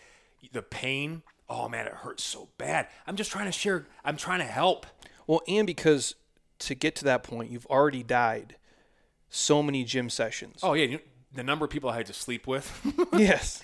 the 0.52 0.62
pain. 0.62 1.24
Oh 1.50 1.70
man, 1.70 1.88
it 1.88 1.94
hurts 1.94 2.24
so 2.24 2.50
bad. 2.58 2.88
I'm 3.06 3.16
just 3.16 3.32
trying 3.32 3.46
to 3.46 3.52
share. 3.52 3.86
I'm 4.04 4.18
trying 4.18 4.40
to 4.40 4.46
help. 4.46 4.86
Well, 5.28 5.42
and 5.48 5.68
because 5.68 6.16
to 6.60 6.76
get 6.76 6.96
to 6.98 7.06
that 7.06 7.24
point, 7.24 7.52
you've 7.52 7.66
already 7.68 8.04
died 8.04 8.56
so 9.30 9.62
many 9.62 9.84
gym 9.84 10.10
sessions. 10.10 10.60
Oh 10.64 10.74
yeah, 10.74 10.86
you 10.86 11.00
the 11.38 11.44
number 11.44 11.66
of 11.66 11.72
people 11.72 11.90
I 11.90 11.98
had 11.98 12.06
to 12.08 12.14
sleep 12.14 12.48
with. 12.48 12.70
yes. 13.14 13.62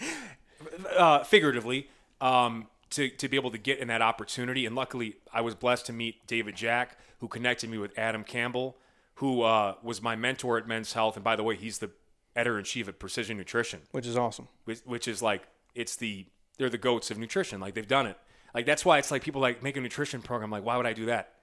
uh, 0.95 1.23
figuratively, 1.23 1.89
um, 2.21 2.67
to, 2.91 3.09
to 3.09 3.27
be 3.27 3.37
able 3.37 3.51
to 3.51 3.57
get 3.57 3.79
in 3.79 3.87
that 3.87 4.01
opportunity. 4.01 4.65
And 4.65 4.75
luckily, 4.75 5.17
I 5.33 5.41
was 5.41 5.55
blessed 5.55 5.87
to 5.87 5.93
meet 5.93 6.25
David 6.27 6.55
Jack, 6.55 6.97
who 7.19 7.27
connected 7.27 7.69
me 7.69 7.77
with 7.77 7.97
Adam 7.97 8.23
Campbell, 8.23 8.77
who 9.15 9.41
uh, 9.41 9.75
was 9.81 10.01
my 10.01 10.15
mentor 10.15 10.57
at 10.57 10.67
Men's 10.67 10.93
Health. 10.93 11.15
And 11.15 11.23
by 11.23 11.35
the 11.35 11.43
way, 11.43 11.55
he's 11.55 11.79
the 11.79 11.89
editor 12.35 12.57
in 12.57 12.63
chief 12.65 12.87
at 12.87 12.99
Precision 12.99 13.37
Nutrition, 13.37 13.81
Which 13.91 14.07
is 14.07 14.17
awesome. 14.17 14.47
which, 14.65 14.79
which 14.85 15.07
is 15.07 15.21
like, 15.21 15.47
it's 15.75 15.95
the, 15.95 16.25
they're 16.57 16.69
the 16.69 16.77
goats 16.77 17.11
of 17.11 17.17
nutrition. 17.17 17.59
Like, 17.59 17.73
they've 17.73 17.87
done 17.87 18.05
it. 18.05 18.17
Like, 18.53 18.65
that's 18.65 18.85
why 18.85 18.99
it's 18.99 19.09
like 19.09 19.23
people 19.23 19.41
like 19.41 19.63
make 19.63 19.77
a 19.77 19.81
nutrition 19.81 20.21
program. 20.21 20.51
Like, 20.51 20.63
why 20.63 20.77
would 20.77 20.85
I 20.85 20.93
do 20.93 21.07
that? 21.07 21.33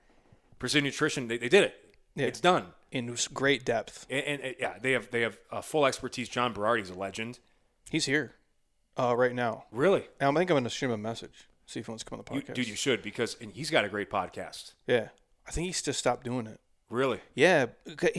Precision 0.60 0.84
Nutrition, 0.84 1.26
they, 1.26 1.38
they 1.38 1.48
did 1.48 1.64
it. 1.64 1.74
It's 2.16 2.40
done. 2.40 2.66
In 2.92 3.14
great 3.32 3.64
depth. 3.64 4.06
And, 4.10 4.24
and, 4.24 4.40
and, 4.42 4.54
yeah, 4.58 4.74
they 4.80 4.92
have 4.92 5.10
they 5.10 5.20
have 5.20 5.38
uh, 5.50 5.60
full 5.60 5.86
expertise. 5.86 6.28
John 6.28 6.52
Berardi's 6.52 6.90
a 6.90 6.94
legend. 6.94 7.38
He's 7.90 8.06
here 8.06 8.34
uh, 8.98 9.14
right 9.16 9.34
now. 9.34 9.64
Really, 9.70 10.08
I 10.20 10.24
think 10.26 10.38
I'm 10.38 10.46
going 10.46 10.64
to 10.64 10.70
shoot 10.70 10.86
him 10.86 10.92
a 10.92 10.98
message. 10.98 11.48
See 11.66 11.78
if 11.80 11.86
he 11.86 11.90
wants 11.92 12.02
to 12.04 12.10
come 12.10 12.18
on 12.18 12.24
the 12.28 12.34
You- 12.34 12.42
podcast. 12.42 12.54
dude, 12.54 12.68
you 12.68 12.74
should 12.74 13.02
because 13.02 13.36
and 13.40 13.52
he's 13.52 13.70
got 13.70 13.84
a 13.84 13.88
great 13.88 14.10
podcast. 14.10 14.72
yeah. 14.86 15.08
I 15.46 15.52
think 15.52 15.66
he's 15.66 15.82
just 15.82 15.98
stopped 15.98 16.24
doing 16.24 16.46
it. 16.46 16.60
Really, 16.90 17.20
Yeah. 17.34 17.66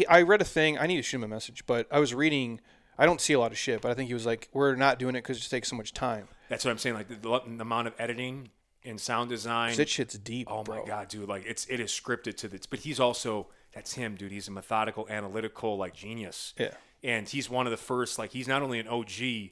I 0.10 0.22
read 0.24 0.42
a 0.42 0.46
thing. 0.46 0.78
I 0.78 0.88
need 0.88 0.96
to 0.98 1.02
shoot 1.02 1.18
him 1.18 1.24
a 1.24 1.28
message, 1.28 1.66
but 1.66 1.88
I 1.92 2.00
was 2.00 2.14
reading. 2.14 2.60
I 2.98 3.06
don't 3.06 3.20
see 3.22 3.34
a 3.34 3.40
lot 3.40 3.52
of 3.52 3.58
shit, 3.58 3.82
but 3.82 3.92
I 3.92 3.94
think 3.94 4.08
he 4.08 4.14
was 4.14 4.26
like, 4.26 4.50
we're 4.54 4.76
not 4.76 4.98
doing 5.00 5.16
it 5.16 5.20
because 5.20 5.38
it 5.38 5.42
just 5.42 5.52
takes 5.52 5.70
so 5.70 5.76
much 5.76 5.94
time. 5.94 6.28
That's 6.50 6.64
what 6.66 6.72
I'm 6.72 6.78
saying. 6.78 6.96
Like 6.96 7.08
the, 7.10 7.16
the 7.18 7.62
amount 7.62 7.88
of 7.88 7.94
editing 8.00 8.50
and 8.84 9.00
sound 9.00 9.30
design. 9.30 9.76
That 9.76 9.88
shit's 9.90 10.18
deep, 10.18 10.48
oh 10.50 10.64
bro. 10.64 10.82
my 10.82 10.88
god, 10.88 11.08
dude! 11.10 11.28
Like 11.30 11.46
it's 11.46 11.66
it 11.68 11.80
is 11.80 11.92
scripted 11.92 12.36
to 12.38 12.48
this. 12.48 12.66
But 12.66 12.80
he's 12.80 13.00
also 13.00 13.48
that's 13.74 13.94
him, 13.94 14.16
dude. 14.16 14.32
He's 14.32 14.48
a 14.48 14.52
methodical, 14.52 15.08
analytical, 15.10 15.78
like 15.78 15.94
genius. 15.94 16.54
Yeah. 16.58 16.72
And 17.04 17.28
he's 17.28 17.50
one 17.50 17.66
of 17.68 17.72
the 17.72 17.78
first. 17.78 18.20
Like 18.20 18.32
he's 18.32 18.48
not 18.48 18.62
only 18.62 18.80
an 18.80 18.88
OG 18.88 19.52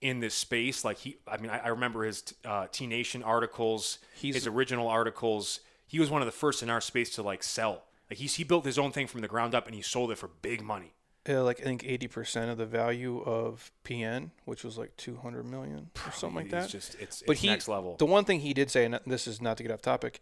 in 0.00 0.20
this 0.20 0.34
space. 0.34 0.84
Like 0.84 0.98
he, 0.98 1.16
I 1.26 1.36
mean, 1.36 1.50
I, 1.50 1.58
I 1.58 1.68
remember 1.68 2.04
his 2.04 2.22
uh, 2.44 2.66
T 2.70 2.86
Nation 2.86 3.22
articles, 3.22 3.98
He's- 4.14 4.34
his 4.34 4.46
original 4.46 4.88
articles. 4.88 5.60
He 5.86 5.98
was 5.98 6.08
one 6.10 6.22
of 6.22 6.26
the 6.26 6.32
first 6.32 6.62
in 6.62 6.70
our 6.70 6.80
space 6.80 7.10
to 7.16 7.22
like 7.22 7.42
sell. 7.42 7.82
Like 8.08 8.18
he's 8.18 8.34
he 8.36 8.44
built 8.44 8.64
his 8.64 8.78
own 8.78 8.92
thing 8.92 9.06
from 9.06 9.20
the 9.22 9.28
ground 9.28 9.54
up 9.54 9.66
and 9.66 9.74
he 9.74 9.82
sold 9.82 10.10
it 10.10 10.18
for 10.18 10.28
big 10.28 10.62
money. 10.62 10.94
Yeah, 11.28 11.40
like 11.40 11.60
I 11.60 11.64
think 11.64 11.82
80% 11.82 12.50
of 12.50 12.56
the 12.58 12.64
value 12.64 13.20
of 13.22 13.70
PN, 13.84 14.30
which 14.46 14.64
was 14.64 14.78
like 14.78 14.96
200 14.96 15.44
million 15.44 15.90
or 16.06 16.12
something 16.12 16.34
like 16.36 16.50
that. 16.50 16.70
just 16.70 16.96
it's, 16.98 17.22
but 17.26 17.32
it's 17.32 17.42
he, 17.42 17.48
next 17.48 17.68
level. 17.68 17.96
The 17.98 18.06
one 18.06 18.24
thing 18.24 18.40
he 18.40 18.54
did 18.54 18.70
say, 18.70 18.84
and 18.86 18.98
this 19.06 19.26
is 19.26 19.40
not 19.42 19.58
to 19.58 19.62
get 19.62 19.70
off 19.70 19.82
topic, 19.82 20.20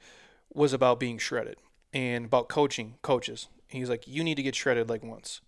was 0.53 0.73
about 0.73 0.99
being 0.99 1.16
shredded 1.19 1.57
and 1.93 2.27
about 2.27 2.48
coaching 2.48 2.94
coaches. 3.02 3.48
He's 3.69 3.89
like, 3.89 4.06
you 4.09 4.24
need 4.24 4.36
to 4.36 4.43
get 4.43 4.55
shredded 4.55 4.89
like 4.89 5.02
once 5.02 5.40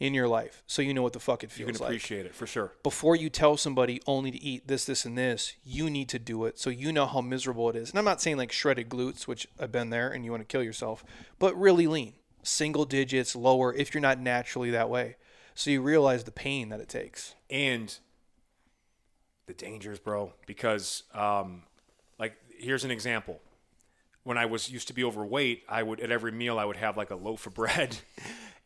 in 0.00 0.14
your 0.14 0.28
life, 0.28 0.62
so 0.66 0.80
you 0.80 0.94
know 0.94 1.02
what 1.02 1.12
the 1.12 1.18
fuck 1.18 1.42
it 1.42 1.50
feels 1.50 1.66
like. 1.66 1.68
you 1.68 1.72
can 1.74 1.80
like. 1.82 1.90
appreciate 1.90 2.26
it 2.26 2.34
for 2.34 2.46
sure. 2.46 2.72
Before 2.84 3.16
you 3.16 3.28
tell 3.28 3.56
somebody 3.56 4.00
only 4.06 4.30
to 4.30 4.40
eat 4.40 4.68
this, 4.68 4.84
this, 4.84 5.04
and 5.04 5.18
this, 5.18 5.54
you 5.64 5.90
need 5.90 6.08
to 6.10 6.20
do 6.20 6.44
it 6.44 6.56
so 6.56 6.70
you 6.70 6.92
know 6.92 7.06
how 7.06 7.20
miserable 7.20 7.68
it 7.68 7.74
is. 7.74 7.90
And 7.90 7.98
I'm 7.98 8.04
not 8.04 8.22
saying 8.22 8.36
like 8.36 8.52
shredded 8.52 8.88
glutes, 8.88 9.26
which 9.26 9.48
I've 9.58 9.72
been 9.72 9.90
there, 9.90 10.08
and 10.08 10.24
you 10.24 10.30
want 10.30 10.40
to 10.42 10.46
kill 10.46 10.62
yourself, 10.62 11.02
but 11.40 11.58
really 11.58 11.88
lean, 11.88 12.14
single 12.44 12.84
digits, 12.84 13.34
lower 13.34 13.74
if 13.74 13.92
you're 13.92 14.00
not 14.00 14.20
naturally 14.20 14.70
that 14.70 14.88
way. 14.88 15.16
So 15.56 15.70
you 15.70 15.82
realize 15.82 16.22
the 16.22 16.30
pain 16.30 16.68
that 16.68 16.78
it 16.80 16.88
takes. 16.88 17.34
and 17.50 17.98
the 19.46 19.54
dangers, 19.54 19.98
bro. 19.98 20.34
Because, 20.46 21.04
um, 21.14 21.62
like, 22.18 22.36
here's 22.58 22.84
an 22.84 22.90
example. 22.90 23.40
When 24.28 24.36
I 24.36 24.44
was 24.44 24.70
used 24.70 24.88
to 24.88 24.92
be 24.92 25.04
overweight, 25.04 25.62
I 25.70 25.82
would 25.82 26.00
at 26.00 26.10
every 26.10 26.32
meal 26.32 26.58
I 26.58 26.66
would 26.66 26.76
have 26.76 26.98
like 26.98 27.10
a 27.10 27.16
loaf 27.16 27.46
of 27.46 27.54
bread 27.62 27.96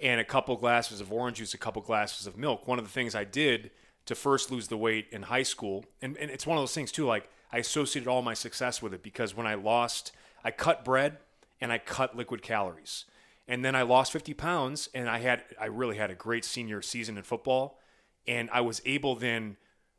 and 0.00 0.20
a 0.20 0.24
couple 0.24 0.56
glasses 0.56 1.00
of 1.00 1.12
orange 1.12 1.36
juice, 1.36 1.54
a 1.54 1.58
couple 1.58 1.80
glasses 1.82 2.26
of 2.26 2.36
milk. 2.36 2.66
One 2.66 2.80
of 2.80 2.84
the 2.84 2.90
things 2.90 3.14
I 3.14 3.22
did 3.22 3.70
to 4.06 4.16
first 4.16 4.50
lose 4.50 4.66
the 4.66 4.76
weight 4.76 5.06
in 5.12 5.22
high 5.22 5.44
school, 5.44 5.84
and, 6.02 6.16
and 6.16 6.32
it's 6.32 6.48
one 6.48 6.58
of 6.58 6.62
those 6.62 6.74
things 6.74 6.90
too. 6.90 7.06
Like 7.06 7.30
I 7.52 7.58
associated 7.58 8.08
all 8.08 8.22
my 8.22 8.34
success 8.34 8.82
with 8.82 8.92
it 8.92 9.04
because 9.04 9.36
when 9.36 9.46
I 9.46 9.54
lost, 9.54 10.10
I 10.42 10.50
cut 10.50 10.84
bread 10.84 11.18
and 11.60 11.70
I 11.70 11.78
cut 11.78 12.16
liquid 12.16 12.42
calories, 12.42 13.04
and 13.46 13.64
then 13.64 13.76
I 13.76 13.82
lost 13.82 14.10
50 14.10 14.34
pounds, 14.34 14.88
and 14.92 15.08
I 15.08 15.18
had 15.18 15.44
I 15.60 15.66
really 15.66 15.96
had 15.96 16.10
a 16.10 16.16
great 16.16 16.44
senior 16.44 16.82
season 16.82 17.16
in 17.16 17.22
football, 17.22 17.78
and 18.26 18.50
I 18.52 18.62
was 18.62 18.82
able 18.84 19.14
then 19.14 19.58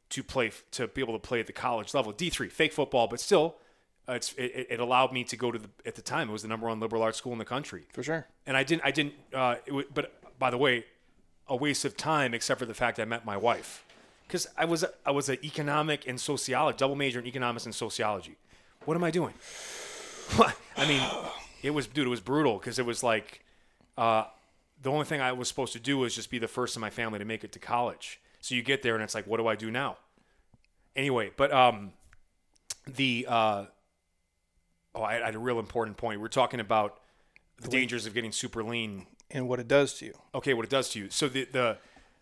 to 0.10 0.24
play 0.24 0.52
to 0.72 0.90
be 0.90 1.00
able 1.00 1.14
to 1.14 1.26
play 1.26 1.40
at 1.40 1.48
the 1.48 1.54
college 1.54 1.94
level, 1.94 2.12
D 2.12 2.30
three, 2.30 2.50
fake 2.50 2.74
football, 2.74 3.08
but 3.08 3.22
still, 3.22 3.56
uh, 4.10 4.14
it's 4.14 4.34
it, 4.34 4.68
it 4.70 4.80
allowed 4.80 5.12
me 5.14 5.24
to 5.26 5.36
go 5.38 5.52
to 5.52 5.60
the 5.60 5.70
at 5.86 5.96
the 5.96 6.02
time 6.02 6.30
it 6.30 6.32
was 6.32 6.42
the 6.42 6.48
number 6.48 6.68
one 6.68 6.80
liberal 6.80 7.02
arts 7.04 7.18
school 7.18 7.32
in 7.34 7.40
the 7.40 7.46
country, 7.46 7.84
For 7.94 8.04
sure. 8.04 8.28
and 8.46 8.58
I 8.58 8.64
didn't 8.64 8.82
I 8.86 8.92
didn't 8.92 9.14
uh, 9.34 9.56
it 9.66 9.70
w- 9.70 9.88
but 9.94 10.14
by 10.40 10.50
the 10.50 10.58
way, 10.58 10.86
a 11.48 11.56
waste 11.56 11.86
of 11.86 11.96
time 11.96 12.34
except 12.34 12.60
for 12.60 12.66
the 12.66 12.74
fact 12.74 13.00
I 13.00 13.06
met 13.06 13.26
my 13.26 13.38
wife 13.38 13.86
because 14.28 14.48
I 14.58 14.66
was 14.66 14.84
a, 14.84 14.90
I 15.06 15.12
was 15.12 15.30
an 15.30 15.38
economic 15.44 16.08
and 16.08 16.20
sociology 16.20 16.78
double 16.78 16.96
major 16.96 17.20
in 17.20 17.28
economics 17.28 17.66
and 17.66 17.74
sociology. 17.76 18.36
What 18.86 18.96
am 18.98 19.04
I 19.04 19.12
doing? 19.12 19.34
I 20.78 20.88
mean, 20.88 21.02
it 21.62 21.72
was 21.72 21.88
dude, 21.88 22.08
it 22.08 22.10
was 22.10 22.20
brutal 22.22 22.58
because 22.58 22.80
it 22.80 22.86
was 22.86 23.04
like 23.04 23.44
uh, 23.98 24.26
the 24.82 24.92
only 24.92 25.06
thing 25.06 25.22
I 25.22 25.32
was 25.32 25.48
supposed 25.48 25.74
to 25.74 25.80
do 25.80 25.98
was 26.00 26.14
just 26.16 26.30
be 26.30 26.40
the 26.40 26.48
first 26.48 26.76
in 26.76 26.82
my 26.82 26.90
family 26.90 27.20
to 27.20 27.26
make 27.26 27.44
it 27.44 27.52
to 27.54 27.60
college. 27.60 28.20
So 28.42 28.56
you 28.56 28.62
get 28.64 28.82
there 28.82 28.96
and 28.96 29.04
it's 29.04 29.16
like, 29.16 29.26
what 29.28 29.38
do 29.38 29.48
I 29.48 29.56
do 29.56 29.72
now? 29.72 29.98
Anyway, 30.96 31.32
but 31.38 31.54
um, 31.54 31.94
the 32.86 33.26
uh, 33.30 33.66
oh, 34.96 35.02
I, 35.02 35.22
I 35.22 35.26
had 35.26 35.36
a 35.36 35.40
real 35.40 35.60
important 35.60 35.98
point. 35.98 36.22
We're 36.22 36.28
talking 36.28 36.60
about 36.60 37.00
the 37.62 37.68
dangers 37.70 38.06
of 38.06 38.14
getting 38.14 38.32
super 38.32 38.64
lean. 38.64 39.08
And 39.32 39.48
what 39.48 39.60
it 39.60 39.68
does 39.68 39.94
to 39.96 40.06
you. 40.06 40.14
Okay, 40.36 40.54
what 40.54 40.66
it 40.66 40.70
does 40.72 40.90
to 40.90 41.00
you. 41.00 41.10
So 41.10 41.28
the 41.28 41.46
the 41.52 41.78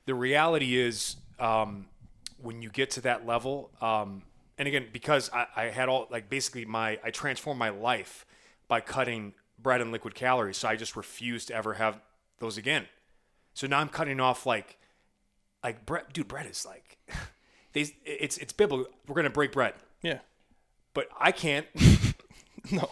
the 0.06 0.15
reality 0.15 0.77
is, 0.77 1.18
um, 1.39 1.88
when 2.41 2.61
you 2.61 2.69
get 2.69 2.89
to 2.91 3.02
that 3.02 3.26
level, 3.26 3.72
um, 3.81 4.23
and 4.57 4.68
again, 4.68 4.88
because 4.91 5.30
I, 5.34 5.48
I 5.56 5.64
had 5.65 5.89
all 5.89 6.07
like 6.10 6.30
basically 6.30 6.65
my 6.65 6.99
I 7.03 7.11
transformed 7.11 7.60
my 7.60 7.69
life 7.69 8.26
by 8.68 8.80
cutting 8.81 9.34
bread 9.60 9.81
and 9.81 9.91
liquid 9.91 10.15
calories. 10.15 10.57
So 10.57 10.68
I 10.69 10.76
just 10.76 10.95
refused 10.95 11.49
to 11.49 11.56
ever 11.56 11.73
have 11.76 11.99
those 12.39 12.57
again. 12.57 12.85
So 13.53 13.68
now 13.68 13.80
I'm 13.80 13.89
cutting 13.89 14.19
off 14.19 14.45
like 14.45 14.77
like 15.64 15.85
bread, 15.85 16.06
dude. 16.14 16.27
Bread 16.27 16.45
is 16.45 16.65
like 16.65 16.98
they 17.73 17.93
it's 18.06 18.38
it's 18.38 18.53
biblical. 18.53 18.91
We're 19.07 19.15
gonna 19.15 19.30
break 19.30 19.52
bread, 19.52 19.73
Yeah. 20.02 20.19
but 20.93 21.07
I 21.19 21.31
can't. 21.31 21.65
No. 22.71 22.91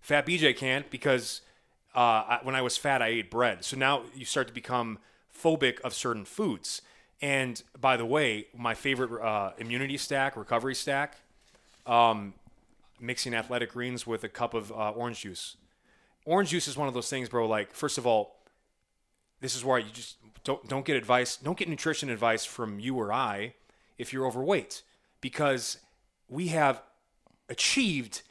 Fat 0.00 0.26
BJ 0.26 0.56
can't 0.56 0.90
because 0.90 1.42
uh, 1.94 1.98
I, 1.98 2.40
when 2.42 2.54
I 2.54 2.62
was 2.62 2.76
fat, 2.76 3.02
I 3.02 3.08
ate 3.08 3.30
bread. 3.30 3.64
So 3.64 3.76
now 3.76 4.02
you 4.14 4.24
start 4.24 4.48
to 4.48 4.54
become 4.54 4.98
phobic 5.32 5.80
of 5.80 5.94
certain 5.94 6.24
foods. 6.24 6.82
And 7.22 7.62
by 7.80 7.96
the 7.96 8.06
way, 8.06 8.46
my 8.56 8.74
favorite 8.74 9.22
uh, 9.22 9.52
immunity 9.58 9.96
stack, 9.98 10.36
recovery 10.36 10.74
stack, 10.74 11.16
um, 11.86 12.34
mixing 12.98 13.34
athletic 13.34 13.72
greens 13.72 14.06
with 14.06 14.24
a 14.24 14.28
cup 14.28 14.54
of 14.54 14.72
uh, 14.72 14.90
orange 14.90 15.20
juice. 15.20 15.56
Orange 16.24 16.50
juice 16.50 16.68
is 16.68 16.76
one 16.76 16.88
of 16.88 16.94
those 16.94 17.10
things, 17.10 17.28
bro. 17.28 17.46
Like, 17.46 17.72
first 17.72 17.98
of 17.98 18.06
all, 18.06 18.36
this 19.40 19.56
is 19.56 19.64
why 19.64 19.78
you 19.78 19.90
just 19.92 20.16
don't 20.44 20.66
don't 20.68 20.84
get 20.84 20.96
advice, 20.96 21.36
don't 21.36 21.58
get 21.58 21.68
nutrition 21.68 22.10
advice 22.10 22.44
from 22.44 22.78
you 22.78 22.96
or 22.96 23.12
I 23.12 23.54
if 23.98 24.12
you're 24.12 24.26
overweight, 24.26 24.82
because 25.20 25.78
we 26.28 26.48
have 26.48 26.82
achieved 27.48 28.22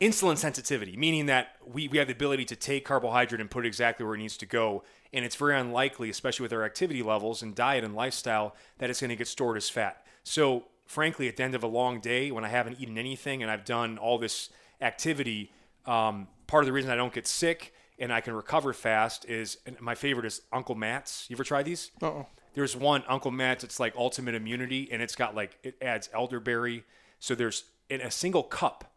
insulin 0.00 0.36
sensitivity, 0.36 0.96
meaning 0.96 1.26
that 1.26 1.56
we, 1.64 1.88
we 1.88 1.98
have 1.98 2.08
the 2.08 2.12
ability 2.12 2.44
to 2.46 2.56
take 2.56 2.84
carbohydrate 2.84 3.40
and 3.40 3.50
put 3.50 3.64
it 3.64 3.68
exactly 3.68 4.04
where 4.04 4.14
it 4.14 4.18
needs 4.18 4.36
to 4.38 4.46
go. 4.46 4.82
And 5.12 5.24
it's 5.24 5.36
very 5.36 5.58
unlikely, 5.58 6.10
especially 6.10 6.44
with 6.44 6.52
our 6.52 6.64
activity 6.64 7.02
levels 7.02 7.42
and 7.42 7.54
diet 7.54 7.84
and 7.84 7.94
lifestyle, 7.94 8.56
that 8.78 8.90
it's 8.90 9.00
going 9.00 9.10
to 9.10 9.16
get 9.16 9.28
stored 9.28 9.56
as 9.56 9.70
fat. 9.70 10.04
So, 10.24 10.64
frankly, 10.86 11.28
at 11.28 11.36
the 11.36 11.44
end 11.44 11.54
of 11.54 11.62
a 11.62 11.68
long 11.68 12.00
day, 12.00 12.30
when 12.30 12.44
I 12.44 12.48
haven't 12.48 12.80
eaten 12.80 12.98
anything 12.98 13.42
and 13.42 13.50
I've 13.50 13.64
done 13.64 13.98
all 13.98 14.18
this 14.18 14.50
activity, 14.80 15.52
um, 15.86 16.28
part 16.46 16.64
of 16.64 16.66
the 16.66 16.72
reason 16.72 16.90
I 16.90 16.96
don't 16.96 17.12
get 17.12 17.26
sick 17.26 17.72
and 17.98 18.12
I 18.12 18.20
can 18.20 18.34
recover 18.34 18.72
fast 18.72 19.24
is 19.28 19.58
my 19.78 19.94
favorite 19.94 20.26
is 20.26 20.42
Uncle 20.52 20.74
Matt's. 20.74 21.26
You 21.28 21.36
ever 21.36 21.44
try 21.44 21.62
these? 21.62 21.92
Uh-oh. 22.02 22.26
There's 22.54 22.76
one 22.76 23.04
Uncle 23.08 23.30
Matt's. 23.30 23.64
It's 23.64 23.78
like 23.78 23.94
ultimate 23.96 24.34
immunity, 24.34 24.88
and 24.90 25.02
it's 25.02 25.16
got 25.16 25.34
like 25.34 25.58
it 25.62 25.76
adds 25.80 26.08
elderberry. 26.12 26.84
So 27.18 27.34
there's 27.34 27.64
in 27.88 28.00
a 28.00 28.10
single 28.10 28.42
cup 28.42 28.92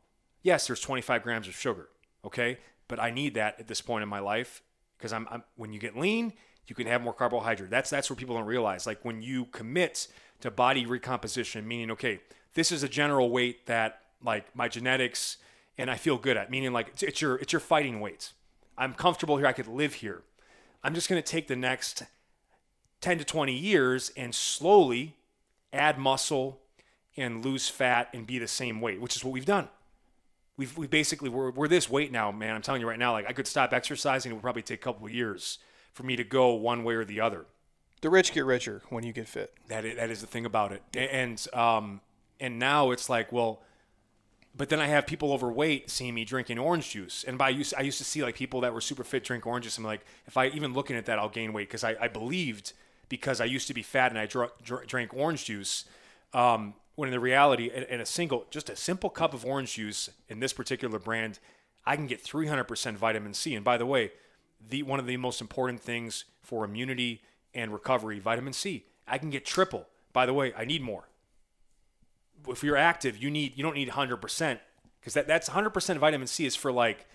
yes, 0.48 0.66
there's 0.66 0.80
25 0.80 1.24
grams 1.24 1.48
of 1.50 1.56
sugar, 1.56 1.90
okay? 2.24 2.58
But 2.88 3.02
I 3.02 3.12
need 3.12 3.34
that 3.34 3.60
at 3.60 3.68
this 3.68 3.82
point 3.82 4.02
in 4.02 4.08
my 4.08 4.20
life 4.20 4.64
because 4.98 5.12
I'm, 5.12 5.28
I'm, 5.30 5.44
when 5.58 5.74
you 5.74 5.80
get 5.80 5.98
lean, 5.98 6.32
you 6.68 6.76
can 6.76 6.88
have 6.88 7.02
more 7.02 7.14
carbohydrate. 7.14 7.70
That's 7.70 7.90
that's 7.90 8.10
what 8.10 8.18
people 8.18 8.36
don't 8.36 8.46
realize. 8.46 8.88
Like 8.88 9.04
when 9.04 9.22
you 9.22 9.46
commit 9.46 10.08
to 10.40 10.50
body 10.50 10.86
recomposition, 10.86 11.68
meaning 11.68 11.92
okay, 11.92 12.22
this 12.54 12.72
is 12.72 12.82
a 12.82 12.88
general 12.88 13.30
weight 13.30 13.66
that 13.68 14.00
like 14.24 14.56
my 14.56 14.70
genetics 14.70 15.38
and 15.78 15.92
I 15.92 15.98
feel 15.98 16.18
good 16.18 16.38
at, 16.38 16.50
meaning 16.50 16.72
like 16.72 16.88
it's, 16.90 17.04
it's 17.04 17.22
your 17.22 17.36
it's 17.36 17.52
your 17.52 17.60
fighting 17.60 18.00
weight. 18.00 18.32
I'm 18.78 18.94
comfortable 18.94 19.38
here. 19.38 19.48
I 19.48 19.54
could 19.54 19.68
live 19.68 19.96
here. 19.96 20.24
I'm 20.82 20.94
just 20.94 21.10
going 21.10 21.22
to 21.22 21.30
take 21.30 21.48
the 21.48 21.56
next 21.58 22.04
10 23.02 23.18
to 23.18 23.26
20 23.26 23.52
years 23.52 24.12
and 24.16 24.34
slowly 24.34 25.18
add 25.74 25.98
muscle 25.98 26.62
and 27.18 27.44
lose 27.44 27.68
fat 27.68 28.08
and 28.14 28.26
be 28.26 28.40
the 28.40 28.48
same 28.48 28.80
weight, 28.80 29.02
which 29.02 29.16
is 29.16 29.26
what 29.26 29.34
we've 29.34 29.46
done 29.46 29.68
we've 30.58 30.76
we 30.78 30.88
basically 30.88 31.30
we're, 31.30 31.52
we're 31.52 31.68
this 31.68 31.90
weight 31.90 32.12
now, 32.12 32.32
man. 32.32 32.56
I'm 32.56 32.62
telling 32.62 32.82
you 32.82 32.90
right 32.90 33.00
now, 33.00 33.14
like 33.14 33.28
I 33.30 33.34
could 33.34 33.48
stop 33.48 33.72
exercising. 33.72 34.32
It 34.32 34.36
would 34.36 34.42
probably 34.42 34.64
take 34.64 34.80
a 34.80 34.84
couple 34.84 35.06
of 35.06 35.14
years 35.14 35.60
for 35.94 36.04
me 36.04 36.16
to 36.16 36.24
go 36.24 36.54
one 36.54 36.84
way 36.84 36.96
or 36.96 37.06
the 37.06 37.22
other. 37.22 37.46
The 38.02 38.10
rich 38.10 38.34
get 38.34 38.46
richer 38.46 38.82
when 38.90 39.04
you 39.04 39.14
get 39.14 39.28
fit. 39.28 39.54
That 39.70 39.86
is, 39.86 39.96
that 39.96 40.10
is 40.10 40.22
the 40.22 40.28
thing 40.28 40.46
about 40.46 40.72
it. 40.72 40.84
And 40.96 41.44
um 41.54 42.02
and 42.40 42.60
now 42.60 42.92
it's 42.92 43.10
like, 43.10 43.32
well, 43.32 43.62
but 44.56 44.70
then 44.70 44.80
I 44.80 44.88
have 44.88 45.08
people 45.08 45.32
overweight 45.34 45.90
seeing 45.90 46.14
me 46.14 46.26
drinking 46.26 46.60
orange 46.60 46.92
juice. 46.92 47.24
And 47.28 47.38
by 47.38 47.50
used 47.50 47.74
I 47.76 47.82
used 47.82 48.00
to 48.00 48.04
see 48.04 48.24
like 48.24 48.36
people 48.36 48.62
that 48.62 48.74
were 48.74 48.82
super 48.82 49.04
fit 49.04 49.24
drink 49.24 49.46
orange 49.46 49.66
juice. 49.66 49.78
I'm 49.78 49.84
like, 49.84 50.06
if 50.26 50.38
I 50.38 50.48
even 50.48 50.74
looking 50.74 50.96
at 50.96 51.06
that, 51.06 51.20
I'll 51.20 51.30
gain 51.30 51.54
weight 51.54 51.70
because 51.70 51.84
I, 51.84 51.96
I 52.02 52.08
believed 52.08 52.74
because 53.10 53.40
I 53.40 53.46
used 53.46 53.68
to 53.68 53.74
be 53.74 53.84
fat 53.84 54.12
and 54.12 54.20
I 54.20 54.26
dr- 54.26 54.52
dr- 54.64 54.86
drank 54.88 55.14
orange 55.14 55.46
juice. 55.46 55.86
Um, 56.34 56.74
when 56.98 57.10
in 57.10 57.12
the 57.12 57.20
reality, 57.20 57.70
in 57.70 58.02
a 58.02 58.06
single, 58.08 58.48
just 58.50 58.72
a 58.72 58.76
simple 58.76 59.12
cup 59.12 59.36
of 59.36 59.46
orange 59.46 59.76
juice 59.76 60.10
in 60.30 60.40
this 60.40 60.52
particular 60.52 60.98
brand, 60.98 61.38
I 61.86 61.96
can 61.96 62.08
get 62.08 62.24
300% 62.24 62.96
vitamin 62.96 63.36
C. 63.36 63.54
And 63.54 63.64
by 63.64 63.78
the 63.78 63.86
way, 63.86 64.12
the 64.68 64.82
one 64.82 65.00
of 65.00 65.06
the 65.06 65.16
most 65.18 65.40
important 65.40 65.80
things 65.80 66.26
for 66.42 66.66
immunity 66.66 67.22
and 67.54 67.72
recovery, 67.72 68.18
vitamin 68.18 68.52
C. 68.52 68.86
I 69.08 69.20
can 69.20 69.30
get 69.30 69.46
triple. 69.46 69.86
By 70.12 70.26
the 70.26 70.34
way, 70.34 70.54
I 70.58 70.66
need 70.66 70.82
more. 70.82 71.08
If 72.48 72.64
you're 72.64 72.76
active, 72.76 73.22
you 73.22 73.30
need 73.30 73.56
you 73.56 73.62
don't 73.62 73.76
need 73.76 73.90
100% 73.90 74.60
because 75.00 75.14
that, 75.14 75.28
that's 75.28 75.50
100% 75.50 75.98
vitamin 76.00 76.28
C 76.28 76.48
is 76.48 76.56
for 76.56 76.72
like 76.72 77.06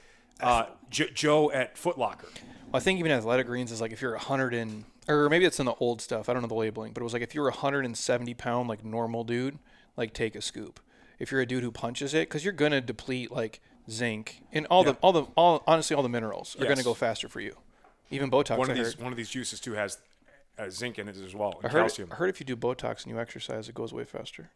uh, 0.40 0.66
J- 0.90 1.10
Joe 1.12 1.50
at 1.50 1.74
Footlocker. 1.74 2.30
Well, 2.70 2.74
I 2.74 2.80
think 2.80 3.00
even 3.00 3.10
athletic 3.10 3.48
greens 3.48 3.72
is 3.72 3.80
like 3.80 3.90
if 3.90 4.00
you're 4.00 4.12
100 4.12 4.54
and 4.54 4.84
or 5.08 5.28
maybe 5.28 5.44
it's 5.44 5.58
in 5.58 5.66
the 5.66 5.74
old 5.74 6.00
stuff. 6.00 6.28
I 6.28 6.32
don't 6.32 6.42
know 6.42 6.48
the 6.48 6.54
labeling, 6.54 6.92
but 6.92 7.00
it 7.00 7.04
was 7.04 7.12
like 7.12 7.22
if 7.22 7.34
you're 7.34 7.48
a 7.48 7.52
170 7.52 8.34
pound 8.34 8.68
like 8.68 8.84
normal 8.84 9.24
dude, 9.24 9.58
like 9.96 10.12
take 10.12 10.34
a 10.34 10.42
scoop. 10.42 10.80
If 11.18 11.30
you're 11.30 11.40
a 11.40 11.46
dude 11.46 11.62
who 11.62 11.70
punches 11.70 12.14
it, 12.14 12.28
because 12.28 12.44
you're 12.44 12.52
gonna 12.52 12.80
deplete 12.80 13.30
like 13.30 13.60
zinc 13.90 14.42
and 14.52 14.66
all 14.66 14.84
the 14.84 14.94
all 15.02 15.12
the 15.12 15.22
all 15.36 15.62
honestly 15.66 15.94
all 15.96 16.02
the 16.02 16.08
minerals 16.08 16.56
are 16.56 16.64
Yes. 16.64 16.68
gonna 16.68 16.82
go 16.84 16.94
faster 16.94 17.28
for 17.28 17.40
you. 17.40 17.56
Even 18.10 18.30
Botox. 18.30 18.58
One 18.58 18.68
I 18.68 18.72
of 18.72 18.78
these 18.78 18.94
heard. 18.94 19.02
one 19.02 19.12
of 19.12 19.16
these 19.16 19.30
juices 19.30 19.60
too 19.60 19.72
has 19.72 19.98
uh, 20.58 20.68
zinc 20.70 20.98
in 20.98 21.08
it 21.08 21.16
as 21.16 21.34
well, 21.34 21.58
I 21.64 21.68
heard, 21.68 21.78
calcium. 21.80 22.08
I 22.12 22.16
heard 22.16 22.28
if 22.30 22.38
you 22.40 22.46
do 22.46 22.56
Botox 22.56 23.04
and 23.04 23.12
you 23.14 23.18
exercise, 23.20 23.68
it 23.68 23.74
goes 23.74 23.92
way 23.92 24.04
faster. 24.04 24.50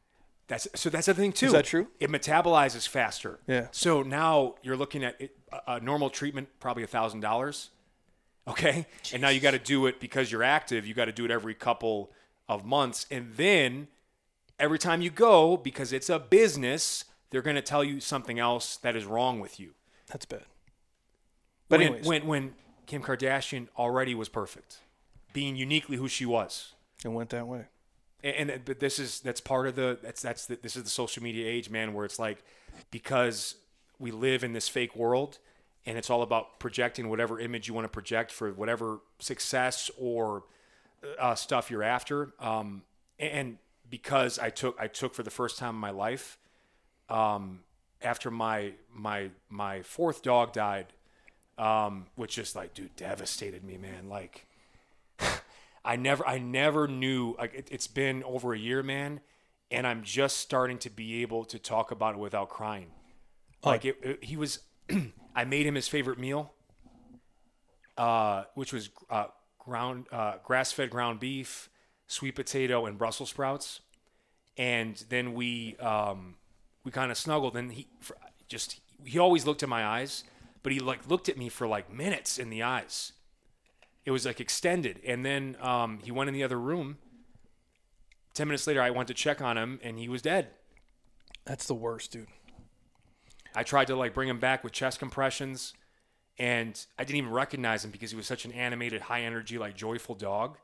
That's 0.48 0.68
so. 0.74 0.90
That's 0.90 1.06
the 1.06 1.14
thing 1.14 1.32
too. 1.32 1.46
Is 1.46 1.52
that 1.52 1.64
true? 1.64 1.88
It 1.98 2.10
metabolizes 2.10 2.86
faster. 2.86 3.40
Yeah. 3.48 3.66
So 3.72 4.02
now 4.02 4.54
you're 4.62 4.76
looking 4.76 5.02
at 5.04 5.20
it, 5.20 5.36
a, 5.52 5.74
a 5.74 5.80
normal 5.80 6.08
treatment, 6.10 6.48
probably 6.60 6.82
a 6.84 6.86
thousand 6.86 7.20
dollars. 7.20 7.70
Okay. 8.48 8.86
And 9.12 9.20
now 9.20 9.30
you 9.30 9.40
got 9.40 9.52
to 9.52 9.58
do 9.58 9.86
it 9.86 9.98
because 9.98 10.30
you're 10.30 10.44
active. 10.44 10.86
You 10.86 10.94
got 10.94 11.06
to 11.06 11.12
do 11.12 11.24
it 11.24 11.32
every 11.32 11.54
couple 11.54 12.12
of 12.48 12.64
months, 12.64 13.06
and 13.10 13.32
then 13.34 13.88
every 14.58 14.78
time 14.78 15.00
you 15.00 15.10
go, 15.10 15.56
because 15.56 15.92
it's 15.92 16.08
a 16.10 16.18
business, 16.18 17.04
they're 17.30 17.42
going 17.42 17.56
to 17.56 17.62
tell 17.62 17.84
you 17.84 18.00
something 18.00 18.38
else 18.38 18.76
that 18.78 18.96
is 18.96 19.04
wrong 19.04 19.40
with 19.40 19.58
you. 19.60 19.72
That's 20.08 20.24
bad. 20.24 20.44
But 21.68 21.80
when, 21.80 21.88
anyways, 21.88 22.06
when 22.06 22.26
when 22.26 22.54
Kim 22.86 23.02
Kardashian 23.02 23.68
already 23.76 24.14
was 24.14 24.28
perfect, 24.28 24.78
being 25.32 25.56
uniquely 25.56 25.96
who 25.96 26.08
she 26.08 26.24
was. 26.24 26.72
it 27.04 27.08
went 27.08 27.30
that 27.30 27.46
way. 27.46 27.66
and, 28.22 28.50
and 28.50 28.64
but 28.64 28.80
this 28.80 28.98
is 28.98 29.20
that's 29.20 29.40
part 29.40 29.66
of 29.66 29.74
the 29.74 29.98
that's 30.02 30.22
that's 30.22 30.46
the, 30.46 30.58
this 30.62 30.76
is 30.76 30.84
the 30.84 30.90
social 30.90 31.22
media 31.22 31.46
age 31.48 31.70
man 31.70 31.92
where 31.92 32.04
it's 32.04 32.18
like 32.18 32.44
because 32.90 33.56
we 33.98 34.10
live 34.10 34.44
in 34.44 34.52
this 34.52 34.68
fake 34.68 34.94
world 34.94 35.38
and 35.84 35.98
it's 35.98 36.10
all 36.10 36.22
about 36.22 36.58
projecting 36.58 37.08
whatever 37.08 37.38
image 37.38 37.68
you 37.68 37.74
want 37.74 37.84
to 37.84 37.88
project 37.88 38.30
for 38.30 38.52
whatever 38.52 39.00
success 39.18 39.90
or 39.98 40.44
uh, 41.18 41.34
stuff 41.34 41.70
you're 41.70 41.82
after 41.82 42.32
um, 42.40 42.82
and 43.18 43.58
because 43.90 44.38
I 44.38 44.50
took 44.50 44.76
I 44.80 44.88
took 44.88 45.14
for 45.14 45.22
the 45.22 45.30
first 45.30 45.58
time 45.58 45.74
in 45.74 45.80
my 45.80 45.90
life 45.90 46.38
um, 47.08 47.60
after 48.02 48.30
my 48.30 48.72
my 48.92 49.30
my 49.48 49.82
fourth 49.82 50.22
dog 50.22 50.52
died 50.52 50.86
um, 51.58 52.06
which 52.16 52.34
just 52.36 52.56
like 52.56 52.74
dude 52.74 52.96
devastated 52.96 53.64
me 53.64 53.76
man 53.78 54.08
like 54.08 54.46
I 55.84 55.96
never 55.96 56.26
I 56.26 56.38
never 56.38 56.88
knew 56.88 57.36
like 57.38 57.54
it, 57.54 57.68
it's 57.70 57.86
been 57.86 58.24
over 58.24 58.52
a 58.52 58.58
year, 58.58 58.82
man, 58.82 59.20
and 59.70 59.86
I'm 59.86 60.02
just 60.02 60.38
starting 60.38 60.78
to 60.78 60.90
be 60.90 61.22
able 61.22 61.44
to 61.46 61.58
talk 61.58 61.90
about 61.92 62.14
it 62.14 62.18
without 62.18 62.48
crying. 62.48 62.88
Like 63.64 63.84
it, 63.84 63.96
it- 64.02 64.24
he 64.24 64.36
was, 64.36 64.60
I 65.36 65.44
made 65.44 65.66
him 65.66 65.76
his 65.76 65.88
favorite 65.88 66.18
meal, 66.18 66.52
uh, 67.96 68.44
which 68.54 68.72
was 68.72 68.90
uh, 69.10 69.26
ground 69.58 70.06
uh, 70.12 70.34
grass-fed 70.44 70.90
ground 70.90 71.20
beef, 71.20 71.68
sweet 72.06 72.34
potato, 72.34 72.86
and 72.86 72.98
Brussels 72.98 73.30
sprouts, 73.30 73.80
and 74.56 75.04
then 75.08 75.34
we 75.34 75.76
um, 75.76 76.36
we 76.84 76.90
kind 76.90 77.10
of 77.10 77.18
snuggled, 77.18 77.56
and 77.56 77.72
he 77.72 77.86
just 78.48 78.80
he 79.04 79.18
always 79.18 79.46
looked 79.46 79.62
in 79.62 79.68
my 79.68 79.84
eyes, 79.84 80.24
but 80.62 80.72
he 80.72 80.80
like 80.80 81.08
looked 81.08 81.28
at 81.28 81.36
me 81.36 81.48
for 81.48 81.66
like 81.66 81.92
minutes 81.92 82.38
in 82.38 82.50
the 82.50 82.62
eyes. 82.62 83.12
It 84.04 84.12
was 84.12 84.24
like 84.24 84.40
extended. 84.40 85.00
And 85.04 85.26
then 85.26 85.56
um, 85.60 85.98
he 86.02 86.12
went 86.12 86.28
in 86.28 86.34
the 86.34 86.44
other 86.44 86.58
room. 86.58 86.98
10 88.34 88.48
minutes 88.48 88.66
later 88.66 88.82
i 88.82 88.90
went 88.90 89.08
to 89.08 89.14
check 89.14 89.40
on 89.40 89.56
him 89.56 89.80
and 89.82 89.98
he 89.98 90.08
was 90.08 90.22
dead. 90.22 90.48
That's 91.44 91.66
the 91.66 91.74
worst, 91.74 92.12
dude. 92.12 92.28
i 93.54 93.62
tried 93.62 93.86
to 93.86 93.96
like 93.96 94.12
bring 94.12 94.28
him 94.28 94.38
back 94.38 94.62
with 94.62 94.72
chest 94.72 94.98
compressions 94.98 95.72
and 96.38 96.84
i 96.98 97.04
didn't 97.04 97.16
even 97.18 97.30
recognize 97.32 97.84
him 97.84 97.90
because 97.90 98.10
he 98.10 98.16
was 98.16 98.26
such 98.26 98.44
an 98.44 98.52
animated 98.52 99.02
high 99.02 99.22
energy 99.22 99.56
like 99.56 99.74
joyful 99.74 100.14
dog 100.14 100.58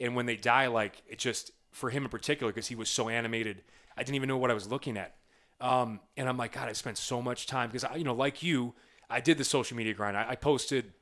and 0.00 0.14
when 0.14 0.26
they 0.26 0.36
die 0.36 0.66
like 0.66 1.02
it 1.08 1.18
just 1.18 1.50
for 1.70 1.90
him 1.90 2.04
in 2.04 2.08
particular 2.08 2.52
because 2.52 2.68
he 2.68 2.74
was 2.74 2.88
so 2.88 3.08
animated 3.08 3.62
i 3.96 4.02
didn't 4.02 4.16
even 4.16 4.28
know 4.28 4.36
what 4.36 4.50
i 4.50 4.54
was 4.54 4.68
looking 4.68 4.96
at. 4.96 5.14
Um, 5.60 6.00
and 6.16 6.28
i'm 6.28 6.36
like 6.36 6.52
god 6.52 6.68
i 6.68 6.72
spent 6.72 6.98
so 6.98 7.22
much 7.22 7.46
time 7.46 7.68
because 7.68 7.84
i 7.84 7.96
you 7.96 8.04
know 8.04 8.14
like 8.14 8.42
you 8.42 8.74
i 9.08 9.20
did 9.20 9.38
the 9.38 9.44
social 9.44 9.76
media 9.76 9.94
grind. 9.94 10.16
I, 10.16 10.30
I 10.30 10.36
posted 10.36 10.92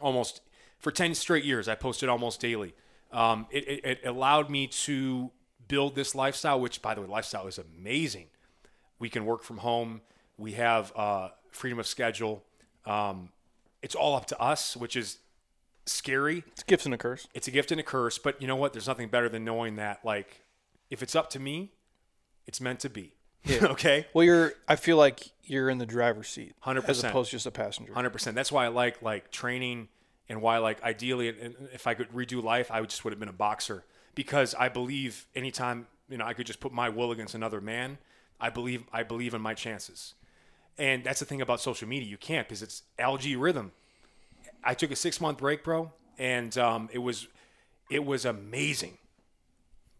almost 0.00 0.42
for 0.78 0.90
10 0.90 1.14
straight 1.14 1.44
years 1.44 1.68
i 1.68 1.74
posted 1.74 2.08
almost 2.08 2.40
daily. 2.40 2.74
Um, 3.12 3.46
it, 3.50 3.66
it, 3.66 3.84
it 3.84 4.06
allowed 4.06 4.50
me 4.50 4.68
to 4.68 5.32
build 5.66 5.94
this 5.94 6.14
lifestyle 6.14 6.60
which 6.60 6.82
by 6.82 6.94
the 6.94 7.00
way 7.00 7.06
lifestyle 7.06 7.46
is 7.46 7.58
amazing. 7.58 8.26
We 8.98 9.08
can 9.08 9.24
work 9.24 9.42
from 9.42 9.58
home. 9.58 10.02
We 10.36 10.52
have 10.52 10.92
uh, 10.94 11.30
freedom 11.50 11.78
of 11.78 11.86
schedule. 11.86 12.44
Um, 12.84 13.30
it's 13.82 13.94
all 13.94 14.14
up 14.14 14.26
to 14.26 14.40
us 14.40 14.76
which 14.76 14.94
is 14.94 15.18
scary 15.86 16.44
It's 16.52 16.62
gifts 16.62 16.84
and 16.84 16.94
a 16.94 16.98
curse. 16.98 17.26
it's 17.34 17.48
a 17.48 17.50
gift 17.50 17.70
and 17.72 17.80
a 17.80 17.84
curse 17.84 18.18
but 18.18 18.40
you 18.40 18.46
know 18.46 18.56
what 18.56 18.72
there's 18.72 18.86
nothing 18.86 19.08
better 19.08 19.28
than 19.28 19.44
knowing 19.44 19.76
that 19.76 20.04
like 20.04 20.42
if 20.90 21.02
it's 21.02 21.14
up 21.16 21.30
to 21.30 21.40
me 21.40 21.72
it's 22.46 22.60
meant 22.60 22.80
to 22.80 22.90
be 22.90 23.14
okay 23.62 24.06
Well, 24.12 24.22
you're. 24.24 24.52
I 24.68 24.76
feel 24.76 24.98
like 24.98 25.30
you're 25.44 25.70
in 25.70 25.78
the 25.78 25.86
driver's 25.86 26.28
seat, 26.28 26.54
100%. 26.62 26.86
as 26.90 27.02
opposed 27.02 27.30
to 27.30 27.36
just 27.36 27.46
a 27.46 27.50
passenger. 27.50 27.94
Hundred 27.94 28.10
percent. 28.10 28.36
That's 28.36 28.52
why 28.52 28.66
I 28.66 28.68
like 28.68 29.00
like 29.00 29.30
training, 29.30 29.88
and 30.28 30.42
why 30.42 30.58
like 30.58 30.82
ideally, 30.82 31.28
if 31.72 31.86
I 31.86 31.94
could 31.94 32.10
redo 32.12 32.42
life, 32.42 32.70
I 32.70 32.82
would 32.82 32.90
just 32.90 33.02
would 33.02 33.14
have 33.14 33.18
been 33.18 33.30
a 33.30 33.32
boxer 33.32 33.86
because 34.14 34.54
I 34.56 34.68
believe 34.68 35.26
anytime 35.34 35.86
you 36.10 36.18
know 36.18 36.26
I 36.26 36.34
could 36.34 36.46
just 36.46 36.60
put 36.60 36.70
my 36.70 36.90
will 36.90 37.12
against 37.12 37.34
another 37.34 37.62
man, 37.62 37.96
I 38.38 38.50
believe 38.50 38.84
I 38.92 39.04
believe 39.04 39.32
in 39.32 39.40
my 39.40 39.54
chances. 39.54 40.12
And 40.76 41.02
that's 41.02 41.20
the 41.20 41.26
thing 41.26 41.40
about 41.40 41.62
social 41.62 41.88
media. 41.88 42.06
You 42.10 42.18
can't 42.18 42.46
because 42.46 42.62
it's 42.62 42.82
algorithm. 42.98 43.72
I 44.62 44.74
took 44.74 44.90
a 44.90 44.96
six 44.96 45.20
month 45.20 45.38
break, 45.38 45.64
bro, 45.64 45.92
and 46.18 46.56
um, 46.58 46.88
it 46.92 46.98
was 46.98 47.28
it 47.90 48.04
was 48.04 48.24
amazing 48.24 48.98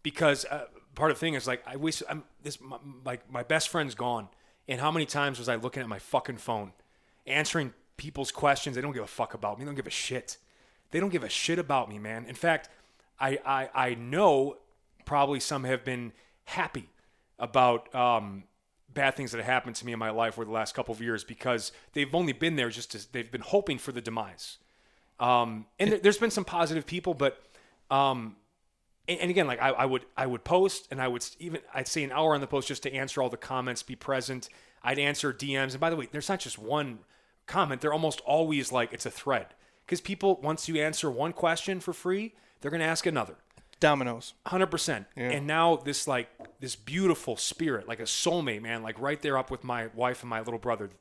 because 0.03 0.45
uh, 0.45 0.65
part 0.95 1.11
of 1.11 1.17
the 1.17 1.19
thing 1.19 1.33
is 1.33 1.47
like 1.47 1.63
I 1.67 1.75
wish 1.75 2.01
I'm 2.09 2.23
this 2.43 2.59
my, 2.61 2.77
like 3.05 3.29
my 3.31 3.43
best 3.43 3.69
friend's 3.69 3.95
gone, 3.95 4.27
and 4.67 4.79
how 4.79 4.91
many 4.91 5.05
times 5.05 5.39
was 5.39 5.49
I 5.49 5.55
looking 5.55 5.81
at 5.81 5.89
my 5.89 5.99
fucking 5.99 6.37
phone, 6.37 6.73
answering 7.27 7.73
people's 7.97 8.31
questions? 8.31 8.75
They 8.75 8.81
don't 8.81 8.93
give 8.93 9.03
a 9.03 9.07
fuck 9.07 9.33
about 9.33 9.57
me. 9.57 9.65
They 9.65 9.69
don't 9.69 9.75
give 9.75 9.87
a 9.87 9.91
shit. 9.91 10.37
They 10.91 10.99
don't 10.99 11.09
give 11.09 11.23
a 11.23 11.29
shit 11.29 11.59
about 11.59 11.89
me, 11.89 11.99
man. 11.99 12.25
In 12.25 12.35
fact, 12.35 12.69
I 13.19 13.39
I, 13.45 13.69
I 13.73 13.95
know 13.95 14.57
probably 15.05 15.39
some 15.39 15.63
have 15.63 15.83
been 15.83 16.13
happy 16.45 16.89
about 17.39 17.93
um, 17.95 18.43
bad 18.93 19.15
things 19.15 19.31
that 19.31 19.37
have 19.37 19.45
happened 19.45 19.75
to 19.77 19.85
me 19.85 19.93
in 19.93 19.99
my 19.99 20.09
life 20.09 20.37
over 20.37 20.45
the 20.45 20.51
last 20.51 20.73
couple 20.75 20.93
of 20.93 21.01
years 21.01 21.23
because 21.23 21.71
they've 21.93 22.13
only 22.13 22.33
been 22.33 22.55
there 22.55 22.69
just 22.69 22.91
to, 22.91 23.11
they've 23.11 23.31
been 23.31 23.41
hoping 23.41 23.77
for 23.77 23.91
the 23.91 24.01
demise. 24.01 24.57
Um, 25.19 25.65
and 25.79 25.91
there, 25.91 25.99
there's 25.99 26.17
been 26.17 26.31
some 26.31 26.45
positive 26.45 26.85
people, 26.85 27.13
but 27.13 27.41
um, 27.89 28.35
and, 29.07 29.19
and 29.19 29.29
again, 29.29 29.47
like 29.47 29.61
I, 29.61 29.69
I 29.69 29.85
would 29.85 30.05
I 30.17 30.25
would 30.25 30.43
post 30.43 30.87
and 30.91 31.01
I 31.01 31.07
would 31.07 31.25
even 31.39 31.61
I'd 31.73 31.87
say 31.87 32.03
an 32.03 32.11
hour 32.11 32.33
on 32.33 32.41
the 32.41 32.47
post 32.47 32.67
just 32.67 32.83
to 32.83 32.93
answer 32.93 33.21
all 33.21 33.29
the 33.29 33.37
comments, 33.37 33.83
be 33.83 33.95
present. 33.95 34.49
I'd 34.83 34.97
answer 34.97 35.31
DMs, 35.31 35.71
and 35.71 35.79
by 35.79 35.91
the 35.91 35.95
way, 35.95 36.07
there's 36.11 36.29
not 36.29 36.39
just 36.39 36.57
one 36.57 36.99
comment; 37.45 37.81
they're 37.81 37.93
almost 37.93 38.19
always 38.21 38.71
like 38.71 38.93
it's 38.93 39.05
a 39.05 39.11
thread 39.11 39.47
because 39.85 40.01
people 40.01 40.39
once 40.41 40.67
you 40.67 40.81
answer 40.81 41.11
one 41.11 41.33
question 41.33 41.79
for 41.79 41.93
free, 41.93 42.33
they're 42.59 42.71
going 42.71 42.81
to 42.81 42.87
ask 42.87 43.05
another. 43.05 43.35
Dominoes. 43.81 44.35
Hundred 44.45 44.67
percent. 44.67 45.07
And 45.17 45.45
now 45.45 45.75
this 45.75 46.07
like 46.07 46.29
this 46.61 46.77
beautiful 46.77 47.35
spirit, 47.35 47.87
like 47.87 47.99
a 47.99 48.03
soulmate, 48.03 48.61
man, 48.61 48.83
like 48.83 48.97
right 49.01 49.21
there 49.21 49.37
up 49.37 49.51
with 49.51 49.65
my 49.65 49.87
wife 49.93 50.21
and 50.21 50.29
my 50.29 50.39
little 50.39 50.59
brother, 50.59 50.91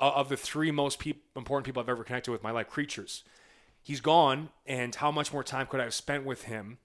uh, 0.00 0.12
of 0.16 0.28
the 0.28 0.36
three 0.36 0.70
most 0.70 0.98
peop 0.98 1.24
important 1.34 1.64
people 1.64 1.80
I've 1.80 1.88
ever 1.88 2.04
connected 2.04 2.30
with, 2.30 2.42
my 2.42 2.50
life 2.50 2.68
creatures. 2.68 3.24
He's 3.82 4.00
gone, 4.00 4.50
and 4.66 4.94
how 4.94 5.10
much 5.10 5.32
more 5.32 5.44
time 5.44 5.66
could 5.66 5.80
I 5.80 5.84
have 5.84 5.94
spent 5.94 6.24
with 6.24 6.44
him? 6.44 6.78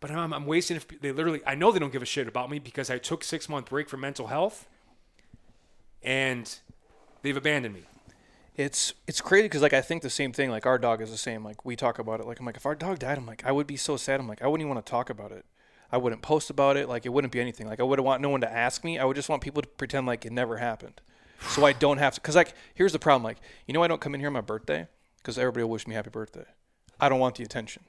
But 0.00 0.10
I'm, 0.10 0.32
I'm 0.32 0.46
wasting. 0.46 0.76
If 0.76 0.88
they 1.00 1.12
literally, 1.12 1.42
I 1.46 1.54
know 1.54 1.70
they 1.70 1.78
don't 1.78 1.92
give 1.92 2.02
a 2.02 2.06
shit 2.06 2.26
about 2.26 2.50
me 2.50 2.58
because 2.58 2.88
I 2.90 2.98
took 2.98 3.22
six 3.22 3.48
month 3.48 3.68
break 3.68 3.88
for 3.88 3.98
mental 3.98 4.28
health, 4.28 4.66
and 6.02 6.58
they've 7.22 7.36
abandoned 7.36 7.74
me. 7.74 7.82
It's 8.58 8.92
it's 9.06 9.20
crazy 9.20 9.44
because 9.44 9.62
like 9.62 9.72
I 9.72 9.80
think 9.80 10.02
the 10.02 10.10
same 10.10 10.32
thing. 10.32 10.50
Like 10.50 10.66
our 10.66 10.78
dog 10.78 11.00
is 11.00 11.10
the 11.12 11.16
same. 11.16 11.44
Like 11.44 11.64
we 11.64 11.76
talk 11.76 12.00
about 12.00 12.18
it. 12.18 12.26
Like 12.26 12.40
I'm 12.40 12.44
like 12.46 12.56
if 12.56 12.66
our 12.66 12.74
dog 12.74 12.98
died, 12.98 13.16
I'm 13.16 13.24
like 13.24 13.44
I 13.46 13.52
would 13.52 13.68
be 13.68 13.76
so 13.76 13.96
sad. 13.96 14.18
I'm 14.18 14.26
like 14.26 14.42
I 14.42 14.48
wouldn't 14.48 14.62
even 14.66 14.74
want 14.74 14.84
to 14.84 14.90
talk 14.90 15.10
about 15.10 15.30
it. 15.30 15.46
I 15.92 15.96
wouldn't 15.96 16.22
post 16.22 16.50
about 16.50 16.76
it. 16.76 16.88
Like 16.88 17.06
it 17.06 17.10
wouldn't 17.10 17.32
be 17.32 17.40
anything. 17.40 17.68
Like 17.68 17.78
I 17.78 17.84
wouldn't 17.84 18.04
want 18.04 18.20
no 18.20 18.30
one 18.30 18.40
to 18.40 18.52
ask 18.52 18.82
me. 18.82 18.98
I 18.98 19.04
would 19.04 19.14
just 19.14 19.28
want 19.28 19.42
people 19.42 19.62
to 19.62 19.68
pretend 19.68 20.08
like 20.08 20.26
it 20.26 20.32
never 20.32 20.56
happened, 20.56 21.00
so 21.50 21.64
I 21.64 21.72
don't 21.72 21.98
have 21.98 22.14
to. 22.16 22.20
Because 22.20 22.34
like 22.34 22.52
here's 22.74 22.92
the 22.92 22.98
problem. 22.98 23.22
Like 23.22 23.38
you 23.66 23.74
know 23.74 23.82
I 23.84 23.88
don't 23.88 24.00
come 24.00 24.12
in 24.14 24.20
here 24.20 24.26
on 24.28 24.32
my 24.34 24.40
birthday 24.40 24.88
because 25.18 25.38
everybody 25.38 25.62
will 25.62 25.70
wish 25.70 25.86
me 25.86 25.94
happy 25.94 26.10
birthday. 26.10 26.44
I 27.00 27.08
don't 27.08 27.20
want 27.20 27.36
the 27.36 27.44
attention 27.44 27.84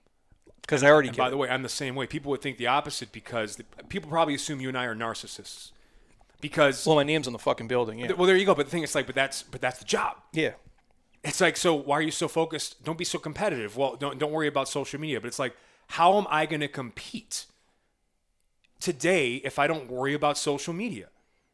because 0.61 0.83
I 0.83 0.91
already 0.91 1.07
And 1.07 1.17
get. 1.17 1.23
by 1.23 1.27
it. 1.29 1.31
the 1.31 1.37
way, 1.37 1.49
I'm 1.49 1.63
the 1.63 1.67
same 1.69 1.95
way. 1.95 2.05
People 2.05 2.29
would 2.29 2.43
think 2.43 2.57
the 2.59 2.67
opposite 2.67 3.11
because 3.11 3.55
the, 3.55 3.63
people 3.89 4.07
probably 4.07 4.35
assume 4.35 4.61
you 4.61 4.67
and 4.69 4.77
I 4.77 4.85
are 4.85 4.93
narcissists. 4.95 5.71
Because 6.41 6.85
well, 6.85 6.95
my 6.95 7.03
name's 7.03 7.27
on 7.27 7.33
the 7.33 7.39
fucking 7.39 7.67
building. 7.67 7.99
Yeah. 7.99 8.13
well, 8.13 8.27
there 8.27 8.37
you 8.37 8.45
go. 8.45 8.55
But 8.55 8.67
the 8.67 8.71
thing 8.71 8.83
is, 8.83 8.95
like, 8.95 9.05
but 9.05 9.15
that's 9.15 9.43
but 9.43 9.61
that's 9.61 9.79
the 9.79 9.85
job. 9.85 10.17
Yeah. 10.31 10.51
It's 11.23 11.41
like, 11.41 11.57
so 11.57 11.75
why 11.75 11.97
are 11.97 12.01
you 12.01 12.11
so 12.11 12.29
focused? 12.29 12.81
Don't 12.83 12.97
be 12.97 13.03
so 13.03 13.19
competitive. 13.19 13.75
Well, 13.75 13.95
don't 13.95 14.17
don't 14.17 14.31
worry 14.31 14.47
about 14.47 14.69
social 14.69 14.99
media. 14.99 15.19
But 15.19 15.27
it's 15.27 15.39
like, 15.39 15.55
how 15.87 16.17
am 16.17 16.27
I 16.29 16.45
going 16.45 16.61
to 16.61 16.67
compete 16.67 17.45
today 18.79 19.35
if 19.43 19.59
I 19.59 19.67
don't 19.67 19.89
worry 19.89 20.13
about 20.13 20.37
social 20.37 20.73
media? 20.73 21.07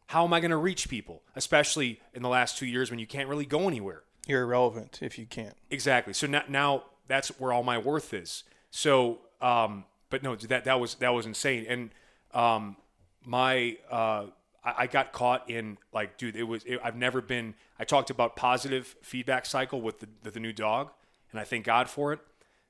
How 0.07 0.23
am 0.23 0.33
I 0.33 0.39
going 0.39 0.51
to 0.51 0.57
reach 0.57 0.87
people, 0.87 1.23
especially 1.35 1.99
in 2.13 2.21
the 2.21 2.29
last 2.29 2.57
two 2.57 2.67
years 2.67 2.91
when 2.91 2.99
you 2.99 3.07
can't 3.07 3.27
really 3.27 3.45
go 3.45 3.67
anywhere? 3.67 4.03
You're 4.27 4.43
irrelevant 4.43 4.99
if 5.01 5.17
you 5.17 5.25
can't. 5.25 5.55
Exactly. 5.69 6.13
So 6.13 6.27
now, 6.27 6.43
now 6.47 6.83
that's 7.07 7.29
where 7.39 7.51
all 7.51 7.63
my 7.63 7.77
worth 7.77 8.13
is. 8.13 8.43
So, 8.71 9.19
um, 9.41 9.85
but 10.09 10.21
no, 10.23 10.35
that 10.35 10.65
that 10.65 10.79
was 10.79 10.95
that 10.95 11.13
was 11.13 11.25
insane. 11.25 11.65
And 11.67 11.89
um, 12.33 12.77
my 13.25 13.77
uh, 13.89 14.25
I, 14.65 14.87
got 14.87 15.11
caught 15.11 15.49
in 15.49 15.77
like, 15.93 16.17
dude, 16.17 16.35
it 16.35 16.43
was. 16.43 16.63
It, 16.65 16.79
I've 16.83 16.95
never 16.95 17.21
been. 17.21 17.53
I 17.79 17.83
talked 17.83 18.09
about 18.09 18.35
positive 18.35 18.95
feedback 19.01 19.45
cycle 19.45 19.81
with 19.81 19.99
the, 19.99 20.07
the 20.23 20.31
the 20.31 20.39
new 20.39 20.53
dog, 20.53 20.91
and 21.31 21.39
I 21.39 21.43
thank 21.43 21.65
God 21.65 21.89
for 21.89 22.13
it. 22.13 22.19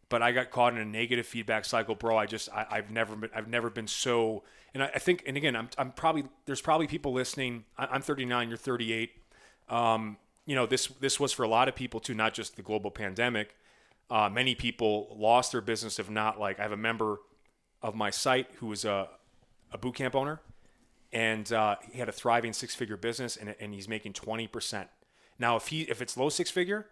But 0.09 0.22
I 0.22 0.31
got 0.31 0.51
caught 0.51 0.73
in 0.73 0.80
a 0.80 0.85
negative 0.85 1.26
feedback 1.26 1.65
cycle, 1.65 1.95
bro. 1.95 2.17
I 2.17 2.26
just 2.26 2.49
I, 2.51 2.65
I've 2.69 2.91
never 2.91 3.15
been 3.15 3.30
I've 3.34 3.47
never 3.47 3.69
been 3.69 3.88
so. 3.88 4.43
And 4.73 4.84
I, 4.84 4.88
I 4.95 4.99
think, 4.99 5.23
and 5.26 5.38
again, 5.38 5.55
I'm 5.55 5.69
I'm 5.77 5.91
probably 5.91 6.26
there's 6.45 6.61
probably 6.61 6.88
people 6.88 7.13
listening. 7.13 7.65
I, 7.77 7.85
I'm 7.88 8.01
39, 8.01 8.49
you're 8.49 8.57
38. 8.57 9.11
Um, 9.69 10.17
you 10.45 10.55
know, 10.55 10.65
this 10.65 10.88
this 10.88 11.19
was 11.19 11.31
for 11.31 11.43
a 11.43 11.47
lot 11.47 11.67
of 11.67 11.76
people 11.76 11.99
too, 11.99 12.13
not 12.13 12.34
just 12.34 12.55
the 12.55 12.61
global 12.61 12.91
pandemic. 12.91 13.55
Uh, 14.09 14.30
many 14.30 14.53
people 14.53 15.15
lost 15.17 15.51
their 15.51 15.61
business, 15.61 15.97
if 15.97 16.09
not 16.09 16.39
like 16.39 16.59
I 16.59 16.63
have 16.63 16.72
a 16.72 16.77
member 16.77 17.17
of 17.81 17.95
my 17.95 18.09
site 18.09 18.47
who 18.57 18.67
was 18.67 18.85
a, 18.85 19.09
a 19.72 19.77
boot 19.77 19.95
camp 19.95 20.15
owner, 20.15 20.41
and 21.16 21.52
uh, 21.54 21.78
he 21.90 21.98
had 21.98 22.10
a 22.10 22.12
thriving 22.12 22.52
six 22.52 22.76
figure 22.76 22.98
business, 22.98 23.38
and, 23.38 23.56
and 23.60 23.74
he's 23.74 23.88
making 23.88 24.14
twenty 24.14 24.48
percent. 24.48 24.90
Now, 25.40 25.56
if 25.56 25.68
he 25.70 25.84
if 25.84 26.02
it's 26.02 26.18
low 26.18 26.30
six 26.30 26.52
figure, 26.52 26.88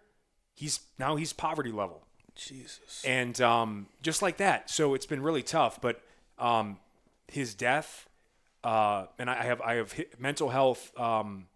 he's 0.54 0.80
now 0.98 1.16
he's 1.16 1.32
poverty 1.34 1.70
level 1.70 2.02
Jesus. 2.34 3.02
and 3.04 3.38
um, 3.42 3.86
just 4.02 4.22
like 4.22 4.38
that. 4.38 4.70
So 4.70 4.94
it's 4.94 5.06
been 5.06 5.22
really 5.22 5.42
tough. 5.42 5.78
But 5.80 6.00
um, 6.38 6.78
his 7.28 7.54
death, 7.54 8.08
uh, 8.64 9.06
and 9.18 9.28
I 9.28 9.44
have 9.44 9.60
I 9.60 9.74
have 9.74 9.92
hit 9.92 10.18
mental 10.18 10.48
health. 10.48 10.98
Um, 10.98 11.46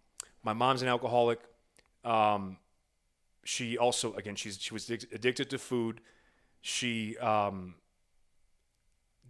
my 0.43 0.53
mom's 0.53 0.83
an 0.83 0.87
alcoholic. 0.87 1.39
Um, 2.05 2.57
she 3.43 3.79
also 3.79 4.13
again 4.13 4.35
she's 4.35 4.61
she 4.61 4.75
was 4.75 4.87
addicted 4.91 5.49
to 5.49 5.57
food. 5.57 6.01
She 6.61 7.17
um, 7.17 7.75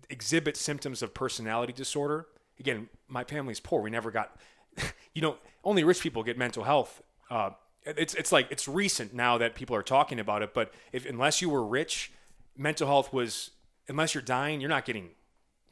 exhibits 0.09 0.59
symptoms 0.59 1.01
of 1.01 1.13
personality 1.13 1.71
disorder. 1.71 2.27
Again, 2.59 2.89
my 3.07 3.23
family's 3.23 3.59
poor. 3.59 3.81
We 3.81 3.89
never 3.89 4.11
got, 4.11 4.35
you 5.13 5.21
know, 5.21 5.37
only 5.63 5.83
rich 5.83 6.01
people 6.01 6.23
get 6.23 6.37
mental 6.37 6.63
health. 6.63 7.01
Uh, 7.29 7.51
it's 7.85 8.13
it's 8.13 8.31
like 8.31 8.47
it's 8.51 8.67
recent 8.67 9.13
now 9.13 9.37
that 9.37 9.55
people 9.55 9.75
are 9.75 9.83
talking 9.83 10.19
about 10.19 10.41
it. 10.43 10.53
But 10.53 10.73
if 10.91 11.05
unless 11.05 11.41
you 11.41 11.49
were 11.49 11.65
rich, 11.65 12.11
mental 12.57 12.87
health 12.87 13.13
was 13.13 13.51
unless 13.87 14.13
you're 14.13 14.21
dying, 14.23 14.59
you're 14.61 14.69
not 14.69 14.85
getting. 14.85 15.09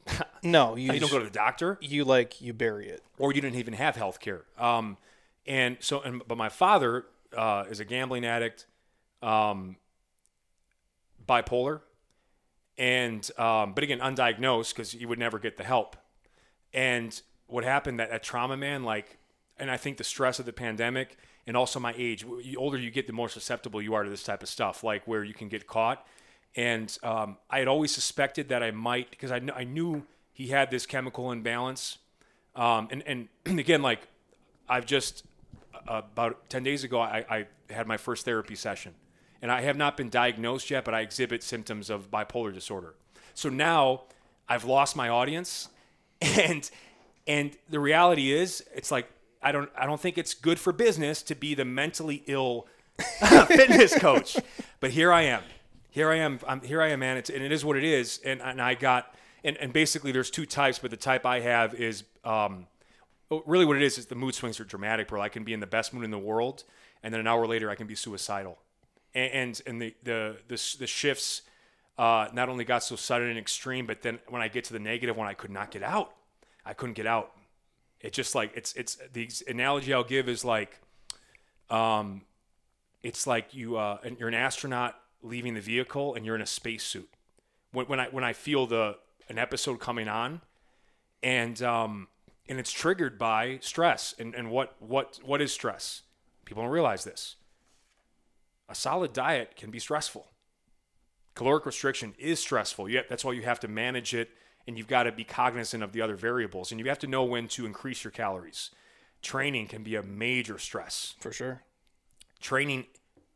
No, 0.42 0.76
you, 0.76 0.92
You 0.92 1.00
don't 1.00 1.10
go 1.10 1.18
to 1.18 1.24
the 1.24 1.30
doctor 1.30 1.78
you 1.80 2.04
like 2.04 2.40
you 2.40 2.52
bury 2.52 2.88
it. 2.88 3.02
or 3.18 3.32
you 3.32 3.40
didn't 3.40 3.58
even 3.58 3.74
have 3.74 3.96
health 3.96 4.20
care. 4.20 4.44
Um, 4.56 4.96
and 5.46 5.76
so, 5.80 6.00
and, 6.00 6.22
but 6.28 6.38
my 6.38 6.48
father 6.48 7.06
uh, 7.36 7.64
is 7.68 7.80
a 7.80 7.84
gambling 7.84 8.24
addict, 8.24 8.66
um, 9.20 9.76
bipolar, 11.26 11.80
and 12.76 13.28
um, 13.38 13.72
but 13.74 13.82
again 13.84 13.98
undiagnosed 13.98 14.74
because 14.74 14.92
he 14.92 15.04
would 15.06 15.18
never 15.18 15.38
get 15.38 15.56
the 15.56 15.64
help. 15.64 15.96
And 16.72 17.20
what 17.46 17.64
happened 17.64 18.00
that, 18.00 18.10
that 18.10 18.22
trauma, 18.22 18.56
man, 18.56 18.84
like, 18.84 19.18
and 19.58 19.70
I 19.70 19.76
think 19.76 19.96
the 19.96 20.04
stress 20.04 20.38
of 20.38 20.46
the 20.46 20.52
pandemic 20.52 21.16
and 21.46 21.56
also 21.56 21.80
my 21.80 21.94
age, 21.96 22.24
the 22.44 22.56
older 22.56 22.78
you 22.78 22.90
get, 22.90 23.06
the 23.06 23.12
more 23.12 23.28
susceptible 23.28 23.80
you 23.80 23.94
are 23.94 24.04
to 24.04 24.10
this 24.10 24.22
type 24.22 24.42
of 24.42 24.48
stuff, 24.48 24.84
like 24.84 25.06
where 25.06 25.24
you 25.24 25.34
can 25.34 25.48
get 25.48 25.66
caught. 25.66 26.06
And 26.54 26.96
um, 27.02 27.38
I 27.50 27.58
had 27.58 27.68
always 27.68 27.92
suspected 27.92 28.48
that 28.50 28.62
I 28.62 28.70
might 28.70 29.10
because 29.10 29.30
I, 29.30 29.38
kn- 29.38 29.52
I 29.56 29.64
knew 29.64 30.04
he 30.32 30.48
had 30.48 30.70
this 30.70 30.86
chemical 30.86 31.32
imbalance. 31.32 31.98
Um, 32.54 32.88
and, 32.90 33.02
and 33.06 33.28
again, 33.58 33.82
like 33.82 34.06
I've 34.68 34.86
just 34.86 35.24
uh, 35.86 36.02
about 36.12 36.48
10 36.50 36.62
days 36.62 36.84
ago, 36.84 37.00
I, 37.00 37.24
I 37.30 37.46
had 37.72 37.86
my 37.86 37.96
first 37.96 38.24
therapy 38.24 38.54
session. 38.54 38.94
And 39.40 39.52
I 39.52 39.62
have 39.62 39.76
not 39.76 39.96
been 39.96 40.10
diagnosed 40.10 40.70
yet, 40.70 40.84
but 40.84 40.94
I 40.94 41.00
exhibit 41.00 41.42
symptoms 41.42 41.90
of 41.90 42.10
bipolar 42.10 42.52
disorder. 42.52 42.94
So 43.34 43.48
now 43.48 44.02
I've 44.48 44.64
lost 44.64 44.96
my 44.96 45.08
audience. 45.08 45.68
And 46.20 46.68
and 47.26 47.56
the 47.68 47.78
reality 47.78 48.32
is, 48.32 48.64
it's 48.74 48.90
like 48.90 49.08
I 49.42 49.52
don't 49.52 49.70
I 49.76 49.86
don't 49.86 50.00
think 50.00 50.18
it's 50.18 50.34
good 50.34 50.58
for 50.58 50.72
business 50.72 51.22
to 51.24 51.34
be 51.34 51.54
the 51.54 51.64
mentally 51.64 52.22
ill 52.26 52.66
fitness 53.46 53.96
coach. 53.98 54.36
But 54.80 54.90
here 54.90 55.12
I 55.12 55.22
am. 55.22 55.42
Here 55.90 56.10
I 56.10 56.16
am. 56.16 56.40
I'm 56.46 56.60
here 56.60 56.82
I 56.82 56.88
am, 56.88 57.00
man. 57.00 57.16
It's, 57.16 57.30
and 57.30 57.42
it 57.42 57.52
is 57.52 57.64
what 57.64 57.76
it 57.76 57.84
is. 57.84 58.20
And 58.24 58.42
and 58.42 58.60
I 58.60 58.74
got 58.74 59.14
and, 59.44 59.56
and 59.58 59.72
basically 59.72 60.12
there's 60.12 60.30
two 60.30 60.46
types, 60.46 60.78
but 60.78 60.90
the 60.90 60.96
type 60.96 61.24
I 61.24 61.40
have 61.40 61.74
is 61.74 62.04
um, 62.24 62.66
really 63.46 63.64
what 63.64 63.76
it 63.76 63.82
is 63.82 63.98
is 63.98 64.06
the 64.06 64.14
mood 64.14 64.34
swings 64.34 64.58
are 64.60 64.64
dramatic, 64.64 65.08
bro. 65.08 65.20
I 65.20 65.28
can 65.28 65.44
be 65.44 65.52
in 65.52 65.60
the 65.60 65.66
best 65.66 65.92
mood 65.92 66.04
in 66.04 66.10
the 66.10 66.18
world, 66.18 66.64
and 67.02 67.12
then 67.12 67.20
an 67.20 67.26
hour 67.26 67.46
later 67.46 67.70
I 67.70 67.74
can 67.74 67.86
be 67.86 67.94
suicidal, 67.94 68.58
and 69.14 69.32
and, 69.32 69.62
and 69.66 69.82
the, 69.82 69.94
the 70.02 70.36
the 70.48 70.76
the 70.80 70.86
shifts 70.86 71.42
uh, 71.98 72.28
not 72.32 72.48
only 72.48 72.64
got 72.64 72.84
so 72.84 72.96
sudden 72.96 73.28
and 73.28 73.38
extreme, 73.38 73.86
but 73.86 74.02
then 74.02 74.20
when 74.28 74.40
I 74.40 74.48
get 74.48 74.64
to 74.64 74.72
the 74.72 74.78
negative 74.78 75.16
one, 75.16 75.26
I 75.26 75.34
could 75.34 75.50
not 75.50 75.70
get 75.72 75.82
out. 75.82 76.14
I 76.64 76.72
couldn't 76.72 76.94
get 76.94 77.06
out. 77.06 77.32
It 78.00 78.12
just 78.12 78.34
like 78.34 78.52
it's 78.54 78.72
it's 78.74 78.96
the 79.12 79.28
analogy 79.48 79.92
I'll 79.92 80.04
give 80.04 80.28
is 80.28 80.44
like, 80.44 80.80
um, 81.68 82.22
it's 83.02 83.26
like 83.26 83.52
you 83.52 83.76
uh, 83.76 83.98
you're 84.18 84.28
an 84.28 84.34
astronaut 84.34 84.94
leaving 85.22 85.54
the 85.54 85.60
vehicle 85.60 86.14
and 86.14 86.24
you're 86.24 86.36
in 86.36 86.42
a 86.42 86.46
spacesuit. 86.46 87.10
when, 87.72 87.86
when 87.86 88.00
I 88.00 88.06
when 88.06 88.22
I 88.22 88.32
feel 88.32 88.66
the 88.66 88.96
an 89.28 89.38
episode 89.38 89.80
coming 89.80 90.08
on, 90.08 90.40
and 91.22 91.60
um, 91.62 92.08
and 92.48 92.60
it's 92.60 92.72
triggered 92.72 93.18
by 93.18 93.58
stress. 93.60 94.14
And 94.18 94.34
and 94.34 94.50
what 94.50 94.76
what 94.78 95.18
what 95.24 95.40
is 95.40 95.52
stress? 95.52 96.02
People 96.44 96.62
don't 96.62 96.72
realize 96.72 97.04
this. 97.04 97.36
A 98.68 98.74
solid 98.74 99.12
diet 99.12 99.56
can 99.56 99.70
be 99.70 99.78
stressful. 99.78 100.28
Caloric 101.38 101.66
restriction 101.66 102.16
is 102.18 102.40
stressful. 102.40 102.88
Yeah, 102.88 103.02
that's 103.08 103.24
why 103.24 103.30
you 103.30 103.42
have 103.42 103.60
to 103.60 103.68
manage 103.68 104.12
it, 104.12 104.30
and 104.66 104.76
you've 104.76 104.88
got 104.88 105.04
to 105.04 105.12
be 105.12 105.22
cognizant 105.22 105.84
of 105.84 105.92
the 105.92 106.02
other 106.02 106.16
variables, 106.16 106.72
and 106.72 106.80
you 106.80 106.88
have 106.88 106.98
to 106.98 107.06
know 107.06 107.22
when 107.22 107.46
to 107.46 107.64
increase 107.64 108.02
your 108.02 108.10
calories. 108.10 108.70
Training 109.22 109.68
can 109.68 109.84
be 109.84 109.94
a 109.94 110.02
major 110.02 110.58
stress. 110.58 111.14
For 111.20 111.30
sure. 111.30 111.62
Training 112.40 112.86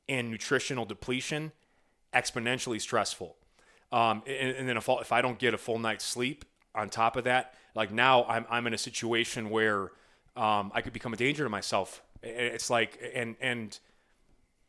and 0.09 0.33
nutritional 0.33 0.85
depletion 0.85 1.53
exponentially 2.13 2.81
stressful. 2.81 3.37
Um, 3.93 4.25
and, 4.27 4.57
and 4.57 4.69
then 4.69 4.77
if, 4.77 4.89
if 4.89 5.13
I 5.13 5.23
don't 5.23 5.39
get 5.39 5.55
a 5.55 5.59
full 5.59 5.79
night's 5.79 6.05
sleep 6.05 6.45
on 6.75 6.91
top 6.91 7.15
of 7.15 7.23
that, 7.23 7.55
like 7.77 7.93
now 7.93 8.25
I'm, 8.25 8.47
I'm 8.51 8.67
in 8.67 8.75
a 8.75 8.79
situation 8.79 9.49
where 9.49 9.93
um, 10.35 10.73
I 10.75 10.81
could 10.81 10.93
become 10.93 11.13
a 11.13 11.17
danger 11.17 11.45
to 11.45 11.51
myself. 11.51 12.03
It's 12.21 12.69
like, 12.69 12.99
and, 13.15 13.37
and 13.41 13.79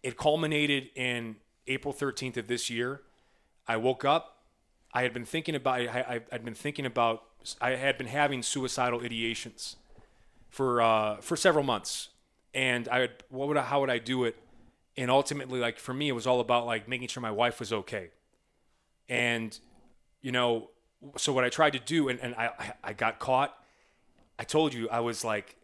it 0.04 0.18
culminated 0.18 0.92
in 0.94 1.38
April 1.66 1.96
13th 1.96 2.38
of 2.38 2.48
this 2.48 2.70
year. 2.70 3.02
I 3.68 3.78
woke 3.78 4.06
up. 4.06 4.38
I 4.94 5.04
had 5.04 5.14
been 5.14 5.26
thinking 5.26 5.56
about, 5.56 5.82
I, 5.82 5.86
I, 5.88 6.22
I'd 6.32 6.46
been 6.46 6.54
thinking 6.54 6.86
about, 6.86 7.24
I 7.60 7.72
had 7.72 7.98
been 7.98 8.08
having 8.08 8.44
suicidal 8.44 9.00
ideations 9.00 9.76
for, 10.50 10.82
uh, 10.82 11.18
for 11.18 11.36
several 11.36 11.64
months. 11.64 12.10
And 12.54 12.88
I 12.88 13.00
would, 13.00 13.24
what 13.30 13.48
would 13.48 13.58
I, 13.58 13.64
how 13.64 13.82
would 13.82 13.90
I 13.90 13.98
do 13.98 14.24
it? 14.26 14.38
and 14.98 15.10
ultimately 15.10 15.60
like 15.60 15.80
for 15.80 15.94
me 15.94 16.10
it 16.10 16.14
was 16.14 16.28
all 16.28 16.40
about 16.40 16.66
like 16.66 16.88
making 16.88 17.08
sure 17.08 17.22
my 17.22 17.32
wife 17.32 17.60
was 17.60 17.74
okay 17.74 18.10
and 19.10 19.60
you 20.22 20.32
know 20.32 20.70
so 21.18 21.34
what 21.34 21.44
i 21.44 21.50
tried 21.50 21.74
to 21.74 21.80
do 21.80 22.10
and, 22.10 22.20
and 22.20 22.36
i 22.36 22.74
i 22.84 22.94
got 22.94 23.20
caught 23.20 23.58
i 24.40 24.44
told 24.44 24.74
you 24.74 24.88
i 24.90 25.00
was 25.00 25.24
like 25.24 25.56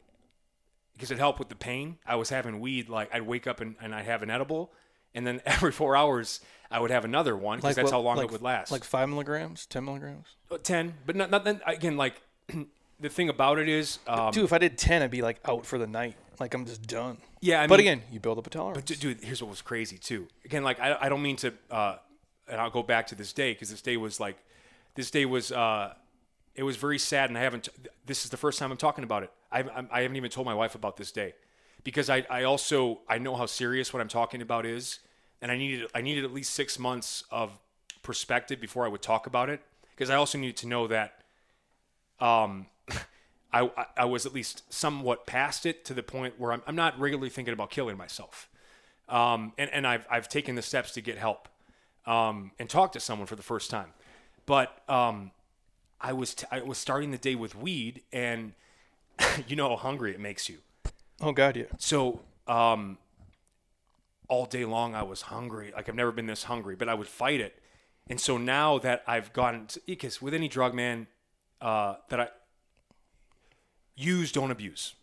because 0.94 1.12
it 1.12 1.18
helped 1.18 1.40
with 1.40 1.50
the 1.50 1.56
pain 1.56 1.98
i 2.06 2.16
was 2.16 2.30
having 2.30 2.60
weed 2.60 2.90
like 2.90 3.14
i'd 3.14 3.22
wake 3.22 3.48
up 3.48 3.62
and, 3.62 3.76
and 3.82 3.94
i'd 3.94 4.06
have 4.06 4.24
an 4.24 4.30
edible 4.30 4.72
and 5.16 5.26
then 5.28 5.42
every 5.46 5.72
four 5.72 5.96
hours 5.96 6.42
i 6.72 6.80
would 6.80 6.92
have 6.92 7.06
another 7.06 7.36
one 7.36 7.58
because 7.60 7.76
that's 7.76 7.86
what- 7.86 7.92
how 7.94 8.00
long 8.00 8.18
like- 8.18 8.26
it 8.28 8.32
would 8.32 8.42
last 8.42 8.72
Like 8.72 8.84
five 8.84 9.10
milligrams, 9.10 9.66
ten 9.66 9.86
milligrams. 9.86 10.28
Uh, 10.52 10.58
10 10.58 10.94
but 11.06 11.16
not, 11.16 11.30
not 11.32 11.44
then 11.46 11.62
again 11.66 11.98
like 11.98 12.22
the 13.00 13.10
thing 13.10 13.30
about 13.30 13.60
it 13.60 13.70
is 13.70 14.00
um, 14.08 14.32
Dude, 14.32 14.44
if 14.46 14.52
I 14.54 14.58
did 14.58 14.78
ten, 14.78 15.02
I'd 15.02 15.12
be 15.12 15.22
like 15.22 15.40
out 15.46 15.66
for 15.66 15.78
the 15.78 15.88
night. 15.88 16.16
Like 16.40 16.54
I'm 16.54 16.66
just 16.66 16.86
done. 16.88 17.18
yeah 17.42 17.62
I 17.62 17.68
but 17.68 17.80
mean, 17.80 17.88
again, 17.88 18.02
you 18.12 18.20
build 18.20 18.38
up 18.38 18.48
a 18.48 18.50
tolerance. 18.50 18.84
But 18.90 19.00
dude, 19.00 19.22
here's 19.24 19.42
what 19.42 19.50
was 19.50 19.62
crazy 19.62 19.98
too. 19.98 20.28
Again, 20.46 20.64
like 20.64 20.80
I, 20.80 20.98
I 21.02 21.10
don't 21.10 21.22
mean 21.22 21.36
to, 21.38 21.54
uh, 21.72 21.96
and 22.48 22.60
I'll 22.60 22.70
go 22.70 22.82
back 22.84 23.08
to 23.08 23.16
this 23.16 23.32
day 23.34 23.54
because 23.54 23.70
this 23.70 23.82
day 23.82 23.96
was 23.98 24.20
like, 24.20 24.38
this 24.96 25.12
day 25.12 25.26
was, 25.26 25.52
uh, 25.52 25.94
it 26.56 26.64
was 26.64 26.76
very 26.78 26.98
sad, 27.00 27.30
and 27.30 27.38
I 27.38 27.42
haven't. 27.42 27.70
This 28.06 28.24
is 28.26 28.32
the 28.32 28.38
first 28.38 28.58
time 28.60 28.72
I'm 28.72 28.78
talking 28.78 29.04
about 29.04 29.24
it. 29.24 29.32
I, 29.52 29.60
I'm- 29.62 29.90
I 29.92 30.02
haven't 30.02 30.18
even 30.18 30.30
told 30.32 30.46
my 30.46 30.54
wife 30.56 30.76
about 30.76 30.98
this 30.98 31.12
day 31.12 31.34
because 31.84 32.10
I, 32.10 32.26
I 32.30 32.44
also 32.44 33.00
I 33.08 33.18
know 33.18 33.36
how 33.36 33.46
serious 33.46 33.94
what 33.94 34.02
I'm 34.02 34.08
talking 34.10 34.42
about 34.42 34.66
is, 34.66 35.00
and 35.42 35.52
I 35.52 35.58
needed 35.58 35.90
I 35.96 36.02
needed 36.02 36.24
at 36.26 36.34
least 36.34 36.54
six 36.54 36.78
months 36.80 37.24
of 37.32 37.52
perspective 38.04 38.60
before 38.62 38.86
I 38.86 38.88
would 38.88 39.02
talk 39.02 39.28
about 39.28 39.50
it 39.50 39.62
because 39.96 40.10
I 40.10 40.16
also 40.16 40.38
needed 40.38 40.58
to 40.58 40.68
know 40.68 40.88
that 40.88 41.22
um, 42.20 42.66
I, 43.54 43.70
I- 43.98 44.06
was 44.06 44.26
at 44.26 44.34
least 44.34 44.64
somewhat 44.72 45.26
past 45.26 45.66
it 45.66 45.86
to 45.86 45.94
the 45.94 46.04
point 46.04 46.36
where 46.40 46.52
I'm, 46.54 46.62
I'm 46.68 46.76
not 46.76 47.00
regularly 47.00 47.30
thinking 47.30 47.54
about 47.54 47.70
killing 47.72 47.98
myself. 47.98 48.50
Um, 49.08 49.54
and, 49.58 49.70
and 49.74 49.88
I've, 49.88 50.06
I've 50.10 50.30
taken 50.30 50.56
the 50.56 50.62
steps 50.62 50.92
to 50.94 51.02
get 51.02 51.18
help 51.18 51.50
um, 52.06 52.52
and 52.60 52.70
talk 52.70 52.92
to 52.94 53.00
someone 53.00 53.26
for 53.28 53.36
the 53.36 53.44
first 53.44 53.70
time. 53.72 53.88
But 54.46 54.82
um, 54.88 55.32
I, 56.00 56.14
was 56.14 56.36
t- 56.36 56.46
I 56.52 56.62
was 56.62 56.78
starting 56.78 57.12
the 57.12 57.18
day 57.18 57.36
with 57.36 57.56
weed, 57.56 58.02
and 58.14 58.54
you 59.48 59.56
know 59.56 59.70
how 59.70 59.76
hungry 59.78 60.12
it 60.12 60.20
makes 60.20 60.48
you. 60.48 60.60
Oh 61.22 61.32
God, 61.32 61.56
yeah. 61.56 61.66
So 61.78 62.22
um, 62.48 62.98
all 64.28 64.46
day 64.46 64.66
long, 64.66 64.96
I 64.96 65.04
was 65.04 65.24
hungry. 65.24 65.72
Like 65.76 65.90
I've 65.90 65.96
never 65.96 66.12
been 66.12 66.28
this 66.28 66.44
hungry, 66.44 66.76
but 66.76 66.90
I 66.90 66.94
would 66.94 67.08
fight 67.08 67.40
it. 67.42 67.60
And 68.08 68.20
so 68.20 68.38
now 68.38 68.80
that 68.80 69.04
I've 69.08 69.32
gotten, 69.34 69.68
to, 69.68 69.82
because 69.86 70.22
with 70.22 70.34
any 70.34 70.48
drug, 70.48 70.74
man, 70.74 71.08
uh, 71.62 71.96
that 72.10 72.20
I 72.20 72.28
use, 73.96 74.32
don't 74.32 74.52
abuse. 74.52 74.96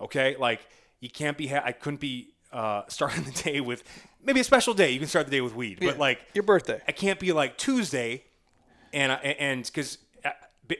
Okay, 0.00 0.36
like 0.38 0.60
you 1.00 1.08
can't 1.08 1.38
be. 1.38 1.46
Ha- 1.46 1.62
I 1.64 1.72
couldn't 1.72 2.00
be 2.00 2.34
uh, 2.52 2.82
starting 2.88 3.24
the 3.24 3.30
day 3.30 3.60
with 3.60 3.84
maybe 4.22 4.40
a 4.40 4.44
special 4.44 4.74
day. 4.74 4.90
You 4.90 4.98
can 4.98 5.08
start 5.08 5.26
the 5.26 5.32
day 5.32 5.40
with 5.40 5.54
weed, 5.54 5.78
but 5.80 5.98
like 5.98 6.20
Your 6.34 6.42
birthday. 6.42 6.80
I 6.86 6.92
can't 6.92 7.18
be 7.20 7.32
like 7.32 7.56
Tuesday, 7.56 8.24
and 8.92 9.12
I, 9.12 9.16
and 9.16 9.64
because 9.64 9.98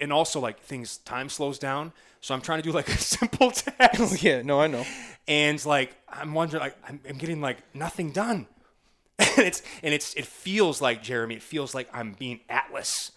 and 0.01 0.13
also 0.13 0.41
like 0.41 0.61
things 0.61 0.99
time 0.99 1.29
slows 1.29 1.59
down, 1.59 1.93
so 2.21 2.35
I'm 2.35 2.41
trying 2.41 2.61
to 2.61 2.63
do 2.63 2.73
like 2.73 2.89
a 2.95 2.99
simple 2.99 3.51
task, 3.51 4.01
oh, 4.01 4.17
yeah, 4.21 4.43
no, 4.43 4.61
I 4.61 4.67
know. 4.67 4.85
and 5.29 5.65
like 5.65 5.97
I'm 6.09 6.35
wondering 6.35 6.63
like 6.63 6.77
I'm, 6.89 7.01
I'm 7.09 7.19
getting 7.19 7.41
like 7.41 7.59
nothing 7.75 8.13
done, 8.13 8.47
and 9.19 9.47
it's 9.47 9.63
and 9.83 9.93
it's 9.95 10.15
it 10.15 10.27
feels 10.27 10.81
like 10.81 11.03
Jeremy, 11.03 11.37
it 11.37 11.43
feels 11.43 11.75
like 11.75 11.89
I'm 11.93 12.13
being 12.13 12.41
Atlas. 12.49 13.13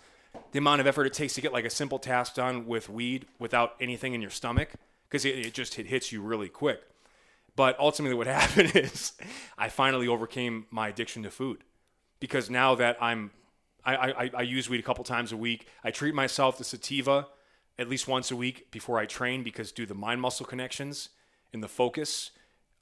The 0.52 0.60
amount 0.60 0.82
of 0.82 0.88
effort 0.88 1.06
it 1.06 1.14
takes 1.14 1.34
to 1.36 1.42
get 1.42 1.54
like 1.54 1.64
a 1.66 1.70
simple 1.70 1.98
task 1.98 2.36
done 2.36 2.68
with 2.68 2.90
weed 2.90 3.26
without 3.40 3.76
anything 3.80 4.14
in 4.14 4.22
your 4.22 4.32
stomach, 4.32 4.70
because 5.08 5.24
it, 5.24 5.46
it 5.46 5.54
just 5.54 5.80
it 5.80 5.88
hits 5.88 6.12
you 6.12 6.22
really 6.22 6.50
quick. 6.50 6.82
But 7.56 7.80
ultimately, 7.80 8.18
what 8.18 8.28
happened 8.42 8.76
is 8.76 9.14
I 9.58 9.70
finally 9.70 10.08
overcame 10.08 10.66
my 10.72 10.90
addiction 10.90 11.24
to 11.24 11.32
food 11.32 11.64
because 12.20 12.50
now 12.50 12.76
that 12.76 12.98
I'm, 13.02 13.32
I, 13.86 13.96
I, 13.96 14.32
I 14.38 14.42
use 14.42 14.70
weed 14.70 14.80
a 14.80 14.84
couple 14.84 15.04
times 15.04 15.32
a 15.32 15.38
week. 15.38 15.68
I 15.84 15.92
treat 15.92 16.16
myself 16.16 16.58
to 16.58 16.64
sativa 16.64 17.28
at 17.78 17.90
least 17.90 18.08
once 18.08 18.32
a 18.32 18.36
week 18.36 18.72
before 18.72 18.98
I 18.98 19.06
train 19.06 19.44
because 19.44 19.72
due 19.72 19.84
to 19.84 19.90
the 19.90 20.00
mind 20.00 20.22
muscle 20.22 20.46
connections 20.46 21.10
and 21.54 21.62
the 21.62 21.68
focus, 21.68 22.32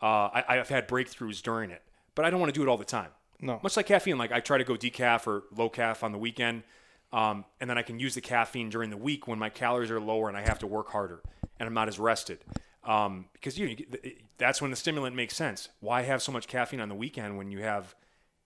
uh, 0.01 0.05
I, 0.05 0.43
I've 0.49 0.69
had 0.69 0.88
breakthroughs 0.88 1.41
during 1.41 1.71
it. 1.71 1.81
But 2.15 2.25
I 2.25 2.30
don't 2.30 2.39
want 2.39 2.53
to 2.53 2.57
do 2.57 2.63
it 2.63 2.69
all 2.69 2.77
the 2.77 2.85
time. 2.85 3.09
No. 3.41 3.59
Much 3.63 3.75
like 3.75 3.88
caffeine, 3.88 4.17
like 4.17 4.31
I 4.31 4.39
try 4.39 4.57
to 4.57 4.63
go 4.63 4.75
decaf 4.75 5.27
or 5.27 5.43
low 5.55 5.67
caf 5.67 6.03
on 6.03 6.11
the 6.11 6.17
weekend, 6.17 6.63
um, 7.11 7.43
and 7.59 7.69
then 7.69 7.77
I 7.77 7.81
can 7.81 7.99
use 7.99 8.15
the 8.15 8.21
caffeine 8.21 8.69
during 8.69 8.89
the 8.89 8.97
week 8.97 9.27
when 9.27 9.38
my 9.38 9.49
calories 9.49 9.91
are 9.91 9.99
lower 9.99 10.30
and 10.30 10.38
I 10.38 10.41
have 10.41 10.59
to 10.59 10.67
work 10.67 10.89
harder 10.89 11.21
and 11.59 11.67
I'm 11.67 11.73
not 11.73 11.88
as 11.88 11.99
rested. 11.99 12.39
Um, 12.85 13.25
because 13.34 13.57
you, 13.57 13.69
know, 13.69 14.11
that's 14.38 14.61
when 14.61 14.71
the 14.71 14.77
stimulant 14.77 15.15
makes 15.15 15.35
sense. 15.35 15.69
Why 15.80 16.01
have 16.01 16.21
so 16.21 16.31
much 16.31 16.47
caffeine 16.47 16.80
on 16.80 16.89
the 16.89 16.95
weekend 16.95 17.38
when 17.38 17.51
you 17.51 17.59
have 17.59 17.95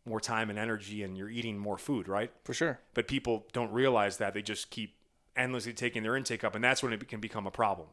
more 0.07 0.19
time 0.19 0.49
and 0.49 0.57
energy 0.57 1.03
and 1.03 1.17
you're 1.17 1.29
eating 1.29 1.57
more 1.57 1.77
food, 1.77 2.07
right? 2.07 2.31
For 2.43 2.53
sure. 2.53 2.79
But 2.93 3.07
people 3.07 3.45
don't 3.53 3.71
realize 3.71 4.17
that 4.17 4.33
they 4.33 4.41
just 4.41 4.69
keep 4.69 4.95
endlessly 5.35 5.73
taking 5.73 6.03
their 6.03 6.15
intake 6.15 6.43
up, 6.43 6.55
and 6.55 6.63
that's 6.63 6.81
when 6.81 6.93
it 6.93 7.07
can 7.07 7.19
become 7.19 7.45
a 7.45 7.51
problem. 7.51 7.87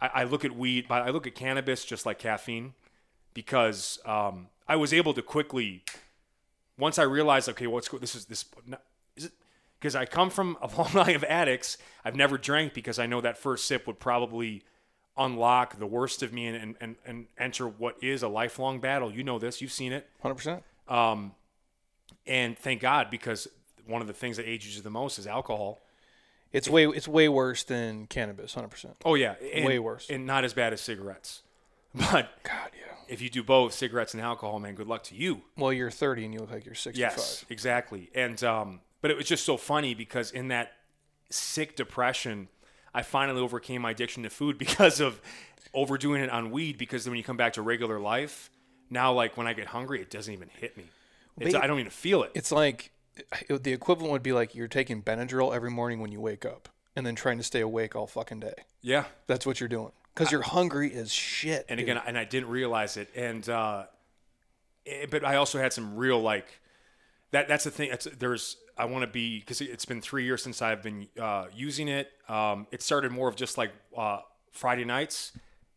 I, 0.00 0.10
I 0.14 0.24
look 0.24 0.44
at 0.44 0.56
weed, 0.56 0.86
but 0.88 1.02
I 1.02 1.10
look 1.10 1.26
at 1.26 1.34
cannabis 1.34 1.84
just 1.84 2.06
like 2.06 2.18
caffeine 2.18 2.74
because 3.34 3.98
um, 4.06 4.48
I 4.66 4.76
was 4.76 4.92
able 4.92 5.14
to 5.14 5.22
quickly 5.22 5.84
once 6.78 6.98
I 6.98 7.02
realized, 7.02 7.48
okay, 7.50 7.66
what's 7.66 7.88
go- 7.88 7.98
this 7.98 8.14
is 8.14 8.24
this 8.24 8.44
is 9.16 9.26
it 9.26 9.32
because 9.78 9.94
I 9.94 10.06
come 10.06 10.30
from 10.30 10.56
a 10.60 10.66
long 10.78 10.92
line 10.94 11.14
of 11.14 11.24
addicts. 11.24 11.78
I've 12.04 12.16
never 12.16 12.38
drank 12.38 12.74
because 12.74 12.98
I 12.98 13.06
know 13.06 13.20
that 13.20 13.38
first 13.38 13.66
sip 13.66 13.86
would 13.86 14.00
probably 14.00 14.62
unlock 15.16 15.78
the 15.78 15.86
worst 15.86 16.22
of 16.22 16.32
me 16.32 16.46
and, 16.46 16.56
and, 16.56 16.76
and, 16.80 16.96
and 17.04 17.26
enter 17.38 17.68
what 17.68 17.96
is 18.02 18.22
a 18.22 18.28
lifelong 18.28 18.80
battle. 18.80 19.12
You 19.12 19.22
know 19.22 19.38
this, 19.38 19.60
you've 19.60 19.72
seen 19.72 19.92
it. 19.92 20.08
100%. 20.24 20.62
Um, 20.88 21.32
and 22.30 22.56
thank 22.56 22.80
God 22.80 23.10
because 23.10 23.48
one 23.86 24.00
of 24.00 24.06
the 24.06 24.14
things 24.14 24.36
that 24.38 24.48
ages 24.48 24.76
you 24.76 24.82
the 24.82 24.88
most 24.88 25.18
is 25.18 25.26
alcohol. 25.26 25.80
It's 26.52 26.68
way 26.68 26.86
it's 26.86 27.06
way 27.06 27.28
worse 27.28 27.64
than 27.64 28.06
cannabis, 28.06 28.54
100%. 28.54 28.92
Oh 29.04 29.14
yeah, 29.14 29.34
and, 29.52 29.66
Way 29.66 29.78
worse. 29.78 30.08
and 30.08 30.26
not 30.26 30.44
as 30.44 30.54
bad 30.54 30.72
as 30.72 30.80
cigarettes. 30.80 31.42
But 31.92 32.30
God, 32.44 32.70
yeah. 32.78 32.94
if 33.08 33.20
you 33.20 33.28
do 33.28 33.42
both 33.42 33.72
cigarettes 33.72 34.14
and 34.14 34.22
alcohol, 34.22 34.60
man, 34.60 34.76
good 34.76 34.86
luck 34.86 35.02
to 35.04 35.16
you. 35.16 35.42
Well, 35.56 35.72
you're 35.72 35.90
30 35.90 36.24
and 36.26 36.32
you 36.34 36.38
look 36.38 36.52
like 36.52 36.64
you're 36.64 36.76
65. 36.76 37.00
Yes, 37.00 37.44
exactly. 37.50 38.10
And 38.14 38.42
um, 38.44 38.80
but 39.02 39.10
it 39.10 39.16
was 39.16 39.26
just 39.26 39.44
so 39.44 39.56
funny 39.56 39.94
because 39.94 40.30
in 40.30 40.48
that 40.48 40.70
sick 41.30 41.74
depression, 41.74 42.46
I 42.94 43.02
finally 43.02 43.40
overcame 43.40 43.82
my 43.82 43.90
addiction 43.90 44.22
to 44.22 44.30
food 44.30 44.56
because 44.66 45.00
of 45.00 45.20
overdoing 45.74 46.22
it 46.22 46.30
on 46.30 46.52
weed. 46.52 46.78
Because 46.78 47.04
then 47.04 47.10
when 47.10 47.18
you 47.18 47.24
come 47.24 47.36
back 47.36 47.54
to 47.54 47.62
regular 47.62 47.98
life, 47.98 48.50
now 48.88 49.12
like 49.12 49.36
when 49.36 49.48
I 49.48 49.52
get 49.52 49.66
hungry, 49.66 50.00
it 50.00 50.10
doesn't 50.10 50.32
even 50.32 50.48
hit 50.60 50.76
me. 50.76 50.84
It's, 51.38 51.54
I 51.54 51.66
don't 51.66 51.80
even 51.80 51.90
feel 51.90 52.22
it. 52.22 52.32
It's 52.34 52.52
like 52.52 52.92
it, 53.48 53.62
the 53.62 53.72
equivalent 53.72 54.12
would 54.12 54.22
be 54.22 54.32
like 54.32 54.54
you're 54.54 54.68
taking 54.68 55.02
Benadryl 55.02 55.54
every 55.54 55.70
morning 55.70 56.00
when 56.00 56.12
you 56.12 56.20
wake 56.20 56.44
up 56.44 56.68
and 56.96 57.06
then 57.06 57.14
trying 57.14 57.38
to 57.38 57.44
stay 57.44 57.60
awake 57.60 57.96
all 57.96 58.06
fucking 58.06 58.40
day. 58.40 58.54
Yeah. 58.82 59.04
That's 59.26 59.46
what 59.46 59.60
you're 59.60 59.68
doing 59.68 59.92
because 60.14 60.32
you're 60.32 60.42
hungry 60.42 60.92
as 60.94 61.12
shit. 61.12 61.66
and 61.68 61.78
dude. 61.78 61.88
again, 61.88 62.02
and 62.06 62.18
I 62.18 62.24
didn't 62.24 62.48
realize 62.50 62.96
it. 62.96 63.08
And 63.14 63.48
uh, 63.48 63.84
eh, 64.86 65.06
but 65.10 65.24
I 65.24 65.36
also 65.36 65.58
had 65.58 65.72
some 65.72 65.96
real 65.96 66.20
like 66.20 66.46
that. 67.30 67.48
That's 67.48 67.64
the 67.64 67.70
thing. 67.70 67.90
It's, 67.90 68.06
there's 68.18 68.56
I 68.76 68.84
want 68.86 69.02
to 69.02 69.06
be 69.06 69.40
because 69.40 69.60
it's 69.60 69.84
been 69.84 70.00
three 70.00 70.24
years 70.24 70.42
since 70.42 70.62
I've 70.62 70.82
been 70.82 71.08
uh, 71.18 71.46
using 71.54 71.88
it. 71.88 72.10
Um, 72.28 72.66
it 72.70 72.82
started 72.82 73.12
more 73.12 73.28
of 73.28 73.36
just 73.36 73.56
like 73.58 73.72
uh, 73.96 74.20
Friday 74.52 74.84
nights, 74.84 75.32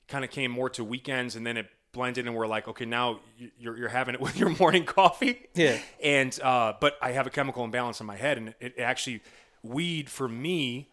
kind 0.08 0.24
of 0.24 0.32
came 0.32 0.52
more 0.52 0.70
to 0.72 0.84
weekends, 0.84 1.36
and 1.36 1.46
then 1.46 1.58
it 1.58 1.68
blended 1.94 2.26
and 2.28 2.36
we're 2.36 2.48
like, 2.48 2.68
okay, 2.68 2.86
now 2.86 3.20
you're, 3.57 3.78
you're 3.78 3.90
having 3.90 4.15
it 4.15 4.22
with 4.28 4.38
your 4.38 4.49
morning 4.57 4.84
coffee. 4.84 5.48
Yeah. 5.53 5.78
And, 6.03 6.38
uh, 6.41 6.74
but 6.82 6.98
I 7.02 7.11
have 7.14 7.26
a 7.26 7.30
chemical 7.30 7.64
imbalance 7.64 8.02
in 8.02 8.06
my 8.07 8.18
head 8.18 8.38
and 8.38 8.49
it, 8.60 8.74
it 8.78 8.82
actually, 8.82 9.22
weed 9.64 10.10
for 10.10 10.28
me, 10.28 10.90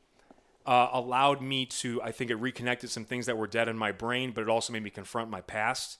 uh, 0.67 0.89
allowed 0.93 1.41
me 1.43 1.67
to, 1.67 2.01
I 2.03 2.13
think 2.13 2.31
it 2.31 2.37
reconnected 2.37 2.91
some 2.91 3.05
things 3.05 3.27
that 3.27 3.37
were 3.37 3.49
dead 3.49 3.67
in 3.67 3.77
my 3.77 3.91
brain, 3.91 4.31
but 4.31 4.43
it 4.43 4.49
also 4.49 4.73
made 4.73 4.85
me 4.85 4.91
confront 4.91 5.29
my 5.31 5.41
past, 5.41 5.99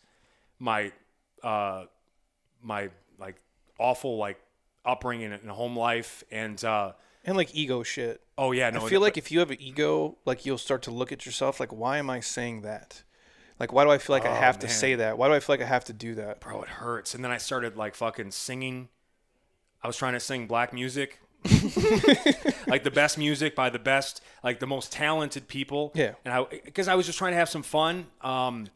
my, 0.61 0.93
uh, 1.43 1.87
my 2.63 2.91
like 3.19 3.37
awful, 3.79 4.19
like 4.19 4.39
upbringing 4.85 5.33
and 5.33 5.51
home 5.51 5.77
life. 5.77 6.23
And, 6.31 6.63
uh, 6.65 6.93
And 7.25 7.37
like 7.37 7.55
ego 7.55 7.83
shit. 7.83 8.21
oh 8.39 8.53
yeah, 8.53 8.71
no, 8.71 8.85
I 8.87 8.89
feel 8.89 9.01
like 9.01 9.17
if 9.17 9.33
you 9.33 9.41
have 9.41 9.51
an 9.51 9.61
ego, 9.61 10.19
like 10.25 10.47
you'll 10.47 10.59
start 10.59 10.83
to 10.83 10.91
look 10.91 11.11
at 11.11 11.27
yourself 11.27 11.59
like, 11.59 11.73
why 11.73 11.99
am 11.99 12.09
I 12.11 12.21
saying 12.21 12.63
that? 12.63 13.03
Like, 13.61 13.73
why 13.73 13.85
do 13.85 13.91
I 13.91 13.99
feel 13.99 14.17
like 14.17 14.25
I 14.27 14.35
have 14.35 14.59
to 14.61 14.67
Oh, 14.67 14.71
say 14.71 14.95
that? 14.97 15.19
Why 15.19 15.29
do 15.29 15.35
I 15.35 15.41
feel 15.41 15.53
like 15.53 15.61
I 15.63 15.67
have 15.67 15.85
to 15.85 15.93
do 15.93 16.15
that? 16.17 16.41
bro, 16.41 16.63
it 16.63 16.69
hurts. 16.69 17.15
And 17.15 17.23
then 17.23 17.31
I 17.31 17.37
started 17.37 17.77
like 17.77 17.95
fucking 17.95 18.31
singing. 18.33 18.89
I 19.83 19.87
was 19.87 19.97
trying 19.97 20.15
to 20.15 20.21
sing 20.21 20.47
black 20.47 20.73
music, 20.73 21.21
like 22.67 22.85
the 22.85 22.91
best 22.93 23.19
music 23.19 23.55
by 23.55 23.71
the 23.71 23.79
best, 23.79 24.23
like 24.43 24.61
the 24.61 24.67
most 24.67 24.93
talented 24.93 25.49
people. 25.49 25.93
Yeah. 25.95 26.15
And 26.25 26.35
I, 26.35 26.45
because 26.65 26.89
I 26.89 26.95
was 26.95 27.07
just 27.07 27.19
trying 27.19 27.33
to 27.33 27.37
have 27.39 27.49
some 27.49 27.63
fun. 27.63 28.07
Um, 28.23 28.67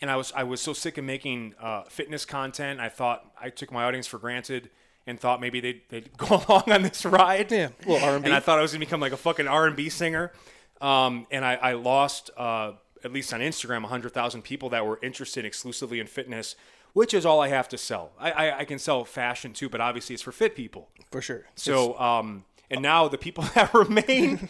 and 0.00 0.10
I 0.10 0.16
was, 0.16 0.32
I 0.36 0.42
was 0.44 0.60
so 0.60 0.72
sick 0.72 0.98
of 0.98 1.04
making 1.04 1.54
uh, 1.60 1.84
fitness 1.84 2.24
content. 2.24 2.80
I 2.80 2.88
thought 2.88 3.24
I 3.40 3.48
took 3.50 3.72
my 3.72 3.84
audience 3.84 4.06
for 4.06 4.18
granted 4.18 4.70
and 5.06 5.18
thought 5.20 5.40
maybe 5.40 5.60
they'd, 5.60 5.82
they'd 5.88 6.10
go 6.16 6.42
along 6.48 6.70
on 6.70 6.82
this 6.82 7.04
ride. 7.04 7.50
Yeah, 7.52 7.68
a 7.86 7.88
little 7.88 8.06
R&B. 8.08 8.26
And 8.26 8.34
I 8.34 8.40
thought 8.40 8.58
I 8.58 8.62
was 8.62 8.72
gonna 8.72 8.80
become 8.84 9.00
like 9.00 9.12
a 9.12 9.16
fucking 9.18 9.48
R 9.48 9.66
and 9.66 9.76
B 9.76 9.88
singer. 9.88 10.32
Um, 10.80 11.26
and 11.30 11.44
I, 11.44 11.54
I 11.54 11.72
lost, 11.74 12.30
uh, 12.36 12.72
at 13.04 13.12
least 13.12 13.32
on 13.32 13.40
Instagram, 13.40 13.82
100,000 13.82 14.42
people 14.42 14.70
that 14.70 14.86
were 14.86 14.98
interested 15.02 15.44
exclusively 15.44 16.00
in 16.00 16.06
fitness, 16.06 16.56
which 16.94 17.12
is 17.12 17.26
all 17.26 17.40
I 17.40 17.48
have 17.48 17.68
to 17.68 17.78
sell. 17.78 18.12
I, 18.18 18.30
I, 18.30 18.58
I 18.60 18.64
can 18.64 18.78
sell 18.78 19.04
fashion 19.04 19.52
too, 19.52 19.68
but 19.68 19.80
obviously 19.80 20.14
it's 20.14 20.22
for 20.22 20.32
fit 20.32 20.56
people. 20.56 20.88
For 21.10 21.20
sure. 21.20 21.44
So, 21.54 21.98
um, 21.98 22.44
and 22.70 22.80
now 22.80 23.08
the 23.08 23.18
people 23.18 23.44
that 23.54 23.74
remain, 23.74 24.48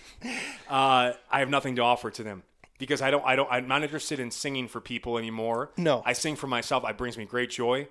uh, 0.69 1.13
I 1.31 1.39
have 1.41 1.51
nothing 1.51 1.77
to 1.77 1.83
offer 1.83 2.11
to 2.13 2.23
them 2.23 2.45
because 2.79 3.03
I 3.03 3.11
don't, 3.11 3.25
I 3.25 3.35
don't, 3.35 3.51
I'm 3.51 3.67
not 3.67 3.83
interested 3.83 4.21
in 4.21 4.31
singing 4.31 4.69
for 4.69 4.81
people 4.81 5.19
anymore. 5.19 5.73
No. 5.77 6.03
I 6.07 6.13
sing 6.13 6.37
for 6.37 6.47
myself. 6.47 6.85
It 6.89 6.97
brings 6.97 7.19
me 7.19 7.25
great 7.25 7.51
joy. 7.51 7.89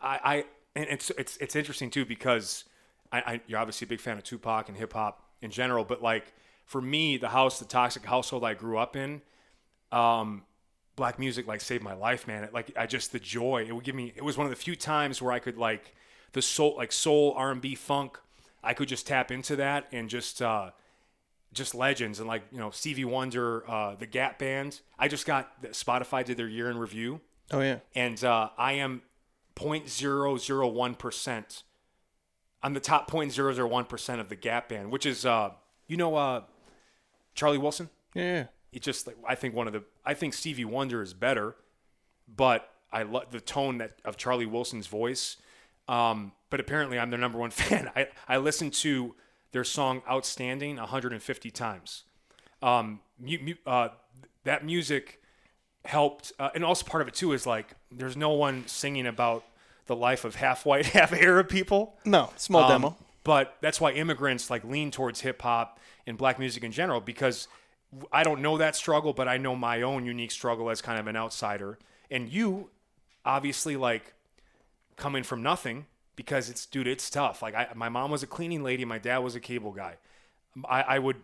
I, 0.00 0.20
I 0.24 0.44
and 0.76 0.86
it's, 0.90 1.10
it's, 1.18 1.36
it's 1.38 1.56
interesting 1.56 1.90
too 1.90 2.04
because 2.04 2.64
I, 3.10 3.18
I, 3.18 3.40
you're 3.46 3.58
obviously 3.58 3.86
a 3.86 3.88
big 3.88 4.00
fan 4.00 4.18
of 4.18 4.24
Tupac 4.24 4.68
and 4.68 4.76
hip 4.76 4.92
hop 4.92 5.22
in 5.42 5.50
general, 5.50 5.84
but 5.84 6.02
like 6.02 6.32
for 6.64 6.80
me, 6.80 7.16
the 7.16 7.30
house, 7.30 7.58
the 7.58 7.64
toxic 7.64 8.04
household 8.04 8.44
I 8.44 8.54
grew 8.54 8.78
up 8.78 8.94
in, 8.94 9.22
um, 9.92 10.42
black 10.96 11.18
music 11.18 11.46
like 11.46 11.60
saved 11.60 11.84
my 11.84 11.94
life, 11.94 12.26
man. 12.26 12.44
It, 12.44 12.54
like 12.54 12.72
I 12.76 12.86
just 12.86 13.12
the 13.12 13.18
joy 13.18 13.66
it 13.68 13.72
would 13.72 13.84
give 13.84 13.94
me. 13.94 14.12
It 14.16 14.24
was 14.24 14.36
one 14.36 14.46
of 14.46 14.50
the 14.50 14.56
few 14.56 14.76
times 14.76 15.22
where 15.22 15.32
I 15.32 15.38
could 15.38 15.56
like 15.56 15.94
the 16.32 16.42
soul, 16.42 16.74
like 16.76 16.92
soul, 16.92 17.34
R 17.36 17.50
and 17.50 17.60
B, 17.60 17.74
funk. 17.74 18.18
I 18.62 18.74
could 18.74 18.88
just 18.88 19.06
tap 19.06 19.30
into 19.30 19.56
that 19.56 19.86
and 19.92 20.08
just 20.08 20.42
uh, 20.42 20.70
just 21.52 21.74
legends 21.74 22.18
and 22.18 22.28
like 22.28 22.42
you 22.50 22.58
know 22.58 22.70
Stevie 22.70 23.04
Wonder, 23.04 23.68
uh, 23.70 23.94
the 23.94 24.06
Gap 24.06 24.38
Band. 24.38 24.80
I 24.98 25.08
just 25.08 25.26
got 25.26 25.62
Spotify 25.72 26.24
did 26.24 26.36
their 26.36 26.48
year 26.48 26.70
in 26.70 26.78
review, 26.78 27.20
oh 27.52 27.60
yeah. 27.60 27.78
and 27.94 28.22
uh, 28.24 28.50
I 28.58 28.72
am 28.74 29.02
0.001 29.54 30.98
percent. 30.98 31.62
I'm 32.62 32.74
the 32.74 32.80
top 32.80 33.10
0.001 33.10 33.88
percent 33.88 34.20
of 34.20 34.28
the 34.28 34.36
Gap 34.36 34.68
Band, 34.68 34.90
which 34.90 35.06
is 35.06 35.24
uh, 35.24 35.50
you 35.86 35.96
know 35.96 36.16
uh, 36.16 36.42
Charlie 37.34 37.58
Wilson 37.58 37.90
Yeah. 38.14 38.46
It 38.76 38.82
just 38.82 39.06
like 39.06 39.16
I 39.26 39.34
think 39.34 39.54
one 39.54 39.66
of 39.66 39.72
the 39.72 39.82
I 40.04 40.14
think 40.14 40.34
Stevie 40.34 40.64
Wonder 40.64 41.02
is 41.02 41.14
better, 41.14 41.56
but 42.28 42.68
I 42.92 43.02
love 43.02 43.30
the 43.30 43.40
tone 43.40 43.78
that 43.78 43.92
of 44.04 44.16
Charlie 44.16 44.46
Wilson's 44.46 44.86
voice. 44.86 45.36
Um, 45.88 46.32
but 46.50 46.60
apparently 46.60 46.98
I'm 46.98 47.10
their 47.10 47.18
number 47.18 47.38
one 47.38 47.50
fan. 47.62 47.90
I 47.96 48.08
I 48.28 48.36
listened 48.36 48.72
to 48.74 49.14
their 49.52 49.64
song 49.64 50.02
"Outstanding" 50.08 50.76
150 50.76 51.50
times. 51.50 52.04
Um, 52.62 53.00
mu- 53.18 53.38
mu- 53.42 53.54
uh, 53.66 53.88
that 54.44 54.64
music 54.64 55.20
helped, 55.84 56.32
uh, 56.38 56.50
and 56.54 56.64
also 56.64 56.84
part 56.86 57.00
of 57.02 57.08
it 57.08 57.14
too 57.14 57.32
is 57.32 57.46
like 57.46 57.74
there's 57.90 58.16
no 58.16 58.30
one 58.30 58.66
singing 58.66 59.06
about 59.06 59.44
the 59.86 59.96
life 59.96 60.24
of 60.24 60.34
half 60.36 60.66
white, 60.66 60.86
half 60.98 61.12
Arab 61.12 61.48
people. 61.48 61.96
No, 62.04 62.30
small 62.36 62.64
Um, 62.64 62.68
demo. 62.70 62.96
But 63.24 63.56
that's 63.60 63.80
why 63.80 63.92
immigrants 63.92 64.50
like 64.50 64.64
lean 64.64 64.90
towards 64.90 65.20
hip 65.22 65.42
hop 65.42 65.80
and 66.06 66.16
black 66.18 66.38
music 66.38 66.62
in 66.64 66.72
general 66.72 67.00
because 67.00 67.48
I 68.12 68.24
don't 68.24 68.42
know 68.42 68.58
that 68.58 68.76
struggle, 68.76 69.12
but 69.12 69.28
I 69.28 69.36
know 69.36 69.56
my 69.56 69.82
own 69.82 70.04
unique 70.04 70.30
struggle 70.30 70.70
as 70.70 70.82
kind 70.82 70.98
of 70.98 71.06
an 71.06 71.16
outsider. 71.16 71.78
And 72.10 72.28
you, 72.28 72.70
obviously, 73.24 73.76
like 73.76 74.14
coming 74.96 75.22
from 75.22 75.42
nothing 75.42 75.86
because 76.16 76.50
it's 76.50 76.66
dude, 76.66 76.86
it's 76.86 77.08
tough. 77.08 77.42
Like 77.42 77.54
I, 77.54 77.68
my 77.74 77.88
mom 77.88 78.10
was 78.10 78.22
a 78.22 78.26
cleaning 78.26 78.62
lady, 78.62 78.84
my 78.84 78.98
dad 78.98 79.18
was 79.18 79.34
a 79.34 79.40
cable 79.40 79.72
guy. 79.72 79.96
I, 80.68 80.82
I 80.82 80.98
would, 80.98 81.16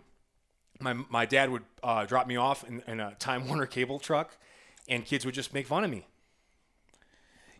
my 0.78 0.94
my 1.10 1.26
dad 1.26 1.50
would 1.50 1.62
uh, 1.82 2.04
drop 2.06 2.26
me 2.26 2.36
off 2.36 2.64
in, 2.64 2.82
in 2.86 3.00
a 3.00 3.14
Time 3.18 3.48
Warner 3.48 3.66
cable 3.66 3.98
truck, 3.98 4.36
and 4.88 5.04
kids 5.04 5.24
would 5.24 5.34
just 5.34 5.52
make 5.54 5.66
fun 5.66 5.84
of 5.84 5.90
me. 5.90 6.06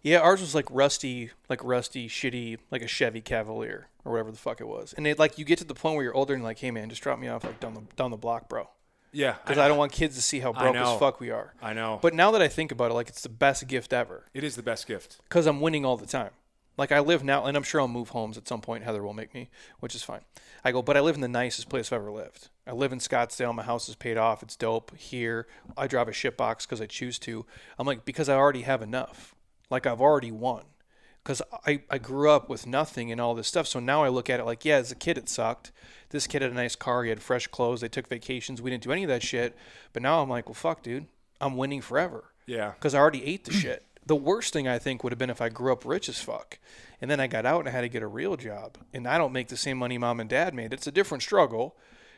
Yeah, 0.03 0.19
ours 0.19 0.41
was 0.41 0.55
like 0.55 0.67
rusty, 0.69 1.31
like 1.49 1.63
rusty, 1.63 2.09
shitty, 2.09 2.59
like 2.73 2.83
a 2.83 2.89
Chevy 2.89 3.21
Cavalier 3.21 3.89
or 4.05 4.13
whatever 4.13 4.33
the 4.33 4.39
fuck 4.39 4.61
it 4.61 4.67
was. 4.67 4.93
And 4.95 5.07
it 5.07 5.19
like 5.19 5.39
you 5.39 5.45
get 5.45 5.59
to 5.59 5.65
the 5.65 5.75
point 5.75 5.95
where 5.95 6.05
you're 6.05 6.15
older 6.15 6.35
and 6.35 6.43
like, 6.43 6.59
hey 6.59 6.71
man, 6.73 6.89
just 6.89 7.03
drop 7.03 7.19
me 7.19 7.29
off 7.29 7.45
like 7.45 7.61
down 7.61 7.75
the 7.75 7.83
down 7.97 8.11
the 8.11 8.17
block, 8.17 8.49
bro. 8.49 8.69
Yeah, 9.13 9.37
Because 9.45 9.59
I, 9.59 9.69
don't 9.69 9.77
want 9.79 9.93
kids 9.93 10.17
to 10.17 10.23
see 10.23 10.41
how 10.41 10.53
broke 10.53 10.75
as 10.75 10.99
fuck 10.99 11.21
we 11.21 11.31
are. 11.31 11.53
I 11.61 11.75
know, 11.75 11.99
But 12.01 12.15
now 12.15 12.31
that 12.31 12.41
I 12.43 12.49
think 12.49 12.73
about 12.73 12.91
it, 12.91 12.95
like 12.95 13.09
it's 13.09 13.23
the 13.23 13.29
best 13.29 13.67
gift 13.69 13.93
ever. 13.93 14.25
it 14.33 14.43
is 14.43 14.57
the 14.57 14.63
best 14.63 14.87
gift. 14.87 15.19
because 15.29 15.47
I'm 15.47 15.61
winning 15.61 15.85
all 15.85 15.97
the 15.97 16.07
time. 16.07 16.31
Like 16.79 16.91
I 16.91 17.01
live 17.01 17.23
now, 17.23 17.45
and 17.45 17.55
I'm 17.55 17.63
sure 17.63 17.83
I'll 17.83 17.89
move 17.89 18.09
homes 18.11 18.39
at 18.39 18.49
some 18.49 18.63
point. 18.63 18.83
Heather 18.83 19.03
will 19.03 19.13
make 19.13 19.35
me, 19.35 19.51
which 19.81 19.95
is 19.95 20.03
fine. 20.03 20.23
I 20.65 20.73
go, 20.73 20.81
but 20.81 20.97
I 20.97 21.01
live 21.01 21.15
in 21.17 21.21
the 21.21 21.29
nicest 21.29 21.69
place 21.69 21.93
I've 21.93 22.01
ever 22.01 22.11
lived. 22.11 22.49
I 22.67 22.73
live 22.73 22.93
in 22.93 22.99
Scottsdale. 22.99 23.55
My 23.55 23.63
house 23.63 23.91
is 23.91 23.95
paid 23.95 24.17
off. 24.17 24.43
It's 24.43 24.57
dope 24.57 24.97
here. 24.97 25.47
I 25.77 25.87
drive 25.87 26.09
a 26.09 26.13
shit 26.15 26.39
box 26.39 26.65
because 26.65 26.81
I 26.81 26.87
choose 26.87 27.19
to. 27.21 27.45
I'm 27.79 27.87
like 27.87 28.07
because 28.07 28.31
I 28.31 28.37
already 28.37 28.63
have 28.63 28.81
enough. 28.81 29.35
Like 29.69 29.87
I've 29.87 30.01
already 30.01 30.33
won. 30.33 30.63
Because 31.23 31.41
I, 31.67 31.83
I 31.89 31.99
grew 31.99 32.31
up 32.31 32.49
with 32.49 32.67
nothing 32.67 33.13
and 33.13 33.21
all 33.21 33.35
this 33.35 33.47
stuff. 33.49 33.67
So 33.69 33.79
now 33.79 34.03
I 34.03 34.09
look 34.09 34.29
at 34.29 34.41
it 34.41 34.45
like, 34.45 34.65
yeah, 34.65 34.77
as 34.77 34.91
a 34.91 34.97
kid 34.97 35.17
it 35.19 35.29
sucked. 35.29 35.71
This 36.11 36.27
kid 36.27 36.43
had 36.43 36.51
a 36.51 36.55
nice 36.55 36.75
car. 36.75 37.05
He 37.05 37.11
had 37.11 37.23
fresh 37.23 37.47
clothes. 37.47 37.81
They 37.81 37.89
took 37.89 38.09
vacations. 38.09 38.61
We 38.61 38.71
didn't 38.71 38.83
do 38.83 38.93
any 38.93 39.05
of 39.05 39.09
that 39.09 39.23
shit. 39.23 39.57
But 39.93 40.03
now 40.03 40.21
I'm 40.21 40.29
like, 40.29 40.47
well, 40.47 40.55
fuck, 40.55 40.83
dude. 40.83 41.07
I'm 41.41 41.57
winning 41.57 41.81
forever 41.81 42.25
Yeah, 42.47 42.71
because 42.71 42.95
I 42.95 43.01
already 43.01 43.25
ate 43.25 43.45
the 43.45 43.53
shit. 43.53 43.85
The 44.05 44.17
worst 44.17 44.53
thing 44.53 44.67
I 44.67 44.81
think 44.81 45.05
would 45.05 45.13
have 45.13 45.19
been 45.21 45.31
if 45.31 45.41
I 45.41 45.49
grew 45.49 45.71
up 45.71 45.85
rich 45.85 46.09
as 46.09 46.21
fuck, 46.21 46.59
and 47.01 47.09
then 47.09 47.21
I 47.21 47.29
got 47.29 47.47
out 47.47 47.61
and 47.61 47.69
I 47.69 47.71
had 47.71 47.83
to 47.83 47.89
get 47.89 48.03
a 48.03 48.09
real 48.09 48.37
job, 48.37 48.77
and 48.93 49.07
I 49.07 49.17
don't 49.17 49.33
make 49.33 49.47
the 49.47 49.57
same 49.57 49.79
money 49.79 49.97
mom 49.97 50.19
and 50.19 50.29
dad 50.29 50.55
made. 50.55 50.73
It's 50.73 50.89
a 50.89 50.91
different 50.91 51.23
struggle, 51.23 51.77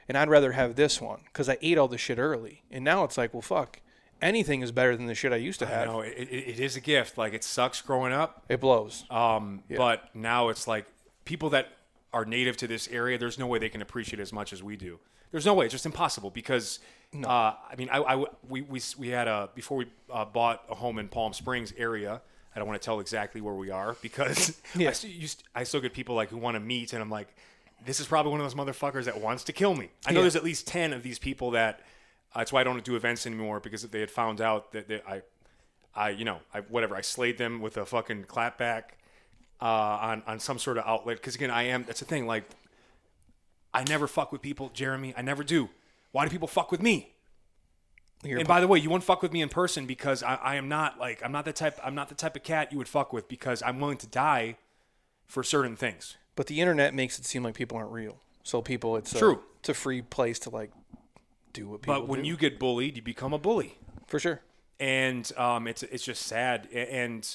and 0.08 0.16
I'd 0.16 0.30
rather 0.30 0.52
have 0.52 0.76
this 0.76 0.98
one 0.98 1.20
because 1.26 1.46
I 1.46 1.58
ate 1.60 1.76
all 1.76 1.86
the 1.86 1.98
shit 1.98 2.18
early, 2.18 2.62
and 2.70 2.86
now 2.86 3.04
it's 3.04 3.18
like, 3.18 3.34
well, 3.34 3.42
fuck, 3.42 3.82
anything 4.22 4.62
is 4.62 4.72
better 4.72 4.96
than 4.96 5.06
the 5.06 5.14
shit 5.14 5.32
I 5.32 5.36
used 5.36 5.58
to 5.60 5.66
have. 5.66 5.86
No, 5.86 6.00
it, 6.00 6.14
it, 6.16 6.28
it 6.32 6.60
is 6.60 6.76
a 6.76 6.80
gift. 6.80 7.18
Like 7.18 7.32
it 7.34 7.44
sucks 7.44 7.80
growing 7.82 8.12
up, 8.12 8.44
It 8.48 8.60
blows. 8.60 9.04
um, 9.10 9.62
but 9.76 10.14
now 10.14 10.48
it's 10.48 10.66
like 10.66 10.86
people 11.24 11.50
that 11.50 11.68
are 12.12 12.24
native 12.24 12.56
to 12.58 12.66
this 12.66 12.88
area. 12.88 13.18
There's 13.18 13.38
no 13.38 13.46
way 13.46 13.58
they 13.58 13.68
can 13.68 13.82
appreciate 13.82 14.18
it 14.20 14.22
as 14.22 14.32
much 14.32 14.52
as 14.52 14.62
we 14.62 14.76
do. 14.76 14.98
There's 15.32 15.46
no 15.46 15.54
way. 15.54 15.64
It's 15.66 15.72
just 15.72 15.86
impossible 15.86 16.30
because 16.30 16.78
uh, 17.24 17.28
I 17.28 17.74
mean, 17.76 17.88
I, 17.90 17.98
I- 17.98 18.24
we, 18.48 18.62
we 18.62 18.80
we 18.98 19.08
had 19.08 19.26
a 19.28 19.48
before 19.54 19.76
we 19.78 19.86
uh, 20.12 20.24
bought 20.24 20.62
a 20.70 20.74
home 20.74 20.98
in 20.98 21.08
Palm 21.08 21.32
Springs 21.32 21.72
area. 21.76 22.20
I 22.54 22.60
don't 22.60 22.68
want 22.68 22.80
to 22.80 22.84
tell 22.84 23.00
exactly 23.00 23.40
where 23.40 23.54
we 23.54 23.70
are 23.70 23.96
because 24.00 24.60
Yeah. 24.76 24.90
I, 24.90 24.92
still, 24.92 25.10
used, 25.10 25.42
I 25.56 25.64
still 25.64 25.80
get 25.80 25.92
people 25.92 26.14
like 26.14 26.28
who 26.30 26.36
want 26.36 26.54
to 26.54 26.60
meet, 26.60 26.92
and 26.92 27.02
I'm 27.02 27.10
like, 27.10 27.26
this 27.84 27.98
is 27.98 28.06
probably 28.06 28.30
one 28.30 28.40
of 28.40 28.46
those 28.46 28.54
motherfuckers 28.54 29.06
that 29.06 29.20
wants 29.20 29.42
to 29.44 29.52
kill 29.52 29.74
me. 29.74 29.90
I 30.06 30.12
know 30.12 30.20
Yeah. 30.20 30.22
there's 30.22 30.36
at 30.36 30.44
least 30.44 30.68
ten 30.68 30.92
of 30.92 31.02
these 31.02 31.18
people 31.18 31.50
that. 31.52 31.80
That's 32.34 32.52
why 32.52 32.60
I 32.60 32.64
don't 32.64 32.82
do 32.84 32.96
events 32.96 33.26
anymore 33.26 33.60
because 33.60 33.82
they 33.82 34.00
had 34.00 34.10
found 34.10 34.40
out 34.40 34.72
that, 34.72 34.88
that 34.88 35.04
I, 35.08 35.22
I 35.94 36.10
you 36.10 36.24
know 36.24 36.40
I 36.52 36.60
whatever 36.60 36.96
I 36.96 37.00
slayed 37.00 37.38
them 37.38 37.60
with 37.60 37.76
a 37.76 37.86
fucking 37.86 38.24
clapback 38.24 38.82
uh, 39.60 39.64
on 39.64 40.22
on 40.26 40.38
some 40.40 40.58
sort 40.58 40.78
of 40.78 40.84
outlet. 40.86 41.16
Because 41.18 41.34
again, 41.34 41.50
I 41.50 41.64
am. 41.64 41.84
That's 41.84 42.00
the 42.00 42.06
thing. 42.06 42.26
Like, 42.26 42.44
I 43.72 43.84
never 43.84 44.06
fuck 44.06 44.32
with 44.32 44.42
people, 44.42 44.70
Jeremy. 44.74 45.14
I 45.16 45.22
never 45.22 45.44
do. 45.44 45.70
Why 46.12 46.24
do 46.24 46.30
people 46.30 46.48
fuck 46.48 46.70
with 46.70 46.82
me? 46.82 47.10
And 48.24 48.48
by 48.48 48.60
the 48.60 48.66
way, 48.68 48.78
you 48.78 48.88
won't 48.88 49.04
fuck 49.04 49.20
with 49.20 49.32
me 49.32 49.42
in 49.42 49.50
person 49.50 49.84
because 49.84 50.22
I, 50.22 50.36
I 50.36 50.54
am 50.54 50.66
not 50.68 50.98
like 50.98 51.22
I'm 51.22 51.32
not 51.32 51.44
the 51.44 51.52
type 51.52 51.78
I'm 51.84 51.94
not 51.94 52.08
the 52.08 52.14
type 52.14 52.36
of 52.36 52.42
cat 52.42 52.72
you 52.72 52.78
would 52.78 52.88
fuck 52.88 53.12
with 53.12 53.28
because 53.28 53.62
I'm 53.62 53.78
willing 53.80 53.98
to 53.98 54.06
die 54.06 54.56
for 55.26 55.42
certain 55.42 55.76
things. 55.76 56.16
but 56.36 56.46
the 56.46 56.60
internet 56.60 56.94
makes 56.94 57.18
it 57.18 57.24
seem 57.26 57.42
like 57.42 57.54
people 57.54 57.76
aren't 57.76 57.92
real. 57.92 58.18
So 58.42 58.60
people, 58.60 58.96
it's 58.96 59.14
a, 59.14 59.18
True. 59.18 59.40
It's 59.60 59.68
a 59.70 59.74
free 59.74 60.02
place 60.02 60.38
to 60.40 60.50
like 60.50 60.70
do 61.54 61.68
what 61.68 61.80
people 61.82 61.94
But 61.94 62.08
when 62.08 62.22
do. 62.22 62.28
you 62.28 62.36
get 62.36 62.58
bullied, 62.58 62.96
you 62.96 63.02
become 63.02 63.32
a 63.32 63.38
bully. 63.38 63.78
for 64.06 64.18
sure. 64.18 64.42
and 64.78 65.30
um, 65.38 65.66
it's 65.66 65.82
it's 65.84 66.04
just 66.04 66.22
sad. 66.26 66.68
And 66.72 67.26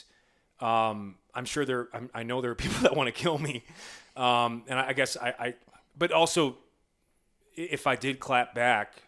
um, 0.60 1.16
I'm 1.34 1.46
sure 1.46 1.66
there, 1.66 1.88
I'm, 1.94 2.10
I 2.14 2.24
know 2.24 2.42
there 2.42 2.52
are 2.52 2.56
people 2.66 2.82
that 2.84 2.96
want 2.96 3.08
to 3.08 3.12
kill 3.14 3.38
me, 3.40 3.64
um, 4.16 4.64
and 4.68 4.78
I, 4.80 4.90
I 4.90 4.94
guess 4.94 5.18
I, 5.18 5.34
I, 5.40 5.54
but 5.98 6.12
also, 6.12 6.58
if 7.56 7.88
I 7.88 7.96
did 7.96 8.20
clap 8.20 8.54
back, 8.54 9.04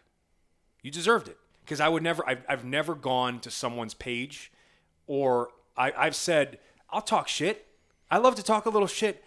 you 0.82 0.90
deserved 0.90 1.28
it 1.28 1.36
because 1.64 1.80
I 1.80 1.88
would 1.88 2.02
never, 2.02 2.26
I've, 2.28 2.42
I've 2.48 2.64
never 2.64 2.94
gone 2.94 3.38
to 3.40 3.50
someone's 3.50 3.94
page 3.94 4.50
or 5.06 5.50
I, 5.76 5.92
I've 5.96 6.16
said 6.16 6.58
I'll 6.90 7.02
talk 7.02 7.28
shit. 7.28 7.66
I 8.10 8.18
love 8.18 8.34
to 8.34 8.42
talk 8.42 8.66
a 8.66 8.70
little 8.70 8.88
shit 8.88 9.22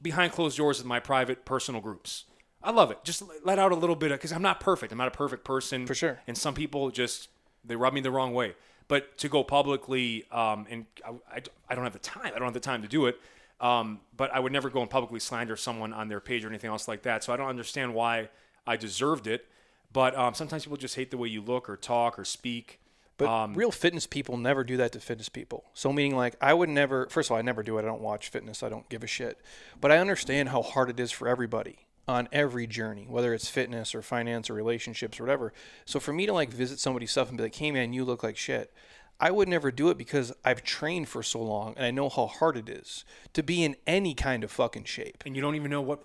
behind 0.00 0.32
closed 0.32 0.56
doors 0.58 0.78
with 0.78 0.86
my 0.86 1.00
private 1.00 1.44
personal 1.44 1.80
groups. 1.80 2.24
I 2.62 2.70
love 2.70 2.90
it. 2.90 2.98
Just 3.04 3.22
let 3.44 3.58
out 3.58 3.72
a 3.72 3.76
little 3.76 3.96
bit 3.96 4.10
of 4.10 4.18
because 4.18 4.32
I'm 4.32 4.42
not 4.42 4.60
perfect. 4.60 4.92
I'm 4.92 4.98
not 4.98 5.08
a 5.08 5.12
perfect 5.12 5.44
person 5.44 5.86
For 5.86 5.94
sure. 5.94 6.20
And 6.26 6.36
some 6.36 6.54
people 6.54 6.90
just 6.90 7.28
they 7.64 7.76
rub 7.76 7.92
me 7.92 8.00
the 8.00 8.10
wrong 8.10 8.34
way. 8.34 8.54
But 8.88 9.18
to 9.18 9.28
go 9.28 9.44
publicly, 9.44 10.24
um, 10.32 10.66
and 10.70 10.86
I, 11.06 11.10
I, 11.36 11.42
I 11.68 11.74
don't 11.74 11.84
have 11.84 11.92
the 11.92 11.98
time. 11.98 12.32
I 12.34 12.38
don't 12.38 12.44
have 12.44 12.54
the 12.54 12.60
time 12.60 12.82
to 12.82 12.88
do 12.88 13.06
it. 13.06 13.20
Um, 13.60 14.00
but 14.16 14.32
I 14.32 14.40
would 14.40 14.52
never 14.52 14.70
go 14.70 14.80
and 14.80 14.88
publicly 14.88 15.20
slander 15.20 15.56
someone 15.56 15.92
on 15.92 16.08
their 16.08 16.20
page 16.20 16.44
or 16.44 16.48
anything 16.48 16.70
else 16.70 16.88
like 16.88 17.02
that. 17.02 17.24
So 17.24 17.32
I 17.32 17.36
don't 17.36 17.48
understand 17.48 17.92
why 17.92 18.28
I 18.66 18.76
deserved 18.76 19.26
it. 19.26 19.46
But 19.92 20.16
um, 20.16 20.34
sometimes 20.34 20.64
people 20.64 20.76
just 20.76 20.94
hate 20.94 21.10
the 21.10 21.16
way 21.16 21.28
you 21.28 21.42
look 21.42 21.68
or 21.68 21.76
talk 21.76 22.18
or 22.18 22.24
speak. 22.24 22.80
But 23.16 23.28
Um, 23.28 23.54
real 23.54 23.72
fitness 23.72 24.06
people 24.06 24.36
never 24.36 24.62
do 24.62 24.76
that 24.76 24.92
to 24.92 25.00
fitness 25.00 25.28
people. 25.28 25.64
So 25.74 25.92
meaning 25.92 26.16
like 26.16 26.36
I 26.40 26.54
would 26.54 26.68
never 26.68 27.08
first 27.08 27.28
of 27.28 27.32
all 27.32 27.38
I 27.38 27.42
never 27.42 27.62
do 27.62 27.76
it. 27.78 27.82
I 27.82 27.84
don't 27.84 28.00
watch 28.00 28.28
fitness. 28.28 28.62
I 28.62 28.68
don't 28.68 28.88
give 28.88 29.02
a 29.02 29.08
shit. 29.08 29.40
But 29.80 29.90
I 29.90 29.98
understand 29.98 30.50
how 30.50 30.62
hard 30.62 30.88
it 30.88 31.00
is 31.00 31.10
for 31.10 31.26
everybody 31.26 31.80
on 32.08 32.28
every 32.32 32.66
journey, 32.66 33.06
whether 33.08 33.34
it's 33.34 33.48
fitness 33.48 33.94
or 33.94 34.00
finance 34.02 34.48
or 34.48 34.54
relationships 34.54 35.20
or 35.20 35.24
whatever. 35.24 35.52
So 35.84 36.00
for 36.00 36.12
me 36.12 36.26
to 36.26 36.32
like 36.32 36.50
visit 36.50 36.80
somebody's 36.80 37.10
stuff 37.10 37.28
and 37.28 37.36
be 37.36 37.44
like, 37.44 37.54
"Hey 37.54 37.70
man, 37.70 37.92
you 37.92 38.04
look 38.04 38.22
like 38.22 38.36
shit." 38.36 38.72
I 39.20 39.32
would 39.32 39.48
never 39.48 39.72
do 39.72 39.90
it 39.90 39.98
because 39.98 40.32
I've 40.44 40.62
trained 40.62 41.08
for 41.08 41.24
so 41.24 41.42
long 41.42 41.74
and 41.76 41.84
I 41.84 41.90
know 41.90 42.08
how 42.08 42.26
hard 42.26 42.56
it 42.56 42.68
is 42.68 43.04
to 43.32 43.42
be 43.42 43.64
in 43.64 43.74
any 43.84 44.14
kind 44.14 44.44
of 44.44 44.50
fucking 44.52 44.84
shape. 44.84 45.24
and 45.26 45.34
you 45.34 45.42
don't 45.42 45.56
even 45.56 45.70
know 45.72 45.80
what 45.82 46.04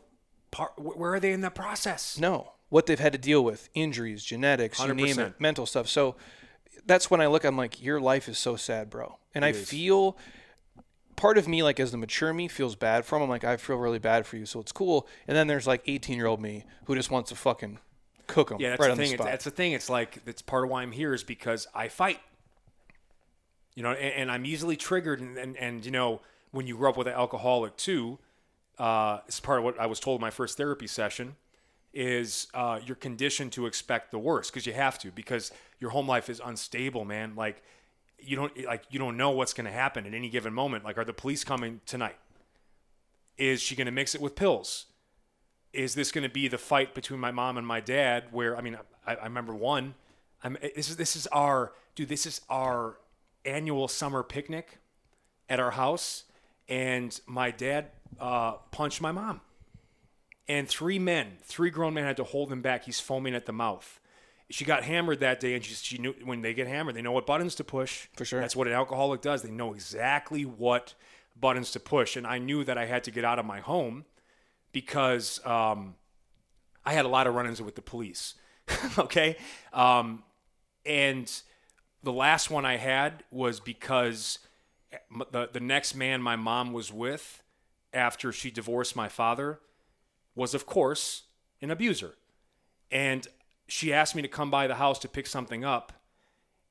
part. 0.52 0.74
Where 0.78 1.14
are 1.14 1.20
they 1.20 1.32
in 1.32 1.42
that 1.42 1.54
process? 1.54 2.18
No, 2.20 2.54
what 2.70 2.88
they've 2.88 3.00
had 3.00 3.14
to 3.14 3.20
deal 3.20 3.44
with, 3.44 3.70
injuries, 3.76 4.24
genetics, 4.24 4.80
you 4.80 4.94
name 4.96 5.16
100%. 5.16 5.28
it, 5.28 5.34
mental 5.40 5.68
stuff. 5.68 5.88
So 5.88 6.16
that's 6.88 7.12
when 7.12 7.22
I 7.22 7.28
look, 7.28 7.44
I'm 7.44 7.56
like, 7.56 7.84
your 7.84 8.02
life 8.02 8.28
is 8.28 8.40
so 8.40 8.56
sad, 8.56 8.90
bro. 8.90 9.20
And 9.36 9.46
I 9.46 9.54
feel 9.54 10.18
part 11.16 11.38
of 11.38 11.48
me, 11.48 11.64
like 11.64 11.80
as 11.80 11.92
the 11.92 11.98
mature 11.98 12.34
me, 12.34 12.48
feels 12.48 12.76
bad 12.76 13.06
for 13.06 13.16
him. 13.18 13.24
I'm 13.24 13.30
like, 13.30 13.44
I 13.44 13.58
feel 13.58 13.78
really 13.78 14.00
bad 14.00 14.26
for 14.26 14.38
you, 14.38 14.46
so 14.46 14.60
it's 14.60 14.72
cool. 14.72 15.08
And 15.28 15.36
then 15.38 15.48
there's 15.48 15.68
like 15.68 15.82
18 15.88 16.16
year 16.18 16.26
old 16.28 16.42
me 16.42 16.64
who 16.86 16.96
just 16.96 17.12
wants 17.12 17.30
to 17.30 17.36
fucking 17.36 17.80
cook 18.28 18.52
him 18.52 18.58
Yeah, 18.60 18.70
that's 18.70 18.80
right 18.80 18.86
the 18.88 18.92
on 18.92 18.98
thing. 18.98 19.08
the 19.10 19.14
It's- 19.14 19.20
spot. 19.26 19.32
That's 19.32 19.46
the 19.46 19.52
thing. 19.52 19.72
It's 19.74 19.90
like 19.90 20.24
that's 20.26 20.42
part 20.42 20.64
of 20.64 20.70
why 20.70 20.82
I'm 20.82 20.92
here 20.92 21.14
is 21.14 21.24
because 21.24 21.68
I 21.76 21.88
fight. 21.88 22.20
You 23.76 23.82
know, 23.84 23.92
and, 23.92 24.14
and 24.14 24.32
I'm 24.32 24.46
easily 24.46 24.76
triggered, 24.78 25.20
and, 25.20 25.38
and 25.38 25.58
and 25.58 25.84
you 25.86 25.92
know, 25.92 26.22
when 26.52 26.68
you 26.68 26.78
grow 26.78 26.92
up 26.92 26.98
with 26.98 27.08
an 27.08 27.14
alcoholic 27.14 27.76
too, 27.76 28.20
uh, 28.78 29.20
it's 29.28 29.40
part 29.40 29.58
of 29.58 29.64
what 29.66 29.80
I 29.80 29.88
was 29.88 30.00
told 30.00 30.20
in 30.20 30.22
my 30.22 30.30
first 30.30 30.58
therapy 30.58 30.86
session, 30.86 31.36
is 31.92 32.48
uh, 32.54 32.80
you're 32.86 32.96
conditioned 32.96 33.52
to 33.54 33.66
expect 33.66 34.12
the 34.12 34.20
worst 34.20 34.52
because 34.54 34.68
you 34.68 34.74
have 34.74 35.00
to 35.00 35.12
because 35.12 35.52
your 35.80 35.90
home 35.90 36.08
life 36.08 36.30
is 36.30 36.40
unstable, 36.46 37.04
man. 37.04 37.34
Like 37.36 37.64
you 38.24 38.36
don't 38.36 38.66
like 38.66 38.84
you 38.90 39.00
don't 39.00 39.18
know 39.18 39.32
what's 39.32 39.54
going 39.54 39.66
to 39.66 39.72
happen 39.72 40.06
at 40.06 40.14
any 40.14 40.30
given 40.30 40.54
moment. 40.54 40.84
Like, 40.84 40.98
are 40.98 41.06
the 41.06 41.14
police 41.14 41.44
coming 41.44 41.82
tonight? 41.86 42.18
Is 43.38 43.62
she 43.62 43.76
going 43.76 43.86
to 43.86 43.92
mix 43.92 44.16
it 44.16 44.22
with 44.22 44.36
pills? 44.36 44.86
is 45.74 45.96
this 45.96 46.12
going 46.12 46.24
to 46.24 46.30
be 46.30 46.48
the 46.48 46.58
fight 46.58 46.94
between 46.94 47.20
my 47.20 47.32
mom 47.32 47.58
and 47.58 47.66
my 47.66 47.82
dad? 47.82 48.26
Where 48.32 48.56
I 48.56 48.62
mean, 48.62 48.78
I, 49.06 49.16
I 49.16 49.24
remember 49.26 49.54
one. 49.54 49.96
I'm 50.44 50.58
this 50.76 50.90
is 50.90 50.96
this 50.96 51.16
is 51.16 51.28
our 51.28 51.74
dude. 51.96 52.10
This 52.10 52.26
is 52.26 52.42
our 52.50 52.98
annual 53.44 53.88
summer 53.88 54.24
picnic 54.24 54.78
at 55.50 55.60
our 55.60 55.72
house, 55.72 56.24
and 56.70 57.20
my 57.26 57.52
dad 57.52 57.88
uh, 58.20 58.54
punched 58.72 59.02
my 59.02 59.12
mom, 59.12 59.42
and 60.48 60.70
three 60.70 61.00
men, 61.00 61.38
three 61.44 61.72
grown 61.72 61.96
men, 61.96 62.06
had 62.06 62.18
to 62.18 62.24
hold 62.24 62.52
him 62.52 62.62
back. 62.62 62.86
He's 62.86 63.00
foaming 63.00 63.34
at 63.34 63.46
the 63.46 63.54
mouth. 63.54 64.00
She 64.54 64.66
got 64.66 64.84
hammered 64.84 65.22
that 65.22 65.40
day, 65.40 65.56
and 65.56 65.66
she, 65.66 65.74
she 65.74 65.98
knew 65.98 66.14
when 66.24 66.44
they 66.44 66.54
get 66.54 66.68
hammered, 66.68 66.94
they 66.94 67.02
know 67.02 67.12
what 67.12 67.26
buttons 67.26 67.56
to 67.56 67.64
push. 67.64 68.06
For 68.16 68.24
sure. 68.24 68.40
that's 68.40 68.56
what 68.56 68.68
an 68.68 68.74
alcoholic 68.74 69.20
does. 69.20 69.42
They 69.42 69.50
know 69.50 69.74
exactly 69.74 70.46
what 70.46 70.94
buttons 71.36 71.72
to 71.72 71.80
push, 71.80 72.16
and 72.16 72.28
I 72.28 72.38
knew 72.38 72.64
that 72.64 72.78
I 72.78 72.86
had 72.86 73.04
to 73.06 73.12
get 73.12 73.26
out 73.26 73.40
of 73.40 73.48
my 73.48 73.62
home 73.62 74.06
because 74.72 75.44
um, 75.44 75.96
I 76.86 76.94
had 76.94 77.04
a 77.04 77.08
lot 77.08 77.26
of 77.26 77.34
run-ins 77.34 77.64
with 77.64 77.74
the 77.74 77.82
police. 77.82 78.36
okay, 79.00 79.38
um, 79.74 80.22
and 80.86 81.32
the 82.04 82.14
last 82.14 82.52
one 82.52 82.64
I 82.64 82.78
had 82.78 83.24
was 83.32 83.60
because 83.60 84.38
the 85.32 85.50
the 85.52 85.60
next 85.62 85.96
man 85.96 86.22
my 86.22 86.36
mom 86.36 86.74
was 86.74 86.94
with 86.94 87.42
after 87.92 88.32
she 88.32 88.52
divorced 88.52 88.96
my 88.96 89.10
father 89.10 89.62
was 90.36 90.54
of 90.54 90.68
course 90.68 91.24
an 91.60 91.72
abuser, 91.72 92.14
and 92.92 93.28
she 93.68 93.94
asked 93.94 94.16
me 94.16 94.22
to 94.22 94.28
come 94.28 94.52
by 94.52 94.68
the 94.68 94.76
house 94.76 95.00
to 95.00 95.08
pick 95.08 95.28
something 95.28 95.64
up, 95.64 95.94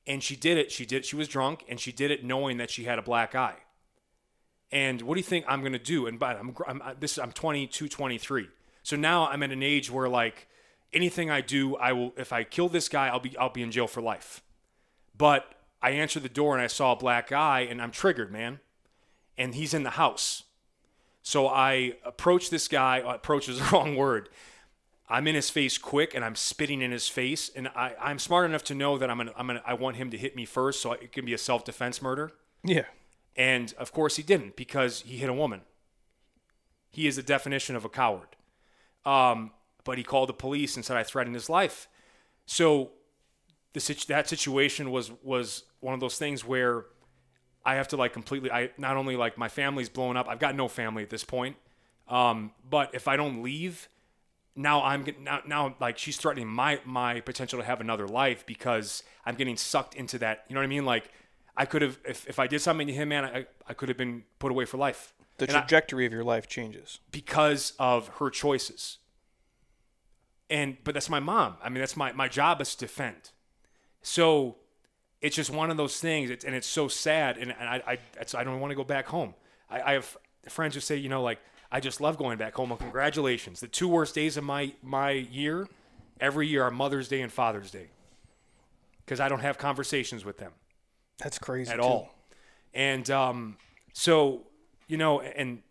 and 0.07 0.23
she 0.23 0.37
did 0.37 0.59
it. 0.59 0.71
She 0.73 0.87
did. 0.87 1.05
She 1.05 1.17
was 1.17 1.29
drunk, 1.29 1.65
and 1.69 1.79
she 1.81 1.93
did 1.93 2.11
it 2.11 2.25
knowing 2.25 2.57
that 2.59 2.71
she 2.71 2.85
had 2.85 2.99
a 2.99 3.03
black 3.03 3.35
eye. 3.35 3.57
And 4.73 5.03
what 5.03 5.15
do 5.15 5.21
you 5.21 5.25
think 5.25 5.45
I'm 5.47 5.61
going 5.61 5.75
to 5.75 5.79
do? 5.79 6.07
And 6.07 6.19
but 6.19 6.39
I'm, 6.39 6.57
I'm 6.67 6.83
this 6.99 7.19
I'm 7.19 7.31
22, 7.31 7.89
23. 7.89 8.49
So 8.83 8.97
now 8.97 9.29
I'm 9.29 9.43
at 9.43 9.53
an 9.53 9.63
age 9.63 9.91
where 9.91 10.09
like 10.09 10.49
anything 10.93 11.31
I 11.31 11.43
do, 11.43 11.77
I 11.77 11.93
will 11.93 12.15
if 12.17 12.33
I 12.33 12.43
kill 12.43 12.71
this 12.71 12.89
guy, 12.89 13.09
I'll 13.09 13.21
be 13.21 13.37
I'll 13.37 13.51
be 13.51 13.63
in 13.63 13.71
jail 13.71 13.87
for 13.87 14.01
life. 14.01 14.43
But 15.17 15.45
I 15.83 15.91
answered 15.91 16.23
the 16.23 16.29
door 16.31 16.55
and 16.55 16.63
I 16.63 16.69
saw 16.69 16.93
a 16.93 16.97
black 16.97 17.29
guy 17.29 17.61
and 17.61 17.83
I'm 17.83 17.91
triggered, 17.91 18.33
man. 18.33 18.61
And 19.37 19.55
he's 19.55 19.75
in 19.75 19.83
the 19.83 19.91
house. 19.91 20.45
So 21.23 21.49
I 21.49 21.95
approach 22.05 22.51
this 22.51 22.67
guy, 22.67 22.99
approach 22.99 23.49
is 23.49 23.59
the 23.71 23.77
wrong 23.77 23.95
word. 23.95 24.31
I'm 25.13 25.27
in 25.27 25.35
his 25.35 25.51
face 25.51 25.77
quick 25.77 26.15
and 26.15 26.25
I'm 26.25 26.35
spitting 26.35 26.81
in 26.81 26.91
his 26.91 27.07
face. 27.07 27.51
And 27.55 27.69
I, 27.69 27.95
I'm 28.01 28.19
smart 28.19 28.47
enough 28.47 28.65
to 28.65 28.75
know 28.75 28.97
that 28.97 29.11
I'm 29.11 29.19
gonna, 29.19 29.33
I'm 29.37 29.47
gonna, 29.47 29.63
I 29.67 29.75
want 29.75 29.97
him 29.97 30.11
to 30.11 30.17
hit 30.17 30.35
me 30.35 30.47
first 30.47 30.81
so 30.81 30.93
it 30.93 31.13
can 31.13 31.27
be 31.27 31.35
a 31.35 31.39
self 31.39 31.65
defense 31.65 32.01
murder. 32.01 32.33
yeah. 32.65 32.85
And 33.37 33.75
of 33.79 33.93
course 33.93 34.17
he 34.17 34.23
didn't 34.23 34.57
because 34.57 35.03
he 35.03 35.19
hit 35.19 35.29
a 35.29 35.35
woman. 35.35 35.63
He 36.91 37.07
is 37.07 37.17
the 37.17 37.23
definition 37.23 37.77
of 37.77 37.85
a 37.85 37.89
coward. 37.91 38.29
Um, 39.05 39.53
but 39.85 39.99
he 39.99 40.05
called 40.05 40.31
the 40.31 40.35
police 40.35 40.77
and 40.77 40.85
said 40.85 40.97
I 40.97 41.03
threatened 41.03 41.35
his 41.35 41.51
life. 41.51 41.89
So 42.47 42.93
the 43.75 44.05
that 44.09 44.29
situation 44.29 44.91
was 44.91 45.11
was 45.23 45.65
one 45.81 45.95
of 45.95 46.01
those 46.01 46.19
things 46.19 46.45
where 46.45 46.87
I 47.65 47.75
have 47.75 47.89
to 47.89 47.97
like 47.97 48.13
completely. 48.13 48.51
I 48.51 48.71
not 48.79 48.97
only 48.97 49.17
like 49.17 49.37
my 49.37 49.49
family's 49.49 49.89
blown 49.89 50.17
up. 50.17 50.27
I've 50.29 50.39
got 50.39 50.55
no 50.55 50.69
family 50.69 51.03
at 51.03 51.11
this 51.11 51.25
point. 51.25 51.57
Um, 52.09 52.53
but 52.69 52.95
if 52.95 53.09
I 53.09 53.17
don't 53.17 53.43
leave, 53.43 53.89
now 54.55 54.83
I'm 54.83 55.05
now 55.21 55.41
now 55.47 55.75
like 55.81 55.97
she's 55.99 56.17
threatening 56.17 56.47
my 56.49 56.81
my 56.85 57.21
potential 57.21 57.59
to 57.59 57.65
have 57.65 57.81
another 57.81 58.07
life 58.07 58.45
because 58.47 59.03
I'm 59.25 59.35
getting 59.35 59.57
sucked 59.57 59.95
into 59.95 60.19
that. 60.19 60.45
You 60.49 60.55
know 60.55 60.61
what 60.61 60.65
I 60.65 60.69
mean? 60.69 60.85
Like 60.85 61.11
I 61.57 61.65
could 61.67 61.83
have 61.83 61.99
if, 62.07 62.29
if 62.29 62.39
I 62.39 62.47
did 62.47 62.61
something 62.61 62.87
to 62.87 62.93
him, 62.93 63.09
man, 63.11 63.25
I 63.25 63.47
I 63.67 63.75
could 63.75 63.89
have 63.89 63.99
been 63.99 64.25
put 64.39 64.51
away 64.51 64.65
for 64.65 64.77
life. 64.77 65.15
The 65.39 65.47
And 65.49 65.57
I- 65.57 65.61
trajectory 65.61 66.05
of 66.07 66.13
your 66.13 66.25
life 66.25 66.47
changes. 66.49 67.01
because 67.11 67.73
of 67.79 68.09
her 68.19 68.29
choices. 68.31 68.99
And 70.51 70.77
but 70.85 70.93
that's 70.95 71.09
my 71.09 71.21
mom. 71.21 71.57
I 71.63 71.69
mean, 71.69 71.79
that's 71.81 71.97
my 71.97 72.13
my 72.13 72.29
job 72.29 72.61
is 72.61 72.75
to 72.75 72.81
defend. 72.87 73.31
So 74.03 74.57
it's 75.21 75.37
just 75.37 75.51
one 75.51 75.71
of 75.71 75.77
those 75.77 75.99
things, 76.01 76.31
it's, 76.31 76.45
and 76.45 76.55
it's 76.55 76.67
so 76.67 76.89
sad. 76.89 77.39
And, 77.39 77.55
and 77.59 77.69
I 77.69 77.83
I, 77.87 77.99
I 78.39 78.45
don't 78.45 78.61
want 78.61 78.71
to 78.71 78.75
go 78.75 78.85
back 78.85 79.07
home. 79.07 79.35
I, 79.71 79.81
I 79.81 79.93
have 79.95 80.17
friends 80.49 80.75
who 80.75 80.81
say, 80.81 80.97
you 80.97 81.09
know, 81.09 81.23
like 81.23 81.39
I 81.75 81.81
just 81.81 82.03
love 82.03 82.19
going 82.19 82.37
back 82.37 82.55
home. 82.55 82.69
Well, 82.69 82.77
congratulations. 82.77 83.61
The 83.61 83.67
two 83.67 83.89
worst 83.89 84.15
days 84.15 84.37
of 84.37 84.45
my 84.45 84.75
my 84.83 85.11
year, 85.13 85.67
every 86.21 86.47
year, 86.47 86.65
are 86.65 86.71
Mother's 86.71 87.09
Day 87.09 87.23
and 87.23 87.33
Father's 87.33 87.71
Day, 87.71 87.89
because 89.05 89.21
I 89.21 89.29
don't 89.31 89.41
have 89.41 89.57
conversations 89.57 90.23
with 90.23 90.37
them 90.37 90.53
That's 91.19 91.39
crazy 91.39 91.71
at 91.73 91.77
too. 91.77 91.83
all. 91.83 92.15
And 92.75 93.11
um, 93.11 93.57
so, 93.95 94.43
you 94.87 94.99
know, 94.99 95.21
and 95.23 95.63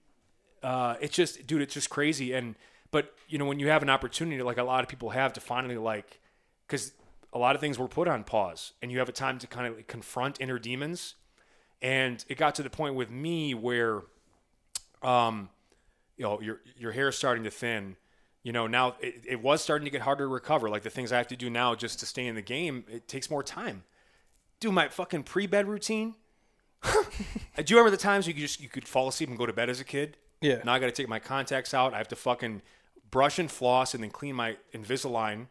uh, 0.64 0.96
it's 1.00 1.16
just, 1.16 1.46
dude, 1.46 1.62
it's 1.62 1.74
just 1.76 1.90
crazy. 1.92 2.34
And 2.34 2.56
but 2.90 3.14
you 3.30 3.38
know, 3.38 3.46
when 3.46 3.60
you 3.60 3.70
have 3.70 3.84
an 3.84 3.90
opportunity, 3.90 4.42
like 4.42 4.58
a 4.58 4.64
lot 4.64 4.84
of 4.84 4.90
people 4.90 5.12
have, 5.12 5.34
to 5.34 5.40
finally 5.40 5.78
like, 5.78 6.20
because 6.68 6.94
a 7.32 7.38
lot 7.38 7.54
of 7.56 7.62
things 7.62 7.78
were 7.78 7.88
put 7.88 8.08
on 8.08 8.24
pause, 8.24 8.74
and 8.82 8.92
you 8.92 8.98
have 8.98 9.08
a 9.08 9.14
time 9.14 9.38
to 9.38 9.48
kind 9.48 9.68
of 9.68 9.76
like, 9.78 9.88
confront 9.88 10.42
inner 10.42 10.58
demons. 10.58 11.14
And 11.82 12.24
it 12.28 12.38
got 12.38 12.56
to 12.56 12.64
the 12.64 12.70
point 12.70 12.96
with 12.96 13.10
me 13.10 13.54
where, 13.54 14.02
um, 15.02 15.50
you 16.22 16.28
know, 16.28 16.40
your 16.40 16.62
your 16.78 16.92
hair 16.92 17.08
is 17.08 17.18
starting 17.18 17.44
to 17.46 17.50
thin. 17.50 17.96
You 18.44 18.52
know, 18.52 18.68
now 18.68 18.96
it, 19.00 19.24
it 19.28 19.42
was 19.42 19.60
starting 19.64 19.86
to 19.86 19.92
get 19.92 20.02
harder 20.02 20.26
to 20.26 20.28
recover. 20.28 20.70
Like 20.70 20.84
the 20.84 20.92
things 20.92 21.12
I 21.12 21.18
have 21.18 21.28
to 21.30 21.36
do 21.36 21.50
now 21.50 21.74
just 21.74 22.00
to 22.02 22.06
stay 22.06 22.28
in 22.28 22.36
the 22.36 22.44
game, 22.44 22.86
it 22.88 23.08
takes 23.08 23.32
more 23.32 23.42
time. 23.42 23.84
Do 24.60 24.72
my 24.72 24.88
fucking 24.88 25.24
pre-bed 25.24 25.68
routine. 25.68 26.14
do 26.84 26.94
you 27.56 27.76
remember 27.76 27.90
the 27.90 27.98
times 27.98 28.28
you 28.28 28.34
could 28.36 28.42
just 28.42 28.62
you 28.62 28.70
could 28.70 28.88
fall 28.88 29.08
asleep 29.08 29.30
and 29.30 29.38
go 29.38 29.48
to 29.48 29.54
bed 29.54 29.68
as 29.68 29.80
a 29.80 29.84
kid? 29.84 30.16
Yeah. 30.42 30.62
Now 30.64 30.74
I 30.74 30.80
got 30.80 30.86
to 30.86 30.92
take 30.92 31.10
my 31.10 31.18
contacts 31.18 31.74
out. 31.74 31.96
I 31.96 31.98
have 31.98 32.08
to 32.10 32.16
fucking 32.16 32.62
brush 33.10 33.40
and 33.40 33.50
floss 33.50 33.96
and 33.96 34.04
then 34.04 34.12
clean 34.12 34.36
my 34.36 34.58
Invisalign. 34.76 35.48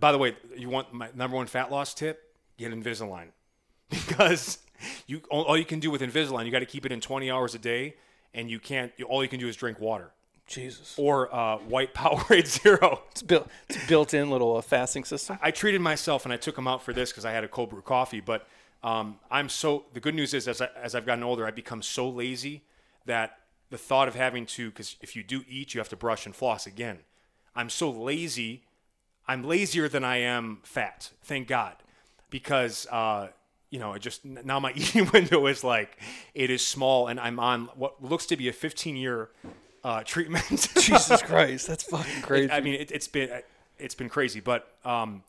By 0.00 0.12
the 0.12 0.18
way, 0.18 0.34
you 0.56 0.70
want 0.70 0.94
my 0.94 1.10
number 1.14 1.36
one 1.36 1.46
fat 1.46 1.70
loss 1.70 1.92
tip? 1.92 2.34
Get 2.56 2.72
Invisalign 2.72 3.28
because 3.90 4.60
you 5.06 5.20
all 5.30 5.42
all 5.42 5.58
you 5.58 5.66
can 5.66 5.78
do 5.78 5.90
with 5.90 6.00
Invisalign, 6.00 6.46
you 6.46 6.52
got 6.52 6.60
to 6.60 6.66
keep 6.66 6.86
it 6.86 6.92
in 6.92 7.02
20 7.02 7.30
hours 7.30 7.54
a 7.54 7.58
day, 7.58 7.96
and 8.34 8.50
you 8.50 8.58
can't. 8.60 8.92
All 9.08 9.22
you 9.22 9.28
can 9.28 9.40
do 9.40 9.48
is 9.48 9.56
drink 9.56 9.80
water 9.80 10.10
Jesus. 10.46 10.94
or 10.96 11.34
uh, 11.34 11.58
white 11.58 11.94
Powerade 11.94 12.46
Zero. 12.62 13.02
It's 13.10 13.22
built. 13.22 13.48
It's 13.68 13.86
built-in 13.86 14.30
little 14.30 14.56
uh, 14.56 14.62
fasting 14.62 15.04
system. 15.04 15.38
I 15.42 15.50
treated 15.50 15.80
myself 15.80 16.24
and 16.24 16.32
I 16.32 16.36
took 16.36 16.56
them 16.56 16.66
out 16.68 16.82
for 16.82 16.92
this 16.92 17.10
because 17.10 17.24
I 17.24 17.32
had 17.32 17.44
a 17.44 17.48
cold 17.48 17.70
brew 17.70 17.82
coffee. 17.82 18.20
But 18.20 18.46
Um, 18.82 19.18
I'm 19.30 19.48
so 19.48 19.86
the 19.92 20.00
good 20.00 20.14
news 20.14 20.32
is 20.34 20.46
as 20.46 20.60
I, 20.60 20.68
as 20.80 20.94
I've 20.94 21.04
gotten 21.04 21.24
older, 21.24 21.44
I've 21.46 21.56
become 21.56 21.82
so 21.82 22.08
lazy 22.08 22.62
that 23.06 23.38
the 23.70 23.78
thought 23.78 24.06
of 24.08 24.14
having 24.14 24.46
to 24.46 24.70
because 24.70 24.96
if 25.00 25.16
you 25.16 25.22
do 25.24 25.42
eat, 25.48 25.74
you 25.74 25.80
have 25.80 25.88
to 25.88 25.96
brush 25.96 26.26
and 26.26 26.34
floss 26.34 26.66
again. 26.66 26.98
I'm 27.56 27.70
so 27.70 27.90
lazy. 27.90 28.62
I'm 29.26 29.42
lazier 29.42 29.88
than 29.88 30.04
I 30.04 30.18
am 30.18 30.60
fat. 30.62 31.10
Thank 31.22 31.48
God, 31.48 31.74
because 32.30 32.86
uh, 32.90 33.28
you 33.70 33.78
know, 33.78 33.92
it 33.92 34.00
just 34.00 34.24
now 34.24 34.60
my 34.60 34.72
eating 34.76 35.08
window 35.12 35.46
is 35.46 35.62
like 35.62 35.98
it 36.34 36.50
is 36.50 36.66
small, 36.66 37.08
and 37.08 37.20
I'm 37.20 37.38
on 37.38 37.66
what 37.74 38.02
looks 38.02 38.26
to 38.26 38.36
be 38.36 38.48
a 38.48 38.52
15 38.52 38.96
year 38.96 39.30
uh, 39.84 40.02
treatment. 40.04 40.46
Jesus 40.48 41.22
Christ, 41.22 41.66
that's 41.66 41.84
fucking 41.84 42.22
crazy. 42.22 42.50
I 42.50 42.60
mean, 42.60 42.74
it, 42.74 42.90
it's 42.90 43.08
been 43.08 43.42
it's 43.78 43.94
been 43.94 44.08
crazy, 44.08 44.40
but 44.40 44.72
um, 44.84 45.22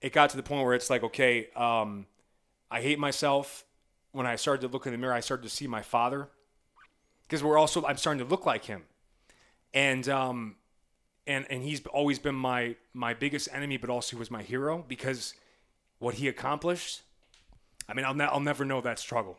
it 0.00 0.12
got 0.12 0.30
to 0.30 0.36
the 0.36 0.42
point 0.42 0.64
where 0.64 0.74
it's 0.74 0.90
like, 0.90 1.02
okay, 1.02 1.48
um, 1.56 2.06
I 2.70 2.80
hate 2.80 2.98
myself. 2.98 3.64
When 4.12 4.26
I 4.26 4.36
started 4.36 4.60
to 4.62 4.68
look 4.68 4.84
in 4.84 4.92
the 4.92 4.98
mirror, 4.98 5.14
I 5.14 5.20
started 5.20 5.44
to 5.44 5.48
see 5.48 5.66
my 5.66 5.80
father 5.80 6.28
because 7.22 7.42
we're 7.42 7.56
also 7.56 7.84
I'm 7.86 7.96
starting 7.96 8.22
to 8.22 8.28
look 8.28 8.44
like 8.44 8.66
him, 8.66 8.82
and 9.72 10.06
um, 10.08 10.56
and 11.26 11.46
and 11.48 11.62
he's 11.62 11.84
always 11.86 12.18
been 12.18 12.34
my 12.34 12.76
my 12.92 13.14
biggest 13.14 13.48
enemy, 13.52 13.78
but 13.78 13.88
also 13.88 14.18
was 14.18 14.30
my 14.30 14.42
hero 14.42 14.84
because 14.86 15.34
what 15.98 16.16
he 16.16 16.28
accomplished. 16.28 17.02
I 17.88 17.94
mean, 17.94 18.04
I'll 18.04 18.14
ne- 18.14 18.24
I'll 18.24 18.40
never 18.40 18.64
know 18.64 18.80
that 18.80 18.98
struggle. 18.98 19.38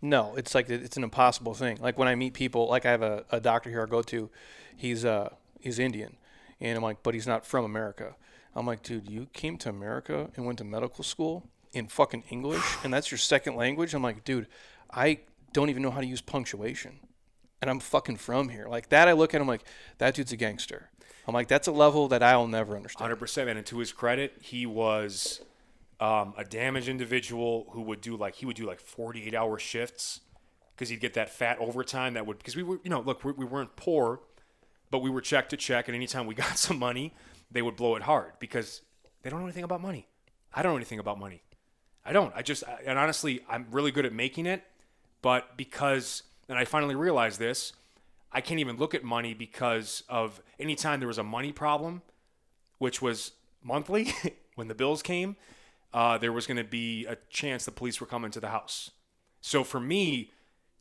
No, 0.00 0.34
it's 0.36 0.54
like 0.54 0.70
it's 0.70 0.96
an 0.96 1.02
impossible 1.02 1.54
thing. 1.54 1.78
Like 1.80 1.98
when 1.98 2.08
I 2.08 2.14
meet 2.14 2.34
people, 2.34 2.68
like 2.68 2.86
I 2.86 2.90
have 2.90 3.02
a, 3.02 3.24
a 3.30 3.40
doctor 3.40 3.70
here 3.70 3.82
I 3.82 3.86
go 3.86 4.02
to, 4.02 4.30
he's 4.76 5.04
uh 5.04 5.30
he's 5.60 5.78
Indian, 5.78 6.16
and 6.60 6.76
I'm 6.76 6.82
like, 6.82 7.02
but 7.02 7.14
he's 7.14 7.26
not 7.26 7.44
from 7.44 7.64
America. 7.64 8.14
I'm 8.54 8.66
like, 8.66 8.82
dude, 8.82 9.08
you 9.08 9.26
came 9.32 9.56
to 9.58 9.68
America 9.68 10.30
and 10.36 10.46
went 10.46 10.58
to 10.58 10.64
medical 10.64 11.04
school 11.04 11.48
in 11.72 11.88
fucking 11.88 12.24
English, 12.30 12.64
and 12.82 12.92
that's 12.92 13.10
your 13.10 13.18
second 13.18 13.56
language. 13.56 13.94
I'm 13.94 14.02
like, 14.02 14.24
dude, 14.24 14.46
I 14.90 15.20
don't 15.52 15.68
even 15.70 15.82
know 15.82 15.90
how 15.90 16.00
to 16.00 16.06
use 16.06 16.20
punctuation, 16.20 17.00
and 17.60 17.70
I'm 17.70 17.80
fucking 17.80 18.16
from 18.16 18.48
here. 18.50 18.66
Like 18.68 18.88
that, 18.90 19.08
I 19.08 19.12
look 19.12 19.34
at 19.34 19.40
him 19.40 19.48
like 19.48 19.64
that 19.98 20.14
dude's 20.14 20.32
a 20.32 20.36
gangster. 20.36 20.90
I'm 21.26 21.34
like, 21.34 21.48
that's 21.48 21.68
a 21.68 21.72
level 21.72 22.08
that 22.08 22.22
I'll 22.22 22.46
never 22.46 22.74
understand. 22.74 23.02
Hundred 23.02 23.16
percent. 23.16 23.50
And 23.50 23.66
to 23.66 23.78
his 23.78 23.92
credit, 23.92 24.38
he 24.40 24.64
was 24.64 25.42
um, 26.00 26.34
a 26.36 26.44
damaged 26.44 26.88
individual 26.88 27.66
who 27.72 27.82
would 27.82 28.00
do 28.00 28.16
like 28.16 28.36
he 28.36 28.46
would 28.46 28.56
do 28.56 28.66
like 28.66 28.80
48 28.80 29.34
hour 29.34 29.58
shifts 29.58 30.20
because 30.74 30.88
he'd 30.88 31.00
get 31.00 31.14
that 31.14 31.30
fat 31.30 31.58
overtime 31.58 32.14
that 32.14 32.26
would 32.26 32.38
because 32.38 32.54
we 32.56 32.62
were 32.62 32.78
you 32.84 32.90
know 32.90 33.00
look 33.00 33.24
we, 33.24 33.32
we 33.32 33.44
weren't 33.44 33.74
poor 33.76 34.20
but 34.90 35.00
we 35.00 35.10
were 35.10 35.20
check 35.20 35.48
to 35.48 35.56
check 35.56 35.88
and 35.88 35.94
anytime 35.94 36.26
we 36.26 36.34
got 36.36 36.56
some 36.56 36.78
money 36.78 37.14
they 37.50 37.62
would 37.62 37.76
blow 37.76 37.96
it 37.96 38.02
hard 38.02 38.32
because 38.38 38.82
they 39.22 39.30
don't 39.30 39.40
know 39.40 39.46
anything 39.46 39.64
about 39.64 39.80
money. 39.80 40.06
I 40.54 40.62
don't 40.62 40.72
know 40.72 40.76
anything 40.76 40.98
about 40.98 41.18
money. 41.18 41.42
I 42.04 42.12
don't. 42.12 42.32
I 42.34 42.42
just 42.42 42.64
and 42.86 42.98
honestly 42.98 43.40
i'm 43.48 43.66
really 43.70 43.90
good 43.90 44.06
at 44.06 44.12
making 44.12 44.46
it 44.46 44.62
but 45.20 45.56
because 45.56 46.22
and 46.48 46.58
i 46.58 46.64
finally 46.64 46.94
realized 46.94 47.38
this 47.38 47.72
i 48.32 48.40
can't 48.40 48.60
even 48.60 48.76
look 48.76 48.94
at 48.94 49.04
money 49.04 49.34
because 49.34 50.02
of 50.08 50.40
anytime 50.58 51.00
there 51.00 51.08
was 51.08 51.18
a 51.18 51.24
money 51.24 51.52
problem 51.52 52.02
which 52.78 53.02
was 53.02 53.32
monthly 53.62 54.14
when 54.54 54.68
the 54.68 54.74
bills 54.74 55.02
came 55.02 55.36
uh, 55.92 56.18
there 56.18 56.32
was 56.32 56.46
going 56.46 56.56
to 56.56 56.64
be 56.64 57.06
a 57.06 57.16
chance 57.30 57.64
the 57.64 57.70
police 57.70 58.00
were 58.00 58.06
coming 58.06 58.30
to 58.30 58.40
the 58.40 58.48
house. 58.48 58.90
So 59.40 59.64
for 59.64 59.80
me 59.80 60.32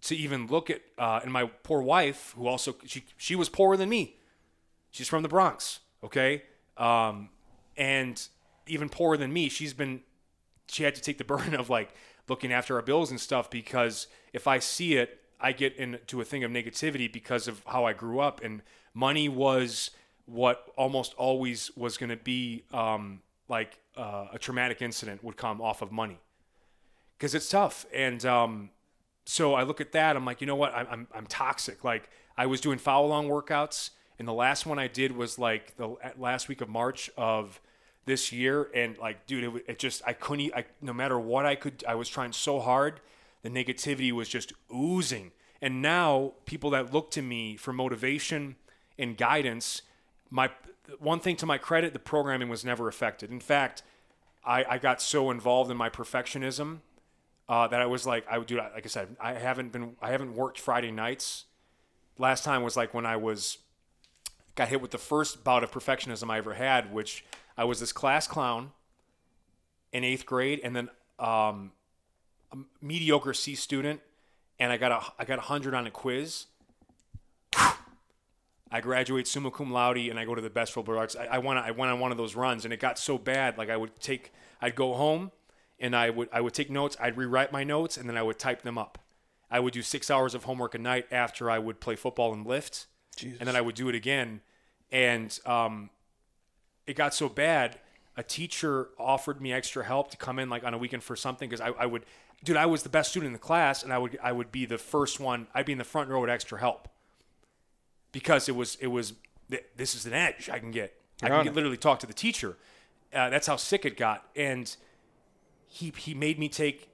to 0.02 0.16
even 0.16 0.48
look 0.48 0.69
at, 0.69 0.82
uh, 0.98 1.22
and 1.24 1.32
my 1.32 1.45
poor 1.64 1.82
wife, 1.82 2.34
who 2.38 2.48
also 2.48 2.76
she 2.86 3.06
she 3.18 3.36
was 3.36 3.50
poorer 3.50 3.77
than 3.77 3.90
me. 3.90 4.18
She's 4.92 5.08
from 5.08 5.24
the 5.24 5.30
Bronx, 5.30 5.80
okay, 6.03 6.44
um, 6.77 7.30
and 7.76 8.27
even 8.68 8.90
poorer 8.90 9.18
than 9.18 9.34
me. 9.34 9.50
She's 9.50 9.74
been 9.74 10.02
she 10.68 10.84
had 10.84 10.95
to 10.95 11.02
take 11.02 11.18
the 11.18 11.24
burden 11.36 11.56
of 11.56 11.69
like 11.69 11.94
looking 12.27 12.52
after 12.52 12.76
our 12.76 12.82
bills 12.82 13.10
and 13.10 13.19
stuff 13.19 13.50
because 13.50 14.08
if 14.34 14.48
I 14.48 14.60
see 14.60 14.95
it, 14.95 15.22
I 15.40 15.52
get 15.52 15.76
into 15.77 16.19
a 16.19 16.26
thing 16.26 16.44
of 16.44 16.52
negativity 16.52 17.11
because 17.11 17.48
of 17.48 17.64
how 17.66 17.86
I 17.86 17.94
grew 17.94 18.19
up, 18.19 18.44
and 18.44 18.61
money 18.94 19.30
was 19.30 19.92
what 20.26 20.72
almost 20.77 21.14
always 21.14 21.72
was 21.77 21.98
going 21.98 22.10
to 22.10 22.18
be 22.18 22.66
um, 22.74 23.22
like 23.48 23.80
uh, 23.98 24.27
a 24.34 24.40
traumatic 24.40 24.82
incident 24.82 25.24
would 25.24 25.38
come 25.38 25.61
off 25.61 25.82
of 25.82 25.92
money 25.92 26.19
because 27.17 27.34
it's 27.35 27.50
tough. 27.50 27.85
And 27.93 28.26
um, 28.26 28.69
so 29.26 29.56
I 29.56 29.64
look 29.64 29.82
at 29.82 29.92
that. 29.93 30.16
I'm 30.16 30.26
like, 30.26 30.42
you 30.42 30.48
know 30.48 30.56
what? 30.56 30.74
I'm, 30.74 30.88
I'm, 30.90 31.08
I'm 31.14 31.27
toxic. 31.27 31.84
Like 31.84 32.09
I 32.38 32.45
was 32.45 32.61
doing 32.61 32.77
follow 32.77 33.08
along 33.08 33.27
workouts, 33.27 33.92
and 34.19 34.27
the 34.27 34.34
last 34.34 34.66
one 34.66 34.80
I 34.80 34.88
did 34.88 35.16
was 35.16 35.38
like 35.38 35.76
the 35.77 35.95
last 36.17 36.48
week 36.48 36.61
of 36.61 36.69
March 36.69 37.09
of 37.17 37.59
this 38.06 38.32
year, 38.32 38.69
and 38.74 38.98
like, 38.98 39.26
dude, 39.27 39.43
it, 39.43 39.66
it 39.67 39.80
just 39.80 40.01
I 40.06 40.14
couldn't. 40.14 40.53
I 40.56 40.66
no 40.82 40.93
matter 40.93 41.19
what 41.19 41.45
I 41.45 41.56
could, 41.56 41.84
I 41.88 41.95
was 41.95 42.09
trying 42.09 42.34
so 42.34 42.59
hard. 42.59 43.01
The 43.43 43.50
negativity 43.50 44.11
was 44.11 44.30
just 44.30 44.53
oozing. 44.74 45.32
And 45.61 45.82
now 45.82 46.34
people 46.45 46.69
that 46.72 46.93
look 46.93 47.11
to 47.11 47.22
me 47.22 47.56
for 47.58 47.74
motivation 47.74 48.58
and 48.98 49.17
guidance, 49.17 49.82
my 50.30 50.51
one 51.00 51.20
thing 51.20 51.36
to 51.38 51.46
my 51.46 51.58
credit, 51.58 51.94
the 51.94 52.00
programming 52.00 52.50
was 52.50 52.64
never 52.64 52.88
affected. 52.88 53.32
In 53.32 53.40
fact, 53.40 53.84
I, 54.46 54.64
I 54.64 54.78
got 54.78 55.02
so 55.02 55.32
involved 55.32 55.70
in 55.70 55.78
my 55.78 55.90
perfectionism 55.90 56.80
uh, 57.50 57.68
that 57.68 57.82
I 57.82 57.86
was 57.86 58.06
like, 58.06 58.26
I 58.30 58.38
would 58.38 58.48
do. 58.48 58.58
Like 58.58 58.86
I 58.86 58.88
said, 58.88 59.16
I 59.20 59.34
haven't 59.34 59.72
been, 59.72 59.96
I 60.02 60.12
haven't 60.12 60.36
worked 60.36 60.60
Friday 60.60 60.92
nights. 60.92 61.46
Last 62.18 62.44
time 62.44 62.64
was 62.64 62.76
like 62.76 62.94
when 62.94 63.06
I 63.06 63.18
was 63.18 63.60
got 64.56 64.70
hit 64.70 64.82
with 64.82 64.92
the 64.92 64.98
first 64.98 65.44
bout 65.44 65.64
of 65.64 65.72
perfectionism 65.72 66.30
I 66.30 66.40
ever 66.40 66.56
had, 66.56 66.94
which 66.94 67.24
I 67.58 67.64
was 67.64 67.80
this 67.80 67.94
class 67.94 68.28
clown 68.28 68.72
in 69.92 70.04
eighth 70.04 70.26
grade, 70.26 70.60
and 70.64 70.76
then 70.76 70.90
um, 71.20 71.72
a 72.52 72.58
mediocre 72.82 73.34
C 73.34 73.56
student, 73.56 74.02
and 74.60 74.72
I 74.72 74.78
got 74.78 74.92
a 74.92 75.02
I 75.20 75.26
got 75.26 75.38
a 75.40 75.44
hundred 75.44 75.74
on 75.74 75.86
a 75.88 75.92
quiz 75.92 76.48
I 78.72 78.82
graduate 78.82 79.28
summa 79.28 79.52
cum 79.52 79.72
laude 79.72 79.98
and 79.98 80.20
I 80.20 80.26
go 80.26 80.36
to 80.36 80.42
the 80.42 80.50
best 80.50 80.76
liberal 80.76 81.00
arts. 81.00 81.16
I, 81.16 81.26
I 81.26 81.38
went 81.38 81.60
I 81.60 81.72
went 81.72 81.92
on 81.92 82.00
one 82.00 82.12
of 82.12 82.18
those 82.18 82.36
runs 82.36 82.66
and 82.66 82.74
it 82.74 82.80
got 82.80 83.00
so 83.00 83.18
bad. 83.18 83.58
Like 83.58 83.70
I 83.70 83.78
would 83.78 83.98
take, 84.00 84.34
I'd 84.62 84.76
go 84.76 84.94
home 84.94 85.32
and 85.80 85.96
I 85.96 86.10
would 86.10 86.30
I 86.34 86.42
would 86.42 86.54
take 86.54 86.70
notes. 86.70 86.98
I'd 87.00 87.18
rewrite 87.18 87.52
my 87.52 87.64
notes 87.64 87.98
and 87.98 88.10
then 88.10 88.18
I 88.18 88.24
would 88.24 88.40
type 88.40 88.64
them 88.64 88.78
up. 88.78 88.98
I 89.50 89.60
would 89.60 89.74
do 89.74 89.82
six 89.82 90.12
hours 90.12 90.36
of 90.36 90.44
homework 90.44 90.76
a 90.76 90.78
night 90.78 91.08
after 91.12 91.50
I 91.50 91.60
would 91.60 91.80
play 91.80 91.96
football 91.96 92.34
and 92.34 92.46
lift, 92.46 92.88
Jesus. 93.16 93.40
and 93.40 93.48
then 93.48 93.56
I 93.56 93.62
would 93.62 93.76
do 93.76 93.88
it 93.88 93.96
again. 93.96 94.42
And 94.92 95.38
um, 95.46 95.90
it 96.86 96.96
got 96.96 97.14
so 97.14 97.30
bad. 97.30 97.80
A 98.18 98.24
teacher 98.24 98.90
offered 99.00 99.40
me 99.40 99.54
extra 99.54 99.86
help 99.86 100.12
to 100.12 100.18
come 100.18 100.40
in 100.40 100.50
like 100.50 100.66
on 100.66 100.74
a 100.74 100.78
weekend 100.78 101.04
for 101.04 101.16
something 101.16 101.48
because 101.48 101.62
I, 101.62 101.70
I 101.70 101.86
would, 101.86 102.04
dude, 102.44 102.58
I 102.58 102.66
was 102.66 102.84
the 102.84 102.90
best 102.90 103.12
student 103.12 103.28
in 103.28 103.34
the 103.34 103.40
class 103.40 103.84
and 103.84 103.94
I 103.94 103.98
would 104.00 104.20
I 104.22 104.34
would 104.34 104.52
be 104.52 104.66
the 104.66 104.78
first 104.78 105.22
one. 105.22 105.48
I'd 105.54 105.66
be 105.66 105.72
in 105.72 105.78
the 105.78 105.86
front 105.86 106.10
row 106.10 106.20
with 106.20 106.30
extra 106.30 106.60
help 106.60 106.90
because 108.18 108.50
it 108.50 108.56
was 108.56 108.78
it 108.82 108.88
was 108.88 109.14
this 109.76 109.94
is 109.94 110.08
an 110.08 110.14
edge 110.14 110.50
I 110.50 110.58
can 110.58 110.72
get. 110.72 111.00
I 111.22 111.30
can 111.30 111.44
get, 111.44 111.54
literally 111.54 111.78
talk 111.78 112.00
to 112.00 112.08
the 112.08 112.16
teacher. 112.16 112.58
Uh, 113.14 113.30
that's 113.30 113.46
how 113.46 113.58
sick 113.58 113.86
it 113.86 113.96
got, 113.96 114.26
and 114.36 114.76
he 115.68 115.94
he 115.96 116.16
made 116.16 116.40
me 116.40 116.50
take. 116.50 116.90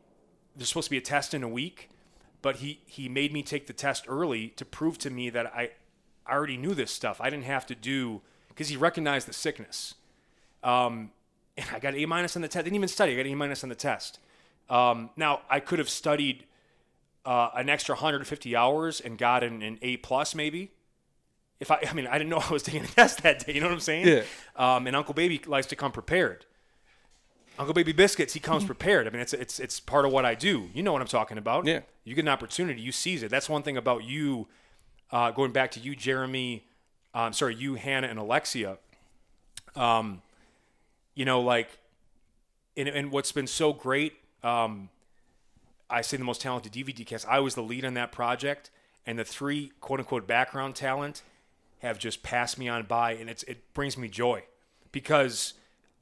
There's 0.54 0.68
supposed 0.68 0.88
to 0.88 0.92
be 0.92 0.98
a 0.98 1.02
test 1.02 1.34
in 1.34 1.42
a 1.42 1.48
week, 1.48 1.90
but 2.42 2.58
he 2.58 2.82
he 2.86 3.08
made 3.08 3.32
me 3.32 3.42
take 3.42 3.68
the 3.68 3.74
test 3.74 4.04
early 4.10 4.50
to 4.50 4.66
prove 4.66 4.98
to 4.98 5.10
me 5.10 5.30
that 5.30 5.46
I 5.56 5.72
I 6.26 6.34
already 6.34 6.58
knew 6.58 6.74
this 6.74 6.92
stuff. 6.92 7.22
I 7.22 7.30
didn't 7.30 7.46
have 7.46 7.66
to 7.68 7.76
do 7.76 8.22
because 8.50 8.68
he 8.68 8.76
recognized 8.76 9.26
the 9.26 9.34
sickness. 9.34 9.96
Um, 10.62 11.12
and 11.56 11.68
I 11.72 11.80
got 11.80 11.96
A 11.96 12.06
minus 12.06 12.36
on 12.36 12.42
the 12.42 12.50
test. 12.50 12.66
Didn't 12.66 12.76
even 12.76 12.90
study. 12.90 13.14
I 13.14 13.16
got 13.24 13.28
A 13.28 13.34
minus 13.34 13.64
on 13.64 13.70
the 13.70 13.76
test. 13.76 14.20
Um, 14.70 15.10
now 15.16 15.44
I 15.50 15.62
could 15.62 15.80
have 15.80 15.90
studied 15.90 16.48
uh, 17.24 17.52
an 17.56 17.70
extra 17.70 17.96
150 17.96 18.58
hours 18.58 19.00
and 19.00 19.18
got 19.18 19.42
an, 19.42 19.62
an 19.62 19.80
A 19.82 19.96
plus 19.98 20.36
maybe 20.36 20.72
if 21.64 21.72
I, 21.72 21.80
I 21.90 21.94
mean, 21.94 22.06
I 22.06 22.18
didn't 22.18 22.30
know 22.30 22.38
I 22.50 22.54
was 22.54 22.62
taking 22.62 22.84
a 22.84 22.88
test 22.88 23.24
that 23.24 23.46
day. 23.46 23.54
You 23.54 23.62
know 23.62 23.68
what 23.68 23.74
I'm 23.74 23.80
saying? 23.80 24.08
Yeah. 24.08 24.24
Um, 24.56 24.86
and 24.86 24.96
Uncle 24.96 25.16
Baby 25.16 25.42
likes 25.48 25.68
to 25.68 25.76
come 25.76 25.92
prepared. 25.92 26.46
Uncle 27.58 27.74
Baby 27.74 27.92
Biscuits, 27.92 28.34
he 28.34 28.40
comes 28.40 28.66
prepared. 28.66 29.08
I 29.08 29.12
mean, 29.12 29.22
it's 29.22 29.34
it's 29.34 29.60
it's 29.60 29.80
part 29.80 30.06
of 30.06 30.12
what 30.12 30.26
I 30.26 30.34
do. 30.34 30.70
You 30.74 30.82
know 30.82 30.92
what 30.92 31.04
I'm 31.04 31.08
talking 31.08 31.38
about? 31.38 31.66
Yeah. 31.68 31.82
You 32.04 32.16
get 32.16 32.22
an 32.22 32.30
opportunity, 32.30 32.82
you 32.82 32.92
seize 32.92 33.22
it. 33.22 33.30
That's 33.30 33.48
one 33.48 33.62
thing 33.62 33.78
about 33.78 34.04
you. 34.04 34.48
Uh, 35.12 35.30
going 35.30 35.52
back 35.52 35.70
to 35.72 35.80
you, 35.80 35.96
Jeremy. 35.96 36.66
Um, 37.14 37.32
sorry, 37.32 37.54
you, 37.54 37.76
Hannah, 37.76 38.08
and 38.08 38.18
Alexia. 38.18 38.80
Um, 39.76 40.24
you 41.14 41.26
know, 41.26 41.42
like, 41.42 41.70
and, 42.76 42.90
and 42.90 43.12
what's 43.12 43.32
been 43.32 43.46
so 43.46 43.72
great. 43.72 44.14
Um, 44.42 44.90
I 45.92 46.02
say 46.02 46.18
the 46.18 46.24
most 46.24 46.42
talented 46.42 46.74
DVD 46.74 47.06
cast. 47.06 47.28
I 47.28 47.40
was 47.40 47.54
the 47.54 47.62
lead 47.62 47.86
on 47.86 47.94
that 47.94 48.12
project, 48.12 48.72
and 49.06 49.20
the 49.20 49.24
three 49.24 49.72
quote 49.80 50.00
unquote 50.00 50.26
background 50.26 50.74
talent 50.74 51.22
have 51.84 52.00
just 52.00 52.24
passed 52.24 52.58
me 52.58 52.68
on 52.68 52.84
by, 52.86 53.12
and 53.12 53.30
it's 53.30 53.44
it 53.44 53.74
brings 53.74 53.98
me 53.98 54.08
joy 54.08 54.44
because 54.92 55.54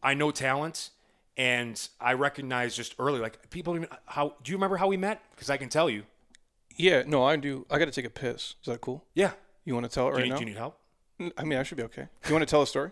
I 0.01 0.13
know 0.13 0.31
talent 0.31 0.91
and 1.35 1.89
I 1.99 2.13
recognize 2.13 2.75
just 2.75 2.95
early 2.99 3.19
like 3.19 3.49
people 3.49 3.75
even 3.75 3.87
how 4.05 4.35
do 4.43 4.51
you 4.51 4.57
remember 4.57 4.77
how 4.77 4.87
we 4.87 4.95
met? 4.95 5.21
Because 5.31 5.49
I 5.49 5.57
can 5.57 5.69
tell 5.69 5.89
you. 5.89 6.03
Yeah, 6.77 7.03
no, 7.05 7.23
I 7.23 7.35
do. 7.35 7.65
I 7.69 7.79
got 7.79 7.85
to 7.85 7.91
take 7.91 8.05
a 8.05 8.09
piss. 8.09 8.55
Is 8.61 8.67
that 8.67 8.79
cool? 8.79 9.03
Yeah. 9.13 9.31
You 9.65 9.73
want 9.73 9.85
to 9.85 9.91
tell 9.91 10.07
it 10.07 10.11
right 10.11 10.19
do 10.19 10.23
you, 10.23 10.29
now? 10.29 10.35
Do 10.37 10.41
you 10.41 10.45
need 10.45 10.57
help? 10.57 10.77
I 11.37 11.43
mean, 11.43 11.59
I 11.59 11.63
should 11.63 11.77
be 11.77 11.83
okay. 11.83 12.07
You 12.27 12.33
want 12.33 12.41
to 12.41 12.49
tell 12.49 12.61
a 12.61 12.67
story? 12.67 12.91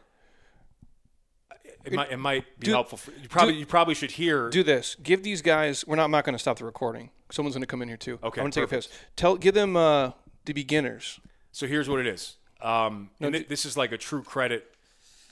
it, 1.86 1.94
might 1.94 2.12
it 2.12 2.18
might 2.18 2.60
be 2.60 2.66
do- 2.66 2.72
helpful. 2.72 2.98
For, 2.98 3.12
you 3.12 3.30
probably 3.30 3.54
do- 3.54 3.60
you 3.60 3.66
probably 3.66 3.96
should 3.96 4.12
hear. 4.12 4.50
do 4.50 4.64
this. 4.64 4.96
Give 5.02 5.24
these 5.24 5.42
guys. 5.42 5.86
We're 5.86 5.96
not. 5.96 6.06
I'm 6.06 6.12
not 6.12 6.26
going 6.26 6.34
to 6.34 6.40
stop 6.40 6.58
the 6.58 6.66
recording. 6.66 7.12
Someone's 7.32 7.56
going 7.56 7.62
to 7.62 7.68
come 7.68 7.82
in 7.82 7.88
here 7.88 7.98
too. 7.98 8.20
Okay, 8.24 8.42
I'm 8.42 8.46
going 8.46 8.52
to 8.52 8.60
take 8.60 8.68
a 8.68 8.76
piss. 8.76 8.90
Tell. 9.16 9.38
Give 9.38 9.54
them 9.54 9.76
uh, 9.76 10.12
the 10.46 10.54
beginners. 10.54 11.20
So 11.52 11.68
here's 11.68 11.88
what 11.88 12.00
it 12.00 12.08
is. 12.08 12.38
Um, 12.62 13.10
and 13.20 13.34
thi- 13.34 13.44
this 13.44 13.66
is 13.66 13.78
like 13.78 13.92
a 13.92 13.98
true 13.98 14.24
credit 14.24 14.74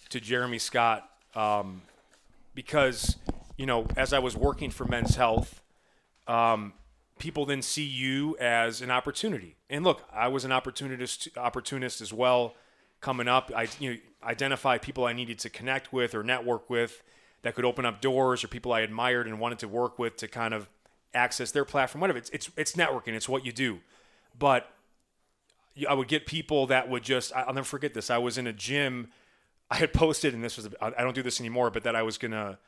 to 0.10 0.20
Jeremy 0.20 0.60
Scott 0.60 1.10
um, 1.36 1.82
because, 2.56 3.18
you 3.58 3.66
know, 3.66 3.88
as 3.98 4.14
I 4.14 4.20
was 4.20 4.36
working 4.36 4.70
for 4.70 4.86
Men's 4.86 5.16
Health, 5.16 5.62
um, 6.28 6.74
people 7.20 7.46
then 7.46 7.62
see 7.62 7.84
you 7.84 8.38
as 8.38 8.82
an 8.82 8.92
opportunity. 8.92 9.56
And 9.70 9.84
look, 9.84 10.04
I 10.14 10.28
was 10.28 10.46
an 10.46 10.52
opportunist 10.52 11.30
opportunist 11.38 12.02
as 12.02 12.14
well. 12.14 12.56
Coming 13.00 13.28
up, 13.28 13.52
I 13.56 13.68
you 13.80 13.92
know 13.92 13.98
identified 14.24 14.82
people 14.82 15.06
I 15.06 15.14
needed 15.14 15.40
to 15.40 15.50
connect 15.50 15.94
with 15.94 16.16
or 16.16 16.24
network 16.24 16.70
with 16.70 17.04
that 17.44 17.54
could 17.54 17.66
open 17.66 17.86
up 17.86 18.02
doors, 18.02 18.44
or 18.44 18.48
people 18.48 18.74
I 18.74 18.82
admired 18.82 19.28
and 19.28 19.40
wanted 19.40 19.60
to 19.60 19.68
work 19.68 20.00
with 20.00 20.18
to 20.18 20.28
kind 20.28 20.54
of 20.54 20.68
access 21.14 21.52
their 21.52 21.66
platform. 21.66 22.02
Whatever. 22.02 22.18
It's 22.18 22.30
it's, 22.32 22.50
it's 22.58 22.74
networking. 22.74 23.14
It's 23.14 23.30
what 23.30 23.46
you 23.46 23.52
do. 23.52 23.80
But 24.38 24.72
I 25.88 25.94
would 25.94 26.08
get 26.08 26.26
people 26.26 26.68
that 26.68 26.90
would 26.90 27.04
just 27.04 27.36
I'll 27.36 27.54
never 27.54 27.66
forget 27.66 27.94
this. 27.94 28.10
I 28.10 28.18
was 28.18 28.38
in 28.38 28.48
a 28.48 28.54
gym. 28.54 29.10
I 29.70 29.76
had 29.76 29.94
posted, 29.94 30.34
and 30.34 30.44
this 30.44 30.58
was 30.58 30.70
I 30.82 30.90
don't 30.90 31.16
do 31.16 31.24
this 31.24 31.40
anymore, 31.40 31.70
but 31.72 31.84
that 31.84 31.96
I 31.96 32.04
was 32.04 32.18
gonna 32.18 32.60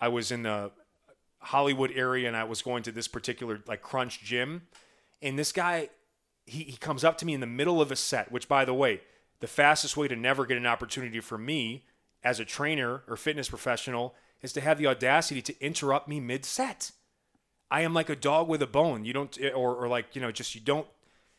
I 0.00 0.08
was 0.08 0.32
in 0.32 0.42
the 0.42 0.72
Hollywood 1.38 1.92
area 1.94 2.28
and 2.28 2.36
I 2.36 2.44
was 2.44 2.62
going 2.62 2.82
to 2.84 2.92
this 2.92 3.08
particular 3.08 3.60
like 3.66 3.82
crunch 3.82 4.22
gym, 4.22 4.62
and 5.20 5.38
this 5.38 5.52
guy 5.52 5.88
he, 6.46 6.64
he 6.64 6.76
comes 6.76 7.04
up 7.04 7.18
to 7.18 7.26
me 7.26 7.34
in 7.34 7.40
the 7.40 7.46
middle 7.46 7.80
of 7.80 7.92
a 7.92 7.96
set, 7.96 8.32
which 8.32 8.48
by 8.48 8.64
the 8.64 8.74
way, 8.74 9.00
the 9.40 9.46
fastest 9.46 9.96
way 9.96 10.08
to 10.08 10.16
never 10.16 10.46
get 10.46 10.56
an 10.56 10.66
opportunity 10.66 11.20
for 11.20 11.38
me 11.38 11.84
as 12.24 12.40
a 12.40 12.44
trainer 12.44 13.02
or 13.08 13.16
fitness 13.16 13.48
professional 13.48 14.14
is 14.40 14.52
to 14.52 14.60
have 14.60 14.78
the 14.78 14.86
audacity 14.86 15.42
to 15.42 15.64
interrupt 15.64 16.08
me 16.08 16.20
mid 16.20 16.44
set. 16.44 16.92
I 17.70 17.82
am 17.82 17.94
like 17.94 18.10
a 18.10 18.16
dog 18.16 18.48
with 18.48 18.60
a 18.62 18.66
bone. 18.66 19.04
You 19.04 19.12
don't, 19.12 19.36
eh, 19.40 19.50
or, 19.50 19.74
or 19.74 19.88
like, 19.88 20.14
you 20.14 20.20
know, 20.20 20.30
just 20.30 20.54
you 20.54 20.60
don't, 20.60 20.86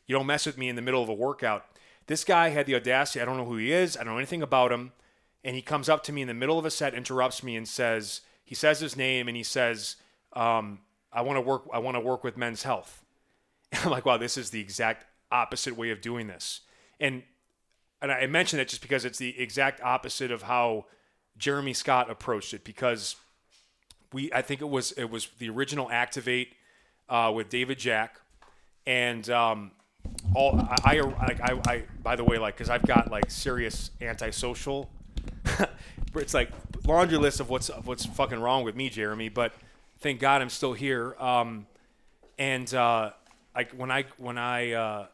you 0.08 0.16
don't 0.16 0.26
mess 0.26 0.46
with 0.46 0.58
me 0.58 0.70
in 0.70 0.76
the 0.76 0.82
middle 0.82 1.02
of 1.02 1.10
a 1.10 1.14
workout. 1.14 1.66
This 2.08 2.24
guy 2.24 2.50
had 2.50 2.66
the 2.66 2.76
audacity. 2.76 3.22
I 3.22 3.26
don't 3.26 3.38
know 3.38 3.46
who 3.46 3.58
he 3.58 3.72
is. 3.72 3.96
I 3.96 4.04
don't 4.04 4.14
know 4.14 4.20
anything 4.20 4.42
about 4.42 4.72
him. 4.72 4.92
And 5.44 5.56
he 5.56 5.62
comes 5.62 5.90
up 5.90 6.04
to 6.04 6.14
me 6.14 6.22
in 6.22 6.28
the 6.28 6.34
middle 6.34 6.60
of 6.60 6.66
a 6.66 6.72
set, 6.72 6.94
interrupts 6.94 7.44
me, 7.44 7.56
and 7.56 7.68
says, 7.68 8.22
he 8.44 8.56
says 8.56 8.80
his 8.80 8.96
name, 8.96 9.28
and 9.28 9.38
he 9.38 9.44
says, 9.44 9.96
um, 10.34 10.80
"I 11.12 11.22
want 11.22 11.38
to 11.38 11.42
work. 11.42 11.64
I 11.74 11.80
want 11.80 11.96
to 11.96 12.02
work 12.02 12.24
with 12.24 12.38
Men's 12.38 12.64
Health." 12.64 13.04
And 13.72 13.86
I'm 13.86 13.90
like, 13.90 14.06
wow, 14.06 14.18
this 14.18 14.38
is 14.38 14.52
the 14.52 14.62
exact 14.62 15.08
opposite 15.32 15.76
way 15.76 15.90
of 15.90 16.00
doing 16.00 16.28
this. 16.28 16.62
And 17.00 17.24
and 18.04 18.12
I 18.12 18.28
mention 18.28 18.58
that 18.58 18.68
just 18.68 18.84
because 18.84 19.06
it's 19.06 19.18
the 19.18 19.40
exact 19.42 19.82
opposite 19.82 20.30
of 20.30 20.44
how 20.44 20.86
Jeremy 21.38 21.74
Scott 21.74 22.12
approached 22.12 22.54
it. 22.54 22.64
Because 22.64 23.16
we, 24.12 24.32
I 24.32 24.44
think 24.44 24.62
it 24.62 24.70
was 24.70 24.92
it 24.92 25.10
was 25.10 25.30
the 25.40 25.50
original 25.50 25.90
Activate 25.90 26.54
uh, 27.10 27.32
with 27.34 27.50
David 27.50 27.80
Jack, 27.80 28.20
and 28.86 29.28
um, 29.32 29.72
all 30.36 30.60
I, 30.84 30.98
I 30.98 31.02
like 31.02 31.42
I, 31.42 31.60
I 31.68 31.84
by 32.02 32.16
the 32.16 32.24
way 32.24 32.38
like 32.38 32.56
because 32.56 32.70
I've 32.70 32.86
got 32.86 33.12
like 33.12 33.30
serious 33.30 33.92
antisocial. 34.02 34.90
it's 36.16 36.34
like 36.34 36.52
laundry 36.86 37.18
list 37.18 37.40
of 37.40 37.50
what's 37.50 37.70
of 37.70 37.88
what's 37.88 38.06
fucking 38.06 38.40
wrong 38.40 38.64
with 38.64 38.76
me, 38.76 38.90
Jeremy. 38.90 39.30
But 39.30 39.54
thank 40.00 40.20
God 40.20 40.42
I'm 40.42 40.50
still 40.50 40.74
here. 40.74 41.16
Um, 41.20 41.68
and 42.38 42.72
uh, 42.74 43.12
like 43.56 43.72
when 43.72 43.92
I 43.92 44.06
when 44.18 44.38
I 44.38 44.72
uh, 44.72 45.08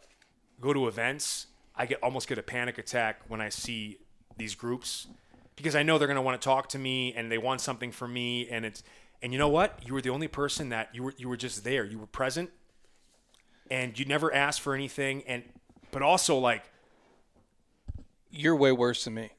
go 0.62 0.74
to 0.74 0.88
events, 0.88 1.48
I 1.76 1.86
get 1.86 2.00
almost 2.02 2.28
get 2.28 2.38
a 2.38 2.44
panic 2.44 2.78
attack 2.78 3.22
when 3.28 3.42
I 3.42 3.50
see 3.50 3.98
these 4.38 4.56
groups 4.56 5.08
because 5.56 5.76
I 5.76 5.84
know 5.84 5.98
they're 5.98 6.08
to 6.08 6.22
want 6.22 6.42
to 6.42 6.46
talk 6.46 6.70
to 6.70 6.80
me 6.80 7.14
and 7.14 7.32
they 7.32 7.38
want 7.38 7.60
something 7.62 7.92
from 7.92 8.14
me 8.14 8.48
and 8.50 8.66
it's 8.66 8.84
and 9.22 9.34
you 9.34 9.40
know 9.40 9.50
what? 9.50 9.80
You 9.86 9.94
were 9.94 10.02
the 10.02 10.12
only 10.12 10.30
person 10.30 10.70
that 10.70 10.90
you 10.94 11.04
were 11.04 11.14
you 11.18 11.28
were 11.28 11.38
just 11.38 11.64
there. 11.64 11.84
You 11.84 12.00
were 12.00 12.08
present 12.08 12.52
and 13.70 13.98
you 13.98 14.06
never 14.06 14.34
asked 14.34 14.62
for 14.62 14.74
anything 14.74 15.24
and 15.28 15.44
but 15.92 16.02
also 16.02 16.38
like 16.38 16.64
You're 18.32 18.56
way 18.56 18.72
worse 18.72 19.04
than 19.06 19.16
me. 19.16 19.32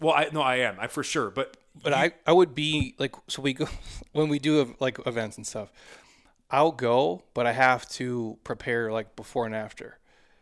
well 0.00 0.14
I 0.14 0.28
no 0.32 0.40
I 0.40 0.56
am. 0.56 0.76
I 0.80 0.86
for 0.86 1.02
sure, 1.02 1.30
but 1.30 1.56
But 1.82 1.92
I, 1.92 2.12
I 2.26 2.32
would 2.32 2.54
be 2.54 2.94
like 2.98 3.14
so 3.28 3.42
we 3.42 3.52
go 3.52 3.68
when 4.12 4.28
we 4.28 4.38
do 4.38 4.74
like 4.80 4.98
events 5.06 5.36
and 5.36 5.46
stuff. 5.46 5.70
I'll 6.50 6.72
go, 6.72 7.24
but 7.34 7.46
I 7.46 7.52
have 7.52 7.86
to 7.90 8.38
prepare 8.42 8.90
like 8.90 9.14
before 9.16 9.44
and 9.44 9.54
after. 9.54 9.98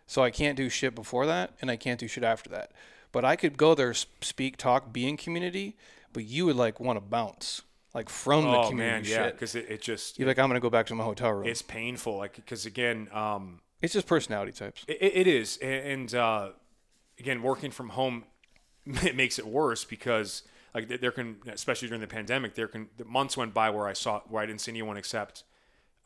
So 0.06 0.22
I 0.22 0.30
can't 0.30 0.56
do 0.56 0.68
shit 0.68 0.94
before 0.94 1.26
that, 1.26 1.54
and 1.60 1.68
I 1.68 1.76
can't 1.76 1.98
do 1.98 2.06
shit 2.06 2.22
after 2.22 2.48
that. 2.50 2.70
But 3.10 3.24
I 3.24 3.34
could 3.34 3.56
go 3.56 3.74
there, 3.74 3.92
speak, 3.92 4.56
talk, 4.56 4.92
be 4.92 5.08
in 5.08 5.16
community. 5.16 5.74
But 6.12 6.24
you 6.24 6.46
would 6.46 6.54
like 6.54 6.78
want 6.78 6.96
to 6.96 7.00
bounce 7.00 7.62
like 7.96 8.10
from 8.10 8.44
the 8.44 8.50
oh 8.50 8.68
community 8.68 9.10
man, 9.10 9.24
yeah, 9.24 9.30
because 9.30 9.54
it, 9.54 9.66
it 9.70 9.80
just 9.80 10.18
You're 10.18 10.28
like, 10.28 10.38
I'm 10.38 10.50
gonna 10.50 10.60
go 10.60 10.68
back 10.68 10.86
to 10.88 10.94
my 10.94 11.02
hotel 11.02 11.32
room. 11.32 11.48
It's, 11.48 11.62
painful. 11.62 12.18
Like 12.18 12.36
because 12.36 12.66
again, 12.66 13.08
um, 13.10 13.60
it's 13.80 13.94
just 13.94 14.06
personality 14.06 14.52
types. 14.52 14.84
It, 14.86 14.98
it 15.00 15.26
is, 15.26 15.56
and 15.56 16.14
uh, 16.14 16.50
again, 17.18 17.42
working 17.42 17.70
from 17.70 17.88
home 17.88 18.24
it 19.02 19.16
makes 19.16 19.38
it 19.38 19.46
worse 19.46 19.84
because 19.84 20.42
like 20.74 20.88
there- 20.88 20.98
there 20.98 21.10
can, 21.10 21.36
especially 21.50 21.88
during 21.88 22.02
the 22.02 22.06
pandemic, 22.06 22.54
there 22.54 22.68
can 22.68 22.88
the 22.98 23.06
months 23.06 23.34
went 23.34 23.54
by 23.54 23.70
where 23.70 23.86
I 23.86 23.94
saw 23.94 24.20
where 24.28 24.42
I 24.42 24.46
didn't 24.46 24.60
see 24.60 24.72
anyone 24.72 24.98
except 24.98 25.44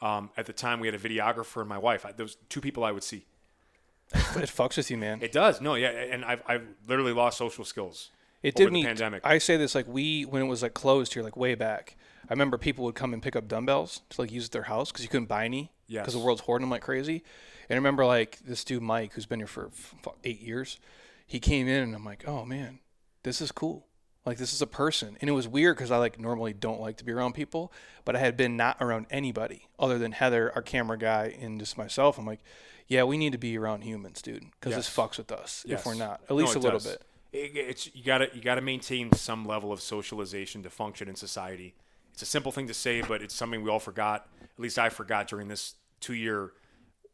um, 0.01 0.31
at 0.36 0.47
the 0.47 0.52
time 0.52 0.78
we 0.78 0.86
had 0.86 0.94
a 0.94 0.99
videographer 0.99 1.60
and 1.60 1.69
my 1.69 1.78
wife. 1.78 2.07
I, 2.07 2.12
those 2.12 2.36
two 2.49 2.60
people 2.60 2.85
I 2.85 2.93
would 2.93 3.02
see. 3.02 3.27
it 4.15 4.49
fucks 4.49 4.77
with 4.77 4.93
you, 4.93 4.97
man. 4.97 5.19
It 5.23 5.33
does, 5.33 5.60
no, 5.60 5.75
yeah, 5.75 5.89
and 5.89 6.25
I've 6.25 6.43
I've 6.47 6.69
literally 6.86 7.12
lost 7.12 7.36
social 7.36 7.65
skills. 7.65 8.10
It 8.43 8.55
did 8.55 8.73
me. 8.73 8.85
pandemic. 8.85 9.20
I 9.25 9.39
say 9.39 9.57
this 9.57 9.75
like 9.75 9.86
we 9.86 10.25
when 10.25 10.43
it 10.43 10.47
was 10.47 10.62
like 10.62 10.75
closed 10.75 11.15
here, 11.15 11.23
like 11.23 11.36
way 11.36 11.55
back. 11.55 11.97
I 12.28 12.33
remember 12.33 12.57
people 12.59 12.85
would 12.85 12.94
come 12.94 13.12
and 13.12 13.23
pick 13.23 13.35
up 13.36 13.49
dumbbells 13.49 14.02
to 14.10 14.20
like 14.20 14.31
use 14.31 14.47
at 14.47 14.52
their 14.52 14.62
house 14.65 14.91
because 14.93 15.02
you 15.02 15.09
couldn't 15.10 15.27
buy 15.28 15.44
any 15.44 15.73
Yes. 15.89 16.02
because 16.02 16.15
the 16.15 16.20
world's 16.20 16.43
hoarding 16.43 16.62
them 16.65 16.70
like 16.70 16.83
crazy. 16.83 17.25
And 17.69 17.75
I 17.77 17.78
remember 17.78 18.05
like 18.07 18.39
this 18.44 18.62
dude 18.65 18.83
Mike, 18.83 19.12
who's 19.15 19.27
been 19.27 19.41
here 19.41 19.47
for 19.49 19.67
f- 19.67 19.94
eight 20.25 20.41
years, 20.41 20.78
he 21.27 21.41
came 21.41 21.67
in 21.69 21.83
and 21.83 21.94
I'm 21.94 22.05
like, 22.05 22.27
oh 22.28 22.44
man, 22.44 22.78
this 23.25 23.41
is 23.41 23.51
cool. 23.52 23.86
Like 24.25 24.36
this 24.39 24.52
is 24.52 24.60
a 24.62 24.67
person, 24.67 25.17
and 25.20 25.31
it 25.31 25.33
was 25.33 25.49
weird 25.49 25.77
because 25.77 25.91
I 25.91 25.97
like 25.97 26.20
normally 26.20 26.52
don't 26.52 26.81
like 26.81 26.99
to 26.99 27.05
be 27.05 27.10
around 27.12 27.33
people, 27.35 27.73
but 28.05 28.15
I 28.15 28.19
had 28.19 28.36
been 28.36 28.55
not 28.57 28.77
around 28.81 29.07
anybody 29.10 29.67
other 29.78 29.99
than 29.99 30.12
Heather, 30.12 30.52
our 30.55 30.60
camera 30.62 30.99
guy, 30.99 31.35
and 31.41 31.59
just 31.59 31.78
myself. 31.78 32.19
I'm 32.19 32.27
like, 32.27 32.41
yeah, 32.86 33.02
we 33.05 33.17
need 33.17 33.33
to 33.33 33.39
be 33.39 33.57
around 33.57 33.81
humans, 33.83 34.20
dude, 34.20 34.44
because 34.60 34.77
this 34.77 34.89
fucks 34.94 35.17
with 35.17 35.33
us 35.33 35.65
Yes. 35.67 35.81
if 35.81 35.86
we're 35.86 35.94
not 35.94 36.20
at 36.28 36.36
least 36.36 36.55
it 36.55 36.59
a 36.59 36.60
little 36.60 36.78
does. 36.78 36.86
bit. 36.93 37.02
It, 37.33 37.57
it's 37.57 37.94
you 37.94 38.05
got 38.05 38.18
to 38.18 38.31
you 38.34 38.41
got 38.41 38.57
to 38.57 38.60
maintain 38.60 39.12
some 39.12 39.44
level 39.44 39.73
of 39.73 39.81
socialization 39.81 40.62
to 40.62 40.70
function 40.70 41.09
in 41.09 41.15
society. 41.15 41.75
It's 42.12 42.23
a 42.23 42.26
simple 42.26 42.52
thing 42.52 42.67
to 42.67 42.75
say, 42.75 43.02
but 43.02 43.23
it's 43.23 43.34
something 43.34 43.62
we 43.62 43.70
all 43.70 43.78
forgot. 43.78 44.28
At 44.42 44.59
least 44.59 44.78
I 44.78 44.89
forgot 44.89 45.28
during 45.28 45.49
this 45.49 45.75
two-year 46.00 46.52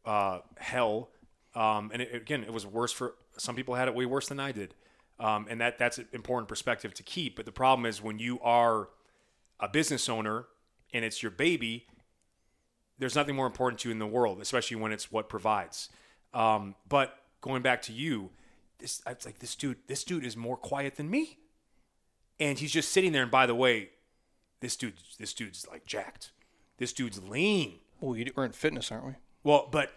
uh, 0.04 0.40
hell. 0.58 1.10
Um, 1.54 1.90
and 1.92 2.02
it, 2.02 2.14
again, 2.14 2.42
it 2.44 2.52
was 2.52 2.66
worse 2.66 2.92
for 2.92 3.14
some 3.36 3.54
people. 3.54 3.74
Had 3.74 3.88
it 3.88 3.94
way 3.94 4.06
worse 4.06 4.28
than 4.28 4.40
I 4.40 4.52
did, 4.52 4.74
um, 5.20 5.46
and 5.48 5.60
that 5.60 5.78
that's 5.78 5.98
an 5.98 6.08
important 6.12 6.48
perspective 6.48 6.94
to 6.94 7.02
keep. 7.02 7.36
But 7.36 7.46
the 7.46 7.52
problem 7.52 7.86
is 7.86 8.02
when 8.02 8.18
you 8.18 8.40
are 8.40 8.88
a 9.60 9.68
business 9.68 10.08
owner 10.08 10.46
and 10.92 11.04
it's 11.04 11.22
your 11.22 11.30
baby, 11.30 11.86
there's 12.98 13.14
nothing 13.14 13.36
more 13.36 13.46
important 13.46 13.80
to 13.80 13.88
you 13.88 13.92
in 13.92 13.98
the 13.98 14.06
world, 14.06 14.40
especially 14.40 14.76
when 14.76 14.92
it's 14.92 15.12
what 15.12 15.28
provides. 15.28 15.88
Um, 16.32 16.74
but 16.88 17.16
going 17.40 17.62
back 17.62 17.82
to 17.82 17.92
you, 17.92 18.30
this 18.86 19.02
it's 19.06 19.26
like 19.26 19.40
this 19.40 19.56
dude. 19.56 19.78
This 19.89 20.05
dude 20.05 20.24
is 20.24 20.36
more 20.36 20.56
quiet 20.56 20.97
than 20.97 21.10
me, 21.10 21.39
and 22.39 22.58
he's 22.58 22.70
just 22.70 22.92
sitting 22.92 23.12
there. 23.12 23.23
And 23.23 23.31
by 23.31 23.47
the 23.47 23.55
way, 23.55 23.90
this 24.60 24.76
dude, 24.76 24.94
this 25.18 25.34
dude's 25.34 25.66
like 25.68 25.86
jacked. 25.86 26.31
This 26.78 26.92
dude's 26.92 27.23
lean. 27.23 27.81
Well, 28.00 28.16
we're 28.36 28.44
in 28.44 28.52
fitness, 28.52 28.92
aren't 28.92 29.06
we? 29.06 29.12
Well, 29.42 29.68
but 29.70 29.90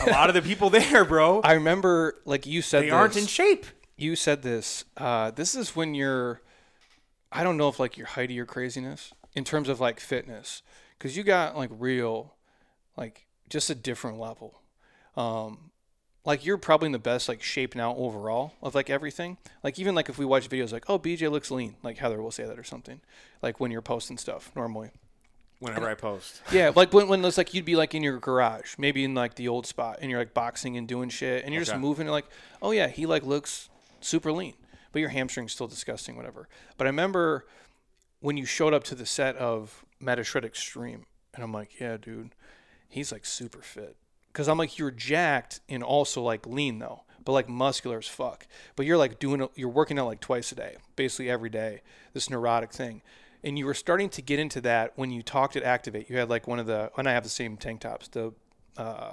a 0.00 0.10
lot 0.10 0.28
of 0.28 0.34
the 0.34 0.42
people 0.42 0.70
there, 0.70 1.04
bro, 1.04 1.40
I 1.44 1.52
remember, 1.52 2.16
like 2.24 2.46
you 2.46 2.62
said, 2.62 2.82
they 2.82 2.86
this, 2.86 2.94
aren't 2.94 3.16
in 3.16 3.26
shape. 3.26 3.66
You 3.96 4.16
said 4.16 4.42
this. 4.42 4.84
Uh, 4.96 5.30
this 5.30 5.54
is 5.54 5.76
when 5.76 5.94
you're. 5.94 6.40
I 7.30 7.44
don't 7.44 7.56
know 7.56 7.68
if 7.68 7.78
like 7.78 7.96
your 7.96 8.08
height 8.08 8.30
of 8.30 8.36
your 8.36 8.46
craziness 8.46 9.12
in 9.34 9.44
terms 9.44 9.68
of 9.68 9.80
like 9.80 10.00
fitness, 10.00 10.62
because 10.98 11.16
you 11.16 11.22
got 11.22 11.56
like 11.56 11.70
real, 11.72 12.34
like 12.96 13.26
just 13.48 13.70
a 13.70 13.74
different 13.74 14.18
level. 14.18 14.60
Um, 15.16 15.71
like 16.24 16.44
you're 16.44 16.58
probably 16.58 16.86
in 16.86 16.92
the 16.92 16.98
best 16.98 17.28
like 17.28 17.42
shape 17.42 17.74
now 17.74 17.94
overall 17.96 18.54
of 18.62 18.74
like 18.74 18.88
everything. 18.90 19.38
Like 19.62 19.78
even 19.78 19.94
like 19.94 20.08
if 20.08 20.18
we 20.18 20.24
watch 20.24 20.48
videos 20.48 20.72
like, 20.72 20.84
oh 20.88 20.98
BJ 20.98 21.30
looks 21.30 21.50
lean, 21.50 21.74
like 21.82 21.98
Heather 21.98 22.22
will 22.22 22.30
say 22.30 22.44
that 22.44 22.58
or 22.58 22.64
something. 22.64 23.00
Like 23.40 23.60
when 23.60 23.70
you're 23.70 23.82
posting 23.82 24.18
stuff 24.18 24.52
normally. 24.54 24.90
Whenever 25.58 25.88
I 25.88 25.94
post, 25.94 26.42
Yeah, 26.52 26.72
like 26.74 26.92
when, 26.92 27.06
when 27.06 27.24
it's 27.24 27.38
like 27.38 27.54
you'd 27.54 27.64
be 27.64 27.76
like 27.76 27.94
in 27.94 28.02
your 28.02 28.18
garage, 28.18 28.74
maybe 28.78 29.04
in 29.04 29.14
like 29.14 29.36
the 29.36 29.46
old 29.46 29.64
spot, 29.64 29.98
and 30.00 30.10
you're 30.10 30.18
like 30.18 30.34
boxing 30.34 30.76
and 30.76 30.88
doing 30.88 31.08
shit, 31.08 31.44
and 31.44 31.54
you're 31.54 31.62
just 31.62 31.78
moving. 31.78 32.08
And 32.08 32.12
like, 32.12 32.26
oh 32.60 32.72
yeah, 32.72 32.88
he 32.88 33.06
like 33.06 33.22
looks 33.22 33.68
super 34.00 34.32
lean, 34.32 34.54
but 34.90 34.98
your 34.98 35.10
hamstring's 35.10 35.52
still 35.52 35.68
disgusting, 35.68 36.16
whatever. 36.16 36.48
But 36.76 36.88
I 36.88 36.90
remember 36.90 37.46
when 38.18 38.36
you 38.36 38.44
showed 38.44 38.74
up 38.74 38.82
to 38.84 38.96
the 38.96 39.06
set 39.06 39.36
of 39.36 39.84
Metashred 40.02 40.44
Extreme, 40.44 41.06
and 41.32 41.44
I'm 41.44 41.52
like, 41.52 41.78
yeah, 41.78 41.96
dude, 41.96 42.34
he's 42.88 43.12
like 43.12 43.24
super 43.24 43.62
fit. 43.62 43.96
Because 44.32 44.48
I'm 44.48 44.56
like, 44.58 44.78
you're 44.78 44.90
jacked 44.90 45.60
and 45.68 45.82
also 45.82 46.22
like 46.22 46.46
lean 46.46 46.78
though. 46.78 47.02
but 47.24 47.32
like 47.32 47.48
muscular 47.48 47.98
as 47.98 48.08
fuck. 48.08 48.46
But 48.76 48.86
you're 48.86 48.96
like 48.96 49.18
doing, 49.18 49.46
you're 49.54 49.68
working 49.68 49.98
out 49.98 50.06
like 50.06 50.20
twice 50.20 50.50
a 50.52 50.54
day, 50.54 50.76
basically 50.96 51.30
every 51.30 51.50
day. 51.50 51.82
This 52.14 52.28
neurotic 52.30 52.72
thing, 52.72 53.00
and 53.44 53.58
you 53.58 53.64
were 53.66 53.74
starting 53.74 54.08
to 54.10 54.22
get 54.22 54.38
into 54.38 54.60
that 54.62 54.92
when 54.96 55.10
you 55.10 55.22
talked 55.22 55.54
at 55.56 55.62
Activate. 55.62 56.10
You 56.10 56.16
had 56.18 56.28
like 56.28 56.46
one 56.48 56.58
of 56.58 56.66
the, 56.66 56.90
and 56.98 57.08
I 57.08 57.12
have 57.12 57.22
the 57.22 57.28
same 57.30 57.56
tank 57.56 57.80
tops, 57.82 58.08
the 58.08 58.32
uh, 58.76 59.12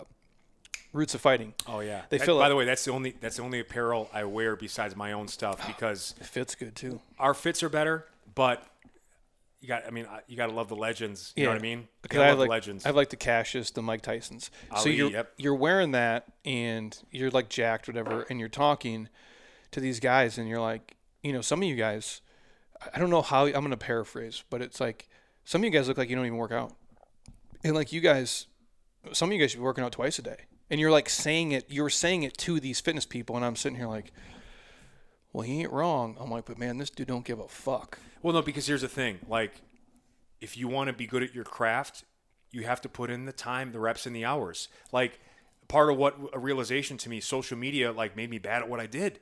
Roots 0.92 1.14
of 1.16 1.22
Fighting. 1.22 1.54
Oh 1.68 1.80
yeah. 1.82 2.02
They 2.10 2.18
That- 2.18 2.26
feel 2.26 2.36
by 2.38 2.42
like- 2.44 2.50
the 2.50 2.56
way, 2.56 2.66
that's 2.66 2.84
the 2.86 2.92
only 2.92 3.12
that's 3.22 3.36
the 3.38 3.44
only 3.44 3.60
apparel 3.60 4.10
I 4.14 4.24
wear 4.24 4.56
besides 4.56 4.96
my 4.96 5.12
own 5.12 5.28
stuff 5.28 5.66
because 5.68 6.16
It 6.20 6.26
fits 6.26 6.56
good 6.56 6.76
too. 6.76 7.00
our 7.20 7.34
fits 7.34 7.62
are 7.64 7.70
better, 7.70 8.06
but 8.36 8.66
you 9.62 9.68
got 9.68 9.86
I 9.86 9.90
mean 9.92 10.08
you 10.28 10.38
got 10.38 10.48
to 10.48 10.54
love 10.54 10.70
the 10.70 10.76
legends. 10.76 11.34
You 11.36 11.44
know 11.44 11.52
what 11.52 11.60
I 11.60 11.62
mean? 11.62 11.88
Because 12.02 12.20
I 12.20 12.30
love 12.30 12.40
like 12.40 12.48
the 12.48 12.52
legends. 12.52 12.86
I 12.86 12.92
like 12.92 13.10
the 13.10 13.18
Cassius, 13.18 13.72
the 13.72 13.82
Mike 13.82 14.02
Tysons. 14.02 14.50
so 14.78 14.90
you're 14.90 15.12
yep. 15.12 15.34
you're 15.38 15.56
wearing 15.56 15.92
that 15.92 16.26
and 16.46 16.98
you're 17.12 17.32
like 17.32 17.50
jacked, 17.50 17.88
whatever, 17.88 18.26
and 18.30 18.40
you're 18.40 18.50
talking 18.50 19.10
to 19.72 19.80
these 19.80 20.00
guys, 20.00 20.38
and 20.38 20.48
you're 20.48 20.62
like, 20.62 20.96
you 21.22 21.32
know, 21.34 21.42
some 21.42 21.62
of 21.62 21.68
you 21.68 21.76
guys, 21.76 22.22
I- 22.82 22.90
I 22.96 23.00
don't 23.00 23.10
know 23.10 23.22
how 23.22 23.46
I'm 23.46 23.52
gonna 23.52 23.78
paraphrase, 23.78 24.44
but 24.50 24.62
it's 24.62 24.80
like 24.80 25.08
some 25.44 25.62
of 25.62 25.66
you 25.66 25.72
guys 25.72 25.88
look 25.88 25.98
like 25.98 26.10
you 26.10 26.16
don't 26.16 26.26
even 26.26 26.38
work 26.38 26.52
out, 26.52 26.74
and 27.64 27.76
like 27.76 27.92
you 27.92 28.02
guys, 28.02 28.48
some 29.12 29.30
of 29.30 29.34
you 29.34 29.40
guys 29.40 29.52
should 29.52 29.58
be 29.60 29.64
working 29.64 29.84
out 29.84 29.92
twice 29.92 30.18
a 30.20 30.22
day, 30.22 30.46
and 30.70 30.80
you're 30.80 30.92
like 30.92 31.10
saying 31.10 31.52
it, 31.52 31.66
you're 31.68 31.90
saying 31.90 32.24
it 32.24 32.38
to 32.40 32.60
these 32.60 32.80
fitness 32.80 33.06
people, 33.06 33.36
and 33.36 33.46
I'm 33.46 33.56
sitting 33.56 33.78
here 33.78 33.88
like. 33.88 34.12
Well, 35.32 35.44
he 35.44 35.62
ain't 35.62 35.72
wrong. 35.72 36.18
I'm 36.20 36.32
like, 36.32 36.46
but 36.46 36.58
man, 36.58 36.78
this 36.78 36.90
dude 36.90 37.08
don't 37.08 37.26
give 37.26 37.40
a 37.40 37.48
fuck. 37.48 38.00
Well, 38.22 38.34
no, 38.34 38.42
because 38.42 38.68
here's 38.68 38.82
the 38.82 38.88
thing. 38.88 39.20
Like, 39.28 39.62
if 40.42 40.58
you 40.58 40.68
want 40.68 40.88
to 40.88 40.94
be 40.94 41.06
good 41.06 41.24
at 41.24 41.36
your 41.36 41.44
craft, 41.44 42.04
you 42.52 42.64
have 42.64 42.82
to 42.82 42.90
put 42.90 43.10
in 43.10 43.26
the 43.26 43.32
time, 43.32 43.72
the 43.72 43.80
reps, 43.80 44.06
and 44.06 44.16
the 44.16 44.26
hours. 44.26 44.70
Like, 44.92 45.20
part 45.68 45.90
of 45.92 45.98
what 45.98 46.18
a 46.34 46.40
realization 46.40 46.98
to 46.98 47.10
me, 47.10 47.22
social 47.22 47.58
media 47.58 47.92
like 47.92 48.16
made 48.18 48.30
me 48.30 48.40
bad 48.40 48.64
at 48.64 48.70
what 48.70 48.80
I 48.80 48.88
did 48.88 49.20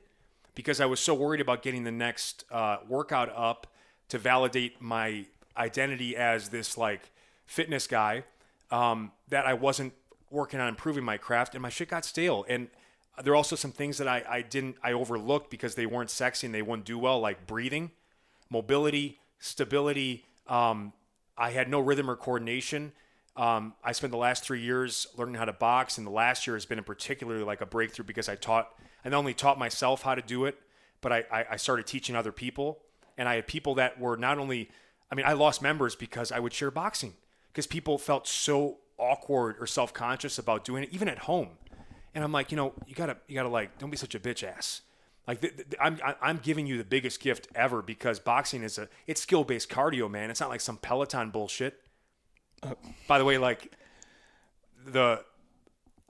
because 0.54 0.80
I 0.80 0.86
was 0.86 0.98
so 0.98 1.14
worried 1.14 1.40
about 1.40 1.62
getting 1.62 1.84
the 1.84 1.92
next 1.92 2.44
uh, 2.50 2.78
workout 2.88 3.30
up 3.36 3.68
to 4.08 4.18
validate 4.18 4.80
my 4.80 5.26
identity 5.56 6.16
as 6.16 6.48
this 6.48 6.76
like 6.76 7.12
fitness 7.46 7.86
guy 7.86 8.24
um, 8.70 9.12
that 9.28 9.46
I 9.46 9.54
wasn't 9.54 9.92
working 10.30 10.58
on 10.58 10.68
improving 10.68 11.04
my 11.04 11.16
craft, 11.16 11.54
and 11.54 11.62
my 11.62 11.68
shit 11.68 11.88
got 11.88 12.04
stale. 12.04 12.44
And 12.48 12.68
there 13.22 13.32
are 13.32 13.36
also 13.36 13.56
some 13.56 13.72
things 13.72 13.98
that 13.98 14.08
I, 14.08 14.22
I 14.28 14.42
didn't 14.42 14.76
I 14.82 14.92
overlooked 14.92 15.50
because 15.50 15.74
they 15.74 15.86
weren't 15.86 16.10
sexy 16.10 16.46
and 16.46 16.54
they 16.54 16.62
wouldn't 16.62 16.86
do 16.86 16.98
well, 16.98 17.20
like 17.20 17.46
breathing 17.46 17.90
mobility, 18.50 19.18
stability. 19.38 20.24
Um, 20.46 20.92
I 21.36 21.50
had 21.50 21.68
no 21.68 21.80
rhythm 21.80 22.10
or 22.10 22.16
coordination. 22.16 22.92
Um, 23.36 23.74
I 23.84 23.92
spent 23.92 24.10
the 24.10 24.18
last 24.18 24.44
three 24.44 24.60
years 24.60 25.06
learning 25.16 25.36
how 25.36 25.44
to 25.44 25.52
box, 25.52 25.98
and 25.98 26.06
the 26.06 26.10
last 26.10 26.46
year 26.46 26.56
has 26.56 26.66
been 26.66 26.78
in 26.78 26.84
particularly 26.84 27.44
like 27.44 27.60
a 27.60 27.66
breakthrough 27.66 28.04
because 28.04 28.28
I 28.28 28.34
taught, 28.34 28.70
I 29.04 29.08
not 29.08 29.18
only 29.18 29.34
taught 29.34 29.58
myself 29.58 30.02
how 30.02 30.14
to 30.14 30.22
do 30.22 30.44
it, 30.46 30.58
but 31.00 31.12
I, 31.12 31.24
I, 31.30 31.44
I 31.52 31.56
started 31.56 31.86
teaching 31.86 32.16
other 32.16 32.32
people. 32.32 32.80
And 33.16 33.28
I 33.28 33.36
had 33.36 33.46
people 33.46 33.74
that 33.76 34.00
were 34.00 34.16
not 34.16 34.38
only, 34.38 34.70
I 35.10 35.14
mean, 35.14 35.26
I 35.26 35.32
lost 35.32 35.62
members 35.62 35.94
because 35.94 36.32
I 36.32 36.38
would 36.38 36.52
share 36.52 36.70
boxing 36.70 37.14
because 37.52 37.66
people 37.66 37.98
felt 37.98 38.26
so 38.26 38.78
awkward 38.96 39.56
or 39.60 39.66
self 39.66 39.92
conscious 39.92 40.38
about 40.38 40.64
doing 40.64 40.82
it, 40.82 40.90
even 40.92 41.08
at 41.08 41.20
home. 41.20 41.50
And 42.14 42.24
I'm 42.24 42.32
like, 42.32 42.50
you 42.50 42.56
know, 42.56 42.72
you 42.86 42.94
gotta, 42.94 43.16
you 43.26 43.34
gotta 43.34 43.48
like, 43.48 43.78
don't 43.78 43.90
be 43.90 43.96
such 43.96 44.14
a 44.14 44.20
bitch 44.20 44.42
ass. 44.42 44.82
Like 45.26 45.40
th- 45.40 45.56
th- 45.56 45.66
I'm, 45.80 45.98
I'm 46.22 46.38
giving 46.38 46.66
you 46.66 46.78
the 46.78 46.84
biggest 46.84 47.20
gift 47.20 47.48
ever 47.54 47.82
because 47.82 48.18
boxing 48.18 48.62
is 48.62 48.78
a, 48.78 48.88
it's 49.06 49.20
skill 49.20 49.44
based 49.44 49.68
cardio, 49.68 50.10
man. 50.10 50.30
It's 50.30 50.40
not 50.40 50.48
like 50.48 50.60
some 50.60 50.78
Peloton 50.78 51.30
bullshit. 51.30 51.80
By 53.06 53.18
the 53.18 53.24
way, 53.24 53.38
like 53.38 53.72
the, 54.86 55.22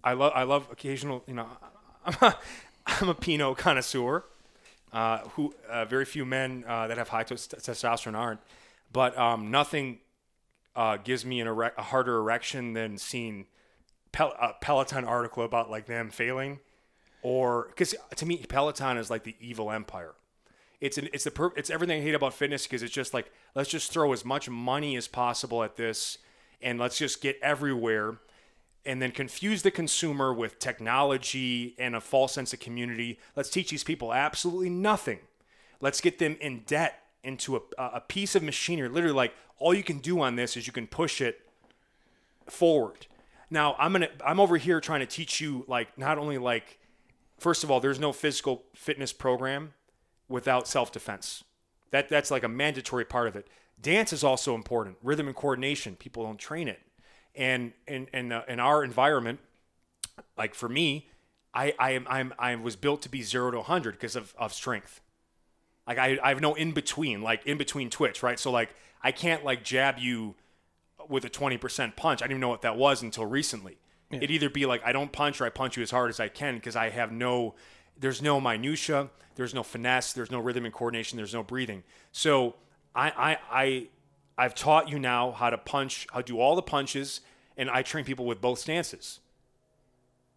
I 0.05 0.13
love, 0.13 0.33
I 0.35 0.45
love 0.45 0.69
occasional, 0.71 1.25
you 1.27 1.35
know, 1.35 1.49
I'm 2.07 2.15
a, 2.23 2.39
I'm 2.87 3.09
a 3.09 3.15
Pinot 3.15 3.59
connoisseur. 3.59 4.25
Uh, 4.91 5.19
who 5.35 5.55
uh, 5.69 5.85
very 5.85 6.07
few 6.07 6.25
men 6.25 6.65
uh, 6.67 6.87
that 6.87 6.97
have 6.97 7.11
high 7.11 7.23
tes- 7.23 7.47
testosterone 7.49 8.15
aren't, 8.15 8.41
but 8.91 9.17
um, 9.19 9.51
nothing 9.51 9.99
uh, 10.75 10.97
gives 10.97 11.27
me 11.27 11.41
an 11.41 11.47
a 11.47 11.83
harder 11.83 12.17
erection 12.17 12.73
than 12.73 12.97
seeing 12.97 13.45
Pel- 14.13 14.35
a 14.41 14.55
Peloton 14.61 15.05
article 15.05 15.45
about 15.45 15.71
like 15.71 15.87
them 15.87 16.11
failing, 16.11 16.61
or 17.23 17.67
because 17.69 17.95
to 18.17 18.27
me 18.27 18.45
Peloton 18.49 18.97
is 18.97 19.11
like 19.11 19.25
the 19.25 19.37
evil 19.41 19.71
empire. 19.71 20.15
It's 20.81 20.97
an, 20.97 21.09
it's 21.13 21.25
the 21.25 21.31
per- 21.31 21.53
it's 21.57 21.71
everything 21.71 22.01
I 22.01 22.05
hate 22.05 22.15
about 22.15 22.35
fitness 22.35 22.65
because 22.67 22.83
it's 22.83 22.93
just 22.93 23.13
like 23.13 23.33
let's 23.55 23.69
just 23.71 23.93
throw 23.93 24.13
as 24.13 24.25
much 24.25 24.49
money 24.49 24.97
as 24.97 25.09
possible 25.09 25.63
at 25.65 25.77
this, 25.77 26.19
and 26.63 26.79
let's 26.79 26.99
just 26.99 27.21
get 27.21 27.39
everywhere, 27.43 28.19
and 28.87 29.03
then 29.03 29.11
confuse 29.11 29.63
the 29.63 29.71
consumer 29.71 30.33
with 30.33 30.59
technology 30.59 31.75
and 31.79 31.97
a 31.97 32.01
false 32.01 32.33
sense 32.33 32.53
of 32.53 32.61
community. 32.61 33.19
Let's 33.35 33.51
teach 33.51 33.71
these 33.71 33.85
people 33.85 34.15
absolutely 34.15 34.71
nothing. 34.71 35.19
Let's 35.81 36.01
get 36.01 36.19
them 36.19 36.37
in 36.41 36.61
debt 36.67 37.03
into 37.25 37.57
a, 37.57 37.61
a 37.79 38.01
piece 38.01 38.35
of 38.35 38.43
machinery. 38.43 38.89
Literally, 38.89 39.15
like 39.15 39.35
all 39.59 39.75
you 39.75 39.83
can 39.83 39.99
do 39.99 40.21
on 40.21 40.37
this 40.37 40.57
is 40.57 40.67
you 40.67 40.73
can 40.73 40.87
push 40.87 41.21
it 41.21 41.41
forward. 42.47 43.07
Now 43.51 43.77
I'm 43.79 43.93
gonna 43.93 44.09
I'm 44.25 44.41
over 44.41 44.57
here 44.57 44.81
trying 44.81 45.01
to 45.01 45.07
teach 45.07 45.41
you 45.41 45.65
like 45.67 45.97
not 45.99 46.19
only 46.19 46.39
like 46.39 46.79
first 47.39 47.65
of 47.65 47.71
all 47.71 47.81
there's 47.81 47.99
no 47.99 48.13
physical 48.13 48.65
fitness 48.75 49.13
program 49.13 49.75
without 50.29 50.69
self 50.69 50.93
defense. 50.93 51.45
That 51.91 52.09
that's 52.09 52.31
like 52.31 52.45
a 52.45 52.49
mandatory 52.49 53.05
part 53.05 53.29
of 53.29 53.37
it. 53.37 53.49
Dance 53.81 54.13
is 54.13 54.23
also 54.23 54.55
important. 54.55 54.97
Rhythm 55.03 55.27
and 55.27 55.37
coordination. 55.37 55.97
People 55.97 56.25
don't 56.25 56.39
train 56.39 56.69
it, 56.69 56.81
and 57.35 57.73
in 57.87 58.09
in 58.13 58.33
uh, 58.33 58.43
in 58.49 58.61
our 58.61 58.85
environment, 58.85 59.41
like 60.37 60.55
for 60.55 60.69
me, 60.69 61.09
I 61.55 61.75
I 61.79 61.93
am 61.93 62.07
I'm 62.11 62.35
I 62.39 62.55
was 62.57 62.77
built 62.77 63.03
to 63.03 63.09
be 63.09 63.23
zero 63.23 63.51
to 63.51 63.59
100 63.59 63.93
because 63.93 64.17
of 64.17 64.35
of 64.39 64.53
strength. 64.53 65.01
Like 65.87 65.99
I 65.99 66.19
I 66.23 66.29
have 66.29 66.41
no 66.41 66.55
in 66.55 66.73
between 66.73 67.23
like 67.23 67.47
in 67.47 67.57
between 67.57 67.89
twitch 67.89 68.23
right. 68.23 68.39
So 68.39 68.51
like 68.51 68.71
I 69.03 69.13
can't 69.13 69.45
like 69.45 69.65
jab 69.65 69.99
you 69.99 70.35
with 71.09 71.25
a 71.25 71.31
20% 71.31 71.97
punch. 71.97 72.23
I 72.23 72.25
didn't 72.25 72.33
even 72.33 72.41
know 72.41 72.49
what 72.49 72.63
that 72.63 72.77
was 72.77 73.03
until 73.03 73.27
recently. 73.27 73.79
It'd 74.11 74.31
either 74.31 74.49
be 74.49 74.65
like 74.65 74.83
I 74.85 74.93
don't 74.93 75.13
punch 75.13 75.41
or 75.41 75.45
I 75.45 75.51
punch 75.51 75.77
you 75.77 75.83
as 75.83 75.91
hard 75.91 76.09
as 76.09 76.19
I 76.19 76.29
can 76.29 76.55
because 76.55 76.77
I 76.77 76.89
have 76.89 77.13
no 77.13 77.55
there's 78.01 78.23
no 78.23 78.41
minutia, 78.41 79.11
there's 79.35 79.53
no 79.53 79.63
finesse, 79.63 80.13
there's 80.13 80.31
no 80.31 80.39
rhythm 80.39 80.65
and 80.65 80.73
coordination, 80.73 81.17
there's 81.17 81.35
no 81.35 81.43
breathing. 81.43 81.83
So 82.13 82.55
I 82.95 83.11
I 83.11 83.39
I 83.51 83.89
I've 84.39 84.55
taught 84.55 84.89
you 84.89 84.99
now 84.99 85.33
how 85.33 85.51
to 85.51 85.59
punch, 85.59 86.07
how 86.11 86.21
to 86.21 86.25
do 86.25 86.41
all 86.41 86.57
the 86.57 86.63
punches, 86.63 87.21
and 87.57 87.69
I 87.69 87.83
train 87.83 88.05
people 88.05 88.25
with 88.25 88.41
both 88.41 88.61
stances. 88.61 89.21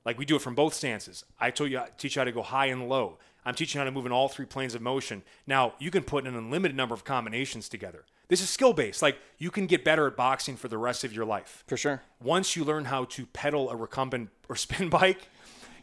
Like 0.03 0.17
we 0.17 0.25
do 0.25 0.35
it 0.35 0.41
from 0.41 0.55
both 0.55 0.73
stances. 0.73 1.23
I 1.39 1.51
told 1.51 1.71
you 1.71 1.79
I 1.79 1.89
teach 1.97 2.15
you 2.15 2.19
how 2.19 2.25
to 2.25 2.31
go 2.31 2.41
high 2.41 2.65
and 2.65 2.89
low. 2.89 3.19
I'm 3.45 3.55
teaching 3.55 3.79
you 3.79 3.81
how 3.81 3.85
to 3.85 3.91
move 3.91 4.05
in 4.05 4.11
all 4.11 4.27
three 4.27 4.45
planes 4.45 4.75
of 4.75 4.81
motion. 4.81 5.23
Now 5.47 5.75
you 5.79 5.91
can 5.91 6.03
put 6.03 6.27
an 6.27 6.35
unlimited 6.35 6.75
number 6.75 6.93
of 6.93 7.05
combinations 7.05 7.69
together. 7.69 8.05
This 8.31 8.41
is 8.41 8.49
skill 8.49 8.71
based. 8.71 9.01
Like 9.01 9.17
you 9.37 9.51
can 9.51 9.67
get 9.67 9.83
better 9.83 10.07
at 10.07 10.15
boxing 10.15 10.55
for 10.55 10.69
the 10.69 10.77
rest 10.77 11.03
of 11.03 11.11
your 11.11 11.25
life. 11.25 11.65
For 11.67 11.75
sure. 11.75 12.01
Once 12.23 12.55
you 12.55 12.63
learn 12.63 12.85
how 12.85 13.03
to 13.05 13.25
pedal 13.27 13.69
a 13.69 13.75
recumbent 13.75 14.29
or 14.49 14.55
spin 14.55 14.87
bike, 14.89 15.27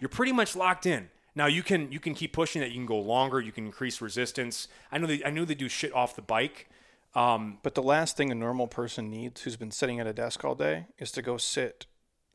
you're 0.00 0.08
pretty 0.08 0.32
much 0.32 0.56
locked 0.56 0.86
in. 0.86 1.10
Now 1.34 1.44
you 1.46 1.62
can 1.62 1.92
you 1.92 2.00
can 2.00 2.14
keep 2.14 2.32
pushing 2.32 2.60
that. 2.62 2.70
You 2.70 2.76
can 2.76 2.86
go 2.86 2.98
longer. 2.98 3.38
You 3.38 3.52
can 3.52 3.66
increase 3.66 4.00
resistance. 4.00 4.66
I 4.90 4.96
know 4.96 5.06
they 5.06 5.22
I 5.22 5.30
know 5.30 5.44
they 5.44 5.54
do 5.54 5.68
shit 5.68 5.92
off 5.94 6.16
the 6.16 6.22
bike. 6.22 6.70
Um, 7.14 7.58
But 7.62 7.74
the 7.74 7.82
last 7.82 8.16
thing 8.16 8.30
a 8.32 8.34
normal 8.34 8.66
person 8.66 9.10
needs 9.10 9.42
who's 9.42 9.56
been 9.56 9.70
sitting 9.70 10.00
at 10.00 10.06
a 10.06 10.12
desk 10.14 10.42
all 10.42 10.54
day 10.54 10.86
is 10.98 11.12
to 11.12 11.22
go 11.22 11.36
sit 11.36 11.84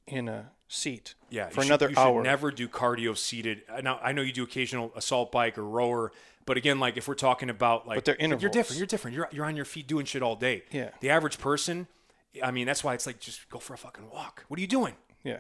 in 0.06 0.28
a 0.30 0.52
seat 0.68 1.16
Yeah, 1.30 1.50
for 1.50 1.62
should- 1.62 1.70
another 1.70 1.90
you 1.90 1.98
hour. 1.98 2.20
Should 2.20 2.30
never 2.30 2.52
do 2.52 2.68
cardio 2.68 3.18
seated. 3.18 3.64
Now 3.82 4.00
I 4.04 4.12
know 4.12 4.22
you 4.22 4.32
do 4.34 4.44
occasional 4.44 4.92
assault 4.96 5.32
bike 5.32 5.58
or 5.58 5.64
rower, 5.64 6.12
but 6.46 6.58
again, 6.58 6.80
like 6.80 6.98
if 6.98 7.08
we're 7.08 7.16
talking 7.16 7.50
about 7.50 7.88
like, 7.88 7.98
But 7.98 8.06
they're 8.06 8.16
intervals. 8.16 8.42
you're 8.42 8.52
different. 8.52 8.78
You're 8.78 8.88
different. 8.88 9.16
You're 9.16 9.30
you're 9.32 9.46
on 9.46 9.56
your 9.56 9.66
feet 9.66 9.88
doing 9.88 10.06
shit 10.06 10.22
all 10.22 10.36
day. 10.36 10.64
Yeah. 10.72 10.90
The 11.00 11.10
average 11.10 11.40
person, 11.40 11.88
I 12.44 12.52
mean, 12.52 12.66
that's 12.66 12.84
why 12.84 12.94
it's 12.94 13.06
like 13.06 13.20
just 13.20 13.50
go 13.50 13.60
for 13.60 13.74
a 13.74 13.78
fucking 13.78 14.10
walk. 14.10 14.46
What 14.48 14.58
are 14.58 14.62
you 14.62 14.68
doing? 14.68 14.96
Yeah. 15.24 15.40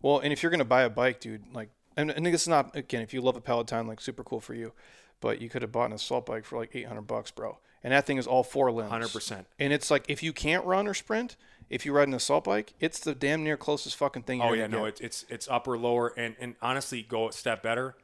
Well, 0.00 0.18
and 0.18 0.32
if 0.32 0.42
you're 0.42 0.50
gonna 0.50 0.64
buy 0.64 0.82
a 0.82 0.90
bike, 0.90 1.20
dude, 1.20 1.54
like, 1.54 1.70
and, 1.96 2.10
and 2.10 2.26
it's 2.26 2.48
not 2.48 2.74
again, 2.76 3.02
if 3.02 3.12
you 3.14 3.20
love 3.20 3.36
a 3.36 3.40
Peloton, 3.40 3.86
like, 3.86 4.00
super 4.00 4.24
cool 4.24 4.40
for 4.40 4.54
you, 4.54 4.72
but 5.20 5.40
you 5.40 5.48
could 5.48 5.62
have 5.62 5.72
bought 5.72 5.86
an 5.86 5.92
assault 5.92 6.26
bike 6.26 6.44
for 6.44 6.58
like 6.58 6.74
800 6.74 7.02
bucks, 7.02 7.30
bro. 7.30 7.58
And 7.84 7.92
that 7.92 8.06
thing 8.06 8.16
is 8.16 8.26
all 8.26 8.44
four 8.44 8.70
limbs. 8.70 8.92
100%. 8.92 9.44
And 9.58 9.72
it's 9.72 9.90
like 9.90 10.04
if 10.08 10.22
you 10.22 10.32
can't 10.32 10.64
run 10.64 10.86
or 10.86 10.94
sprint, 10.94 11.36
if 11.68 11.84
you 11.86 11.92
ride 11.92 12.06
an 12.08 12.14
assault 12.14 12.44
bike, 12.44 12.74
it's 12.80 13.00
the 13.00 13.14
damn 13.14 13.42
near 13.42 13.56
closest 13.56 13.96
fucking 13.96 14.22
thing. 14.22 14.40
Oh 14.42 14.52
yeah, 14.52 14.66
no, 14.66 14.80
get. 14.80 14.88
it's 14.88 15.00
it's 15.00 15.24
it's 15.28 15.48
upper 15.50 15.76
lower 15.78 16.12
and 16.16 16.36
and 16.38 16.54
honestly, 16.62 17.02
go 17.02 17.28
a 17.28 17.32
step 17.32 17.62
better, 17.62 17.96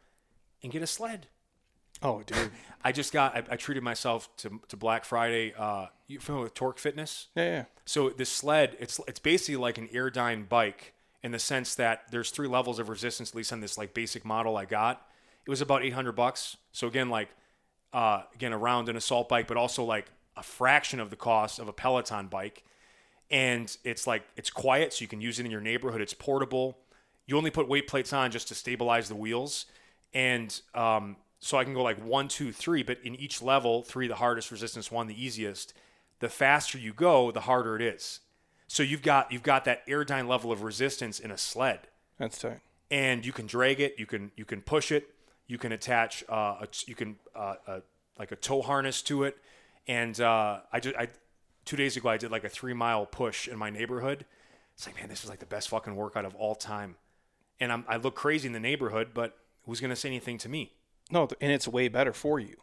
and 0.62 0.72
get 0.72 0.82
a 0.82 0.86
sled. 0.86 1.28
Oh, 2.02 2.22
dude. 2.26 2.50
I 2.84 2.92
just 2.92 3.12
got 3.12 3.36
I, 3.36 3.42
I 3.50 3.56
treated 3.56 3.82
myself 3.82 4.34
to 4.38 4.60
to 4.68 4.76
Black 4.76 5.04
Friday. 5.04 5.52
Uh, 5.56 5.86
you 6.06 6.20
familiar 6.20 6.44
with 6.44 6.54
Torque 6.54 6.78
Fitness? 6.78 7.28
Yeah, 7.34 7.44
yeah. 7.44 7.64
So 7.84 8.10
this 8.10 8.30
sled, 8.30 8.76
it's 8.78 9.00
it's 9.08 9.18
basically 9.18 9.56
like 9.56 9.78
an 9.78 9.88
Airdyne 9.88 10.48
bike 10.48 10.94
in 11.22 11.32
the 11.32 11.38
sense 11.38 11.74
that 11.74 12.04
there's 12.10 12.30
three 12.30 12.48
levels 12.48 12.78
of 12.78 12.88
resistance, 12.88 13.30
at 13.30 13.34
least 13.34 13.52
on 13.52 13.60
this 13.60 13.76
like 13.76 13.94
basic 13.94 14.24
model 14.24 14.56
I 14.56 14.64
got. 14.64 15.06
It 15.44 15.50
was 15.50 15.60
about 15.60 15.82
800 15.82 16.12
bucks. 16.12 16.56
So 16.72 16.86
again, 16.86 17.10
like 17.10 17.28
uh, 17.92 18.22
again 18.34 18.52
around 18.52 18.88
an 18.88 18.96
assault 18.96 19.28
bike, 19.28 19.46
but 19.46 19.56
also 19.56 19.82
like 19.82 20.06
a 20.36 20.42
fraction 20.42 21.00
of 21.00 21.10
the 21.10 21.16
cost 21.16 21.58
of 21.58 21.68
a 21.68 21.72
Peloton 21.72 22.28
bike. 22.28 22.64
And 23.30 23.76
it's 23.84 24.06
like 24.06 24.22
it's 24.36 24.50
quiet, 24.50 24.92
so 24.94 25.02
you 25.02 25.08
can 25.08 25.20
use 25.20 25.38
it 25.38 25.44
in 25.44 25.50
your 25.50 25.60
neighborhood. 25.60 26.00
It's 26.00 26.14
portable. 26.14 26.78
You 27.26 27.36
only 27.36 27.50
put 27.50 27.68
weight 27.68 27.86
plates 27.86 28.12
on 28.12 28.30
just 28.30 28.48
to 28.48 28.54
stabilize 28.54 29.08
the 29.08 29.14
wheels, 29.14 29.66
and 30.14 30.58
um, 30.74 31.16
so 31.40 31.56
I 31.58 31.64
can 31.64 31.74
go 31.74 31.82
like 31.82 31.98
one, 32.04 32.28
two, 32.28 32.52
three. 32.52 32.82
But 32.82 32.98
in 33.04 33.14
each 33.14 33.40
level, 33.42 33.82
three 33.82 34.08
the 34.08 34.16
hardest, 34.16 34.50
resistance 34.50 34.90
one 34.90 35.06
the 35.06 35.24
easiest. 35.24 35.72
The 36.20 36.28
faster 36.28 36.78
you 36.78 36.92
go, 36.92 37.30
the 37.30 37.42
harder 37.42 37.76
it 37.76 37.82
is. 37.82 38.20
So 38.66 38.82
you've 38.82 39.02
got 39.02 39.32
you've 39.32 39.42
got 39.42 39.64
that 39.64 39.86
airdyne 39.86 40.28
level 40.28 40.50
of 40.52 40.62
resistance 40.62 41.18
in 41.20 41.30
a 41.30 41.38
sled, 41.38 41.80
That's 42.18 42.38
tight. 42.38 42.60
and 42.90 43.24
you 43.24 43.32
can 43.32 43.46
drag 43.46 43.80
it, 43.80 43.94
you 43.98 44.04
can 44.04 44.30
you 44.36 44.44
can 44.44 44.60
push 44.62 44.92
it, 44.92 45.08
you 45.46 45.56
can 45.58 45.72
attach 45.72 46.22
uh, 46.28 46.56
a, 46.60 46.68
you 46.86 46.94
can 46.94 47.16
uh, 47.34 47.54
a, 47.66 47.82
like 48.18 48.30
a 48.32 48.36
tow 48.36 48.60
harness 48.60 49.00
to 49.02 49.22
it, 49.22 49.38
and 49.86 50.20
uh, 50.20 50.58
I 50.70 50.80
just 50.80 50.96
I 50.96 51.08
two 51.64 51.76
days 51.76 51.96
ago 51.96 52.10
I 52.10 52.18
did 52.18 52.30
like 52.30 52.44
a 52.44 52.48
three 52.50 52.74
mile 52.74 53.06
push 53.06 53.48
in 53.48 53.56
my 53.56 53.70
neighborhood. 53.70 54.26
It's 54.74 54.86
like 54.86 54.96
man, 54.96 55.08
this 55.08 55.24
is 55.24 55.30
like 55.30 55.38
the 55.38 55.46
best 55.46 55.70
fucking 55.70 55.96
workout 55.96 56.26
of 56.26 56.34
all 56.34 56.54
time, 56.54 56.96
and 57.60 57.72
I'm, 57.72 57.84
I 57.88 57.96
look 57.96 58.16
crazy 58.16 58.48
in 58.48 58.52
the 58.52 58.60
neighborhood, 58.60 59.10
but 59.14 59.38
who's 59.64 59.80
gonna 59.80 59.96
say 59.96 60.08
anything 60.08 60.36
to 60.38 60.48
me? 60.50 60.72
No, 61.10 61.28
and 61.40 61.52
it's 61.52 61.66
way 61.66 61.88
better 61.88 62.12
for 62.12 62.38
you. 62.38 62.56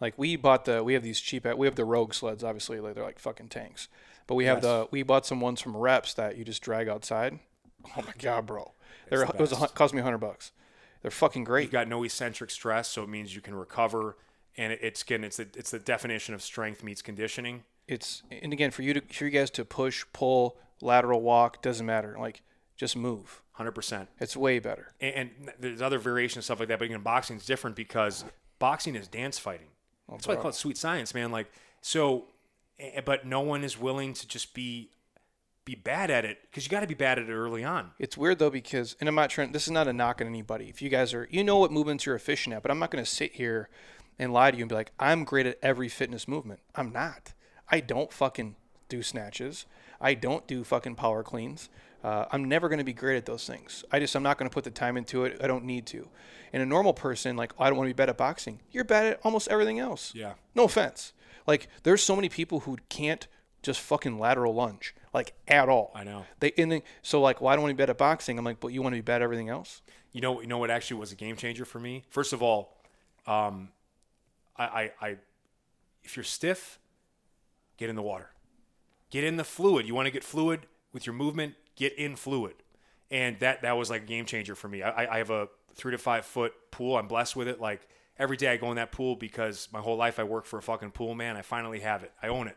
Like 0.00 0.14
we 0.16 0.36
bought 0.36 0.64
the 0.64 0.84
we 0.84 0.94
have 0.94 1.02
these 1.02 1.20
cheap 1.20 1.44
we 1.56 1.66
have 1.66 1.74
the 1.74 1.84
Rogue 1.84 2.14
sleds 2.14 2.44
obviously 2.44 2.78
like 2.78 2.94
they're 2.94 3.04
like 3.04 3.18
fucking 3.18 3.48
tanks. 3.48 3.88
But 4.26 4.36
we 4.36 4.44
have 4.44 4.60
the 4.60 4.86
we 4.90 5.02
bought 5.02 5.26
some 5.26 5.40
ones 5.40 5.60
from 5.60 5.76
Reps 5.76 6.14
that 6.14 6.36
you 6.36 6.44
just 6.44 6.62
drag 6.62 6.88
outside. 6.88 7.38
Oh 7.96 8.02
my 8.02 8.12
god, 8.18 8.46
bro. 8.46 8.72
They're 9.08 9.24
the 9.24 9.34
it 9.34 9.40
was 9.40 9.52
a, 9.52 9.68
cost 9.68 9.94
me 9.94 10.00
100 10.00 10.18
bucks. 10.18 10.52
They're 11.02 11.10
fucking 11.10 11.44
great. 11.44 11.62
You've 11.62 11.72
got 11.72 11.88
no 11.88 12.02
eccentric 12.04 12.50
stress, 12.50 12.88
so 12.88 13.02
it 13.02 13.08
means 13.08 13.34
you 13.34 13.40
can 13.40 13.54
recover, 13.54 14.16
and 14.56 14.72
it, 14.72 14.80
it's 14.82 15.02
again 15.02 15.24
it's 15.24 15.38
the, 15.38 15.48
it's 15.56 15.70
the 15.70 15.78
definition 15.78 16.34
of 16.34 16.42
strength 16.42 16.84
meets 16.84 17.02
conditioning. 17.02 17.64
It's 17.86 18.22
and 18.30 18.52
again 18.52 18.70
for 18.70 18.82
you 18.82 18.94
to 18.94 19.00
for 19.00 19.24
you 19.24 19.30
guys 19.30 19.50
to 19.52 19.64
push, 19.64 20.04
pull, 20.12 20.58
lateral 20.80 21.22
walk 21.22 21.62
doesn't 21.62 21.86
matter. 21.86 22.16
Like 22.18 22.42
just 22.76 22.96
move. 22.96 23.42
Hundred 23.58 23.72
percent. 23.72 24.08
It's 24.20 24.36
way 24.36 24.60
better. 24.60 24.92
and, 25.00 25.30
and 25.36 25.52
there's 25.58 25.82
other 25.82 25.98
variations 25.98 26.36
and 26.36 26.44
stuff 26.44 26.60
like 26.60 26.68
that. 26.68 26.78
But 26.78 26.84
again, 26.84 27.00
boxing 27.02 27.38
is 27.38 27.44
different 27.44 27.74
because 27.74 28.24
boxing 28.60 28.94
is 28.94 29.08
dance 29.08 29.36
fighting. 29.36 29.66
That's 30.08 30.28
why 30.28 30.34
I 30.34 30.36
call 30.36 30.50
it 30.50 30.54
sweet 30.54 30.78
science, 30.78 31.12
man. 31.12 31.32
Like 31.32 31.50
so, 31.80 32.26
eh, 32.78 33.00
but 33.04 33.26
no 33.26 33.40
one 33.40 33.64
is 33.64 33.76
willing 33.76 34.14
to 34.14 34.28
just 34.28 34.54
be 34.54 34.90
be 35.64 35.74
bad 35.74 36.08
at 36.08 36.24
it 36.24 36.38
because 36.42 36.64
you 36.64 36.70
got 36.70 36.82
to 36.82 36.86
be 36.86 36.94
bad 36.94 37.18
at 37.18 37.28
it 37.28 37.32
early 37.32 37.64
on. 37.64 37.90
It's 37.98 38.16
weird 38.16 38.38
though 38.38 38.48
because, 38.48 38.94
and 39.00 39.08
I'm 39.08 39.16
not 39.16 39.28
trying. 39.28 39.50
This 39.50 39.64
is 39.64 39.72
not 39.72 39.88
a 39.88 39.92
knock 39.92 40.20
on 40.20 40.28
anybody. 40.28 40.68
If 40.68 40.80
you 40.80 40.88
guys 40.88 41.12
are, 41.12 41.26
you 41.28 41.42
know 41.42 41.58
what 41.58 41.72
movements 41.72 42.06
you're 42.06 42.14
efficient 42.14 42.54
at, 42.54 42.62
but 42.62 42.70
I'm 42.70 42.78
not 42.78 42.92
going 42.92 43.04
to 43.04 43.10
sit 43.10 43.32
here 43.32 43.68
and 44.20 44.32
lie 44.32 44.52
to 44.52 44.56
you 44.56 44.62
and 44.62 44.68
be 44.68 44.76
like, 44.76 44.92
I'm 45.00 45.24
great 45.24 45.46
at 45.46 45.58
every 45.62 45.88
fitness 45.88 46.28
movement. 46.28 46.60
I'm 46.76 46.92
not. 46.92 47.32
I 47.68 47.80
don't 47.80 48.12
fucking 48.12 48.54
do 48.88 49.02
snatches. 49.02 49.66
I 50.00 50.14
don't 50.14 50.46
do 50.46 50.62
fucking 50.62 50.94
power 50.94 51.24
cleans. 51.24 51.68
Uh, 52.02 52.26
I'm 52.30 52.44
never 52.44 52.68
going 52.68 52.78
to 52.78 52.84
be 52.84 52.92
great 52.92 53.16
at 53.16 53.26
those 53.26 53.46
things. 53.46 53.84
I 53.90 53.98
just 53.98 54.14
I'm 54.14 54.22
not 54.22 54.38
going 54.38 54.48
to 54.48 54.54
put 54.54 54.64
the 54.64 54.70
time 54.70 54.96
into 54.96 55.24
it. 55.24 55.40
I 55.42 55.46
don't 55.46 55.64
need 55.64 55.86
to. 55.86 56.08
And 56.52 56.62
a 56.62 56.66
normal 56.66 56.94
person, 56.94 57.36
like 57.36 57.52
"Oh, 57.58 57.64
I 57.64 57.68
don't 57.68 57.76
want 57.76 57.88
to 57.88 57.94
be 57.94 57.96
bad 57.96 58.08
at 58.08 58.16
boxing. 58.16 58.60
You're 58.70 58.84
bad 58.84 59.06
at 59.06 59.20
almost 59.24 59.48
everything 59.48 59.78
else. 59.78 60.14
Yeah. 60.14 60.34
No 60.54 60.64
offense. 60.64 61.12
Like 61.46 61.68
there's 61.82 62.02
so 62.02 62.14
many 62.14 62.28
people 62.28 62.60
who 62.60 62.78
can't 62.88 63.26
just 63.62 63.80
fucking 63.80 64.18
lateral 64.18 64.54
lunge 64.54 64.94
like 65.12 65.34
at 65.46 65.68
all. 65.68 65.90
I 65.94 66.04
know. 66.04 66.26
They 66.40 66.52
and 66.56 66.70
they, 66.70 66.82
so 67.02 67.20
like, 67.20 67.40
well, 67.40 67.50
I 67.50 67.56
don't 67.56 67.62
want 67.62 67.70
to 67.70 67.74
be 67.74 67.82
bad 67.82 67.90
at 67.90 67.98
boxing. 67.98 68.38
I'm 68.38 68.44
like, 68.44 68.60
but 68.60 68.68
you 68.68 68.82
want 68.82 68.94
to 68.94 68.98
be 68.98 69.02
bad 69.04 69.16
at 69.16 69.22
everything 69.22 69.48
else? 69.48 69.82
You 70.12 70.20
know, 70.20 70.40
you 70.40 70.46
know 70.46 70.58
what 70.58 70.70
actually 70.70 71.00
was 71.00 71.12
a 71.12 71.16
game 71.16 71.36
changer 71.36 71.64
for 71.64 71.78
me. 71.78 72.04
First 72.08 72.32
of 72.32 72.42
all, 72.42 72.76
um, 73.26 73.70
I, 74.56 74.64
I, 74.64 74.92
I, 75.00 75.16
if 76.02 76.16
you're 76.16 76.24
stiff, 76.24 76.78
get 77.76 77.90
in 77.90 77.96
the 77.96 78.02
water, 78.02 78.30
get 79.10 79.24
in 79.24 79.36
the 79.36 79.44
fluid. 79.44 79.86
You 79.86 79.94
want 79.94 80.06
to 80.06 80.10
get 80.10 80.24
fluid 80.24 80.60
with 80.92 81.06
your 81.06 81.14
movement, 81.14 81.54
get 81.78 81.94
in 81.94 82.16
fluid, 82.16 82.54
and 83.10 83.38
that 83.38 83.62
that 83.62 83.76
was 83.76 83.88
like 83.88 84.02
a 84.02 84.06
game 84.06 84.26
changer 84.26 84.54
for 84.54 84.68
me. 84.68 84.82
I, 84.82 85.14
I 85.14 85.18
have 85.18 85.30
a 85.30 85.48
three 85.74 85.92
to 85.92 85.98
five 85.98 86.26
foot 86.26 86.52
pool. 86.70 86.96
I'm 86.96 87.06
blessed 87.06 87.36
with 87.36 87.48
it. 87.48 87.60
Like 87.60 87.88
every 88.18 88.36
day 88.36 88.48
I 88.48 88.56
go 88.56 88.70
in 88.70 88.76
that 88.76 88.92
pool 88.92 89.16
because 89.16 89.68
my 89.72 89.80
whole 89.80 89.96
life 89.96 90.18
I 90.18 90.24
work 90.24 90.44
for 90.44 90.58
a 90.58 90.62
fucking 90.62 90.90
pool 90.90 91.14
man. 91.14 91.36
I 91.36 91.42
finally 91.42 91.80
have 91.80 92.02
it. 92.02 92.12
I 92.22 92.28
own 92.28 92.48
it. 92.48 92.56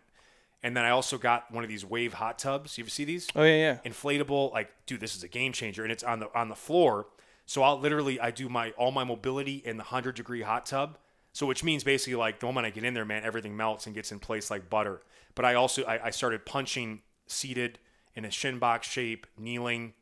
And 0.63 0.77
then 0.77 0.85
I 0.85 0.91
also 0.91 1.17
got 1.17 1.51
one 1.51 1.63
of 1.63 1.69
these 1.69 1.83
wave 1.85 2.13
hot 2.13 2.37
tubs. 2.37 2.77
You 2.77 2.83
ever 2.83 2.89
see 2.89 3.03
these? 3.05 3.27
Oh 3.35 3.43
yeah, 3.43 3.55
yeah. 3.55 3.77
inflatable 3.91 4.51
like 4.51 4.69
dude 4.85 4.99
this 4.99 5.15
is 5.15 5.23
a 5.23 5.27
game 5.27 5.53
changer 5.53 5.83
and 5.83 5.91
it's 5.91 6.03
on 6.03 6.19
the 6.19 6.29
on 6.37 6.49
the 6.49 6.55
floor 6.55 7.07
so 7.45 7.63
i'll 7.63 7.79
literally 7.79 8.19
i 8.19 8.29
do 8.31 8.47
my 8.47 8.69
all 8.71 8.91
my 8.91 9.03
mobility 9.03 9.55
in 9.65 9.77
the 9.77 9.83
100 9.83 10.15
degree 10.15 10.41
hot 10.41 10.65
tub 10.65 10.97
so 11.33 11.45
which 11.45 11.63
means 11.63 11.83
basically 11.83 12.15
like 12.15 12.39
the 12.39 12.45
moment 12.45 12.65
i 12.65 12.69
get 12.69 12.83
in 12.83 12.93
there 12.93 13.03
man 13.03 13.23
everything 13.23 13.57
melts 13.57 13.85
and 13.87 13.95
gets 13.95 14.11
in 14.11 14.19
place 14.19 14.51
like 14.51 14.69
butter 14.69 15.01
but 15.33 15.43
i 15.43 15.55
also 15.55 15.83
i, 15.85 16.07
I 16.07 16.09
started 16.11 16.45
punching 16.45 17.01
seated 17.27 17.79
in 18.15 18.25
a 18.25 18.31
shin 18.31 18.59
box 18.59 18.87
shape 18.87 19.27
kneeling 19.37 19.93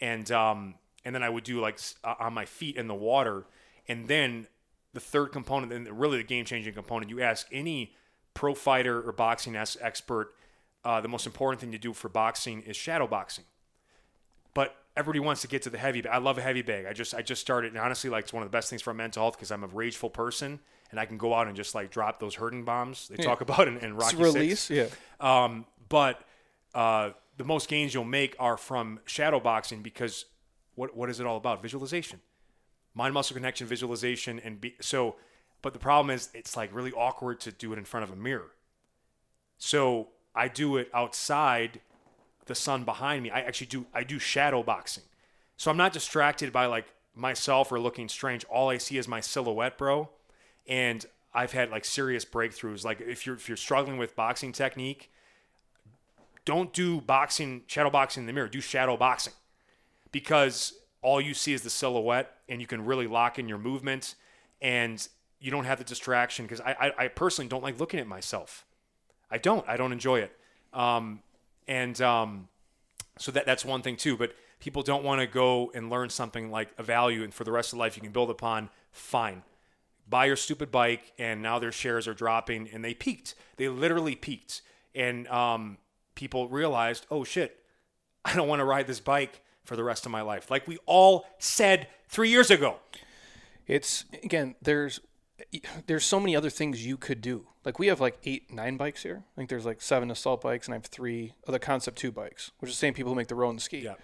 and 0.00 0.30
um 0.30 0.74
and 1.04 1.14
then 1.14 1.22
i 1.22 1.28
would 1.28 1.44
do 1.44 1.60
like 1.60 1.78
uh, 2.04 2.14
on 2.20 2.32
my 2.32 2.44
feet 2.44 2.76
in 2.76 2.88
the 2.88 2.94
water 2.94 3.44
and 3.88 4.08
then 4.08 4.46
the 4.94 5.00
third 5.00 5.26
component 5.32 5.72
and 5.72 5.88
really 6.00 6.18
the 6.18 6.24
game 6.24 6.44
changing 6.44 6.72
component 6.74 7.10
you 7.10 7.20
ask 7.20 7.46
any 7.52 7.92
pro 8.34 8.54
fighter 8.54 9.00
or 9.00 9.12
boxing 9.12 9.56
ex- 9.56 9.76
expert 9.80 10.34
uh, 10.84 11.00
the 11.00 11.08
most 11.08 11.26
important 11.26 11.60
thing 11.60 11.72
to 11.72 11.78
do 11.78 11.92
for 11.92 12.08
boxing 12.08 12.62
is 12.62 12.76
shadow 12.76 13.06
boxing 13.06 13.44
but 14.54 14.76
everybody 14.96 15.20
wants 15.20 15.42
to 15.42 15.48
get 15.48 15.62
to 15.62 15.70
the 15.70 15.78
heavy 15.78 16.00
bag. 16.00 16.12
I 16.12 16.18
love 16.18 16.38
a 16.38 16.40
heavy 16.40 16.62
bag. 16.62 16.84
I 16.86 16.92
just 16.92 17.14
I 17.14 17.22
just 17.22 17.40
started 17.40 17.72
and 17.72 17.80
honestly 17.80 18.10
like 18.10 18.24
it's 18.24 18.32
one 18.32 18.42
of 18.42 18.48
the 18.50 18.56
best 18.56 18.68
things 18.68 18.82
for 18.82 18.92
mental 18.92 19.22
health 19.22 19.36
because 19.36 19.52
I'm 19.52 19.62
a 19.62 19.68
rageful 19.68 20.10
person 20.10 20.58
and 20.90 20.98
I 20.98 21.06
can 21.06 21.18
go 21.18 21.34
out 21.34 21.46
and 21.46 21.56
just 21.56 21.74
like 21.74 21.90
drop 21.90 22.18
those 22.18 22.34
hurting 22.34 22.64
bombs 22.64 23.08
they 23.08 23.22
talk 23.22 23.40
about 23.40 23.68
in, 23.68 23.78
in 23.78 23.94
Rocky 23.94 24.16
It's 24.16 24.34
release, 24.34 24.60
Six. 24.60 24.92
yeah. 25.20 25.44
Um, 25.44 25.66
but 25.88 26.20
uh, 26.74 27.10
the 27.38 27.44
most 27.44 27.68
gains 27.68 27.94
you'll 27.94 28.04
make 28.04 28.36
are 28.38 28.56
from 28.56 29.00
shadow 29.06 29.40
boxing 29.40 29.80
because 29.80 30.26
what 30.74 30.94
what 30.94 31.08
is 31.08 31.20
it 31.20 31.26
all 31.26 31.36
about? 31.36 31.62
Visualization, 31.62 32.20
mind 32.94 33.14
muscle 33.14 33.34
connection, 33.34 33.66
visualization, 33.66 34.38
and 34.40 34.60
be, 34.60 34.74
so. 34.80 35.16
But 35.60 35.72
the 35.72 35.80
problem 35.80 36.14
is 36.14 36.28
it's 36.34 36.56
like 36.56 36.72
really 36.72 36.92
awkward 36.92 37.40
to 37.40 37.50
do 37.50 37.72
it 37.72 37.78
in 37.78 37.84
front 37.84 38.04
of 38.04 38.12
a 38.12 38.16
mirror. 38.16 38.52
So 39.56 40.08
I 40.36 40.46
do 40.46 40.76
it 40.76 40.88
outside 40.94 41.80
the 42.46 42.54
sun 42.54 42.84
behind 42.84 43.24
me. 43.24 43.30
I 43.30 43.40
actually 43.40 43.66
do 43.68 43.86
I 43.94 44.04
do 44.04 44.18
shadow 44.18 44.62
boxing. 44.62 45.04
So 45.56 45.70
I'm 45.70 45.76
not 45.76 45.92
distracted 45.92 46.52
by 46.52 46.66
like 46.66 46.86
myself 47.14 47.72
or 47.72 47.80
looking 47.80 48.08
strange. 48.08 48.44
All 48.44 48.68
I 48.68 48.78
see 48.78 48.98
is 48.98 49.08
my 49.08 49.20
silhouette, 49.20 49.78
bro. 49.78 50.10
And 50.66 51.04
I've 51.34 51.52
had 51.52 51.70
like 51.70 51.84
serious 51.84 52.24
breakthroughs. 52.24 52.84
Like 52.84 53.00
if 53.00 53.26
you're 53.26 53.36
if 53.36 53.48
you're 53.48 53.56
struggling 53.56 53.98
with 53.98 54.14
boxing 54.14 54.52
technique, 54.52 55.10
don't 56.48 56.72
do 56.72 56.98
boxing 57.02 57.60
shadow 57.66 57.90
boxing 57.90 58.22
in 58.22 58.26
the 58.26 58.32
mirror. 58.32 58.48
Do 58.48 58.62
shadow 58.62 58.96
boxing. 58.96 59.34
Because 60.12 60.72
all 61.02 61.20
you 61.20 61.34
see 61.34 61.52
is 61.52 61.60
the 61.60 61.68
silhouette 61.68 62.36
and 62.48 62.58
you 62.58 62.66
can 62.66 62.86
really 62.86 63.06
lock 63.06 63.38
in 63.38 63.50
your 63.50 63.58
movements 63.58 64.14
and 64.62 65.06
you 65.40 65.50
don't 65.50 65.66
have 65.66 65.76
the 65.76 65.84
distraction 65.84 66.46
because 66.46 66.62
I, 66.62 66.74
I, 66.80 67.04
I 67.04 67.08
personally 67.08 67.50
don't 67.50 67.62
like 67.62 67.78
looking 67.78 68.00
at 68.00 68.06
myself. 68.06 68.64
I 69.30 69.36
don't. 69.36 69.62
I 69.68 69.76
don't 69.76 69.92
enjoy 69.92 70.20
it. 70.20 70.32
Um, 70.72 71.20
and 71.66 72.00
um, 72.00 72.48
so 73.18 73.30
that 73.32 73.44
that's 73.44 73.62
one 73.62 73.82
thing 73.82 73.96
too. 73.96 74.16
But 74.16 74.32
people 74.58 74.82
don't 74.82 75.04
want 75.04 75.20
to 75.20 75.26
go 75.26 75.70
and 75.74 75.90
learn 75.90 76.08
something 76.08 76.50
like 76.50 76.70
a 76.78 76.82
value, 76.82 77.24
and 77.24 77.34
for 77.34 77.44
the 77.44 77.52
rest 77.52 77.74
of 77.74 77.78
life 77.78 77.94
you 77.94 78.00
can 78.00 78.10
build 78.10 78.30
upon. 78.30 78.70
Fine, 78.90 79.42
buy 80.08 80.24
your 80.24 80.36
stupid 80.36 80.70
bike, 80.70 81.12
and 81.18 81.42
now 81.42 81.58
their 81.58 81.72
shares 81.72 82.08
are 82.08 82.14
dropping, 82.14 82.70
and 82.72 82.82
they 82.82 82.94
peaked. 82.94 83.34
They 83.58 83.68
literally 83.68 84.16
peaked, 84.16 84.62
and 84.94 85.28
um, 85.28 85.76
people 86.18 86.48
realized, 86.48 87.06
oh 87.12 87.22
shit, 87.22 87.62
I 88.24 88.34
don't 88.34 88.48
want 88.48 88.58
to 88.58 88.64
ride 88.64 88.88
this 88.88 88.98
bike 88.98 89.40
for 89.62 89.76
the 89.76 89.84
rest 89.84 90.04
of 90.04 90.10
my 90.12 90.20
life, 90.20 90.50
like 90.50 90.66
we 90.66 90.78
all 90.84 91.24
said 91.38 91.86
three 92.08 92.28
years 92.28 92.50
ago. 92.50 92.76
It's 93.68 94.04
again, 94.24 94.56
there's 94.60 95.00
there's 95.86 96.04
so 96.04 96.18
many 96.18 96.34
other 96.34 96.50
things 96.50 96.84
you 96.84 96.96
could 96.96 97.20
do. 97.20 97.46
Like 97.64 97.78
we 97.78 97.86
have 97.86 98.00
like 98.00 98.18
eight, 98.24 98.52
nine 98.52 98.76
bikes 98.76 99.04
here. 99.04 99.22
I 99.22 99.34
think 99.36 99.48
there's 99.48 99.66
like 99.66 99.80
seven 99.80 100.10
assault 100.10 100.40
bikes, 100.40 100.66
and 100.66 100.74
I 100.74 100.78
have 100.78 100.86
three 100.86 101.34
other 101.46 101.60
Concept 101.60 101.96
Two 101.96 102.10
bikes, 102.10 102.50
which 102.58 102.70
is 102.70 102.76
the 102.76 102.80
same 102.80 102.94
people 102.94 103.12
who 103.12 103.16
make 103.16 103.28
the 103.28 103.36
row 103.36 103.50
and 103.50 103.62
ski. 103.62 103.78
Yeah. 103.78 103.94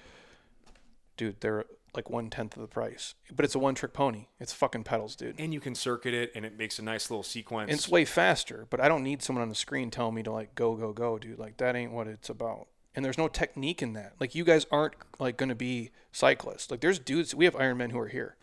Dude, 1.17 1.41
they're 1.41 1.65
like 1.97 2.10
one 2.10 2.31
tenth 2.31 2.56
of 2.56 2.62
the 2.62 2.68
price, 2.68 3.14
but 3.34 3.44
it's 3.44 3.55
a 3.55 3.58
one 3.58 3.74
trick 3.74 3.92
pony. 3.92 4.26
It's 4.40 4.52
fucking 4.52 4.84
pedals, 4.84 5.16
dude. 5.16 5.36
And 5.39 5.52
you 5.55 5.60
can 5.60 5.74
circuit 5.74 6.14
it, 6.14 6.32
and 6.34 6.44
it 6.44 6.56
makes 6.58 6.78
a 6.78 6.82
nice 6.82 7.10
little 7.10 7.23
sequence. 7.23 7.70
And 7.70 7.78
it's 7.78 7.89
way 7.89 8.05
faster, 8.05 8.66
but 8.70 8.81
I 8.81 8.89
don't 8.89 9.02
need 9.02 9.23
someone 9.23 9.42
on 9.42 9.48
the 9.48 9.55
screen 9.55 9.90
telling 9.90 10.14
me 10.14 10.23
to 10.24 10.32
like 10.32 10.55
go, 10.55 10.74
go, 10.74 10.92
go, 10.92 11.18
dude. 11.18 11.39
Like 11.39 11.56
that 11.58 11.76
ain't 11.76 11.92
what 11.92 12.06
it's 12.06 12.28
about. 12.28 12.68
And 12.97 13.05
there's 13.05 13.18
no 13.18 13.28
technique 13.28 13.82
in 13.82 13.92
that. 13.94 14.14
Like 14.20 14.34
you 14.34 14.44
guys 14.44 14.66
aren't 14.70 14.94
like 15.18 15.36
going 15.36 15.48
to 15.48 15.55
be 15.55 15.90
cyclists. 16.12 16.70
Like 16.70 16.81
there's 16.81 16.98
dudes. 16.98 17.34
We 17.34 17.44
have 17.44 17.55
Ironmen 17.55 17.90
who 17.92 17.98
are 17.98 18.08
here, 18.08 18.36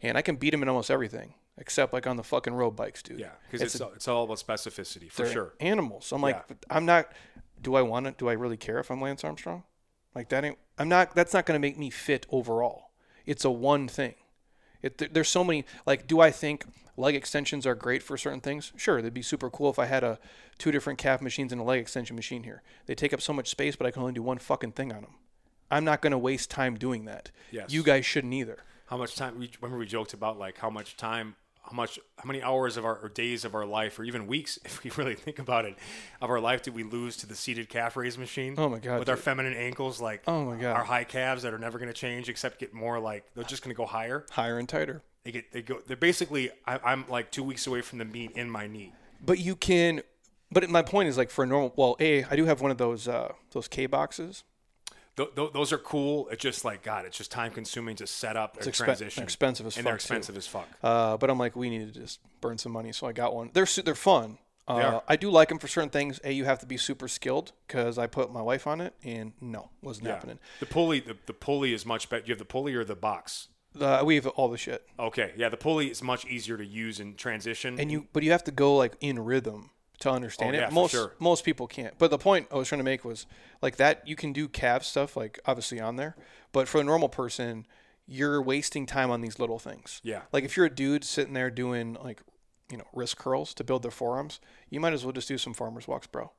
and 0.00 0.16
I 0.18 0.22
can 0.22 0.36
beat 0.36 0.50
them 0.50 0.62
in 0.62 0.68
almost 0.68 0.90
everything 0.90 1.34
except 1.58 1.92
like 1.92 2.06
on 2.06 2.16
the 2.16 2.22
fucking 2.24 2.54
road 2.54 2.72
bikes, 2.72 3.02
dude. 3.02 3.20
yeah, 3.20 3.30
because 3.50 3.74
it's, 3.74 3.80
all, 3.80 3.92
it's 3.94 4.08
all 4.08 4.24
about 4.24 4.38
specificity 4.38 5.10
for 5.10 5.26
sure. 5.26 5.54
Animals. 5.60 6.12
I'm 6.12 6.22
like, 6.22 6.42
Yeah. 6.48 6.56
I'm 6.70 6.86
not. 6.86 7.12
Do 7.60 7.74
I 7.76 7.82
want 7.82 8.06
to? 8.06 8.12
Do 8.12 8.28
I 8.28 8.32
really 8.32 8.56
care 8.56 8.78
if 8.78 8.90
I'm 8.90 9.00
Lance 9.00 9.22
Armstrong? 9.22 9.62
Like 10.14 10.28
that 10.30 10.44
ain't. 10.44 10.58
I'm 10.78 10.88
not. 10.88 11.14
That's 11.14 11.32
not 11.32 11.46
going 11.46 11.54
to 11.54 11.60
make 11.60 11.78
me 11.78 11.90
fit 11.90 12.26
overall. 12.30 12.90
It's 13.26 13.44
a 13.44 13.50
one 13.50 13.88
thing. 13.88 14.14
It, 14.82 15.14
there's 15.14 15.28
so 15.28 15.44
many. 15.44 15.64
Like, 15.86 16.06
do 16.06 16.20
I 16.20 16.30
think 16.30 16.64
leg 16.96 17.14
extensions 17.14 17.66
are 17.66 17.74
great 17.74 18.02
for 18.02 18.16
certain 18.16 18.40
things? 18.40 18.72
Sure, 18.76 19.00
they'd 19.00 19.14
be 19.14 19.22
super 19.22 19.48
cool 19.48 19.70
if 19.70 19.78
I 19.78 19.86
had 19.86 20.02
a 20.02 20.18
two 20.58 20.72
different 20.72 20.98
calf 20.98 21.22
machines 21.22 21.52
and 21.52 21.60
a 21.60 21.64
leg 21.64 21.80
extension 21.80 22.16
machine 22.16 22.42
here. 22.42 22.62
They 22.86 22.94
take 22.94 23.12
up 23.12 23.20
so 23.20 23.32
much 23.32 23.48
space, 23.48 23.76
but 23.76 23.86
I 23.86 23.90
can 23.90 24.02
only 24.02 24.14
do 24.14 24.22
one 24.22 24.38
fucking 24.38 24.72
thing 24.72 24.92
on 24.92 25.02
them. 25.02 25.14
I'm 25.70 25.84
not 25.84 26.02
going 26.02 26.10
to 26.10 26.18
waste 26.18 26.50
time 26.50 26.76
doing 26.76 27.04
that. 27.06 27.30
Yes. 27.50 27.72
You 27.72 27.82
guys 27.82 28.04
shouldn't 28.04 28.34
either. 28.34 28.58
how 28.86 28.96
much 28.98 29.14
time? 29.16 29.38
We, 29.38 29.50
remember 29.60 29.78
we 29.78 29.86
joked 29.86 30.12
about 30.12 30.38
like 30.38 30.58
how 30.58 30.68
much 30.68 30.96
time, 30.96 31.36
how 31.62 31.72
much, 31.72 31.98
how 32.18 32.24
many 32.26 32.42
hours 32.42 32.76
of 32.76 32.84
our 32.84 32.96
or 32.96 33.08
days 33.08 33.44
of 33.44 33.54
our 33.54 33.64
life, 33.64 33.98
or 33.98 34.04
even 34.04 34.26
weeks, 34.26 34.58
if 34.64 34.82
we 34.84 34.90
really 34.96 35.14
think 35.14 35.38
about 35.38 35.64
it, 35.64 35.76
of 36.20 36.30
our 36.30 36.40
life 36.40 36.62
did 36.62 36.74
we 36.74 36.82
lose 36.82 37.16
to 37.18 37.26
the 37.26 37.34
seated 37.34 37.68
calf 37.68 37.96
raise 37.96 38.18
machine? 38.18 38.54
Oh 38.58 38.68
my 38.68 38.78
God, 38.78 38.98
With 38.98 39.08
our 39.08 39.16
feminine 39.16 39.54
ankles, 39.54 40.00
like 40.00 40.22
Oh 40.26 40.44
my 40.44 40.56
God. 40.56 40.76
our 40.76 40.84
high 40.84 41.04
calves 41.04 41.42
that 41.44 41.54
are 41.54 41.58
never 41.58 41.78
going 41.78 41.88
to 41.88 41.94
change 41.94 42.28
except 42.28 42.58
get 42.58 42.74
more 42.74 42.98
like 42.98 43.24
they're 43.34 43.44
just 43.44 43.62
going 43.62 43.74
to 43.74 43.76
go 43.76 43.86
higher. 43.86 44.26
Higher 44.30 44.58
and 44.58 44.68
tighter. 44.68 45.02
They 45.24 45.30
get 45.30 45.52
they 45.52 45.62
go. 45.62 45.78
They're 45.86 45.96
basically 45.96 46.50
I, 46.66 46.80
I'm 46.84 47.04
like 47.08 47.30
two 47.30 47.44
weeks 47.44 47.66
away 47.66 47.80
from 47.80 47.98
the 47.98 48.04
meat 48.04 48.32
in 48.32 48.50
my 48.50 48.66
knee. 48.66 48.92
But 49.24 49.38
you 49.38 49.54
can. 49.54 50.02
But 50.50 50.68
my 50.68 50.82
point 50.82 51.08
is 51.08 51.16
like 51.16 51.30
for 51.30 51.44
a 51.44 51.46
normal. 51.46 51.72
Well, 51.76 51.96
a 52.00 52.24
I 52.24 52.34
do 52.34 52.44
have 52.44 52.60
one 52.60 52.72
of 52.72 52.78
those 52.78 53.06
uh, 53.06 53.32
those 53.52 53.68
K 53.68 53.86
boxes. 53.86 54.42
Th- 55.16 55.28
th- 55.36 55.52
those 55.52 55.72
are 55.72 55.78
cool. 55.78 56.28
It's 56.30 56.42
just 56.42 56.64
like 56.64 56.82
God. 56.82 57.04
It's 57.04 57.18
just 57.18 57.30
time 57.30 57.52
consuming 57.52 57.96
to 57.96 58.06
set 58.06 58.36
up 58.36 58.56
a 58.56 58.60
expen- 58.60 58.84
transition. 58.84 59.22
expensive 59.22 59.66
as 59.66 59.76
and 59.76 59.86
they're 59.86 59.94
fuck, 59.94 60.00
too. 60.00 60.04
expensive 60.14 60.36
as 60.36 60.46
fuck. 60.46 60.68
Uh, 60.82 61.16
but 61.18 61.28
I'm 61.30 61.38
like, 61.38 61.54
we 61.54 61.68
need 61.70 61.92
to 61.92 62.00
just 62.00 62.20
burn 62.40 62.56
some 62.58 62.72
money, 62.72 62.92
so 62.92 63.06
I 63.06 63.12
got 63.12 63.34
one. 63.34 63.50
They're 63.52 63.66
su- 63.66 63.82
they're 63.82 63.94
fun. 63.94 64.38
Uh, 64.68 64.72
are. 64.74 65.02
I 65.08 65.16
do 65.16 65.28
like 65.30 65.48
them 65.48 65.58
for 65.58 65.68
certain 65.68 65.90
things. 65.90 66.20
A, 66.24 66.32
you 66.32 66.44
have 66.44 66.60
to 66.60 66.66
be 66.66 66.76
super 66.76 67.08
skilled 67.08 67.52
because 67.66 67.98
I 67.98 68.06
put 68.06 68.32
my 68.32 68.40
wife 68.40 68.66
on 68.66 68.80
it, 68.80 68.94
and 69.04 69.32
no, 69.40 69.70
wasn't 69.82 70.06
Yeah. 70.06 70.14
happening. 70.14 70.38
The 70.60 70.66
pulley, 70.66 71.00
the, 71.00 71.16
the 71.26 71.32
pulley 71.34 71.74
is 71.74 71.84
much 71.84 72.08
better. 72.08 72.24
You 72.24 72.30
have 72.32 72.38
the 72.38 72.44
pulley 72.44 72.72
or 72.74 72.84
the 72.84 72.94
box. 72.96 73.48
Uh, 73.78 74.02
we 74.04 74.14
have 74.16 74.26
all 74.28 74.48
the 74.48 74.58
shit, 74.58 74.86
Okay, 74.98 75.32
yeah, 75.36 75.48
the 75.48 75.56
pulley 75.56 75.88
is 75.90 76.02
much 76.02 76.26
easier 76.26 76.56
to 76.58 76.64
use 76.64 77.00
in 77.00 77.14
transition. 77.16 77.80
and 77.80 77.90
you 77.90 78.06
but 78.12 78.22
you 78.22 78.30
have 78.30 78.44
to 78.44 78.50
go 78.50 78.76
like 78.76 78.94
in 79.00 79.18
rhythm 79.18 79.70
to 80.02 80.10
understand 80.10 80.54
Oh, 80.54 80.58
yeah, 80.58 80.66
it. 80.68 80.72
Most 80.72 80.92
sure. 80.92 81.14
most 81.18 81.44
people 81.44 81.66
can't. 81.66 81.94
But 81.98 82.10
the 82.10 82.18
point 82.18 82.46
I 82.52 82.56
was 82.56 82.68
trying 82.68 82.78
to 82.80 82.84
make 82.84 83.04
was 83.04 83.26
like 83.60 83.76
that 83.76 84.06
you 84.06 84.14
can 84.16 84.32
do 84.32 84.48
calf 84.48 84.84
stuff 84.84 85.16
like 85.16 85.40
obviously 85.46 85.80
on 85.80 85.96
there, 85.96 86.14
but 86.52 86.68
for 86.68 86.80
a 86.80 86.84
normal 86.84 87.08
person, 87.08 87.66
you're 88.06 88.42
wasting 88.42 88.86
time 88.86 89.10
on 89.10 89.20
these 89.20 89.38
little 89.38 89.58
things. 89.58 90.00
Yeah. 90.04 90.22
Like 90.32 90.44
if 90.44 90.56
you're 90.56 90.66
a 90.66 90.74
dude 90.74 91.04
sitting 91.04 91.34
there 91.34 91.50
doing 91.50 91.96
like 92.02 92.20
you 92.70 92.76
know 92.78 92.84
wrist 92.92 93.16
curls 93.18 93.54
to 93.54 93.64
build 93.64 93.82
their 93.82 93.90
forearms, 93.90 94.40
you 94.70 94.80
might 94.80 94.92
as 94.92 95.04
well 95.04 95.12
just 95.12 95.28
do 95.28 95.38
some 95.38 95.54
farmers 95.54 95.88
walks, 95.88 96.06
bro. 96.06 96.30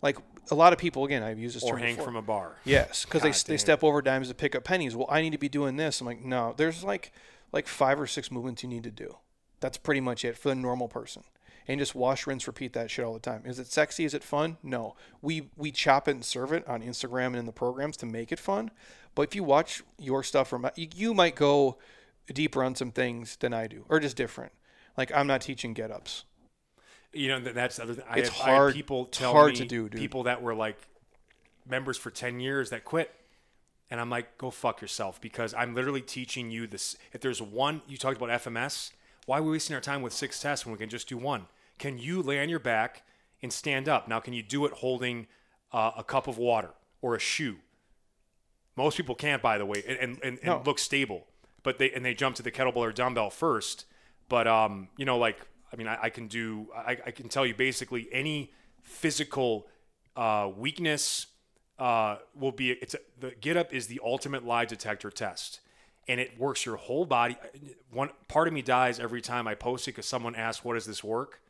Like 0.00 0.16
a 0.52 0.54
lot 0.54 0.72
of 0.72 0.78
people, 0.78 1.04
again, 1.04 1.24
I've 1.24 1.40
used 1.40 1.56
this 1.56 1.64
or 1.64 1.72
term 1.72 1.80
hang 1.80 1.94
before. 1.94 2.04
from 2.04 2.16
a 2.16 2.22
bar. 2.22 2.56
Yes, 2.64 3.04
because 3.04 3.22
they, 3.22 3.52
they 3.52 3.56
step 3.58 3.82
over 3.82 4.00
dimes 4.00 4.28
to 4.28 4.34
pick 4.34 4.54
up 4.54 4.62
pennies. 4.62 4.94
Well, 4.94 5.08
I 5.10 5.22
need 5.22 5.32
to 5.32 5.38
be 5.38 5.48
doing 5.48 5.74
this. 5.76 6.00
I'm 6.00 6.06
like, 6.06 6.24
no, 6.24 6.54
there's 6.56 6.84
like 6.84 7.10
like 7.52 7.66
five 7.66 8.00
or 8.00 8.06
six 8.06 8.30
movements 8.30 8.62
you 8.62 8.68
need 8.68 8.84
to 8.84 8.92
do. 8.92 9.16
That's 9.60 9.76
pretty 9.76 10.00
much 10.00 10.24
it 10.24 10.38
for 10.38 10.50
the 10.50 10.54
normal 10.54 10.86
person. 10.86 11.24
And 11.68 11.78
just 11.78 11.94
wash, 11.94 12.26
rinse, 12.26 12.46
repeat 12.46 12.72
that 12.72 12.90
shit 12.90 13.04
all 13.04 13.12
the 13.12 13.20
time. 13.20 13.42
Is 13.44 13.58
it 13.58 13.66
sexy? 13.66 14.04
Is 14.06 14.14
it 14.14 14.24
fun? 14.24 14.56
No. 14.62 14.96
We 15.20 15.50
we 15.56 15.70
chop 15.70 16.08
it 16.08 16.12
and 16.12 16.24
serve 16.24 16.50
it 16.52 16.66
on 16.66 16.82
Instagram 16.82 17.26
and 17.26 17.36
in 17.36 17.46
the 17.46 17.52
programs 17.52 17.96
to 17.98 18.06
make 18.06 18.32
it 18.32 18.38
fun. 18.38 18.70
But 19.14 19.22
if 19.28 19.34
you 19.34 19.44
watch 19.44 19.82
your 19.98 20.22
stuff 20.22 20.48
from 20.48 20.68
you, 20.76 20.88
you 20.94 21.12
might 21.12 21.34
go 21.34 21.76
deeper 22.32 22.64
on 22.64 22.74
some 22.74 22.90
things 22.90 23.36
than 23.36 23.52
I 23.52 23.66
do, 23.66 23.84
or 23.90 24.00
just 24.00 24.16
different. 24.16 24.52
Like 24.96 25.12
I'm 25.14 25.26
not 25.26 25.42
teaching 25.42 25.74
get 25.74 25.90
ups. 25.90 26.24
You 27.12 27.28
know, 27.28 27.40
that, 27.40 27.54
that's 27.54 27.76
the 27.76 27.82
other 27.82 27.94
thing. 27.94 28.04
I 28.08 28.18
It's 28.18 28.28
have, 28.30 28.38
hard- 28.54 28.74
people 28.74 29.06
it's 29.06 29.18
tell 29.18 29.32
hard 29.32 29.50
me, 29.52 29.56
to 29.58 29.64
do, 29.66 29.88
dude. 29.90 30.00
people 30.00 30.22
that 30.24 30.40
were 30.42 30.54
like 30.54 30.78
members 31.68 31.96
for 31.98 32.10
10 32.10 32.40
years 32.40 32.70
that 32.70 32.84
quit. 32.84 33.14
And 33.90 33.98
I'm 34.00 34.10
like, 34.10 34.36
go 34.36 34.50
fuck 34.50 34.82
yourself 34.82 35.18
because 35.20 35.54
I'm 35.54 35.74
literally 35.74 36.02
teaching 36.02 36.50
you 36.50 36.66
this. 36.66 36.96
If 37.12 37.22
there's 37.22 37.40
one, 37.40 37.80
you 37.88 37.96
talked 37.96 38.18
about 38.20 38.28
FMS. 38.42 38.92
Why 39.24 39.38
are 39.38 39.42
we 39.42 39.52
wasting 39.52 39.74
our 39.74 39.80
time 39.80 40.02
with 40.02 40.12
six 40.12 40.40
tests 40.40 40.66
when 40.66 40.72
we 40.74 40.78
can 40.78 40.90
just 40.90 41.08
do 41.08 41.16
one? 41.16 41.46
Can 41.78 41.98
you 41.98 42.22
lay 42.22 42.40
on 42.40 42.48
your 42.48 42.58
back 42.58 43.02
and 43.42 43.52
stand 43.52 43.88
up? 43.88 44.08
Now, 44.08 44.20
can 44.20 44.34
you 44.34 44.42
do 44.42 44.66
it 44.66 44.72
holding 44.72 45.26
uh, 45.72 45.92
a 45.96 46.04
cup 46.04 46.26
of 46.26 46.38
water 46.38 46.70
or 47.02 47.14
a 47.14 47.18
shoe? 47.18 47.56
Most 48.76 48.96
people 48.96 49.14
can't, 49.14 49.42
by 49.42 49.58
the 49.58 49.66
way, 49.66 49.82
and, 49.86 49.98
and, 49.98 50.18
and, 50.22 50.44
No. 50.44 50.62
look 50.64 50.78
stable. 50.78 51.26
But 51.64 51.78
they 51.78 51.90
and 51.90 52.04
they 52.04 52.14
jump 52.14 52.36
to 52.36 52.42
the 52.42 52.52
kettlebell 52.52 52.76
or 52.76 52.92
dumbbell 52.92 53.30
first. 53.30 53.84
But 54.28 54.46
um, 54.46 54.88
you 54.96 55.04
know, 55.04 55.18
like 55.18 55.38
I 55.72 55.76
mean, 55.76 55.88
I, 55.88 55.98
I 56.04 56.10
can 56.10 56.28
do. 56.28 56.68
I, 56.74 56.96
I 57.06 57.10
can 57.10 57.28
tell 57.28 57.44
you 57.44 57.54
basically 57.54 58.08
any 58.12 58.52
physical 58.82 59.66
uh, 60.16 60.48
weakness 60.56 61.26
uh, 61.78 62.18
will 62.34 62.52
be. 62.52 62.70
It's 62.70 62.94
a, 62.94 62.98
the 63.20 63.32
get 63.40 63.56
up 63.56 63.74
is 63.74 63.88
the 63.88 64.00
ultimate 64.04 64.44
lie 64.46 64.64
detector 64.64 65.10
test, 65.10 65.60
and 66.06 66.20
it 66.20 66.38
works 66.38 66.64
your 66.64 66.76
whole 66.76 67.04
body. 67.04 67.36
One 67.90 68.10
part 68.28 68.46
of 68.46 68.54
me 68.54 68.62
dies 68.62 69.00
every 69.00 69.20
time 69.20 69.48
I 69.48 69.56
post 69.56 69.88
it 69.88 69.92
because 69.92 70.06
someone 70.06 70.36
asks, 70.36 70.64
"What 70.64 70.74
does 70.74 70.86
this 70.86 71.02
work?" 71.02 71.40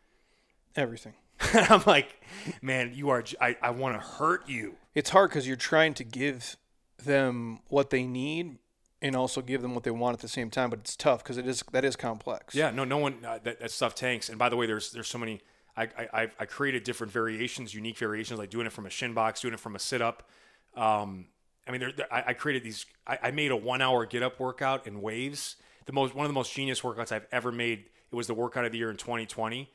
Everything. 0.78 1.14
I'm 1.54 1.82
like, 1.86 2.20
man, 2.62 2.92
you 2.94 3.10
are. 3.10 3.22
I, 3.40 3.56
I 3.60 3.70
want 3.70 4.00
to 4.00 4.06
hurt 4.06 4.48
you. 4.48 4.76
it's 4.94 5.10
hard 5.10 5.30
because 5.30 5.46
you're 5.46 5.56
trying 5.56 5.92
to 5.94 6.04
give 6.04 6.56
them 7.04 7.60
what 7.68 7.90
they 7.90 8.04
need 8.04 8.58
and 9.02 9.14
also 9.14 9.40
give 9.40 9.62
them 9.62 9.74
what 9.74 9.84
they 9.84 9.90
want 9.90 10.14
at 10.14 10.20
the 10.20 10.26
same 10.28 10.50
time 10.50 10.70
but 10.70 10.80
it's 10.80 10.96
tough 10.96 11.22
because 11.22 11.36
it 11.38 11.46
is 11.46 11.62
that 11.70 11.84
is 11.84 11.94
complex 11.94 12.52
Yeah, 12.56 12.70
no, 12.70 12.82
no 12.82 12.98
one 12.98 13.24
uh, 13.24 13.38
that, 13.44 13.60
that 13.60 13.70
stuff 13.70 13.94
tanks. 13.94 14.28
And 14.28 14.38
by 14.38 14.48
the 14.48 14.56
way, 14.56 14.66
there's 14.66 14.90
there's 14.92 15.08
so 15.08 15.18
many. 15.18 15.40
I, 15.76 15.88
I 16.12 16.28
I 16.40 16.44
created 16.46 16.82
different 16.84 17.12
variations, 17.12 17.72
unique 17.74 17.98
variations, 17.98 18.38
like 18.38 18.50
doing 18.50 18.66
it 18.66 18.72
from 18.72 18.86
a 18.86 18.90
shin 18.90 19.14
box, 19.14 19.40
doing 19.42 19.54
it 19.54 19.60
from 19.60 19.76
a 19.76 19.78
sit 19.78 20.02
up. 20.02 20.28
Um, 20.74 21.26
I 21.66 21.70
mean, 21.70 21.80
there, 21.80 21.92
there- 21.92 22.12
I, 22.12 22.24
I 22.28 22.32
created 22.32 22.64
these. 22.64 22.84
I, 23.06 23.18
I 23.24 23.30
made 23.30 23.50
a 23.52 23.56
one 23.56 23.80
hour 23.82 24.04
get 24.06 24.22
up 24.24 24.40
workout 24.40 24.86
in 24.88 25.00
waves. 25.00 25.56
The 25.86 25.92
most 25.92 26.14
one 26.16 26.24
of 26.26 26.30
the 26.30 26.34
most 26.34 26.52
genius 26.52 26.80
workouts 26.80 27.12
I've 27.12 27.26
ever 27.30 27.52
made. 27.52 27.84
It 28.10 28.16
was 28.16 28.26
the 28.26 28.34
workout 28.34 28.64
of 28.64 28.72
the 28.72 28.78
year 28.78 28.90
in 28.90 28.96
2020. 28.96 29.70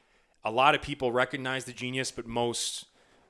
A 0.45 0.51
lot 0.51 0.75
of 0.75 0.81
people 0.81 1.11
recognized 1.11 1.67
the 1.67 1.73
genius, 1.73 2.11
but 2.11 2.25
most 2.27 2.85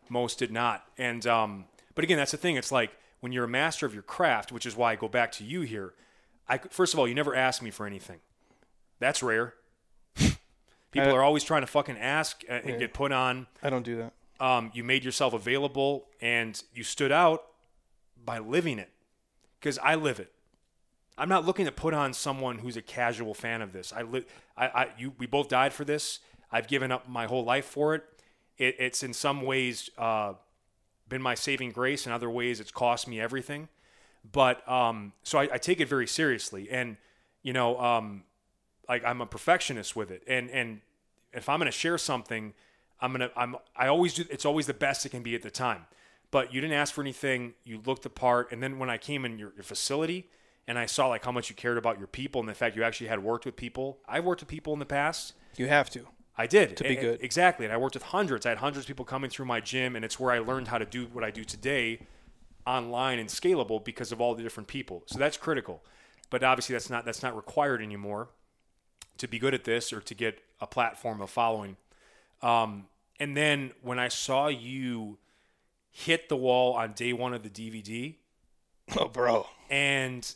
most 0.10 0.40
did 0.40 0.52
not. 0.52 0.86
And 0.98 1.26
um, 1.28 1.66
but 1.96 2.04
again, 2.04 2.18
that's 2.18 2.32
the 2.32 2.38
thing. 2.38 2.56
It's 2.56 2.72
like 2.72 2.92
when 3.22 3.32
you're 3.32 3.46
a 3.46 3.50
master 3.50 3.86
of 3.86 3.94
your 3.94 4.04
craft, 4.04 4.52
which 4.52 4.66
is 4.66 4.76
why 4.76 4.92
I 4.94 4.96
go 4.96 5.08
back 5.08 5.32
to 5.34 5.44
you 5.44 5.62
here. 5.62 5.94
I 6.50 6.58
first 6.58 6.94
of 6.94 7.00
all, 7.00 7.08
you 7.08 7.16
never 7.16 7.36
asked 7.36 7.62
me 7.62 7.72
for 7.72 7.86
anything. 7.86 8.20
That's 9.00 9.22
rare. 9.24 9.54
People 10.92 11.10
I- 11.10 11.16
are 11.16 11.24
always 11.24 11.44
trying 11.44 11.62
to 11.62 11.68
fucking 11.68 11.98
ask 11.98 12.44
uh, 12.50 12.54
and 12.54 12.70
Yeah. 12.72 12.78
get 12.78 12.94
put 12.94 13.12
on. 13.12 13.48
i 13.62 13.70
don't 13.70 13.84
do 13.84 13.98
that 13.98 14.14
Um, 14.40 14.72
you 14.74 14.84
made 14.84 15.04
yourself 15.04 15.34
available 15.34 16.08
and 16.22 16.62
you 16.74 16.84
stood 16.84 17.12
out 17.12 17.44
by 18.24 18.40
living 18.40 18.80
it 18.80 18.90
because 19.60 19.78
I 19.80 19.96
live 19.96 20.20
it. 20.20 20.32
I'm 21.18 21.30
not 21.30 21.46
looking 21.46 21.66
to 21.66 21.72
put 21.72 21.94
on 21.94 22.14
someone 22.14 22.58
who's 22.60 22.76
a 22.76 22.82
casual 22.82 23.34
fan 23.36 23.62
of 23.62 23.72
this. 23.72 23.94
I 23.94 24.02
live. 24.02 24.26
I, 24.58 24.66
I, 24.68 24.88
you, 24.98 25.14
we 25.20 25.28
both 25.28 25.48
died 25.48 25.72
for 25.72 25.86
this. 25.86 26.20
I've 26.54 26.68
given 26.68 26.92
up 26.92 27.10
my 27.10 27.26
whole 27.26 27.44
life 27.44 27.66
for 27.66 27.96
it. 27.96 28.04
it 28.58 28.76
it's 28.80 29.04
in 29.04 29.14
some 29.14 29.42
ways 29.42 29.90
uh, 29.98 30.34
been 31.10 31.22
my 31.22 31.36
saving 31.36 31.72
grace. 31.72 32.06
In 32.06 32.12
other 32.12 32.30
ways, 32.30 32.60
it's 32.60 32.72
cost 32.72 33.08
me 33.08 33.20
everything. 33.20 33.68
But 34.32 34.68
um, 34.70 35.14
so 35.24 35.40
I, 35.40 35.50
I 35.54 35.58
take 35.58 35.82
it 35.82 35.90
very 35.90 36.08
seriously, 36.08 36.70
and 36.72 36.96
you 37.42 37.52
know, 37.52 37.78
um, 37.80 38.24
like 38.88 39.04
I'm 39.04 39.20
a 39.20 39.26
perfectionist 39.26 39.96
with 39.96 40.12
it, 40.12 40.24
and 40.28 40.50
and 40.52 40.82
if 41.34 41.50
I'm 41.50 41.60
going 41.60 41.66
to 41.66 41.78
share 41.78 41.98
something, 41.98 42.54
I'm 43.02 43.12
gonna 43.12 43.32
I'm 43.36 43.58
I 43.76 43.88
always 43.88 44.14
do. 44.14 44.24
It's 44.30 44.46
always 44.46 44.68
the 44.68 44.74
best 44.74 45.06
it 45.06 45.10
can 45.10 45.24
be 45.24 45.36
at 45.36 45.42
the 45.42 45.52
time. 45.52 45.88
But 46.32 46.54
you 46.54 46.62
didn't 46.62 46.78
ask 46.78 46.94
for 46.94 47.02
anything. 47.02 47.54
You 47.64 47.82
looked 47.86 48.04
the 48.04 48.10
part, 48.10 48.52
and 48.52 48.64
then 48.64 48.80
when 48.80 48.90
I 48.90 48.98
came 48.98 49.26
in 49.26 49.38
your, 49.38 49.52
your 49.56 49.64
facility 49.64 50.30
and 50.68 50.80
I 50.80 50.86
saw 50.86 51.08
like 51.08 51.26
how 51.26 51.32
much 51.32 51.50
you 51.50 51.56
cared 51.56 51.78
about 51.78 51.98
your 51.98 52.08
people 52.08 52.40
and 52.40 52.50
the 52.50 52.54
fact 52.54 52.76
you 52.76 52.84
actually 52.84 53.08
had 53.08 53.22
worked 53.22 53.46
with 53.46 53.56
people. 53.56 54.00
I've 54.08 54.24
worked 54.24 54.42
with 54.42 54.50
people 54.50 54.74
in 54.74 54.80
the 54.80 54.86
past. 54.86 55.34
you 55.58 55.68
have 55.68 55.90
to 55.92 56.08
I 56.38 56.48
did 56.48 56.78
To 56.78 56.84
be 56.84 56.96
good. 56.96 57.22
exactly, 57.22 57.66
and 57.66 57.74
I 57.74 57.78
worked 57.78 57.96
with 57.96 58.04
hundreds. 58.04 58.46
I 58.46 58.50
had 58.50 58.58
hundreds 58.58 58.86
of 58.86 58.88
people 58.88 59.06
coming 59.06 59.30
through 59.30 59.46
my 59.46 59.60
gym, 59.60 59.96
and 59.96 60.04
it's 60.04 60.20
where 60.20 60.32
I 60.32 60.40
learned 60.40 60.68
how 60.68 60.78
to 60.80 60.86
do 60.86 61.06
what 61.14 61.24
I 61.24 61.30
do 61.32 61.44
today, 61.44 62.08
online 62.66 63.20
and 63.20 63.30
scalable 63.30 63.84
because 63.84 64.12
of 64.12 64.20
all 64.20 64.34
the 64.34 64.42
different 64.42 64.68
people. 64.68 65.04
So 65.06 65.20
that's 65.20 65.38
critical. 65.38 65.84
But 66.30 66.44
obviously, 66.44 66.74
that's 66.74 66.90
not 66.90 67.06
that's 67.06 67.22
not 67.22 67.36
required 67.36 67.82
anymore 67.82 68.30
to 69.20 69.28
be 69.28 69.38
good 69.38 69.54
at 69.54 69.64
this 69.64 69.94
or 69.94 70.02
to 70.02 70.16
get 70.16 70.40
a 70.60 70.66
platform 70.66 71.22
of 71.22 71.30
following. 71.30 71.78
Um, 72.42 72.88
and 73.20 73.38
then 73.38 73.72
when 73.84 74.00
I 74.00 74.08
saw 74.08 74.48
you 74.48 75.20
hit 75.92 76.30
the 76.30 76.36
wall 76.36 76.74
on 76.74 76.94
day 76.94 77.14
one 77.14 77.34
of 77.36 77.44
the 77.44 77.50
DVD 77.50 78.16
oh 78.98 79.08
bro 79.08 79.46
and 79.70 80.34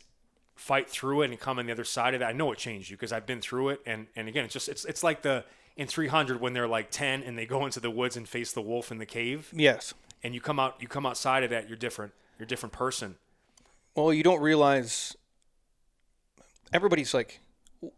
fight 0.54 0.88
through 0.88 1.22
it 1.22 1.30
and 1.30 1.40
come 1.40 1.58
on 1.58 1.66
the 1.66 1.72
other 1.72 1.84
side 1.84 2.14
of 2.14 2.22
it, 2.22 2.24
I 2.24 2.32
know 2.32 2.52
it 2.52 2.58
changed 2.58 2.88
you 2.90 2.96
because 2.96 3.12
I've 3.12 3.26
been 3.26 3.40
through 3.40 3.70
it. 3.70 3.80
And 3.84 4.06
and 4.14 4.28
again, 4.28 4.44
it's 4.44 4.54
just 4.54 4.68
it's 4.68 4.84
it's 4.84 5.02
like 5.02 5.22
the 5.22 5.44
in 5.78 5.86
300 5.86 6.40
when 6.40 6.52
they're 6.52 6.68
like 6.68 6.90
10 6.90 7.22
and 7.22 7.38
they 7.38 7.46
go 7.46 7.64
into 7.64 7.80
the 7.80 7.90
woods 7.90 8.16
and 8.16 8.28
face 8.28 8.52
the 8.52 8.60
wolf 8.60 8.90
in 8.90 8.98
the 8.98 9.06
cave, 9.06 9.50
yes 9.54 9.94
and 10.22 10.34
you 10.34 10.40
come 10.40 10.58
out 10.60 10.74
you 10.80 10.88
come 10.88 11.06
outside 11.06 11.44
of 11.44 11.50
that, 11.50 11.68
you're 11.68 11.76
different. 11.78 12.12
You're 12.38 12.44
a 12.44 12.48
different 12.48 12.72
person. 12.72 13.16
well 13.94 14.12
you 14.12 14.22
don't 14.22 14.40
realize 14.40 15.16
everybody's 16.72 17.14
like 17.14 17.40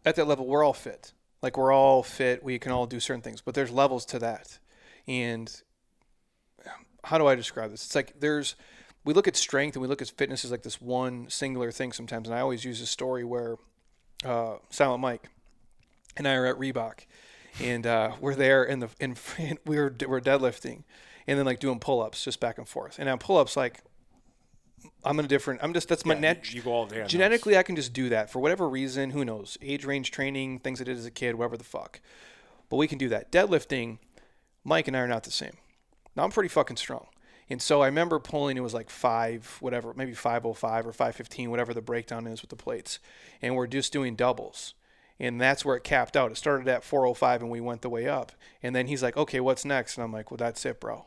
at 0.05 0.15
that 0.15 0.27
level 0.27 0.45
we're 0.47 0.63
all 0.63 0.73
fit 0.73 1.13
like 1.41 1.57
we're 1.57 1.71
all 1.73 2.03
fit 2.03 2.43
we 2.43 2.57
can 2.59 2.71
all 2.71 2.85
do 2.85 2.99
certain 2.99 3.21
things 3.21 3.41
but 3.41 3.53
there's 3.53 3.71
levels 3.71 4.05
to 4.05 4.19
that 4.19 4.59
and 5.07 5.61
how 7.03 7.17
do 7.17 7.27
i 7.27 7.35
describe 7.35 7.71
this 7.71 7.85
it's 7.85 7.95
like 7.95 8.19
there's 8.19 8.55
we 9.03 9.13
look 9.13 9.27
at 9.27 9.35
strength 9.35 9.75
and 9.75 9.81
we 9.81 9.87
look 9.87 10.01
at 10.01 10.09
fitness 10.09 10.45
as 10.45 10.51
like 10.51 10.61
this 10.63 10.79
one 10.79 11.27
singular 11.29 11.71
thing 11.71 11.91
sometimes 11.91 12.27
and 12.27 12.35
i 12.37 12.39
always 12.41 12.63
use 12.63 12.79
a 12.81 12.85
story 12.85 13.23
where 13.23 13.57
uh, 14.23 14.55
silent 14.69 15.01
mike 15.01 15.29
and 16.17 16.27
i 16.27 16.33
are 16.33 16.45
at 16.45 16.57
reebok 16.57 17.05
and 17.59 17.85
uh, 17.85 18.13
we're 18.19 18.35
there 18.35 18.63
in 18.63 18.79
the 18.79 18.89
in 18.99 19.15
and 19.37 19.57
we 19.65 19.77
were 19.77 19.93
we're 20.07 20.21
deadlifting 20.21 20.83
and 21.27 21.37
then 21.37 21.45
like 21.45 21.59
doing 21.59 21.79
pull-ups 21.79 22.23
just 22.23 22.39
back 22.39 22.57
and 22.57 22.67
forth 22.67 22.97
and 22.99 23.09
on 23.09 23.17
pull-ups 23.19 23.55
like 23.57 23.81
I'm 25.03 25.19
in 25.19 25.25
a 25.25 25.27
different. 25.27 25.59
I'm 25.63 25.73
just 25.73 25.87
that's 25.87 26.05
my 26.05 26.13
Yeah, 26.15 26.19
net. 26.21 26.53
you 26.53 26.61
go 26.61 26.71
all 26.71 26.85
day 26.87 26.97
on 26.97 27.01
those. 27.03 27.11
Genetically, 27.11 27.55
I 27.57 27.63
can 27.63 27.75
just 27.75 27.93
do 27.93 28.09
that 28.09 28.31
for 28.31 28.39
whatever 28.39 28.67
reason. 28.67 29.11
Who 29.11 29.23
knows? 29.23 29.57
Age 29.61 29.85
range 29.85 30.09
training, 30.11 30.59
things 30.59 30.81
I 30.81 30.83
did 30.85 30.97
as 30.97 31.05
a 31.05 31.11
kid, 31.11 31.35
whatever 31.35 31.57
the 31.57 31.63
fuck. 31.63 32.01
But 32.69 32.77
we 32.77 32.87
can 32.87 32.97
do 32.97 33.09
that. 33.09 33.31
Deadlifting, 33.31 33.99
Mike 34.63 34.87
and 34.87 34.97
I 34.97 35.01
are 35.01 35.07
not 35.07 35.23
the 35.23 35.31
same. 35.31 35.57
Now 36.15 36.23
I'm 36.23 36.31
pretty 36.31 36.49
fucking 36.49 36.77
strong. 36.77 37.07
And 37.49 37.61
so 37.61 37.81
I 37.81 37.87
remember 37.87 38.17
pulling, 38.17 38.57
it 38.57 38.61
was 38.63 38.73
like 38.73 38.89
five, 38.89 39.57
whatever, 39.59 39.93
maybe 39.95 40.13
505 40.13 40.87
or 40.87 40.93
515, 40.93 41.51
whatever 41.51 41.73
the 41.73 41.81
breakdown 41.81 42.25
is 42.25 42.41
with 42.41 42.49
the 42.49 42.55
plates. 42.55 42.99
And 43.41 43.55
we're 43.55 43.67
just 43.67 43.91
doing 43.91 44.15
doubles. 44.15 44.73
And 45.21 45.39
that's 45.39 45.63
where 45.63 45.75
it 45.75 45.83
capped 45.83 46.17
out. 46.17 46.31
It 46.31 46.37
started 46.37 46.67
at 46.67 46.83
405 46.83 47.41
and 47.43 47.51
we 47.51 47.61
went 47.61 47.83
the 47.83 47.89
way 47.89 48.07
up. 48.07 48.31
And 48.63 48.75
then 48.75 48.87
he's 48.87 49.03
like, 49.03 49.15
okay, 49.15 49.39
what's 49.39 49.63
next? 49.63 49.95
And 49.95 50.03
I'm 50.03 50.11
like, 50.11 50.31
well, 50.31 50.37
that's 50.37 50.65
it, 50.65 50.79
bro. 50.81 51.05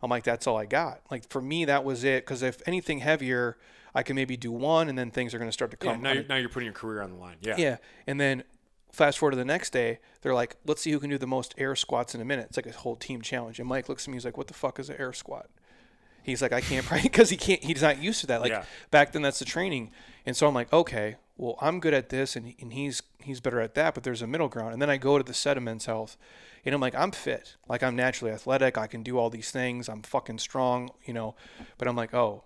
I'm 0.00 0.08
like, 0.08 0.22
that's 0.22 0.46
all 0.46 0.56
I 0.56 0.66
got. 0.66 1.00
Like 1.10 1.28
for 1.28 1.42
me, 1.42 1.64
that 1.64 1.82
was 1.84 2.04
it. 2.04 2.24
Because 2.24 2.42
if 2.42 2.62
anything 2.64 3.00
heavier, 3.00 3.58
I 3.92 4.04
can 4.04 4.14
maybe 4.14 4.36
do 4.36 4.52
one 4.52 4.88
and 4.88 4.96
then 4.96 5.10
things 5.10 5.34
are 5.34 5.38
going 5.38 5.48
to 5.48 5.52
start 5.52 5.72
to 5.72 5.76
Yeah, 5.84 5.94
come. 5.94 6.02
now, 6.02 6.12
you're, 6.12 6.24
now 6.24 6.36
you're 6.36 6.48
putting 6.48 6.66
your 6.66 6.74
career 6.74 7.02
on 7.02 7.10
the 7.10 7.16
line. 7.16 7.38
Yeah. 7.40 7.56
yeah. 7.58 7.76
And 8.06 8.20
then 8.20 8.44
fast 8.92 9.18
forward 9.18 9.32
to 9.32 9.36
the 9.36 9.44
next 9.44 9.70
day, 9.72 9.98
they're 10.22 10.32
like, 10.34 10.54
let's 10.64 10.80
see 10.82 10.92
who 10.92 11.00
can 11.00 11.10
do 11.10 11.18
the 11.18 11.26
most 11.26 11.52
air 11.58 11.74
squats 11.74 12.14
in 12.14 12.20
a 12.20 12.24
minute. 12.24 12.46
It's 12.48 12.56
like 12.56 12.66
a 12.66 12.72
whole 12.72 12.94
team 12.94 13.20
challenge. 13.20 13.58
And 13.58 13.68
Mike 13.68 13.88
looks 13.88 14.04
at 14.04 14.08
me, 14.08 14.14
he's 14.14 14.24
like, 14.24 14.36
what 14.36 14.46
the 14.46 14.54
fuck 14.54 14.78
is 14.78 14.88
an 14.90 14.96
air 15.00 15.12
squat? 15.12 15.48
He's 16.22 16.40
like, 16.40 16.52
I 16.52 16.60
can't 16.60 16.86
because 17.02 17.30
he 17.30 17.36
can't. 17.36 17.64
He's 17.64 17.82
not 17.82 18.00
used 18.00 18.20
to 18.20 18.26
that. 18.28 18.42
Like 18.42 18.52
Yeah. 18.52 18.64
back 18.92 19.10
then, 19.12 19.22
that's 19.22 19.40
the 19.40 19.44
training. 19.44 19.90
And 20.24 20.36
so 20.36 20.46
I'm 20.46 20.54
like, 20.54 20.72
okay, 20.72 21.16
well, 21.36 21.58
I'm 21.60 21.80
good 21.80 21.94
at 21.94 22.08
this, 22.08 22.34
and, 22.34 22.54
and 22.60 22.72
he's 22.72 23.02
he's 23.22 23.40
better 23.40 23.60
at 23.60 23.74
that. 23.74 23.94
But 23.94 24.04
there's 24.04 24.22
a 24.22 24.26
middle 24.26 24.48
ground. 24.48 24.72
And 24.72 24.80
then 24.80 24.90
I 24.90 24.96
go 24.96 25.18
to 25.18 25.24
the 25.24 25.34
sediments 25.34 25.86
health, 25.86 26.16
and 26.64 26.74
I'm 26.74 26.80
like, 26.80 26.94
I'm 26.94 27.10
fit. 27.10 27.56
Like 27.68 27.82
I'm 27.82 27.96
naturally 27.96 28.32
athletic. 28.32 28.78
I 28.78 28.86
can 28.86 29.02
do 29.02 29.18
all 29.18 29.30
these 29.30 29.50
things. 29.50 29.88
I'm 29.88 30.02
fucking 30.02 30.38
strong. 30.38 30.90
You 31.04 31.14
know. 31.14 31.34
But 31.78 31.88
I'm 31.88 31.96
like, 31.96 32.14
oh, 32.14 32.44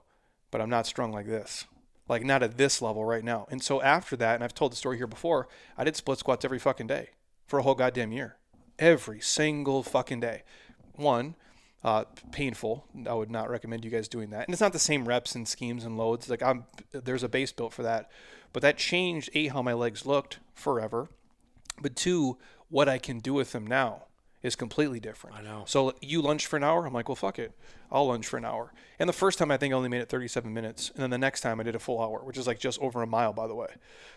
but 0.51 0.61
I'm 0.61 0.71
not 0.71 0.87
strong 0.87 1.13
like 1.13 1.27
this. 1.27 1.67
Like 2.09 2.25
not 2.25 2.43
at 2.43 2.57
this 2.57 2.83
level 2.83 3.05
right 3.05 3.23
now. 3.23 3.47
And 3.51 3.63
so 3.63 3.81
after 3.81 4.17
that, 4.17 4.35
and 4.35 4.45
I've 4.45 4.55
told 4.55 4.73
the 4.73 4.77
story 4.77 4.97
here 4.97 5.07
before, 5.07 5.47
I 5.79 5.85
did 5.85 5.95
split 5.95 6.19
squats 6.19 6.45
every 6.45 6.59
fucking 6.59 6.89
day 6.89 7.11
for 7.47 7.61
a 7.61 7.63
whole 7.63 7.77
goddamn 7.77 8.11
year. 8.11 8.37
Every 8.81 9.21
single 9.21 9.85
fucking 9.85 10.19
day. 10.19 10.43
One, 10.97 11.37
uh, 11.85 12.05
painful. 12.33 12.85
I 13.07 13.15
would 13.15 13.31
not 13.31 13.49
recommend 13.49 13.85
you 13.85 13.91
guys 13.91 14.09
doing 14.09 14.31
that. 14.31 14.47
And 14.47 14.53
it's 14.53 14.61
not 14.61 14.73
the 14.73 14.79
same 14.79 15.07
reps 15.07 15.35
and 15.35 15.47
schemes 15.47 15.85
and 15.85 15.97
loads. 15.97 16.29
Like 16.29 16.43
I'm, 16.43 16.65
there's 16.93 17.23
a 17.23 17.29
base 17.29 17.53
built 17.53 17.73
for 17.73 17.85
that. 17.85 18.11
But 18.53 18.63
that 18.63 18.79
changed 18.79 19.31
a 19.35 19.49
how 19.49 19.63
my 19.63 19.73
legs 19.73 20.05
looked 20.07 20.39
forever. 20.55 21.09
But 21.81 21.97
two, 21.97 22.37
what 22.69 22.89
I 22.89 22.99
can 22.99 23.19
do 23.21 23.33
with 23.35 23.53
them 23.53 23.67
now 23.67 24.05
is 24.43 24.57
completely 24.57 25.01
different. 25.01 25.37
I 25.37 25.43
know. 25.43 25.65
So 25.67 25.95
you 26.01 26.23
lunge 26.23 26.47
for 26.47 26.57
an 26.57 26.65
hour. 26.65 26.87
I'm 26.87 26.93
like, 26.95 27.09
well, 27.09 27.17
fuck 27.17 27.39
it. 27.39 27.53
I'll 27.93 28.07
lunge 28.07 28.27
for 28.27 28.37
an 28.39 28.45
hour. 28.45 28.73
And 28.99 29.09
the 29.09 29.13
first 29.13 29.39
time 29.39 29.51
I 29.51 29.57
think 29.57 29.73
I 29.75 29.77
only 29.77 29.89
made 29.89 30.01
it 30.01 30.09
37 30.09 30.53
minutes, 30.53 30.91
and 30.95 31.03
then 31.03 31.11
the 31.11 31.19
next 31.19 31.41
time 31.43 31.61
I 31.61 31.63
did 31.63 31.75
a 31.75 31.79
full 31.79 32.01
hour, 32.01 32.21
which 32.25 32.39
is 32.39 32.47
like 32.47 32.59
just 32.59 32.81
over 32.81 33.03
a 33.03 33.07
mile, 33.07 33.33
by 33.33 33.47
the 33.47 33.55
way. 33.55 33.69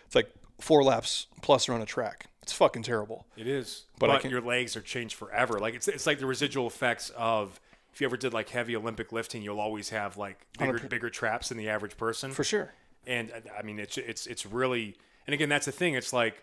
It's 0.06 0.14
like 0.14 0.30
four 0.60 0.82
laps 0.82 1.26
plus 1.42 1.68
around 1.68 1.82
a 1.82 1.86
track. 1.86 2.26
It's 2.42 2.52
fucking 2.52 2.82
terrible. 2.82 3.26
It 3.36 3.46
is, 3.46 3.84
But 3.98 4.06
but, 4.08 4.16
I 4.16 4.18
can- 4.20 4.30
your 4.30 4.40
legs 4.40 4.76
are 4.76 4.82
changed 4.82 5.14
forever. 5.16 5.58
Like 5.58 5.74
it's 5.74 5.88
it's 5.88 6.06
like 6.06 6.18
the 6.18 6.26
residual 6.26 6.66
effects 6.66 7.10
of 7.16 7.60
if 7.92 8.00
you 8.00 8.06
ever 8.06 8.16
did 8.16 8.32
like 8.34 8.48
heavy 8.50 8.76
Olympic 8.76 9.12
lifting, 9.12 9.42
you'll 9.42 9.60
always 9.60 9.90
have 9.90 10.16
like 10.16 10.46
bigger 10.58 10.78
bigger 10.78 11.10
traps 11.10 11.48
than 11.48 11.58
the 11.58 11.68
average 11.68 11.96
person. 11.96 12.32
For 12.32 12.44
sure. 12.44 12.72
And 13.06 13.32
I- 13.32 13.58
I 13.58 13.62
mean, 13.62 13.78
it's 13.78 13.98
it's 13.98 14.26
it's 14.26 14.46
really, 14.46 14.96
and 15.26 15.34
again, 15.34 15.48
that's 15.48 15.66
the 15.66 15.72
thing. 15.72 15.94
It's 15.94 16.12
like, 16.12 16.42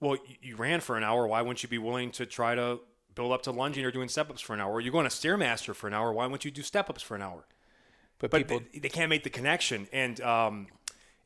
well, 0.00 0.16
you, 0.26 0.36
you 0.42 0.56
ran 0.56 0.80
for 0.80 0.96
an 0.96 1.04
hour. 1.04 1.26
Why 1.26 1.42
wouldn't 1.42 1.62
you 1.62 1.68
be 1.68 1.78
willing 1.78 2.10
to 2.12 2.26
try 2.26 2.54
to 2.54 2.80
build 3.14 3.32
up 3.32 3.42
to 3.42 3.50
lunging 3.50 3.84
or 3.84 3.90
doing 3.90 4.08
step 4.08 4.30
ups 4.30 4.40
for 4.40 4.54
an 4.54 4.60
hour? 4.60 4.72
Or 4.72 4.80
you're 4.80 4.92
going 4.92 5.08
to 5.08 5.14
stairmaster 5.14 5.74
for 5.74 5.86
an 5.86 5.94
hour. 5.94 6.12
Why 6.12 6.24
wouldn't 6.24 6.44
you 6.44 6.50
do 6.50 6.62
step 6.62 6.88
ups 6.90 7.02
for 7.02 7.14
an 7.14 7.22
hour? 7.22 7.44
But, 8.18 8.30
But 8.30 8.38
people, 8.38 8.62
they, 8.72 8.78
they 8.78 8.88
can't 8.88 9.10
make 9.10 9.24
the 9.24 9.30
connection, 9.30 9.88
and 9.92 10.20
um, 10.20 10.68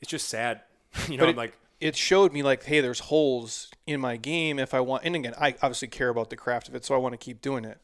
it's 0.00 0.10
just 0.10 0.28
sad. 0.28 0.62
you 1.08 1.18
know, 1.18 1.26
it, 1.26 1.36
like, 1.36 1.54
it 1.80 1.94
showed 1.94 2.32
me 2.32 2.42
like, 2.42 2.64
hey, 2.64 2.80
there's 2.80 3.00
holes 3.00 3.70
in 3.86 4.00
my 4.00 4.16
game 4.16 4.58
if 4.58 4.72
I 4.72 4.80
want. 4.80 5.04
And 5.04 5.14
again, 5.14 5.34
I 5.38 5.50
obviously 5.62 5.88
care 5.88 6.08
about 6.08 6.30
the 6.30 6.36
craft 6.36 6.68
of 6.68 6.74
it, 6.74 6.84
so 6.86 6.94
I 6.94 6.98
want 6.98 7.12
to 7.12 7.18
keep 7.18 7.42
doing 7.42 7.64
it. 7.66 7.78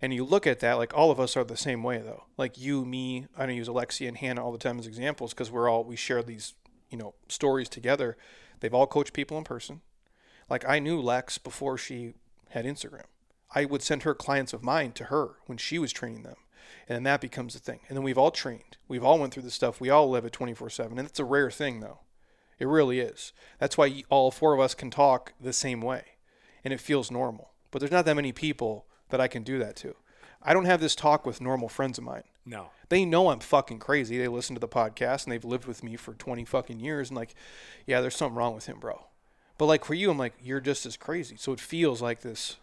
And 0.00 0.12
you 0.12 0.24
look 0.24 0.46
at 0.46 0.60
that, 0.60 0.74
like 0.74 0.94
all 0.94 1.10
of 1.10 1.18
us 1.18 1.36
are 1.36 1.44
the 1.44 1.56
same 1.56 1.82
way 1.82 1.98
though. 1.98 2.24
Like 2.36 2.58
you, 2.58 2.84
me, 2.84 3.26
I 3.36 3.46
don't 3.46 3.56
use 3.56 3.68
Alexia 3.68 4.08
and 4.08 4.16
Hannah 4.16 4.44
all 4.44 4.52
the 4.52 4.58
time 4.58 4.78
as 4.78 4.86
examples 4.86 5.32
because 5.32 5.50
we're 5.50 5.68
all 5.68 5.84
we 5.84 5.96
share 5.96 6.22
these, 6.22 6.54
you 6.90 6.98
know, 6.98 7.14
stories 7.28 7.68
together. 7.68 8.16
They've 8.60 8.74
all 8.74 8.86
coached 8.86 9.12
people 9.12 9.38
in 9.38 9.44
person. 9.44 9.80
Like 10.48 10.68
I 10.68 10.78
knew 10.78 11.00
Lex 11.00 11.38
before 11.38 11.78
she 11.78 12.14
had 12.50 12.64
Instagram. 12.64 13.06
I 13.54 13.64
would 13.64 13.82
send 13.82 14.02
her 14.02 14.14
clients 14.14 14.52
of 14.52 14.64
mine 14.64 14.92
to 14.92 15.04
her 15.04 15.36
when 15.46 15.58
she 15.58 15.78
was 15.78 15.92
training 15.92 16.22
them. 16.22 16.36
And 16.88 16.96
then 16.96 17.02
that 17.04 17.20
becomes 17.20 17.54
a 17.54 17.60
thing. 17.60 17.80
And 17.88 17.96
then 17.96 18.04
we've 18.04 18.18
all 18.18 18.30
trained. 18.30 18.76
We've 18.88 19.04
all 19.04 19.18
went 19.18 19.32
through 19.32 19.44
this 19.44 19.54
stuff. 19.54 19.80
We 19.80 19.90
all 19.90 20.10
live 20.10 20.24
it 20.24 20.32
24/7. 20.32 20.98
And 20.98 21.08
it's 21.08 21.20
a 21.20 21.24
rare 21.24 21.50
thing 21.50 21.80
though. 21.80 22.00
It 22.58 22.66
really 22.66 23.00
is. 23.00 23.32
That's 23.58 23.76
why 23.76 24.02
all 24.08 24.30
four 24.30 24.54
of 24.54 24.60
us 24.60 24.74
can 24.74 24.90
talk 24.90 25.32
the 25.40 25.52
same 25.52 25.80
way 25.80 26.16
and 26.64 26.72
it 26.72 26.80
feels 26.80 27.10
normal. 27.10 27.52
But 27.70 27.80
there's 27.80 27.92
not 27.92 28.04
that 28.06 28.16
many 28.16 28.32
people 28.32 28.86
that 29.10 29.20
I 29.20 29.28
can 29.28 29.42
do 29.42 29.58
that 29.58 29.76
to. 29.76 29.94
I 30.42 30.52
don't 30.54 30.66
have 30.66 30.80
this 30.80 30.94
talk 30.94 31.26
with 31.26 31.40
normal 31.40 31.68
friends 31.68 31.98
of 31.98 32.04
mine. 32.04 32.22
no, 32.44 32.70
They 32.88 33.04
know 33.04 33.30
I'm 33.30 33.40
fucking 33.40 33.80
crazy. 33.80 34.18
They 34.18 34.28
listen 34.28 34.54
to 34.54 34.60
the 34.60 34.68
podcast 34.68 35.24
and 35.24 35.32
they've 35.32 35.44
lived 35.44 35.66
with 35.66 35.82
me 35.82 35.96
for 35.96 36.14
20 36.14 36.44
fucking 36.44 36.78
years 36.78 37.10
and 37.10 37.16
like, 37.16 37.34
yeah, 37.86 38.00
there's 38.00 38.14
something 38.16 38.36
wrong 38.36 38.54
with 38.54 38.66
him, 38.66 38.78
bro. 38.78 39.06
But 39.58 39.66
like 39.66 39.84
for 39.84 39.94
you, 39.94 40.10
I'm 40.10 40.18
like, 40.18 40.34
you're 40.42 40.60
just 40.60 40.86
as 40.86 40.96
crazy. 40.96 41.36
So 41.36 41.52
it 41.52 41.60
feels 41.60 42.00
like 42.00 42.20
this 42.20 42.56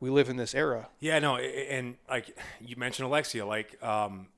we 0.00 0.10
live 0.10 0.28
in 0.28 0.36
this 0.36 0.54
era. 0.54 0.88
Yeah, 1.00 1.18
no, 1.18 1.36
and 1.36 1.96
like 2.08 2.36
you 2.60 2.76
mentioned 2.76 3.06
Alexia, 3.06 3.46
like 3.46 3.82
um, 3.82 4.28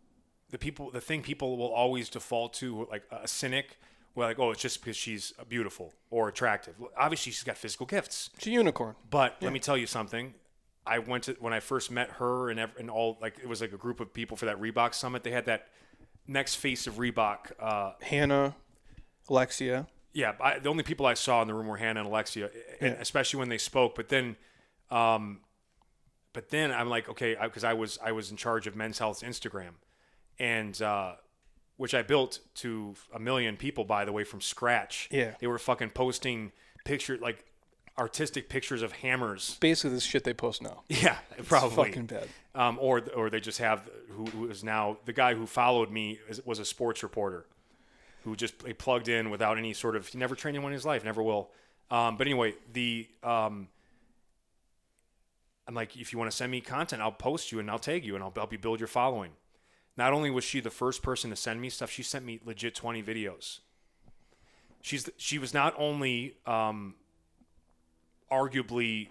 the 0.50 0.58
people, 0.58 0.90
the 0.90 1.00
thing 1.00 1.22
people 1.22 1.56
will 1.56 1.72
always 1.72 2.08
default 2.08 2.54
to, 2.54 2.86
like 2.90 3.02
a 3.10 3.26
cynic, 3.26 3.78
where 4.14 4.28
like, 4.28 4.38
oh, 4.38 4.50
it's 4.50 4.62
just 4.62 4.80
because 4.80 4.96
she's 4.96 5.32
beautiful 5.48 5.92
or 6.10 6.28
attractive. 6.28 6.74
Obviously, 6.96 7.32
she's 7.32 7.42
got 7.44 7.56
physical 7.56 7.86
gifts. 7.86 8.30
She's 8.38 8.52
a 8.52 8.54
unicorn. 8.54 8.94
But 9.10 9.36
let 9.40 9.52
me 9.52 9.58
tell 9.58 9.76
you 9.76 9.86
something. 9.86 10.34
I 10.88 10.98
went 10.98 11.24
to 11.24 11.36
when 11.40 11.52
I 11.52 11.60
first 11.60 11.90
met 11.90 12.10
her 12.12 12.50
and 12.50 12.58
and 12.78 12.90
all 12.90 13.18
like 13.20 13.38
it 13.42 13.48
was 13.48 13.60
like 13.60 13.72
a 13.72 13.76
group 13.76 14.00
of 14.00 14.12
people 14.12 14.36
for 14.36 14.46
that 14.46 14.60
Reebok 14.60 14.94
summit. 14.94 15.22
They 15.22 15.30
had 15.30 15.46
that 15.46 15.68
next 16.26 16.56
face 16.56 16.86
of 16.86 16.94
Reebok. 16.94 17.52
Uh, 17.60 17.92
Hannah, 18.00 18.54
Alexia. 19.28 19.86
yeah, 20.12 20.32
I, 20.40 20.58
the 20.58 20.68
only 20.68 20.82
people 20.82 21.06
I 21.06 21.14
saw 21.14 21.42
in 21.42 21.48
the 21.48 21.54
room 21.54 21.66
were 21.66 21.76
Hannah 21.76 22.00
and 22.00 22.08
Alexia, 22.08 22.50
and 22.80 22.96
especially 23.00 23.38
when 23.38 23.48
they 23.48 23.58
spoke. 23.58 23.94
But 23.94 24.08
then, 24.08 24.36
um, 24.90 25.40
but 26.32 26.50
then 26.50 26.72
I'm 26.72 26.88
like, 26.88 27.08
okay, 27.08 27.36
because 27.40 27.64
I, 27.64 27.74
was 27.74 27.98
I 28.02 28.12
was 28.12 28.30
in 28.30 28.36
charge 28.36 28.66
of 28.66 28.76
Men's 28.76 28.98
Health's 28.98 29.22
Instagram, 29.22 29.72
and 30.38 30.80
uh, 30.80 31.14
which 31.76 31.94
I 31.94 32.02
built 32.02 32.40
to 32.56 32.94
a 33.14 33.18
million 33.18 33.56
people, 33.56 33.84
by 33.84 34.04
the 34.04 34.12
way, 34.12 34.24
from 34.24 34.40
scratch. 34.40 35.08
Yeah. 35.10 35.34
they 35.40 35.46
were 35.46 35.58
fucking 35.58 35.90
posting 35.90 36.52
picture 36.84 37.18
like 37.18 37.44
artistic 37.98 38.48
pictures 38.48 38.82
of 38.82 38.92
hammers. 38.92 39.56
Basically, 39.60 39.90
this 39.90 40.04
shit 40.04 40.24
they 40.24 40.34
post 40.34 40.62
now. 40.62 40.82
Yeah, 40.88 41.18
it's 41.36 41.48
probably. 41.48 41.88
fucking 41.88 42.06
bad. 42.06 42.28
Um, 42.54 42.78
or 42.80 43.02
or 43.14 43.30
they 43.30 43.40
just 43.40 43.58
have 43.58 43.88
who, 44.10 44.24
who 44.26 44.48
is 44.48 44.64
now 44.64 44.98
the 45.04 45.12
guy 45.12 45.34
who 45.34 45.46
followed 45.46 45.90
me 45.90 46.18
is, 46.28 46.44
was 46.44 46.58
a 46.58 46.64
sports 46.64 47.02
reporter 47.02 47.46
who 48.24 48.34
just 48.34 48.54
he 48.66 48.72
plugged 48.72 49.08
in 49.08 49.30
without 49.30 49.58
any 49.58 49.72
sort 49.72 49.96
of 49.96 50.06
he 50.06 50.18
never 50.18 50.34
trained 50.34 50.56
anyone 50.56 50.72
in 50.72 50.74
his 50.74 50.86
life, 50.86 51.04
never 51.04 51.22
will. 51.22 51.50
Um, 51.90 52.16
but 52.16 52.26
anyway, 52.26 52.54
the 52.72 53.08
um, 53.22 53.68
I'm 55.66 55.74
like, 55.74 55.96
if 55.96 56.12
you 56.12 56.18
want 56.18 56.30
to 56.30 56.36
send 56.36 56.50
me 56.50 56.60
content, 56.60 57.02
I'll 57.02 57.12
post 57.12 57.52
you 57.52 57.58
and 57.58 57.70
I'll 57.70 57.78
tag 57.78 58.04
you 58.04 58.14
and 58.14 58.24
I'll 58.24 58.32
help 58.34 58.52
you 58.52 58.58
build 58.58 58.80
your 58.80 58.86
following. 58.88 59.32
Not 59.98 60.12
only 60.12 60.30
was 60.30 60.44
she 60.44 60.60
the 60.60 60.70
first 60.70 61.02
person 61.02 61.30
to 61.30 61.36
send 61.36 61.60
me 61.60 61.68
stuff, 61.70 61.90
she 61.90 62.02
sent 62.02 62.24
me 62.24 62.40
legit 62.44 62.74
20 62.74 63.02
videos. 63.02 63.58
She's 64.80 65.10
she 65.16 65.38
was 65.38 65.52
not 65.52 65.74
only 65.76 66.36
um, 66.46 66.94
arguably, 68.30 69.08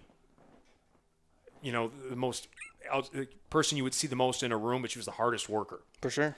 you 1.62 1.72
know, 1.72 1.92
the 2.10 2.16
most 2.16 2.48
out- 2.90 3.12
the 3.12 3.28
person 3.50 3.78
you 3.78 3.84
would 3.84 3.94
see 3.94 4.08
the 4.08 4.16
most 4.16 4.44
in 4.44 4.52
a 4.52 4.58
room, 4.58 4.82
but 4.82 4.92
she 4.92 5.00
was 5.00 5.06
the 5.06 5.12
hardest 5.14 5.50
worker. 5.50 5.84
For 6.02 6.10
sure. 6.10 6.36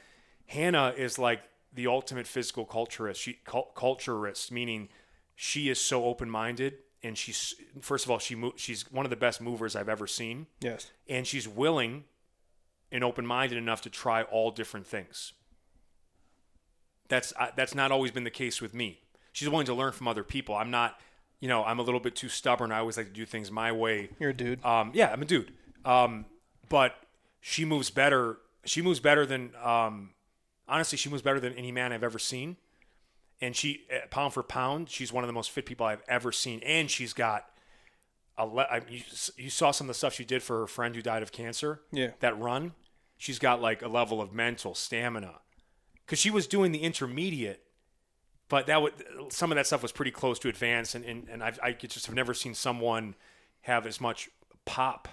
Hannah 0.48 0.93
is 0.98 1.19
like 1.19 1.43
the 1.74 1.85
ultimate 1.88 2.25
physical 2.25 2.66
culturist. 2.66 3.17
She 3.17 3.33
cul- 3.45 3.72
culturist, 3.75 4.49
meaning 4.51 4.90
she 5.35 5.69
is 5.69 5.80
so 5.80 6.06
open 6.06 6.30
minded, 6.30 6.80
and 7.03 7.17
she's 7.17 7.53
first 7.82 8.06
of 8.06 8.11
all 8.11 8.19
she 8.19 8.33
mo- 8.35 8.53
she's 8.56 8.91
one 8.91 9.06
of 9.06 9.09
the 9.09 9.16
best 9.16 9.40
movers 9.41 9.75
I've 9.75 9.90
ever 9.90 10.08
seen, 10.08 10.48
Yes. 10.61 10.91
and 11.08 11.27
she's 11.27 11.48
willing 11.48 12.06
and 12.91 13.03
open 13.03 13.25
minded 13.25 13.58
enough 13.58 13.82
to 13.83 13.90
try 13.90 14.24
all 14.24 14.49
different 14.51 14.88
things. 14.88 15.33
That's 17.08 17.33
I, 17.40 17.51
that's 17.56 17.75
not 17.75 17.91
always 17.91 18.11
been 18.11 18.24
the 18.24 18.32
case 18.32 18.61
with 18.61 18.74
me. 18.74 19.01
She's 19.32 19.48
willing 19.49 19.66
to 19.67 19.74
learn 19.74 19.91
from 19.93 20.08
other 20.08 20.24
people. 20.24 20.56
I'm 20.56 20.72
not, 20.72 20.99
you 21.40 21.48
know, 21.48 21.64
I'm 21.64 21.80
a 21.80 21.82
little 21.82 22.00
bit 22.00 22.16
too 22.16 22.30
stubborn. 22.30 22.72
I 22.72 22.80
always 22.80 22.98
like 22.98 23.08
to 23.08 23.14
do 23.14 23.26
things 23.26 23.51
my 23.51 23.72
way. 23.72 24.09
You're 24.19 24.32
a 24.32 24.34
dude. 24.34 24.64
Um, 24.64 24.92
yeah, 24.93 25.11
I'm 25.11 25.22
a 25.22 25.26
dude. 25.26 25.53
Um, 25.85 26.26
but 26.68 26.95
she 27.40 27.66
moves 27.66 27.90
better. 27.90 28.38
She 28.66 28.82
moves 28.82 29.00
better 29.00 29.26
than, 29.26 29.51
um, 29.64 30.11
honestly, 30.68 30.98
she 30.98 31.09
moves 31.09 31.22
better 31.22 31.40
than 31.40 31.53
any 31.53 31.72
man 31.72 31.93
I've 31.93 32.03
ever 32.03 32.19
seen. 32.19 32.58
And 33.42 33.56
she, 33.56 33.85
uh, 33.93 34.06
pound 34.09 34.34
for 34.34 34.43
pound, 34.43 34.90
she's 34.90 35.14
one 35.14 35.24
of 35.24 35.27
the 35.30 35.34
most 35.34 35.51
fit 35.51 35.66
people 35.66 35.85
I've 35.85 36.03
ever 36.09 36.32
seen. 36.32 36.61
And 36.66 36.92
she's 36.92 37.14
got 37.14 37.45
a, 38.38 38.45
le- 38.45 38.68
I, 38.69 38.82
you, 38.90 39.01
you 39.38 39.50
saw 39.50 39.72
some 39.72 39.85
of 39.85 39.90
the 39.90 39.93
stuff 39.93 40.14
she 40.14 40.26
did 40.26 40.43
for 40.43 40.59
her 40.59 40.68
friend 40.68 40.93
who 40.95 41.01
died 41.01 41.24
of 41.24 41.32
cancer. 41.32 41.82
Yeah. 41.92 42.11
That 42.19 42.38
run, 42.38 42.74
she's 43.18 43.40
got 43.40 43.61
like 43.61 43.82
a 43.82 43.88
level 43.88 44.22
of 44.22 44.34
mental 44.34 44.76
stamina, 44.76 45.35
because 46.06 46.19
she 46.19 46.30
was 46.30 46.48
doing 46.48 46.74
the 46.74 46.80
intermediate, 46.80 47.64
but 48.50 48.68
that 48.68 48.82
would 48.82 48.94
some 49.30 49.52
of 49.52 49.56
that 49.56 49.68
stuff 49.68 49.82
was 49.82 49.92
pretty 49.92 50.11
close 50.11 50.40
to 50.40 50.50
advanced, 50.50 50.95
and 50.95 51.06
and, 51.06 51.30
and 51.30 51.44
I've, 51.44 51.60
I 51.64 51.72
just 51.72 52.06
have 52.08 52.16
never 52.16 52.34
seen 52.34 52.53
someone 52.53 53.16
have 53.61 53.86
as 53.86 54.02
much 54.02 54.30
pop. 54.66 55.08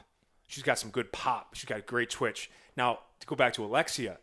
She's 0.49 0.63
got 0.63 0.79
some 0.79 0.91
good 0.91 1.13
pop. 1.13 1.55
She's 1.55 1.67
got 1.67 1.79
a 1.79 1.83
great 1.83 2.11
twitch. 2.11 2.51
Now 2.77 3.01
to 3.21 3.27
go 3.27 3.37
back 3.37 3.53
to 3.55 3.65
Alexia, 3.65 4.19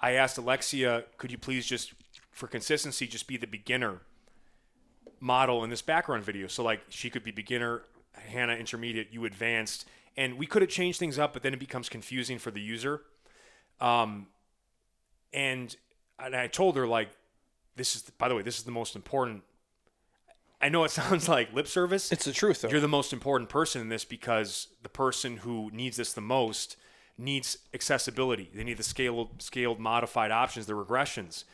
I 0.00 0.12
asked 0.12 0.36
Alexia, 0.38 1.04
could 1.16 1.30
you 1.30 1.38
please 1.38 1.66
just 1.66 1.94
for 2.30 2.46
consistency 2.46 3.06
just 3.06 3.26
be 3.26 3.36
the 3.36 3.46
beginner 3.46 4.00
model 5.20 5.64
in 5.64 5.70
this 5.70 5.82
background 5.82 6.24
video? 6.24 6.46
So 6.48 6.62
like 6.62 6.82
she 6.88 7.08
could 7.10 7.22
be 7.22 7.30
beginner, 7.30 7.82
Hannah 8.12 8.54
intermediate, 8.54 9.08
you 9.12 9.24
advanced, 9.24 9.86
and 10.16 10.38
we 10.38 10.46
could 10.46 10.62
have 10.62 10.70
changed 10.70 10.98
things 10.98 11.18
up, 11.18 11.32
but 11.32 11.42
then 11.42 11.52
it 11.54 11.60
becomes 11.60 11.88
confusing 11.88 12.38
for 12.38 12.50
the 12.50 12.60
user. 12.60 13.02
Um, 13.80 14.28
and 15.32 15.74
and 16.18 16.34
I 16.34 16.46
told 16.46 16.76
her 16.76 16.86
like, 16.86 17.10
this 17.76 17.94
is 17.94 18.02
by 18.18 18.28
the 18.28 18.34
way, 18.34 18.42
this 18.42 18.58
is 18.58 18.64
the 18.64 18.70
most 18.70 18.96
important. 18.96 19.42
I 20.60 20.68
know 20.68 20.84
it 20.84 20.90
sounds 21.02 21.28
like 21.28 21.52
lip 21.52 21.66
service. 21.66 22.10
It's 22.10 22.24
the 22.24 22.32
truth, 22.32 22.62
though. 22.62 22.68
You're 22.68 22.80
the 22.80 22.88
most 22.88 23.12
important 23.12 23.50
person 23.50 23.80
in 23.80 23.88
this 23.88 24.04
because 24.04 24.68
the 24.82 24.88
person 24.88 25.38
who 25.38 25.70
needs 25.72 25.96
this 25.96 26.12
the 26.12 26.20
most 26.20 26.76
needs 27.18 27.58
accessibility. 27.72 28.50
They 28.54 28.64
need 28.64 28.76
the 28.76 28.82
scaled, 28.82 29.42
scaled, 29.42 29.78
modified 29.78 30.30
options, 30.30 30.66
the 30.66 30.74
regressions, 30.74 31.44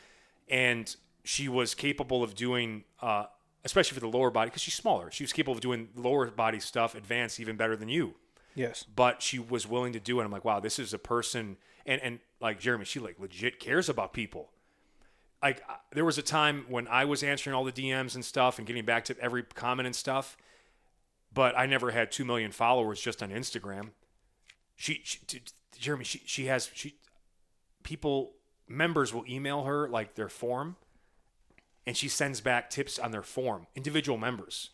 and 0.49 0.94
she 1.25 1.49
was 1.49 1.75
capable 1.75 2.23
of 2.23 2.34
doing, 2.34 2.84
uh, 3.01 3.26
especially 3.65 3.94
for 3.94 4.01
the 4.01 4.09
lower 4.09 4.31
body, 4.31 4.51
because 4.51 4.62
she's 4.62 4.75
smaller. 4.75 5.10
She 5.10 5.23
was 5.23 5.33
capable 5.33 5.55
of 5.55 5.60
doing 5.60 5.89
lower 5.94 6.26
body 6.31 6.59
stuff, 6.59 6.94
advanced 6.94 7.39
even 7.39 7.57
better 7.57 7.76
than 7.76 7.89
you. 7.89 8.15
Yes. 8.55 8.84
But 8.94 9.23
she 9.23 9.39
was 9.39 9.67
willing 9.68 9.92
to 9.92 10.01
do 10.01 10.20
it. 10.20 10.25
I'm 10.25 10.33
like, 10.33 10.44
wow, 10.44 10.60
this 10.60 10.78
is 10.78 10.92
a 10.92 10.99
person, 10.99 11.57
and 11.86 12.01
and 12.02 12.18
like 12.41 12.60
Jeremy, 12.60 12.84
she 12.84 13.01
like 13.01 13.18
legit 13.18 13.60
cares 13.60 13.89
about 13.89 14.12
people. 14.12 14.51
Like 15.42 15.62
uh, 15.68 15.74
there 15.92 16.04
was 16.04 16.18
a 16.18 16.22
time 16.22 16.64
when 16.68 16.86
I 16.88 17.04
was 17.04 17.22
answering 17.22 17.54
all 17.54 17.64
the 17.64 17.72
DMs 17.72 18.14
and 18.14 18.24
stuff 18.24 18.58
and 18.58 18.66
getting 18.66 18.84
back 18.84 19.04
to 19.06 19.18
every 19.20 19.42
comment 19.42 19.86
and 19.86 19.96
stuff, 19.96 20.36
but 21.34 21.58
I 21.58 21.66
never 21.66 21.90
had 21.90 22.12
two 22.12 22.24
million 22.24 22.52
followers 22.52 23.00
just 23.00 23.22
on 23.22 23.30
Instagram. 23.30 23.90
She, 24.76 25.00
she 25.02 25.20
Jeremy, 25.78 26.04
she 26.04 26.22
she 26.24 26.46
has 26.46 26.70
she 26.72 26.94
people 27.82 28.34
members 28.68 29.12
will 29.12 29.24
email 29.28 29.64
her 29.64 29.88
like 29.88 30.14
their 30.14 30.28
form, 30.28 30.76
and 31.86 31.96
she 31.96 32.08
sends 32.08 32.40
back 32.40 32.70
tips 32.70 32.98
on 32.98 33.10
their 33.10 33.22
form. 33.22 33.66
Individual 33.74 34.18
members. 34.18 34.70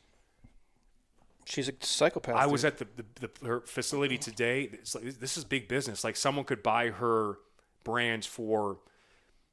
She's 1.44 1.68
a 1.68 1.72
psychopath. 1.80 2.36
I 2.36 2.46
was 2.46 2.62
at 2.66 2.76
the, 2.76 2.86
the, 2.96 3.30
the 3.40 3.46
her 3.46 3.60
facility 3.62 4.18
today. 4.18 4.68
It's 4.70 4.94
like 4.94 5.18
this 5.18 5.38
is 5.38 5.44
big 5.44 5.66
business. 5.66 6.04
Like 6.04 6.16
someone 6.16 6.44
could 6.44 6.62
buy 6.62 6.90
her 6.90 7.38
brands 7.84 8.26
for 8.26 8.78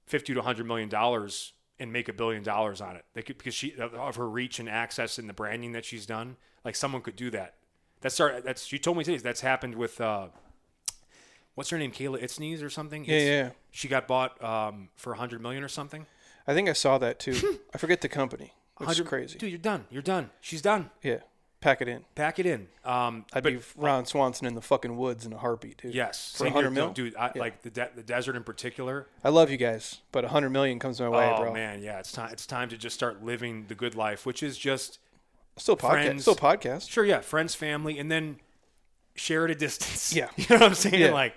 fifty 0.06 0.34
to 0.34 0.42
hundred 0.42 0.66
million 0.68 0.90
dollars 0.90 1.54
and 1.80 1.92
make 1.92 2.08
a 2.08 2.14
billion 2.14 2.44
dollars 2.44 2.80
on 2.82 2.96
it. 2.96 3.06
They 3.14 3.22
could 3.22 3.38
because 3.38 3.54
she 3.54 3.76
of 3.78 4.16
her 4.16 4.30
reach 4.30 4.60
and 4.60 4.70
access 4.70 5.18
and 5.18 5.28
the 5.28 5.34
branding 5.34 5.72
that 5.74 5.86
she's 5.86 6.06
done. 6.06 6.38
Like 6.64 6.76
someone 6.76 7.02
could 7.02 7.16
do 7.16 7.30
that. 7.32 7.56
That's 8.02 8.20
our, 8.20 8.42
that's 8.42 8.66
she 8.66 8.80
told 8.80 8.98
me 8.98 9.04
today. 9.04 9.18
That's 9.18 9.42
happened 9.42 9.76
with 9.76 10.00
uh, 10.00 10.28
what's 11.56 11.70
her 11.70 11.78
name, 11.78 11.92
Kayla 11.92 12.22
Itsines 12.24 12.64
or 12.64 12.70
something. 12.70 13.06
Yeah, 13.06 13.16
It's- 13.16 13.30
yeah. 13.48 13.50
She 13.72 13.88
got 13.88 14.08
bought 14.08 14.42
um, 14.44 14.90
for 14.96 15.14
a 15.14 15.18
hundred 15.18 15.42
million 15.42 15.64
or 15.64 15.68
something. 15.68 16.06
I 16.48 16.54
think 16.54 16.70
I 16.70 16.74
saw 16.74 16.98
that 17.00 17.20
too. 17.20 17.60
I 17.74 17.78
forget 17.78 18.02
the 18.02 18.08
company. 18.10 18.54
Which 18.78 18.90
is 18.90 19.00
100 19.00 19.10
crazy. 19.10 19.38
dude. 19.40 19.50
You're 19.50 19.58
done. 19.60 19.86
You're 19.90 20.02
done. 20.02 20.30
She's 20.42 20.62
done. 20.62 20.92
Yeah. 21.02 21.20
Pack 21.66 21.82
it 21.82 21.88
in. 21.88 22.06
Pack 22.14 22.38
it 22.38 22.46
in. 22.46 22.68
Um, 22.84 23.26
I'd 23.34 23.42
but 23.42 23.54
be 23.54 23.60
Ron 23.76 24.06
Swanson 24.06 24.46
in 24.46 24.54
the 24.54 24.62
fucking 24.62 24.96
woods 24.98 25.26
in 25.26 25.34
a 25.34 25.38
heartbeat, 25.38 25.78
dude. 25.82 25.96
yes, 25.96 26.32
For 26.34 26.44
same 26.44 26.54
100 26.54 26.70
mil? 26.70 26.92
dude. 26.94 27.16
I, 27.16 27.32
Like 27.36 27.64
the 27.64 27.72
de- 27.72 27.90
the 27.96 28.04
desert 28.04 28.36
in 28.36 28.44
particular. 28.44 29.08
I 29.24 29.30
love 29.30 29.50
you 29.50 29.58
guys, 29.58 30.02
but 30.12 30.24
100 30.26 30.52
million 30.52 30.78
comes 30.78 31.02
my 31.02 31.10
way, 31.10 31.28
oh 31.36 31.42
bro. 31.42 31.54
man, 31.54 31.82
yeah, 31.82 31.98
it's 31.98 32.12
time. 32.12 32.30
It's 32.32 32.46
time 32.46 32.70
to 32.70 32.78
just 32.78 32.94
start 32.96 33.24
living 33.24 33.66
the 33.68 33.74
good 33.74 33.96
life, 33.96 34.28
which 34.28 34.44
is 34.44 34.60
just 34.60 35.00
Still 35.58 35.76
podcast. 35.76 35.90
Friends. 35.90 36.22
Still 36.22 36.36
podcast. 36.36 36.88
sure, 36.90 37.04
yeah, 37.04 37.22
friends, 37.22 37.56
family, 37.56 37.98
and 37.98 38.12
then 38.12 38.38
share 39.16 39.46
at 39.46 39.50
a 39.52 39.56
distance. 39.56 40.14
Yeah. 40.16 40.30
you 40.36 40.46
know 40.52 40.58
what 40.58 40.64
I'm 40.70 40.76
saying? 40.76 41.02
Yeah. 41.02 41.14
Like 41.14 41.34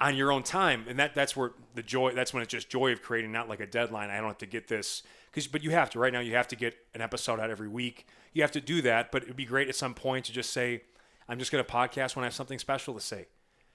on 0.00 0.16
your 0.16 0.32
own 0.32 0.42
time, 0.42 0.86
and 0.88 0.98
that 1.00 1.14
that's 1.14 1.36
where 1.36 1.52
the 1.74 1.82
joy. 1.82 2.12
That's 2.14 2.32
when 2.32 2.42
it's 2.42 2.50
just 2.50 2.70
joy 2.70 2.92
of 2.92 3.02
creating, 3.02 3.30
not 3.30 3.46
like 3.48 3.60
a 3.60 3.66
deadline. 3.66 4.08
I 4.08 4.16
don't 4.18 4.28
have 4.28 4.38
to 4.38 4.46
get 4.46 4.68
this 4.68 5.02
because, 5.36 5.46
but 5.46 5.62
you 5.62 5.70
have 5.72 5.90
to 5.90 5.98
right 5.98 6.12
now. 6.12 6.20
You 6.20 6.34
have 6.34 6.48
to 6.48 6.56
get 6.56 6.74
an 6.94 7.02
episode 7.02 7.38
out 7.38 7.50
every 7.50 7.68
week. 7.68 8.06
You 8.32 8.40
have 8.40 8.52
to 8.52 8.60
do 8.60 8.80
that, 8.82 9.12
but 9.12 9.22
it 9.22 9.28
would 9.28 9.36
be 9.36 9.44
great 9.44 9.68
at 9.68 9.76
some 9.76 9.92
point 9.92 10.24
to 10.24 10.32
just 10.32 10.50
say, 10.50 10.84
"I'm 11.28 11.38
just 11.38 11.52
going 11.52 11.62
to 11.62 11.70
podcast 11.70 12.16
when 12.16 12.24
I 12.24 12.26
have 12.26 12.34
something 12.34 12.58
special 12.58 12.94
to 12.94 13.00
say." 13.00 13.26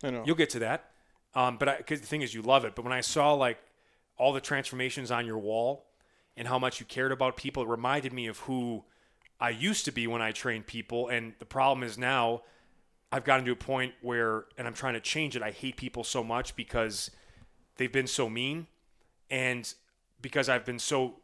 I 0.03 0.09
know. 0.09 0.23
You'll 0.25 0.35
get 0.35 0.49
to 0.51 0.59
that. 0.59 0.89
Um, 1.35 1.57
but 1.57 1.77
because 1.77 2.01
the 2.01 2.07
thing 2.07 2.23
is, 2.23 2.33
you 2.33 2.41
love 2.41 2.65
it. 2.65 2.73
But 2.73 2.83
when 2.83 2.93
I 2.93 3.01
saw 3.01 3.33
like 3.33 3.59
all 4.17 4.33
the 4.33 4.41
transformations 4.41 5.11
on 5.11 5.27
your 5.27 5.37
wall 5.37 5.85
and 6.35 6.47
how 6.47 6.57
much 6.57 6.79
you 6.79 6.85
cared 6.87 7.11
about 7.11 7.37
people, 7.37 7.61
it 7.61 7.69
reminded 7.69 8.11
me 8.11 8.25
of 8.25 8.39
who 8.39 8.83
I 9.39 9.51
used 9.51 9.85
to 9.85 9.91
be 9.91 10.07
when 10.07 10.21
I 10.21 10.31
trained 10.31 10.65
people. 10.65 11.09
And 11.09 11.33
the 11.37 11.45
problem 11.45 11.83
is 11.83 11.95
now 11.95 12.41
I've 13.11 13.23
gotten 13.23 13.45
to 13.45 13.51
a 13.51 13.55
point 13.55 13.93
where, 14.01 14.45
and 14.57 14.67
I'm 14.67 14.73
trying 14.73 14.95
to 14.95 14.99
change 14.99 15.35
it. 15.35 15.43
I 15.43 15.51
hate 15.51 15.77
people 15.77 16.03
so 16.03 16.23
much 16.23 16.55
because 16.55 17.11
they've 17.77 17.91
been 17.91 18.07
so 18.07 18.29
mean, 18.29 18.65
and 19.29 19.71
because 20.21 20.49
I've 20.49 20.65
been 20.65 20.79
so 20.79 21.20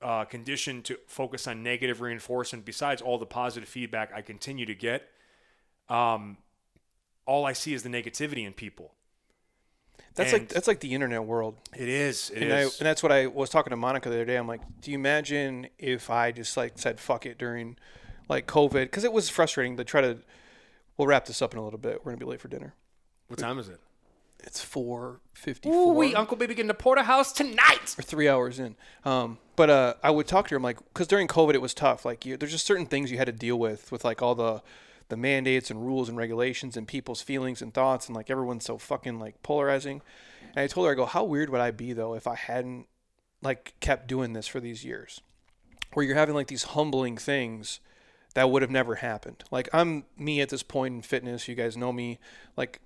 uh, 0.00 0.24
conditioned 0.24 0.84
to 0.86 0.98
focus 1.06 1.46
on 1.46 1.62
negative 1.62 2.00
reinforcement. 2.00 2.64
Besides 2.64 3.02
all 3.02 3.18
the 3.18 3.26
positive 3.26 3.68
feedback 3.68 4.12
I 4.14 4.22
continue 4.22 4.66
to 4.66 4.74
get, 4.74 5.08
um, 5.88 6.38
all 7.26 7.44
I 7.44 7.52
see 7.52 7.74
is 7.74 7.82
the 7.82 7.88
negativity 7.88 8.46
in 8.46 8.52
people. 8.52 8.94
that's 10.14 10.32
and- 10.32 10.42
like 10.42 10.48
that's 10.48 10.68
like 10.68 10.80
the 10.80 10.94
internet 10.94 11.24
world. 11.24 11.56
It 11.76 11.88
is. 11.88 12.30
It 12.30 12.42
and, 12.42 12.52
I, 12.52 12.62
and 12.62 12.70
that's 12.80 13.02
what 13.02 13.12
I 13.12 13.26
was 13.26 13.50
talking 13.50 13.70
to 13.70 13.76
Monica 13.76 14.08
the 14.08 14.16
other 14.16 14.24
day. 14.24 14.36
I'm 14.36 14.48
like, 14.48 14.62
do 14.80 14.90
you 14.90 14.98
imagine 14.98 15.68
if 15.78 16.10
I 16.10 16.32
just 16.32 16.56
like 16.56 16.78
said 16.78 17.00
fuck 17.00 17.26
it 17.26 17.38
during 17.38 17.76
like 18.28 18.46
COVID? 18.46 18.84
Because 18.84 19.04
it 19.04 19.12
was 19.12 19.28
frustrating 19.28 19.76
to 19.76 19.84
try 19.84 20.00
to. 20.00 20.18
We'll 20.96 21.06
wrap 21.06 21.26
this 21.26 21.40
up 21.42 21.52
in 21.52 21.58
a 21.60 21.62
little 21.62 21.78
bit. 21.78 22.04
We're 22.04 22.12
gonna 22.12 22.18
be 22.18 22.26
late 22.26 22.40
for 22.40 22.48
dinner. 22.48 22.74
what 23.28 23.38
time 23.38 23.58
is 23.58 23.68
it? 23.68 23.80
It's 24.44 24.60
four 24.60 25.20
fifty 25.34 25.68
Ooh, 25.68 25.88
we 25.88 26.14
Uncle 26.14 26.36
Baby 26.36 26.54
getting 26.54 26.68
to 26.68 26.74
porterhouse 26.74 27.32
tonight. 27.32 27.94
or 27.98 28.02
three 28.02 28.28
hours 28.28 28.58
in. 28.58 28.76
Um, 29.04 29.38
but 29.56 29.68
uh, 29.68 29.94
I 30.02 30.10
would 30.10 30.26
talk 30.26 30.48
to 30.48 30.54
her. 30.54 30.56
I'm 30.56 30.62
like, 30.62 30.78
because 30.92 31.08
during 31.08 31.26
COVID 31.26 31.54
it 31.54 31.62
was 31.62 31.74
tough. 31.74 32.04
Like, 32.04 32.24
you, 32.24 32.36
there's 32.36 32.52
just 32.52 32.66
certain 32.66 32.86
things 32.86 33.10
you 33.10 33.18
had 33.18 33.26
to 33.26 33.32
deal 33.32 33.58
with, 33.58 33.90
with 33.90 34.04
like 34.04 34.22
all 34.22 34.34
the 34.34 34.62
the 35.08 35.16
mandates 35.16 35.70
and 35.70 35.84
rules 35.84 36.08
and 36.08 36.18
regulations 36.18 36.76
and 36.76 36.86
people's 36.86 37.22
feelings 37.22 37.62
and 37.62 37.72
thoughts 37.72 38.08
and 38.08 38.14
like 38.16 38.30
everyone's 38.30 38.64
so 38.64 38.76
fucking 38.78 39.18
like 39.18 39.42
polarizing. 39.42 40.02
And 40.54 40.58
I 40.58 40.66
told 40.66 40.86
her, 40.86 40.92
I 40.92 40.94
go, 40.94 41.06
how 41.06 41.24
weird 41.24 41.50
would 41.50 41.60
I 41.60 41.70
be 41.70 41.92
though 41.92 42.14
if 42.14 42.26
I 42.26 42.34
hadn't 42.34 42.86
like 43.42 43.74
kept 43.80 44.06
doing 44.06 44.34
this 44.34 44.46
for 44.46 44.60
these 44.60 44.84
years, 44.84 45.20
where 45.94 46.04
you're 46.04 46.14
having 46.14 46.34
like 46.34 46.48
these 46.48 46.64
humbling 46.64 47.16
things 47.16 47.80
that 48.34 48.50
would 48.50 48.62
have 48.62 48.70
never 48.70 48.96
happened. 48.96 49.42
Like 49.50 49.68
I'm 49.72 50.04
me 50.16 50.40
at 50.40 50.50
this 50.50 50.62
point 50.62 50.94
in 50.94 51.02
fitness. 51.02 51.48
You 51.48 51.54
guys 51.54 51.76
know 51.76 51.92
me. 51.92 52.18
Like 52.56 52.80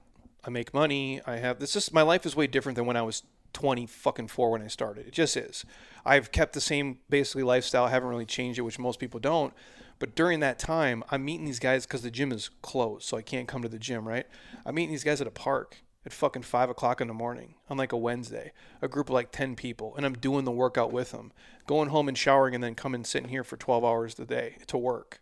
I 0.44 0.50
make 0.50 0.74
money. 0.74 1.20
I 1.26 1.36
have 1.36 1.58
this. 1.58 1.72
Just 1.72 1.94
my 1.94 2.02
life 2.02 2.26
is 2.26 2.34
way 2.34 2.46
different 2.46 2.76
than 2.76 2.86
when 2.86 2.96
I 2.96 3.02
was 3.02 3.22
20 3.52 3.86
fucking 3.86 4.28
four 4.28 4.50
when 4.50 4.62
I 4.62 4.66
started. 4.66 5.06
It 5.06 5.12
just 5.12 5.36
is. 5.36 5.64
I've 6.04 6.32
kept 6.32 6.52
the 6.54 6.60
same 6.60 6.98
basically 7.08 7.42
lifestyle. 7.42 7.84
I 7.84 7.90
haven't 7.90 8.08
really 8.08 8.26
changed 8.26 8.58
it, 8.58 8.62
which 8.62 8.78
most 8.78 8.98
people 8.98 9.20
don't. 9.20 9.52
But 9.98 10.16
during 10.16 10.40
that 10.40 10.58
time, 10.58 11.04
I'm 11.10 11.24
meeting 11.24 11.46
these 11.46 11.60
guys 11.60 11.86
because 11.86 12.02
the 12.02 12.10
gym 12.10 12.32
is 12.32 12.50
closed, 12.60 13.04
so 13.04 13.16
I 13.16 13.22
can't 13.22 13.46
come 13.46 13.62
to 13.62 13.68
the 13.68 13.78
gym. 13.78 14.08
Right? 14.08 14.26
I'm 14.66 14.74
meeting 14.74 14.90
these 14.90 15.04
guys 15.04 15.20
at 15.20 15.26
a 15.26 15.32
park 15.32 15.82
at 16.04 16.12
fucking 16.12 16.42
five 16.42 16.68
o'clock 16.68 17.00
in 17.00 17.06
the 17.06 17.14
morning 17.14 17.54
on 17.70 17.76
like 17.76 17.92
a 17.92 17.96
Wednesday, 17.96 18.52
a 18.80 18.88
group 18.88 19.08
of 19.08 19.14
like 19.14 19.30
10 19.30 19.54
people, 19.54 19.94
and 19.96 20.04
I'm 20.04 20.14
doing 20.14 20.44
the 20.44 20.50
workout 20.50 20.92
with 20.92 21.12
them, 21.12 21.32
going 21.68 21.90
home 21.90 22.08
and 22.08 22.18
showering, 22.18 22.56
and 22.56 22.64
then 22.64 22.74
coming 22.74 23.04
sitting 23.04 23.28
here 23.28 23.44
for 23.44 23.56
12 23.56 23.84
hours 23.84 24.18
a 24.18 24.24
day 24.24 24.56
to 24.66 24.76
work 24.76 25.20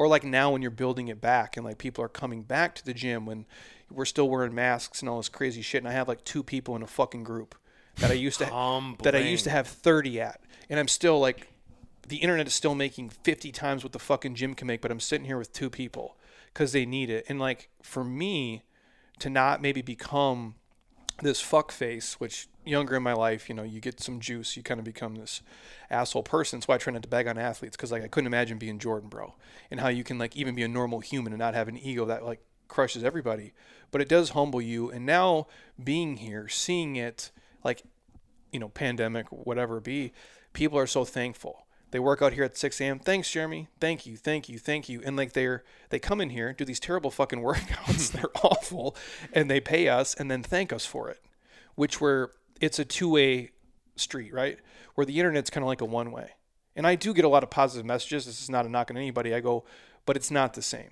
or 0.00 0.08
like 0.08 0.24
now 0.24 0.50
when 0.50 0.62
you're 0.62 0.70
building 0.70 1.08
it 1.08 1.20
back 1.20 1.58
and 1.58 1.66
like 1.66 1.76
people 1.76 2.02
are 2.02 2.08
coming 2.08 2.42
back 2.42 2.74
to 2.74 2.82
the 2.82 2.94
gym 2.94 3.26
when 3.26 3.44
we're 3.90 4.04
still 4.04 4.28
wearing 4.28 4.54
masks 4.54 5.00
and 5.00 5.08
all 5.08 5.18
this 5.18 5.28
crazy 5.28 5.62
shit 5.62 5.82
and 5.82 5.88
I 5.88 5.92
have 5.92 6.08
like 6.08 6.24
two 6.24 6.42
people 6.42 6.76
in 6.76 6.82
a 6.82 6.86
fucking 6.86 7.24
group 7.24 7.54
that 7.96 8.10
I 8.10 8.14
used 8.14 8.38
to 8.38 8.46
that 9.02 9.14
I 9.14 9.18
used 9.18 9.44
to 9.44 9.50
have 9.50 9.66
30 9.66 10.20
at 10.20 10.40
and 10.68 10.78
I'm 10.78 10.88
still 10.88 11.18
like 11.18 11.48
the 12.08 12.16
internet 12.16 12.46
is 12.46 12.54
still 12.54 12.74
making 12.74 13.10
50 13.10 13.52
times 13.52 13.82
what 13.82 13.92
the 13.92 13.98
fucking 13.98 14.34
gym 14.34 14.54
can 14.54 14.66
make 14.66 14.80
but 14.80 14.90
I'm 14.90 15.00
sitting 15.00 15.26
here 15.26 15.38
with 15.38 15.52
two 15.52 15.70
people 15.70 16.16
cuz 16.54 16.72
they 16.72 16.86
need 16.86 17.10
it 17.10 17.24
and 17.28 17.38
like 17.38 17.68
for 17.82 18.04
me 18.04 18.62
to 19.18 19.30
not 19.30 19.60
maybe 19.62 19.82
become 19.82 20.54
this 21.22 21.40
fuck 21.40 21.70
face, 21.72 22.18
which 22.18 22.48
younger 22.64 22.96
in 22.96 23.02
my 23.02 23.12
life, 23.12 23.48
you 23.48 23.54
know, 23.54 23.62
you 23.62 23.80
get 23.80 24.00
some 24.00 24.20
juice, 24.20 24.56
you 24.56 24.62
kind 24.62 24.78
of 24.78 24.84
become 24.84 25.14
this 25.14 25.42
asshole 25.90 26.22
person. 26.22 26.58
That's 26.58 26.68
why 26.68 26.74
I 26.76 26.78
try 26.78 26.92
not 26.92 27.02
to 27.02 27.08
bag 27.08 27.26
on 27.26 27.38
athletes 27.38 27.76
because 27.76 27.92
like 27.92 28.02
I 28.02 28.08
couldn't 28.08 28.26
imagine 28.26 28.58
being 28.58 28.78
Jordan, 28.78 29.08
bro, 29.08 29.34
and 29.70 29.80
how 29.80 29.88
you 29.88 30.04
can 30.04 30.18
like 30.18 30.36
even 30.36 30.54
be 30.54 30.62
a 30.62 30.68
normal 30.68 31.00
human 31.00 31.32
and 31.32 31.38
not 31.38 31.54
have 31.54 31.68
an 31.68 31.78
ego 31.78 32.04
that 32.06 32.24
like 32.24 32.40
crushes 32.68 33.04
everybody. 33.04 33.52
But 33.90 34.00
it 34.00 34.08
does 34.08 34.30
humble 34.30 34.60
you. 34.60 34.90
And 34.90 35.04
now 35.04 35.46
being 35.82 36.18
here, 36.18 36.48
seeing 36.48 36.96
it, 36.96 37.30
like, 37.64 37.82
you 38.52 38.60
know, 38.60 38.68
pandemic, 38.68 39.26
whatever 39.30 39.78
it 39.78 39.84
be, 39.84 40.12
people 40.52 40.78
are 40.78 40.86
so 40.86 41.04
thankful. 41.04 41.66
They 41.90 41.98
work 41.98 42.22
out 42.22 42.34
here 42.34 42.44
at 42.44 42.56
6 42.56 42.80
a.m. 42.80 42.98
Thanks, 43.00 43.30
Jeremy. 43.30 43.68
Thank 43.80 44.06
you, 44.06 44.16
thank 44.16 44.48
you, 44.48 44.58
thank 44.58 44.88
you. 44.88 45.02
And 45.04 45.16
like 45.16 45.32
they're 45.32 45.64
they 45.88 45.98
come 45.98 46.20
in 46.20 46.30
here, 46.30 46.52
do 46.52 46.64
these 46.64 46.80
terrible 46.80 47.10
fucking 47.10 47.40
workouts. 47.42 48.12
they're 48.12 48.30
awful, 48.42 48.96
and 49.32 49.50
they 49.50 49.60
pay 49.60 49.88
us 49.88 50.14
and 50.14 50.30
then 50.30 50.42
thank 50.42 50.72
us 50.72 50.86
for 50.86 51.08
it. 51.08 51.20
Which 51.74 52.00
were 52.00 52.32
it's 52.60 52.78
a 52.78 52.84
two 52.84 53.10
way 53.10 53.50
street, 53.96 54.32
right? 54.32 54.58
Where 54.94 55.04
the 55.04 55.18
internet's 55.18 55.50
kind 55.50 55.64
of 55.64 55.68
like 55.68 55.80
a 55.80 55.86
one 55.86 56.12
way. 56.12 56.30
And 56.76 56.86
I 56.86 56.94
do 56.94 57.12
get 57.12 57.24
a 57.24 57.28
lot 57.28 57.42
of 57.42 57.50
positive 57.50 57.84
messages. 57.84 58.26
This 58.26 58.40
is 58.40 58.50
not 58.50 58.66
a 58.66 58.68
knock 58.68 58.90
on 58.90 58.96
anybody. 58.96 59.34
I 59.34 59.40
go, 59.40 59.64
but 60.06 60.16
it's 60.16 60.30
not 60.30 60.54
the 60.54 60.62
same. 60.62 60.90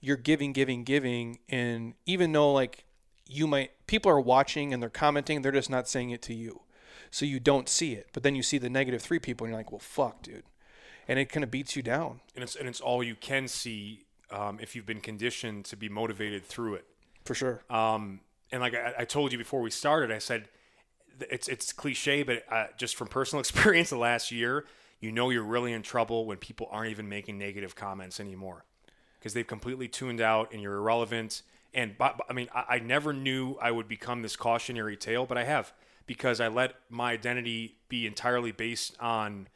You're 0.00 0.16
giving, 0.16 0.52
giving, 0.52 0.84
giving. 0.84 1.38
And 1.48 1.94
even 2.06 2.32
though 2.32 2.52
like 2.52 2.84
you 3.26 3.46
might, 3.46 3.70
people 3.86 4.10
are 4.10 4.20
watching 4.20 4.72
and 4.72 4.82
they're 4.82 4.90
commenting, 4.90 5.42
they're 5.42 5.52
just 5.52 5.70
not 5.70 5.88
saying 5.88 6.10
it 6.10 6.22
to 6.22 6.34
you. 6.34 6.62
So 7.10 7.24
you 7.24 7.40
don't 7.40 7.68
see 7.68 7.92
it. 7.94 8.08
But 8.12 8.22
then 8.22 8.34
you 8.34 8.42
see 8.42 8.58
the 8.58 8.70
negative 8.70 9.02
three 9.02 9.18
people 9.18 9.44
and 9.44 9.52
you're 9.52 9.58
like, 9.58 9.72
well, 9.72 9.80
fuck, 9.80 10.22
dude. 10.22 10.44
And 11.08 11.18
it 11.18 11.26
kind 11.26 11.42
of 11.42 11.50
beats 11.50 11.74
you 11.76 11.82
down. 11.82 12.20
And 12.34 12.44
it's 12.44 12.54
and 12.54 12.68
it's 12.68 12.80
all 12.80 13.02
you 13.02 13.16
can 13.16 13.48
see 13.48 14.04
um, 14.30 14.58
if 14.60 14.76
you've 14.76 14.86
been 14.86 15.00
conditioned 15.00 15.64
to 15.66 15.76
be 15.76 15.88
motivated 15.88 16.44
through 16.44 16.74
it. 16.74 16.84
For 17.24 17.34
sure. 17.34 17.62
Um, 17.68 18.20
and 18.52 18.60
like 18.60 18.74
I, 18.74 18.94
I 18.98 19.04
told 19.04 19.32
you 19.32 19.38
before 19.38 19.60
we 19.60 19.70
started, 19.70 20.12
I 20.12 20.18
said 20.18 20.48
it's 21.30 21.48
it's 21.48 21.72
cliche, 21.72 22.22
but 22.22 22.44
uh, 22.50 22.66
just 22.76 22.94
from 22.94 23.08
personal 23.08 23.40
experience, 23.40 23.90
the 23.90 23.98
last 23.98 24.30
year, 24.30 24.66
you 25.00 25.10
know 25.10 25.30
you're 25.30 25.42
really 25.42 25.72
in 25.72 25.82
trouble 25.82 26.26
when 26.26 26.36
people 26.36 26.68
aren't 26.70 26.90
even 26.90 27.08
making 27.08 27.38
negative 27.38 27.74
comments 27.74 28.20
anymore 28.20 28.64
because 29.20 29.34
they've 29.34 29.46
completely 29.46 29.86
tuned 29.86 30.20
out 30.20 30.52
and 30.52 30.62
you're 30.62 30.76
irrelevant. 30.76 31.42
And 31.74 31.94
I 32.00 32.32
mean, 32.32 32.48
I, 32.54 32.64
I 32.68 32.78
never 32.78 33.12
knew 33.12 33.56
I 33.60 33.70
would 33.70 33.86
become 33.86 34.22
this 34.22 34.34
cautionary 34.34 34.96
tale, 34.96 35.26
but 35.26 35.38
I 35.38 35.44
have 35.44 35.72
because 36.06 36.40
I 36.40 36.48
let 36.48 36.74
my 36.88 37.12
identity 37.12 37.76
be 37.88 38.06
entirely 38.06 38.50
based 38.50 38.96
on 38.98 39.46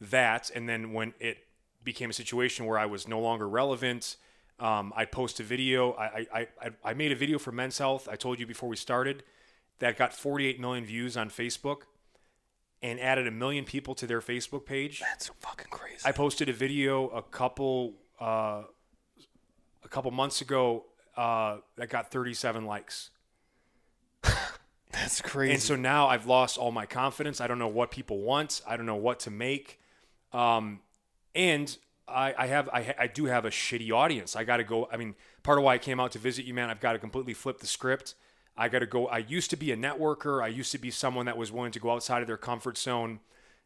that. 0.00 0.50
And 0.54 0.68
then 0.68 0.92
when 0.92 1.14
it 1.18 1.38
became 1.82 2.10
a 2.10 2.12
situation 2.12 2.66
where 2.66 2.78
I 2.78 2.86
was 2.86 3.08
no 3.08 3.18
longer 3.18 3.48
relevant, 3.48 4.16
um, 4.60 4.92
I'd 4.94 5.10
post 5.10 5.40
a 5.40 5.42
video. 5.42 5.92
I, 5.92 6.26
I, 6.32 6.48
I, 6.62 6.70
I 6.84 6.94
made 6.94 7.10
a 7.10 7.16
video 7.16 7.38
for 7.38 7.50
Men's 7.50 7.78
Health. 7.78 8.08
I 8.10 8.16
told 8.16 8.38
you 8.38 8.46
before 8.46 8.68
we 8.68 8.76
started 8.76 9.24
that 9.80 9.96
got 9.96 10.12
48 10.12 10.60
million 10.60 10.84
views 10.84 11.16
on 11.16 11.30
Facebook 11.30 11.82
and 12.80 13.00
added 13.00 13.26
a 13.26 13.30
million 13.30 13.64
people 13.64 13.94
to 13.96 14.06
their 14.06 14.20
Facebook 14.20 14.66
page. 14.66 15.00
That's 15.00 15.26
so 15.26 15.32
fucking 15.40 15.68
crazy. 15.70 16.02
I 16.04 16.12
posted 16.12 16.48
a 16.48 16.52
video 16.52 17.08
a 17.08 17.22
couple 17.22 17.94
uh, 18.20 18.62
couple 19.94 20.10
months 20.10 20.40
ago 20.40 20.84
uh, 21.16 21.58
that 21.76 21.88
got 21.88 22.10
37 22.10 22.66
likes. 22.66 23.10
That's 24.90 25.20
crazy. 25.20 25.54
And 25.54 25.62
so 25.62 25.76
now 25.76 26.08
I've 26.08 26.26
lost 26.26 26.58
all 26.58 26.72
my 26.72 26.84
confidence. 26.84 27.40
I 27.40 27.46
don't 27.46 27.60
know 27.60 27.68
what 27.68 27.92
people 27.92 28.18
want. 28.18 28.60
I 28.66 28.76
don't 28.76 28.86
know 28.86 28.96
what 28.96 29.20
to 29.20 29.30
make. 29.30 29.80
Um, 30.32 30.80
and 31.34 31.76
I, 32.08 32.34
I 32.36 32.46
have 32.48 32.68
I, 32.70 32.94
I 32.98 33.06
do 33.06 33.26
have 33.26 33.44
a 33.44 33.50
shitty 33.50 33.92
audience. 33.92 34.34
I 34.34 34.42
got 34.42 34.56
to 34.56 34.64
go. 34.64 34.88
I 34.92 34.96
mean, 34.96 35.14
part 35.44 35.58
of 35.58 35.64
why 35.64 35.74
I 35.74 35.78
came 35.78 36.00
out 36.00 36.12
to 36.12 36.18
visit 36.18 36.44
you, 36.44 36.54
man. 36.54 36.70
I've 36.70 36.80
got 36.80 36.94
to 36.94 36.98
completely 36.98 37.34
flip 37.34 37.60
the 37.60 37.66
script. 37.66 38.14
I 38.56 38.68
got 38.68 38.80
to 38.80 38.86
go. 38.86 39.06
I 39.06 39.18
used 39.18 39.50
to 39.50 39.56
be 39.56 39.70
a 39.70 39.76
networker. 39.76 40.42
I 40.42 40.48
used 40.48 40.72
to 40.72 40.78
be 40.78 40.90
someone 40.90 41.26
that 41.26 41.36
was 41.36 41.52
willing 41.52 41.72
to 41.72 41.80
go 41.80 41.92
outside 41.92 42.20
of 42.20 42.26
their 42.26 42.36
comfort 42.36 42.78
zone 42.78 43.20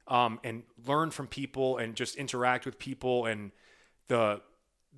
um, 0.07 0.41
and 0.45 0.63
learn 0.87 1.11
from 1.11 1.27
people 1.27 1.79
and 1.79 1.95
just 1.95 2.17
interact 2.17 2.67
with 2.67 2.79
people. 2.79 3.27
And 3.27 3.53
the 4.09 4.41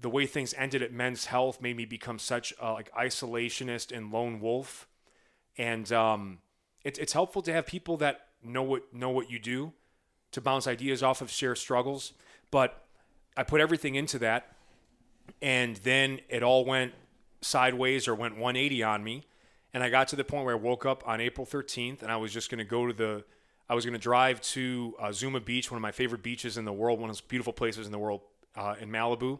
the 0.01 0.11
way 0.11 0.27
things 0.27 0.55
ended 0.57 0.83
at 0.83 0.93
Men's 0.93 1.27
Health 1.27 1.61
made 1.61 1.77
me 1.77 1.85
become 1.85 2.19
such 2.19 2.55
a 2.61 2.73
like 2.73 2.93
isolationist 2.95 3.97
and 3.97 4.11
lone 4.11 4.41
wolf. 4.41 4.89
And 5.59 5.91
um, 5.93 6.39
it's 6.85 6.99
it's 6.99 7.13
helpful 7.13 7.43
to 7.43 7.53
have 7.53 7.67
people 7.67 7.97
that 7.99 8.29
know 8.43 8.63
what 8.63 8.95
know 8.95 9.11
what 9.11 9.31
you 9.31 9.39
do 9.39 9.73
to 10.33 10.41
bounce 10.41 10.67
ideas 10.67 11.03
off 11.03 11.21
of, 11.21 11.31
share 11.31 11.55
struggles. 11.55 12.13
But 12.51 12.85
I 13.37 13.43
put 13.43 13.61
everything 13.61 13.95
into 13.95 14.19
that, 14.21 14.55
and 15.43 15.77
then 15.77 16.21
it 16.29 16.43
all 16.43 16.65
went 16.65 16.93
sideways 17.41 18.09
or 18.09 18.15
went 18.15 18.35
180 18.35 18.83
on 18.83 19.05
me. 19.05 19.25
And 19.73 19.83
I 19.83 19.89
got 19.89 20.09
to 20.09 20.17
the 20.17 20.25
point 20.25 20.45
where 20.45 20.55
I 20.55 20.59
woke 20.59 20.85
up 20.85 21.07
on 21.07 21.21
April 21.21 21.47
13th, 21.47 22.03
and 22.03 22.11
I 22.11 22.17
was 22.17 22.33
just 22.33 22.51
going 22.51 22.59
to 22.59 22.65
go 22.65 22.87
to 22.87 22.93
the, 22.93 23.25
I 23.69 23.75
was 23.75 23.85
going 23.85 23.93
to 23.93 24.01
drive 24.01 24.41
to 24.41 24.95
uh, 25.01 25.13
Zuma 25.13 25.41
Beach, 25.41 25.71
one 25.71 25.77
of 25.77 25.83
my 25.83 25.93
favorite 25.93 26.25
beaches 26.25 26.57
in 26.57 26.65
the 26.65 26.73
world, 26.73 26.99
one 26.99 27.09
of 27.09 27.15
those 27.15 27.21
beautiful 27.21 27.53
places 27.53 27.87
in 27.87 27.93
the 27.93 27.99
world, 27.99 28.21
uh, 28.57 28.75
in 28.81 28.91
Malibu. 28.91 29.39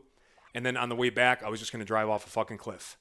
And 0.55 0.65
then 0.67 0.77
on 0.77 0.89
the 0.89 0.97
way 0.97 1.11
back, 1.11 1.43
I 1.43 1.49
was 1.49 1.61
just 1.61 1.73
going 1.73 1.81
to 1.81 1.87
drive 1.87 2.09
off 2.09 2.27
a 2.27 2.31
fucking 2.31 2.59
cliff. 2.59 2.97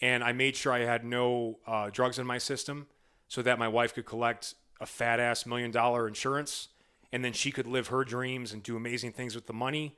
And 0.00 0.22
I 0.22 0.32
made 0.32 0.56
sure 0.56 0.72
I 0.72 0.80
had 0.80 1.04
no 1.04 1.58
uh, 1.66 1.90
drugs 1.90 2.18
in 2.18 2.26
my 2.26 2.38
system 2.38 2.86
so 3.28 3.42
that 3.42 3.58
my 3.58 3.68
wife 3.68 3.94
could 3.94 4.06
collect 4.06 4.54
a 4.80 4.86
fat 4.86 5.20
ass 5.20 5.46
million 5.46 5.70
dollar 5.70 6.06
insurance 6.06 6.68
and 7.12 7.24
then 7.24 7.32
she 7.32 7.50
could 7.50 7.66
live 7.66 7.88
her 7.88 8.04
dreams 8.04 8.52
and 8.52 8.62
do 8.62 8.76
amazing 8.76 9.12
things 9.12 9.34
with 9.34 9.46
the 9.46 9.52
money 9.54 9.96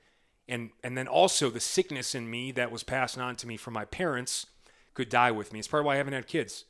and 0.48 0.70
and 0.82 0.96
then 0.96 1.06
also 1.06 1.50
the 1.50 1.60
sickness 1.60 2.14
in 2.14 2.30
me 2.30 2.52
that 2.52 2.70
was 2.72 2.82
passed 2.82 3.18
on 3.18 3.36
to 3.36 3.46
me 3.46 3.56
from 3.56 3.74
my 3.74 3.84
parents 3.84 4.46
could 4.94 5.08
die 5.08 5.30
with 5.30 5.52
me. 5.52 5.58
It's 5.58 5.68
part 5.68 5.82
of 5.82 5.86
why 5.86 5.94
I 5.94 5.96
haven't 5.96 6.14
had 6.14 6.26
kids. 6.26 6.64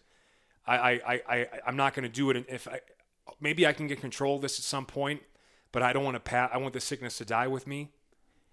I 0.66 0.76
I 0.76 1.00
I, 1.06 1.20
I 1.28 1.68
am 1.68 1.76
not 1.76 1.94
going 1.94 2.02
to 2.02 2.08
do 2.08 2.30
it 2.30 2.44
if 2.48 2.66
I 2.66 2.80
maybe 3.40 3.66
I 3.66 3.72
can 3.72 3.86
get 3.86 4.00
control 4.00 4.36
of 4.36 4.42
this 4.42 4.58
at 4.58 4.64
some 4.64 4.84
point, 4.84 5.22
but 5.70 5.82
I 5.82 5.92
don't 5.92 6.04
want 6.04 6.16
to 6.16 6.20
pat. 6.20 6.50
I 6.52 6.58
want 6.58 6.74
the 6.74 6.80
sickness 6.80 7.18
to 7.18 7.24
die 7.24 7.46
with 7.46 7.66
me, 7.66 7.92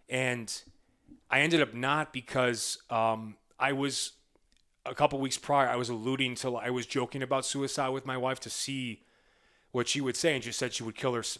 and 0.08 0.54
I 1.30 1.42
ended 1.42 1.62
up 1.62 1.74
not 1.74 2.14
because 2.14 2.78
um, 2.90 3.36
I 3.60 3.74
was 3.74 4.12
a 4.86 4.94
couple 4.96 5.20
weeks 5.20 5.38
prior. 5.38 5.68
I 5.68 5.76
was 5.76 5.90
alluding 5.90 6.36
to 6.36 6.56
I 6.56 6.70
was 6.70 6.86
joking 6.86 7.24
about 7.24 7.46
suicide 7.46 7.90
with 7.90 8.06
my 8.06 8.18
wife 8.18 8.40
to 8.42 8.50
see 8.50 9.02
what 9.72 9.88
she 9.88 10.02
would 10.02 10.16
say, 10.16 10.36
and 10.36 10.44
she 10.44 10.52
said 10.52 10.74
she 10.74 10.84
would 10.84 10.96
kill 10.96 11.14
her. 11.14 11.24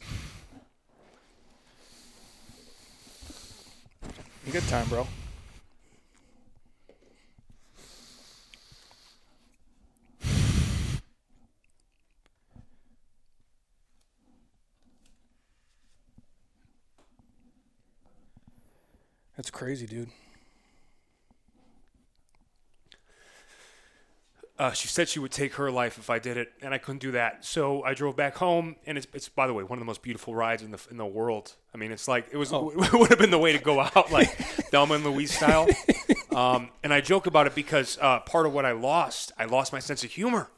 Good 4.52 4.64
time, 4.68 4.88
bro. 4.90 5.08
That's 19.36 19.50
crazy, 19.50 19.86
dude. 19.86 20.10
Uh, 24.58 24.72
she 24.72 24.88
said 24.88 25.10
she 25.10 25.20
would 25.20 25.32
take 25.32 25.56
her 25.56 25.70
life 25.70 25.98
if 25.98 26.10
I 26.10 26.18
did 26.18 26.38
it, 26.38 26.54
and 26.62 26.74
I 26.74 26.78
couldn't 26.78 27.02
do 27.02 27.12
that. 27.12 27.44
So 27.44 27.84
I 27.84 27.94
drove 27.94 28.16
back 28.16 28.38
home, 28.38 28.78
and 28.86 28.98
it's, 28.98 29.06
it's 29.14 29.28
by 29.28 29.48
the 29.48 29.54
way 29.54 29.64
one 29.64 29.78
of 29.78 29.82
the 29.82 29.86
most 29.86 30.02
beautiful 30.02 30.34
rides 30.34 30.62
in 30.64 30.72
the 30.72 30.80
in 30.90 30.96
the 30.96 31.06
world. 31.06 31.54
I 31.74 31.78
mean, 31.78 31.92
it's 31.92 32.08
like 32.08 32.28
it 32.32 32.38
was 32.38 32.54
oh. 32.54 32.70
it 32.78 32.94
would 32.94 33.10
have 33.10 33.20
been 33.20 33.32
the 33.32 33.38
way 33.38 33.52
to 33.52 33.60
go 33.60 33.82
out, 33.82 34.12
like 34.12 34.30
Thelma 34.72 34.96
and 34.96 35.04
Louise 35.04 35.36
style. 35.36 35.68
Um, 36.34 36.70
and 36.84 36.94
I 36.94 37.02
joke 37.02 37.28
about 37.28 37.48
it 37.48 37.56
because 37.56 37.98
uh, 38.02 38.22
part 38.22 38.46
of 38.46 38.54
what 38.54 38.66
I 38.66 38.72
lost, 38.72 39.34
I 39.38 39.44
lost 39.44 39.74
my 39.74 39.80
sense 39.80 40.06
of 40.06 40.12
humor, 40.12 40.50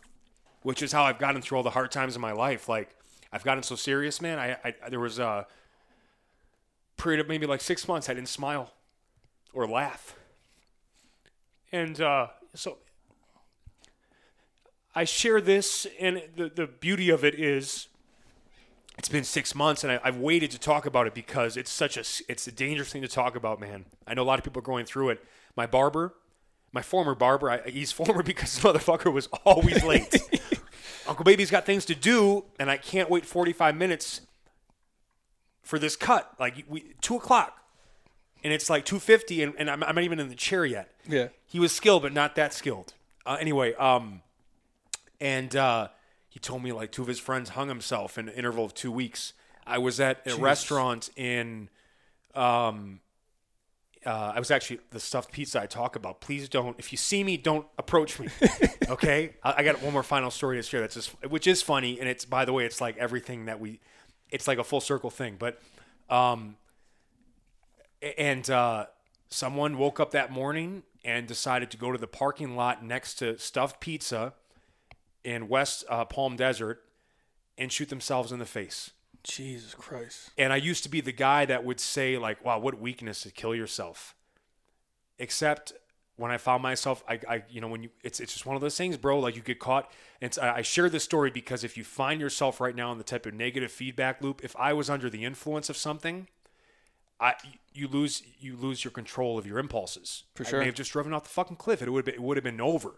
which 0.61 0.83
is 0.83 0.91
how 0.91 1.03
I've 1.03 1.17
gotten 1.17 1.41
through 1.41 1.57
all 1.57 1.63
the 1.63 1.71
hard 1.71 1.91
times 1.91 2.15
in 2.15 2.21
my 2.21 2.33
life. 2.33 2.69
Like 2.69 2.95
I've 3.33 3.43
gotten 3.43 3.63
so 3.63 3.75
serious, 3.75 4.21
man. 4.21 4.37
I, 4.37 4.57
I 4.63 4.89
there 4.89 4.99
was 4.99 5.17
a 5.17 5.47
period 6.97 7.19
of 7.19 7.27
maybe 7.27 7.45
like 7.45 7.61
six 7.61 7.87
months 7.87 8.09
I 8.09 8.13
didn't 8.13 8.29
smile 8.29 8.71
or 9.53 9.67
laugh, 9.67 10.15
and 11.71 11.99
uh, 12.01 12.27
so 12.53 12.77
I 14.95 15.03
share 15.03 15.41
this, 15.41 15.85
and 15.99 16.23
the, 16.35 16.49
the 16.49 16.65
beauty 16.65 17.09
of 17.09 17.23
it 17.23 17.39
is 17.39 17.87
it's 18.97 19.09
been 19.09 19.23
six 19.23 19.53
months, 19.53 19.83
and 19.83 19.93
I, 19.93 19.99
have 20.03 20.17
waited 20.17 20.49
to 20.51 20.59
talk 20.59 20.87
about 20.87 21.05
it 21.05 21.13
because 21.13 21.55
it's 21.55 21.69
such 21.69 21.97
a 21.97 22.03
it's 22.27 22.47
a 22.47 22.51
dangerous 22.51 22.91
thing 22.91 23.03
to 23.03 23.07
talk 23.07 23.35
about, 23.35 23.59
man. 23.59 23.85
I 24.07 24.15
know 24.15 24.23
a 24.23 24.25
lot 24.25 24.39
of 24.39 24.43
people 24.43 24.59
are 24.59 24.65
going 24.65 24.85
through 24.85 25.09
it. 25.09 25.23
My 25.55 25.67
barber, 25.67 26.15
my 26.71 26.81
former 26.81 27.13
barber, 27.13 27.51
I, 27.51 27.69
he's 27.69 27.91
former 27.93 28.23
because 28.23 28.55
this 28.55 28.63
motherfucker 28.63 29.13
was 29.13 29.27
always 29.45 29.83
late. 29.83 30.15
Uncle 31.07 31.23
Baby's 31.23 31.51
got 31.51 31.65
things 31.65 31.85
to 31.85 31.95
do, 31.95 32.45
and 32.59 32.71
I 32.71 32.77
can't 32.77 33.09
wait 33.09 33.25
45 33.25 33.75
minutes 33.75 34.21
for 35.67 35.77
this 35.77 35.95
cut. 35.95 36.33
Like 36.39 36.63
we 36.67 36.93
two 37.01 37.17
o'clock, 37.17 37.61
and 38.43 38.53
it's 38.53 38.69
like 38.69 38.85
2:50, 38.85 39.43
and, 39.43 39.53
and 39.59 39.69
I'm, 39.69 39.83
I'm, 39.83 39.95
not 39.95 40.03
even 40.03 40.19
in 40.19 40.29
the 40.29 40.35
chair 40.35 40.65
yet. 40.65 40.91
Yeah, 41.07 41.27
he 41.45 41.59
was 41.59 41.71
skilled, 41.71 42.01
but 42.01 42.13
not 42.13 42.35
that 42.35 42.53
skilled. 42.53 42.93
Uh, 43.25 43.37
anyway, 43.39 43.73
um, 43.75 44.21
and 45.19 45.55
uh, 45.55 45.89
he 46.29 46.39
told 46.39 46.63
me 46.63 46.71
like 46.71 46.91
two 46.91 47.01
of 47.01 47.07
his 47.07 47.19
friends 47.19 47.49
hung 47.49 47.67
himself 47.67 48.17
in 48.17 48.29
an 48.29 48.35
interval 48.35 48.65
of 48.65 48.73
two 48.73 48.91
weeks. 48.91 49.33
I 49.65 49.79
was 49.79 49.99
at 49.99 50.25
a 50.25 50.29
Jeez. 50.29 50.41
restaurant 50.41 51.09
in, 51.17 51.67
um, 52.33 53.01
uh, 54.05 54.31
I 54.33 54.39
was 54.39 54.49
actually 54.49 54.79
the 54.91 54.99
stuffed 54.99 55.33
pizza 55.33 55.61
I 55.61 55.65
talk 55.65 55.97
about. 55.97 56.21
Please 56.21 56.47
don't, 56.47 56.79
if 56.79 56.93
you 56.93 56.97
see 56.97 57.21
me, 57.21 57.35
don't 57.35 57.67
approach 57.77 58.17
me. 58.17 58.29
okay, 58.89 59.33
I, 59.43 59.55
I, 59.57 59.63
got 59.63 59.81
one 59.81 59.91
more 59.91 60.03
final 60.03 60.31
story 60.31 60.55
to 60.55 60.63
share. 60.63 60.79
That's 60.79 60.93
just, 60.93 61.09
which 61.29 61.47
is 61.47 61.61
funny, 61.61 61.99
and 61.99 62.07
it's 62.07 62.23
by 62.23 62.45
the 62.45 62.53
way, 62.53 62.65
it's 62.65 62.79
like 62.79 62.95
everything 62.97 63.45
that 63.45 63.59
we, 63.59 63.81
it's 64.31 64.47
like 64.47 64.57
a 64.57 64.63
full 64.63 64.81
circle 64.81 65.09
thing. 65.09 65.35
But, 65.37 65.61
um, 66.09 66.57
and 68.17 68.49
uh, 68.49 68.87
someone 69.29 69.77
woke 69.77 69.99
up 69.99 70.11
that 70.11 70.31
morning 70.31 70.83
and 71.03 71.27
decided 71.27 71.71
to 71.71 71.77
go 71.77 71.91
to 71.91 71.97
the 71.97 72.07
parking 72.07 72.55
lot 72.55 72.83
next 72.83 73.15
to 73.15 73.37
stuffed 73.37 73.79
pizza 73.79 74.33
in 75.23 75.47
West 75.47 75.85
uh, 75.89 76.05
Palm 76.05 76.35
Desert 76.35 76.83
and 77.57 77.71
shoot 77.71 77.89
themselves 77.89 78.31
in 78.31 78.39
the 78.39 78.45
face. 78.45 78.91
Jesus 79.23 79.73
Christ. 79.73 80.29
And 80.37 80.53
I 80.53 80.57
used 80.57 80.83
to 80.83 80.89
be 80.89 81.01
the 81.01 81.11
guy 81.11 81.45
that 81.45 81.65
would 81.65 81.79
say, 81.79 82.17
like, 82.17 82.43
wow, 82.45 82.59
what 82.59 82.79
weakness 82.79 83.21
to 83.23 83.31
kill 83.31 83.53
yourself. 83.53 84.15
Except 85.19 85.73
when 86.17 86.31
I 86.31 86.37
found 86.37 86.61
myself, 86.61 87.03
I, 87.07 87.19
I, 87.29 87.43
you 87.49 87.61
know, 87.61 87.67
when 87.67 87.83
you, 87.83 87.89
it's, 88.03 88.19
it's 88.19 88.33
just 88.33 88.45
one 88.45 88.55
of 88.55 88.61
those 88.61 88.75
things, 88.75 88.97
bro. 88.97 89.19
Like 89.19 89.35
you 89.35 89.41
get 89.41 89.59
caught. 89.59 89.91
And 90.21 90.35
I 90.41 90.57
I 90.57 90.61
share 90.63 90.89
this 90.89 91.03
story 91.03 91.31
because 91.31 91.63
if 91.63 91.77
you 91.77 91.83
find 91.83 92.19
yourself 92.19 92.59
right 92.59 92.75
now 92.75 92.91
in 92.91 92.97
the 92.97 93.03
type 93.03 93.25
of 93.25 93.33
negative 93.33 93.71
feedback 93.71 94.21
loop, 94.21 94.43
if 94.43 94.55
I 94.57 94.73
was 94.73 94.89
under 94.89 95.09
the 95.09 95.23
influence 95.23 95.69
of 95.69 95.77
something, 95.77 96.27
I, 97.19 97.35
you 97.73 97.87
lose, 97.87 98.23
you 98.39 98.55
lose 98.55 98.83
your 98.83 98.91
control 98.91 99.37
of 99.37 99.47
your 99.47 99.59
impulses. 99.59 100.23
For 100.35 100.43
sure, 100.43 100.59
I 100.59 100.61
may 100.61 100.65
have 100.65 100.75
just 100.75 100.91
driven 100.91 101.13
off 101.13 101.23
the 101.23 101.29
fucking 101.29 101.57
cliff. 101.57 101.81
It 101.81 101.89
would 101.91 101.99
have 101.99 102.05
been, 102.05 102.15
it 102.15 102.21
would 102.21 102.37
have 102.37 102.43
been 102.43 102.61
over. 102.61 102.95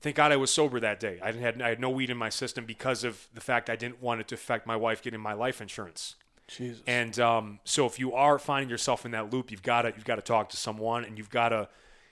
Thank 0.00 0.16
God 0.16 0.30
I 0.30 0.36
was 0.36 0.50
sober 0.50 0.78
that 0.80 1.00
day. 1.00 1.18
I 1.22 1.32
didn't 1.32 1.42
had, 1.42 1.62
I 1.62 1.68
had 1.70 1.80
no 1.80 1.90
weed 1.90 2.10
in 2.10 2.16
my 2.16 2.28
system 2.28 2.66
because 2.66 3.02
of 3.02 3.28
the 3.34 3.40
fact 3.40 3.70
I 3.70 3.76
didn't 3.76 4.02
want 4.02 4.20
it 4.20 4.28
to 4.28 4.34
affect 4.34 4.66
my 4.66 4.76
wife 4.76 5.00
getting 5.00 5.20
my 5.20 5.32
life 5.32 5.60
insurance. 5.60 6.16
Jesus. 6.48 6.82
And 6.86 7.18
um, 7.18 7.60
so 7.64 7.86
if 7.86 7.98
you 7.98 8.12
are 8.12 8.38
finding 8.38 8.68
yourself 8.68 9.04
in 9.04 9.12
that 9.12 9.32
loop, 9.32 9.50
you've 9.50 9.62
got 9.62 9.82
to 9.82 9.92
you've 9.96 10.04
got 10.04 10.16
to 10.16 10.22
talk 10.22 10.50
to 10.50 10.56
someone, 10.56 11.04
and 11.04 11.18
you've 11.18 11.30
got 11.30 11.48
to 11.48 11.68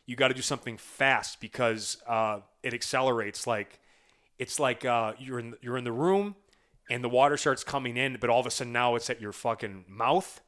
you 0.07 0.17
got 0.17 0.29
to 0.29 0.35
do 0.35 0.43
something 0.43 0.77
fast 0.77 1.41
because 1.41 1.99
uh, 2.07 2.41
it 2.63 2.75
accelerates. 2.75 3.47
Like 3.47 3.81
it's 4.39 4.61
like 4.61 4.85
uh, 4.85 5.15
you're 5.19 5.39
in 5.39 5.55
you're 5.61 5.77
in 5.77 5.85
the 5.85 5.93
room, 5.93 6.37
and 6.91 7.03
the 7.03 7.09
water 7.09 7.37
starts 7.37 7.65
coming 7.65 7.97
in, 7.97 8.19
but 8.21 8.31
all 8.31 8.41
of 8.41 8.47
a 8.47 8.51
sudden 8.51 8.73
now 8.73 8.95
it's 8.95 9.09
at 9.11 9.21
your 9.21 9.33
fucking 9.33 9.85
mouth, 9.89 10.41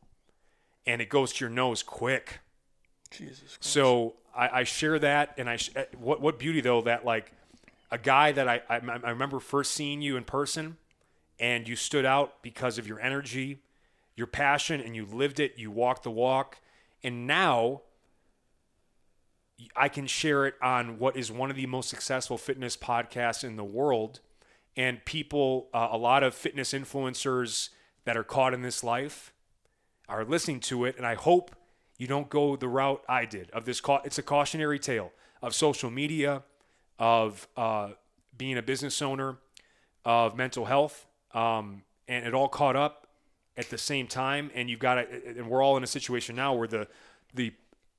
and 0.87 1.01
it 1.01 1.09
goes 1.09 1.33
to 1.35 1.45
your 1.45 1.51
nose 1.51 1.83
quick. 1.83 2.41
Jesus. 3.11 3.41
Christ. 3.41 3.65
So 3.65 4.15
I, 4.35 4.61
I 4.61 4.65
share 4.65 4.99
that, 4.99 5.35
and 5.39 5.49
I 5.49 5.57
sh- 5.57 5.71
eh, 5.75 5.85
what 5.99 6.21
what 6.21 6.39
beauty 6.39 6.61
though 6.61 6.83
that 6.83 7.05
like 7.05 7.33
a 7.91 7.99
guy 7.99 8.33
that 8.33 8.49
I, 8.49 8.61
I 8.69 8.81
I 9.05 9.11
remember 9.11 9.41
first 9.41 9.73
seeing 9.73 10.03
you 10.03 10.17
in 10.17 10.25
person, 10.25 10.77
and 11.41 11.67
you 11.67 11.77
stood 11.77 12.05
out 12.05 12.43
because 12.43 12.77
of 12.77 12.87
your 12.87 13.01
energy, 13.01 13.61
your 14.17 14.27
passion, 14.27 14.81
and 14.81 14.95
you 14.95 15.07
lived 15.07 15.41
it. 15.41 15.55
You 15.57 15.71
walked 15.71 16.03
the 16.03 16.11
walk, 16.11 16.59
and 17.03 17.27
now 17.27 17.83
I 19.75 19.89
can 19.89 20.07
share 20.07 20.47
it 20.47 20.55
on 20.61 20.99
what 20.99 21.17
is 21.17 21.33
one 21.33 21.51
of 21.51 21.57
the 21.57 21.67
most 21.67 21.89
successful 21.89 22.37
fitness 22.37 22.77
podcasts 22.77 23.43
in 23.43 23.57
the 23.57 23.65
world, 23.65 24.21
and 24.77 25.05
people, 25.05 25.69
uh, 25.73 25.89
a 25.91 25.97
lot 25.97 26.23
of 26.23 26.35
fitness 26.35 26.73
influencers 26.73 27.71
that 28.05 28.17
are 28.17 28.25
caught 28.25 28.53
in 28.53 28.63
this 28.63 28.85
life 28.85 29.33
are 30.09 30.25
listening 30.25 30.61
to 30.61 30.85
it, 30.85 30.97
and 30.97 31.07
I 31.07 31.15
hope 31.15 31.57
you 31.99 32.07
don't 32.07 32.29
go 32.29 32.57
the 32.57 32.69
route 32.69 33.03
I 33.09 33.25
did 33.25 33.51
of 33.51 33.65
this. 33.65 33.81
Ca- 33.81 34.03
it's 34.05 34.19
a 34.19 34.23
cautionary 34.23 34.79
tale 34.79 35.13
of 35.43 35.55
social 35.55 35.91
media, 35.91 36.43
of 36.99 37.49
uh, 37.57 37.91
being 38.37 38.59
a 38.59 38.63
business 38.63 39.01
owner, 39.01 39.39
of 40.05 40.37
mental 40.37 40.67
health, 40.67 41.07
um, 41.33 41.83
and 42.07 42.27
it 42.27 42.35
all 42.35 42.49
caught 42.49 42.77
up 42.77 43.07
at 43.57 43.71
the 43.71 43.79
same 43.79 44.07
time. 44.07 44.51
And 44.55 44.69
you've 44.71 44.81
got 44.81 44.97
to, 44.97 45.07
and 45.39 45.49
we're 45.49 45.63
all 45.63 45.77
in 45.77 45.83
a 45.83 45.89
situation 45.89 46.37
now 46.37 46.55
where 46.55 46.69
the 46.69 46.89
the 47.35 47.53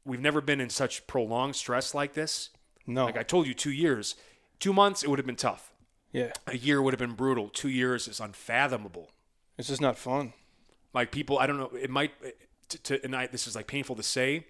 we've 0.07 0.21
never 0.21 0.41
been 0.41 0.59
in 0.61 0.69
such 0.69 1.05
prolonged 1.07 1.55
stress 1.55 1.93
like 1.93 2.13
this. 2.13 2.49
no. 2.85 3.05
Like 3.05 3.17
I 3.17 3.23
told 3.23 3.45
you, 3.47 3.53
two 3.53 3.71
years, 3.71 4.15
two 4.59 4.73
months, 4.73 5.03
it 5.03 5.09
would 5.09 5.19
have 5.19 5.25
been 5.25 5.35
tough. 5.49 5.71
yeah. 6.11 6.31
A 6.47 6.57
year 6.57 6.81
would 6.81 6.93
have 6.93 6.99
been 6.99 7.15
brutal. 7.15 7.49
Two 7.49 7.69
years 7.69 8.07
is 8.07 8.19
unfathomable 8.19 9.11
It's 9.57 9.67
just 9.67 9.81
not 9.81 9.97
fun. 9.97 10.33
like 10.93 11.11
people 11.11 11.37
i 11.39 11.45
don't 11.47 11.57
know 11.57 11.71
it 11.87 11.89
might 11.89 12.11
to, 12.69 12.77
to 12.83 13.03
and 13.05 13.15
I, 13.15 13.27
this 13.27 13.45
is 13.47 13.55
like 13.55 13.67
painful 13.67 13.95
to 13.97 14.03
say 14.03 14.45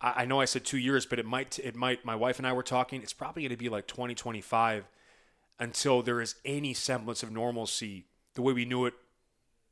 I, 0.00 0.22
I 0.22 0.24
know 0.26 0.40
i 0.40 0.44
said 0.46 0.64
two 0.64 0.78
years 0.78 1.06
but 1.06 1.18
it 1.18 1.26
might 1.26 1.58
it 1.58 1.74
might 1.74 2.04
my 2.04 2.14
wife 2.14 2.38
and 2.38 2.46
i 2.46 2.52
were 2.52 2.62
talking 2.62 3.02
it's 3.02 3.12
probably 3.22 3.42
going 3.42 3.50
to 3.50 3.56
be 3.56 3.68
like 3.70 3.86
2025 3.86 4.84
until 5.58 6.02
there 6.02 6.20
is 6.20 6.36
any 6.44 6.72
semblance 6.74 7.22
of 7.22 7.30
normalcy 7.32 8.06
the 8.34 8.42
way 8.42 8.52
we 8.52 8.64
knew 8.64 8.86
it 8.86 8.94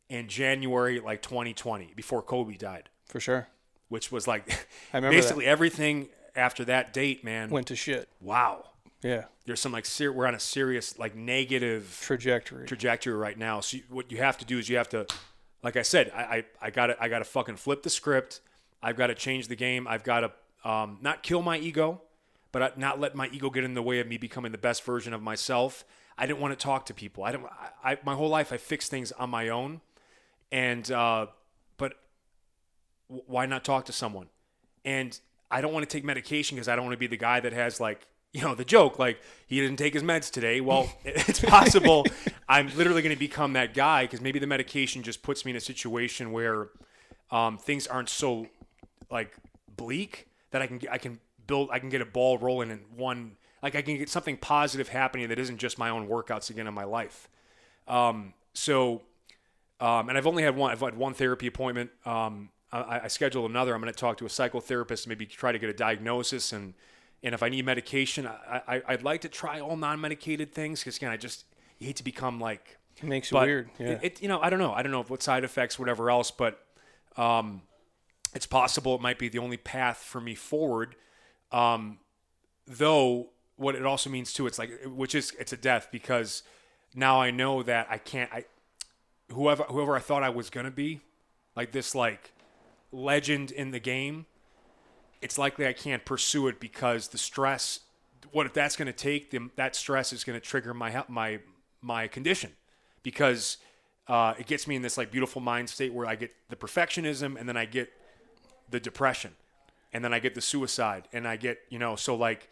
in 0.08 0.28
january 0.28 0.98
like 1.00 1.20
2020 1.22 1.92
before 1.94 2.22
kobe 2.22 2.56
died 2.56 2.88
For 3.06 3.20
sure. 3.20 3.48
Which 3.88 4.10
was 4.12 4.26
like 4.26 4.50
I 4.92 4.96
remember 4.98 5.14
that. 5.16 5.22
basically 5.22 5.46
everything 5.46 6.08
after 6.36 6.64
that 6.66 6.92
date 6.92 7.24
man 7.24 7.50
Went 7.50 7.66
to 7.68 7.76
shit. 7.76 8.08
wow 8.20 8.64
Yeah. 9.02 9.24
there's 9.46 9.60
some 9.60 9.72
like 9.72 9.86
ser- 9.86 10.12
we're 10.12 10.26
on 10.26 10.34
a 10.34 10.40
serious 10.40 10.98
like 10.98 11.14
negative 11.14 11.98
Trajectory. 12.02 12.66
trajectory 12.66 13.14
right 13.14 13.36
now. 13.38 13.60
So 13.60 13.78
you, 13.78 13.82
what 13.88 14.10
you 14.12 14.18
have 14.18 14.38
to 14.38 14.44
do 14.44 14.58
is 14.58 14.68
you 14.68 14.76
have 14.76 14.88
to, 14.90 15.06
like 15.62 15.76
I 15.76 15.82
said, 15.82 16.10
I 16.14 16.22
I, 16.22 16.44
I 16.66 16.70
got 16.70 16.86
to 16.88 17.02
I 17.02 17.08
got 17.08 17.18
to 17.20 17.24
fucking 17.24 17.56
flip 17.56 17.82
the 17.82 17.90
script. 17.90 18.40
I've 18.82 18.96
got 18.96 19.08
to 19.08 19.14
change 19.14 19.48
the 19.48 19.56
game. 19.56 19.88
I've 19.88 20.04
got 20.04 20.20
to 20.20 20.68
um, 20.70 20.98
not 21.00 21.22
kill 21.22 21.42
my 21.42 21.58
ego, 21.58 22.02
but 22.52 22.62
I- 22.62 22.72
not 22.76 23.00
let 23.00 23.14
my 23.14 23.28
ego 23.32 23.50
get 23.50 23.64
in 23.64 23.74
the 23.74 23.82
way 23.82 23.98
of 24.00 24.06
me 24.06 24.18
becoming 24.18 24.52
the 24.52 24.58
best 24.58 24.84
version 24.84 25.12
of 25.14 25.22
myself. 25.22 25.84
I 26.16 26.26
didn't 26.26 26.40
want 26.40 26.56
to 26.58 26.62
talk 26.62 26.86
to 26.86 26.94
people. 26.94 27.24
I 27.24 27.32
don't. 27.32 27.44
I, 27.84 27.92
I 27.92 27.98
my 28.04 28.14
whole 28.14 28.28
life 28.28 28.52
I 28.52 28.56
fixed 28.58 28.90
things 28.90 29.10
on 29.12 29.30
my 29.30 29.48
own, 29.48 29.80
and 30.52 30.90
uh, 30.92 31.26
why 33.08 33.46
not 33.46 33.64
talk 33.64 33.86
to 33.86 33.92
someone? 33.92 34.28
And 34.84 35.18
I 35.50 35.60
don't 35.60 35.72
want 35.72 35.88
to 35.88 35.96
take 35.96 36.04
medication 36.04 36.56
because 36.56 36.68
I 36.68 36.76
don't 36.76 36.84
want 36.84 36.94
to 36.94 36.98
be 36.98 37.06
the 37.06 37.16
guy 37.16 37.40
that 37.40 37.52
has 37.52 37.80
like 37.80 38.06
you 38.32 38.42
know 38.42 38.54
the 38.54 38.64
joke 38.64 38.98
like 38.98 39.20
he 39.46 39.60
didn't 39.60 39.78
take 39.78 39.94
his 39.94 40.02
meds 40.02 40.30
today. 40.30 40.60
Well, 40.60 40.90
it's 41.04 41.40
possible 41.40 42.04
I'm 42.48 42.74
literally 42.76 43.02
going 43.02 43.14
to 43.14 43.18
become 43.18 43.54
that 43.54 43.74
guy 43.74 44.04
because 44.04 44.20
maybe 44.20 44.38
the 44.38 44.46
medication 44.46 45.02
just 45.02 45.22
puts 45.22 45.44
me 45.44 45.50
in 45.50 45.56
a 45.56 45.60
situation 45.60 46.32
where 46.32 46.68
um, 47.30 47.58
things 47.58 47.86
aren't 47.86 48.08
so 48.08 48.46
like 49.10 49.34
bleak 49.76 50.28
that 50.50 50.62
I 50.62 50.66
can 50.66 50.80
I 50.90 50.98
can 50.98 51.20
build 51.46 51.70
I 51.72 51.78
can 51.78 51.88
get 51.88 52.00
a 52.00 52.06
ball 52.06 52.38
rolling 52.38 52.70
in 52.70 52.80
one 52.94 53.36
like 53.62 53.74
I 53.74 53.82
can 53.82 53.96
get 53.96 54.08
something 54.08 54.36
positive 54.36 54.88
happening 54.88 55.28
that 55.28 55.38
isn't 55.38 55.58
just 55.58 55.78
my 55.78 55.88
own 55.88 56.08
workouts 56.08 56.50
again 56.50 56.66
in 56.66 56.74
my 56.74 56.84
life. 56.84 57.28
Um, 57.86 58.34
so 58.52 59.02
um, 59.80 60.08
and 60.08 60.18
I've 60.18 60.26
only 60.26 60.42
had 60.42 60.56
one. 60.56 60.70
I've 60.70 60.80
had 60.80 60.96
one 60.96 61.14
therapy 61.14 61.46
appointment. 61.46 61.90
Um, 62.04 62.50
I, 62.72 63.00
I 63.04 63.08
scheduled 63.08 63.50
another. 63.50 63.74
I'm 63.74 63.80
going 63.80 63.92
to 63.92 63.98
talk 63.98 64.18
to 64.18 64.26
a 64.26 64.28
psychotherapist, 64.28 65.06
maybe 65.06 65.24
try 65.26 65.52
to 65.52 65.58
get 65.58 65.70
a 65.70 65.74
diagnosis, 65.74 66.52
and 66.52 66.74
and 67.22 67.34
if 67.34 67.42
I 67.42 67.48
need 67.48 67.64
medication, 67.64 68.26
I, 68.26 68.62
I 68.68 68.82
I'd 68.88 69.02
like 69.02 69.22
to 69.22 69.28
try 69.28 69.60
all 69.60 69.76
non-medicated 69.76 70.52
things 70.52 70.80
because 70.80 70.96
again, 70.98 71.10
I 71.10 71.16
just 71.16 71.44
hate 71.78 71.96
to 71.96 72.04
become 72.04 72.38
like. 72.40 72.76
It 72.98 73.04
makes 73.04 73.30
But 73.30 73.46
weird. 73.46 73.70
Yeah. 73.78 73.86
it, 73.90 74.00
it- 74.02 74.22
you 74.22 74.28
know, 74.28 74.40
I 74.40 74.50
don't 74.50 74.58
know. 74.58 74.72
I 74.72 74.82
don't 74.82 74.92
know 74.92 75.02
what 75.04 75.22
side 75.22 75.44
effects, 75.44 75.78
whatever 75.78 76.10
else, 76.10 76.30
but 76.30 76.60
um, 77.16 77.62
it's 78.34 78.46
possible 78.46 78.94
it 78.96 79.00
might 79.00 79.18
be 79.18 79.28
the 79.28 79.38
only 79.38 79.56
path 79.56 79.98
for 79.98 80.20
me 80.20 80.34
forward. 80.34 80.96
Um, 81.52 81.98
though 82.66 83.30
what 83.56 83.74
it 83.74 83.84
also 83.86 84.10
means 84.10 84.32
too, 84.32 84.46
it's 84.46 84.58
like 84.58 84.70
which 84.84 85.14
is 85.14 85.32
it's 85.38 85.52
a 85.52 85.56
death 85.56 85.88
because 85.90 86.42
now 86.94 87.20
I 87.20 87.30
know 87.30 87.62
that 87.62 87.86
I 87.90 87.98
can't. 87.98 88.32
I 88.32 88.44
whoever 89.32 89.64
whoever 89.64 89.96
I 89.96 90.00
thought 90.00 90.22
I 90.22 90.28
was 90.30 90.50
gonna 90.50 90.70
be, 90.70 91.00
like 91.56 91.72
this 91.72 91.94
like 91.94 92.32
legend 92.92 93.50
in 93.50 93.70
the 93.70 93.80
game, 93.80 94.26
it's 95.20 95.38
likely 95.38 95.66
I 95.66 95.72
can't 95.72 96.04
pursue 96.04 96.48
it 96.48 96.60
because 96.60 97.08
the 97.08 97.18
stress. 97.18 97.80
What 98.30 98.46
if 98.46 98.52
that's 98.52 98.76
going 98.76 98.86
to 98.86 98.92
take? 98.92 99.30
The, 99.30 99.50
that 99.56 99.74
stress 99.74 100.12
is 100.12 100.24
going 100.24 100.38
to 100.38 100.44
trigger 100.44 100.74
my 100.74 101.04
my 101.08 101.40
my 101.80 102.08
condition 102.08 102.52
because 103.02 103.58
uh, 104.08 104.34
it 104.38 104.46
gets 104.46 104.66
me 104.66 104.76
in 104.76 104.82
this 104.82 104.96
like 104.96 105.10
beautiful 105.10 105.40
mind 105.40 105.68
state 105.68 105.92
where 105.92 106.06
I 106.06 106.14
get 106.14 106.34
the 106.48 106.56
perfectionism 106.56 107.38
and 107.38 107.48
then 107.48 107.56
I 107.56 107.64
get 107.64 107.90
the 108.70 108.80
depression 108.80 109.34
and 109.92 110.04
then 110.04 110.12
I 110.12 110.18
get 110.18 110.34
the 110.34 110.40
suicide 110.40 111.08
and 111.12 111.26
I 111.26 111.36
get 111.36 111.58
you 111.70 111.78
know 111.78 111.96
so 111.96 112.14
like 112.14 112.50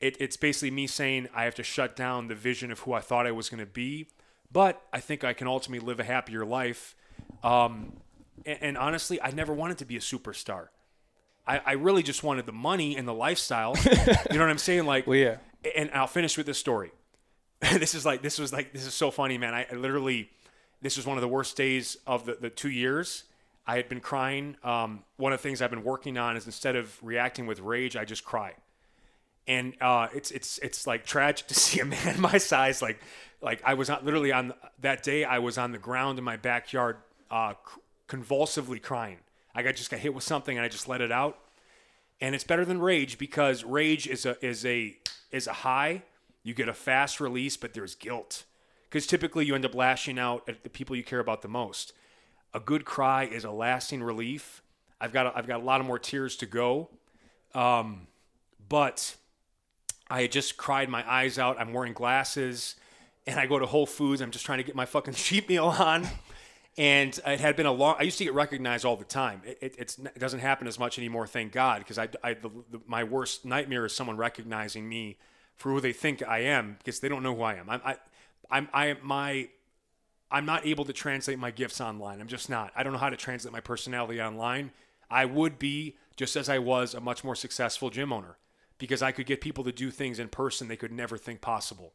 it, 0.00 0.16
it's 0.20 0.36
basically 0.36 0.70
me 0.70 0.86
saying 0.86 1.28
I 1.34 1.44
have 1.44 1.54
to 1.56 1.62
shut 1.62 1.96
down 1.96 2.28
the 2.28 2.34
vision 2.34 2.70
of 2.70 2.80
who 2.80 2.92
I 2.92 3.00
thought 3.00 3.26
I 3.26 3.32
was 3.32 3.48
going 3.48 3.60
to 3.60 3.66
be, 3.66 4.08
but 4.52 4.82
I 4.92 5.00
think 5.00 5.24
I 5.24 5.32
can 5.32 5.46
ultimately 5.46 5.86
live 5.86 6.00
a 6.00 6.04
happier 6.04 6.44
life. 6.44 6.94
Um, 7.42 7.94
and, 8.44 8.58
and 8.60 8.78
honestly, 8.78 9.20
I 9.20 9.30
never 9.30 9.52
wanted 9.52 9.78
to 9.78 9.84
be 9.84 9.96
a 9.96 10.00
superstar. 10.00 10.68
I, 11.46 11.60
I 11.64 11.72
really 11.72 12.02
just 12.02 12.22
wanted 12.22 12.46
the 12.46 12.52
money 12.52 12.96
and 12.96 13.06
the 13.06 13.14
lifestyle. 13.14 13.74
you 13.84 14.38
know 14.38 14.40
what 14.44 14.50
I'm 14.50 14.58
saying? 14.58 14.86
Like, 14.86 15.06
Well, 15.06 15.16
yeah. 15.16 15.36
and 15.76 15.90
I'll 15.92 16.06
finish 16.06 16.36
with 16.36 16.46
this 16.46 16.58
story. 16.58 16.90
this 17.60 17.94
is 17.94 18.04
like 18.04 18.22
this 18.22 18.38
was 18.38 18.52
like 18.52 18.72
this 18.72 18.86
is 18.86 18.94
so 18.94 19.10
funny, 19.10 19.38
man. 19.38 19.54
I, 19.54 19.66
I 19.70 19.74
literally 19.74 20.30
this 20.82 20.96
was 20.96 21.06
one 21.06 21.16
of 21.16 21.22
the 21.22 21.28
worst 21.28 21.56
days 21.56 21.96
of 22.06 22.26
the, 22.26 22.36
the 22.40 22.50
two 22.50 22.70
years. 22.70 23.24
I 23.66 23.76
had 23.76 23.88
been 23.88 24.00
crying. 24.00 24.56
Um, 24.62 25.04
one 25.16 25.32
of 25.32 25.38
the 25.38 25.42
things 25.42 25.62
I've 25.62 25.70
been 25.70 25.84
working 25.84 26.18
on 26.18 26.36
is 26.36 26.44
instead 26.44 26.76
of 26.76 27.02
reacting 27.02 27.46
with 27.46 27.60
rage, 27.60 27.96
I 27.96 28.04
just 28.04 28.24
cry. 28.24 28.54
And 29.46 29.74
uh, 29.80 30.08
it's 30.14 30.30
it's 30.30 30.58
it's 30.58 30.86
like 30.86 31.06
tragic 31.06 31.46
to 31.48 31.54
see 31.54 31.80
a 31.80 31.84
man 31.84 32.20
my 32.20 32.38
size 32.38 32.82
like 32.82 33.00
like 33.40 33.62
I 33.64 33.74
was 33.74 33.88
not 33.88 34.04
literally 34.04 34.32
on 34.32 34.52
that 34.80 35.02
day. 35.02 35.24
I 35.24 35.38
was 35.38 35.56
on 35.58 35.72
the 35.72 35.78
ground 35.78 36.18
in 36.18 36.24
my 36.24 36.36
backyard, 36.36 36.96
uh, 37.30 37.54
convulsively 38.14 38.78
crying. 38.78 39.18
I 39.54 39.62
got 39.62 39.76
just 39.76 39.90
got 39.90 40.00
hit 40.00 40.14
with 40.14 40.24
something 40.24 40.56
and 40.56 40.64
I 40.64 40.68
just 40.68 40.88
let 40.88 41.00
it 41.00 41.12
out 41.12 41.38
and 42.20 42.34
it's 42.34 42.44
better 42.44 42.64
than 42.64 42.80
rage 42.80 43.18
because 43.18 43.64
rage 43.64 44.06
is 44.06 44.24
a 44.24 44.42
is 44.44 44.64
a 44.64 44.96
is 45.30 45.46
a 45.46 45.52
high. 45.52 46.02
You 46.42 46.54
get 46.54 46.68
a 46.68 46.74
fast 46.74 47.20
release, 47.20 47.56
but 47.56 47.74
there's 47.74 47.94
guilt 47.94 48.44
because 48.88 49.06
typically 49.06 49.46
you 49.46 49.54
end 49.54 49.64
up 49.64 49.74
lashing 49.74 50.18
out 50.18 50.48
at 50.48 50.62
the 50.62 50.70
people 50.70 50.94
you 50.94 51.02
care 51.02 51.20
about 51.20 51.42
the 51.42 51.48
most. 51.48 51.92
A 52.52 52.60
good 52.60 52.84
cry 52.84 53.24
is 53.24 53.44
a 53.44 53.50
lasting 53.50 54.02
relief. 54.02 54.62
I've 55.00 55.12
got 55.12 55.26
a, 55.26 55.36
I've 55.36 55.46
got 55.46 55.60
a 55.60 55.64
lot 55.64 55.80
of 55.80 55.86
more 55.86 55.98
tears 55.98 56.36
to 56.36 56.46
go, 56.46 56.88
um, 57.54 58.06
but 58.68 59.16
I 60.08 60.26
just 60.28 60.56
cried 60.56 60.88
my 60.88 61.04
eyes 61.10 61.38
out. 61.38 61.60
I'm 61.60 61.72
wearing 61.72 61.94
glasses, 61.94 62.76
and 63.26 63.40
I 63.40 63.46
go 63.46 63.58
to 63.58 63.66
Whole 63.66 63.86
Foods. 63.86 64.20
I'm 64.20 64.30
just 64.30 64.46
trying 64.46 64.58
to 64.58 64.64
get 64.64 64.76
my 64.76 64.86
fucking 64.86 65.14
cheat 65.24 65.48
meal 65.48 65.66
on, 65.66 66.06
and 66.76 67.18
it 67.26 67.40
had 67.40 67.56
been 67.56 67.66
a 67.66 67.72
long. 67.72 67.96
I 67.98 68.02
used 68.02 68.18
to 68.18 68.24
get 68.24 68.34
recognized 68.34 68.84
all 68.84 68.96
the 68.96 69.04
time. 69.04 69.42
It, 69.44 69.76
it, 69.78 70.18
doesn't 70.18 70.40
happen 70.40 70.66
as 70.66 70.78
much 70.78 70.98
anymore, 70.98 71.26
thank 71.26 71.52
God, 71.52 71.78
because 71.78 71.98
I, 71.98 72.08
I 72.22 72.36
my 72.86 73.04
worst 73.04 73.44
nightmare 73.44 73.86
is 73.86 73.94
someone 73.94 74.16
recognizing 74.16 74.88
me 74.88 75.16
for 75.56 75.70
who 75.70 75.80
they 75.80 75.92
think 75.92 76.22
I 76.26 76.40
am 76.40 76.76
because 76.78 77.00
they 77.00 77.08
don't 77.08 77.22
know 77.22 77.34
who 77.34 77.42
I 77.42 77.54
am. 77.54 77.70
I'm, 77.70 77.80
I, 77.84 77.96
I'm, 78.50 78.68
I, 78.74 78.96
my, 79.02 79.48
I'm 80.30 80.46
not 80.46 80.66
able 80.66 80.84
to 80.84 80.92
translate 80.92 81.38
my 81.38 81.52
gifts 81.52 81.80
online. 81.80 82.20
I'm 82.20 82.26
just 82.26 82.50
not. 82.50 82.72
I 82.74 82.82
don't 82.82 82.92
know 82.92 82.98
how 82.98 83.10
to 83.10 83.16
translate 83.16 83.52
my 83.52 83.60
personality 83.60 84.20
online. 84.20 84.72
I 85.10 85.26
would 85.26 85.58
be 85.58 85.96
just 86.16 86.34
as 86.34 86.48
I 86.48 86.58
was 86.58 86.94
a 86.94 87.00
much 87.00 87.22
more 87.22 87.36
successful 87.36 87.90
gym 87.90 88.12
owner 88.12 88.36
because 88.78 89.02
I 89.02 89.12
could 89.12 89.26
get 89.26 89.40
people 89.40 89.62
to 89.64 89.72
do 89.72 89.90
things 89.92 90.18
in 90.18 90.28
person 90.28 90.66
they 90.66 90.76
could 90.76 90.92
never 90.92 91.16
think 91.16 91.40
possible 91.40 91.92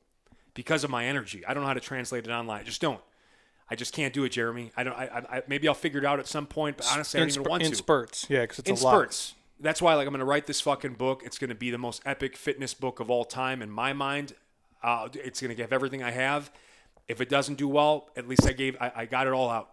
because 0.54 0.86
of 0.86 0.90
my 0.90 1.06
energy. 1.06 1.46
I 1.46 1.54
don't 1.54 1.64
know 1.64 1.68
how 1.68 1.74
to 1.74 1.80
translate 1.82 2.26
it 2.26 2.32
online. 2.32 2.62
I 2.62 2.64
just 2.64 2.82
don't. 2.82 3.02
I 3.72 3.76
just 3.76 3.94
can't 3.94 4.14
do 4.14 4.24
it, 4.24 4.30
Jeremy. 4.30 4.72
I 4.76 4.84
don't. 4.84 4.94
I, 4.94 5.24
I 5.30 5.42
maybe 5.48 5.68
I'll 5.68 5.74
figure 5.74 6.00
it 6.00 6.06
out 6.06 6.20
at 6.20 6.28
some 6.28 6.48
point, 6.48 6.78
but 6.78 6.88
honestly, 6.92 7.20
I 7.20 7.22
don't 7.22 7.30
in, 7.30 7.34
even 7.34 7.44
sp- 7.46 7.50
want 7.50 7.64
in 7.64 7.70
to. 7.70 7.76
spurts. 7.76 8.26
Yeah, 8.30 8.42
because 8.42 8.60
it's 8.60 8.70
in 8.70 8.78
a 8.78 8.80
lot. 8.80 8.92
spurts. 8.92 9.36
That's 9.60 9.82
why, 9.82 9.94
like, 9.96 10.08
I'm 10.08 10.14
going 10.14 10.20
to 10.20 10.26
write 10.26 10.48
this 10.48 10.62
fucking 10.62 10.94
book. 10.94 11.22
It's 11.26 11.38
going 11.38 11.50
to 11.50 11.56
be 11.56 11.70
the 11.70 11.78
most 11.78 12.02
epic 12.06 12.38
fitness 12.38 12.74
book 12.74 13.00
of 13.00 13.12
all 13.12 13.26
time 13.26 13.62
in 13.62 13.70
my 13.70 13.92
mind. 13.92 14.34
Uh, 14.82 15.10
it's 15.14 15.42
going 15.42 15.50
to 15.50 15.56
give 15.56 15.74
everything 15.74 16.02
I 16.02 16.12
have. 16.12 16.50
If 17.10 17.20
it 17.20 17.28
doesn't 17.28 17.56
do 17.56 17.68
well, 17.68 18.10
at 18.16 18.28
least 18.28 18.46
I 18.46 18.54
gave. 18.54 18.78
I, 18.80 18.92
I 18.96 19.06
got 19.06 19.28
it 19.28 19.34
all 19.34 19.50
out, 19.50 19.72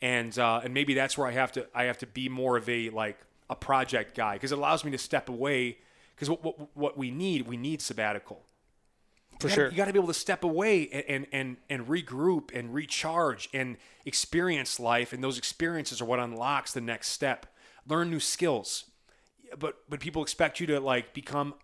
and 0.00 0.36
uh, 0.38 0.60
and 0.62 0.74
maybe 0.74 0.94
that's 0.94 1.16
where 1.16 1.26
I 1.26 1.32
have 1.32 1.52
to. 1.52 1.66
I 1.74 1.84
have 1.84 1.98
to 1.98 2.06
be 2.06 2.28
more 2.28 2.56
of 2.56 2.68
a 2.68 2.90
like 2.90 3.18
a 3.48 3.56
project 3.56 4.16
guy 4.16 4.34
because 4.34 4.52
it 4.52 4.58
allows 4.58 4.84
me 4.84 4.90
to 4.92 4.98
step 4.98 5.28
away. 5.28 5.78
Because 6.14 6.28
what, 6.28 6.44
what 6.44 6.76
what 6.76 6.98
we 6.98 7.10
need, 7.10 7.46
we 7.48 7.56
need 7.56 7.80
sabbatical. 7.80 8.42
For 9.42 9.48
You 9.48 9.50
gotta- 9.50 9.54
sure. 9.54 9.70
You 9.70 9.76
got 9.76 9.84
to 9.86 9.92
be 9.92 9.98
able 9.98 10.08
to 10.08 10.14
step 10.14 10.44
away 10.44 10.88
and, 10.88 11.04
and, 11.08 11.26
and, 11.32 11.56
and 11.68 11.86
regroup 11.88 12.50
and 12.58 12.72
recharge 12.72 13.48
and 13.52 13.76
experience 14.06 14.80
life. 14.80 15.12
And 15.12 15.22
those 15.22 15.38
experiences 15.38 16.00
are 16.00 16.04
what 16.04 16.18
unlocks 16.18 16.72
the 16.72 16.80
next 16.80 17.08
step. 17.08 17.46
Learn 17.86 18.10
new 18.10 18.20
skills. 18.20 18.84
But 19.58 19.76
but 19.88 20.00
people 20.00 20.22
expect 20.22 20.60
you 20.60 20.66
to 20.68 20.80
like 20.80 21.12
become 21.12 21.54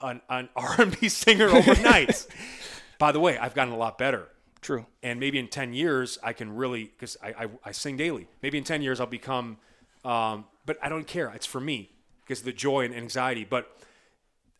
an, 0.00 0.20
an 0.28 0.48
R&B 0.56 1.08
singer 1.08 1.48
overnight. 1.48 2.26
By 2.98 3.10
the 3.12 3.20
way, 3.20 3.38
I've 3.38 3.54
gotten 3.54 3.72
a 3.72 3.76
lot 3.76 3.98
better. 3.98 4.28
True. 4.60 4.86
And 5.02 5.20
maybe 5.20 5.38
in 5.38 5.48
10 5.48 5.74
years, 5.74 6.18
I 6.22 6.32
can 6.32 6.54
really, 6.54 6.84
because 6.84 7.16
I, 7.22 7.28
I, 7.44 7.48
I 7.66 7.72
sing 7.72 7.96
daily. 7.98 8.28
Maybe 8.42 8.56
in 8.56 8.64
10 8.64 8.80
years, 8.82 8.98
I'll 9.00 9.06
become, 9.06 9.58
um, 10.04 10.46
but 10.64 10.78
I 10.82 10.88
don't 10.88 11.06
care. 11.06 11.30
It's 11.34 11.44
for 11.44 11.60
me 11.60 11.90
because 12.22 12.42
the 12.42 12.52
joy 12.52 12.84
and 12.86 12.94
anxiety. 12.94 13.44
But 13.44 13.66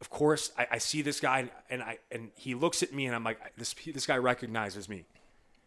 of 0.05 0.11
course, 0.11 0.53
I, 0.59 0.67
I 0.73 0.79
see 0.79 1.01
this 1.01 1.19
guy 1.19 1.49
and 1.71 1.83
I 1.83 1.97
and 2.13 2.31
he 2.37 2.55
looks 2.55 2.83
at 2.83 2.93
me 2.93 3.07
and 3.07 3.15
I'm 3.15 3.25
like, 3.25 3.39
this 3.57 3.73
this 3.73 4.07
guy 4.07 4.19
recognizes 4.19 4.87
me. 4.87 5.07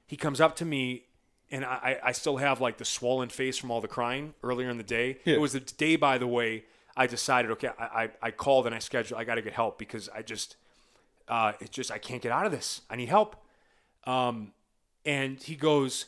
He 0.06 0.16
comes 0.16 0.40
up 0.40 0.56
to 0.57 0.66
me 0.66 1.06
and 1.49 1.66
I, 1.66 1.99
I 2.03 2.11
still 2.11 2.38
have 2.38 2.61
like 2.61 2.77
the 2.77 2.85
swollen 2.85 3.30
face 3.30 3.57
from 3.57 3.72
all 3.72 3.82
the 3.82 3.88
crying 3.88 4.35
earlier 4.43 4.69
in 4.69 4.77
the 4.77 4.83
day. 4.83 5.17
Yeah. 5.25 5.35
It 5.35 5.41
was 5.41 5.53
the 5.53 5.59
day, 5.61 5.95
by 5.95 6.19
the 6.19 6.27
way, 6.27 6.66
I 6.95 7.07
decided, 7.07 7.49
okay, 7.51 7.69
I, 7.80 7.83
I, 8.03 8.09
I 8.22 8.32
called 8.32 8.67
and 8.67 8.75
I 8.75 8.80
scheduled, 8.80 9.19
I 9.19 9.24
got 9.24 9.35
to 9.35 9.41
get 9.41 9.53
help 9.53 9.80
because 9.80 10.07
I 10.14 10.22
just, 10.22 10.56
uh, 11.27 11.53
it's 11.59 11.72
just, 11.72 11.90
I 11.90 11.98
can't 11.98 12.22
get 12.22 12.32
out 12.32 12.45
of 12.45 12.51
this. 12.51 12.82
I 12.91 12.95
need 12.95 13.09
help. 13.09 13.38
Um, 14.06 14.51
and 15.03 15.41
he 15.41 15.56
goes, 15.56 16.06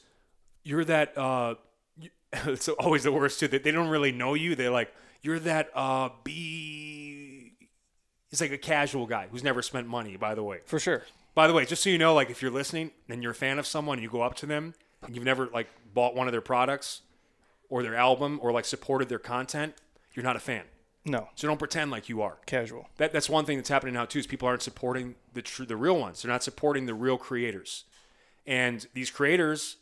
you're 0.63 0.85
that, 0.85 1.17
uh, 1.17 1.55
it's 2.33 2.69
always 2.69 3.03
the 3.03 3.11
worst 3.11 3.39
too, 3.39 3.47
that 3.47 3.63
they 3.63 3.71
don't 3.71 3.89
really 3.89 4.11
know 4.11 4.35
you. 4.35 4.55
They're 4.55 4.69
like, 4.69 4.93
you're 5.23 5.39
that, 5.39 5.71
uh, 5.73 6.09
B, 6.23 6.98
he's 8.29 8.41
like 8.41 8.51
a 8.51 8.57
casual 8.57 9.05
guy 9.05 9.27
who's 9.29 9.43
never 9.43 9.61
spent 9.61 9.87
money, 9.87 10.15
by 10.17 10.35
the 10.35 10.43
way. 10.43 10.59
For 10.65 10.79
sure. 10.79 11.03
By 11.35 11.47
the 11.47 11.53
way, 11.53 11.65
just 11.65 11.83
so 11.83 11.89
you 11.89 11.97
know, 11.97 12.13
like 12.13 12.29
if 12.29 12.41
you're 12.41 12.51
listening 12.51 12.91
and 13.07 13.21
you're 13.21 13.31
a 13.31 13.35
fan 13.35 13.59
of 13.59 13.67
someone 13.67 13.97
and 13.97 14.03
you 14.03 14.09
go 14.09 14.21
up 14.21 14.35
to 14.35 14.45
them 14.45 14.73
and 15.05 15.15
you've 15.15 15.25
never 15.25 15.47
like 15.47 15.67
bought 15.93 16.15
one 16.15 16.27
of 16.27 16.31
their 16.31 16.41
products 16.41 17.01
or 17.69 17.83
their 17.83 17.95
album 17.95 18.39
or 18.41 18.51
like 18.51 18.65
supported 18.65 19.09
their 19.09 19.19
content, 19.19 19.75
you're 20.13 20.23
not 20.23 20.35
a 20.35 20.39
fan. 20.39 20.63
No. 21.05 21.29
So 21.35 21.47
don't 21.47 21.57
pretend 21.57 21.91
like 21.91 22.09
you 22.09 22.21
are. 22.21 22.37
Casual. 22.45 22.89
That, 22.97 23.13
that's 23.13 23.29
one 23.29 23.45
thing 23.45 23.57
that's 23.57 23.69
happening 23.69 23.93
now 23.93 24.05
too 24.05 24.19
is 24.19 24.27
people 24.27 24.47
aren't 24.47 24.61
supporting 24.61 25.15
the 25.33 25.41
tr- 25.41 25.63
the 25.63 25.77
real 25.77 25.97
ones. 25.97 26.21
They're 26.21 26.31
not 26.31 26.43
supporting 26.43 26.85
the 26.85 26.93
real 26.93 27.17
creators, 27.17 27.85
and 28.45 28.85
these 28.93 29.09
creators 29.09 29.77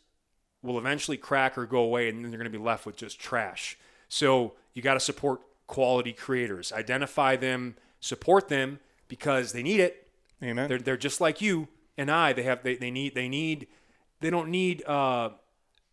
will 0.62 0.78
eventually 0.78 1.16
crack 1.16 1.56
or 1.58 1.66
go 1.66 1.80
away, 1.80 2.08
and 2.08 2.22
then 2.22 2.30
they're 2.30 2.38
going 2.38 2.50
to 2.50 2.58
be 2.58 2.62
left 2.62 2.86
with 2.86 2.96
just 2.96 3.20
trash. 3.20 3.76
So 4.08 4.54
you 4.74 4.82
got 4.82 4.94
to 4.94 5.00
support 5.00 5.40
quality 5.66 6.12
creators, 6.12 6.72
identify 6.72 7.36
them, 7.36 7.76
support 8.00 8.48
them 8.48 8.80
because 9.08 9.52
they 9.52 9.62
need 9.62 9.80
it. 9.80 10.08
Amen. 10.42 10.68
They're 10.68 10.78
they're 10.78 10.96
just 10.96 11.20
like 11.20 11.40
you 11.40 11.68
and 11.96 12.10
I. 12.10 12.32
They 12.32 12.44
have 12.44 12.62
they, 12.62 12.76
they 12.76 12.90
need 12.90 13.14
they 13.14 13.28
need 13.28 13.66
they 14.20 14.30
don't 14.30 14.50
need 14.50 14.84
uh, 14.86 15.30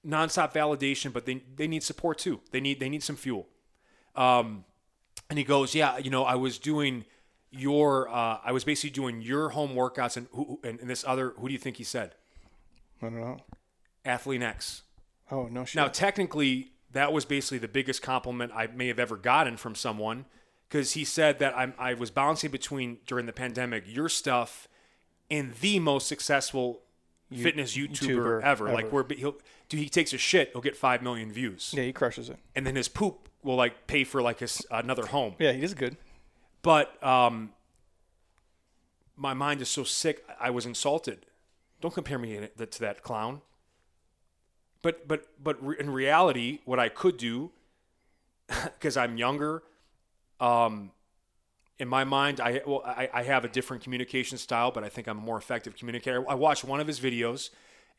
nonstop 0.06 0.54
validation, 0.54 1.12
but 1.12 1.26
they 1.26 1.42
they 1.56 1.68
need 1.68 1.84
support 1.84 2.18
too. 2.18 2.42
They 2.52 2.62
need 2.62 2.80
they 2.80 2.90
need 2.90 3.04
some 3.04 3.16
fuel. 3.16 3.48
Um, 4.16 4.66
and 5.30 5.40
he 5.40 5.46
goes, 5.46 5.74
yeah, 5.76 5.98
you 5.98 6.10
know, 6.10 6.24
I 6.24 6.36
was 6.36 6.60
doing 6.60 7.06
your 7.52 8.10
uh, 8.10 8.40
I 8.44 8.52
was 8.52 8.64
basically 8.64 8.92
doing 8.92 9.22
your 9.22 9.50
home 9.50 9.72
workouts 9.72 10.18
and 10.18 10.28
who 10.32 10.60
and, 10.64 10.80
and 10.80 10.90
this 10.90 11.04
other 11.08 11.34
who 11.38 11.48
do 11.48 11.54
you 11.54 11.60
think 11.60 11.78
he 11.78 11.84
said? 11.84 12.16
I 13.02 13.10
don't 13.10 13.20
know. 13.20 13.38
Athlean-X. 14.06 14.84
Oh 15.32 15.48
no 15.48 15.66
shit. 15.66 15.76
Now, 15.76 15.88
technically, 15.88 16.72
that 16.92 17.12
was 17.12 17.26
basically 17.26 17.58
the 17.58 17.68
biggest 17.68 18.02
compliment 18.02 18.52
I 18.56 18.68
may 18.68 18.88
have 18.88 19.00
ever 19.00 19.18
gotten 19.18 19.58
from 19.58 19.74
someone 19.74 20.26
because 20.76 20.92
he 20.92 21.06
said 21.06 21.40
that 21.40 21.58
I'm, 21.58 21.74
I 21.80 21.94
was 21.94 22.12
balancing 22.12 22.52
between 22.52 22.98
during 23.08 23.28
the 23.28 23.32
pandemic 23.32 23.86
your 23.88 24.10
stuff 24.10 24.68
and 25.32 25.54
the 25.62 25.80
most 25.80 26.06
successful 26.06 26.82
fitness 27.34 27.78
YouTuber, 27.78 28.42
YouTuber 28.42 28.44
ever. 28.44 28.74
Like, 28.74 28.92
where 28.92 29.06
he'll, 29.10 29.38
dude, 29.70 29.80
he 29.80 29.88
takes 29.88 30.12
a 30.12 30.18
shit, 30.18 30.50
he'll 30.52 30.62
get 30.62 30.76
five 30.76 31.02
million 31.02 31.32
views, 31.32 31.74
yeah, 31.74 31.84
he 31.84 31.94
crushes 31.94 32.30
it. 32.30 32.38
and 32.58 32.68
then 32.68 32.76
his 32.76 32.90
poop 32.90 33.30
will 33.42 33.56
like 33.56 33.88
pay 33.88 34.04
for 34.04 34.22
like 34.22 34.40
his 34.40 34.66
another 34.70 35.06
home. 35.06 35.36
Yeah, 35.40 35.54
he 35.54 35.62
does 35.62 35.74
good. 35.74 35.96
But 36.62 37.02
um, 37.02 37.54
my 39.16 39.34
mind 39.34 39.62
is 39.62 39.70
so 39.70 39.86
sick. 39.86 40.26
I 40.42 40.50
was 40.50 40.66
insulted. 40.66 41.26
Don't 41.80 41.94
compare 41.94 42.20
me 42.20 42.50
to 42.58 42.66
to 42.66 42.80
that 42.82 43.02
clown. 43.02 43.40
But 44.82 45.08
but 45.08 45.28
but 45.42 45.60
in 45.80 45.90
reality, 45.90 46.60
what 46.66 46.80
I 46.80 46.90
could 46.90 47.16
do, 47.16 47.52
because 48.48 48.98
I'm 48.98 49.16
younger, 49.16 49.64
um, 50.40 50.92
in 51.78 51.88
my 51.88 52.04
mind, 52.04 52.40
I 52.40 52.62
well, 52.66 52.82
I, 52.86 53.10
I 53.14 53.24
have 53.24 53.44
a 53.44 53.50
different 53.50 53.84
communication 53.84 54.38
style, 54.38 54.72
but 54.72 54.84
I 54.84 54.90
think 54.90 55.08
I'm 55.08 55.18
a 55.18 55.22
more 55.22 55.38
effective 55.38 55.76
communicator. 55.76 56.24
I 56.30 56.36
watched 56.36 56.64
one 56.64 56.80
of 56.80 56.88
his 56.88 57.00
videos, 57.00 57.50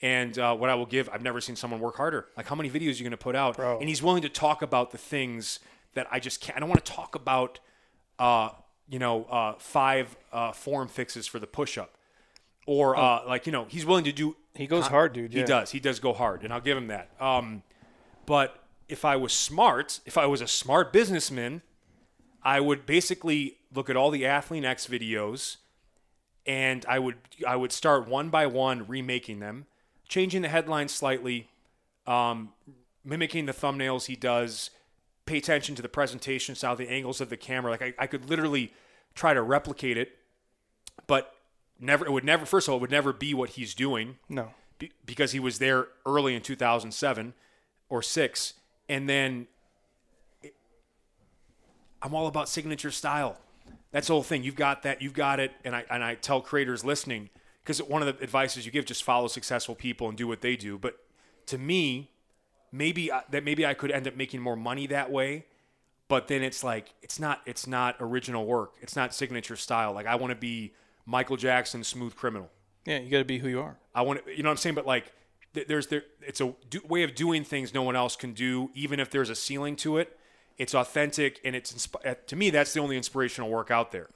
and 0.01 0.39
uh, 0.39 0.55
what 0.55 0.71
I 0.71 0.75
will 0.75 0.87
give, 0.87 1.09
I've 1.13 1.23
never 1.23 1.41
seen 1.41 1.57
someone 1.57 1.81
work 1.81 1.97
harder. 1.97 2.27
Like 2.37 2.47
how 2.47 2.55
many 2.55 2.71
videos 2.71 2.95
are 2.95 2.99
you 2.99 3.03
going 3.03 3.11
to 3.11 3.17
put 3.17 3.37
out? 3.37 3.57
Bro. 3.57 3.81
And 3.81 3.89
he's 3.89 4.03
willing 4.03 4.23
to 4.23 4.29
talk 4.29 4.63
about 4.63 4.93
the 4.93 4.99
things 4.99 5.61
that 5.95 6.07
I 6.11 6.21
just 6.21 6.41
can't. 6.41 6.57
I 6.57 6.61
don't 6.61 6.69
want 6.69 6.85
to 6.85 6.93
talk 6.93 7.15
about, 7.15 7.61
uh, 8.19 8.51
you 8.89 8.99
know, 8.99 9.25
uh, 9.25 9.55
five 9.59 10.17
uh, 10.33 10.53
form 10.53 10.89
fixes 10.89 11.27
for 11.27 11.39
the 11.39 11.47
push 11.47 11.77
up, 11.77 11.97
or 12.67 12.97
uh, 12.97 13.27
like 13.27 13.47
you 13.47 13.53
know, 13.53 13.67
he's 13.69 13.85
willing 13.85 14.05
to 14.05 14.13
do. 14.13 14.37
He 14.55 14.67
goes 14.67 14.87
hard, 14.87 15.13
dude. 15.13 15.35
He 15.35 15.41
yeah. 15.41 15.47
does. 15.47 15.71
He 15.71 15.81
does 15.81 16.01
go 16.01 16.15
hard, 16.15 16.43
and 16.45 16.53
I'll 16.53 16.63
give 16.63 16.79
him 16.79 16.87
that. 16.87 17.11
Um, 17.21 17.63
but 18.25 18.65
if 18.89 19.05
I 19.05 19.17
was 19.17 19.33
smart, 19.33 20.01
if 20.07 20.17
I 20.17 20.25
was 20.25 20.41
a 20.41 20.47
smart 20.47 20.93
businessman, 20.95 21.61
I 22.47 22.61
would 22.61 22.87
basically 22.87 23.57
look 23.75 23.91
at 23.91 23.97
all 23.97 24.13
the 24.13 24.23
Athlean-X 24.23 24.87
videos, 24.87 25.57
and 26.47 26.87
I 26.89 27.01
would 27.01 27.17
I 27.47 27.57
would 27.57 27.73
start 27.73 28.07
one 28.09 28.31
by 28.31 28.47
one 28.47 28.87
remaking 28.87 29.41
them, 29.41 29.67
changing 30.09 30.43
the 30.43 30.49
headlines 30.49 30.93
slightly, 30.93 31.49
um, 32.07 32.53
mimicking 33.05 33.47
the 33.47 33.53
thumbnails 33.53 34.07
he 34.07 34.15
does. 34.15 34.71
Pay 35.27 35.39
attention 35.39 35.75
to 35.75 35.83
the 35.83 35.89
presentation 35.89 36.55
style, 36.55 36.77
the 36.77 36.89
angles 36.89 37.21
of 37.21 37.31
the 37.31 37.37
camera. 37.37 37.73
Like 37.73 37.83
I, 37.83 37.95
I 37.99 38.07
could 38.07 38.31
literally 38.31 38.73
try 39.17 39.35
to 39.35 39.43
replicate 39.43 39.97
it, 39.99 40.17
but 41.09 41.35
never. 41.81 42.07
It 42.07 42.13
would 42.13 42.23
never. 42.23 42.47
First 42.47 42.69
of 42.69 42.73
all, 42.73 42.79
it 42.79 42.81
would 42.83 42.93
never 42.93 43.13
be 43.13 43.35
what 43.35 43.51
he's 43.51 43.75
doing 43.75 44.19
No. 44.29 44.55
be- 44.79 44.93
because 45.05 45.33
he 45.33 45.41
was 45.41 45.59
there 45.59 45.89
early 46.07 46.37
in 46.37 46.43
2007 46.43 47.35
or 47.89 48.03
6 48.03 48.53
and 48.89 49.09
then 49.09 49.49
I'm 52.03 52.15
all 52.15 52.27
about 52.27 52.49
signature 52.49 52.91
style. 52.91 53.39
That's 53.93 54.09
the 54.09 54.13
whole 54.13 54.23
thing. 54.23 54.43
You've 54.43 54.57
got 54.57 54.83
that. 54.83 55.01
You've 55.01 55.15
got 55.15 55.41
it. 55.41 55.53
And 55.65 55.75
I 55.75 55.85
and 55.91 56.05
I 56.05 56.15
tell 56.15 56.41
creators 56.41 56.85
listening 56.85 57.31
because 57.63 57.83
one 57.83 58.03
of 58.03 58.17
the 58.17 58.23
advices 58.23 58.67
you 58.67 58.73
give 58.73 58.85
just 58.85 59.03
follow 59.03 59.29
successful 59.29 59.75
people 59.75 60.09
and 60.09 60.17
do 60.17 60.27
what 60.29 60.41
they 60.41 60.57
do. 60.57 60.79
But 60.79 60.99
to 61.47 61.59
me, 61.59 62.11
maybe 62.73 63.11
I- 63.11 63.23
that 63.31 63.45
maybe 63.45 63.65
I 63.65 63.75
could 63.75 63.91
end 63.91 64.07
up 64.07 64.17
making 64.17 64.41
more 64.41 64.57
money 64.57 64.87
that 64.89 65.11
way. 65.11 65.47
But 66.09 66.29
then 66.29 66.43
it's 66.43 66.63
like 66.63 66.95
it's 67.03 67.19
not 67.19 67.41
it's 67.47 67.67
not 67.67 67.97
original 68.01 68.47
work. 68.47 68.75
It's 68.81 68.95
not 68.95 69.15
signature 69.15 69.57
style. 69.57 69.93
Like 69.93 70.07
I 70.07 70.15
want 70.17 70.31
to 70.31 70.37
be 70.37 70.73
Michael 71.05 71.37
Jackson, 71.37 71.83
smooth 71.83 72.15
criminal. 72.15 72.51
Yeah, 72.85 72.99
you 72.99 73.11
got 73.11 73.19
to 73.19 73.25
be 73.25 73.39
who 73.39 73.49
you 73.49 73.61
are. 73.61 73.77
I 73.95 74.03
want 74.03 74.25
to, 74.25 74.37
you 74.37 74.43
know 74.45 74.49
what 74.49 74.53
I'm 74.53 74.57
saying? 74.59 74.75
But 74.77 74.87
like, 74.87 75.13
there's 75.53 75.89
there, 75.89 76.05
it's 76.21 76.41
a 76.41 76.55
do, 76.71 76.81
way 76.89 77.03
of 77.03 77.17
doing 77.17 77.43
things 77.43 77.75
no 77.75 77.83
one 77.83 77.97
else 77.97 78.15
can 78.15 78.33
do, 78.33 78.71
even 78.75 79.01
if 79.01 79.11
there's 79.11 79.31
a 79.31 79.35
ceiling 79.35 79.75
to 79.77 79.97
it. 79.99 80.17
It's 80.59 80.75
authentic, 80.75 81.41
and 81.45 81.55
it's 81.55 81.73
insp- 81.73 82.07
uh, 82.07 82.15
to 82.27 82.37
me 82.37 82.51
that's 82.51 82.73
the 82.73 82.81
only 82.81 82.97
inspirational 82.97 83.51
work 83.51 83.71
out 83.71 83.93
there. 83.93 84.09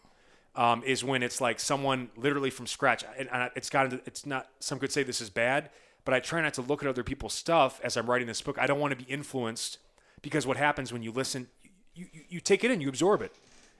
Um, 0.57 0.83
is 0.85 1.05
when 1.05 1.23
it's 1.23 1.41
like 1.41 1.60
someone 1.60 2.10
literally 2.17 2.51
from 2.51 2.67
scratch, 2.67 3.05
and, 3.17 3.28
and 3.33 3.51
it's 3.55 3.70
got 3.70 3.93
it's 3.93 4.27
not. 4.27 4.49
Some 4.59 4.78
could 4.78 4.91
say 4.91 5.02
this 5.02 5.20
is 5.20 5.31
bad, 5.31 5.70
but 6.05 6.12
I 6.12 6.20
try 6.20 6.41
not 6.41 6.55
to 6.55 6.62
look 6.62 6.83
at 6.83 6.89
other 6.89 7.05
people's 7.05 7.35
stuff 7.35 7.81
as 7.85 7.97
I'm 7.97 8.10
writing 8.10 8.27
this 8.27 8.43
book. 8.43 8.59
I 8.59 8.67
don't 8.67 8.81
want 8.81 8.91
to 8.91 9.05
be 9.05 9.10
influenced 9.10 9.78
because 10.23 10.47
what 10.47 10.57
happens 10.57 10.93
when 10.93 11.02
you 11.02 11.12
listen, 11.12 11.49
you, 11.94 12.07
you, 12.12 12.23
you 12.28 12.41
take 12.41 12.65
it 12.65 12.70
in, 12.70 12.81
you 12.81 12.89
absorb 12.89 13.23
it. 13.23 13.33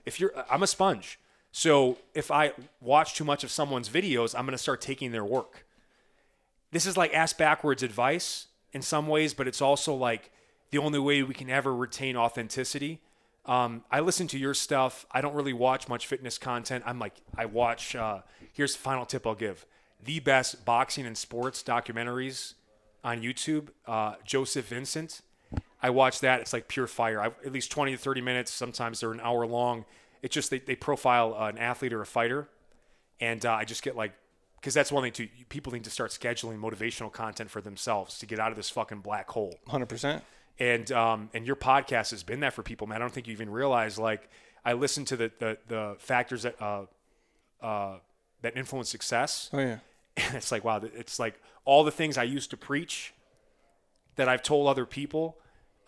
If 0.05 0.19
you're, 0.19 0.31
I'm 0.49 0.63
a 0.63 0.67
sponge. 0.67 1.19
So 1.51 1.97
if 2.13 2.31
I 2.31 2.53
watch 2.79 3.15
too 3.15 3.25
much 3.25 3.43
of 3.43 3.51
someone's 3.51 3.89
videos, 3.89 4.33
I'm 4.33 4.45
going 4.45 4.53
to 4.53 4.57
start 4.57 4.81
taking 4.81 5.11
their 5.11 5.25
work. 5.25 5.65
This 6.71 6.85
is 6.85 6.95
like 6.95 7.13
ask 7.13 7.37
backwards 7.37 7.83
advice 7.83 8.47
in 8.71 8.81
some 8.81 9.07
ways, 9.07 9.33
but 9.33 9.47
it's 9.47 9.61
also 9.61 9.93
like 9.93 10.31
the 10.71 10.77
only 10.77 10.99
way 10.99 11.21
we 11.23 11.33
can 11.33 11.49
ever 11.49 11.73
retain 11.75 12.15
authenticity. 12.15 13.01
Um, 13.45 13.83
I 13.91 13.99
listen 13.99 14.27
to 14.27 14.37
your 14.37 14.53
stuff. 14.53 15.05
I 15.11 15.21
don't 15.21 15.33
really 15.33 15.53
watch 15.53 15.87
much 15.87 16.07
fitness 16.07 16.37
content. 16.37 16.83
I'm 16.87 16.99
like, 16.99 17.15
I 17.37 17.45
watch, 17.45 17.95
uh, 17.95 18.21
here's 18.53 18.73
the 18.73 18.79
final 18.79 19.05
tip 19.05 19.27
I'll 19.27 19.35
give 19.35 19.65
the 20.03 20.19
best 20.19 20.65
boxing 20.65 21.05
and 21.05 21.15
sports 21.15 21.61
documentaries 21.61 22.55
on 23.03 23.21
YouTube. 23.21 23.69
Uh, 23.85 24.15
Joseph 24.25 24.67
Vincent. 24.67 25.21
I 25.81 25.89
watch 25.89 26.19
that. 26.21 26.41
It's 26.41 26.53
like 26.53 26.67
pure 26.67 26.87
fire. 26.87 27.21
I, 27.21 27.27
at 27.27 27.51
least 27.51 27.71
20 27.71 27.91
to 27.91 27.97
30 27.97 28.21
minutes. 28.21 28.51
Sometimes 28.51 28.99
they're 28.99 29.11
an 29.11 29.19
hour 29.19 29.45
long. 29.45 29.85
It's 30.21 30.33
just 30.33 30.49
they, 30.49 30.59
they 30.59 30.75
profile 30.75 31.35
uh, 31.37 31.49
an 31.49 31.57
athlete 31.57 31.93
or 31.93 32.01
a 32.01 32.05
fighter. 32.05 32.47
And 33.19 33.45
uh, 33.45 33.53
I 33.53 33.65
just 33.65 33.83
get 33.83 33.95
like, 33.95 34.13
because 34.59 34.73
that's 34.73 34.91
one 34.91 35.03
thing 35.03 35.11
too. 35.11 35.27
People 35.49 35.73
need 35.73 35.83
to 35.83 35.89
start 35.89 36.11
scheduling 36.11 36.59
motivational 36.59 37.11
content 37.11 37.49
for 37.49 37.61
themselves 37.61 38.19
to 38.19 38.25
get 38.25 38.39
out 38.39 38.51
of 38.51 38.57
this 38.57 38.69
fucking 38.69 38.99
black 38.99 39.29
hole. 39.29 39.55
100%. 39.67 40.21
And 40.61 40.91
um, 40.91 41.29
and 41.33 41.45
your 41.47 41.55
podcast 41.55 42.11
has 42.11 42.21
been 42.23 42.41
that 42.41 42.53
for 42.53 42.61
people, 42.61 42.85
man. 42.85 42.97
I 42.97 42.99
don't 42.99 43.11
think 43.11 43.25
you 43.27 43.33
even 43.33 43.49
realize. 43.49 43.97
Like, 43.97 44.29
I 44.63 44.73
listen 44.73 45.05
to 45.05 45.17
the 45.17 45.31
the, 45.39 45.57
the 45.67 45.95
factors 45.97 46.43
that 46.43 46.61
uh, 46.61 46.85
uh, 47.61 47.97
that 48.43 48.55
influence 48.55 48.89
success. 48.89 49.49
Oh, 49.53 49.59
yeah. 49.59 49.79
And 50.17 50.35
it's 50.35 50.51
like, 50.51 50.63
wow, 50.63 50.79
it's 50.83 51.17
like 51.19 51.41
all 51.65 51.83
the 51.83 51.91
things 51.91 52.17
I 52.17 52.23
used 52.23 52.49
to 52.51 52.57
preach 52.57 53.13
that 54.17 54.27
I've 54.29 54.43
told 54.43 54.67
other 54.67 54.85
people. 54.85 55.37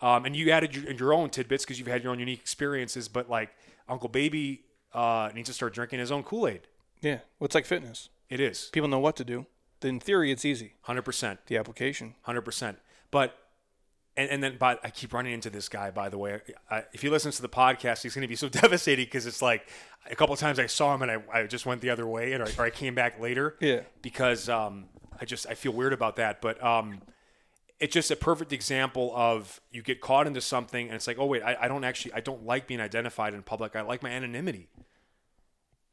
Um, 0.00 0.24
and 0.24 0.34
you 0.34 0.50
added 0.50 0.74
your, 0.74 0.90
your 0.92 1.12
own 1.14 1.30
tidbits 1.30 1.64
because 1.64 1.78
you've 1.78 1.86
had 1.88 2.02
your 2.02 2.10
own 2.10 2.18
unique 2.18 2.40
experiences. 2.40 3.06
But 3.06 3.30
like 3.30 3.50
Uncle 3.88 4.08
Baby 4.08 4.62
uh, 4.92 5.30
needs 5.34 5.48
to 5.50 5.52
start 5.54 5.72
drinking 5.74 6.00
his 6.00 6.10
own 6.10 6.22
Kool 6.24 6.48
Aid. 6.48 6.62
Yeah. 7.00 7.18
Well, 7.38 7.46
it's 7.46 7.54
like 7.54 7.66
fitness. 7.66 8.08
It 8.28 8.40
is 8.40 8.70
People 8.72 8.88
know 8.88 8.98
what 8.98 9.14
to 9.16 9.24
do. 9.24 9.46
In 9.82 10.00
theory, 10.00 10.32
it's 10.32 10.44
easy. 10.44 10.72
hundred 10.82 11.02
percent, 11.02 11.46
The 11.46 11.58
application. 11.58 12.14
hundred 12.22 12.42
percent. 12.42 12.78
But 13.10 13.38
and, 14.16 14.30
and 14.30 14.42
then, 14.42 14.56
but 14.58 14.80
I 14.84 14.90
keep 14.90 15.12
running 15.12 15.32
into 15.32 15.50
this 15.50 15.68
guy. 15.68 15.90
By 15.90 16.08
the 16.08 16.18
way, 16.18 16.40
I, 16.70 16.84
if 16.92 17.02
he 17.02 17.08
listens 17.08 17.36
to 17.36 17.42
the 17.42 17.48
podcast, 17.48 18.02
he's 18.02 18.14
going 18.14 18.22
to 18.22 18.28
be 18.28 18.36
so 18.36 18.48
devastated 18.62 19.06
because 19.06 19.26
it's 19.26 19.42
like 19.42 19.68
a 20.10 20.14
couple 20.14 20.32
of 20.32 20.40
times 20.40 20.58
I 20.58 20.66
saw 20.66 20.94
him 20.94 21.02
and 21.02 21.10
I, 21.10 21.22
I 21.32 21.46
just 21.46 21.66
went 21.66 21.80
the 21.80 21.90
other 21.90 22.06
way, 22.06 22.32
and 22.32 22.42
or, 22.42 22.48
or 22.58 22.64
I 22.64 22.70
came 22.70 22.94
back 22.94 23.20
later. 23.20 23.56
Yeah. 23.60 23.80
Because 24.02 24.48
um, 24.48 24.86
I 25.20 25.24
just 25.24 25.46
I 25.48 25.54
feel 25.54 25.72
weird 25.72 25.92
about 25.92 26.16
that, 26.16 26.40
but 26.40 26.62
um, 26.62 27.00
it's 27.80 27.92
just 27.92 28.10
a 28.10 28.16
perfect 28.16 28.52
example 28.52 29.12
of 29.16 29.60
you 29.72 29.82
get 29.82 30.00
caught 30.00 30.26
into 30.26 30.40
something 30.40 30.86
and 30.86 30.94
it's 30.94 31.06
like, 31.06 31.18
oh 31.18 31.26
wait, 31.26 31.42
I, 31.42 31.56
I 31.62 31.68
don't 31.68 31.84
actually 31.84 32.12
I 32.14 32.20
don't 32.20 32.44
like 32.44 32.66
being 32.66 32.80
identified 32.80 33.34
in 33.34 33.42
public. 33.42 33.74
I 33.74 33.82
like 33.82 34.02
my 34.02 34.10
anonymity. 34.10 34.68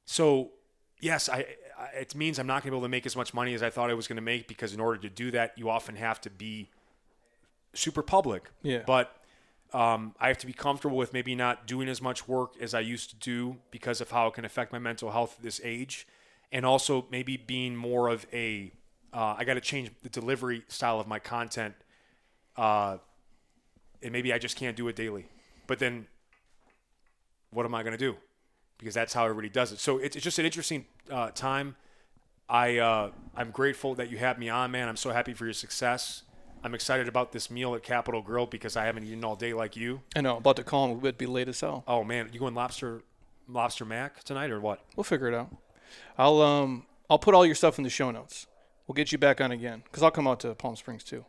So 0.05 0.51
yes, 0.99 1.27
I, 1.27 1.45
I 1.77 1.85
it 1.99 2.15
means 2.15 2.37
I'm 2.37 2.47
not 2.47 2.63
going 2.63 2.69
to 2.69 2.71
be 2.71 2.77
able 2.77 2.85
to 2.85 2.89
make 2.89 3.05
as 3.05 3.15
much 3.15 3.33
money 3.33 3.53
as 3.55 3.63
I 3.63 3.71
thought 3.71 3.89
I 3.89 3.95
was 3.95 4.07
going 4.07 4.17
to 4.17 4.21
make 4.21 4.47
because 4.47 4.73
in 4.73 4.79
order 4.79 4.99
to 5.01 5.09
do 5.09 5.31
that, 5.31 5.57
you 5.57 5.69
often 5.69 5.95
have 5.95 6.21
to 6.21 6.29
be 6.29 6.69
super 7.73 8.01
public. 8.01 8.49
Yeah. 8.61 8.83
But 8.85 9.15
um, 9.73 10.15
I 10.19 10.27
have 10.27 10.37
to 10.39 10.47
be 10.47 10.53
comfortable 10.53 10.97
with 10.97 11.13
maybe 11.13 11.35
not 11.35 11.65
doing 11.65 11.87
as 11.87 12.01
much 12.01 12.27
work 12.27 12.53
as 12.59 12.73
I 12.73 12.81
used 12.81 13.09
to 13.11 13.15
do 13.15 13.57
because 13.71 14.01
of 14.01 14.11
how 14.11 14.27
it 14.27 14.33
can 14.33 14.45
affect 14.45 14.73
my 14.73 14.79
mental 14.79 15.11
health 15.11 15.35
at 15.37 15.43
this 15.43 15.61
age, 15.63 16.07
and 16.51 16.65
also 16.65 17.05
maybe 17.09 17.37
being 17.37 17.75
more 17.75 18.09
of 18.09 18.25
a 18.33 18.71
uh, 19.13 19.35
I 19.37 19.43
got 19.43 19.55
to 19.55 19.61
change 19.61 19.91
the 20.03 20.09
delivery 20.09 20.63
style 20.67 20.99
of 20.99 21.07
my 21.07 21.19
content, 21.19 21.75
uh, 22.55 22.97
and 24.01 24.11
maybe 24.11 24.31
I 24.31 24.37
just 24.37 24.55
can't 24.55 24.77
do 24.77 24.87
it 24.87 24.95
daily. 24.95 25.25
But 25.67 25.79
then, 25.79 26.07
what 27.51 27.65
am 27.65 27.75
I 27.75 27.83
going 27.83 27.91
to 27.91 27.97
do? 27.97 28.15
Because 28.77 28.93
that's 28.93 29.13
how 29.13 29.23
everybody 29.25 29.49
does 29.49 29.71
it. 29.71 29.79
So 29.79 29.97
it's, 29.97 30.15
it's 30.15 30.23
just 30.23 30.39
an 30.39 30.45
interesting 30.45 30.85
uh, 31.09 31.31
time. 31.31 31.75
I 32.49 32.77
uh, 32.77 33.11
I'm 33.35 33.51
grateful 33.51 33.95
that 33.95 34.09
you 34.09 34.17
had 34.17 34.39
me 34.39 34.49
on, 34.49 34.71
man. 34.71 34.89
I'm 34.89 34.97
so 34.97 35.11
happy 35.11 35.33
for 35.33 35.45
your 35.45 35.53
success. 35.53 36.23
I'm 36.63 36.75
excited 36.75 37.07
about 37.07 37.31
this 37.31 37.49
meal 37.49 37.73
at 37.75 37.83
Capital 37.83 38.21
Grille 38.21 38.45
because 38.45 38.75
I 38.77 38.85
haven't 38.85 39.03
eaten 39.05 39.23
all 39.23 39.35
day 39.35 39.53
like 39.53 39.75
you. 39.75 40.01
I 40.15 40.21
know. 40.21 40.37
About 40.37 40.55
to 40.57 40.63
call 40.63 40.91
him. 40.91 40.99
It'd 40.99 41.17
be 41.17 41.25
late 41.25 41.47
as 41.47 41.59
hell. 41.59 41.83
Oh 41.87 42.03
man, 42.03 42.29
you 42.31 42.39
going 42.39 42.53
lobster 42.53 43.01
lobster 43.47 43.85
mac 43.85 44.23
tonight 44.23 44.51
or 44.51 44.59
what? 44.59 44.83
We'll 44.95 45.03
figure 45.03 45.27
it 45.27 45.33
out. 45.33 45.55
I'll 46.17 46.41
um 46.41 46.85
I'll 47.09 47.19
put 47.19 47.33
all 47.33 47.45
your 47.45 47.55
stuff 47.55 47.77
in 47.77 47.83
the 47.83 47.89
show 47.89 48.11
notes. 48.11 48.47
We'll 48.87 48.93
get 48.93 49.11
you 49.11 49.17
back 49.17 49.41
on 49.41 49.51
again 49.51 49.83
because 49.85 50.03
I'll 50.03 50.11
come 50.11 50.27
out 50.27 50.39
to 50.41 50.53
Palm 50.55 50.75
Springs 50.75 51.03
too. 51.03 51.25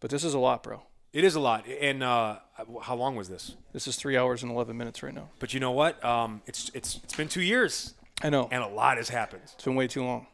But 0.00 0.10
this 0.10 0.22
is 0.24 0.34
a 0.34 0.38
lot, 0.38 0.62
bro. 0.62 0.82
It 1.12 1.24
is 1.24 1.34
a 1.34 1.40
lot. 1.40 1.66
And 1.66 2.02
uh, 2.02 2.38
how 2.82 2.94
long 2.94 3.16
was 3.16 3.28
this? 3.28 3.56
This 3.72 3.88
is 3.88 3.96
three 3.96 4.16
hours 4.16 4.42
and 4.42 4.52
eleven 4.52 4.76
minutes 4.76 5.02
right 5.02 5.14
now. 5.14 5.30
But 5.38 5.54
you 5.54 5.60
know 5.60 5.72
what? 5.72 6.02
Um, 6.04 6.42
it's 6.46 6.70
it's 6.74 7.00
it's 7.02 7.14
been 7.14 7.28
two 7.28 7.42
years 7.42 7.94
I 8.22 8.30
know. 8.30 8.48
and 8.50 8.62
a 8.62 8.68
lot 8.68 8.98
has 8.98 9.08
happened. 9.08 9.42
It's 9.44 9.64
been 9.64 9.74
way 9.74 9.88
too 9.88 10.04
long. 10.04 10.26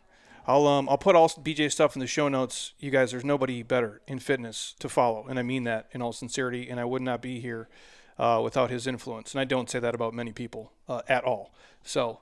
I'll 0.47 0.67
um 0.67 0.89
I'll 0.89 0.99
put 0.99 1.17
all 1.17 1.29
BJ 1.29 1.73
stuff 1.73 1.97
in 1.97 2.01
the 2.01 2.07
show 2.07 2.29
notes. 2.29 2.73
You 2.79 2.91
guys, 2.91 3.11
there's 3.11 3.25
nobody 3.25 3.63
better 3.63 4.01
in 4.07 4.19
fitness 4.19 4.75
to 4.81 4.89
follow, 4.89 5.27
and 5.29 5.39
I 5.39 5.43
mean 5.43 5.65
that 5.65 5.89
in 5.93 6.03
all 6.03 6.13
sincerity. 6.13 6.69
And 6.69 6.79
I 6.79 6.85
would 6.85 7.03
not 7.03 7.23
be 7.23 7.41
here 7.41 7.69
uh, 8.19 8.41
without 8.43 8.71
his 8.71 8.87
influence, 8.87 9.33
and 9.33 9.41
I 9.41 9.45
don't 9.45 9.71
say 9.71 9.79
that 9.79 9.95
about 9.95 10.13
many 10.13 10.33
people 10.33 10.73
uh, 10.89 11.03
at 11.09 11.25
all. 11.25 11.55
So 11.83 12.21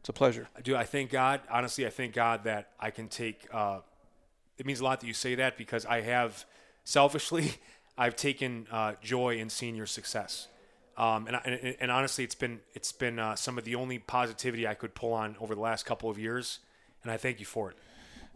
it's 0.00 0.08
a 0.08 0.12
pleasure. 0.12 0.48
I 0.56 0.60
do. 0.62 0.74
I 0.74 0.82
thank 0.82 1.10
God. 1.10 1.40
Honestly, 1.48 1.86
I 1.86 1.90
thank 1.90 2.12
God 2.12 2.44
that 2.44 2.70
I 2.80 2.90
can 2.90 3.06
take. 3.06 3.46
Uh, 3.52 3.78
it 4.58 4.66
means 4.66 4.80
a 4.80 4.84
lot 4.84 5.00
that 5.00 5.06
you 5.06 5.14
say 5.14 5.36
that 5.36 5.56
because 5.56 5.86
I 5.86 6.00
have, 6.00 6.44
selfishly, 6.82 7.54
I've 7.98 8.16
taken 8.16 8.66
uh, 8.72 8.94
joy 9.00 9.36
in 9.36 9.48
seeing 9.48 9.76
your 9.76 9.86
success. 9.86 10.48
Um, 10.96 11.28
and, 11.28 11.40
and, 11.44 11.76
and 11.80 11.90
honestly, 11.92 12.24
it's 12.24 12.34
been 12.34 12.58
it's 12.74 12.90
been 12.90 13.20
uh, 13.20 13.36
some 13.36 13.58
of 13.58 13.64
the 13.64 13.76
only 13.76 14.00
positivity 14.00 14.66
I 14.66 14.74
could 14.74 14.94
pull 14.94 15.12
on 15.12 15.36
over 15.40 15.54
the 15.54 15.60
last 15.60 15.86
couple 15.86 16.10
of 16.10 16.18
years, 16.18 16.58
and 17.02 17.12
I 17.12 17.16
thank 17.16 17.40
you 17.40 17.46
for 17.46 17.70
it. 17.70 17.76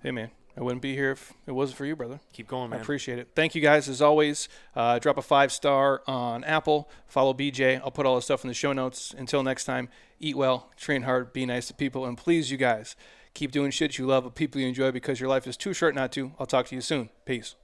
Hey 0.03 0.11
man, 0.11 0.31
I 0.57 0.63
wouldn't 0.63 0.83
be 0.83 0.95
here 0.95 1.13
if 1.13 1.33
it 1.47 1.53
wasn't 1.53 1.79
for 1.79 1.85
you, 1.87 1.97
brother. 1.97 2.21
Keep 2.33 2.49
going, 2.49 2.67
I 2.73 2.77
man. 2.77 2.81
appreciate 2.81 3.19
it. 3.19 3.29
Thank 3.35 3.55
you 3.55 3.61
guys 3.61 3.89
as 3.89 4.01
always. 4.01 4.49
Uh, 4.75 4.99
drop 4.99 5.19
a 5.19 5.23
five 5.23 5.53
star 5.53 6.03
on 6.07 6.45
Apple. 6.45 6.89
Follow 7.07 7.35
BJ. 7.35 7.81
I'll 7.81 7.91
put 7.91 8.07
all 8.07 8.17
the 8.17 8.23
stuff 8.23 8.45
in 8.45 8.49
the 8.49 8.55
show 8.55 8.73
notes. 8.73 9.15
Until 9.17 9.43
next 9.43 9.65
time, 9.65 9.89
eat 10.21 10.37
well, 10.37 10.71
train 10.77 11.03
hard, 11.03 11.33
be 11.33 11.47
nice 11.47 11.69
to 11.69 11.75
people, 11.75 12.07
and 12.07 12.17
please, 12.17 12.51
you 12.51 12.57
guys, 12.57 12.97
keep 13.35 13.53
doing 13.53 13.71
shit 13.71 13.99
you 13.99 14.07
love 14.07 14.25
with 14.25 14.35
people 14.35 14.61
you 14.61 14.67
enjoy 14.69 14.91
because 14.91 15.21
your 15.21 15.29
life 15.29 15.47
is 15.47 15.57
too 15.57 15.73
short 15.75 15.95
not 15.95 16.13
to. 16.13 16.33
I'll 16.39 16.47
talk 16.47 16.67
to 16.67 16.75
you 16.75 16.81
soon. 16.81 17.11
Peace. 17.25 17.55